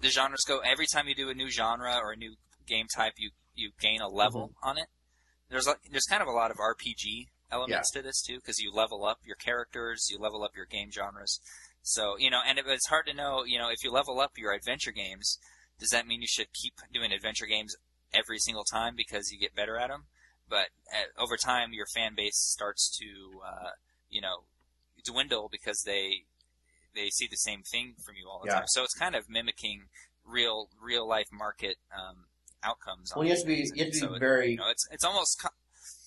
the 0.00 0.08
genres 0.08 0.44
go 0.46 0.58
every 0.58 0.86
time 0.86 1.08
you 1.08 1.14
do 1.14 1.30
a 1.30 1.34
new 1.34 1.50
genre 1.50 1.98
or 2.02 2.12
a 2.12 2.16
new 2.16 2.34
game 2.66 2.86
type 2.94 3.14
you 3.16 3.30
you 3.54 3.70
gain 3.80 4.00
a 4.00 4.08
level 4.08 4.48
Mm-hmm. 4.48 4.68
on 4.68 4.78
it 4.78 4.86
there's 5.50 5.66
a, 5.66 5.76
there's 5.90 6.06
kind 6.06 6.22
of 6.22 6.28
a 6.28 6.32
lot 6.32 6.50
of 6.50 6.56
rpg 6.56 7.28
elements 7.50 7.90
to 7.92 8.02
this 8.02 8.20
too 8.22 8.36
because 8.36 8.58
you 8.58 8.72
level 8.72 9.04
up 9.04 9.18
your 9.24 9.36
characters 9.36 10.08
you 10.10 10.18
level 10.18 10.42
up 10.42 10.52
your 10.56 10.66
game 10.66 10.90
genres 10.90 11.40
so 11.86 12.16
you 12.18 12.30
know 12.30 12.40
and 12.44 12.58
it, 12.58 12.64
it's 12.66 12.88
hard 12.88 13.06
to 13.06 13.14
know 13.14 13.44
you 13.44 13.58
know 13.58 13.68
if 13.70 13.84
you 13.84 13.92
level 13.92 14.18
up 14.18 14.32
your 14.36 14.52
adventure 14.52 14.90
games 14.90 15.38
does 15.78 15.90
that 15.90 16.06
mean 16.06 16.20
you 16.20 16.26
should 16.26 16.52
keep 16.52 16.74
doing 16.92 17.12
adventure 17.12 17.46
games 17.46 17.76
every 18.12 18.38
single 18.38 18.64
time 18.64 18.94
because 18.96 19.30
you 19.30 19.38
get 19.38 19.54
better 19.54 19.76
at 19.78 19.88
them 19.88 20.04
but 20.48 20.68
uh, 20.92 21.22
over 21.22 21.36
time 21.36 21.72
your 21.72 21.86
fan 21.94 22.14
base 22.16 22.36
starts 22.38 22.90
to 22.98 23.40
uh, 23.46 23.70
you 24.10 24.20
know 24.20 24.44
dwindle 25.04 25.48
because 25.52 25.82
they 25.84 26.24
they 26.94 27.08
see 27.10 27.26
the 27.30 27.36
same 27.36 27.62
thing 27.62 27.94
from 28.04 28.14
you 28.16 28.28
all 28.28 28.40
the 28.42 28.46
Yeah. 28.48 28.58
time. 28.60 28.68
So 28.68 28.84
it's 28.84 28.94
kind 28.94 29.14
of 29.16 29.28
mimicking 29.28 29.88
real 30.24 30.68
real 30.80 31.06
life 31.06 31.26
market 31.32 31.76
um, 31.92 32.26
outcomes. 32.62 33.12
Well, 33.14 33.22
on 33.22 33.26
you 33.26 33.32
have 33.32 33.40
to 33.42 33.46
be 33.46 33.68
you 33.74 33.84
have 33.84 33.92
to 33.92 33.98
So 33.98 34.08
be 34.10 34.14
it- 34.16 34.20
very 34.20 34.50
you 34.52 34.56
know, 34.58 34.70
it's 34.70 34.86
it's 34.90 35.04
almost 35.04 35.40
co- 35.42 35.48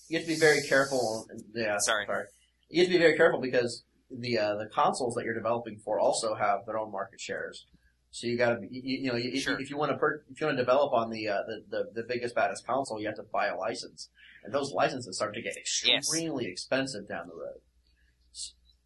you 0.08 0.18
have 0.18 0.26
to 0.26 0.32
be 0.32 0.40
very 0.40 0.62
careful. 0.62 1.28
Yeah, 1.54 1.76
sorry. 1.78 2.06
Sorry. 2.06 2.24
You 2.70 2.80
have 2.80 2.88
to 2.88 2.94
be 2.94 2.98
very 2.98 3.16
careful 3.16 3.40
because 3.40 3.84
the 4.10 4.38
uh, 4.38 4.54
the 4.56 4.66
consoles 4.66 5.14
that 5.14 5.24
you're 5.24 5.34
developing 5.34 5.78
for 5.78 6.00
also 6.00 6.34
have 6.34 6.60
their 6.66 6.78
own 6.78 6.90
market 6.90 7.20
shares. 7.20 7.66
So 8.10 8.26
you 8.26 8.38
got 8.38 8.54
to, 8.54 8.66
you, 8.70 8.98
you 9.02 9.10
know, 9.12 9.16
you, 9.16 9.38
Sure. 9.38 9.60
if 9.60 9.70
you 9.70 9.76
want 9.76 9.92
to 9.92 9.98
per, 9.98 10.22
if 10.30 10.40
you 10.40 10.46
want 10.46 10.56
to 10.56 10.62
develop 10.62 10.92
on 10.92 11.10
the, 11.10 11.28
uh, 11.28 11.42
the 11.46 11.64
the 11.68 12.02
the 12.02 12.08
biggest 12.08 12.34
baddest 12.34 12.66
console, 12.66 13.00
you 13.00 13.06
have 13.06 13.16
to 13.16 13.22
buy 13.32 13.48
a 13.48 13.56
license, 13.56 14.08
and 14.44 14.52
those 14.52 14.72
licenses 14.72 15.16
start 15.16 15.34
to 15.34 15.42
get 15.42 15.56
extremely 15.56 16.46
expensive 16.46 17.06
down 17.06 17.28
the 17.28 17.34
road. 17.34 17.60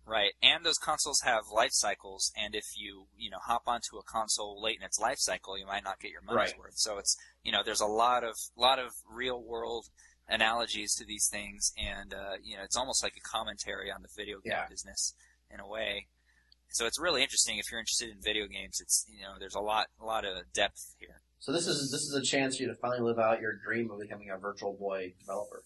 right, 0.04 0.32
and 0.42 0.64
those 0.66 0.78
consoles 0.78 1.20
have 1.20 1.44
life 1.54 1.70
cycles, 1.72 2.32
and 2.36 2.54
if 2.54 2.64
you 2.76 3.06
you 3.16 3.30
know 3.30 3.38
hop 3.40 3.62
onto 3.66 3.96
a 3.96 4.02
console 4.02 4.60
late 4.60 4.78
in 4.78 4.84
its 4.84 4.98
life 4.98 5.18
cycle, 5.18 5.56
you 5.56 5.66
might 5.66 5.84
not 5.84 6.00
get 6.00 6.10
your 6.10 6.22
money's 6.22 6.52
Right. 6.52 6.58
worth. 6.58 6.74
So 6.76 6.98
it's 6.98 7.16
you 7.44 7.52
know 7.52 7.62
there's 7.64 7.80
a 7.80 7.86
lot 7.86 8.24
of 8.24 8.34
lot 8.56 8.80
of 8.80 8.90
real 9.08 9.40
world 9.40 9.86
analogies 10.28 10.94
to 10.96 11.04
these 11.04 11.28
things, 11.28 11.72
and 11.76 12.12
uh, 12.14 12.34
you 12.42 12.56
know 12.56 12.62
it's 12.62 12.76
almost 12.76 13.02
like 13.02 13.14
a 13.16 13.20
commentary 13.20 13.90
on 13.90 14.02
the 14.02 14.08
video 14.16 14.36
game 14.40 14.52
Yeah. 14.52 14.66
business 14.68 15.14
in 15.50 15.60
a 15.60 15.66
way. 15.66 16.06
So 16.70 16.86
it's 16.86 16.98
really 16.98 17.22
interesting 17.22 17.58
if 17.58 17.70
you're 17.70 17.80
interested 17.80 18.08
in 18.10 18.16
video 18.22 18.46
games. 18.46 18.80
It's 18.80 19.04
you 19.08 19.22
know 19.22 19.34
there's 19.38 19.54
a 19.54 19.60
lot 19.60 19.88
a 20.00 20.04
lot 20.04 20.24
of 20.24 20.50
depth 20.54 20.94
here. 20.98 21.20
So 21.38 21.52
this 21.52 21.66
is 21.66 21.90
this 21.90 22.02
is 22.02 22.14
a 22.14 22.22
chance 22.22 22.56
for 22.56 22.62
you 22.62 22.68
to 22.68 22.74
finally 22.76 23.00
live 23.00 23.18
out 23.18 23.40
your 23.40 23.52
dream 23.54 23.90
of 23.90 23.98
becoming 24.00 24.30
a 24.30 24.38
Virtual 24.38 24.72
Boy 24.72 25.12
developer. 25.20 25.64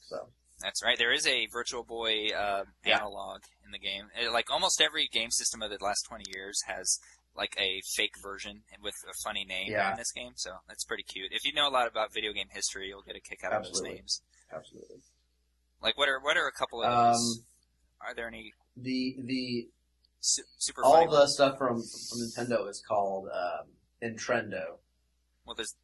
So 0.00 0.28
That's 0.60 0.82
right. 0.82 0.96
There 0.98 1.12
is 1.12 1.26
a 1.26 1.46
Virtual 1.52 1.82
Boy 1.84 2.28
uh, 2.28 2.64
Yeah. 2.84 2.98
analog 2.98 3.42
in 3.64 3.70
the 3.72 3.78
game. 3.78 4.06
Uh, 4.18 4.32
Like 4.32 4.50
almost 4.50 4.80
every 4.80 5.08
game 5.12 5.30
system 5.30 5.62
of 5.62 5.70
the 5.70 5.78
last 5.82 6.02
20 6.08 6.24
years 6.34 6.62
has 6.66 6.98
like 7.36 7.54
a 7.58 7.80
fake 7.96 8.14
version 8.22 8.62
with 8.82 8.94
a 9.08 9.12
funny 9.24 9.44
name 9.44 9.70
Yeah. 9.72 9.92
in 9.92 9.96
this 9.96 10.12
game, 10.12 10.32
so 10.36 10.50
that's 10.68 10.84
pretty 10.84 11.02
cute. 11.02 11.32
If 11.32 11.44
you 11.44 11.52
know 11.52 11.68
a 11.68 11.70
lot 11.70 11.86
about 11.88 12.12
video 12.12 12.32
game 12.32 12.48
history, 12.52 12.88
you'll 12.88 13.02
get 13.02 13.16
a 13.16 13.20
kick 13.20 13.40
out 13.44 13.52
of 13.52 13.64
those 13.64 13.82
names. 13.82 14.22
absolutely. 14.54 14.98
Like 15.82 15.98
what 15.98 16.08
are 16.08 16.20
what 16.20 16.36
are 16.36 16.46
a 16.46 16.52
couple 16.52 16.82
of 16.82 16.90
Um, 16.92 17.12
those? 17.12 17.42
Are 18.00 18.14
there 18.14 18.28
any 18.28 18.52
the 18.76 19.16
the 19.22 19.68
su- 20.20 20.42
super 20.58 20.82
all 20.84 21.06
the 21.08 21.16
ones? 21.16 21.34
stuff 21.34 21.58
from 21.58 21.76
from 21.82 22.18
Nintendo 22.20 22.68
is 22.68 22.82
called 22.86 23.28
um, 23.28 23.68
Intrendo. 24.02 24.78
Well, 25.44 25.54
there's 25.56 25.74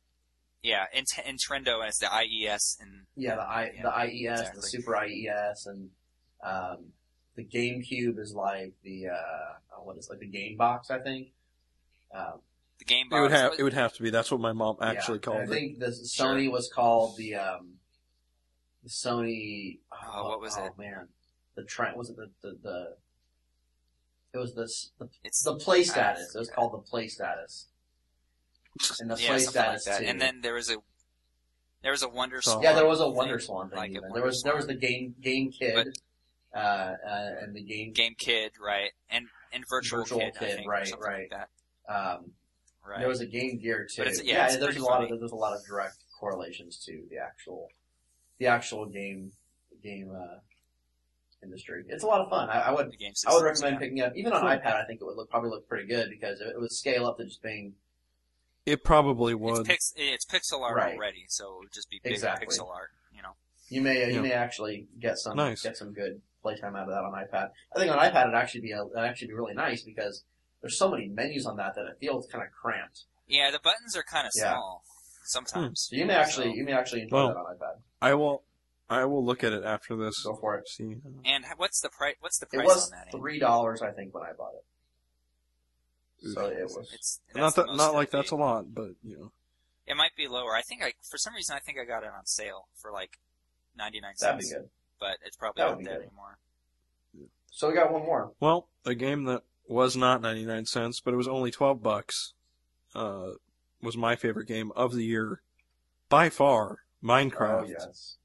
yeah, 0.63 0.85
in, 0.93 1.05
in 1.27 1.37
Trendo, 1.37 1.79
and 1.81 1.89
it's 1.89 1.99
the 1.99 2.13
IES 2.13 2.77
and 2.81 3.07
Yeah, 3.17 3.37
the 3.37 3.43
I 3.43 3.71
Yeah, 3.75 3.83
the 3.83 3.97
IES, 3.97 4.51
the. 4.55 4.63
Super 4.63 4.95
IES, 4.97 5.67
and 5.67 5.91
um, 6.45 6.93
the 7.35 7.45
GameCube 7.45 8.19
is 8.19 8.35
like 8.35 8.75
the 8.83 9.09
uh, 9.09 9.77
oh, 9.79 9.83
what 9.85 9.97
is 9.97 10.07
it, 10.07 10.11
like 10.13 10.21
the 10.21 10.27
Game 10.27 10.57
Box, 10.59 10.91
I 10.91 10.99
think. 10.99 11.29
Um, 12.15 12.41
the 12.79 12.85
Game 12.85 13.09
box. 13.09 13.19
It 13.19 13.23
would 13.23 13.33
have 13.33 13.53
it 13.59 13.63
would 13.63 13.73
have 13.75 13.93
to 13.95 14.03
be. 14.03 14.11
That's 14.11 14.31
what 14.31 14.41
my 14.41 14.53
mom 14.53 14.77
actually 14.81 15.15
and 15.17 15.23
called 15.23 15.39
I 15.39 15.43
it. 15.43 15.49
think 15.49 15.79
the 15.79 15.87
Sony 15.87 16.51
was 16.51 16.71
called 16.73 17.17
the 17.17 17.35
um, 17.37 17.75
the 18.83 18.89
Sony. 18.91 19.79
Oh, 19.93 20.29
what 20.31 20.41
was 20.41 20.57
oh, 20.59 20.65
it? 20.67 20.73
man, 20.79 21.09
the 21.57 21.65
trend 21.65 21.97
was 21.97 22.11
it 22.11 22.17
the 22.17 22.31
the, 22.43 22.57
the 22.63 22.97
it 24.33 24.39
was 24.39 24.55
this 24.55 24.93
the, 24.99 25.09
It's 25.25 25.43
the 25.43 25.57
play 25.57 25.81
I 25.81 25.83
status. 25.83 26.35
It 26.35 26.39
was 26.39 26.49
forget. 26.49 26.57
called 26.57 26.73
the 26.73 26.79
play 26.91 27.09
status. 27.09 27.67
And 29.01 29.11
the 29.11 29.21
yeah, 29.21 29.29
play 29.29 29.39
something 29.41 29.63
like 29.63 29.81
status 29.81 29.99
too. 30.01 30.07
And 30.07 30.21
then 30.21 30.41
there 30.43 30.55
was 30.55 30.71
a 30.71 30.77
there 31.83 31.93
was 31.93 32.03
a 32.03 32.09
Wonder 32.09 32.41
Swan. 32.41 32.63
Yeah, 32.63 32.75
there 32.75 32.87
was 32.87 33.01
a 33.01 33.05
thing, 33.05 33.15
Wonder 33.15 33.39
Swan 33.41 33.69
thing. 33.71 33.77
like 33.79 33.91
even. 33.91 34.03
Wonder 34.03 34.15
There 34.15 34.25
was 34.25 34.43
there 34.43 34.57
was 34.57 34.67
the 34.67 34.75
game 34.75 35.15
Game 35.21 35.51
Kid, 35.51 35.75
But- 35.75 36.59
uh, 36.59 36.95
uh, 37.07 37.31
and 37.43 37.55
the 37.55 37.63
game. 37.63 37.93
Game 37.93 38.15
Kid, 38.17 38.53
right? 38.61 38.91
And 39.11 39.27
and 39.53 39.65
Virtual, 39.69 40.01
Virtual 40.01 40.21
Kid, 40.21 40.33
I 40.37 40.39
Kid, 40.39 40.57
think, 40.57 40.69
right, 40.69 40.87
something 40.87 41.07
right. 41.07 41.21
like 41.23 41.31
that. 41.31 41.49
Um, 41.91 42.33
Right. 42.83 43.01
There 43.01 43.09
was 43.09 43.21
a 43.21 43.27
Game 43.27 43.59
Gear 43.59 43.87
too. 43.89 44.01
It's- 44.03 44.23
yeah, 44.25 44.47
it's 44.47 44.57
there's 44.57 44.77
a 44.77 44.83
lot 44.83 45.01
funny. 45.01 45.13
of 45.13 45.21
there's 45.21 45.33
a 45.33 45.37
lot 45.37 45.55
of 45.55 45.65
direct 45.67 45.97
correlations 46.19 46.83
to 46.87 47.05
the 47.11 47.19
actual 47.19 47.69
the 48.39 48.47
actual 48.47 48.87
game 48.87 49.33
game 49.83 50.11
uh, 50.17 50.39
industry. 51.43 51.85
It's 51.89 52.03
a 52.05 52.07
lot 52.07 52.21
of 52.23 52.31
fun. 52.31 52.49
I, 52.49 52.61
I 52.63 52.71
would 52.73 52.91
the 52.91 52.97
game 52.97 53.13
I 53.29 53.35
would 53.35 53.45
recommend 53.45 53.75
yeah. 53.75 53.79
picking 53.79 53.99
it 53.99 54.05
up 54.07 54.17
even 54.17 54.33
on 54.33 54.43
iPad. 54.43 54.75
I 54.83 54.85
think 54.87 55.01
it 55.01 55.05
would 55.05 55.17
look 55.17 55.31
probably 55.31 55.51
look 55.51 55.69
pretty 55.69 55.87
good 55.87 56.09
because 56.11 56.41
it, 56.41 56.49
it 56.49 56.61
would 56.61 56.73
scale 56.73 57.07
up 57.07 57.19
to 57.19 57.25
just 57.27 57.43
being 57.43 57.75
It 58.67 58.83
probably 58.83 59.35
It's, 59.35 59.41
would. 59.41 59.67
pix, 59.67 59.93
it's 59.97 60.25
pixel 60.25 60.63
art 60.63 60.77
Right. 60.77 60.97
already, 60.97 61.27
so 61.29 61.57
it 61.57 61.59
would 61.61 61.73
just 61.73 61.91
be 61.91 62.01
bigger 62.03 62.15
Exactly. 62.15 62.47
pixel 62.47 62.69
art. 62.71 62.91
You 63.15 63.23
know. 63.23 63.35
You 63.69 63.83
may 63.83 64.07
you 64.09 64.15
Yeah. 64.17 64.21
may 64.23 64.33
actually 64.33 64.87
get 64.99 65.19
some 65.19 65.37
Nice. 65.37 65.63
get 65.63 65.77
some 65.77 65.93
good 65.93 66.21
playtime 66.43 66.75
out 66.77 66.89
of 66.89 66.95
that 66.95 67.05
on 67.05 67.13
iPad. 67.13 67.51
I 67.75 67.79
think 67.79 67.93
on 67.93 67.99
iPad 67.99 68.23
it'd 68.25 68.35
actually 68.35 68.63
be 68.63 68.73
a, 68.73 68.83
it'd 68.85 68.97
actually 68.97 69.29
be 69.29 69.35
really 69.35 69.55
nice 69.55 69.83
because 69.83 70.25
there's 70.61 70.79
so 70.79 70.91
many 70.91 71.09
menus 71.09 71.47
on 71.47 71.57
that 71.57 71.75
that 71.75 71.87
it 71.87 71.97
feels 72.01 72.27
kind 72.27 72.45
of 72.45 72.51
cramped. 72.53 73.05
Yeah, 73.27 73.51
the 73.51 73.61
buttons 73.63 73.97
are 73.97 74.03
kind 74.03 74.27
of 74.27 74.33
Yeah. 74.37 74.55
small 74.55 74.85
sometimes. 75.25 75.89
So 75.91 75.97
you 75.97 76.05
may 76.07 76.15
actually 76.15 76.53
you 76.55 76.65
may 76.65 76.73
actually 76.73 77.03
enjoy 77.03 77.17
Well- 77.17 77.29
that 77.29 77.37
on 77.37 77.57
iPad. 77.57 77.81
I 78.03 78.15
will. 78.15 78.43
I 78.89 79.05
will 79.05 79.25
look 79.25 79.45
at 79.45 79.53
it 79.53 79.63
after 79.63 79.95
this. 79.95 80.25
Go 80.25 80.35
for 80.35 80.57
it. 80.57 80.67
See. 80.69 80.95
Uh, 81.07 81.11
and 81.25 81.45
what's 81.59 81.81
the 81.81 81.91
price? 81.91 82.17
What's 82.19 82.39
the 82.39 82.47
price? 82.47 82.63
It 82.63 82.65
price 82.65 82.75
was 82.77 82.85
on 82.87 82.99
that? 82.99 83.07
Andy? 83.07 83.19
three 83.19 83.39
dollars, 83.39 83.83
I 83.83 83.93
think, 83.93 84.13
when 84.13 84.25
I 84.25 84.33
bought 84.33 84.55
it. 84.55 84.65
So 86.35 86.47
it 86.47 86.65
was. 86.65 86.91
It's 86.93 87.21
Not 87.35 87.55
that. 87.55 87.67
Not 87.77 87.95
like 87.95 88.11
that's 88.11 88.31
a 88.33 88.37
lot, 88.37 88.75
but 88.75 88.91
you 89.05 89.17
know. 89.17 89.33
It 89.87 89.97
might 89.97 90.15
be 90.17 90.27
lower. 90.29 90.55
I 90.57 90.63
think 90.63 90.83
I, 90.83 90.93
for 91.09 91.19
some 91.19 91.35
reason, 91.35 91.55
I 91.57 91.61
think 91.61 91.79
I 91.79 91.85
got 91.85 92.03
it 92.03 92.11
on 92.17 92.27
sale 92.27 92.67
for 92.75 92.91
like 92.93 93.19
ninety 93.77 94.01
nine 94.01 94.17
cents. 94.17 94.21
That'd 94.21 94.41
be 94.41 94.49
good. 94.67 94.71
But 94.99 95.19
it's 95.25 95.37
probably 95.37 95.63
not 95.63 95.71
would 95.77 95.79
be 95.79 95.85
there 95.85 95.95
good. 95.99 96.07
anymore. 96.09 96.39
So 97.53 97.69
we 97.69 97.75
got 97.75 97.93
one 97.93 98.03
more. 98.03 98.33
Well, 98.41 98.69
a 98.85 98.95
game 98.95 99.25
that 99.25 99.43
was 99.71 99.97
not 99.97 100.21
99 100.21 100.67
cents, 100.67 101.01
but 101.01 101.15
it 101.15 101.17
was 101.17 101.29
only 101.29 101.51
12 101.51 101.83
bucks, 101.83 102.35
uh, 102.95 103.31
was 103.81 103.97
my 103.97 104.17
favorite 104.17 104.49
game 104.49 104.73
of 104.75 104.95
the 104.95 105.05
year, 105.05 105.43
by 106.09 106.29
far. 106.29 106.81
Minecraft. 107.03 107.63
Oh 107.63 107.67
yes. 107.67 108.17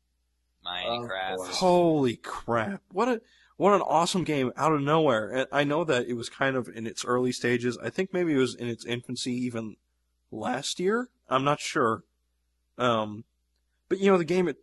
Minecraft. 0.65 1.37
course. 1.37 1.57
Holy 1.57 2.15
crap! 2.17 2.81
What 2.91 3.07
a 3.07 3.21
what 3.55 3.73
an 3.73 3.81
awesome 3.81 4.25
game 4.25 4.51
out 4.57 4.73
of 4.73 4.81
nowhere. 4.81 5.29
And 5.29 5.47
I 5.51 5.63
know 5.63 5.85
that 5.85 6.07
it 6.07 6.13
was 6.13 6.27
kind 6.27 6.57
of 6.57 6.67
in 6.67 6.85
its 6.85 7.05
early 7.05 7.31
stages. 7.31 7.77
I 7.81 7.89
think 7.89 8.11
maybe 8.11 8.33
it 8.33 8.37
was 8.37 8.55
in 8.55 8.67
its 8.67 8.83
infancy 8.83 9.31
even 9.31 9.77
last 10.29 10.79
year. 10.79 11.09
I'm 11.29 11.45
not 11.45 11.61
sure. 11.61 12.03
Um, 12.77 13.23
but 13.87 13.99
you 13.99 14.11
know 14.11 14.17
the 14.17 14.25
game 14.25 14.49
it, 14.49 14.57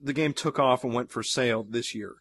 the 0.00 0.12
game 0.12 0.32
took 0.32 0.58
off 0.60 0.84
and 0.84 0.94
went 0.94 1.10
for 1.10 1.24
sale 1.24 1.64
this 1.68 1.94
year, 1.94 2.16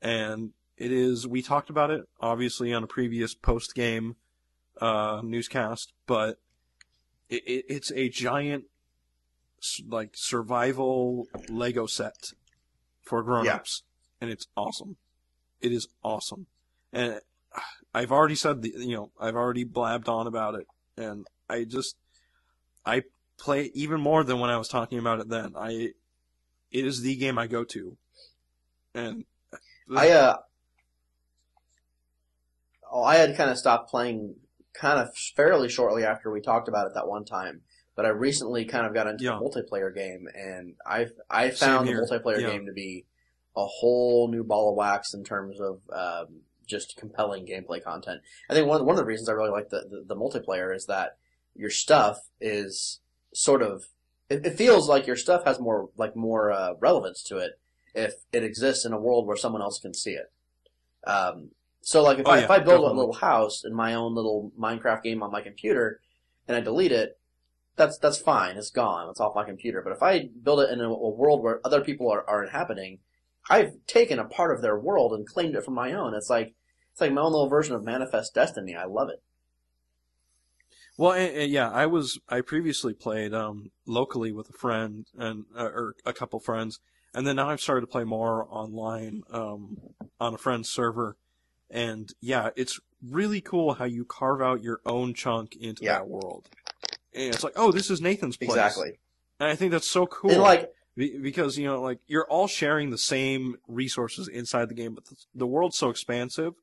and 0.00 0.52
it 0.76 0.92
is. 0.92 1.26
We 1.26 1.42
talked 1.42 1.70
about 1.70 1.90
it 1.90 2.08
obviously 2.20 2.72
on 2.72 2.82
a 2.82 2.86
previous 2.86 3.34
post 3.34 3.74
game 3.74 4.16
uh, 4.80 5.20
newscast, 5.22 5.92
but 6.06 6.38
it, 7.28 7.42
it, 7.46 7.64
it's 7.68 7.92
a 7.92 8.08
giant 8.08 8.64
like 9.88 10.10
survival 10.14 11.26
Lego 11.48 11.86
set 11.86 12.32
for 13.02 13.22
grown-ups, 13.22 13.82
and 14.20 14.30
it's 14.30 14.46
awesome. 14.56 14.96
It 15.60 15.72
is 15.72 15.88
awesome, 16.02 16.46
and 16.92 17.20
I've 17.94 18.12
already 18.12 18.34
said 18.34 18.62
the, 18.62 18.72
you 18.76 18.96
know 18.96 19.10
I've 19.18 19.36
already 19.36 19.64
blabbed 19.64 20.08
on 20.08 20.26
about 20.26 20.54
it, 20.54 20.66
and 20.96 21.26
I 21.48 21.64
just 21.64 21.96
I 22.84 23.04
play 23.38 23.66
it 23.66 23.72
even 23.74 24.00
more 24.00 24.24
than 24.24 24.40
when 24.40 24.50
I 24.50 24.58
was 24.58 24.68
talking 24.68 24.98
about 24.98 25.20
it 25.20 25.28
then. 25.28 25.54
I 25.56 25.92
it 26.70 26.84
is 26.84 27.00
the 27.00 27.16
game 27.16 27.38
I 27.38 27.46
go 27.46 27.64
to, 27.64 27.96
and 28.94 29.24
I 29.94 30.10
uh, 30.10 30.36
oh, 32.94 33.02
I 33.02 33.16
had 33.16 33.36
kind 33.36 33.50
of 33.50 33.58
stopped 33.58 33.90
playing 33.90 34.36
kind 34.72 34.98
of 34.98 35.14
fairly 35.36 35.68
shortly 35.68 36.04
after 36.04 36.30
we 36.30 36.40
talked 36.40 36.68
about 36.68 36.86
it 36.86 36.94
that 36.94 37.08
one 37.08 37.24
time. 37.24 37.60
But 37.96 38.06
I 38.06 38.08
recently 38.08 38.64
kind 38.64 38.86
of 38.86 38.94
got 38.94 39.06
into 39.06 39.24
Yeah. 39.24 39.36
a 39.38 39.40
multiplayer 39.40 39.94
game, 39.94 40.26
and 40.34 40.74
I 40.86 41.08
I 41.28 41.50
found 41.50 41.86
the 41.88 41.92
multiplayer 41.92 42.40
Yeah. 42.40 42.50
game 42.50 42.66
to 42.66 42.72
be 42.72 43.04
a 43.56 43.64
whole 43.64 44.28
new 44.28 44.42
ball 44.42 44.70
of 44.70 44.76
wax 44.76 45.12
in 45.14 45.22
terms 45.24 45.60
of 45.60 45.80
um, 45.92 46.40
just 46.66 46.96
compelling 46.96 47.46
gameplay 47.46 47.82
content. 47.82 48.20
I 48.50 48.54
think 48.54 48.66
one 48.66 48.84
one 48.84 48.94
of 48.94 48.98
the 48.98 49.04
reasons 49.04 49.28
I 49.28 49.32
really 49.32 49.50
like 49.50 49.68
the, 49.68 49.82
the, 49.88 50.04
the 50.14 50.16
multiplayer 50.16 50.74
is 50.74 50.86
that 50.86 51.18
your 51.54 51.70
stuff 51.70 52.18
is 52.40 53.00
sort 53.32 53.62
of 53.62 53.84
it, 54.28 54.44
it 54.46 54.56
feels 54.56 54.88
like 54.88 55.06
your 55.06 55.16
stuff 55.16 55.44
has 55.44 55.60
more 55.60 55.90
like 55.96 56.16
more 56.16 56.50
uh, 56.50 56.74
relevance 56.80 57.22
to 57.24 57.38
it 57.38 57.60
if 57.94 58.14
it 58.32 58.42
exists 58.42 58.84
in 58.84 58.92
a 58.92 58.98
world 58.98 59.26
where 59.26 59.36
someone 59.36 59.62
else 59.62 59.78
can 59.78 59.94
see 59.94 60.14
it. 60.14 60.32
Um, 61.06 61.50
so 61.84 62.02
like 62.02 62.18
if 62.18 62.26
Oh, 62.26 62.34
I 62.34 62.38
yeah, 62.38 62.40
if 62.40 62.50
I 62.50 62.60
build 62.60 62.82
definitely. 62.82 62.90
a 62.90 62.92
little 62.96 63.14
house 63.14 63.64
in 63.64 63.74
my 63.74 63.94
own 63.94 64.14
little 64.16 64.52
Minecraft 64.60 65.04
game 65.04 65.22
on 65.22 65.32
my 65.32 65.42
computer 65.42 66.00
and 66.48 66.56
I 66.56 66.60
delete 66.60 66.92
it, 66.92 67.18
that's 67.76 67.98
that's 67.98 68.18
fine. 68.18 68.56
It's 68.56 68.70
gone. 68.70 69.10
It's 69.10 69.20
off 69.20 69.36
my 69.36 69.44
computer. 69.44 69.82
But 69.82 69.92
if 69.94 70.02
I 70.02 70.28
build 70.42 70.60
it 70.60 70.70
in 70.70 70.80
a, 70.80 70.90
a 70.90 71.10
world 71.10 71.42
where 71.42 71.60
other 71.64 71.82
people 71.82 72.10
are, 72.12 72.28
are 72.28 72.44
inhabiting, 72.44 73.00
I've 73.50 73.74
taken 73.86 74.18
a 74.18 74.24
part 74.26 74.54
of 74.54 74.62
their 74.62 74.78
world 74.78 75.12
and 75.14 75.26
claimed 75.26 75.56
it 75.56 75.64
for 75.64 75.72
my 75.72 75.92
own. 75.92 76.14
It's 76.14 76.30
like 76.30 76.54
it's 76.92 77.00
like 77.00 77.12
my 77.12 77.22
own 77.22 77.32
little 77.32 77.48
version 77.48 77.74
of 77.76 77.84
Manifest 77.84 78.34
Destiny. 78.34 78.76
I 78.76 78.84
love 78.86 79.10
it. 79.10 79.22
Well, 80.96 81.12
and, 81.12 81.34
and 81.36 81.50
yeah, 81.52 81.70
I 81.70 81.86
was 81.86 82.18
I 82.28 82.40
previously 82.40 82.94
played 82.94 83.34
um 83.34 83.70
locally 83.86 84.32
with 84.32 84.48
a 84.50 84.52
friend 84.52 85.06
and 85.16 85.44
uh, 85.56 85.64
or 85.64 85.94
a 86.04 86.12
couple 86.12 86.38
friends, 86.40 86.80
and 87.12 87.26
then 87.26 87.36
now 87.36 87.50
I've 87.50 87.60
started 87.60 87.82
to 87.82 87.86
play 87.86 88.04
more 88.04 88.46
online 88.50 89.22
um 89.30 89.78
on 90.20 90.34
a 90.34 90.38
friend's 90.38 90.70
server, 90.70 91.16
and 91.70 92.12
yeah, 92.20 92.50
it's 92.56 92.78
really 93.02 93.40
cool 93.40 93.74
how 93.74 93.84
you 93.84 94.04
carve 94.04 94.40
out 94.40 94.62
your 94.62 94.80
own 94.86 95.14
chunk 95.14 95.56
into 95.56 95.84
Yeah. 95.84 95.94
that 95.98 96.08
world, 96.08 96.48
and 97.12 97.34
it's 97.34 97.44
like, 97.44 97.54
oh, 97.56 97.70
this 97.72 97.90
is 97.90 98.00
Nathan's 98.00 98.36
place, 98.36 98.50
Exactly. 98.50 98.98
and 99.40 99.48
I 99.48 99.56
think 99.56 99.72
that's 99.72 99.90
so 99.90 100.06
cool. 100.06 100.30
And 100.30 100.40
like 100.40 100.72
because 100.96 101.58
you 101.58 101.66
know 101.66 101.82
like 101.82 101.98
you're 102.06 102.26
all 102.30 102.46
sharing 102.46 102.90
the 102.90 102.98
same 102.98 103.56
resources 103.66 104.28
inside 104.28 104.68
the 104.68 104.74
game 104.76 104.94
but 104.94 105.04
the, 105.06 105.16
the 105.34 105.46
world's 105.46 105.76
so 105.76 105.90
expansive 105.90 106.54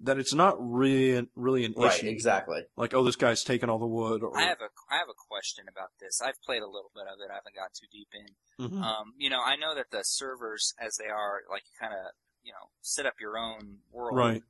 that 0.00 0.18
it's 0.18 0.32
not 0.32 0.56
really 0.58 1.28
really 1.36 1.62
an 1.66 1.74
right, 1.76 1.94
issue 1.94 2.06
exactly. 2.08 2.62
like 2.76 2.94
oh 2.94 3.04
this 3.04 3.16
guy's 3.16 3.44
taking 3.44 3.68
all 3.68 3.78
the 3.78 3.86
wood 3.86 4.22
or 4.22 4.34
I 4.34 4.44
have 4.44 4.62
a 4.62 4.68
I 4.90 4.96
have 4.96 5.10
a 5.10 5.14
question 5.28 5.66
about 5.68 5.90
this. 6.00 6.22
I've 6.22 6.40
played 6.42 6.62
a 6.62 6.66
little 6.66 6.90
bit 6.94 7.02
of 7.02 7.18
it. 7.20 7.30
I 7.30 7.34
haven't 7.34 7.54
got 7.54 7.74
too 7.74 7.86
deep 7.92 8.08
in. 8.14 8.70
Mhm. 8.70 8.82
Um, 8.82 9.12
you 9.18 9.28
know, 9.28 9.42
I 9.44 9.56
know 9.56 9.74
that 9.74 9.90
the 9.90 10.04
servers, 10.04 10.72
as 10.80 10.96
they 10.96 11.10
are, 11.10 11.42
like 11.50 11.64
you 11.66 11.76
kind 11.78 11.92
of, 11.92 12.12
you 12.46 12.52
know, 12.52 12.70
set 12.80 13.04
up 13.04 13.14
your 13.20 13.36
own 13.36 13.78
world, 13.92 14.16
right 14.16 14.42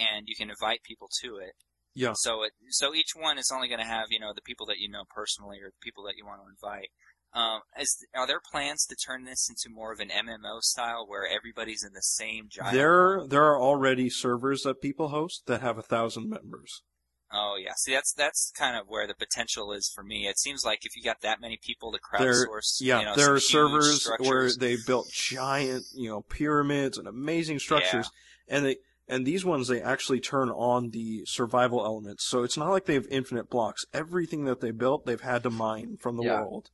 and 0.00 0.28
you 0.28 0.34
can 0.36 0.50
invite 0.50 0.82
people 0.82 1.08
to 1.22 1.36
it. 1.36 1.54
yeah 1.94 2.12
So 2.14 2.42
it, 2.44 2.52
so 2.70 2.94
each 2.94 3.12
one 3.14 3.38
is 3.38 3.50
only 3.54 3.68
going 3.68 3.80
to 3.80 3.86
have, 3.86 4.06
you 4.10 4.20
know, 4.20 4.32
the 4.34 4.42
people 4.42 4.66
that 4.66 4.78
you 4.78 4.88
know 4.88 5.04
personally 5.14 5.58
or 5.58 5.68
the 5.68 5.82
people 5.82 6.04
that 6.04 6.16
you 6.16 6.24
want 6.24 6.40
to 6.42 6.48
invite. 6.48 6.90
Um, 7.32 7.60
is, 7.78 8.04
are 8.12 8.26
there 8.26 8.40
plans 8.40 8.84
to 8.86 8.96
turn 8.96 9.24
this 9.24 9.48
into 9.48 9.72
more 9.72 9.92
of 9.92 10.00
an 10.00 10.08
MMO 10.08 10.60
style 10.62 11.06
where 11.06 11.28
everybody's 11.28 11.84
in 11.84 11.92
the 11.92 12.02
same 12.02 12.48
giant? 12.50 12.74
there 12.74 13.24
there 13.26 13.44
are 13.44 13.60
already 13.60 14.10
servers 14.10 14.62
that 14.62 14.80
people 14.80 15.08
host 15.08 15.44
that 15.46 15.60
have 15.60 15.78
a 15.78 15.82
thousand 15.82 16.28
members 16.28 16.82
Oh 17.32 17.56
yeah, 17.56 17.72
see 17.76 17.92
that's 17.92 18.12
that's 18.12 18.52
kind 18.56 18.76
of 18.76 18.88
where 18.88 19.06
the 19.06 19.14
potential 19.14 19.72
is 19.72 19.90
for 19.94 20.02
me. 20.02 20.26
It 20.26 20.38
seems 20.38 20.64
like 20.64 20.84
if 20.84 20.96
you 20.96 21.02
got 21.02 21.20
that 21.20 21.40
many 21.40 21.56
people 21.62 21.92
to 21.92 21.98
there 22.18 22.46
crowdsource, 22.46 22.80
yeah 22.80 23.00
you 23.00 23.04
know, 23.06 23.14
there 23.14 23.38
some 23.38 23.66
are 23.66 23.68
huge 23.78 23.82
servers 23.84 24.10
where 24.18 24.52
they 24.52 24.76
built 24.76 25.08
giant 25.10 25.84
you 25.94 26.08
know 26.08 26.22
pyramids 26.22 26.98
and 26.98 27.06
amazing 27.06 27.58
structures 27.58 28.10
and 28.48 28.66
they 28.66 28.76
and 29.08 29.26
these 29.26 29.44
ones 29.44 29.68
they 29.68 29.80
actually 29.80 30.20
turn 30.20 30.50
on 30.50 30.90
the 30.90 31.22
survival 31.26 31.84
elements. 31.84 32.26
So 32.26 32.42
it's 32.42 32.56
not 32.56 32.70
like 32.70 32.86
they 32.86 32.94
have 32.94 33.06
infinite 33.10 33.48
blocks. 33.50 33.84
Everything 33.92 34.44
that 34.44 34.60
they 34.60 34.70
built 34.72 35.06
they've 35.06 35.20
had 35.20 35.42
to 35.44 35.50
mine 35.50 35.96
from 36.00 36.16
the 36.16 36.24
Yeah. 36.24 36.40
world. 36.40 36.70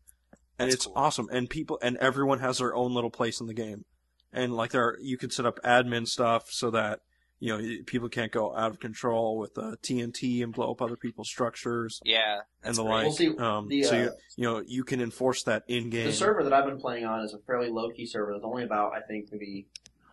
And 0.58 0.70
That's 0.70 0.74
it's 0.76 0.86
cool. 0.86 0.94
awesome. 0.96 1.28
And 1.30 1.50
people 1.50 1.78
and 1.82 1.96
everyone 1.98 2.40
has 2.40 2.58
their 2.58 2.74
own 2.74 2.94
little 2.94 3.10
place 3.10 3.40
in 3.40 3.46
the 3.46 3.54
game. 3.54 3.84
And 4.32 4.54
like 4.54 4.70
there 4.72 4.84
are, 4.84 4.98
you 5.00 5.16
can 5.18 5.30
set 5.30 5.46
up 5.46 5.58
admin 5.64 6.06
stuff 6.06 6.44
so 6.50 6.70
that 6.70 7.00
you 7.38 7.56
know 7.56 7.82
people 7.84 8.08
can't 8.08 8.32
go 8.32 8.54
out 8.56 8.70
of 8.70 8.80
control 8.80 9.38
with 9.38 9.56
uh, 9.58 9.76
TNT 9.82 10.42
and 10.42 10.52
blow 10.52 10.70
up 10.70 10.80
other 10.80 10.96
people's 10.96 11.28
structures 11.28 12.00
yeah, 12.04 12.40
and 12.62 12.74
the 12.74 12.82
great. 12.82 12.92
like 12.92 13.04
Well, 13.04 13.12
see, 13.12 13.36
um, 13.36 13.68
the, 13.68 13.82
so 13.82 13.96
uh, 13.96 13.98
you, 13.98 14.10
you 14.36 14.44
know 14.44 14.62
you 14.66 14.84
can 14.84 15.00
enforce 15.00 15.42
that 15.44 15.64
in 15.68 15.90
game 15.90 16.06
The 16.06 16.12
server 16.12 16.42
that 16.44 16.52
I've 16.52 16.66
been 16.66 16.80
playing 16.80 17.04
on 17.04 17.20
is 17.20 17.34
a 17.34 17.38
fairly 17.38 17.68
low 17.68 17.90
key 17.90 18.06
server. 18.06 18.32
There's 18.32 18.44
only 18.44 18.64
about 18.64 18.92
I 18.94 19.00
think 19.00 19.30
maybe 19.30 19.66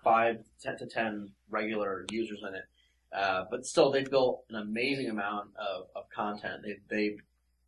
five 0.04 0.44
ten 0.62 0.78
to 0.78 0.86
ten 0.86 1.30
regular 1.50 2.06
users 2.12 2.40
in 2.48 2.56
it. 2.56 2.66
Uh, 3.14 3.46
but 3.50 3.66
still, 3.66 3.92
they've 3.92 4.10
built 4.10 4.44
an 4.50 4.56
amazing 4.56 5.10
amount 5.10 5.50
of, 5.56 5.88
of 5.96 6.10
content. 6.10 6.64
They 6.64 6.78
they 6.90 7.18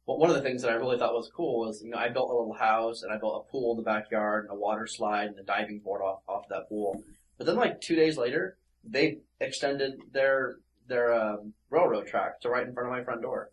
well, 0.05 0.17
one 0.17 0.29
of 0.29 0.35
the 0.35 0.41
things 0.41 0.61
that 0.61 0.71
I 0.71 0.75
really 0.75 0.97
thought 0.97 1.13
was 1.13 1.29
cool 1.33 1.59
was 1.59 1.81
you 1.81 1.91
know 1.91 1.97
I 1.97 2.09
built 2.09 2.29
a 2.29 2.33
little 2.33 2.53
house 2.53 3.03
and 3.03 3.13
I 3.13 3.17
built 3.17 3.45
a 3.47 3.51
pool 3.51 3.71
in 3.71 3.77
the 3.77 3.83
backyard 3.83 4.45
and 4.45 4.51
a 4.51 4.59
water 4.59 4.85
slide 4.85 5.27
and 5.27 5.39
a 5.39 5.43
diving 5.43 5.79
board 5.79 6.01
off 6.01 6.19
off 6.27 6.49
that 6.49 6.67
pool. 6.67 7.01
But 7.37 7.47
then 7.47 7.55
like 7.55 7.79
two 7.81 7.95
days 7.95 8.17
later, 8.17 8.57
they 8.87 9.19
extended 9.39 9.93
their 10.11 10.57
their 10.87 11.13
um, 11.13 11.53
railroad 11.69 12.07
track 12.07 12.39
to 12.41 12.49
right 12.49 12.67
in 12.67 12.73
front 12.73 12.87
of 12.89 12.93
my 12.93 13.03
front 13.03 13.21
door. 13.21 13.49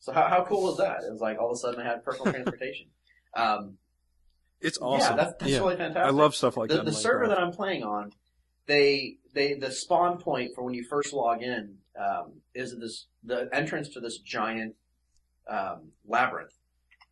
So 0.00 0.12
how 0.12 0.28
how 0.28 0.44
cool 0.44 0.62
was 0.62 0.76
that? 0.78 1.02
It 1.06 1.10
was 1.12 1.20
like 1.20 1.38
all 1.38 1.50
of 1.50 1.54
a 1.54 1.58
sudden 1.58 1.80
I 1.80 1.84
had 1.84 2.04
personal 2.04 2.32
transportation. 2.32 2.86
Um, 3.36 3.78
it's 4.60 4.78
awesome 4.78 5.16
yeah, 5.16 5.24
that's, 5.24 5.36
that's 5.38 5.52
Yeah. 5.52 5.58
really 5.58 5.76
fantastic. 5.76 6.06
I 6.06 6.10
love 6.10 6.34
stuff 6.34 6.56
like 6.56 6.70
the, 6.70 6.76
that 6.76 6.84
the 6.84 6.90
in 6.90 6.96
server 6.96 7.24
Minecraft. 7.24 7.28
that 7.28 7.38
I'm 7.38 7.52
playing 7.52 7.82
on. 7.82 8.12
They 8.66 9.16
they 9.34 9.54
the 9.54 9.70
spawn 9.70 10.18
point 10.18 10.52
for 10.54 10.62
when 10.64 10.74
you 10.74 10.84
first 10.84 11.12
log 11.12 11.42
in 11.42 11.76
um, 11.98 12.40
is 12.54 12.76
this 12.78 13.06
the 13.22 13.48
entrance 13.52 13.88
to 13.90 14.00
this 14.00 14.18
giant 14.18 14.74
um, 15.48 15.90
labyrinth. 16.06 16.52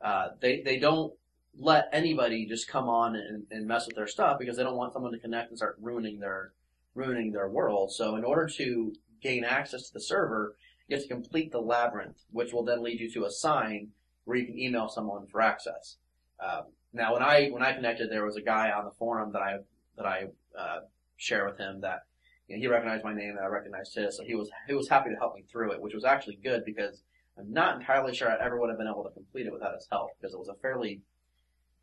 Uh, 0.01 0.29
they 0.41 0.63
they 0.63 0.79
don't 0.79 1.13
let 1.59 1.89
anybody 1.93 2.47
just 2.47 2.67
come 2.69 2.89
on 2.89 3.15
and, 3.15 3.45
and 3.51 3.67
mess 3.67 3.87
with 3.87 3.95
their 3.97 4.07
stuff 4.07 4.39
because 4.39 4.57
they 4.57 4.63
don't 4.63 4.77
want 4.77 4.93
someone 4.95 5.13
to 5.13 5.19
connect 5.19 5.51
and 5.51 5.59
start 5.59 5.77
ruining 5.81 6.19
their 6.21 6.53
ruining 6.95 7.33
their 7.33 7.49
world. 7.49 7.93
So 7.93 8.17
in 8.17 8.25
order 8.25 8.49
to 8.57 8.93
gain 9.23 9.45
access 9.45 9.89
to 9.89 9.95
the 9.95 10.01
server, 10.01 10.57
you 10.89 10.97
have 10.97 11.03
to 11.05 11.09
complete 11.09 11.53
the 11.53 11.61
labyrinth, 11.61 12.25
which 12.31 12.53
will 12.53 12.65
then 12.65 12.83
lead 12.83 13.01
you 13.01 13.11
to 13.13 13.25
a 13.25 13.31
sign 13.31 13.89
where 14.25 14.37
you 14.37 14.47
can 14.47 14.59
email 14.59 14.89
someone 14.89 15.27
for 15.27 15.41
access. 15.41 15.97
Um, 16.41 16.65
now, 16.93 17.15
when 17.15 17.23
I 17.23 17.49
when 17.49 17.63
I 17.63 17.73
connected, 17.73 18.11
there 18.11 18.25
was 18.25 18.37
a 18.37 18.43
guy 18.43 18.71
on 18.71 18.85
the 18.85 18.91
forum 18.91 19.33
that 19.33 19.43
I 19.43 19.59
that 19.97 20.07
I 20.07 20.25
uh, 20.59 20.81
share 21.17 21.47
with 21.47 21.59
him 21.59 21.81
that 21.81 22.01
you 22.49 22.57
know, 22.57 22.61
he 22.61 22.67
recognized 22.67 23.05
my 23.05 23.15
name 23.15 23.31
and 23.31 23.41
I 23.41 23.47
recognized 23.47 23.95
his, 23.95 24.17
so 24.17 24.25
he 24.25 24.35
was 24.35 24.51
he 24.67 24.75
was 24.75 24.89
happy 24.89 25.11
to 25.11 25.17
help 25.17 25.35
me 25.35 25.45
through 25.51 25.73
it, 25.73 25.81
which 25.81 25.95
was 25.95 26.05
actually 26.05 26.39
good 26.43 26.65
because 26.67 27.03
I'm 27.39 27.53
not 27.53 27.81
entirely 27.81 28.15
sure 28.15 28.31
I 28.31 28.45
ever 28.45 28.61
would 28.61 28.69
have 28.69 28.79
been 28.79 28.89
able 28.89 29.05
to 29.05 29.11
complete 29.11 29.47
it 29.47 29.53
without 29.53 29.75
his 29.75 29.87
help 29.91 30.11
because 30.21 30.35
it 30.35 30.39
was 30.39 30.49
a 30.49 30.55
fairly, 30.55 31.01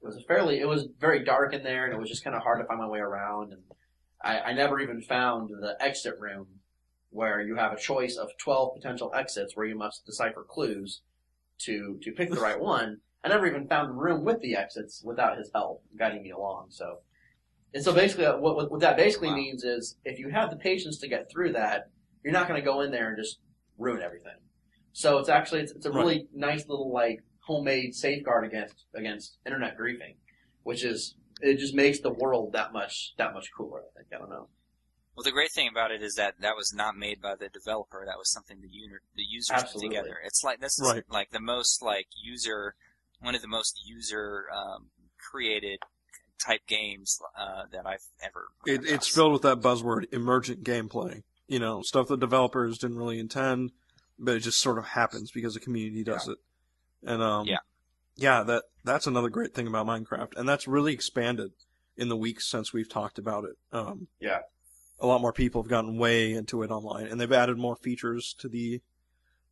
it 0.02 0.06
was 0.06 0.18
a 0.18 0.22
fairly, 0.22 0.60
it 0.60 0.68
was 0.68 0.88
very 1.00 1.24
dark 1.24 1.54
in 1.54 1.64
there 1.64 1.86
and 1.86 1.94
it 1.94 2.00
was 2.00 2.10
just 2.10 2.24
kind 2.24 2.36
of 2.36 2.44
hard 2.44 2.60
to 2.60 2.66
find 2.66 2.80
my 2.80 2.88
way 2.88 3.00
around. 3.00 3.54
And 3.54 3.64
I, 4.22 4.40
I 4.40 4.54
never 4.54 4.80
even 4.80 5.02
found 5.02 5.50
the 5.50 5.76
exit 5.80 6.20
room 6.20 6.48
where 7.10 7.42
you 7.42 7.56
have 7.56 7.74
a 7.74 7.80
choice 7.80 8.18
of 8.18 8.30
12 8.38 8.76
potential 8.76 9.12
exits 9.16 9.56
where 9.56 9.66
you 9.66 9.78
must 9.78 10.06
decipher 10.06 10.46
clues 10.48 11.02
to, 11.60 12.00
to 12.04 12.12
pick 12.12 12.30
the 12.30 12.40
right 12.40 12.60
one. 12.78 12.98
I 13.24 13.30
never 13.30 13.48
even 13.48 13.68
found 13.68 13.90
the 13.90 13.94
room 13.94 14.24
with 14.24 14.42
the 14.42 14.56
exits 14.56 15.02
without 15.04 15.38
his 15.38 15.50
help 15.54 15.84
guiding 15.98 16.24
me 16.24 16.32
along. 16.32 16.68
So, 16.70 17.00
and 17.74 17.84
so 17.84 17.94
basically, 17.94 18.26
uh, 18.26 18.38
what, 18.38 18.72
what, 18.72 18.80
that 18.82 18.98
basically 18.98 19.30
Wow. 19.30 19.36
means 19.36 19.64
is 19.64 19.98
if 20.06 20.20
you 20.20 20.30
have 20.30 20.50
the 20.50 20.56
patience 20.56 20.98
to 21.00 21.08
get 21.08 21.30
through 21.32 21.54
that, 21.54 21.90
you're 22.24 22.34
not 22.34 22.48
going 22.48 22.60
to 22.60 22.66
go 22.66 22.82
in 22.82 22.92
there 22.92 23.10
and 23.10 23.18
just 23.18 23.40
ruin 23.78 24.02
everything. 24.02 24.34
So 24.94 25.18
it's 25.18 25.30
actually 25.30 25.62
it's, 25.62 25.72
it's 25.72 25.86
a 25.86 25.92
really 25.92 26.28
nice 26.34 26.68
little 26.68 26.92
like 26.92 27.20
homemade 27.42 27.96
safeguard 27.96 28.46
against 28.46 28.86
against 28.96 29.38
internet 29.46 29.78
griefing, 29.78 30.16
which 30.64 30.84
is 30.84 31.16
it 31.42 31.58
just 31.58 31.74
makes 31.74 32.00
the 32.00 32.12
world 32.12 32.54
that 32.54 32.74
much 32.74 33.14
that 33.18 33.34
much 33.34 33.48
cooler. 33.56 33.82
I 33.96 34.00
think 34.00 34.08
I 34.14 34.18
don't 34.18 34.30
know. 34.30 34.48
Well, 35.16 35.24
the 35.24 35.32
great 35.32 35.52
thing 35.52 35.68
about 35.70 35.92
it 35.92 36.02
is 36.02 36.16
that 36.16 36.36
that 36.40 36.56
was 36.56 36.74
not 36.74 36.96
made 36.96 37.22
by 37.22 37.36
the 37.36 37.50
developer. 37.50 38.06
That 38.06 38.18
was 38.18 38.32
something 38.32 38.62
the 38.62 38.70
user 38.70 39.02
the 39.16 39.24
users 39.24 39.64
Absolutely. 39.64 39.90
put 39.90 39.96
together. 40.04 40.18
It's 40.26 40.44
like 40.44 40.62
this 40.62 40.80
is 40.80 40.88
Right. 40.88 41.04
like 41.10 41.32
the 41.32 41.42
most 41.42 41.82
like 41.82 42.08
user, 42.22 42.76
one 43.20 43.36
of 43.36 43.42
the 43.42 43.48
most 43.48 43.82
user 43.86 44.46
um, 44.54 44.92
created 45.18 45.80
type 46.46 46.62
games 46.68 47.20
uh, 47.38 47.64
that 47.72 47.86
I've 47.86 48.06
ever. 48.22 48.48
It, 48.66 48.86
it's 48.86 49.14
filled 49.14 49.34
with 49.34 49.42
that 49.42 49.60
buzzword, 49.60 50.06
emergent 50.14 50.64
gameplay. 50.64 51.24
You 51.48 51.60
know, 51.60 51.82
stuff 51.82 52.08
that 52.08 52.20
developers 52.20 52.78
didn't 52.78 52.98
really 52.98 53.20
intend, 53.20 53.72
but 54.18 54.36
it 54.36 54.40
just 54.40 54.60
sort 54.60 54.78
of 54.78 54.86
happens 54.86 55.32
because 55.32 55.54
the 55.54 55.60
community 55.60 56.04
does 56.04 56.28
it. 56.28 56.38
And 57.04 57.22
um, 57.22 57.48
Yeah. 57.48 57.58
Yeah, 58.20 58.44
that 58.44 58.64
that's 58.84 59.08
another 59.08 59.30
great 59.30 59.54
thing 59.54 59.68
about 59.68 59.88
Minecraft, 59.88 60.36
and 60.38 60.48
that's 60.48 60.68
really 60.68 60.94
expanded 60.94 61.52
in 61.98 62.10
the 62.10 62.16
weeks 62.18 62.48
since 62.50 62.72
we've 62.74 62.90
talked 62.90 63.18
about 63.18 63.44
it. 63.44 63.58
Um, 63.72 64.08
Yeah. 64.20 64.40
a 65.00 65.08
lot 65.08 65.22
more 65.22 65.34
people 65.34 65.62
have 65.64 65.70
gotten 65.70 65.98
way 65.98 66.34
into 66.34 66.64
it 66.64 66.72
online, 66.72 67.08
and 67.08 67.20
they've 67.20 67.32
added 67.32 67.58
more 67.58 67.76
features 67.76 68.34
to 68.40 68.48
the, 68.48 68.82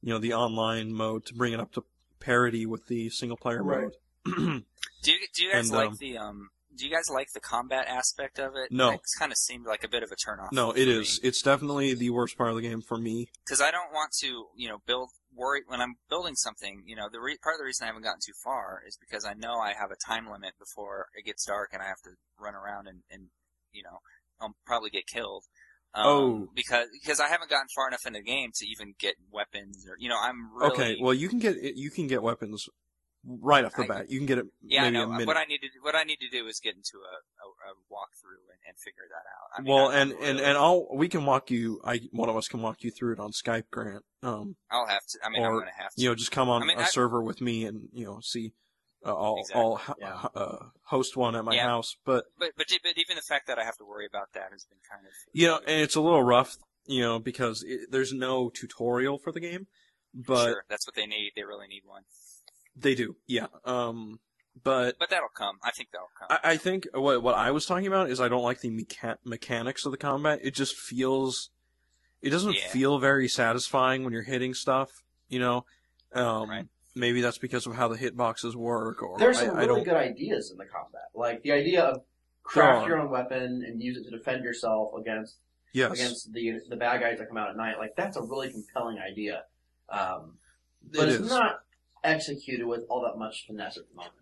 you 0.01 0.13
know, 0.13 0.19
the 0.19 0.33
online 0.33 0.93
mode 0.93 1.25
to 1.25 1.33
bring 1.33 1.53
it 1.53 1.59
up 1.59 1.71
to 1.73 1.83
parity 2.19 2.65
with 2.65 2.87
the 2.87 3.09
single 3.09 3.37
player 3.37 3.63
Right. 3.63 3.89
mode. 4.25 4.63
Do 5.03 5.11
you, 5.13 5.19
do 5.33 5.43
you 5.43 5.51
guys 5.53 5.69
And, 5.69 5.77
like 5.77 5.89
um, 5.89 5.97
the 5.99 6.17
um? 6.17 6.49
Do 6.75 6.85
you 6.85 6.91
guys 6.93 7.09
like 7.09 7.31
the 7.33 7.39
combat 7.39 7.85
aspect 7.87 8.39
of 8.39 8.55
it? 8.55 8.71
No. 8.71 8.91
it 8.91 8.99
kind 9.17 9.31
of 9.31 9.37
seemed 9.37 9.65
like 9.65 9.83
a 9.83 9.87
bit 9.87 10.03
of 10.03 10.11
a 10.11 10.15
turnoff. 10.15 10.51
no, 10.51 10.71
it 10.71 10.87
is. 10.87 11.19
It's 11.23 11.41
definitely 11.41 11.93
the 11.93 12.09
worst 12.09 12.37
part 12.37 12.49
of 12.49 12.55
the 12.57 12.61
game 12.61 12.81
for 12.81 12.97
me. 12.97 13.29
because 13.45 13.61
I 13.61 13.71
don't 13.71 13.91
want 13.93 14.11
to, 14.19 14.47
you 14.55 14.67
know, 14.69 14.79
build 14.85 15.09
worry 15.37 15.61
when 15.67 15.79
I'm 15.81 15.95
building 16.09 16.35
something. 16.35 16.83
You 16.85 16.95
know, 16.95 17.07
the 17.11 17.19
re- 17.21 17.37
part 17.41 17.55
of 17.55 17.59
the 17.59 17.65
reason 17.65 17.85
I 17.85 17.87
haven't 17.87 18.03
gotten 18.03 18.19
too 18.25 18.33
far 18.43 18.81
is 18.87 18.97
because 18.99 19.23
I 19.25 19.33
know 19.33 19.59
I 19.59 19.73
have 19.79 19.91
a 19.91 19.95
time 20.07 20.25
limit 20.29 20.53
before 20.59 21.07
it 21.13 21.25
gets 21.25 21.45
dark 21.45 21.69
and 21.73 21.81
I 21.81 21.85
have 21.85 22.01
to 22.03 22.11
run 22.39 22.55
around 22.55 22.87
and, 22.87 23.01
and 23.11 23.29
you 23.71 23.83
know, 23.83 23.99
I'll 24.41 24.55
probably 24.65 24.89
get 24.89 25.07
killed. 25.07 25.43
Um, 25.93 26.05
Oh. 26.05 26.47
because 26.53 26.87
because 26.91 27.19
I 27.19 27.27
haven't 27.27 27.49
gotten 27.49 27.67
far 27.73 27.87
enough 27.87 28.05
in 28.05 28.13
the 28.13 28.21
game 28.21 28.51
to 28.55 28.65
even 28.67 28.93
get 28.99 29.15
weapons 29.31 29.85
or 29.89 29.95
you 29.97 30.09
know 30.09 30.17
I'm 30.21 30.53
really 30.53 30.71
Okay, 30.73 30.97
well 31.01 31.13
you 31.13 31.29
can 31.29 31.39
get 31.39 31.55
you 31.61 31.89
can 31.89 32.07
get 32.07 32.21
weapons 32.21 32.67
right 33.25 33.65
off 33.65 33.75
the 33.75 33.83
I- 33.83 33.87
bat. 33.87 34.09
You 34.09 34.19
can 34.19 34.25
get 34.25 34.37
it 34.37 34.45
yeah 34.61 34.83
I 34.85 34.89
know 34.89 35.03
a 35.03 35.07
minute. 35.07 35.27
what 35.27 35.37
I 35.37 35.45
need 35.45 35.59
to 35.59 35.67
do, 35.67 35.79
what 35.81 35.95
I 35.95 36.03
need 36.03 36.17
to 36.19 36.29
do 36.29 36.47
is 36.47 36.59
get 36.59 36.75
into 36.75 36.97
a, 36.97 37.15
a, 37.45 37.71
a 37.71 37.73
walkthrough 37.91 38.43
and, 38.51 38.59
and 38.67 38.77
figure 38.77 39.03
that 39.09 39.15
out. 39.15 39.57
I 39.57 39.61
mean, 39.61 39.73
well, 39.73 39.89
I'm 39.89 40.11
and 40.11 40.19
and 40.21 40.39
and 40.39 40.57
I'll 40.57 40.87
we 40.95 41.09
can 41.09 41.25
walk 41.25 41.49
you. 41.51 41.81
I 41.83 42.01
one 42.11 42.29
of 42.29 42.35
us 42.37 42.47
can 42.47 42.61
walk 42.61 42.83
you 42.83 42.91
through 42.91 43.13
it 43.13 43.19
on 43.19 43.31
Skype, 43.31 43.65
Grant. 43.71 44.03
Um, 44.23 44.55
I'll 44.71 44.87
have 44.87 45.05
to. 45.09 45.19
I 45.23 45.29
mean, 45.29 45.43
I'm 45.43 45.51
or, 45.51 45.59
gonna 45.59 45.71
have 45.77 45.93
to. 45.93 46.01
you 46.01 46.09
know, 46.09 46.15
just 46.15 46.31
come 46.31 46.49
on 46.49 46.63
I 46.63 46.65
mean, 46.65 46.77
a 46.77 46.81
I- 46.81 46.85
server 46.85 47.21
with 47.21 47.41
me 47.41 47.65
and 47.65 47.89
you 47.93 48.05
know 48.05 48.19
see. 48.21 48.53
Uh, 49.05 49.13
I'll 49.15 49.37
Exactly, 49.41 49.61
I'll 49.61 49.81
yeah. 49.99 50.21
uh, 50.35 50.65
host 50.85 51.15
one 51.15 51.35
at 51.35 51.45
my 51.45 51.53
Yeah. 51.53 51.65
house, 51.67 51.95
but 52.03 52.25
but 52.39 52.51
but 52.57 52.65
but 52.83 52.93
even 52.97 53.15
the 53.15 53.21
fact 53.21 53.45
that 53.47 53.59
I 53.59 53.63
have 53.63 53.77
to 53.77 53.85
worry 53.85 54.07
about 54.07 54.33
that 54.33 54.51
has 54.51 54.65
been 54.65 54.79
kind 54.91 55.05
of 55.05 55.11
you 55.33 55.47
know, 55.47 55.57
and 55.67 55.81
it's 55.81 55.95
a 55.95 56.01
little 56.01 56.23
rough, 56.23 56.57
you 56.87 57.01
know, 57.01 57.19
because 57.19 57.63
it, 57.63 57.91
there's 57.91 58.11
no 58.11 58.49
tutorial 58.49 59.19
for 59.19 59.31
the 59.31 59.39
game, 59.39 59.67
but 60.15 60.45
sure 60.45 60.63
that's 60.67 60.87
what 60.87 60.95
they 60.95 61.05
need. 61.05 61.33
They 61.35 61.43
really 61.43 61.67
need 61.67 61.83
one. 61.85 62.01
They 62.79 62.95
do, 62.95 63.15
yeah. 63.27 63.47
Um, 63.65 64.19
but 64.63 64.95
But 64.99 65.09
that'll 65.09 65.29
come. 65.35 65.57
I 65.63 65.71
think 65.71 65.89
that'll 65.91 66.07
come. 66.17 66.37
I, 66.43 66.53
I 66.53 66.57
think 66.57 66.87
what 66.93 67.21
what 67.23 67.35
I 67.35 67.51
was 67.51 67.65
talking 67.65 67.87
about 67.87 68.09
is 68.09 68.19
I 68.21 68.27
don't 68.27 68.43
like 68.43 68.61
the 68.61 68.69
mecha- 68.69 69.17
mechanics 69.23 69.85
of 69.85 69.91
the 69.91 69.97
combat. 69.97 70.39
It 70.43 70.53
just 70.55 70.75
feels, 70.75 71.49
it 72.21 72.29
doesn't 72.31 72.55
Yeah. 72.55 72.67
feel 72.69 72.99
very 72.99 73.27
satisfying 73.27 74.03
when 74.03 74.13
you're 74.13 74.23
hitting 74.23 74.53
stuff. 74.53 74.89
You 75.29 75.39
know, 75.39 75.65
um, 76.13 76.49
Right. 76.49 76.65
maybe 76.95 77.21
that's 77.21 77.37
because 77.37 77.67
of 77.67 77.75
how 77.75 77.87
the 77.87 77.97
hitboxes 77.97 78.55
work, 78.55 79.03
or 79.03 79.17
There's 79.19 79.39
some 79.39 79.51
I 79.57 79.65
really 79.65 79.81
don't. 79.81 79.83
good 79.83 79.95
ideas 79.97 80.51
in 80.51 80.57
the 80.57 80.65
combat, 80.65 81.09
like 81.13 81.43
the 81.43 81.51
idea 81.51 81.83
of 81.83 82.03
craft 82.43 82.85
are. 82.85 82.87
your 82.87 82.99
own 82.99 83.09
weapon 83.11 83.63
and 83.67 83.81
use 83.81 83.97
it 83.97 84.05
to 84.09 84.17
defend 84.17 84.43
yourself 84.43 84.93
against 84.99 85.37
Yes, 85.73 85.91
against 85.91 86.31
the 86.33 86.59
the 86.69 86.77
bad 86.77 87.01
guys 87.01 87.19
that 87.19 87.27
come 87.27 87.37
out 87.37 87.49
at 87.49 87.57
night. 87.57 87.77
Like 87.77 87.95
that's 87.95 88.17
a 88.17 88.21
really 88.23 88.49
compelling 88.51 88.97
idea, 88.97 89.43
um, 89.89 90.37
but 90.81 91.03
it 91.09 91.09
it's 91.09 91.23
is. 91.25 91.29
not 91.29 91.59
executed 92.07 92.65
with 92.65 92.85
all 92.89 93.01
that 93.01 93.17
much 93.17 93.45
finesse 93.45 93.77
at 93.77 93.87
the 93.89 93.95
moment. 93.95 94.13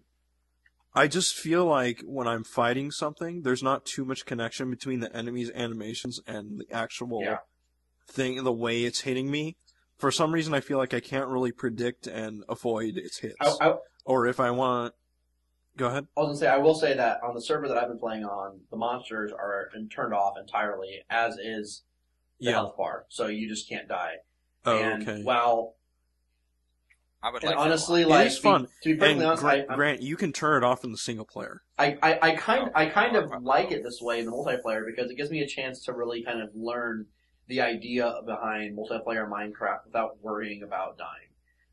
I 0.93 1.07
just 1.07 1.35
feel 1.35 1.65
like 1.65 2.01
when 2.05 2.27
I'm 2.27 2.43
fighting 2.43 2.89
something, 2.89 3.41
there's 3.41 3.61
not 3.63 3.85
too 3.85 4.05
much 4.05 4.25
connection 4.25 4.69
between 4.69 5.01
the 5.01 5.13
enemy's 5.15 5.51
animations 5.51 6.21
and 6.25 6.59
the 6.59 6.65
actual 6.71 7.21
Yeah. 7.21 7.39
thing, 8.07 8.43
the 8.43 8.53
way 8.53 8.83
it's 8.83 9.01
hitting 9.01 9.29
me. 9.29 9.57
For 9.97 10.11
some 10.11 10.33
reason, 10.33 10.53
I 10.53 10.61
feel 10.61 10.77
like 10.77 10.93
I 10.93 10.99
can't 11.01 11.27
really 11.29 11.51
predict 11.51 12.07
and 12.07 12.43
avoid 12.47 12.97
its 12.97 13.17
hits. 13.19 13.35
I, 13.41 13.69
I, 13.69 13.75
or 14.05 14.25
if 14.27 14.39
I 14.39 14.51
want, 14.51 14.93
go 15.75 15.87
ahead. 15.87 16.07
I 16.15 16.19
was 16.21 16.27
gonna 16.27 16.37
say, 16.37 16.47
I 16.47 16.57
will 16.57 16.75
say 16.75 16.93
that 16.95 17.21
on 17.23 17.33
the 17.35 17.41
server 17.41 17.67
that 17.67 17.77
I've 17.77 17.89
been 17.89 17.99
playing 17.99 18.23
on, 18.23 18.61
the 18.71 18.77
monsters 18.77 19.31
are 19.33 19.69
turned 19.89 20.13
off 20.13 20.35
entirely, 20.39 21.03
as 21.09 21.35
is 21.37 21.83
the 22.39 22.45
Yeah. 22.45 22.51
health 22.53 22.77
bar, 22.77 23.05
so 23.09 23.27
you 23.27 23.49
just 23.49 23.67
can't 23.67 23.87
die. 23.87 24.15
Oh, 24.65 24.77
and 24.77 25.07
okay. 25.07 25.23
while 25.23 25.75
I 27.25 27.31
would 27.31 27.43
and 27.43 27.49
like 27.49 27.59
honestly, 27.59 28.03
lot. 28.03 28.09
like 28.11 28.25
it 28.27 28.33
is 28.33 28.37
fun. 28.37 28.67
To, 28.83 28.89
be 28.89 28.99
perfectly 28.99 29.23
And 29.23 29.23
honest, 29.23 29.41
Grant, 29.41 29.71
I, 29.71 29.75
Grant, 29.75 30.01
you 30.03 30.15
can 30.15 30.31
turn 30.31 30.61
it 30.61 30.65
off 30.65 30.83
in 30.83 30.91
the 30.91 30.97
single 30.97 31.25
player. 31.25 31.63
I, 31.75 31.97
I, 32.03 32.19
I 32.21 32.35
kind 32.35 32.65
oh, 32.67 32.71
I 32.75 32.85
kind 32.85 33.15
of 33.15 33.31
Oh, 33.31 33.39
like 33.41 33.71
it 33.71 33.83
this 33.83 33.99
way 33.99 34.19
in 34.19 34.27
the 34.27 34.31
multiplayer 34.31 34.85
because 34.85 35.09
it 35.09 35.15
gives 35.17 35.31
me 35.31 35.41
a 35.41 35.47
chance 35.47 35.83
to 35.85 35.93
really 35.93 36.23
kind 36.23 36.39
of 36.39 36.49
learn 36.53 37.07
the 37.47 37.61
idea 37.61 38.13
behind 38.27 38.77
multiplayer 38.77 39.27
Minecraft 39.27 39.85
without 39.87 40.21
worrying 40.21 40.61
about 40.61 40.99
dying. 40.99 41.31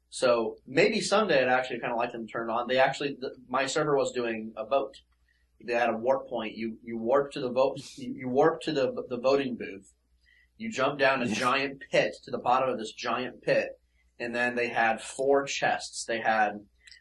So 0.09 0.57
maybe 0.67 1.03
someday 1.03 1.43
I'd 1.43 1.49
actually 1.49 1.81
kind 1.81 1.93
of 1.93 1.99
like 1.99 2.13
them 2.13 2.27
to 2.27 2.33
turn 2.33 2.49
it 2.49 2.53
on. 2.53 2.67
They 2.67 2.79
actually, 2.79 3.19
the, 3.21 3.35
my 3.47 3.67
server 3.67 3.95
was 3.95 4.11
doing 4.13 4.55
a 4.57 4.65
vote. 4.65 4.97
They 5.63 5.75
had 5.75 5.91
a 5.91 5.97
warp 5.97 6.31
point. 6.31 6.57
You 6.57 6.79
you 6.83 6.97
warp 6.97 7.31
to 7.33 7.41
the 7.41 7.51
vote. 7.51 7.79
You, 7.97 8.15
you 8.15 8.29
warp 8.31 8.63
to 8.63 8.73
the 8.73 9.05
the 9.11 9.19
voting 9.19 9.57
booth. 9.57 9.93
You 10.57 10.71
jump 10.71 10.99
down 10.99 11.23
a 11.23 11.27
giant 11.27 11.83
pit 11.91 12.15
to 12.25 12.31
the 12.31 12.39
bottom 12.39 12.71
of 12.71 12.79
this 12.79 12.93
giant 12.93 13.43
pit, 13.43 13.81
and 14.19 14.35
then 14.35 14.55
they 14.55 14.69
had 14.69 15.01
four 15.01 15.45
chests. 15.45 16.05
They 16.05 16.21
had 16.21 16.61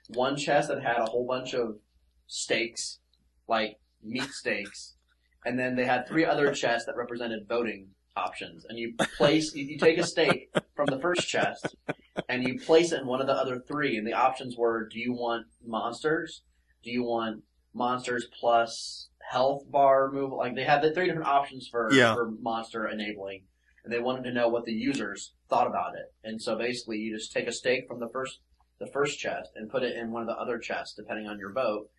one 0.09 0.35
chest 0.37 0.69
that 0.69 0.81
had 0.83 0.97
a 0.97 1.05
whole 1.05 1.25
bunch 1.25 1.53
of 1.53 1.77
steaks, 2.27 2.99
like 3.47 3.79
meat 4.03 4.29
steaks, 4.31 4.95
and 5.45 5.57
then 5.57 5.75
they 5.75 5.85
had 5.85 6.07
three 6.07 6.25
other 6.25 6.51
chests 6.53 6.85
that 6.85 6.95
represented 6.95 7.47
voting 7.47 7.89
options. 8.15 8.65
And 8.65 8.77
you 8.77 8.93
place, 9.17 9.53
you, 9.55 9.63
you 9.65 9.77
take 9.77 9.97
a 9.97 10.03
steak 10.05 10.53
from 10.75 10.87
the 10.87 10.99
first 10.99 11.27
chest, 11.27 11.75
and 12.27 12.43
you 12.47 12.59
place 12.59 12.91
it 12.91 13.01
in 13.01 13.07
one 13.07 13.21
of 13.21 13.27
the 13.27 13.33
other 13.33 13.59
three, 13.59 13.97
and 13.97 14.05
the 14.05 14.13
options 14.13 14.57
were: 14.57 14.87
Do 14.91 14.99
you 14.99 15.13
want 15.13 15.47
monsters? 15.65 16.41
Do 16.83 16.91
you 16.91 17.03
want 17.03 17.43
monsters 17.73 18.27
plus 18.39 19.09
health 19.29 19.63
bar 19.69 20.09
removal? 20.09 20.37
Like 20.37 20.55
they 20.55 20.63
had 20.63 20.81
the 20.81 20.91
three 20.93 21.05
different 21.05 21.27
options 21.27 21.67
for 21.67 21.89
Yeah. 21.93 22.13
for 22.15 22.31
monster 22.41 22.87
enabling, 22.87 23.43
and 23.83 23.91
they 23.91 23.99
wanted 23.99 24.23
to 24.23 24.33
know 24.33 24.47
what 24.47 24.65
the 24.65 24.73
users 24.73 25.33
thought 25.49 25.67
about 25.67 25.95
it. 25.95 26.13
And 26.23 26.41
so 26.41 26.57
basically, 26.57 26.97
you 26.97 27.15
just 27.15 27.31
take 27.31 27.47
a 27.47 27.51
steak 27.51 27.87
from 27.87 27.99
the 27.99 28.09
first 28.09 28.39
the 28.79 28.87
first 28.87 29.19
chest 29.19 29.51
and 29.55 29.69
put 29.69 29.83
it 29.83 29.95
in 29.95 30.11
one 30.11 30.23
of 30.23 30.27
the 30.27 30.35
other 30.35 30.57
chests, 30.57 30.95
depending 30.95 31.27
on 31.27 31.37
your 31.37 31.53
vote, 31.53 31.89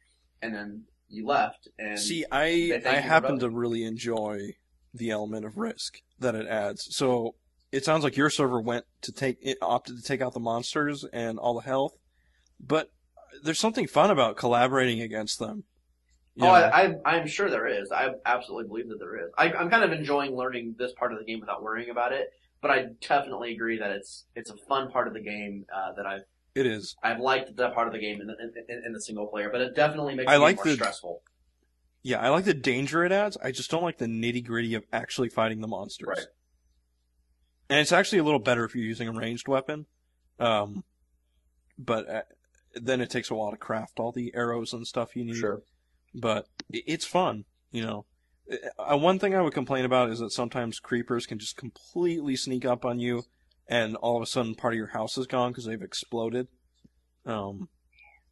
and 0.41 0.53
then 0.53 0.85
you 1.09 1.27
left. 1.27 1.69
And 1.79 1.99
See, 1.99 2.25
I 2.31 2.81
I 2.85 2.95
happen 2.97 3.39
to 3.39 3.49
really 3.49 3.85
enjoy 3.85 4.57
the 4.93 5.11
element 5.11 5.47
of 5.47 5.57
risk 5.57 5.99
that 6.19 6.35
it 6.35 6.47
adds. 6.47 6.89
So 6.91 7.37
it 7.71 7.85
sounds 7.85 8.05
like 8.05 8.17
your 8.17 8.31
server 8.31 8.61
went 8.61 8.85
to 9.03 9.13
take 9.13 9.39
it 9.41 9.59
opted 9.63 9.97
to 9.97 10.03
take 10.03 10.21
out 10.21 10.35
the 10.35 10.41
monsters 10.41 11.05
and 11.13 11.39
all 11.39 11.55
the 11.55 11.67
health, 11.67 11.97
but 12.61 12.91
there's 13.43 13.59
something 13.59 13.87
fun 13.87 14.11
about 14.11 14.37
collaborating 14.37 15.01
against 15.01 15.39
them. 15.39 15.65
You 16.35 16.47
Oh? 16.47 16.51
I, 16.51 16.85
I, 16.85 16.95
I'm 17.05 17.27
sure 17.27 17.51
there 17.51 17.67
is. 17.67 17.93
I 17.93 18.09
absolutely 18.25 18.69
believe 18.69 18.89
that 18.89 18.99
there 18.99 19.17
is. 19.27 19.31
I, 19.37 19.53
I'm 19.53 19.69
kind 19.69 19.85
of 19.85 19.93
enjoying 19.93 20.35
learning 20.35 20.77
this 20.79 20.93
part 20.93 21.13
of 21.13 21.19
the 21.19 21.25
game 21.25 21.41
without 21.41 21.63
worrying 21.63 21.91
about 21.91 22.13
it. 22.13 22.31
But 22.63 22.71
I 22.71 22.87
definitely 23.07 23.53
agree 23.53 23.79
that 23.81 23.91
it's 23.91 24.25
it's 24.37 24.49
a 24.51 24.57
fun 24.69 24.91
part 24.91 25.09
of 25.09 25.15
the 25.15 25.21
game 25.21 25.67
uh, 25.75 25.93
that 25.97 26.07
I've 26.07 26.23
it 26.55 26.65
is. 26.65 26.95
I've 27.03 27.19
liked 27.19 27.57
that 27.57 27.75
part 27.75 27.89
of 27.89 27.93
the 27.93 27.99
game 27.99 28.21
in 28.21 28.29
the, 28.29 28.35
in, 28.69 28.83
in 28.87 28.93
the 28.93 29.01
single 29.01 29.27
player. 29.27 29.49
But 29.51 29.63
it 29.63 29.75
definitely 29.75 30.15
makes 30.15 30.31
I 30.31 30.37
it 30.37 30.39
like 30.39 30.57
more 30.57 30.67
the- 30.67 30.75
stressful. 30.75 31.23
Yeah, 32.05 32.19
I 32.21 32.31
like 32.31 32.45
the 32.45 32.55
danger 32.55 33.05
it 33.05 33.13
adds. 33.13 33.37
I 33.43 33.53
just 33.53 33.71
don't 33.71 33.83
like 33.83 33.99
the 33.99 34.07
nitty 34.07 34.45
gritty 34.45 34.75
of 34.75 34.85
actually 34.93 35.29
fighting 35.29 35.61
the 35.61 35.69
monsters. 35.69 36.09
Right. 36.09 36.27
And 37.71 37.79
it's 37.79 37.93
actually 37.93 38.19
a 38.19 38.25
little 38.25 38.41
better 38.41 38.65
if 38.65 38.75
you're 38.75 38.85
using 38.85 39.07
a 39.09 39.13
ranged 39.13 39.47
weapon. 39.47 39.87
Um, 40.41 40.83
but 41.79 42.09
uh, 42.09 42.23
then 42.75 43.01
it 43.01 43.09
takes 43.09 43.31
a 43.31 43.35
while 43.35 43.51
to 43.53 43.57
craft 43.57 44.01
all 44.01 44.11
the 44.13 44.33
arrows 44.35 44.73
and 44.73 44.87
stuff 44.87 45.15
you 45.15 45.25
need. 45.25 45.37
Sure. 45.37 45.63
But 46.15 46.47
it's 46.71 47.07
fun, 47.07 47.45
you 47.71 47.85
know. 47.85 48.07
Uh, 48.79 48.99
one 48.99 49.19
thing 49.19 49.35
I 49.35 49.41
would 49.41 49.55
complain 49.55 49.85
about 49.85 50.11
is 50.11 50.19
that 50.19 50.33
sometimes 50.33 50.79
creepers 50.79 51.27
can 51.27 51.39
just 51.39 51.57
completely 51.57 52.37
sneak 52.37 52.65
up 52.65 52.85
on 52.85 52.99
you, 52.99 53.23
and 53.67 53.97
all 53.97 54.17
of 54.17 54.23
a 54.23 54.27
sudden 54.27 54.55
part 54.55 54.75
of 54.75 54.79
your 54.79 54.89
house 54.89 55.17
is 55.17 55.27
gone 55.27 55.53
because 55.53 55.65
they've 55.65 55.81
exploded. 55.81 56.49
Um, 57.25 57.69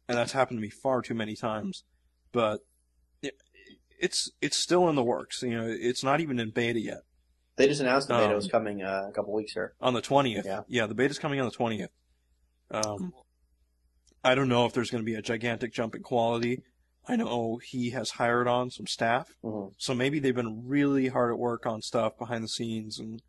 and 0.07 0.17
that's 0.17 0.33
happened 0.33 0.57
to 0.57 0.61
me 0.61 0.69
far 0.69 1.01
too 1.01 1.13
many 1.13 1.35
times. 1.35 1.83
But 2.31 2.59
it, 3.21 3.35
it's 3.99 4.31
it's 4.41 4.57
still 4.57 4.89
in 4.89 4.95
the 4.95 5.03
works. 5.03 5.41
You 5.41 5.57
know, 5.57 5.67
it's 5.67 6.03
not 6.03 6.19
even 6.19 6.39
in 6.39 6.51
beta 6.51 6.79
yet. 6.79 7.01
They 7.55 7.67
just 7.67 7.81
announced 7.81 8.07
the 8.07 8.15
beta 8.15 8.29
Um, 8.29 8.35
was 8.35 8.47
coming 8.47 8.81
uh, 8.81 9.03
a 9.09 9.11
couple 9.11 9.33
weeks 9.33 9.53
here. 9.53 9.73
On 9.81 9.93
the 9.93 10.01
twentieth. 10.01 10.45
Yeah. 10.45 10.87
the 10.87 10.95
beta's 10.95 11.19
coming 11.19 11.39
on 11.39 11.45
the 11.45 11.51
twentieth. 11.51 11.91
Um, 12.69 13.13
I 14.23 14.35
don't 14.35 14.49
know 14.49 14.65
if 14.65 14.73
there's 14.73 14.89
going 14.91 15.03
to 15.03 15.05
be 15.05 15.15
a 15.15 15.21
gigantic 15.21 15.73
jump 15.73 15.95
in 15.95 16.03
quality. 16.03 16.61
I 17.07 17.15
know 17.15 17.59
he 17.63 17.89
has 17.91 18.11
hired 18.11 18.47
on 18.47 18.69
some 18.69 18.87
staff, 18.87 19.29
Mhm. 19.43 19.73
so 19.77 19.93
maybe 19.95 20.19
they've 20.19 20.35
been 20.35 20.67
really 20.67 21.07
hard 21.07 21.31
at 21.31 21.39
work 21.39 21.65
on 21.65 21.81
stuff 21.81 22.17
behind 22.17 22.43
the 22.43 22.47
scenes, 22.47 22.99
and 22.99 23.21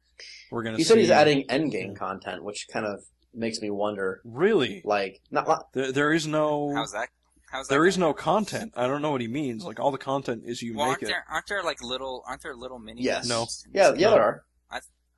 we're 0.50 0.62
going 0.62 0.74
to. 0.74 0.78
He 0.78 0.84
see... 0.84 0.88
said 0.88 0.98
he's 0.98 1.10
adding 1.10 1.46
endgame 1.48 1.96
content, 1.96 2.44
which 2.44 2.66
kind 2.72 2.84
of 2.86 3.02
makes 3.34 3.60
me 3.60 3.70
wonder. 3.70 4.20
Really, 4.24 4.82
Like, 4.84 5.20
not, 5.30 5.48
not 5.48 5.72
there, 5.72 5.90
there 5.90 6.12
is 6.12 6.26
no. 6.26 6.72
How's 6.74 6.92
that? 6.92 7.08
How's 7.50 7.66
that? 7.68 7.74
There 7.74 7.86
is 7.86 7.96
gonna- 7.96 8.06
no 8.08 8.14
content. 8.14 8.72
I 8.76 8.86
don't 8.86 9.02
know 9.02 9.10
what 9.10 9.20
he 9.22 9.28
means. 9.28 9.64
Like 9.64 9.80
all 9.80 9.90
the 9.90 9.98
content 9.98 10.42
is 10.46 10.62
you 10.62 10.74
Well, 10.76 10.86
make 10.86 10.90
aren't 10.90 11.02
it. 11.04 11.06
there 11.06 11.24
aren't 11.30 11.46
there 11.48 11.62
like 11.62 11.82
little 11.82 12.22
aren't 12.26 12.42
there 12.42 12.54
little 12.54 12.78
mini? 12.78 13.02
Yes. 13.02 13.26
No. 13.26 13.46
yeah, 13.72 13.88
yeah, 13.88 13.92
game? 13.92 14.10
there 14.10 14.22
are. 14.22 14.44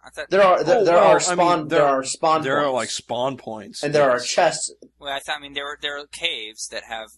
I 0.06 0.10
thought 0.10 0.28
There 0.28 0.42
are 0.42 0.62
there, 0.62 0.78
Oh, 0.80 0.84
there 0.84 0.94
well, 0.96 1.12
are 1.12 1.16
I 1.16 1.18
spawn 1.18 1.58
mean, 1.60 1.68
there, 1.68 1.78
there- 1.78 1.88
are 1.88 2.04
spawn 2.04 2.42
there 2.42 2.58
are 2.58 2.70
like 2.70 2.90
spawn 2.90 3.38
points, 3.38 3.82
and 3.82 3.94
there 3.94 4.10
are 4.10 4.20
chests. 4.20 4.70
Well, 4.98 5.10
I 5.10 5.18
thought 5.20 5.38
I 5.38 5.40
mean 5.40 5.54
there 5.54 5.64
are 5.66 5.78
there 5.80 5.98
are 5.98 6.06
caves 6.08 6.68
that 6.68 6.84
have 6.84 7.08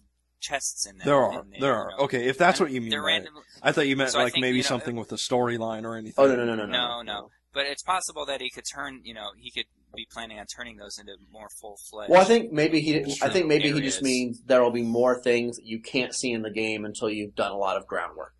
chests 0.40 0.86
in 0.86 0.98
them. 0.98 1.06
There 1.06 1.16
are, 1.16 1.40
and 1.40 1.52
they, 1.52 1.58
there 1.60 1.70
you 1.72 1.76
are. 1.76 1.90
know, 1.98 2.04
Okay, 2.04 2.26
if 2.28 2.38
that's 2.38 2.60
what 2.60 2.70
you 2.70 2.80
mean. 2.80 2.90
They're 2.90 3.02
by 3.02 3.08
it. 3.10 3.12
random. 3.12 3.34
I 3.62 3.72
thought 3.72 3.86
you 3.88 3.96
meant 3.96 4.10
So 4.10 4.18
like 4.18 4.32
think, 4.34 4.42
maybe 4.42 4.58
you 4.58 4.62
know, 4.62 4.68
something 4.68 4.96
with 4.96 5.12
a 5.12 5.16
storyline 5.16 5.84
or 5.84 5.96
anything. 5.96 6.14
Oh 6.18 6.26
no 6.26 6.36
no 6.36 6.44
no 6.44 6.54
no 6.54 6.66
No, 6.66 7.02
no. 7.02 7.30
But 7.52 7.66
it's 7.66 7.82
possible 7.82 8.26
that 8.26 8.40
he 8.40 8.50
could 8.50 8.64
turn. 8.74 9.00
You 9.04 9.14
know, 9.14 9.28
he 9.38 9.50
could 9.50 9.64
be 9.94 10.06
planning 10.12 10.38
on 10.38 10.44
turning 10.54 10.76
those 10.76 10.98
into 10.98 11.12
more 11.32 11.48
full 11.60 11.76
fledged. 11.90 12.10
Well, 12.10 12.20
I 12.20 12.24
think 12.24 12.52
maybe 12.52 12.80
he. 12.80 12.94
It's 12.96 13.22
I 13.22 13.30
think 13.30 13.46
maybe 13.46 13.72
he 13.72 13.80
just 13.80 14.02
means 14.02 14.42
there 14.44 14.62
will 14.62 14.70
be 14.70 14.82
more 14.82 15.18
things 15.22 15.56
that 15.56 15.64
you 15.64 15.80
can't 15.80 16.14
see 16.14 16.32
in 16.32 16.42
the 16.42 16.50
game 16.50 16.84
until 16.84 17.08
you've 17.08 17.34
done 17.34 17.52
a 17.52 17.56
lot 17.56 17.76
of 17.78 17.86
groundwork. 17.86 18.34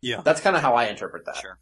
Yeah. 0.00 0.20
That's 0.24 0.40
kind 0.40 0.56
of 0.56 0.62
how 0.62 0.74
I 0.74 0.86
interpret 0.86 1.24
that. 1.26 1.36
Sure. 1.36 1.58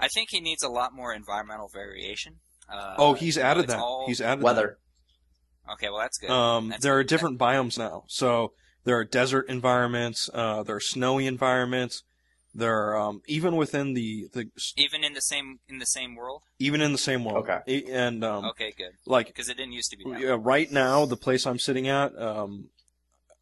I 0.00 0.08
think 0.08 0.28
he 0.30 0.40
needs 0.40 0.62
a 0.64 0.68
lot 0.68 0.92
more 0.92 1.12
environmental 1.14 1.68
variation. 1.72 2.40
Uh, 2.68 2.94
Oh, 2.98 3.14
he's 3.14 3.38
added 3.38 3.68
that. 3.68 3.78
all- 3.78 4.06
He's 4.08 4.20
added 4.20 4.42
Weather. 4.42 4.78
Okay, 5.72 5.88
well 5.88 5.98
that's 6.00 6.18
good. 6.18 6.30
Um, 6.30 6.70
That's 6.70 6.82
there 6.82 6.96
are 6.98 7.02
good. 7.02 7.08
different 7.08 7.38
biomes 7.38 7.78
now. 7.78 8.04
So 8.08 8.52
there 8.84 8.96
are 8.96 9.04
desert 9.04 9.48
environments. 9.48 10.28
Uh, 10.32 10.62
there 10.62 10.76
are 10.76 10.80
snowy 10.80 11.26
environments. 11.26 12.02
There 12.52 12.76
are 12.76 12.96
um, 12.98 13.22
even 13.26 13.54
within 13.54 13.94
the 13.94 14.26
the 14.32 14.50
even 14.76 15.04
in 15.04 15.12
the 15.14 15.20
same 15.20 15.60
in 15.68 15.78
the 15.78 15.86
same 15.86 16.16
world. 16.16 16.42
even 16.58 16.80
in 16.80 16.90
the 16.92 16.98
same 16.98 17.24
world. 17.24 17.48
Okay. 17.48 17.84
And 17.88 18.24
um, 18.24 18.44
Okay, 18.46 18.72
good. 18.76 18.92
like 19.06 19.28
Because 19.28 19.48
it 19.48 19.56
didn't 19.56 19.72
used 19.72 19.90
to 19.92 19.96
be. 19.96 20.04
That. 20.10 20.20
Yeah, 20.20 20.36
right 20.40 20.70
now, 20.72 21.06
the 21.06 21.16
place 21.16 21.46
I'm 21.46 21.60
sitting 21.60 21.86
at, 21.86 22.16
um, 22.20 22.70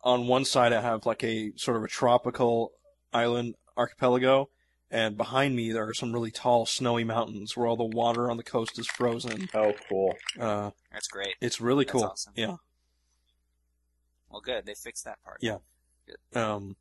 on 0.05 0.27
one 0.27 0.45
side 0.45 0.73
I 0.75 0.83
have 0.83 1.07
like 1.07 1.25
a 1.25 1.53
sort 1.57 1.79
of 1.79 1.85
a 1.85 1.89
tropical 1.89 2.73
island 3.13 3.55
archipelago, 3.79 4.51
and 4.91 5.17
behind 5.17 5.55
me 5.57 5.73
there 5.73 5.87
are 5.89 5.95
some 5.95 6.13
really 6.13 6.31
tall 6.31 6.67
snowy 6.67 7.05
mountains 7.05 7.57
where 7.57 7.67
all 7.67 7.77
the 7.77 7.85
water 7.85 8.31
on 8.31 8.37
the 8.37 8.43
coast 8.43 8.79
is 8.79 8.87
frozen. 8.87 9.49
Oh, 9.55 9.73
cool. 9.89 10.15
Uh, 10.39 10.71
That's 10.93 11.09
great. 11.09 11.35
it's 11.41 11.61
really 11.61 11.85
That's 11.85 11.93
cool. 11.93 12.05
awesome. 12.05 12.33
Yeah. 12.37 12.57
Well, 14.31 14.41
good. 14.41 14.67
They 14.67 14.75
fixed 14.75 15.05
that 15.05 15.23
part. 15.25 15.39
Yeah. 15.41 15.59
Um, 16.35 16.77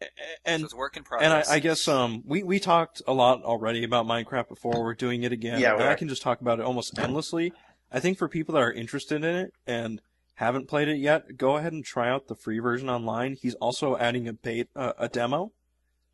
a- 0.00 0.04
a- 0.04 0.08
and 0.44 0.60
so 0.62 0.66
it's 0.66 0.74
work 0.74 0.96
in 0.96 1.00
and 1.00 1.06
progress. 1.06 1.48
I, 1.50 1.54
I 1.54 1.58
guess 1.60 1.86
um 1.88 2.22
we 2.26 2.42
we 2.42 2.58
talked 2.58 3.02
a 3.06 3.12
lot 3.12 3.42
already 3.42 3.84
about 3.84 4.06
Minecraft 4.06 4.48
before. 4.48 4.82
We're 4.82 4.94
doing 4.94 5.22
it 5.22 5.32
again. 5.32 5.60
Yeah, 5.60 5.76
we 5.76 5.84
I 5.84 5.94
can 5.94 6.08
just 6.08 6.22
talk 6.22 6.40
about 6.40 6.58
it 6.60 6.64
almost 6.64 6.98
endlessly. 6.98 7.52
I 7.92 8.00
think 8.00 8.18
for 8.18 8.28
people 8.28 8.54
that 8.54 8.62
are 8.62 8.72
interested 8.72 9.22
in 9.24 9.36
it 9.36 9.52
and 9.66 10.00
haven't 10.34 10.66
played 10.66 10.88
it 10.88 10.96
yet, 10.98 11.36
go 11.36 11.56
ahead 11.56 11.72
and 11.72 11.84
try 11.84 12.10
out 12.10 12.26
the 12.26 12.34
free 12.34 12.58
version 12.58 12.90
online. 12.90 13.36
He's 13.40 13.54
also 13.54 13.96
adding 13.96 14.26
a 14.26 14.32
bait 14.32 14.68
uh, 14.74 14.92
a 14.98 15.08
demo 15.08 15.52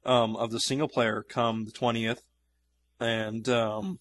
um 0.05 0.36
of 0.36 0.51
the 0.51 0.60
single 0.60 0.89
player 0.89 1.22
come 1.28 1.64
the 1.64 1.72
twentieth, 1.72 2.22
and 2.98 3.48
um 3.48 3.98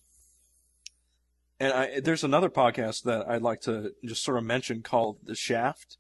and 1.60 1.74
I 1.74 2.00
there's 2.00 2.24
another 2.24 2.50
podcast 2.50 3.04
that 3.04 3.28
I'd 3.28 3.42
like 3.42 3.62
to 3.62 3.92
just 4.06 4.24
sort 4.24 4.38
of 4.38 4.44
mention 4.44 4.82
called 4.82 5.18
The 5.24 5.36
Shaft 5.36 5.98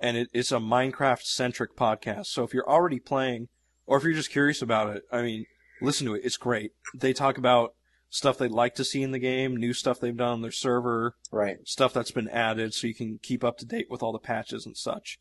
and 0.00 0.16
it, 0.16 0.28
it's 0.32 0.50
a 0.52 0.56
Minecraft 0.56 1.22
centric 1.22 1.76
podcast. 1.76 2.26
So 2.26 2.42
if 2.42 2.52
you're 2.52 2.68
already 2.68 2.98
playing, 2.98 3.48
or 3.86 3.96
if 3.96 4.02
you're 4.04 4.12
just 4.12 4.32
curious 4.32 4.60
about 4.60 4.96
it, 4.96 5.04
I 5.12 5.22
mean, 5.22 5.46
listen 5.80 6.06
to 6.08 6.14
it. 6.14 6.22
It's 6.24 6.36
great. 6.36 6.72
They 6.92 7.12
talk 7.12 7.38
about 7.38 7.74
stuff 8.10 8.36
they'd 8.36 8.50
like 8.50 8.74
to 8.74 8.84
see 8.84 9.02
in 9.02 9.12
the 9.12 9.20
game, 9.20 9.56
new 9.56 9.72
stuff 9.72 10.00
they've 10.00 10.16
done 10.16 10.32
on 10.32 10.42
their 10.42 10.50
server, 10.50 11.14
Right. 11.30 11.58
stuff 11.64 11.92
that's 11.94 12.10
been 12.10 12.28
added, 12.28 12.74
so 12.74 12.88
you 12.88 12.94
can 12.94 13.20
keep 13.22 13.44
up 13.44 13.58
to 13.58 13.64
date 13.64 13.86
with 13.90 14.02
all 14.02 14.12
the 14.12 14.18
patches 14.18 14.66
and 14.66 14.76
such. 14.76 15.20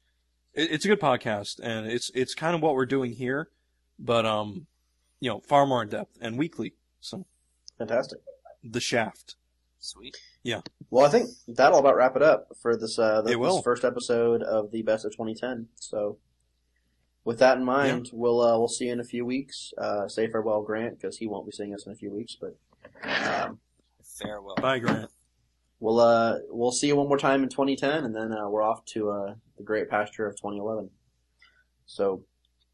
It, 0.56 0.72
it's 0.72 0.86
a 0.86 0.88
good 0.88 1.00
podcast, 1.00 1.60
and 1.62 1.86
it's 1.86 2.10
it's 2.16 2.34
kind 2.34 2.56
of 2.56 2.62
what 2.62 2.74
we're 2.74 2.86
doing 2.88 3.14
here, 3.14 3.50
but 4.02 4.26
um, 4.26 4.66
you 5.20 5.30
know, 5.30 5.40
far 5.48 5.66
more 5.66 5.84
in 5.84 5.90
depth 5.90 6.18
and 6.20 6.38
weekly. 6.38 6.74
So 7.00 7.26
Fantastic. 7.78 8.20
the 8.64 8.80
Shaft. 8.82 9.36
Sweet. 9.80 10.18
Yeah. 10.44 10.62
Well, 10.90 11.06
I 11.06 11.10
think 11.10 11.30
that'll 11.48 11.80
about 11.80 11.96
wrap 11.96 12.16
it 12.16 12.22
up 12.22 12.50
for 12.62 12.76
this 12.78 13.00
uh, 13.00 13.22
this, 13.22 13.34
It 13.34 13.40
will. 13.40 13.56
this 13.58 13.64
first 13.64 13.84
episode 13.86 14.44
of 14.44 14.72
the 14.72 14.82
Best 14.84 15.06
of 15.06 15.12
2010. 15.12 15.68
So, 15.76 16.18
with 17.24 17.40
that 17.40 17.58
in 17.58 17.64
mind, 17.66 18.10
we'll 18.14 18.42
uh, 18.42 18.58
we'll 18.58 18.68
see 18.68 18.86
you 18.86 18.94
in 18.94 19.00
a 19.00 19.04
few 19.04 19.26
weeks. 19.26 19.74
Uh, 19.78 20.08
say 20.08 20.28
farewell, 20.30 20.62
Grant, 20.64 21.00
because 21.00 21.18
he 21.18 21.28
won't 21.28 21.46
be 21.48 21.52
seeing 21.52 21.74
us 21.74 21.86
in 21.86 21.92
a 21.92 21.96
few 21.96 22.12
weeks. 22.12 22.36
But 22.40 22.58
um, 23.04 23.60
Farewell. 24.04 24.56
Bye, 24.62 24.80
Grant. 24.80 25.10
we'll 25.80 26.00
uh, 26.00 26.38
we'll 26.50 26.72
see 26.72 26.88
you 26.88 26.96
one 26.96 27.08
more 27.08 27.18
time 27.18 27.42
in 27.44 27.50
2010, 27.50 28.04
and 28.06 28.16
then 28.16 28.32
uh, 28.34 28.48
we're 28.50 28.64
off 28.64 28.84
to 28.86 29.10
uh, 29.10 29.34
the 29.58 29.64
great 29.64 29.90
pasture 29.90 30.28
of 30.28 30.36
2011. 30.36 30.90
So, 31.88 32.24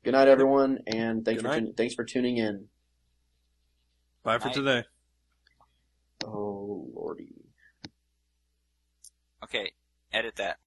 good 0.08 0.14
night, 0.14 0.30
everyone, 0.30 0.80
and 0.88 1.26
thanks 1.26 1.42
Good 1.42 1.50
for 1.50 1.54
night. 1.54 1.66
tun- 1.66 1.74
thanks 1.76 1.94
for 1.94 2.06
tuning 2.06 2.38
in. 2.38 2.70
Bye 4.24 4.38
for 4.40 4.48
Night. 4.48 4.54
today. 4.54 4.84
Oh 6.24 6.88
lordy. 6.96 7.34
Okay, 9.44 9.74
edit 10.14 10.38
that. 10.38 10.60